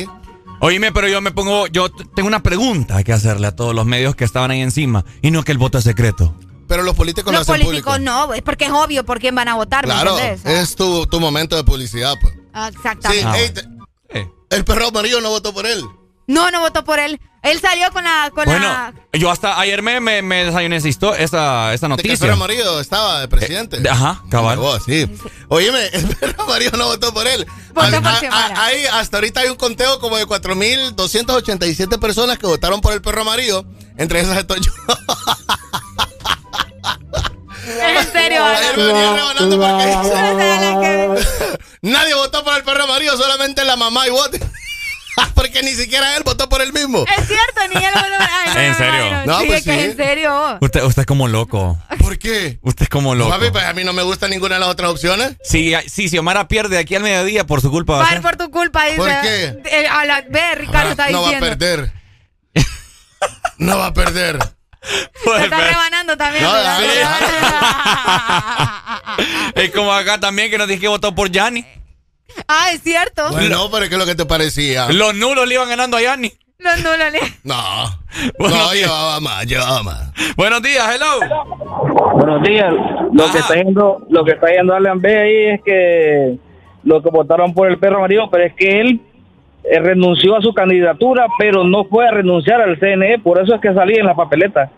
Oíme, 0.61 0.93
pero 0.93 1.09
yo 1.09 1.21
me 1.21 1.31
pongo, 1.33 1.67
yo 1.67 1.91
tengo 1.91 2.27
una 2.29 2.43
pregunta 2.43 3.03
que 3.03 3.13
hacerle 3.13 3.47
a 3.49 3.57
todos 3.57 3.75
los 3.75 3.85
medios 3.85 4.15
que 4.17 4.25
estaban 4.25 4.51
ahí 4.51 4.61
encima. 4.63 5.05
Y 5.21 5.31
no 5.31 5.43
que 5.43 5.53
el 5.53 5.59
voto 5.59 5.79
es 5.79 5.85
secreto. 5.85 6.35
Pero 6.67 6.83
los 6.83 6.95
políticos 6.97 7.33
lo 7.33 7.41
Los 7.41 7.49
hacen 7.49 7.63
políticos 7.63 7.95
público. 7.97 8.11
no, 8.11 8.33
es 8.33 8.41
porque 8.43 8.65
es 8.67 8.71
obvio 8.71 9.05
por 9.05 9.19
quién 9.21 9.35
van 9.35 9.49
a 9.49 9.55
votar, 9.55 9.87
¿me 9.87 9.93
Claro, 9.93 10.19
entendés? 10.19 10.47
es 10.71 10.77
tu, 10.77 11.07
tu 11.07 11.21
momento 11.21 11.57
de 11.57 11.65
publicidad, 11.65 12.15
pues. 12.21 12.33
Ah, 12.55 12.71
Sí, 12.71 12.77
Exactamente. 12.77 13.63
te- 13.63 14.31
el 14.51 14.65
perro 14.65 14.87
amarillo 14.89 15.21
no 15.21 15.29
votó 15.31 15.53
por 15.53 15.67
él. 15.67 15.85
No, 16.27 16.51
no 16.51 16.61
votó 16.61 16.85
por 16.85 16.99
él. 16.99 17.21
Él 17.43 17.61
salió 17.61 17.91
con 17.93 18.03
la... 18.05 18.31
Con 18.35 18.47
Bueno, 18.47 18.67
la... 18.67 18.95
yo 19.13 19.31
hasta 19.31 19.61
ayer 19.61 19.83
me, 19.83 20.01
me, 20.01 20.23
me 20.23 20.47
desayuné 20.47 20.77
que 21.87 21.87
el 21.87 21.91
noticia. 21.91 22.19
perro 22.19 22.33
amarillo 22.33 22.81
estaba 22.81 23.21
de 23.21 23.29
presidente. 23.29 23.81
de- 23.81 23.91
ajá, 23.91 24.23
cabal. 24.31 24.57
Vos, 24.59 24.83
sí. 24.87 25.07
Oíme, 25.49 25.87
el 25.93 26.17
perro 26.17 26.45
amarillo 26.45 26.71
no 26.79 26.87
votó 26.87 27.13
por 27.13 27.27
él. 27.27 27.47
Votó 27.75 27.97
A- 27.99 28.01
por 28.01 28.09
a- 28.09 28.21
Xiomara. 28.21 28.57
a- 28.59 28.65
hay- 28.65 28.87
hasta 28.87 29.19
ahorita 29.19 29.41
hay 29.41 29.49
un 29.51 29.57
conteo 29.57 30.01
como 30.01 30.17
de 30.17 30.25
4.287 30.27 31.99
personas 32.01 32.39
que 32.39 32.47
votaron 32.47 32.81
por 32.81 32.95
el 32.95 33.03
perro 33.03 33.21
amarillo. 33.21 33.67
Entre 33.99 34.21
esas 34.21 34.39
estoy 34.39 34.61
yo. 34.63 34.73
En 37.67 38.13
serio, 38.13 38.45
Nadie 41.83 42.15
votó 42.15 42.45
por 42.45 42.55
el 42.57 42.63
perro 42.63 42.85
amarillo, 42.85 43.17
solamente 43.17 43.65
la 43.65 43.77
mamá 43.77 44.07
y 44.07 44.11
vote. 44.11 44.39
porque 45.35 45.63
ni 45.63 45.73
siquiera 45.75 46.17
él 46.17 46.23
votó 46.25 46.49
por 46.49 46.61
él 46.63 46.73
mismo. 46.73 47.05
Es 47.19 47.27
cierto, 47.27 47.61
ni 47.75 47.85
él 47.85 47.93
voló. 47.95 48.17
Ay, 48.19 48.49
no, 48.55 48.61
¿En 48.61 48.71
no, 48.73 48.77
serio? 48.79 49.11
no, 49.11 49.27
No, 49.27 49.41
sí, 49.41 49.47
pues 49.47 49.59
es 49.59 49.65
que 49.65 49.73
sí. 49.73 49.79
es 49.79 49.85
en 49.91 49.97
serio. 49.97 50.59
Usted, 50.61 50.83
usted 50.85 51.03
es 51.03 51.07
como 51.07 51.29
loco. 51.29 51.79
¿Por 52.01 52.19
qué? 52.19 52.59
Usted 52.63 52.83
es 52.85 52.89
como 52.89 53.15
loco. 53.15 53.31
Papi, 53.31 53.51
pues 53.51 53.65
a 53.65 53.73
mí 53.73 53.85
no 53.85 53.93
me 53.93 54.03
gusta 54.03 54.29
ninguna 54.29 54.55
de 54.57 54.61
las 54.61 54.69
otras 54.69 54.91
opciones. 54.91 55.37
Si, 55.43 55.73
si 55.89 56.09
Xiomara 56.09 56.49
pierde 56.49 56.79
aquí 56.79 56.95
al 56.95 57.03
mediodía 57.03 57.47
por 57.47 57.61
su 57.61 57.71
culpa. 57.71 57.99
va 57.99 58.05
a 58.05 58.09
ser. 58.11 58.23
por 58.23 58.37
tu 58.37 58.51
culpa, 58.51 58.85
dice. 58.87 58.97
¿Por 58.99 59.09
qué? 59.09 59.57
Eh, 59.67 59.87
a 59.89 60.05
la- 60.05 60.23
ve, 60.29 60.55
Ricardo 60.57 60.91
está 60.91 61.05
Ah, 61.07 61.11
no 61.11 61.23
va 61.23 61.29
a 61.29 61.33
diciendo. 61.33 61.59
perder. 61.59 61.93
No 63.59 63.79
va 63.79 63.87
a 63.87 63.95
perder. 63.95 64.39
Se 65.25 65.45
está 65.45 65.61
rebanando 65.61 66.17
también. 66.17 66.45
No. 66.45 66.53
Es 69.55 69.71
como 69.71 69.93
acá 69.93 70.19
también 70.21 70.51
que 70.51 70.59
nos 70.59 70.69
dije 70.69 70.81
que 70.83 70.89
votó 70.89 71.15
por 71.15 71.31
Yanni. 71.31 71.65
ah, 72.49 72.69
es 72.73 72.83
cierto. 72.83 73.31
Bueno, 73.31 73.69
pero 73.71 73.89
¿qué 73.89 73.95
es 73.95 73.99
lo 73.99 74.07
que 74.07 74.15
te 74.15 74.27
parecía? 74.27 74.89
Los 74.91 75.15
nulos 75.15 75.47
le 75.47 75.55
iban 75.55 75.69
ganando 75.69 75.97
a 75.97 76.03
Yanni. 76.03 76.33
No, 76.57 76.71
no, 76.77 76.97
no. 76.97 77.19
No. 77.43 78.33
Buenos 78.39 78.59
no, 78.59 78.71
días. 78.71 78.87
llevaba 78.87 79.21
más, 79.21 79.45
llevaba 79.45 79.83
más. 79.83 80.13
Buenos 80.35 80.63
días, 80.63 80.83
hello. 80.95 82.15
Buenos 82.15 82.43
días. 82.43 82.73
Lo 83.13 83.31
que 83.31 83.39
está 83.39 83.55
yendo, 83.55 84.07
lo 84.09 84.25
que 84.25 84.31
está 84.31 84.47
yendo 84.51 84.75
Alan 84.75 84.99
B 84.99 85.19
ahí 85.19 85.55
es 85.55 85.63
que 85.63 86.39
lo 86.85 87.03
que 87.03 87.11
votaron 87.11 87.53
por 87.53 87.69
el 87.69 87.79
perro 87.79 87.99
amarillo, 87.99 88.31
pero 88.31 88.45
es 88.45 88.55
que 88.55 88.81
él 88.81 89.01
eh, 89.65 89.79
renunció 89.79 90.37
a 90.37 90.41
su 90.41 90.55
candidatura, 90.55 91.27
pero 91.39 91.65
no 91.65 91.85
fue 91.85 92.07
a 92.07 92.13
renunciar 92.13 92.63
al 92.63 92.79
CNE, 92.79 93.19
por 93.19 93.43
eso 93.43 93.57
es 93.57 93.61
que 93.61 93.75
salía 93.75 94.01
en 94.01 94.07
la 94.07 94.15
papeleta. 94.15 94.71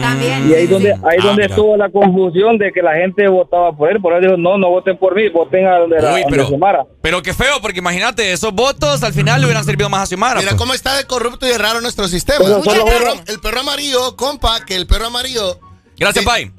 También. 0.00 0.48
Y 0.50 0.54
ahí 0.54 0.66
donde 0.66 0.92
ahí 0.92 1.18
Ah, 1.20 1.22
donde 1.24 1.42
mira. 1.42 1.54
estuvo 1.54 1.76
la 1.76 1.90
confusión 1.90 2.56
de 2.58 2.72
que 2.72 2.80
la 2.82 2.94
gente 2.94 3.28
votaba 3.28 3.76
por 3.76 3.90
él, 3.90 4.00
por 4.00 4.12
eso 4.14 4.22
dijo, 4.22 4.36
no, 4.36 4.56
no 4.56 4.70
voten 4.70 4.96
por 4.98 5.14
mí, 5.14 5.28
voten 5.28 5.66
a 5.66 5.78
donde 5.78 6.00
la 6.00 6.14
Uy, 6.14 6.22
pero, 6.30 6.46
Xiomara. 6.46 6.86
pero 7.02 7.22
qué 7.22 7.34
feo, 7.34 7.60
porque 7.60 7.78
imagínate, 7.80 8.32
esos 8.32 8.52
votos 8.52 9.02
al 9.02 9.12
final 9.12 9.40
le 9.40 9.46
hubieran 9.46 9.64
servido 9.64 9.88
más 9.90 10.02
a 10.02 10.06
Xiomara. 10.06 10.36
Mira 10.40 10.50
pues. 10.52 10.60
cómo 10.60 10.74
está 10.74 10.96
de 10.96 11.04
corrupto 11.04 11.46
y 11.46 11.50
de 11.50 11.58
raro 11.58 11.80
nuestro 11.80 12.08
sistema. 12.08 12.38
Pero 12.44 12.56
el, 12.58 12.62
perro, 12.84 13.12
uno. 13.12 13.22
el 13.26 13.40
perro 13.40 13.60
amarillo, 13.60 14.16
compa, 14.16 14.64
que 14.64 14.74
el 14.76 14.86
perro 14.86 15.06
amarillo. 15.06 15.58
Gracias, 15.98 16.22
Sí. 16.22 16.26
Pai. 16.26 16.52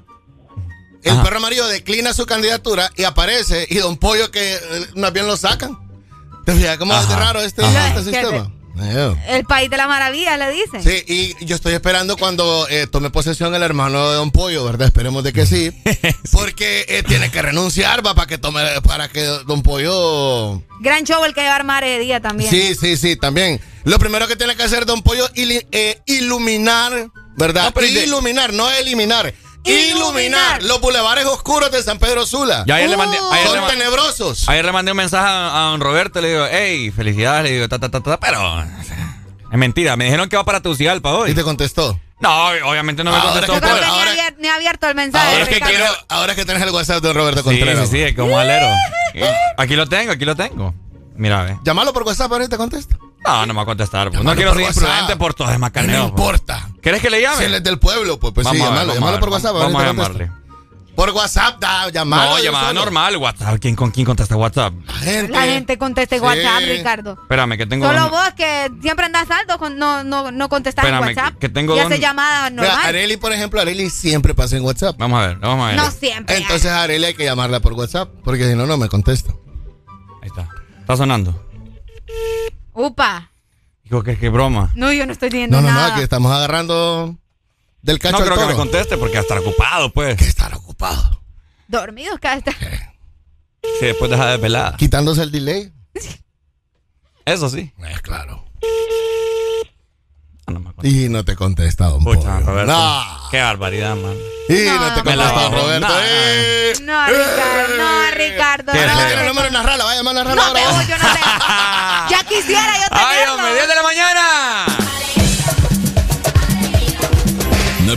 El 1.01 1.13
Ajá. 1.13 1.23
perro 1.23 1.37
amarillo 1.37 1.65
declina 1.67 2.13
su 2.13 2.25
candidatura 2.25 2.89
y 2.97 3.05
aparece. 3.05 3.65
Y 3.69 3.77
Don 3.77 3.95
Pollo, 3.97 4.31
que 4.31 4.53
eh, 4.55 4.59
más 4.95 5.13
bien 5.13 5.27
lo 5.27 5.37
sacan. 5.37 5.77
¿Te 6.45 6.53
fijas 6.53 6.77
cómo 6.77 6.93
es 6.93 7.07
de 7.07 7.15
raro 7.15 7.39
este, 7.41 7.61
este 7.63 8.03
sistema? 8.03 8.51
Eh. 8.81 9.15
El 9.27 9.45
país 9.45 9.69
de 9.69 9.77
la 9.77 9.87
maravilla, 9.87 10.37
le 10.37 10.51
dicen. 10.51 10.83
Sí, 10.83 11.03
y 11.39 11.45
yo 11.45 11.55
estoy 11.55 11.73
esperando 11.73 12.17
cuando 12.17 12.67
eh, 12.69 12.87
tome 12.87 13.09
posesión 13.09 13.53
el 13.55 13.63
hermano 13.63 14.09
de 14.09 14.15
Don 14.15 14.31
Pollo, 14.31 14.63
¿verdad? 14.63 14.87
Esperemos 14.87 15.23
de 15.23 15.33
que 15.33 15.45
sí. 15.45 15.71
Porque 16.31 16.85
eh, 16.87 17.03
tiene 17.07 17.29
que 17.31 17.41
renunciar, 17.41 18.05
va, 18.05 18.13
para 18.15 18.27
que 18.27 18.37
tome, 18.37 18.61
para 18.83 19.09
que 19.09 19.23
Don 19.23 19.61
Pollo. 19.63 20.61
Gran 20.81 21.03
show 21.03 21.23
el 21.25 21.33
que 21.33 21.43
va 21.43 21.53
a 21.53 21.55
armar 21.55 21.83
ese 21.83 21.99
día 21.99 22.19
también. 22.19 22.49
Sí, 22.49 22.75
sí, 22.79 22.95
sí, 22.97 23.15
también. 23.15 23.59
Lo 23.83 23.99
primero 23.99 24.27
que 24.27 24.35
tiene 24.35 24.55
que 24.55 24.63
hacer 24.63 24.85
Don 24.85 25.01
Pollo 25.01 25.27
es 25.33 25.97
iluminar, 26.05 27.09
¿verdad? 27.35 27.73
No, 27.75 27.81
de- 27.81 28.03
iluminar, 28.05 28.53
no 28.53 28.69
eliminar. 28.71 29.33
Iluminar. 29.63 30.63
Los 30.63 30.79
bulevares 30.81 31.25
oscuros 31.25 31.71
de 31.71 31.83
San 31.83 31.99
Pedro 31.99 32.25
Sula. 32.25 32.63
Ya 32.65 32.75
ayer 32.75 32.89
le 32.89 32.97
mandé, 32.97 33.17
ayer 33.31 33.49
le 33.51 33.59
Son 33.59 33.67
tenebrosos. 33.69 34.49
ayer 34.49 34.65
le 34.65 34.71
mandé 34.71 34.91
un 34.91 34.97
mensaje 34.97 35.27
a, 35.27 35.67
a 35.67 35.71
don 35.71 35.81
Roberto, 35.81 36.21
le 36.21 36.29
digo, 36.29 36.45
hey, 36.49 36.91
felicidades, 36.91 37.43
le 37.43 37.51
digo, 37.55 37.69
ta, 37.69 37.77
ta, 37.79 37.89
ta, 37.89 38.01
ta, 38.01 38.19
pero 38.19 38.61
es 39.51 39.57
mentira, 39.57 39.95
me 39.95 40.05
dijeron 40.05 40.29
que 40.29 40.37
va 40.37 40.43
para 40.45 40.61
Tegucigalpa 40.61 41.11
hoy. 41.11 41.31
Y 41.31 41.33
te 41.35 41.43
contestó. 41.43 41.99
No, 42.19 42.47
obviamente 42.65 43.03
no 43.03 43.11
me 43.11 43.17
Ahora 43.17 43.31
contestó. 43.31 43.53
Yo 43.55 43.61
pues. 43.61 43.73
que 43.73 43.79
ni, 43.79 43.91
ahora- 43.91 44.33
ni 44.39 44.47
abierto 44.49 44.87
el 44.89 44.95
mensaje. 44.95 45.27
Ahora 45.27 45.41
es, 45.43 45.49
que 45.49 45.59
quiero, 45.61 45.85
ahora 46.09 46.31
es 46.33 46.37
que 46.37 46.45
tenés 46.45 46.63
el 46.63 46.69
WhatsApp 46.69 47.01
de 47.01 47.13
Roberto 47.13 47.39
Sí, 47.41 47.45
Contreras. 47.45 47.89
sí, 47.89 48.07
sí, 48.07 48.13
como 48.15 48.37
alero. 48.37 48.67
Aquí 49.57 49.75
lo 49.75 49.87
tengo, 49.87 50.11
aquí 50.11 50.25
lo 50.25 50.35
tengo. 50.35 50.73
Mira, 51.15 51.43
ve. 51.43 51.57
Llámalo 51.63 51.91
por 51.93 52.03
WhatsApp, 52.03 52.31
ahorita 52.31 52.57
contesta. 52.57 52.95
No, 53.25 53.45
no 53.45 53.53
me 53.53 53.57
va 53.57 53.63
a 53.63 53.65
contestar. 53.65 54.09
pues. 54.09 54.23
No 54.23 54.35
quiero 54.35 54.53
ser 54.53 54.63
WhatsApp. 54.63 54.83
imprudente 54.83 55.15
por 55.17 55.33
todo 55.33 55.49
es 55.51 55.59
macaneo. 55.59 55.97
No 55.97 56.15
pues. 56.15 56.19
importa. 56.21 56.68
¿Quieres 56.81 57.01
que 57.01 57.09
le 57.09 57.21
llame? 57.21 57.37
Si 57.37 57.43
él 57.43 57.53
es 57.55 57.63
del 57.63 57.79
pueblo, 57.79 58.19
pues, 58.19 58.33
pues 58.33 58.47
sí, 58.47 58.57
Vamos 58.57 58.67
a 58.79 58.83
llámalo 58.83 59.11
ver. 59.11 59.19
por 59.19 59.29
WhatsApp. 59.29 59.53
Vamos 59.55 59.81
a 59.81 59.85
llamarle. 59.85 60.31
Por 60.95 61.11
WhatsApp, 61.11 61.59
da, 61.61 61.89
llamalo. 61.89 62.31
No, 62.31 62.43
llamada 62.43 62.73
normal, 62.73 63.15
WhatsApp. 63.15 63.57
¿Quién, 63.61 63.73
¿Con 63.73 63.89
quién 63.89 64.05
contesta 64.05 64.35
WhatsApp? 64.35 64.73
La 64.85 64.93
gente. 64.95 65.31
La 65.31 65.43
gente 65.43 65.77
contesta 65.77 66.15
en 66.17 66.21
Sí. 66.21 66.27
WhatsApp, 66.27 66.61
Ricardo. 66.67 67.13
Espérame, 67.21 67.57
que 67.57 67.65
tengo. 67.65 67.85
Solo 67.87 68.01
dos- 68.01 68.11
vos 68.11 68.33
que 68.35 68.69
siempre 68.81 69.05
andas 69.05 69.25
saldo, 69.29 69.57
con- 69.59 69.77
no, 69.77 70.03
no, 70.03 70.29
no 70.33 70.49
contestas 70.49 70.83
en 70.83 70.93
Espérame, 70.95 71.15
WhatsApp. 71.15 71.33
que- 71.35 71.39
que 71.39 71.49
tengo 71.49 71.73
y 71.73 71.77
dos- 71.77 71.85
haces 71.85 72.01
llamadas 72.01 72.51
Mira, 72.51 72.63
normales. 72.63 72.85
Areli, 72.85 73.15
por 73.15 73.31
ejemplo, 73.31 73.61
Areli 73.61 73.89
siempre 73.89 74.33
pasa 74.35 74.57
en 74.57 74.63
WhatsApp. 74.65 74.97
Vamos 74.97 75.23
a 75.23 75.27
ver, 75.27 75.37
vamos 75.37 75.63
a 75.63 75.67
ver. 75.69 75.77
No 75.77 75.89
siempre. 75.89 76.35
Entonces 76.35 76.69
a 76.69 76.83
Areli 76.83 77.05
hay 77.05 77.13
que 77.13 77.23
llamarla 77.23 77.61
por 77.61 77.73
WhatsApp, 77.73 78.09
porque 78.25 78.43
si 78.49 78.55
no, 78.55 78.65
no 78.67 78.75
me 78.77 78.89
contesta. 78.89 79.31
Ahí 80.21 80.27
está. 80.27 80.49
Está 80.81 80.97
sonando. 80.97 81.45
Upa. 82.73 83.31
Digo, 83.89 84.03
¿qué, 84.03 84.17
qué 84.17 84.29
broma? 84.29 84.71
No, 84.75 84.93
yo 84.93 85.05
no 85.07 85.11
estoy 85.13 85.29
diciendo 85.29 85.57
No, 85.59 85.67
no, 85.67 85.73
nada. 85.73 85.87
no, 85.87 85.93
aquí 85.95 86.03
estamos 86.03 86.31
agarrando 86.31 87.17
del 87.81 87.97
cacho 87.97 88.17
No 88.17 88.23
al 88.23 88.25
creo 88.29 88.39
que 88.39 88.45
me 88.53 88.55
conteste 88.55 88.97
porque 88.97 89.15
va 89.15 89.19
a 89.19 89.23
estar 89.23 89.37
ocupado, 89.39 89.91
pues. 89.91 90.15
Que 90.15 90.25
estar 90.25 90.53
ocupado. 90.53 91.23
Dormidos 91.67 92.19
cada 92.19 92.35
está. 92.35 92.51
Sí, 92.51 93.85
después 93.85 94.11
deja 94.11 94.27
de 94.27 94.37
velada. 94.37 94.77
Quitándose 94.77 95.23
el 95.23 95.31
delay. 95.31 95.73
Eso 97.25 97.49
sí. 97.49 97.73
Es 97.89 98.01
claro. 98.01 98.45
Ah, 100.49 100.51
no 100.53 100.59
me 100.59 100.73
contesta. 100.73 100.97
Y 100.97 101.09
no 101.09 101.23
te 101.25 101.35
contesta, 101.35 101.85
don 101.85 102.03
Pucha, 102.03 102.21
Pollo. 102.39 102.45
Roberto. 102.47 102.71
No. 102.71 103.03
Qué 103.31 103.39
barbaridad, 103.41 103.95
man. 103.95 104.15
Y 104.49 104.65
No, 104.65 104.79
no 104.79 104.93
te 104.95 105.03
contesta. 105.03 105.49
Roberto. 105.49 105.87
No, 105.87 105.95
Eh. 106.03 106.73
No, 106.81 107.05
Ricardo, 107.05 107.77
no, 107.77 108.11
Ricardo. 108.15 108.71
¿Qué 108.73 108.79
no, 108.79 108.93
Ricardo. 109.05 109.49
Narrala, 109.51 109.83
vaya 109.83 110.03
Narrala 110.03 110.35
No 110.35 110.41
ahora. 110.43 110.59
tengo, 110.61 110.81
yo 110.81 110.97
no 110.97 111.13
tengo. 111.13 111.27
Ya 112.09 112.23
quisiera 112.23 112.77
yo 112.77 112.85
¡Ay, 112.91 113.17
tenerlo. 113.19 113.33
hombre! 113.35 113.61
¡10 113.63 113.67
de 113.67 113.75
la 113.75 113.83
mañana! 113.83 114.65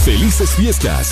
Felices 0.00 0.50
fiestas. 0.54 1.10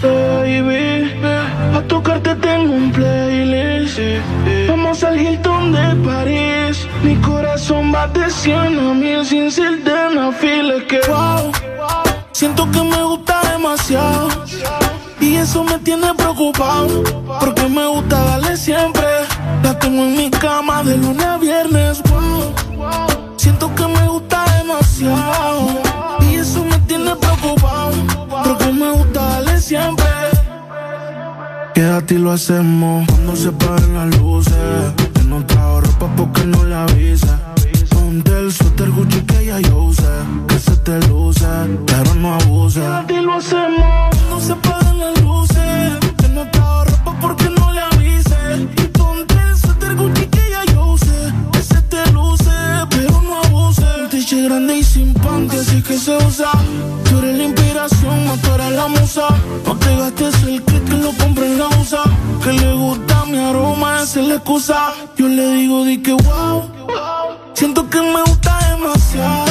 Baby, 0.00 1.12
a 1.74 1.82
tocarte 1.88 2.34
tengo 2.36 2.74
un 2.74 2.92
playlist. 2.92 3.98
Vamos 4.68 5.02
al 5.02 5.20
Hilton 5.20 5.72
de 5.72 5.96
París. 6.08 6.86
Mi 7.02 7.16
corazón 7.16 7.92
va 7.92 8.06
de 8.08 8.30
100 8.30 8.78
a 8.78 8.94
mil 8.94 9.24
sin 9.24 9.50
ser 9.50 9.82
de 9.82 10.08
una 10.08 10.32
fila. 10.32 10.74
Que 10.86 11.00
wow, 11.08 11.50
siento 12.32 12.70
que 12.70 12.82
me 12.82 13.02
gusta 13.02 13.40
demasiado. 13.52 14.28
Y 15.20 15.34
eso 15.36 15.64
me 15.64 15.78
tiene 15.78 16.14
preocupado. 16.14 17.02
Porque 17.40 17.68
me 17.68 17.86
gusta 17.86 18.22
darle 18.22 18.56
siempre. 18.56 19.04
La 19.62 19.78
tengo 19.78 20.04
en 20.04 20.16
mi 20.16 20.30
cama 20.30 20.82
de 20.82 20.96
lunes 20.96 21.24
a 21.24 21.38
viernes. 21.38 22.02
Wow, 22.04 23.36
siento 23.36 23.74
que 23.74 23.86
me 23.86 24.08
gusta 24.08 24.44
demasiado. 24.58 25.68
Y 26.30 26.36
eso 26.36 26.64
me 26.64 26.78
tiene 26.80 27.14
preocupado. 27.16 27.92
Porque 28.28 28.72
me 28.72 28.90
gusta 28.92 29.20
darle 29.20 29.60
siempre. 29.60 30.06
Quédate 31.74 32.14
y 32.14 32.18
lo 32.18 32.32
hacemos 32.32 33.06
cuando 33.06 33.36
se 33.36 33.52
paren 33.52 33.94
las 33.94 34.16
luces. 34.18 34.54
Que 35.14 35.22
no 35.22 35.40
ropa 35.80 36.08
porque 36.16 36.44
no 36.44 36.64
le 36.64 36.74
avisa. 36.74 37.38
Ponte 37.90 38.38
el 38.38 38.52
suéter 38.52 38.90
Gucci 38.90 39.20
que 39.22 39.46
ya 39.46 39.60
yo 39.60 39.78
usé. 39.78 40.02
Que 40.48 40.58
se 40.58 40.76
te 40.76 40.98
luce, 41.08 41.46
pero 41.86 42.14
no 42.14 42.34
abuse. 42.34 42.80
Quédate 42.80 43.14
y 43.14 43.20
lo 43.20 43.34
hacemos 43.34 44.16
cuando 44.28 44.40
se 44.40 44.54
paren 44.56 44.85
Grande 54.44 54.76
y 54.76 54.84
sin 54.84 55.14
panty, 55.14 55.56
así 55.56 55.82
que 55.82 55.98
se 55.98 56.14
usa. 56.16 56.50
Tú 57.08 57.18
eres 57.18 57.38
la 57.38 57.44
inspiración, 57.44 58.26
no 58.26 58.36
tú 58.36 58.48
la 58.70 58.86
musa. 58.86 59.28
No 59.64 59.76
te 59.76 59.96
gastes 59.96 60.42
el 60.42 60.62
kit 60.62 60.84
que 60.84 60.96
lo 60.98 61.10
compré 61.12 61.46
en 61.46 61.58
la 61.58 61.68
USA. 61.68 62.04
Que 62.44 62.52
le 62.52 62.74
gusta 62.74 63.24
mi 63.24 63.38
aroma, 63.38 64.02
esa 64.02 64.20
es 64.20 64.28
la 64.28 64.34
excusa. 64.34 64.92
Yo 65.16 65.26
le 65.26 65.54
digo, 65.54 65.84
di 65.84 66.02
que 66.02 66.12
wow. 66.12 66.64
Siento 67.54 67.88
que 67.88 68.00
me 68.02 68.22
gusta 68.24 68.58
demasiado. 68.70 69.45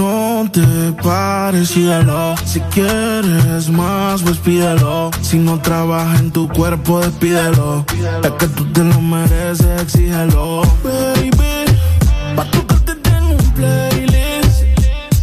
No 0.00 0.50
te 0.50 0.62
pares 1.02 1.76
y. 1.76 1.86
Si 2.46 2.58
quieres 2.72 3.68
más, 3.68 4.22
pues 4.22 4.38
pídelo. 4.38 5.10
Si 5.20 5.36
no 5.36 5.60
trabaja 5.60 6.16
en 6.16 6.30
tu 6.30 6.48
cuerpo, 6.48 7.00
despídelo. 7.00 7.84
Es 8.24 8.30
que 8.38 8.46
tú 8.46 8.64
te 8.72 8.82
lo 8.82 8.98
mereces, 9.02 9.82
exígelo. 9.82 10.62
Baby, 10.82 11.66
pa' 12.34 12.46
tocarte 12.50 12.94
tengo 12.94 13.28
un 13.28 13.50
playlist. 13.52 14.62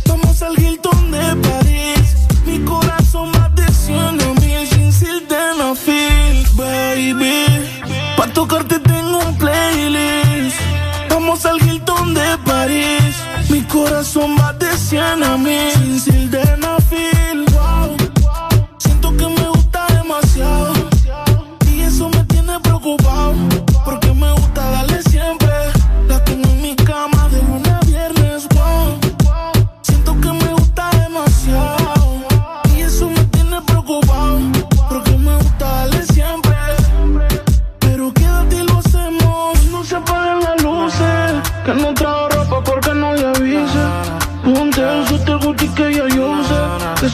Vamos 0.07 0.43
al 0.43 0.59
Hilton 0.59 1.11
de 1.11 1.35
París. 1.47 2.27
Mi 2.45 2.59
corazón 2.59 3.31
más 3.31 3.55
de 3.55 3.67
100 3.67 4.17
mil 4.41 4.67
sin 4.67 4.93
silden 4.93 5.75
feel. 5.75 6.45
Baby, 6.55 7.45
pa' 8.15 8.27
tocarte 8.27 8.77
tengo 8.77 9.17
un 9.27 9.35
playlist. 9.39 10.59
Vamos 11.09 11.43
al 11.47 11.59
Hilton 11.63 12.13
de 12.13 12.37
París 12.45 13.06
corazón 13.67 14.35
va 14.39 14.53
de 14.53 14.77
100 14.77 15.23
a 15.23 15.37
mí. 15.37 15.71
Sin 15.73 15.99
sildenafil. 15.99 17.16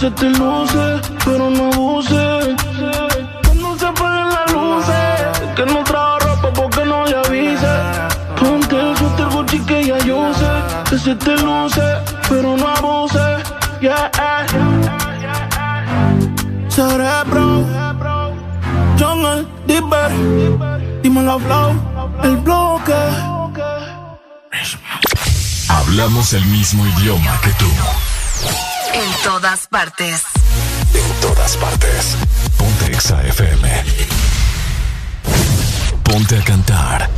Se 0.03 0.11
te 0.11 0.29
luce, 0.31 0.99
pero 1.23 1.49
no 1.49 1.71
abuse. 1.71 2.55
Que 3.43 3.55
no 3.55 3.77
se 3.77 3.85
apaguen 3.85 4.27
las 4.35 4.51
luces. 4.51 5.53
Que 5.55 5.65
no 5.65 5.81
trajo 5.85 6.19
ropa 6.19 6.49
porque 6.53 6.83
no 6.83 7.05
le 7.05 7.15
avise. 7.15 7.73
Ponte 8.37 8.75
el 8.81 8.97
suéter 8.97 9.27
Gucci 9.29 9.59
que 9.59 9.85
ya 9.85 9.97
yo 9.99 10.33
sé. 10.33 10.51
Que 10.89 10.97
se 10.99 11.15
te 11.15 11.37
luce, 11.37 11.85
pero 12.27 12.57
no 12.57 12.67
abuse. 12.67 13.27
Yeah. 13.79 14.11
Cerebro. 16.67 17.63
Jungle, 18.99 19.45
Dipper. 19.67 20.11
Dímelo, 21.01 21.39
Flow. 21.39 21.71
El 22.23 22.37
bloque. 22.37 23.01
Hablamos 25.69 26.33
el 26.33 26.45
mismo 26.47 26.85
idioma 26.87 27.39
que 27.41 27.51
tú. 27.51 28.12
En 28.93 29.11
todas 29.23 29.67
partes. 29.67 30.23
En 30.93 31.21
todas 31.21 31.57
partes. 31.57 32.15
Ponte 32.57 32.91
Exa 32.91 33.21
FM. 33.23 33.83
Ponte 36.03 36.37
a 36.37 36.43
cantar. 36.43 37.09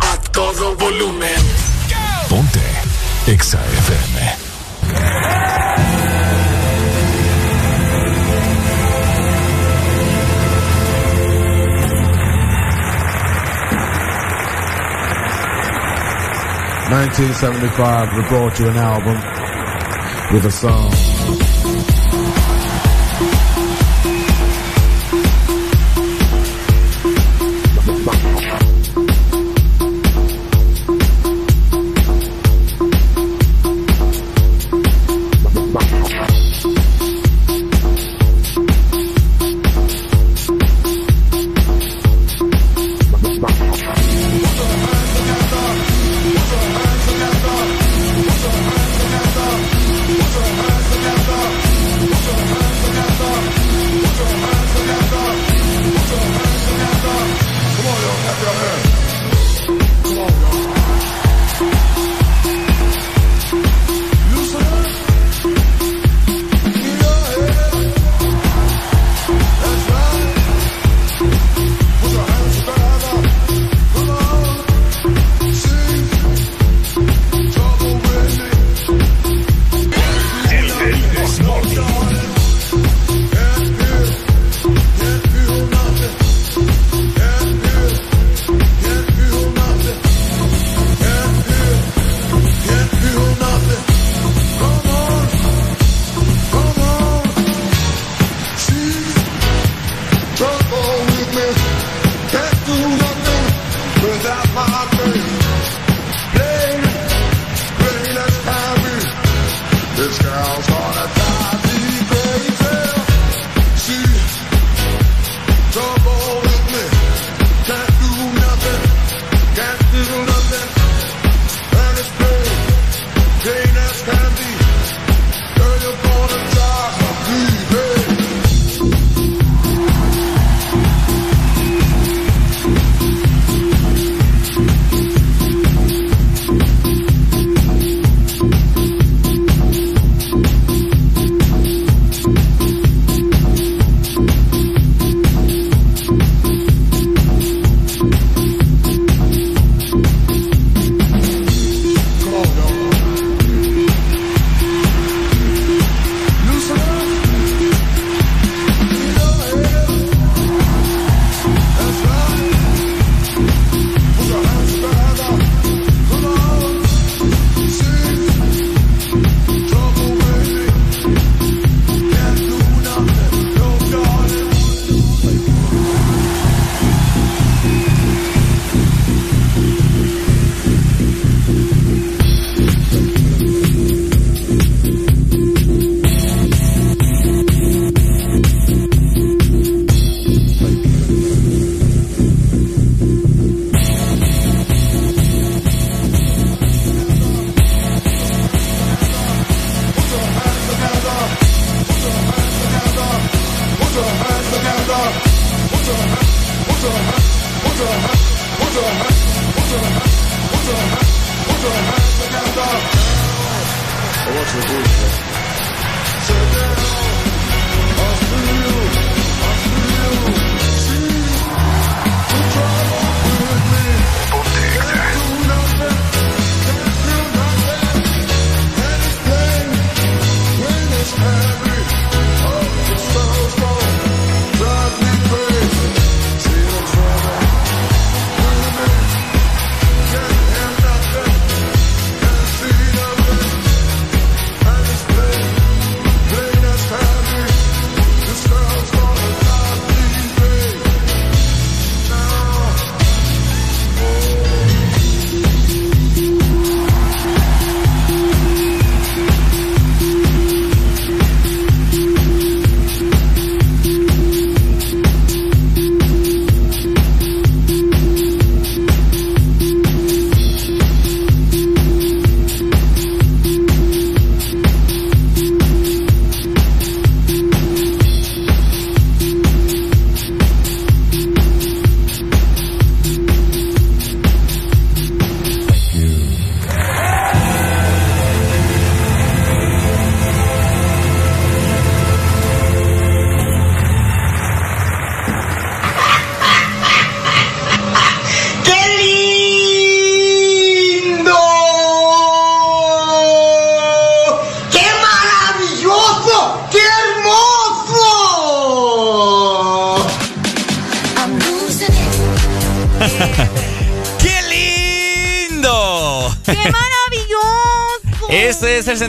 A 0.00 0.16
todo 0.32 0.74
volumen. 0.76 1.34
Ponte 2.28 2.60
Exa 3.26 3.58
FM. 3.58 4.36
Nineteen 16.88 17.34
seventy-five. 17.34 18.16
We 18.16 18.22
brought 18.28 18.58
you 18.58 18.68
an 18.68 18.76
album 18.76 19.35
with 20.32 20.46
a 20.46 20.50
song. 20.50 21.15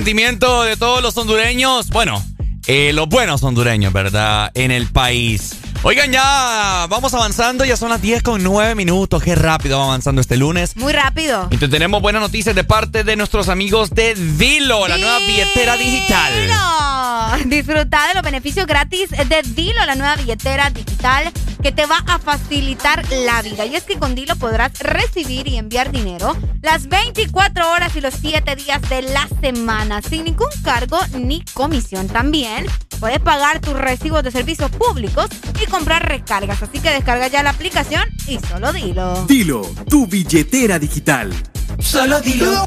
Sentimiento 0.08 0.64
de 0.64 0.78
todos 0.78 1.02
los 1.02 1.18
hondureños. 1.18 1.90
Bueno, 1.90 2.24
eh, 2.66 2.94
los 2.94 3.10
buenos 3.10 3.44
hondureños, 3.44 3.92
¿verdad? 3.92 4.52
En 4.54 4.72
el 4.72 4.88
país. 4.88 5.58
Oigan, 5.84 6.14
ya 6.14 6.88
vamos 6.90 7.14
avanzando, 7.14 7.66
ya 7.66 7.76
son 7.76 7.90
las 7.90 8.02
10 8.02 8.24
con 8.24 8.42
9 8.42 8.74
minutos. 8.74 9.22
Qué 9.22 9.36
rápido 9.36 9.80
va 9.80 9.84
avanzando 9.84 10.22
este 10.22 10.38
lunes. 10.38 10.78
Muy 10.78 10.94
rápido. 10.94 11.50
Y 11.52 11.58
te 11.58 11.68
tenemos 11.68 12.02
buenas 12.02 12.22
noticias 12.22 12.56
de 12.56 12.64
parte 12.64 13.04
de 13.04 13.18
nuestros 13.18 13.50
amigos 13.50 13.90
de 13.90 14.16
Dilo, 14.16 14.88
la 14.88 14.98
nueva 14.98 15.20
billetera 15.20 15.76
digital. 15.76 16.32
Dilo. 16.42 17.58
Disfruta 17.58 18.08
de 18.08 18.14
los 18.14 18.24
beneficios 18.24 18.66
gratis 18.66 19.10
de 19.10 19.42
Dilo, 19.44 19.86
la 19.86 19.96
nueva 19.96 20.16
billetera 20.16 20.70
digital 20.70 21.34
que 21.68 21.74
te 21.74 21.86
va 21.86 22.02
a 22.08 22.18
facilitar 22.18 23.04
la 23.26 23.42
vida. 23.42 23.66
Y 23.66 23.76
es 23.76 23.84
que 23.84 24.00
con 24.00 24.16
Dilo 24.16 24.38
podrás 24.38 24.80
recibir 24.80 25.50
y 25.50 25.58
enviar 25.58 25.92
dinero 25.92 26.34
las 26.62 26.88
24 26.88 27.70
horas 27.74 27.94
y 27.98 28.00
los 28.00 28.14
7 28.14 28.56
días 28.56 28.82
de 28.90 29.02
la 29.02 29.28
semana 29.42 30.02
sin 30.02 30.24
ningún 30.24 30.48
cargo 30.64 30.98
ni 31.20 31.44
comisión. 31.54 32.08
También 32.08 32.68
puedes 33.02 33.20
pagar 33.20 33.60
tus 33.60 33.74
recibos 33.74 34.24
de 34.24 34.32
servicios 34.32 34.72
públicos 34.72 35.28
y 35.62 35.66
comprar 35.66 36.08
recargas. 36.08 36.64
Así 36.64 36.80
que 36.80 36.90
descarga 36.90 37.28
ya 37.28 37.44
la 37.44 37.50
aplicación 37.50 38.08
y 38.28 38.40
solo 38.40 38.72
dilo. 38.72 39.26
Dilo, 39.26 39.62
tu 39.90 40.08
billetera 40.08 40.80
digital. 40.80 41.34
Solo 41.80 42.22
dilo. 42.22 42.64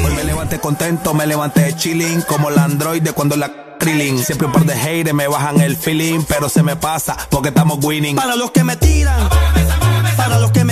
Hoy 0.00 0.14
me 0.16 0.24
levanté 0.24 0.58
contento, 0.58 1.12
me 1.12 1.26
levanté 1.26 1.76
chilling 1.76 2.22
como 2.22 2.48
la 2.48 2.64
androide 2.64 3.12
cuando 3.12 3.36
la 3.36 3.67
trilling. 3.78 4.18
Siempre 4.18 4.46
un 4.46 4.52
par 4.52 4.64
de 4.64 4.74
haters 4.76 5.14
me 5.14 5.28
bajan 5.28 5.60
el 5.60 5.76
feeling, 5.76 6.20
pero 6.28 6.48
se 6.48 6.62
me 6.62 6.76
pasa 6.76 7.16
porque 7.30 7.48
estamos 7.48 7.78
winning. 7.82 8.16
Para 8.16 8.36
los 8.36 8.50
que 8.50 8.64
me 8.64 8.76
tiran, 8.76 9.28
para 10.16 10.38
los 10.38 10.50
que 10.50 10.64
me 10.64 10.67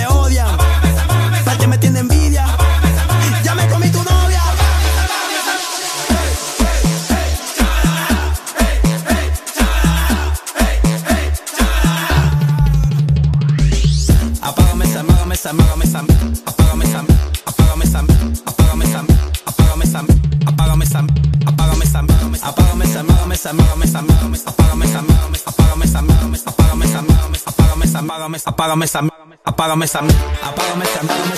apágame 28.57 28.87
esa, 28.87 29.01
apágame 29.45 29.85
esa, 29.85 29.99
apágame 29.99 30.85
esa, 30.85 31.01
apágame. 31.01 31.35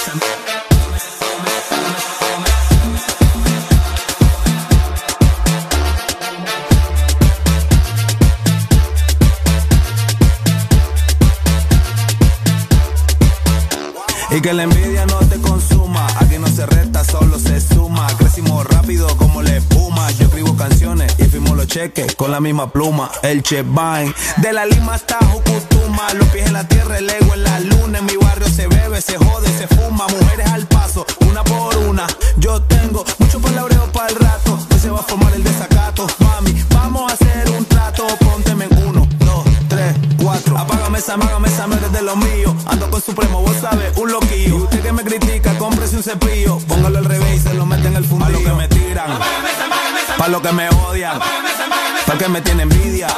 Y 14.30 14.40
que 14.40 14.52
la 14.52 14.62
envidia 14.62 15.04
no 15.06 15.18
te 15.18 15.40
consuma, 15.40 16.06
aquí 16.20 16.38
no 16.38 16.46
se 16.46 16.66
resta, 16.66 17.02
solo 17.02 17.40
se 17.40 17.60
suma. 17.60 18.06
Crecimos 18.18 18.64
rápido 18.66 19.08
como 19.16 19.42
la 19.42 19.56
espuma. 19.56 20.08
Yo 20.12 20.26
escribo 20.26 20.54
canciones 20.56 21.12
y 21.18 21.24
firmo 21.24 21.56
los 21.56 21.66
cheques 21.66 22.14
con 22.14 22.30
la 22.30 22.38
misma 22.38 22.70
pluma. 22.70 23.10
El 23.22 23.42
Chevain, 23.42 24.14
de 24.36 24.52
la 24.52 24.66
Lima 24.66 24.94
hasta 24.94 25.18
Los 26.14 26.28
pies 26.28 26.46
en 26.46 26.54
la 26.54 26.66
tierra, 26.66 26.96
el 26.98 27.10
ego 27.10 27.34
en 27.34 27.42
la 27.42 27.60
luna. 27.60 27.98
En 27.98 28.06
mi 28.06 28.16
barrio 28.16 28.48
se 28.48 28.66
bebe, 28.66 29.00
se 29.00 29.18
jode, 29.18 29.48
se 29.58 29.66
fuma. 29.66 30.06
Mujeres 30.06 30.46
al 30.48 30.66
paso, 30.66 31.04
una 31.28 31.44
por 31.44 31.76
una. 31.76 32.06
Yo 32.38 32.62
tengo 32.62 33.04
mucho 33.18 33.40
palabreo 33.40 33.90
para 33.92 34.08
el 34.08 34.16
rato. 34.16 34.58
Hoy 34.70 34.78
se 34.80 34.90
va 34.90 35.00
a 35.00 35.02
formar 35.02 35.34
el 35.34 35.44
desacato. 35.44 36.06
Mami, 36.20 36.64
vamos 36.70 37.10
a 37.10 37.14
hacer 37.14 37.50
un 37.50 37.64
trato. 37.66 38.06
Pónteme 38.20 38.66
en 38.70 38.88
uno, 38.88 39.08
dos, 39.18 39.44
tres, 39.68 39.94
cuatro. 40.22 40.56
Apágame 40.56 40.98
esa, 40.98 41.14
apágame 41.14 41.48
esa, 41.48 41.66
eres 41.66 41.92
de 41.92 42.02
lo 42.02 42.16
mío. 42.16 42.56
Ando 42.66 42.90
con 42.90 43.02
Supremo, 43.02 43.42
vos 43.42 43.56
sabes, 43.60 43.96
un 43.98 44.10
loquillo. 44.10 44.56
Y 44.56 44.62
usted 44.62 44.80
que 44.80 44.92
me 44.92 45.02
critica, 45.02 45.58
cómprese 45.58 45.96
un 45.96 46.02
cepillo. 46.02 46.58
Póngalo 46.68 46.98
al 46.98 47.04
revés 47.04 47.36
y 47.36 47.40
se 47.40 47.54
lo 47.54 47.66
mete 47.66 47.88
en 47.88 47.96
el 47.96 48.04
fundillo. 48.04 48.38
Pa' 48.38 48.38
lo 48.38 48.44
que 48.44 48.52
me 48.52 48.68
tiran, 48.68 49.18
pa' 50.16 50.28
lo 50.28 50.40
que 50.40 50.52
me 50.52 50.68
odian, 50.70 51.18
pa' 52.06 52.16
que 52.16 52.28
me 52.28 52.40
tiene 52.40 52.62
envidia. 52.62 53.08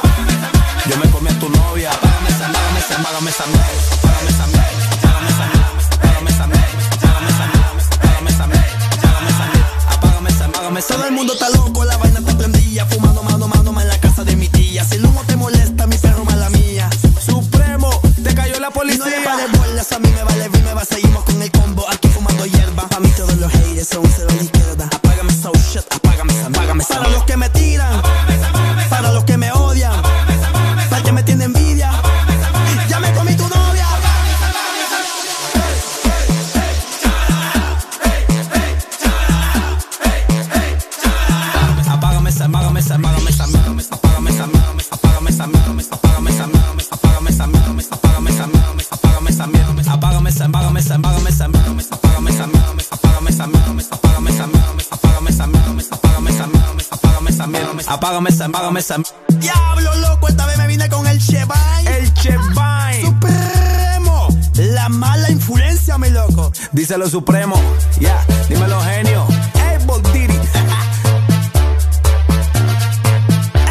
Díselo 67.01 67.19
Supremo, 67.19 67.55
ya, 67.99 68.23
dímelo 68.47 68.79
genio. 68.81 69.25
Hey, 69.55 69.79
Diddy. 70.13 70.37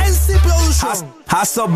NC 0.05 0.41
Production. 0.43 1.15
Hasso 1.29 1.69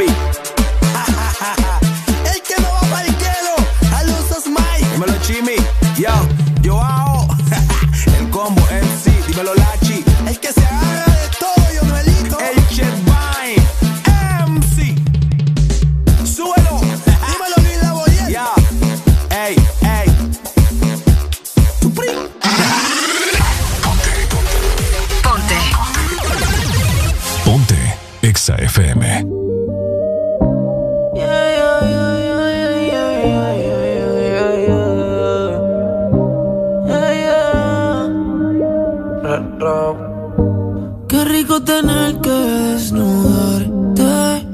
Rico 41.25 41.63
tener 41.63 42.21
que 42.21 42.31
desnudarte. 42.31 44.47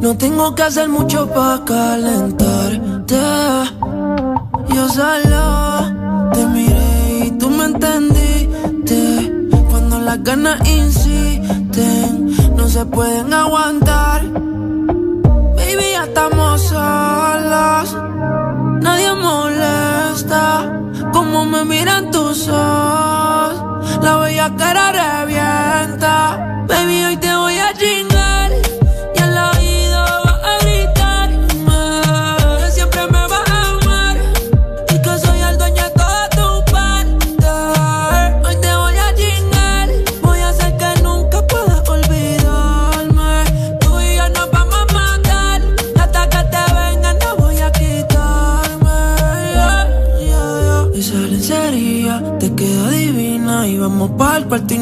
No 0.00 0.16
tengo 0.18 0.54
que 0.54 0.62
hacer 0.62 0.88
mucho 0.88 1.26
para 1.28 1.64
calentarte. 1.64 3.16
Yo 4.74 4.88
solo 4.88 6.30
te 6.32 6.46
miré 6.46 7.26
y 7.26 7.30
tú 7.32 7.50
me 7.50 7.64
entendiste. 7.64 9.48
Cuando 9.70 9.98
las 10.00 10.22
ganas 10.22 10.60
insisten, 10.68 12.36
no 12.54 12.68
se 12.68 12.84
pueden 12.84 13.32
aguantar. 13.32 14.22
Baby, 15.56 15.92
ya 15.92 16.04
estamos 16.04 16.60
solos. 16.62 17.96
Nadie 18.82 19.14
molesta. 19.14 20.70
Como 21.12 21.46
me 21.46 21.64
miran 21.64 22.10
tus 22.10 22.48
ojos. 22.48 23.67
La 24.02 24.16
bella 24.16 24.54
cara 24.56 24.92
revienta. 24.92 26.64
Baby, 26.66 27.04
hoy 27.04 27.16
te 27.16 27.34
voy 27.34 27.58
a 27.58 27.72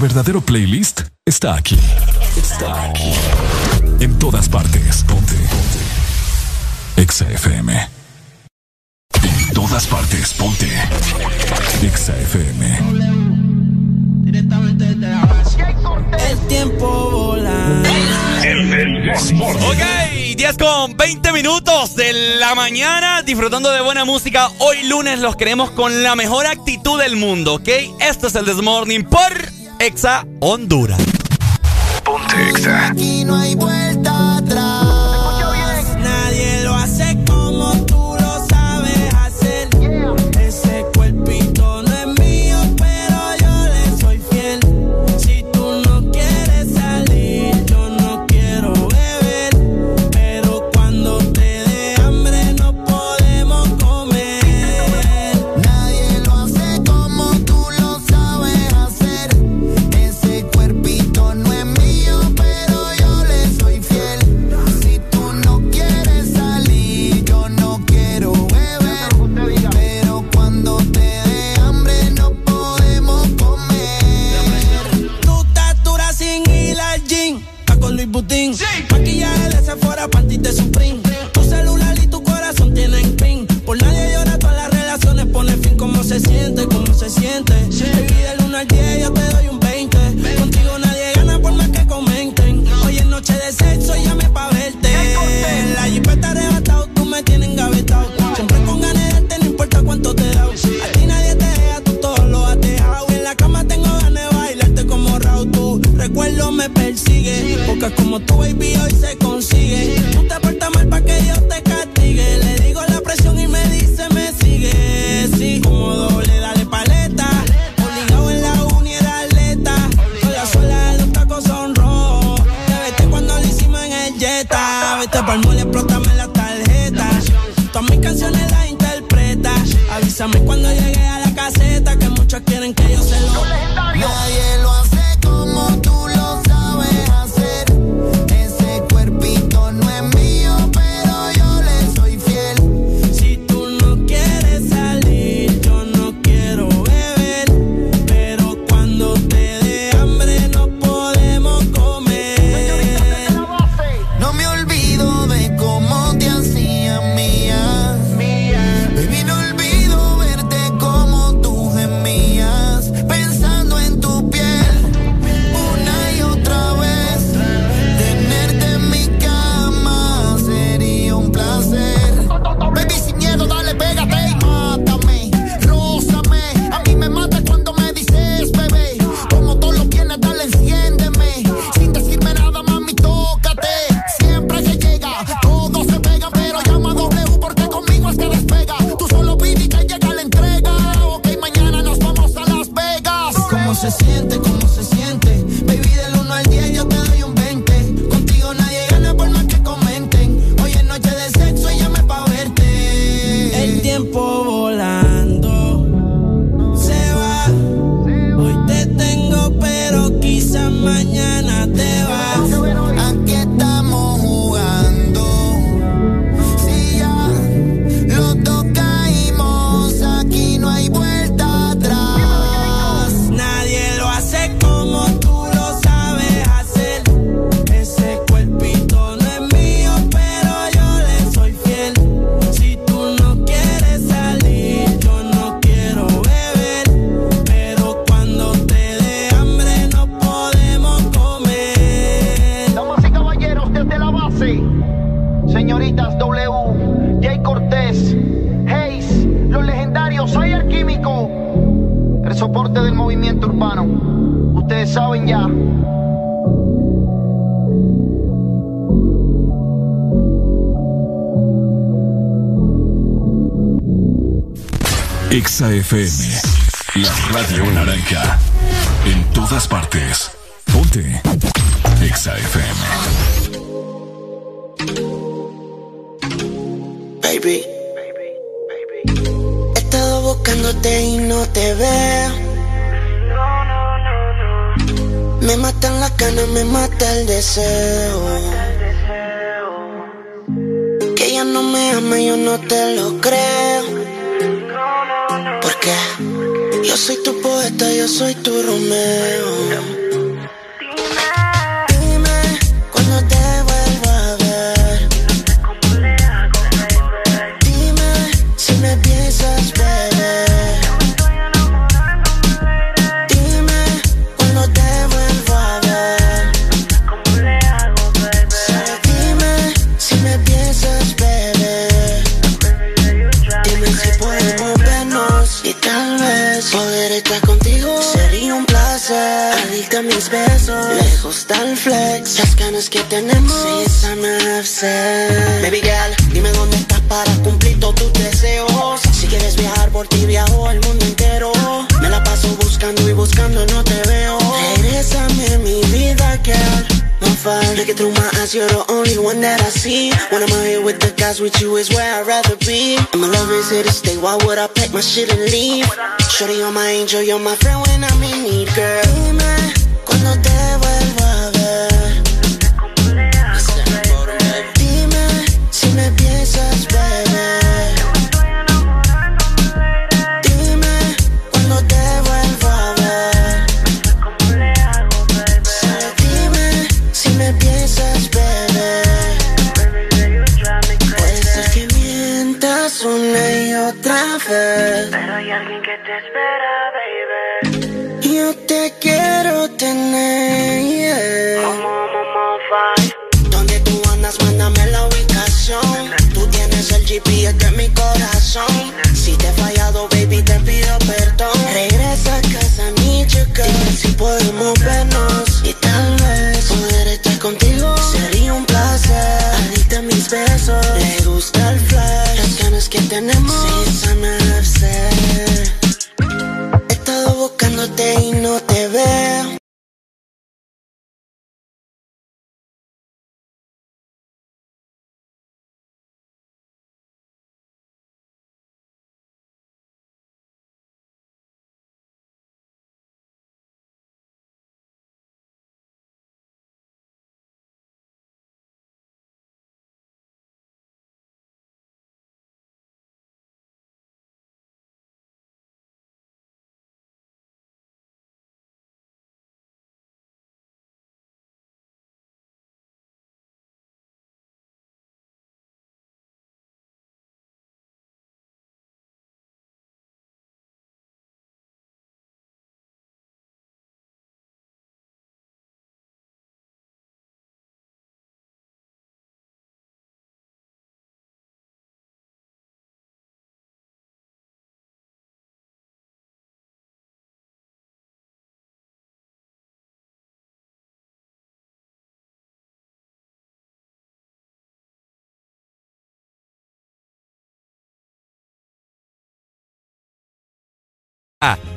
verdadero 0.00 0.40
playlist 0.40 1.02
está 1.26 1.54
aquí. 1.54 1.78
Está 2.36 2.84
aquí. 2.84 3.12
En 4.00 4.18
todas 4.18 4.48
partes. 4.48 5.04
Ponte. 5.04 5.34
Ponte. 5.34 7.02
Exa 7.02 7.30
FM. 7.30 7.88
En 9.22 9.54
todas 9.54 9.86
partes. 9.86 10.32
Ponte. 10.32 10.68
Exa 11.82 12.16
FM. 12.16 12.78
Directamente. 14.24 14.86
El 16.30 16.38
tiempo 16.48 17.10
vola. 17.10 17.82
El, 18.42 19.10
ok, 19.10 20.36
10 20.36 20.56
con 20.56 20.96
20 20.96 21.32
minutos 21.32 21.94
de 21.94 22.12
la 22.38 22.54
mañana, 22.54 23.22
disfrutando 23.22 23.70
de 23.70 23.82
buena 23.82 24.04
música. 24.04 24.50
Hoy 24.58 24.82
lunes 24.84 25.18
los 25.18 25.36
queremos 25.36 25.70
con 25.70 26.02
la 26.02 26.16
mejor 26.16 26.46
actitud 26.46 26.98
del 26.98 27.16
mundo, 27.16 27.56
¿ok? 27.56 27.68
Esto 28.00 28.28
es 28.28 28.34
el 28.34 28.46
Desmorning 28.46 29.04
por 29.04 29.29
Exa 29.80 30.26
Honduras. 30.42 31.09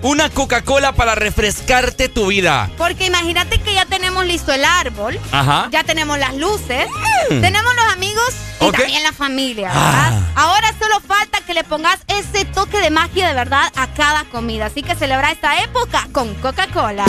Una 0.04 0.30
Coca-Cola 0.30 0.92
para 0.92 1.16
refrescarte 1.16 2.10
tu 2.10 2.28
vida. 2.28 2.70
Porque 2.78 3.06
imagínate 3.06 3.60
que 3.60 3.74
ya 3.74 3.86
tenemos 3.86 4.26
listo 4.26 4.52
el 4.52 4.66
árbol, 4.66 5.18
Ajá. 5.32 5.70
ya 5.72 5.84
tenemos 5.86 6.20
las 6.20 6.36
luces, 6.36 6.88
Mm. 7.30 7.40
tenemos 7.42 7.74
los 7.74 7.94
amigos 7.94 8.30
y 8.60 8.72
también 8.72 9.02
la 9.04 9.14
familia, 9.14 9.72
Ah. 9.74 10.12
Ahora 10.36 10.74
solo 10.78 11.00
falta 11.00 11.40
que 11.48 11.54
le 11.54 11.64
pongas 11.64 12.00
ese 12.08 12.44
toque 12.44 12.80
de 12.80 12.90
magia 12.90 13.28
de 13.30 13.34
verdad 13.34 13.72
a 13.78 13.88
cada 13.94 14.26
comida. 14.26 14.66
Así 14.66 14.84
que 14.84 14.94
celebra 14.96 15.32
esta 15.32 15.62
época 15.64 16.08
con 16.12 16.34
Coca-Cola. 16.36 17.06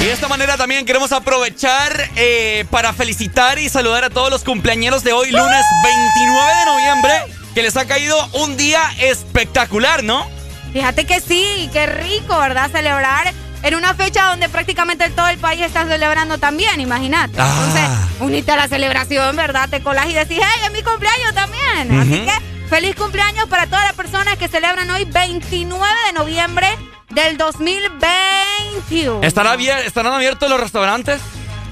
Y 0.00 0.04
de 0.04 0.12
esta 0.12 0.28
manera 0.28 0.56
también 0.56 0.86
queremos 0.86 1.10
aprovechar 1.10 2.08
eh, 2.14 2.64
para 2.70 2.92
felicitar 2.92 3.58
y 3.58 3.68
saludar 3.68 4.04
a 4.04 4.10
todos 4.10 4.30
los 4.30 4.44
cumpleañeros 4.44 5.02
de 5.02 5.12
hoy, 5.12 5.32
lunes 5.32 5.64
29 5.82 6.52
de 6.56 6.64
noviembre, 6.66 7.37
que 7.54 7.62
les 7.62 7.76
ha 7.76 7.86
caído 7.86 8.16
un 8.34 8.56
día 8.56 8.80
espectacular, 9.00 10.02
¿no? 10.04 10.26
Fíjate 10.72 11.04
que 11.06 11.20
sí, 11.20 11.68
qué 11.72 11.86
rico, 11.86 12.38
¿verdad? 12.38 12.70
Celebrar 12.70 13.32
en 13.62 13.74
una 13.74 13.94
fecha 13.94 14.26
donde 14.30 14.48
prácticamente 14.48 15.08
todo 15.10 15.26
el 15.28 15.38
país 15.38 15.60
está 15.62 15.86
celebrando 15.86 16.38
también, 16.38 16.80
imagínate. 16.80 17.38
Ah. 17.40 17.48
Entonces, 17.58 17.88
unite 18.20 18.52
a 18.52 18.56
la 18.56 18.68
celebración, 18.68 19.34
¿verdad? 19.34 19.68
Te 19.68 19.82
colas 19.82 20.06
y 20.08 20.12
decís, 20.12 20.38
hey, 20.40 20.62
es 20.66 20.72
mi 20.72 20.82
cumpleaños 20.82 21.34
también. 21.34 21.98
Así 22.00 22.20
que, 22.24 22.32
feliz 22.68 22.94
cumpleaños 22.94 23.48
para 23.48 23.66
todas 23.66 23.84
las 23.84 23.94
personas 23.94 24.36
que 24.36 24.46
celebran 24.46 24.88
hoy 24.90 25.04
29 25.06 25.84
de 26.06 26.12
noviembre 26.12 26.68
del 27.10 27.36
2021. 27.38 29.20
¿Estará 29.22 29.52
abier- 29.56 29.84
¿Estarán 29.86 30.12
abiertos 30.12 30.48
los 30.50 30.60
restaurantes? 30.60 31.20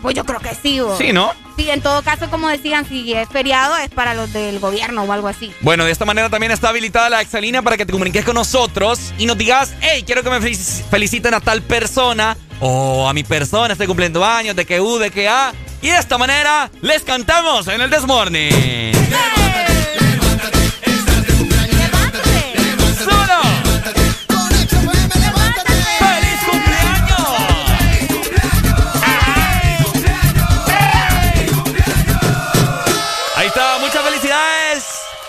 Pues 0.03 0.15
yo 0.17 0.25
creo 0.25 0.41
que 0.41 0.55
sí, 0.55 0.81
vos. 0.81 0.99
Sí, 0.99 1.13
¿no? 1.13 1.33
Sí, 1.57 1.71
en 1.71 1.81
todo 1.81 2.03
caso, 2.03 2.29
como 2.31 2.49
decían, 2.49 2.87
si 2.89 3.13
es 3.15 3.29
feriado 3.31 3.77
es 3.79 3.89
para 3.89 4.13
los 4.15 4.33
del 4.33 4.59
gobierno 4.59 5.03
o 5.05 5.13
algo 5.13 5.29
así. 5.29 5.53
Bueno, 5.63 5.85
de 5.87 5.93
esta 5.93 6.05
manera 6.05 6.29
también 6.29 6.53
está 6.53 6.69
habilitada 6.69 7.09
la 7.09 7.23
exalínea 7.23 7.63
para 7.63 7.77
que 7.79 7.87
te 7.87 7.93
comuniques 7.93 8.25
con 8.25 8.35
nosotros 8.35 8.99
y 9.19 9.25
nos 9.27 9.39
digas, 9.39 9.73
hey, 9.81 10.03
quiero 10.05 10.23
que 10.23 10.29
me 10.31 10.39
felici- 10.41 10.83
feliciten 10.91 11.33
a 11.35 11.41
tal 11.41 11.63
persona 11.63 12.37
o 12.61 13.09
a 13.09 13.13
mi 13.15 13.25
persona, 13.25 13.73
estoy 13.73 13.87
cumpliendo 13.87 14.25
años, 14.25 14.55
de 14.55 14.67
que 14.67 14.81
U, 14.81 14.99
de 14.99 15.11
que 15.11 15.29
A. 15.29 15.53
Y 15.83 15.89
de 15.89 15.99
esta 15.99 16.19
manera 16.19 16.71
les 16.83 17.03
cantamos 17.03 17.69
en 17.69 17.81
el 17.81 17.91
Desmorning. 17.91 18.93
¡Solo! 18.95 19.46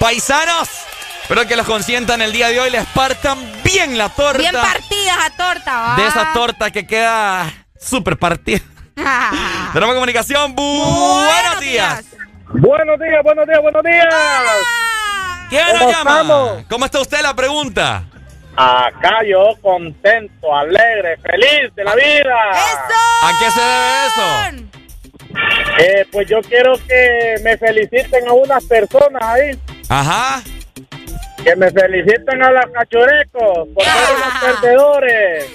Espero 0.09 1.45
que 1.45 1.57
los 1.57 1.65
consientan 1.65 2.21
el 2.21 2.31
día 2.31 2.47
de 2.47 2.59
hoy, 2.61 2.69
les 2.69 2.85
partan 2.87 3.37
bien 3.61 3.97
la 3.97 4.07
torta. 4.07 4.37
Bien 4.39 4.53
partidas 4.53 5.17
a 5.25 5.29
torta, 5.31 5.81
¿va? 5.81 5.95
De 5.97 6.07
esa 6.07 6.31
torta 6.33 6.71
que 6.71 6.87
queda 6.87 7.51
súper 7.77 8.17
partida. 8.17 8.59
Tenemos 9.73 9.93
comunicación. 9.95 10.55
Bu- 10.55 11.25
buenos 11.25 11.59
días. 11.59 12.05
Buenos 12.47 12.97
días, 12.99 13.21
buenos 13.21 13.45
días, 13.47 13.61
buenos 13.61 13.83
días. 13.83 14.05
¿Quién 15.49 15.67
nos 15.67 15.77
¿Cómo 15.79 15.91
llama? 15.91 16.11
estamos? 16.21 16.63
¿Cómo 16.69 16.85
está 16.85 16.99
usted? 17.01 17.21
La 17.21 17.33
pregunta. 17.33 18.03
Acá 18.55 19.17
yo 19.29 19.61
contento, 19.61 20.55
alegre, 20.55 21.17
feliz 21.17 21.75
de 21.75 21.83
la 21.83 21.95
vida. 21.95 22.35
¿A 23.23 23.31
qué 23.39 23.51
se 23.51 23.59
debe 23.61 24.05
eso? 24.07 24.67
Eh, 25.79 26.07
pues 26.13 26.27
yo 26.29 26.39
quiero 26.41 26.73
que 26.87 27.35
me 27.43 27.57
feliciten 27.57 28.25
a 28.27 28.31
unas 28.31 28.63
personas 28.63 29.21
ahí. 29.21 29.59
Ajá. 29.89 30.43
Que 31.47 31.55
me 31.55 31.71
feliciten 31.71 32.43
a 32.43 32.51
los 32.51 32.65
cachurecos 32.73 33.69
por 33.73 33.83
ser 33.85 34.15
unos 34.17 34.33
perdedores. 34.61 35.45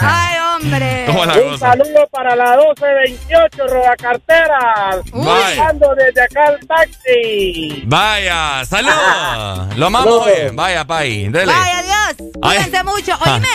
Ay, 0.00 0.36
hombre. 0.38 1.04
¿Cómo 1.06 1.24
la 1.26 1.34
Un 1.34 1.50
cosa? 1.50 1.70
saludo 1.72 2.08
para 2.10 2.34
la 2.34 2.56
1228 2.56 3.66
Roda 3.68 3.94
Cartera. 3.96 5.00
Vaya. 5.12 5.46
Buscando 5.48 5.94
desde 5.94 6.22
acá 6.22 6.44
el 6.58 6.66
taxi. 6.66 7.82
Vaya, 7.86 8.64
saludos. 8.64 9.76
Lo 9.76 9.86
amamos 9.86 10.26
hoy. 10.26 10.32
Vaya, 10.54 10.84
Pai. 10.84 11.28
Dele. 11.28 11.52
Vaya 11.52 11.82
Dios, 11.82 12.30
cuídense 12.40 12.82
mucho. 12.82 13.12
Oíme, 13.24 13.48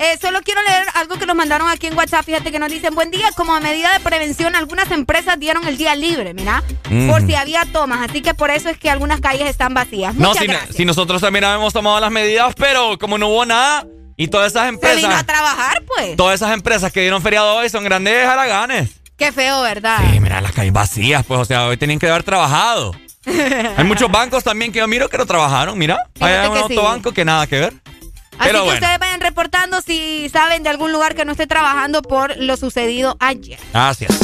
eh, 0.00 0.18
solo 0.20 0.40
quiero 0.42 0.60
leer 0.62 0.84
algo 0.94 1.16
que 1.18 1.26
nos 1.26 1.36
mandaron 1.36 1.68
aquí 1.68 1.86
en 1.86 1.96
WhatsApp. 1.96 2.24
Fíjate 2.24 2.50
que 2.52 2.58
nos 2.58 2.70
dicen, 2.70 2.94
buen 2.94 3.10
día, 3.10 3.28
como 3.36 3.58
medida 3.60 3.92
de 3.92 4.00
prevención, 4.00 4.54
algunas 4.56 4.90
empresas 4.90 5.38
dieron 5.38 5.66
el 5.66 5.76
día 5.78 5.94
libre, 5.94 6.34
mira, 6.34 6.62
por 7.08 7.22
si 7.22 7.34
había 7.34 7.62
tomas. 7.72 8.10
Así 8.10 8.20
que 8.20 8.34
por 8.34 8.50
eso 8.50 8.68
es 8.68 8.78
que 8.78 8.87
algunas 8.88 9.20
calles 9.20 9.48
están 9.48 9.74
vacías. 9.74 10.14
No, 10.14 10.34
si, 10.34 10.46
gracias. 10.46 10.76
si 10.76 10.84
nosotros 10.84 11.20
también 11.20 11.44
habíamos 11.44 11.72
tomado 11.72 12.00
las 12.00 12.10
medidas, 12.10 12.54
pero 12.56 12.98
como 12.98 13.18
no 13.18 13.28
hubo 13.28 13.44
nada, 13.46 13.86
y 14.16 14.28
todas 14.28 14.52
esas 14.52 14.64
Se 14.64 14.70
vino 14.72 14.80
a 14.82 14.90
empresas, 14.96 15.26
trabajar, 15.26 15.82
pues. 15.86 16.16
todas 16.16 16.34
esas 16.34 16.52
empresas 16.52 16.92
que 16.92 17.00
dieron 17.00 17.22
feriado 17.22 17.54
hoy 17.54 17.68
son 17.68 17.84
grandes 17.84 18.26
haraganes. 18.26 18.90
Qué 19.16 19.32
feo, 19.32 19.62
¿verdad? 19.62 19.98
Sí, 20.12 20.20
mira, 20.20 20.40
las 20.40 20.52
calles 20.52 20.72
vacías, 20.72 21.24
pues, 21.26 21.40
o 21.40 21.44
sea, 21.44 21.66
hoy 21.66 21.76
tenían 21.76 21.98
que 21.98 22.08
haber 22.08 22.22
trabajado. 22.22 22.92
Hay 23.76 23.84
muchos 23.84 24.10
bancos 24.10 24.42
también 24.44 24.72
que 24.72 24.78
yo 24.78 24.88
miro 24.88 25.08
que 25.08 25.18
no 25.18 25.26
trabajaron, 25.26 25.76
mira. 25.78 25.98
Hay 26.20 26.48
un 26.48 26.54
que 26.54 26.58
sí. 26.68 26.74
autobanco 26.74 27.12
que 27.12 27.24
nada 27.24 27.46
que 27.46 27.58
ver. 27.60 27.72
Así 28.38 28.50
Pero 28.50 28.60
que 28.60 28.64
bueno, 28.66 28.74
ustedes 28.74 28.98
vayan 29.00 29.20
reportando 29.20 29.80
si 29.82 30.28
saben 30.28 30.62
de 30.62 30.68
algún 30.70 30.92
lugar 30.92 31.14
que 31.16 31.24
no 31.24 31.32
esté 31.32 31.46
trabajando 31.48 32.02
por 32.02 32.36
lo 32.36 32.56
sucedido 32.56 33.16
ayer. 33.18 33.58
gracias. 33.72 34.16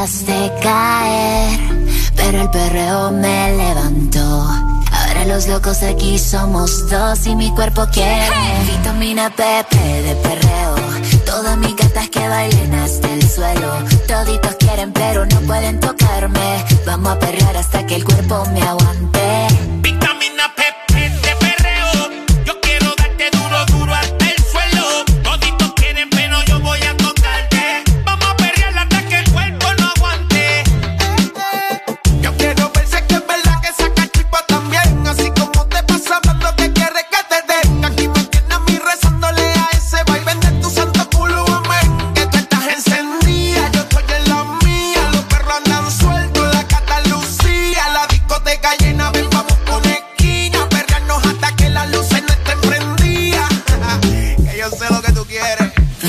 Dejaste 0.00 0.50
caer, 0.62 1.60
pero 2.16 2.42
el 2.42 2.50
perreo 2.50 3.10
me 3.10 3.54
levantó. 3.54 4.48
Ahora 4.92 5.26
los 5.26 5.46
locos 5.46 5.82
aquí 5.82 6.18
somos 6.18 6.88
dos 6.88 7.26
y 7.26 7.36
mi 7.36 7.50
cuerpo 7.54 7.86
quiere 7.92 8.26
vitamina 8.66 9.28
PP 9.28 9.76
de 9.76 10.14
perreo. 10.16 10.74
Todas 11.26 11.58
mis 11.58 11.76
gatas 11.76 12.08
que 12.08 12.26
bailen 12.26 12.74
hasta 12.74 13.12
el 13.12 13.28
suelo. 13.28 13.72
Toditos 14.06 14.54
quieren 14.54 14.90
pero 14.92 15.26
no 15.26 15.38
pueden 15.40 15.78
tocarme. 15.80 16.64
Vamos 16.86 17.12
a 17.12 17.18
perrear 17.18 17.56
hasta 17.58 17.84
que 17.86 17.96
el 17.96 18.04
cuerpo 18.04 18.42
me 18.52 18.62
aguante. 18.62 19.48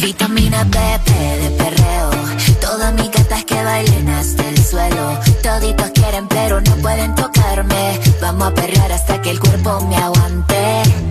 Vitamina 0.01 0.65
PP 0.65 1.11
de 1.13 1.49
perreo. 1.51 2.09
Todas 2.59 2.91
mis 2.95 3.11
gatas 3.11 3.45
que 3.45 3.63
bailen 3.63 4.09
hasta 4.09 4.49
el 4.49 4.57
suelo. 4.57 5.19
Toditos 5.43 5.91
quieren 5.91 6.27
pero 6.27 6.59
no 6.59 6.75
pueden 6.77 7.13
tocarme. 7.13 7.99
Vamos 8.19 8.47
a 8.47 8.53
perrear 8.53 8.91
hasta 8.91 9.21
que 9.21 9.29
el 9.29 9.39
cuerpo 9.39 9.79
me 9.87 9.97
aguante. 9.97 11.10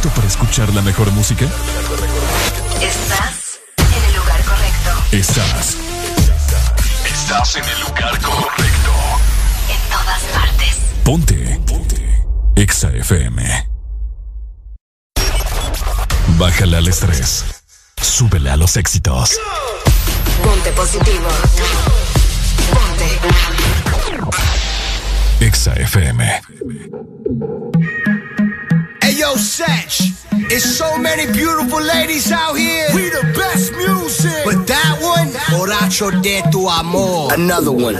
Listo 0.00 0.08
para 0.14 0.28
escuchar 0.28 0.72
la 0.72 0.80
mejor 0.82 1.10
música? 1.12 1.44
Estás 2.80 3.60
en 3.76 4.04
el 4.04 4.16
lugar 4.16 4.42
correcto. 4.44 4.90
Estás. 5.12 5.76
Estás 7.04 7.56
en 7.56 7.64
el 7.64 7.80
lugar 7.80 8.18
correcto. 8.22 8.92
En 9.68 9.90
todas 9.90 10.22
partes. 10.32 10.78
Ponte. 11.04 11.60
Ponte. 11.66 12.24
Exa 12.56 12.88
FM. 12.90 13.68
Bájale 16.38 16.76
al 16.78 16.88
estrés. 16.88 17.44
Súbele 18.00 18.50
a 18.50 18.56
los 18.56 18.76
éxitos. 18.78 19.38
Ponte 20.42 20.72
positivo. 20.72 21.28
Ponte. 22.72 23.18
Exa 25.40 25.74
FM. 25.74 26.40
Yo, 29.20 29.34
Satch. 29.36 30.16
It's 30.50 30.64
so 30.64 30.96
many 30.96 31.30
beautiful 31.30 31.82
ladies 31.82 32.32
out 32.32 32.54
here. 32.54 32.88
We 32.94 33.10
the 33.10 33.24
best 33.36 33.70
music. 33.76 34.44
But 34.46 34.66
that 34.66 34.96
one, 35.02 35.28
Borracho 35.52 36.08
de 36.22 36.40
tu 36.50 36.66
amor. 36.66 37.30
Another 37.34 37.70
one. 37.70 37.96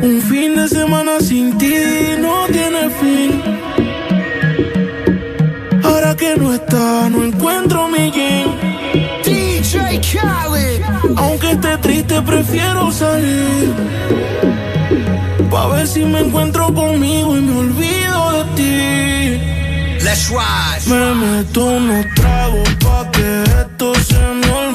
Un 0.00 0.22
fin 0.22 0.54
de 0.56 0.66
semana 0.66 1.20
sin 1.20 1.58
ti 1.58 1.74
no 2.24 2.46
tiene 2.46 2.88
fin. 2.98 3.30
Ahora 5.84 6.16
que 6.16 6.36
no 6.38 6.54
está, 6.54 7.10
no 7.10 7.22
encuentro 7.24 7.88
mi 7.88 8.10
game. 8.10 8.54
DJ 9.24 10.00
Khaled. 10.00 10.84
Aunque 11.18 11.50
esté 11.50 11.76
triste, 11.82 12.22
prefiero 12.22 12.90
salir. 12.90 13.74
Pa' 15.50 15.66
ver 15.68 15.86
si 15.86 16.02
me 16.06 16.20
encuentro 16.20 16.72
conmigo 16.72 17.36
y 17.36 17.40
me 17.42 17.58
olvido. 17.58 17.97
Let's 20.00 20.30
ride. 20.30 20.82
Me 20.86 21.14
meto 21.14 21.64
unos 21.64 22.06
tragos 22.14 22.68
pa' 22.80 23.10
que 23.10 23.42
esto 23.42 23.94
se 23.94 24.18
me. 24.18 24.67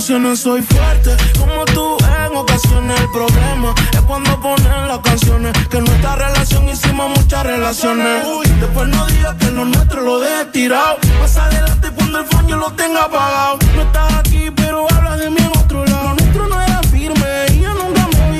Emociones? 0.00 0.40
Soy 0.40 0.62
fuerte, 0.62 1.14
como 1.38 1.64
tú 1.66 1.98
en 2.26 2.34
ocasiones. 2.34 2.98
El 3.00 3.10
problema 3.10 3.74
es 3.92 4.00
cuando 4.00 4.40
ponen 4.40 4.88
las 4.88 5.00
canciones. 5.00 5.52
Que 5.68 5.76
en 5.76 5.84
nuestra 5.84 6.16
relación 6.16 6.66
hicimos 6.70 7.10
muchas 7.18 7.44
relaciones. 7.44 8.24
Uy, 8.24 8.46
después 8.60 8.88
no 8.88 9.06
digas 9.06 9.34
que 9.38 9.50
lo 9.50 9.66
nuestro 9.66 10.00
lo 10.00 10.20
deje 10.20 10.44
tirado. 10.52 10.96
Más 11.20 11.36
adelante 11.36 11.90
cuando 11.94 12.18
el 12.20 12.24
phone 12.24 12.48
yo 12.48 12.56
lo 12.56 12.72
tenga 12.72 13.04
apagado. 13.04 13.58
No 13.76 13.82
estás 13.82 14.14
aquí, 14.14 14.50
pero 14.56 14.86
hablas 14.90 15.18
de 15.18 15.28
mí 15.28 15.38
en 15.38 15.58
otro 15.58 15.84
lado. 15.84 16.08
Lo 16.08 16.14
nuestro 16.14 16.48
no 16.48 16.62
era 16.62 16.80
firme 16.84 17.46
y 17.52 17.60
yo 17.60 17.74
nunca 17.74 18.06
me. 18.06 18.30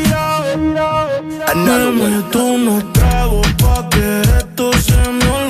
Another 1.52 1.92
Me 1.92 2.08
meto 2.08 2.42
unos 2.42 2.92
tragos 2.92 3.46
pa' 3.58 3.86
que 3.90 4.22
esto 4.22 4.72
se 4.72 4.96
me 4.96 5.26
olvide. 5.26 5.49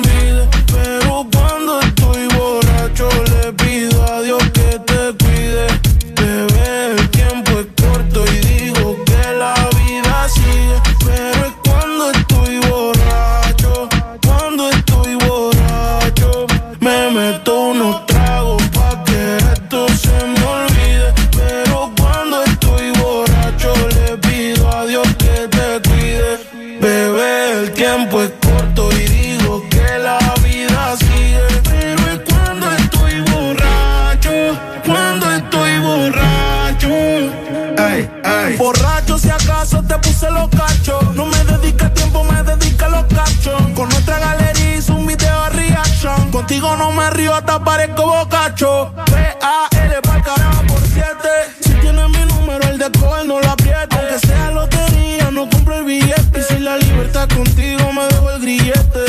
Parezco 47.71 48.05
bocacho. 48.05 48.91
P-A-L 49.05 49.93
pa'l 50.07 50.21
carajo 50.23 50.61
por 50.67 50.81
siete. 50.93 51.33
Si 51.61 51.73
tienes 51.81 52.09
mi 52.09 52.23
número, 52.33 52.63
el 52.67 52.77
de 52.77 52.91
coger 52.99 53.25
no 53.25 53.39
lo 53.39 53.49
apriete. 53.49 53.95
Aunque 53.97 54.19
sea 54.27 54.51
lotería, 54.51 55.31
no 55.31 55.49
compro 55.49 55.75
el 55.75 55.85
billete. 55.85 56.39
Y 56.39 56.43
si 56.43 56.59
la 56.59 56.75
libertad 56.77 57.27
contigo 57.29 57.85
me 57.93 58.03
dejo 58.11 58.31
el 58.31 58.41
grillete. 58.41 59.05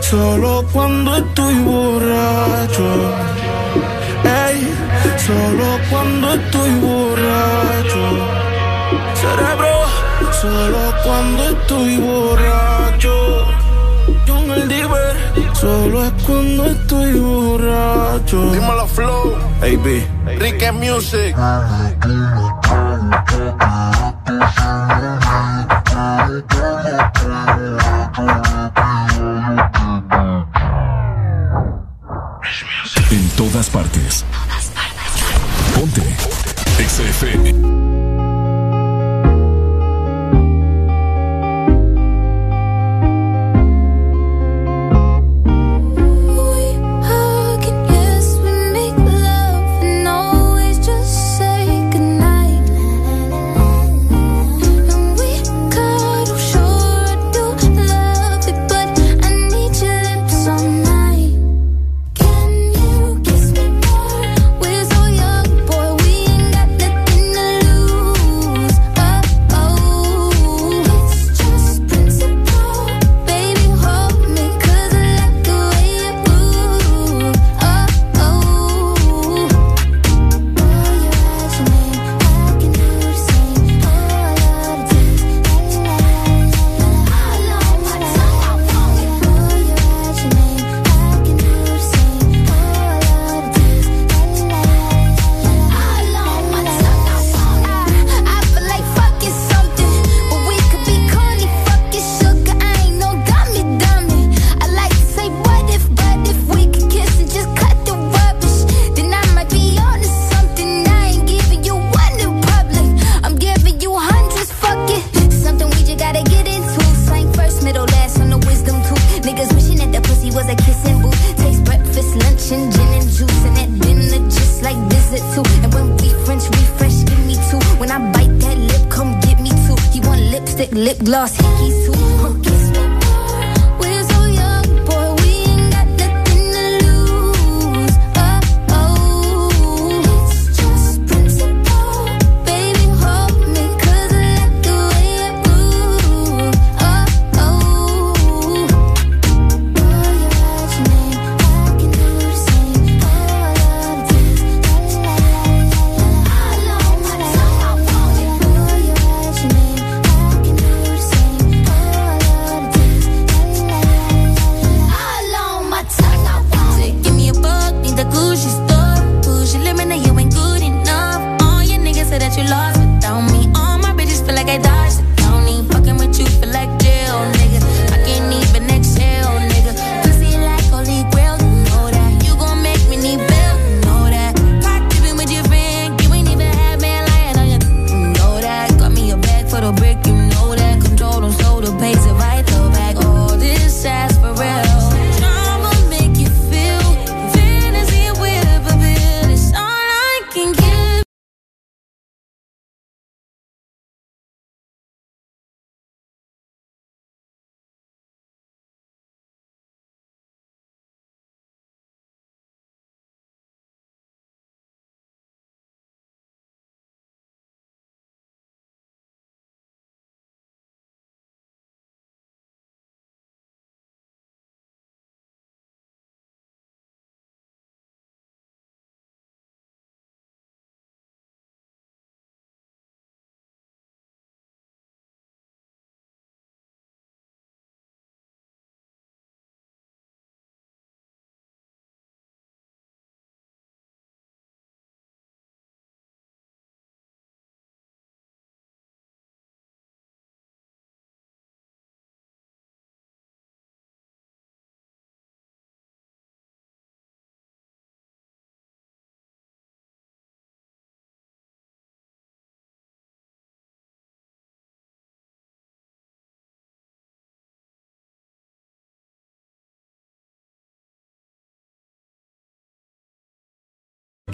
Solo 0.00 0.66
cuando 0.72 1.16
estoy 1.16 1.54
borracho. 1.70 2.88
Ey, 4.44 4.58
solo 5.26 5.68
cuando 5.88 6.34
estoy 6.34 6.70
borracho. 6.86 8.02
Cerebro, 9.20 9.74
solo 10.42 10.82
cuando 11.04 11.40
estoy 11.54 11.96
borracho. 11.96 13.41
Solo 15.62 16.04
es 16.04 16.12
cuando 16.26 16.64
estoy 16.64 17.20
borracho. 17.20 18.50
Dímelo, 18.50 18.84
Flow. 18.88 19.36
AB. 19.60 20.40
Ricky 20.40 20.72
Music. 20.72 21.36
Ah, 21.38 21.92
ah, 22.00 23.54
ah, 23.60 24.21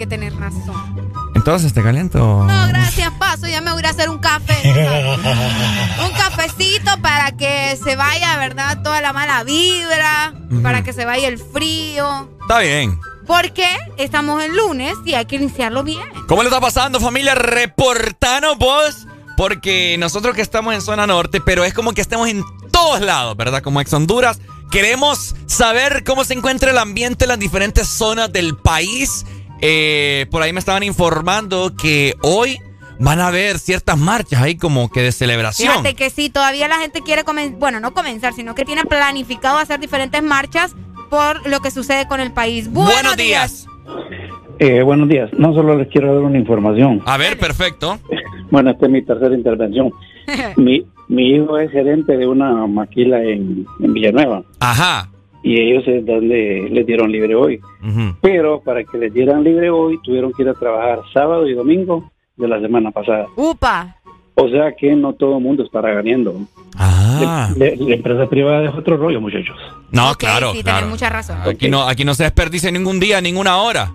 tener 0.07 0.35
razón. 0.35 0.97
Entonces, 1.35 1.73
¿te 1.73 1.83
caliento? 1.83 2.19
No, 2.19 2.69
gracias, 2.69 3.11
paso. 3.19 3.47
Ya 3.47 3.61
me 3.61 3.73
voy 3.73 3.83
a 3.85 3.91
hacer 3.91 4.09
un 4.09 4.19
café. 4.19 4.55
un 6.05 6.13
cafecito 6.13 6.91
para 7.01 7.37
que 7.37 7.79
se 7.83 7.97
vaya, 7.97 8.37
¿verdad? 8.39 8.83
Toda 8.83 9.01
la 9.01 9.13
mala 9.13 9.45
vibra, 9.45 10.35
para 10.63 10.83
que 10.83 10.93
se 10.93 11.05
vaya 11.05 11.29
el 11.29 11.39
frío. 11.39 12.29
Está 12.43 12.59
bien. 12.59 12.99
Porque 13.27 13.69
estamos 13.99 14.43
el 14.43 14.57
lunes 14.57 14.95
y 15.05 15.15
hay 15.15 15.27
que 15.27 15.37
iniciarlo 15.37 15.85
bien. 15.85 16.03
¿Cómo 16.27 16.43
le 16.43 16.49
está 16.49 16.61
pasando, 16.61 16.99
familia? 16.99 17.35
Reportanos 17.35 18.57
vos. 18.59 19.07
Porque 19.37 19.97
nosotros 19.99 20.35
que 20.35 20.43
estamos 20.43 20.75
en 20.75 20.83
zona 20.83 21.07
norte, 21.07 21.41
pero 21.41 21.63
es 21.65 21.73
como 21.73 21.93
que 21.93 22.01
estemos 22.01 22.29
en 22.29 22.43
todos 22.73 23.01
lados, 23.01 23.37
¿verdad? 23.37 23.63
Como 23.63 23.81
ex 23.81 23.93
Honduras. 23.93 24.41
Queremos 24.71 25.37
saber 25.47 26.03
cómo 26.05 26.25
se 26.25 26.35
encuentra 26.35 26.73
el 26.73 26.79
ambiente 26.79 27.25
en 27.25 27.29
las 27.29 27.39
diferentes 27.39 27.87
zonas 27.87 28.33
del 28.33 28.57
país. 28.57 29.25
Eh, 29.61 30.27
por 30.31 30.43
ahí 30.43 30.53
me 30.53 30.61
estaban 30.61 30.83
informando 30.83 31.73
que 31.75 32.15
hoy 32.23 32.59
van 33.01 33.21
a 33.21 33.29
haber 33.29 33.59
ciertas 33.59 33.99
marchas 33.99 34.43
ahí 34.43 34.57
como 34.57 34.91
que 34.91 35.03
de 35.03 35.13
celebración. 35.13 35.71
Fíjate 35.71 35.95
que 35.95 36.11
sí, 36.11 36.31
todavía 36.31 36.69
la 36.69 36.79
gente 36.79 37.03
quiere, 37.03 37.23
bueno, 37.59 37.81
no 37.81 37.95
comenzar, 37.95 38.35
sino 38.35 38.55
que 38.55 38.65
tiene 38.65 38.85
planificado 38.85 39.59
hacer 39.59 39.81
diferentes 39.81 40.23
marchas 40.23 40.75
por 41.11 41.47
lo 41.49 41.61
que 41.61 41.71
sucede 41.71 42.07
con 42.07 42.21
el 42.21 42.33
país. 42.33 42.71
Buenos, 42.71 43.17
días. 43.17 43.67
Eh, 44.59 44.83
buenos 44.83 45.09
días. 45.09 45.31
No 45.39 45.55
solo 45.55 45.77
les 45.77 45.89
quiero 45.89 46.15
dar 46.15 46.23
una 46.23 46.39
información. 46.39 47.03
A 47.07 47.17
ver, 47.17 47.39
perfecto. 47.39 47.99
Bueno, 48.51 48.71
esta 48.71 48.87
es 48.87 48.93
mi 48.93 49.03
tercera 49.03 49.35
intervención. 49.35 49.91
mi, 50.57 50.87
mi 51.09 51.35
hijo 51.35 51.59
es 51.59 51.71
gerente 51.71 52.17
de 52.17 52.27
una 52.27 52.67
maquila 52.67 53.23
en, 53.23 53.67
en 53.79 53.93
Villanueva. 53.93 54.43
Ajá. 54.61 55.11
Y 55.43 55.61
ellos 55.61 55.85
es 55.87 56.05
donde 56.05 56.69
les 56.71 56.87
dieron 56.87 57.11
libre 57.13 57.35
hoy. 57.35 57.61
Pero 58.21 58.61
para 58.61 58.83
que 58.85 58.99
les 58.99 59.13
dieran 59.13 59.45
libre 59.45 59.71
hoy, 59.71 59.99
tuvieron 60.03 60.33
que 60.33 60.43
ir 60.43 60.49
a 60.49 60.55
trabajar 60.55 61.01
sábado 61.13 61.47
y 61.49 61.55
domingo 61.55 62.11
de 62.37 62.49
la 62.49 62.61
semana 62.61 62.91
pasada. 62.91 63.27
Upa. 63.37 63.97
O 64.35 64.49
sea 64.49 64.73
que 64.79 64.95
no 64.95 65.15
todo 65.15 65.39
el 65.39 65.43
mundo 65.43 65.65
estará 65.65 65.93
ganando. 65.95 66.35
Ah. 66.77 67.51
La, 67.57 67.73
la 67.77 67.95
empresa 67.95 68.27
privada 68.29 68.69
es 68.69 68.75
otro 68.75 68.97
rollo, 68.97 69.21
muchachos. 69.21 69.57
No, 69.91 70.15
claro, 70.15 70.53
sí, 70.53 70.63
claro. 70.63 70.87
mucha 70.87 71.09
razón. 71.09 71.39
Aquí 71.45 71.69
no, 71.69 71.83
aquí 71.83 72.05
no 72.05 72.15
se 72.15 72.23
desperdicia 72.23 72.71
ningún 72.71 73.01
día, 73.01 73.21
ninguna 73.21 73.57
hora. 73.57 73.93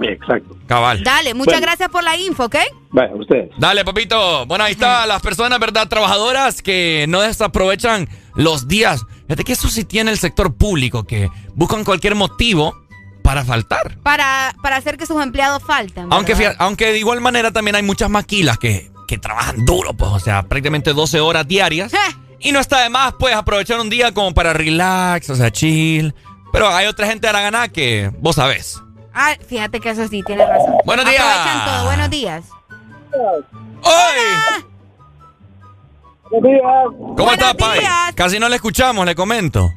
Exacto. 0.00 0.56
Cabal. 0.66 1.02
Dale, 1.02 1.34
muchas 1.34 1.54
Bueno. 1.54 1.66
gracias 1.66 1.88
por 1.88 2.04
la 2.04 2.16
info, 2.16 2.44
¿ok? 2.44 2.56
Vaya, 2.90 3.12
ustedes. 3.14 3.50
Dale, 3.58 3.84
papito. 3.84 4.46
Bueno, 4.46 4.64
ahí 4.64 4.72
está 4.72 5.04
las 5.06 5.20
personas, 5.20 5.58
¿verdad? 5.58 5.88
Trabajadoras 5.88 6.62
que 6.62 7.06
no 7.08 7.20
desaprovechan 7.20 8.08
los 8.36 8.68
días. 8.68 9.04
Fíjate 9.30 9.44
que 9.44 9.52
eso 9.52 9.68
sí 9.68 9.84
tiene 9.84 10.10
el 10.10 10.18
sector 10.18 10.52
público, 10.56 11.04
que 11.04 11.30
buscan 11.54 11.84
cualquier 11.84 12.16
motivo 12.16 12.74
para 13.22 13.44
faltar. 13.44 13.96
Para, 14.02 14.52
para 14.60 14.74
hacer 14.74 14.96
que 14.98 15.06
sus 15.06 15.22
empleados 15.22 15.62
falten. 15.62 16.06
¿verdad? 16.06 16.16
Aunque, 16.16 16.34
fíjate- 16.34 16.56
aunque 16.58 16.86
de 16.86 16.98
igual 16.98 17.20
manera 17.20 17.52
también 17.52 17.76
hay 17.76 17.84
muchas 17.84 18.10
maquilas 18.10 18.58
que, 18.58 18.90
que 19.06 19.18
trabajan 19.18 19.64
duro, 19.64 19.94
pues, 19.94 20.10
o 20.10 20.18
sea, 20.18 20.42
prácticamente 20.42 20.92
12 20.92 21.20
horas 21.20 21.46
diarias. 21.46 21.92
Y 22.40 22.50
no 22.50 22.58
está 22.58 22.80
de 22.80 22.88
más, 22.90 23.14
pues, 23.20 23.32
aprovechar 23.36 23.78
un 23.78 23.88
día 23.88 24.12
como 24.12 24.34
para 24.34 24.52
relax, 24.52 25.30
o 25.30 25.36
sea, 25.36 25.52
chill. 25.52 26.12
Pero 26.52 26.66
hay 26.68 26.88
otra 26.88 27.06
gente 27.06 27.28
a 27.28 27.32
la 27.32 27.40
ganada 27.42 27.68
que 27.68 28.10
vos 28.18 28.34
sabés. 28.34 28.82
Ah, 29.14 29.34
fíjate 29.46 29.78
que 29.78 29.90
eso 29.90 30.08
sí, 30.08 30.24
tienes 30.24 30.48
razón. 30.48 30.74
Buenos 30.84 31.08
días. 31.08 31.22
Aprovechan 31.24 31.64
todo. 31.66 31.84
Buenos 31.84 32.10
días. 32.10 32.44
¡Hoy! 33.82 34.64
Buenos 36.30 36.50
días. 36.50 37.14
¿Cómo 37.16 37.32
está, 37.32 37.54
Pai? 37.54 37.80
Casi 38.14 38.38
no 38.38 38.48
le 38.48 38.56
escuchamos, 38.56 39.04
le 39.06 39.14
comento. 39.14 39.70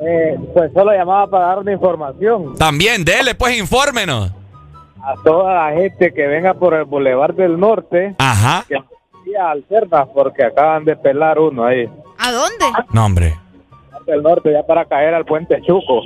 Eh, 0.00 0.36
pues 0.52 0.72
solo 0.72 0.92
llamaba 0.92 1.28
para 1.28 1.46
dar 1.46 1.58
una 1.60 1.72
información 1.72 2.54
También, 2.56 3.04
dele, 3.04 3.34
pues, 3.36 3.56
infórmenos. 3.58 4.32
a 5.02 5.14
toda 5.22 5.54
la 5.70 5.76
gente 5.76 6.12
que 6.12 6.26
venga 6.26 6.54
por 6.54 6.74
el 6.74 6.84
Boulevard 6.84 7.34
del 7.34 7.58
Norte. 7.60 8.14
Ajá. 8.18 8.64
Que 8.68 8.76
vaya 8.76 9.50
al 9.50 9.64
porque 10.12 10.44
acaban 10.44 10.84
de 10.84 10.96
pelar 10.96 11.38
uno 11.38 11.64
ahí. 11.64 11.88
¿A 12.18 12.32
dónde? 12.32 12.64
No, 12.92 13.04
hombre. 13.04 13.38
Del 14.06 14.22
Norte, 14.22 14.52
ya 14.52 14.62
para 14.66 14.84
caer 14.86 15.14
al 15.14 15.24
Puente 15.24 15.60
Chuco. 15.62 16.02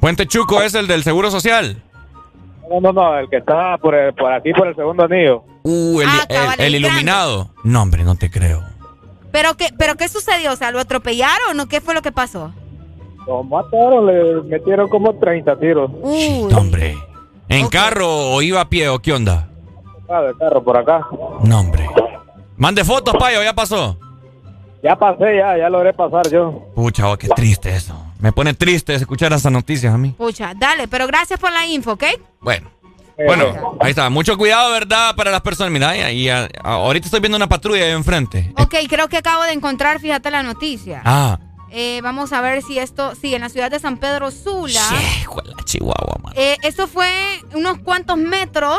Puente 0.00 0.26
Chuco 0.26 0.60
es 0.62 0.74
el 0.74 0.86
del 0.86 1.02
Seguro 1.02 1.30
Social. 1.30 1.82
No, 2.68 2.80
no, 2.80 2.92
no, 2.92 3.18
el 3.18 3.28
que 3.30 3.36
está 3.38 3.78
por, 3.78 3.94
el- 3.94 4.12
por 4.14 4.32
aquí, 4.32 4.52
por 4.52 4.66
el 4.68 4.74
segundo 4.76 5.04
anillo. 5.04 5.42
Uh, 5.62 6.00
el, 6.02 6.08
Ah, 6.08 6.24
cabal, 6.28 6.54
el- 6.58 6.66
el 6.66 6.74
el 6.74 6.84
iluminado. 6.84 7.50
No, 7.64 7.82
hombre, 7.82 8.02
no 8.04 8.16
te 8.16 8.30
creo. 8.30 8.62
¿Pero 9.36 9.54
qué, 9.54 9.68
¿Pero 9.76 9.96
qué 9.96 10.08
sucedió? 10.08 10.50
O 10.54 10.56
sea, 10.56 10.70
¿lo 10.70 10.80
atropellaron 10.80 11.60
o 11.60 11.68
qué 11.68 11.82
fue 11.82 11.92
lo 11.92 12.00
que 12.00 12.10
pasó? 12.10 12.54
Lo 13.26 13.42
mataron, 13.42 14.06
le 14.06 14.40
metieron 14.44 14.88
como 14.88 15.14
30 15.14 15.58
tiros. 15.58 15.90
Uy. 16.00 16.48
Hombre. 16.54 16.96
¿En 17.50 17.68
carro 17.68 18.08
o 18.08 18.40
iba 18.40 18.62
a 18.62 18.68
pie 18.70 18.88
o 18.88 18.98
qué 18.98 19.12
onda? 19.12 19.46
Ah, 20.08 20.22
del 20.22 20.38
carro 20.38 20.64
por 20.64 20.78
acá. 20.78 21.06
No, 21.44 21.60
hombre. 21.60 21.86
Mande 22.56 22.82
fotos, 22.82 23.14
Payo, 23.18 23.42
ya 23.42 23.52
pasó. 23.52 23.98
Ya 24.82 24.96
pasé, 24.96 25.36
ya, 25.36 25.58
ya 25.58 25.68
logré 25.68 25.92
pasar 25.92 26.30
yo. 26.30 26.70
Pucha, 26.74 27.12
oh, 27.12 27.18
qué 27.18 27.28
triste 27.28 27.76
eso. 27.76 27.94
Me 28.18 28.32
pone 28.32 28.54
triste 28.54 28.94
escuchar 28.94 29.34
esas 29.34 29.52
noticias 29.52 29.92
a 29.92 29.98
mí. 29.98 30.14
Pucha, 30.16 30.54
dale, 30.56 30.88
pero 30.88 31.06
gracias 31.06 31.38
por 31.38 31.52
la 31.52 31.66
info, 31.66 31.92
¿ok? 31.92 32.04
Bueno. 32.40 32.70
Bueno, 33.24 33.76
ahí 33.80 33.90
está. 33.90 34.10
Mucho 34.10 34.36
cuidado, 34.36 34.70
¿verdad? 34.72 35.14
Para 35.16 35.30
las 35.30 35.40
personas. 35.40 35.72
Mira, 35.72 36.12
y, 36.12 36.28
a- 36.28 36.44
a- 36.62 36.72
ahorita 36.74 37.06
estoy 37.06 37.20
viendo 37.20 37.36
una 37.36 37.48
patrulla 37.48 37.84
ahí 37.84 37.92
enfrente. 37.92 38.52
Ok, 38.58 38.74
creo 38.88 39.08
que 39.08 39.16
acabo 39.16 39.42
de 39.44 39.52
encontrar, 39.52 40.00
fíjate 40.00 40.30
la 40.30 40.42
noticia. 40.42 41.02
Ah, 41.04 41.38
Eh, 41.72 42.00
vamos 42.02 42.32
a 42.32 42.40
ver 42.40 42.62
si 42.62 42.78
esto, 42.78 43.14
sí, 43.20 43.34
en 43.34 43.40
la 43.42 43.48
ciudad 43.48 43.70
de 43.70 43.80
San 43.80 43.98
Pedro 43.98 44.30
Sula. 44.30 44.80
la 44.90 45.64
Chihuahua, 45.64 46.16
man. 46.22 46.32
Eh, 46.36 46.56
esto 46.62 46.86
fue 46.86 47.10
unos 47.54 47.78
cuantos 47.78 48.16
metros. 48.16 48.78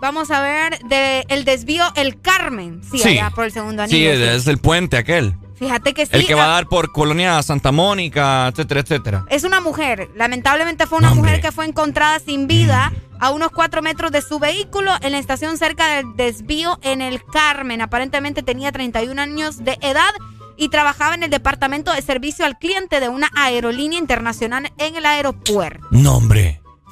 Vamos 0.00 0.30
a 0.30 0.42
ver 0.42 0.78
de 0.88 1.24
el 1.28 1.44
desvío 1.44 1.84
El 1.94 2.20
Carmen. 2.20 2.82
Sí, 2.90 2.98
Sí. 2.98 3.08
allá 3.10 3.30
por 3.30 3.44
el 3.44 3.52
segundo 3.52 3.86
Sí, 3.86 3.94
anillo. 4.06 4.10
es, 4.24 4.30
sí. 4.30 4.36
es 4.38 4.46
el 4.48 4.58
puente 4.58 4.96
aquel. 4.98 5.34
Fíjate 5.56 5.94
que 5.94 6.06
sí. 6.06 6.12
el 6.12 6.26
que 6.26 6.34
va 6.34 6.44
a 6.44 6.46
ah, 6.46 6.54
dar 6.54 6.66
por 6.66 6.92
Colonia 6.92 7.42
Santa 7.42 7.72
Mónica, 7.72 8.48
etcétera, 8.48 8.80
etcétera. 8.80 9.26
Es 9.30 9.44
una 9.44 9.60
mujer. 9.60 10.10
Lamentablemente 10.16 10.86
fue 10.86 10.98
una 10.98 11.14
mujer 11.14 11.40
que 11.40 11.52
fue 11.52 11.66
encontrada 11.66 12.18
sin 12.18 12.46
vida 12.46 12.92
a 13.20 13.30
unos 13.30 13.50
cuatro 13.50 13.80
metros 13.80 14.10
de 14.12 14.20
su 14.22 14.38
vehículo 14.38 14.92
en 15.00 15.12
la 15.12 15.18
estación 15.18 15.56
cerca 15.56 15.96
del 15.96 16.16
desvío 16.16 16.78
en 16.82 17.00
el 17.00 17.24
Carmen. 17.24 17.80
Aparentemente 17.80 18.42
tenía 18.42 18.72
31 18.72 19.20
años 19.20 19.64
de 19.64 19.78
edad 19.80 20.12
y 20.56 20.68
trabajaba 20.68 21.14
en 21.14 21.22
el 21.22 21.30
departamento 21.30 21.92
de 21.92 22.02
servicio 22.02 22.44
al 22.44 22.58
cliente 22.58 23.00
de 23.00 23.08
una 23.08 23.30
aerolínea 23.34 23.98
internacional 23.98 24.72
en 24.78 24.96
el 24.96 25.06
aeropuerto. 25.06 25.86
No, 25.90 26.20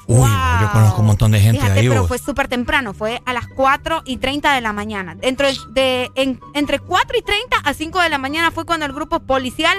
Uy, 0.07 0.29
yo 0.61 0.71
conozco 0.71 1.01
un 1.01 1.07
montón 1.07 1.31
de 1.31 1.39
gente 1.39 1.61
Fíjate, 1.61 1.79
ahí. 1.79 1.87
pero 1.87 2.01
vos. 2.01 2.07
fue 2.09 2.17
súper 2.17 2.47
temprano, 2.49 2.93
fue 2.93 3.21
a 3.25 3.33
las 3.33 3.47
4 3.47 4.01
y 4.05 4.17
30 4.17 4.53
de 4.53 4.61
la 4.61 4.73
mañana. 4.73 5.15
Dentro 5.15 5.47
de, 5.71 6.09
en- 6.15 6.39
entre 6.53 6.79
4 6.79 7.17
y 7.17 7.21
30 7.21 7.57
a 7.63 7.73
5 7.73 8.01
de 8.01 8.09
la 8.09 8.17
mañana 8.17 8.51
fue 8.51 8.65
cuando 8.65 8.85
el 8.85 8.91
grupo 8.93 9.21
policial 9.21 9.77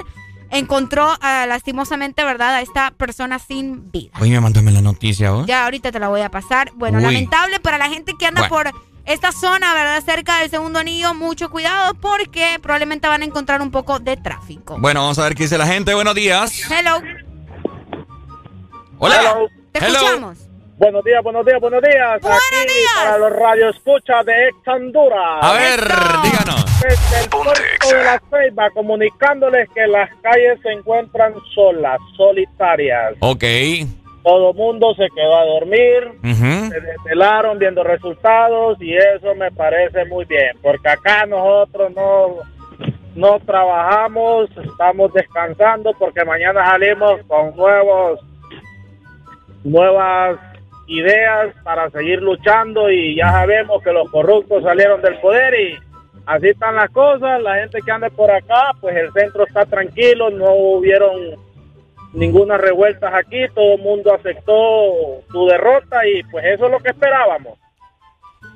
encontró 0.51 1.13
ah, 1.21 1.45
lastimosamente, 1.49 2.25
¿verdad?, 2.25 2.55
a 2.55 2.61
esta 2.63 2.91
persona 2.93 3.39
sin 3.39 3.91
vida. 3.91 4.13
Oye, 4.21 4.39
mándame 4.41 4.71
la 4.73 4.81
noticia, 4.83 5.31
¿vos? 5.33 5.47
Ya 5.47 5.65
ahorita 5.65 5.91
te 5.93 5.99
la 5.99 6.09
voy 6.09 6.21
a 6.23 6.31
pasar. 6.31 6.71
Bueno, 6.75 6.99
Uy. 6.99 7.05
lamentable 7.05 7.61
para 7.61 7.77
la 7.77 7.89
gente 7.89 8.13
que 8.19 8.27
anda 8.27 8.49
Bueno. 8.49 8.71
por 8.73 8.83
esta 9.05 9.33
zona, 9.33 9.75
¿verdad?, 9.75 10.03
cerca 10.05 10.39
del 10.41 10.49
segundo 10.51 10.79
anillo, 10.79 11.13
mucho 11.13 11.51
cuidado 11.51 11.95
porque 11.95 12.59
probablemente 12.63 13.09
van 13.09 13.23
a 13.23 13.25
encontrar 13.27 13.61
un 13.63 13.71
poco 13.71 13.99
de 13.99 14.17
tráfico. 14.17 14.77
Bueno, 14.79 15.01
vamos 15.03 15.19
a 15.19 15.25
ver 15.25 15.35
qué 15.35 15.43
dice 15.43 15.59
la 15.59 15.67
gente. 15.67 15.93
Buenos 15.93 16.15
días. 16.15 16.63
Hello. 16.71 17.03
Hola. 18.99 19.35
Te 19.75 19.81
Hello. 19.85 19.95
escuchamos. 19.99 20.49
Buenos 20.79 21.05
días, 21.05 21.23
buenos 21.25 21.45
días, 21.45 21.61
buenos 21.61 21.83
días. 21.83 22.15
Aquí 22.25 22.85
para 22.97 23.19
los 23.19 23.33
radioescuchas 23.33 24.25
de 24.25 24.49
Ex 24.49 24.69
Honduras. 24.69 25.39
A 25.43 25.53
ver, 25.55 25.81
díganos. 25.81 26.81
Desde 26.81 27.25
el 27.25 27.29
puerto 27.31 27.89
de 27.89 28.05
la 28.05 28.23
Ceiba, 28.31 28.71
comunicándoles 28.71 29.69
que 29.75 29.87
las 29.89 30.09
calles 30.23 30.61
se 30.63 30.71
encuentran 30.71 31.35
solas, 31.57 31.99
solitarias. 32.17 33.15
Ok. 33.19 33.43
Todo 34.23 34.53
mundo 34.55 34.95
se 34.95 35.09
quedó 35.13 35.37
a 35.37 35.45
dormir, 35.45 36.09
Ujú. 36.23 36.71
se 36.71 36.81
desvelaron 36.81 37.59
viendo 37.59 37.83
resultados 37.83 38.81
y 38.81 38.97
eso 38.97 39.35
me 39.35 39.51
parece 39.51 40.05
muy 40.05 40.25
bien, 40.25 40.57
porque 40.63 40.89
acá 40.89 41.27
nosotros 41.27 41.93
no, 41.97 42.37
no 43.17 43.41
trabajamos, 43.41 44.49
estamos 44.65 45.13
descansando 45.13 45.93
porque 45.99 46.25
mañana 46.25 46.65
salimos 46.65 47.21
con 47.27 47.57
nuevos 47.57 48.21
nuevas 49.65 50.39
ideas 50.87 51.55
para 51.65 51.91
seguir 51.91 52.21
luchando 52.23 52.91
y 52.91 53.17
ya 53.17 53.31
sabemos 53.33 53.83
que 53.83 53.93
los 53.93 54.09
corruptos 54.11 54.63
salieron 54.63 55.01
del 55.03 55.19
poder 55.21 55.55
y 55.59 55.79
así 56.27 56.49
están 56.49 56.77
las 56.77 56.91
cosas, 56.91 57.41
la 57.43 57.57
gente 57.57 57.81
que 57.85 57.91
anda 57.91 58.11
por 58.11 58.31
acá, 58.31 58.73
pues 58.81 58.95
el 58.97 59.11
centro 59.13 59.47
está 59.47 59.65
tranquilo, 59.65 60.31
no 60.31 60.53
hubieron 60.53 61.37
ninguna 62.13 62.59
revueltas 62.59 63.13
aquí, 63.15 63.39
todo 63.55 63.75
el 63.75 63.81
mundo 63.81 64.15
aceptó 64.15 65.23
su 65.33 65.47
derrota 65.47 66.07
y 66.07 66.23
pues 66.25 66.45
eso 66.45 66.67
es 66.67 66.71
lo 66.71 66.79
que 66.79 66.91
esperábamos. 66.91 67.59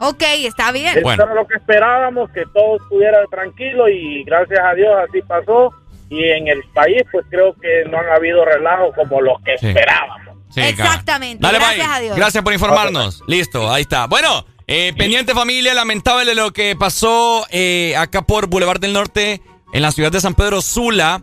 Ok, 0.01 0.23
está 0.45 0.71
bien. 0.71 0.97
Eso 0.99 1.11
era 1.13 1.35
lo 1.35 1.47
que 1.47 1.57
esperábamos, 1.57 2.31
que 2.31 2.45
todo 2.55 2.77
estuviera 2.77 3.19
tranquilo 3.31 3.89
y 3.89 4.23
gracias 4.23 4.61
a 4.63 4.75
Dios 4.75 4.95
así 5.09 5.23
pasó. 5.23 5.73
Y 6.11 6.25
en 6.25 6.47
el 6.49 6.63
país, 6.73 7.03
pues 7.11 7.27
creo 7.29 7.53
que 7.55 7.85
no 7.91 7.99
han 7.99 8.09
habido 8.11 8.45
relajos 8.45 8.95
como 8.95 9.21
los 9.21 9.41
que 9.43 9.59
Sí. 9.59 9.69
esperábamos. 9.69 10.28
Sí, 10.51 10.61
Exactamente. 10.61 11.43
Dale, 11.43 11.59
Gracias 11.59 11.87
bye. 11.87 11.97
a 11.97 12.01
Dios. 12.01 12.17
Gracias 12.17 12.43
por 12.45 12.53
informarnos. 12.53 13.23
Listo, 13.27 13.71
ahí 13.73 13.83
está. 13.83 14.07
Bueno, 14.07 14.45
eh, 14.67 14.93
pendiente 14.97 15.35
familia, 15.35 15.75
lamentable 15.75 16.35
lo 16.35 16.53
que 16.53 16.77
pasó 16.77 17.47
eh, 17.51 17.95
acá 17.97 18.23
por 18.23 18.47
Boulevard 18.49 18.81
del 18.81 18.93
Norte, 18.93 19.43
en 19.73 19.83
la 19.83 19.93
ciudad 19.93 20.11
de 20.13 20.21
San 20.21 20.35
Pedro 20.35 20.61
Sula. 20.63 21.23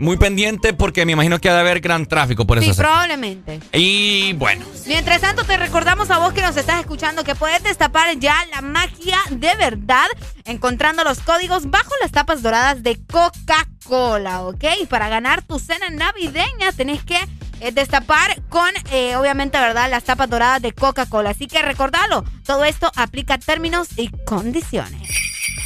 Muy 0.00 0.16
pendiente 0.16 0.74
porque 0.74 1.04
me 1.04 1.10
imagino 1.10 1.40
que 1.40 1.48
ha 1.50 1.54
de 1.54 1.58
haber 1.60 1.80
gran 1.80 2.06
tráfico 2.06 2.46
por 2.46 2.60
Sí, 2.62 2.70
eso. 2.70 2.80
probablemente. 2.82 3.58
Y 3.72 4.32
bueno, 4.34 4.64
Mientras 4.86 5.20
tanto, 5.20 5.42
te 5.42 5.56
recordamos 5.56 6.08
a 6.12 6.18
vos 6.18 6.32
que 6.32 6.40
nos 6.40 6.56
estás 6.56 6.78
escuchando 6.78 7.24
que 7.24 7.34
puedes 7.34 7.64
destapar 7.64 8.16
ya 8.20 8.36
la 8.54 8.60
magia 8.62 9.18
de 9.30 9.56
verdad 9.56 10.06
encontrando 10.44 11.02
los 11.02 11.18
códigos 11.18 11.68
bajo 11.68 11.90
las 12.00 12.12
tapas 12.12 12.42
doradas 12.42 12.84
de 12.84 12.96
Coca-Cola, 13.08 14.42
¿ok? 14.42 14.64
Para 14.88 15.08
ganar 15.08 15.42
tu 15.42 15.58
cena 15.58 15.88
navideña 15.90 16.70
tenés 16.76 17.02
que 17.02 17.18
es 17.60 17.74
destapar 17.74 18.40
con, 18.48 18.70
eh, 18.90 19.16
obviamente, 19.16 19.58
¿verdad? 19.58 19.90
Las 19.90 20.04
tapas 20.04 20.28
doradas 20.30 20.62
de 20.62 20.72
Coca-Cola. 20.72 21.30
Así 21.30 21.46
que 21.46 21.62
recordalo, 21.62 22.24
todo 22.44 22.64
esto 22.64 22.90
aplica 22.96 23.38
términos 23.38 23.88
y 23.96 24.10
condiciones. 24.24 25.08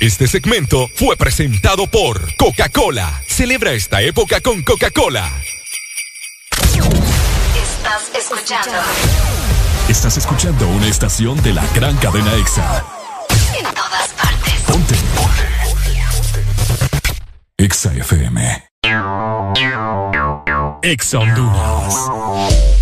Este 0.01 0.27
segmento 0.27 0.89
fue 0.97 1.17
presentado 1.17 1.87
por 1.87 2.35
Coca-Cola. 2.37 3.09
Celebra 3.29 3.73
esta 3.73 4.03
época 4.03 4.41
con 4.41 4.63
Coca-Cola. 4.63 5.31
Estás 7.55 8.11
escuchando. 8.19 8.73
Estás 9.89 10.17
escuchando 10.17 10.69
una 10.69 10.87
estación 10.87 11.41
de 11.43 11.53
la 11.53 11.67
gran 11.75 11.97
cadena 11.99 12.35
EXA. 12.35 12.85
En 13.59 13.65
todas 13.75 14.09
partes. 14.11 14.55
Ponte. 14.67 14.95
Ponte. 15.15 15.49
EXA 17.59 17.93
FM. 17.95 18.73
Exa 20.83 21.21
Honduras. 21.21 22.82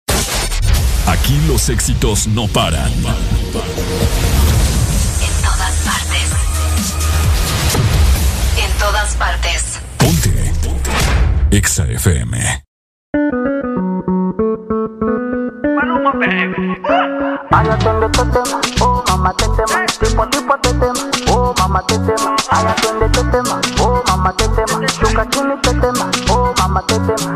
Aquí 1.11 1.37
los 1.45 1.67
éxitos 1.67 2.25
no 2.27 2.47
paran. 2.47 2.89
En 2.89 3.03
todas 5.43 5.75
partes. 5.83 6.31
En 8.57 8.71
todas 8.79 9.15
partes. 9.17 9.79
Ponte. 9.97 10.53
Exa 11.51 11.83
FM. 11.83 12.63
Ay, 17.51 17.67
atiende 17.69 18.05
este 18.05 18.23
tema, 18.31 18.61
oh 18.79 19.03
mamá 19.09 19.33
te 19.33 19.45
tema, 19.49 19.85
tipo 19.99 20.27
tipo 20.29 20.57
te 20.59 20.73
tema, 20.75 21.11
oh 21.33 21.53
mamá 21.57 21.85
te 21.87 21.99
tema, 21.99 22.35
ay 22.51 22.65
atiende 22.67 23.05
este 23.07 23.23
tema, 23.25 23.59
oh 23.81 24.01
mamá 24.07 24.33
te 24.37 24.47
tema, 24.47 24.85
chuca 24.87 25.29
chini 25.29 25.55
oh 26.29 26.53
mamá 26.57 26.81
te 26.87 26.99
tema. 26.99 27.35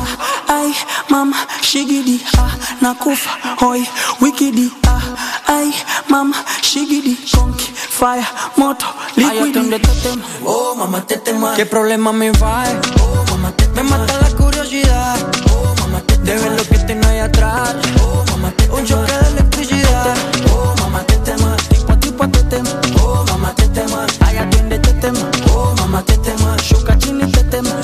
Ay, 1.11 1.17
mama, 1.17 1.35
shigidi, 1.61 2.21
ah, 2.37 2.55
nakufa, 2.79 3.31
hoy, 3.59 3.85
wikidi, 4.21 4.71
ah, 4.87 5.01
ay, 5.45 5.73
mama, 6.07 6.37
shigidi, 6.61 7.17
conky, 7.35 7.65
fire, 7.75 8.25
moto, 8.55 8.85
Ay, 9.17 9.25
liquidi. 9.25 9.49
atiende 9.49 9.75
este 9.75 10.09
oh 10.45 10.73
mamá 10.73 11.05
te 11.05 11.17
tema. 11.17 11.53
¿Qué 11.55 11.65
problema 11.65 12.13
me 12.13 12.31
va? 12.31 12.63
Oh 13.01 13.25
mamá 13.29 13.51
te 13.51 13.67
Me 13.75 13.83
mata 13.83 14.13
la 14.21 14.29
curiosidad. 14.37 15.17
Oh 15.53 15.75
mamá 15.81 15.99
te 16.07 16.15
De 16.19 16.33
ver 16.37 16.51
lo 16.53 16.63
que 16.63 16.77
tiene 16.79 17.05
ahí 17.05 17.19
atrás. 17.19 17.75
Oh 18.01 18.23
mamá 18.31 18.51
te 18.51 18.69
Un 18.71 18.85
choque 18.85 19.11
de 19.11 19.27
electricidad. 19.31 20.15
Oh 20.55 20.73
mamá 20.79 21.03
te 21.03 21.17
tema. 21.17 21.57
Tipo 21.67 21.91
a 21.91 21.99
tipo 21.99 22.27
te 22.29 22.41
tema. 22.43 22.69
Oh 23.03 23.25
mamá 23.27 23.53
te 23.53 23.67
tema. 23.67 24.07
Ay, 24.21 24.37
atiende 24.37 24.79
tema. 24.79 25.29
Oh 25.53 25.73
mamá 25.77 26.01
te 26.03 26.15
tema. 26.19 26.55
Shuka 26.63 26.97
chini 26.97 27.29
te 27.33 27.43
tema 27.43 27.75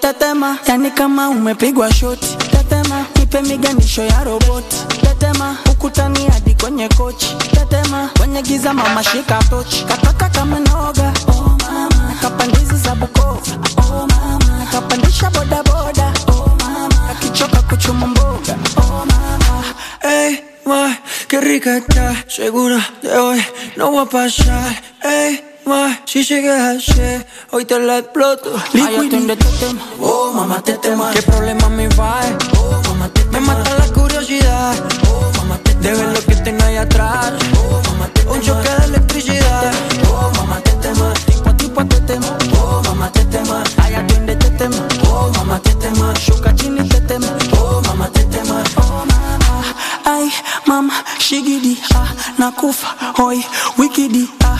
Tetema, 0.00 0.58
yani 0.66 0.90
kama 0.90 1.28
umepigwa 1.28 1.92
shoti. 1.92 2.36
Tetema, 2.50 3.04
nipe 3.16 3.42
miganisho 3.42 4.02
ya 4.02 4.24
roboti. 4.24 4.76
Tetema, 5.00 5.56
ukutani 5.70 6.26
hadi 6.28 6.54
kwenye 6.54 6.88
kochi. 6.88 7.36
Tetema, 7.50 8.10
kwenye 8.18 8.42
giza 8.42 8.74
mama 8.74 9.04
shika 9.04 9.38
tochi. 9.50 9.84
Kataka 9.84 10.28
kama 10.28 10.58
noga, 10.60 11.12
oh 11.28 11.56
mama. 11.60 12.14
Kapandizi 12.22 12.76
za 12.76 12.94
Bukova, 12.94 13.40
oh 13.78 14.06
mama. 14.06 14.66
Kapandisha 14.72 15.30
boda 15.30 15.62
boda, 15.62 16.12
oh 16.28 16.50
mama. 16.60 17.10
Akichoka 17.10 17.62
kuchuma 17.62 18.06
mboga, 18.06 18.56
oh 18.76 19.06
mama. 19.06 19.64
hey, 20.02 20.36
ma, 20.66 20.96
qué 21.28 21.40
rica 21.40 21.76
está 21.78 22.14
Segura 22.28 22.78
de 23.02 23.08
hoy 23.16 23.40
no 23.76 23.92
va 23.92 24.02
a 24.02 24.06
pasar 24.06 24.82
Ey, 25.02 25.40
ma, 25.68 26.00
si 26.06 26.24
sigues 26.24 26.60
así 26.60 27.24
Hoy 27.50 27.64
te 27.64 27.78
la 27.78 27.98
exploto. 27.98 28.56
Atiende 28.56 29.34
este 29.34 29.66
tema 29.66 29.82
Oh, 30.00 30.32
mamá, 30.32 30.60
te 30.62 30.72
tema 30.78 31.10
¿Qué 31.12 31.22
problema 31.22 31.68
me 31.68 31.88
va? 31.88 32.20
Oh, 32.58 32.80
mamá, 32.88 33.08
te 33.10 33.24
Me 33.26 33.40
mata 33.40 33.74
la 33.78 33.86
curiosidad. 33.92 34.74
Oh, 35.10 35.30
mamá, 35.38 35.58
te 35.62 35.74
De 35.74 35.92
ver 35.92 36.08
lo 36.08 36.20
que 36.24 36.34
tengo 36.36 36.64
ahí 36.64 36.76
atrás. 36.76 37.32
Oh, 37.58 37.80
mamá, 37.90 38.08
te 38.12 38.26
Un 38.26 38.40
choque 38.40 38.68
de 38.68 38.84
electricidad. 38.86 39.72
Oh, 40.10 40.30
mamá, 40.36 40.60
te 40.62 40.72
tema 40.72 41.12
Tipo 41.26 41.50
a 41.50 41.54
tipo 41.56 41.84
te 41.86 42.00
tema 42.00 42.36
Oh, 42.60 42.82
mamá, 42.84 43.12
te 43.12 43.24
tema 43.26 43.62
Ay, 43.82 43.94
atiende 43.94 44.32
este 44.32 44.50
tema 44.50 44.88
Oh, 45.10 45.30
mamá, 45.36 45.60
te 45.60 45.74
tema 45.74 46.12
Shuka 46.14 46.54
chini 46.54 46.88
te 46.88 47.00
tema 47.02 47.28
Oh, 47.60 47.80
mamá, 47.86 48.08
te 48.10 48.24
tema 48.24 48.62
Oh 48.76 49.04
mama, 49.06 49.64
ay 50.04 50.32
mama, 50.66 51.04
shigidi, 51.18 51.78
ah, 51.94 52.08
nakufa, 52.38 52.88
hoy, 53.18 53.44
wikidi, 53.76 54.28
ah, 54.44 54.58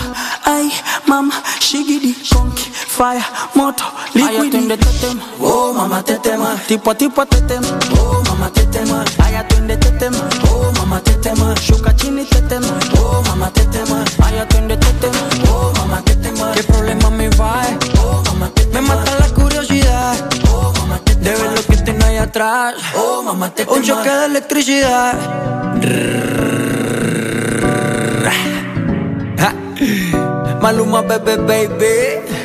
ay 0.49 0.71
mama, 1.07 1.33
shigidi, 1.59 2.13
conky, 2.33 2.63
fire, 2.71 3.23
moto, 3.55 3.83
Ay, 4.15 4.21
liquidi. 4.21 4.47
atiende 4.47 4.73
este 4.73 4.91
tema 4.99 5.23
Oh, 5.39 5.73
mamá, 5.73 6.03
te 6.03 6.17
tema 6.17 6.55
Tipo 6.67 6.91
a 6.91 6.95
tipo 6.95 7.25
te 7.25 7.41
tema 7.41 7.67
Oh, 7.99 8.21
mamá, 8.27 8.49
te 8.51 8.63
tema 8.65 9.03
Ay, 9.23 9.35
atiende 9.35 9.73
este 9.73 9.91
tema 9.91 10.17
Oh, 10.51 10.71
mamá, 10.77 10.99
te 11.01 11.13
tema 11.13 11.53
Shuka 11.55 11.95
chini 11.95 12.25
te 12.25 12.41
tema 12.43 12.67
Oh, 13.01 13.21
mamá, 13.27 13.51
te 13.51 13.63
tema 13.65 14.03
Ay, 14.23 14.39
atiende 14.39 14.73
este 14.73 14.91
tema 14.93 15.19
Oh, 15.51 15.71
mamá, 15.77 16.01
te 16.03 16.15
tema 16.15 16.51
¿Qué 16.53 16.63
problema 16.63 17.09
me 17.09 17.29
va? 17.29 17.61
Oh, 18.03 18.23
mamá, 18.25 18.49
te 18.53 18.65
tema 18.65 18.81
Me 18.81 18.87
mata 18.87 19.11
la 19.19 19.27
curiosidad 19.33 20.15
Oh, 20.51 20.73
mamá, 20.79 20.99
te 21.05 21.15
tema 21.15 21.37
De 21.37 21.43
ver 21.43 21.51
lo 21.57 21.63
que 21.63 21.77
tengo 21.77 22.05
ahí 22.05 22.17
atrás. 22.17 22.75
Oh, 22.95 23.21
mamá, 23.23 23.49
te 23.53 23.65
tema 23.65 23.77
Un 23.77 23.83
choque 23.83 24.09
de 24.09 24.25
electricidad. 24.25 25.13
Ja. 29.37 29.53
Maluma, 30.61 31.01
bebé, 31.01 31.37
baby. 31.37 32.39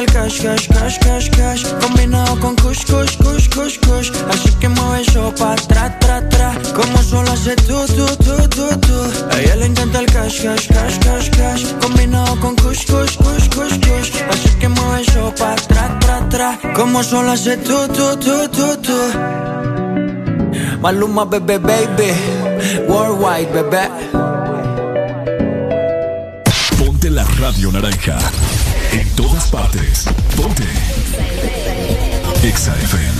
El 0.00 0.06
cash, 0.06 0.40
cash, 0.40 0.66
cash, 0.68 0.98
cash, 1.00 1.28
cash. 1.30 1.62
Combinado 1.80 2.38
con 2.40 2.56
kush, 2.56 2.86
kush, 2.86 3.18
kush, 3.18 3.50
kush, 3.50 3.78
kush. 3.80 4.10
Así 4.30 4.50
que 4.60 4.68
mueve 4.68 5.02
eso 5.02 5.34
pa' 5.34 5.52
atrás, 5.52 5.98
tra, 5.98 6.26
tra. 6.30 6.54
Como 6.74 7.02
solo 7.02 7.30
hace 7.30 7.54
tú, 7.56 7.84
tú, 7.86 8.06
tú, 8.24 8.48
tú, 8.48 8.80
tú 8.80 8.96
A 9.30 9.40
ella 9.40 9.56
le 9.56 9.66
encanta 9.66 9.98
el 9.98 10.06
cash, 10.06 10.42
cash, 10.42 10.68
cash, 10.68 10.98
cash, 11.00 11.30
cash. 11.30 11.64
Combinado 11.82 12.40
con 12.40 12.56
kush, 12.56 12.86
kush, 12.86 13.16
kush, 13.18 13.48
kush, 13.50 13.78
kush. 13.80 14.10
Así 14.30 14.48
que 14.58 14.68
mueve 14.68 15.02
eso 15.02 15.34
pa' 15.36 15.52
atrás, 15.52 15.98
tra, 16.00 16.28
tra. 16.30 16.58
Como 16.74 17.02
solo 17.02 17.32
hace 17.32 17.58
tú, 17.58 17.86
tú, 17.88 18.16
tú, 18.16 18.48
tú, 18.48 18.76
tú 18.78 19.89
Maluma, 20.80 21.24
bebé, 21.26 21.58
baby 21.58 22.12
Worldwide, 22.88 23.52
bebé 23.52 23.88
Ponte 26.78 27.10
la 27.10 27.24
radio 27.38 27.70
naranja. 27.70 28.18
En 28.92 29.08
todas 29.14 29.50
partes. 29.50 30.06
Ponte. 30.36 30.64
Exa 32.42 32.72
FM. 32.72 33.19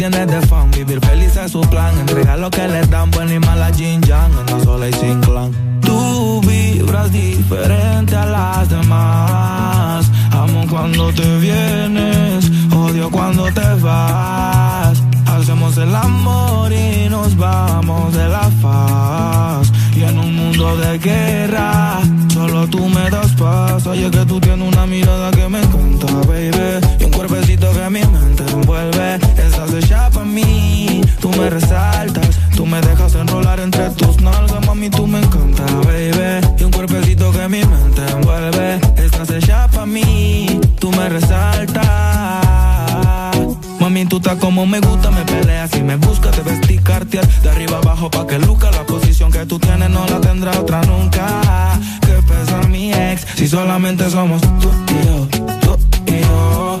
Tiene 0.00 0.24
de 0.24 0.40
fan, 0.46 0.70
vivir 0.70 0.98
feliz 1.04 1.36
es 1.36 1.52
su 1.52 1.60
plan. 1.60 1.92
Entrega 1.98 2.34
lo 2.38 2.50
que 2.50 2.66
le 2.66 2.80
dan, 2.86 3.10
buena 3.10 3.34
y 3.34 3.38
mala 3.38 3.70
Jin 3.70 4.00
Yang, 4.00 4.32
anda 4.40 4.64
sola 4.64 4.88
y 4.88 4.92
sin 4.94 5.20
clan. 5.20 5.50
Tú 5.82 6.40
vibras 6.40 7.12
diferente 7.12 8.16
a 8.16 8.24
las 8.24 8.70
demás. 8.70 10.10
Amo 10.32 10.64
cuando 10.70 11.12
te 11.12 11.38
vienes, 11.40 12.50
odio 12.74 13.10
cuando 13.10 13.44
te 13.52 13.74
vas. 13.82 15.02
Hacemos 15.26 15.76
el 15.76 15.94
amor 15.94 16.72
y 16.72 17.10
nos 17.10 17.36
vamos 17.36 18.14
de 18.14 18.26
la 18.26 18.50
faz. 18.62 19.70
Y 19.94 20.02
en 20.02 20.18
un 20.18 20.34
mundo 20.34 20.78
de 20.78 20.98
guerra, 20.98 22.00
solo 22.32 22.66
tú 22.68 22.88
me 22.88 23.10
das 23.10 23.32
paz. 23.32 23.86
Oye, 23.86 24.10
que 24.10 24.24
tú 24.24 24.40
tienes 24.40 24.66
una 24.66 24.86
mirada 24.86 25.30
que 25.30 25.46
me 25.46 25.60
encanta, 25.60 26.06
baby. 26.26 26.80
Y 27.00 27.04
un 27.04 27.10
cuerpecito 27.10 27.70
que 27.74 27.90
mi 27.90 28.00
mente 28.00 28.44
envuelve. 28.50 29.29
Estás 29.70 29.84
hecha 29.84 30.10
pa' 30.10 30.24
mí, 30.24 31.00
tú 31.20 31.30
me 31.30 31.48
resaltas. 31.48 32.28
Tú 32.56 32.66
me 32.66 32.80
dejas 32.80 33.14
enrolar 33.14 33.60
entre 33.60 33.88
tus 33.90 34.20
nalgas, 34.20 34.66
mami, 34.66 34.90
tú 34.90 35.06
me 35.06 35.20
encanta, 35.20 35.64
baby. 35.84 36.44
Y 36.58 36.64
un 36.64 36.72
cuerpecito 36.72 37.30
que 37.30 37.48
mi 37.48 37.62
mente 37.62 38.02
envuelve. 38.10 38.80
Estás 38.96 39.30
hecha 39.30 39.68
pa' 39.68 39.86
mí, 39.86 40.60
tú 40.80 40.90
me 40.90 41.08
resaltas. 41.08 41.86
Mami, 43.78 44.06
tú 44.06 44.16
estás 44.16 44.38
como 44.38 44.66
me 44.66 44.80
gusta, 44.80 45.12
me 45.12 45.22
peleas 45.22 45.72
y 45.76 45.82
me 45.84 45.94
buscas, 45.94 46.34
te 46.34 46.42
vestir 46.42 46.82
cartier 46.82 47.24
de 47.24 47.50
arriba 47.50 47.78
abajo 47.78 48.10
pa' 48.10 48.26
que 48.26 48.40
luca 48.40 48.72
la 48.72 48.82
posición 48.82 49.30
que 49.30 49.46
tú 49.46 49.60
tienes 49.60 49.88
no 49.88 50.04
la 50.08 50.20
tendrá 50.20 50.50
otra 50.58 50.82
nunca. 50.82 51.78
Que 52.00 52.14
pesa 52.26 52.60
mi 52.66 52.92
ex, 52.92 53.24
si 53.36 53.46
solamente 53.46 54.10
somos 54.10 54.40
tú 54.40 54.72
y 54.88 55.06
yo, 55.06 55.28
tú 55.60 55.78
y 56.12 56.20
yo, 56.22 56.80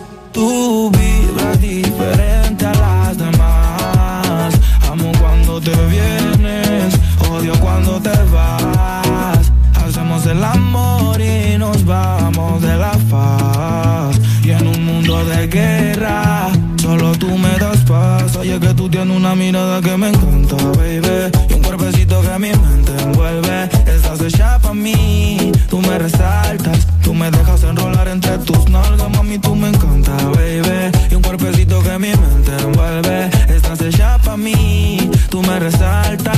Tú 0.31 0.89
vibras 0.91 1.59
diferente 1.59 2.65
a 2.65 2.73
las 2.73 3.17
demás. 3.17 4.53
Amo 4.89 5.11
cuando 5.19 5.59
te 5.59 5.75
vienes, 5.87 6.93
odio 7.29 7.53
cuando 7.59 7.99
te 7.99 8.11
vas. 8.31 9.51
Hacemos 9.75 10.25
el 10.25 10.43
amor 10.43 11.19
y 11.19 11.57
nos 11.57 11.83
vamos 11.83 12.61
de 12.61 12.77
la 12.77 12.93
faz. 13.09 14.19
Y 14.43 14.51
en 14.51 14.67
un 14.67 14.85
mundo 14.85 15.25
de 15.25 15.47
guerra, 15.47 16.49
solo 16.81 17.11
tú 17.13 17.37
me 17.37 17.57
das 17.57 17.79
paz. 17.79 18.35
Oye, 18.37 18.59
que 18.59 18.73
tú 18.73 18.89
tienes 18.89 19.15
una 19.15 19.35
mirada 19.35 19.81
que 19.81 19.97
me 19.97 20.09
encanta, 20.09 20.55
baby. 20.77 21.31
Y 21.49 21.53
un 21.53 21.61
cuerpecito 21.61 22.21
que 22.21 22.39
mi 22.39 22.49
mente 22.49 22.91
envuelve. 23.03 23.80
Estás 24.21 24.39
hecha 24.39 24.59
pa' 24.59 24.73
mí, 24.75 25.51
tú 25.67 25.81
me 25.81 25.97
resaltas. 25.97 26.85
Tú 27.03 27.11
me 27.11 27.31
dejas 27.31 27.63
enrolar 27.63 28.07
entre 28.07 28.37
tus 28.37 28.69
nalgas, 28.69 29.09
mami, 29.09 29.39
tú 29.39 29.55
me 29.55 29.69
encanta, 29.69 30.15
baby. 30.35 30.91
Y 31.09 31.15
un 31.15 31.23
cuerpecito 31.23 31.81
que 31.81 31.97
mi 31.97 32.09
mente 32.09 32.51
envuelve. 32.59 33.31
Estás 33.49 33.81
hecha 33.81 34.19
pa' 34.19 34.37
mí, 34.37 35.09
tú 35.29 35.41
me 35.41 35.59
resaltas. 35.59 36.37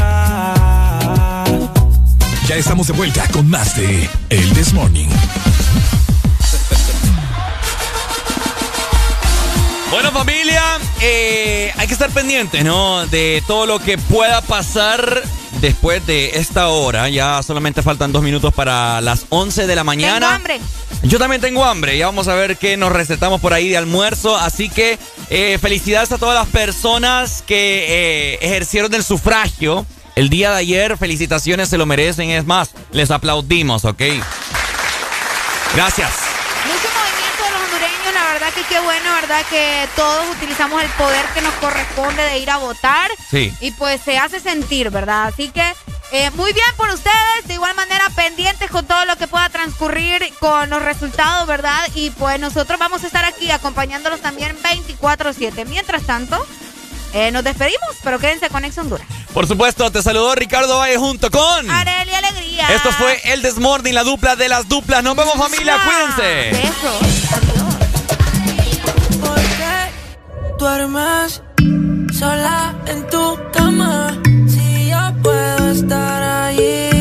Ya 2.47 2.55
estamos 2.55 2.87
de 2.87 2.93
vuelta 2.93 3.27
con 3.33 3.49
más 3.49 3.75
de 3.75 4.09
El 4.29 4.53
This 4.53 4.71
Morning. 4.71 5.09
Bueno 9.93 10.11
familia, 10.11 10.79
eh, 11.01 11.71
hay 11.77 11.85
que 11.85 11.93
estar 11.93 12.09
pendientes, 12.09 12.63
¿no? 12.63 13.05
De 13.05 13.43
todo 13.45 13.67
lo 13.67 13.77
que 13.77 13.99
pueda 13.99 14.41
pasar 14.41 15.21
después 15.61 16.03
de 16.07 16.31
esta 16.39 16.69
hora. 16.69 17.09
Ya 17.09 17.43
solamente 17.43 17.83
faltan 17.83 18.11
dos 18.11 18.23
minutos 18.23 18.51
para 18.55 19.01
las 19.01 19.27
11 19.29 19.67
de 19.67 19.75
la 19.75 19.83
mañana. 19.83 20.19
Tengo 20.19 20.33
hambre. 20.33 20.59
Yo 21.03 21.19
también 21.19 21.41
tengo 21.41 21.63
hambre. 21.63 21.95
Ya 21.95 22.07
vamos 22.07 22.27
a 22.27 22.33
ver 22.33 22.57
qué 22.57 22.75
nos 22.75 22.91
recetamos 22.91 23.39
por 23.39 23.53
ahí 23.53 23.69
de 23.69 23.77
almuerzo. 23.77 24.35
Así 24.35 24.67
que 24.67 24.97
eh, 25.29 25.59
felicidades 25.61 26.11
a 26.11 26.17
todas 26.17 26.33
las 26.33 26.47
personas 26.47 27.43
que 27.45 27.85
eh, 27.87 28.39
ejercieron 28.41 28.91
el 28.95 29.03
sufragio 29.03 29.85
el 30.15 30.29
día 30.29 30.49
de 30.49 30.57
ayer. 30.57 30.97
Felicitaciones, 30.97 31.69
se 31.69 31.77
lo 31.77 31.85
merecen. 31.85 32.31
Es 32.31 32.47
más, 32.47 32.71
les 32.91 33.11
aplaudimos, 33.11 33.85
¿ok? 33.85 34.01
Gracias. 35.75 36.09
Mucho 36.65 36.89
movimiento 36.97 37.43
de 37.43 37.51
los 37.51 37.61
hondureños, 37.61 38.13
la 38.15 38.33
verdad 38.33 38.42
que 38.53 38.63
qué 38.63 38.79
bueno, 38.79 39.13
verdad 39.15 39.43
que 39.49 39.87
todos 39.95 40.25
utilizamos 40.35 40.81
el 40.81 40.89
poder 40.91 41.25
que 41.33 41.41
nos 41.41 41.53
corresponde 41.55 42.23
de 42.23 42.39
ir 42.39 42.49
a 42.49 42.57
votar. 42.57 43.09
Sí. 43.29 43.53
Y 43.59 43.71
pues 43.71 44.01
se 44.01 44.17
hace 44.17 44.39
sentir, 44.39 44.89
¿verdad? 44.89 45.25
Así 45.27 45.49
que 45.49 45.63
eh, 46.11 46.29
muy 46.31 46.53
bien 46.53 46.67
por 46.77 46.89
ustedes, 46.89 47.47
de 47.47 47.55
igual 47.55 47.75
manera 47.75 48.07
pendientes 48.15 48.69
con 48.69 48.85
todo 48.85 49.05
lo 49.05 49.15
que 49.15 49.27
pueda 49.27 49.49
transcurrir 49.49 50.31
con 50.39 50.69
los 50.69 50.81
resultados, 50.81 51.47
¿verdad? 51.47 51.79
Y 51.95 52.11
pues 52.11 52.39
nosotros 52.39 52.77
vamos 52.79 53.03
a 53.03 53.07
estar 53.07 53.25
aquí 53.25 53.49
acompañándolos 53.49 54.21
también 54.21 54.55
24/7. 54.61 55.65
Mientras 55.65 56.03
tanto, 56.03 56.45
eh, 57.13 57.31
nos 57.31 57.43
despedimos, 57.43 57.89
pero 58.03 58.19
quédense 58.19 58.49
con 58.49 58.63
Ex 58.65 58.77
Honduras. 58.77 59.07
Por 59.33 59.47
supuesto, 59.47 59.91
te 59.91 60.03
saludó 60.03 60.35
Ricardo 60.35 60.77
Valle 60.77 60.97
junto 60.97 61.31
con... 61.31 61.71
Areli 61.71 62.13
Alegría. 62.13 62.67
Esto 62.69 62.91
fue 62.91 63.19
El 63.25 63.41
Desmorning, 63.41 63.95
la 63.95 64.03
dupla 64.03 64.35
de 64.35 64.47
las 64.49 64.69
duplas. 64.69 65.03
Nos 65.03 65.15
vemos 65.15 65.35
familia, 65.35 65.79
cuídense. 65.83 66.51
Eso. 66.51 67.52
Duermes 70.63 71.41
sola 72.13 72.73
en 72.85 73.05
tu 73.07 73.37
cama. 73.51 74.17
Si 74.47 74.89
yo 74.91 75.03
puedo 75.21 75.71
estar 75.71 76.23
allí. 76.23 76.92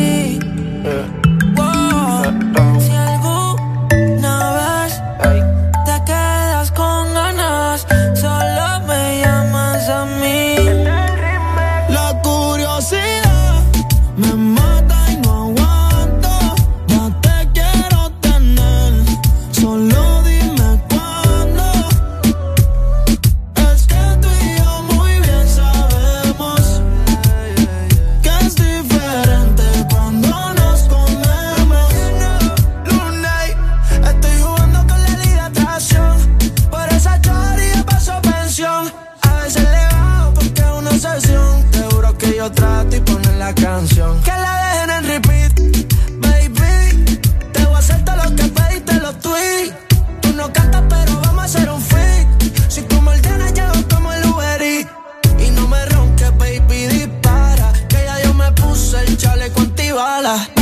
all 59.98 60.26
I 60.26 60.61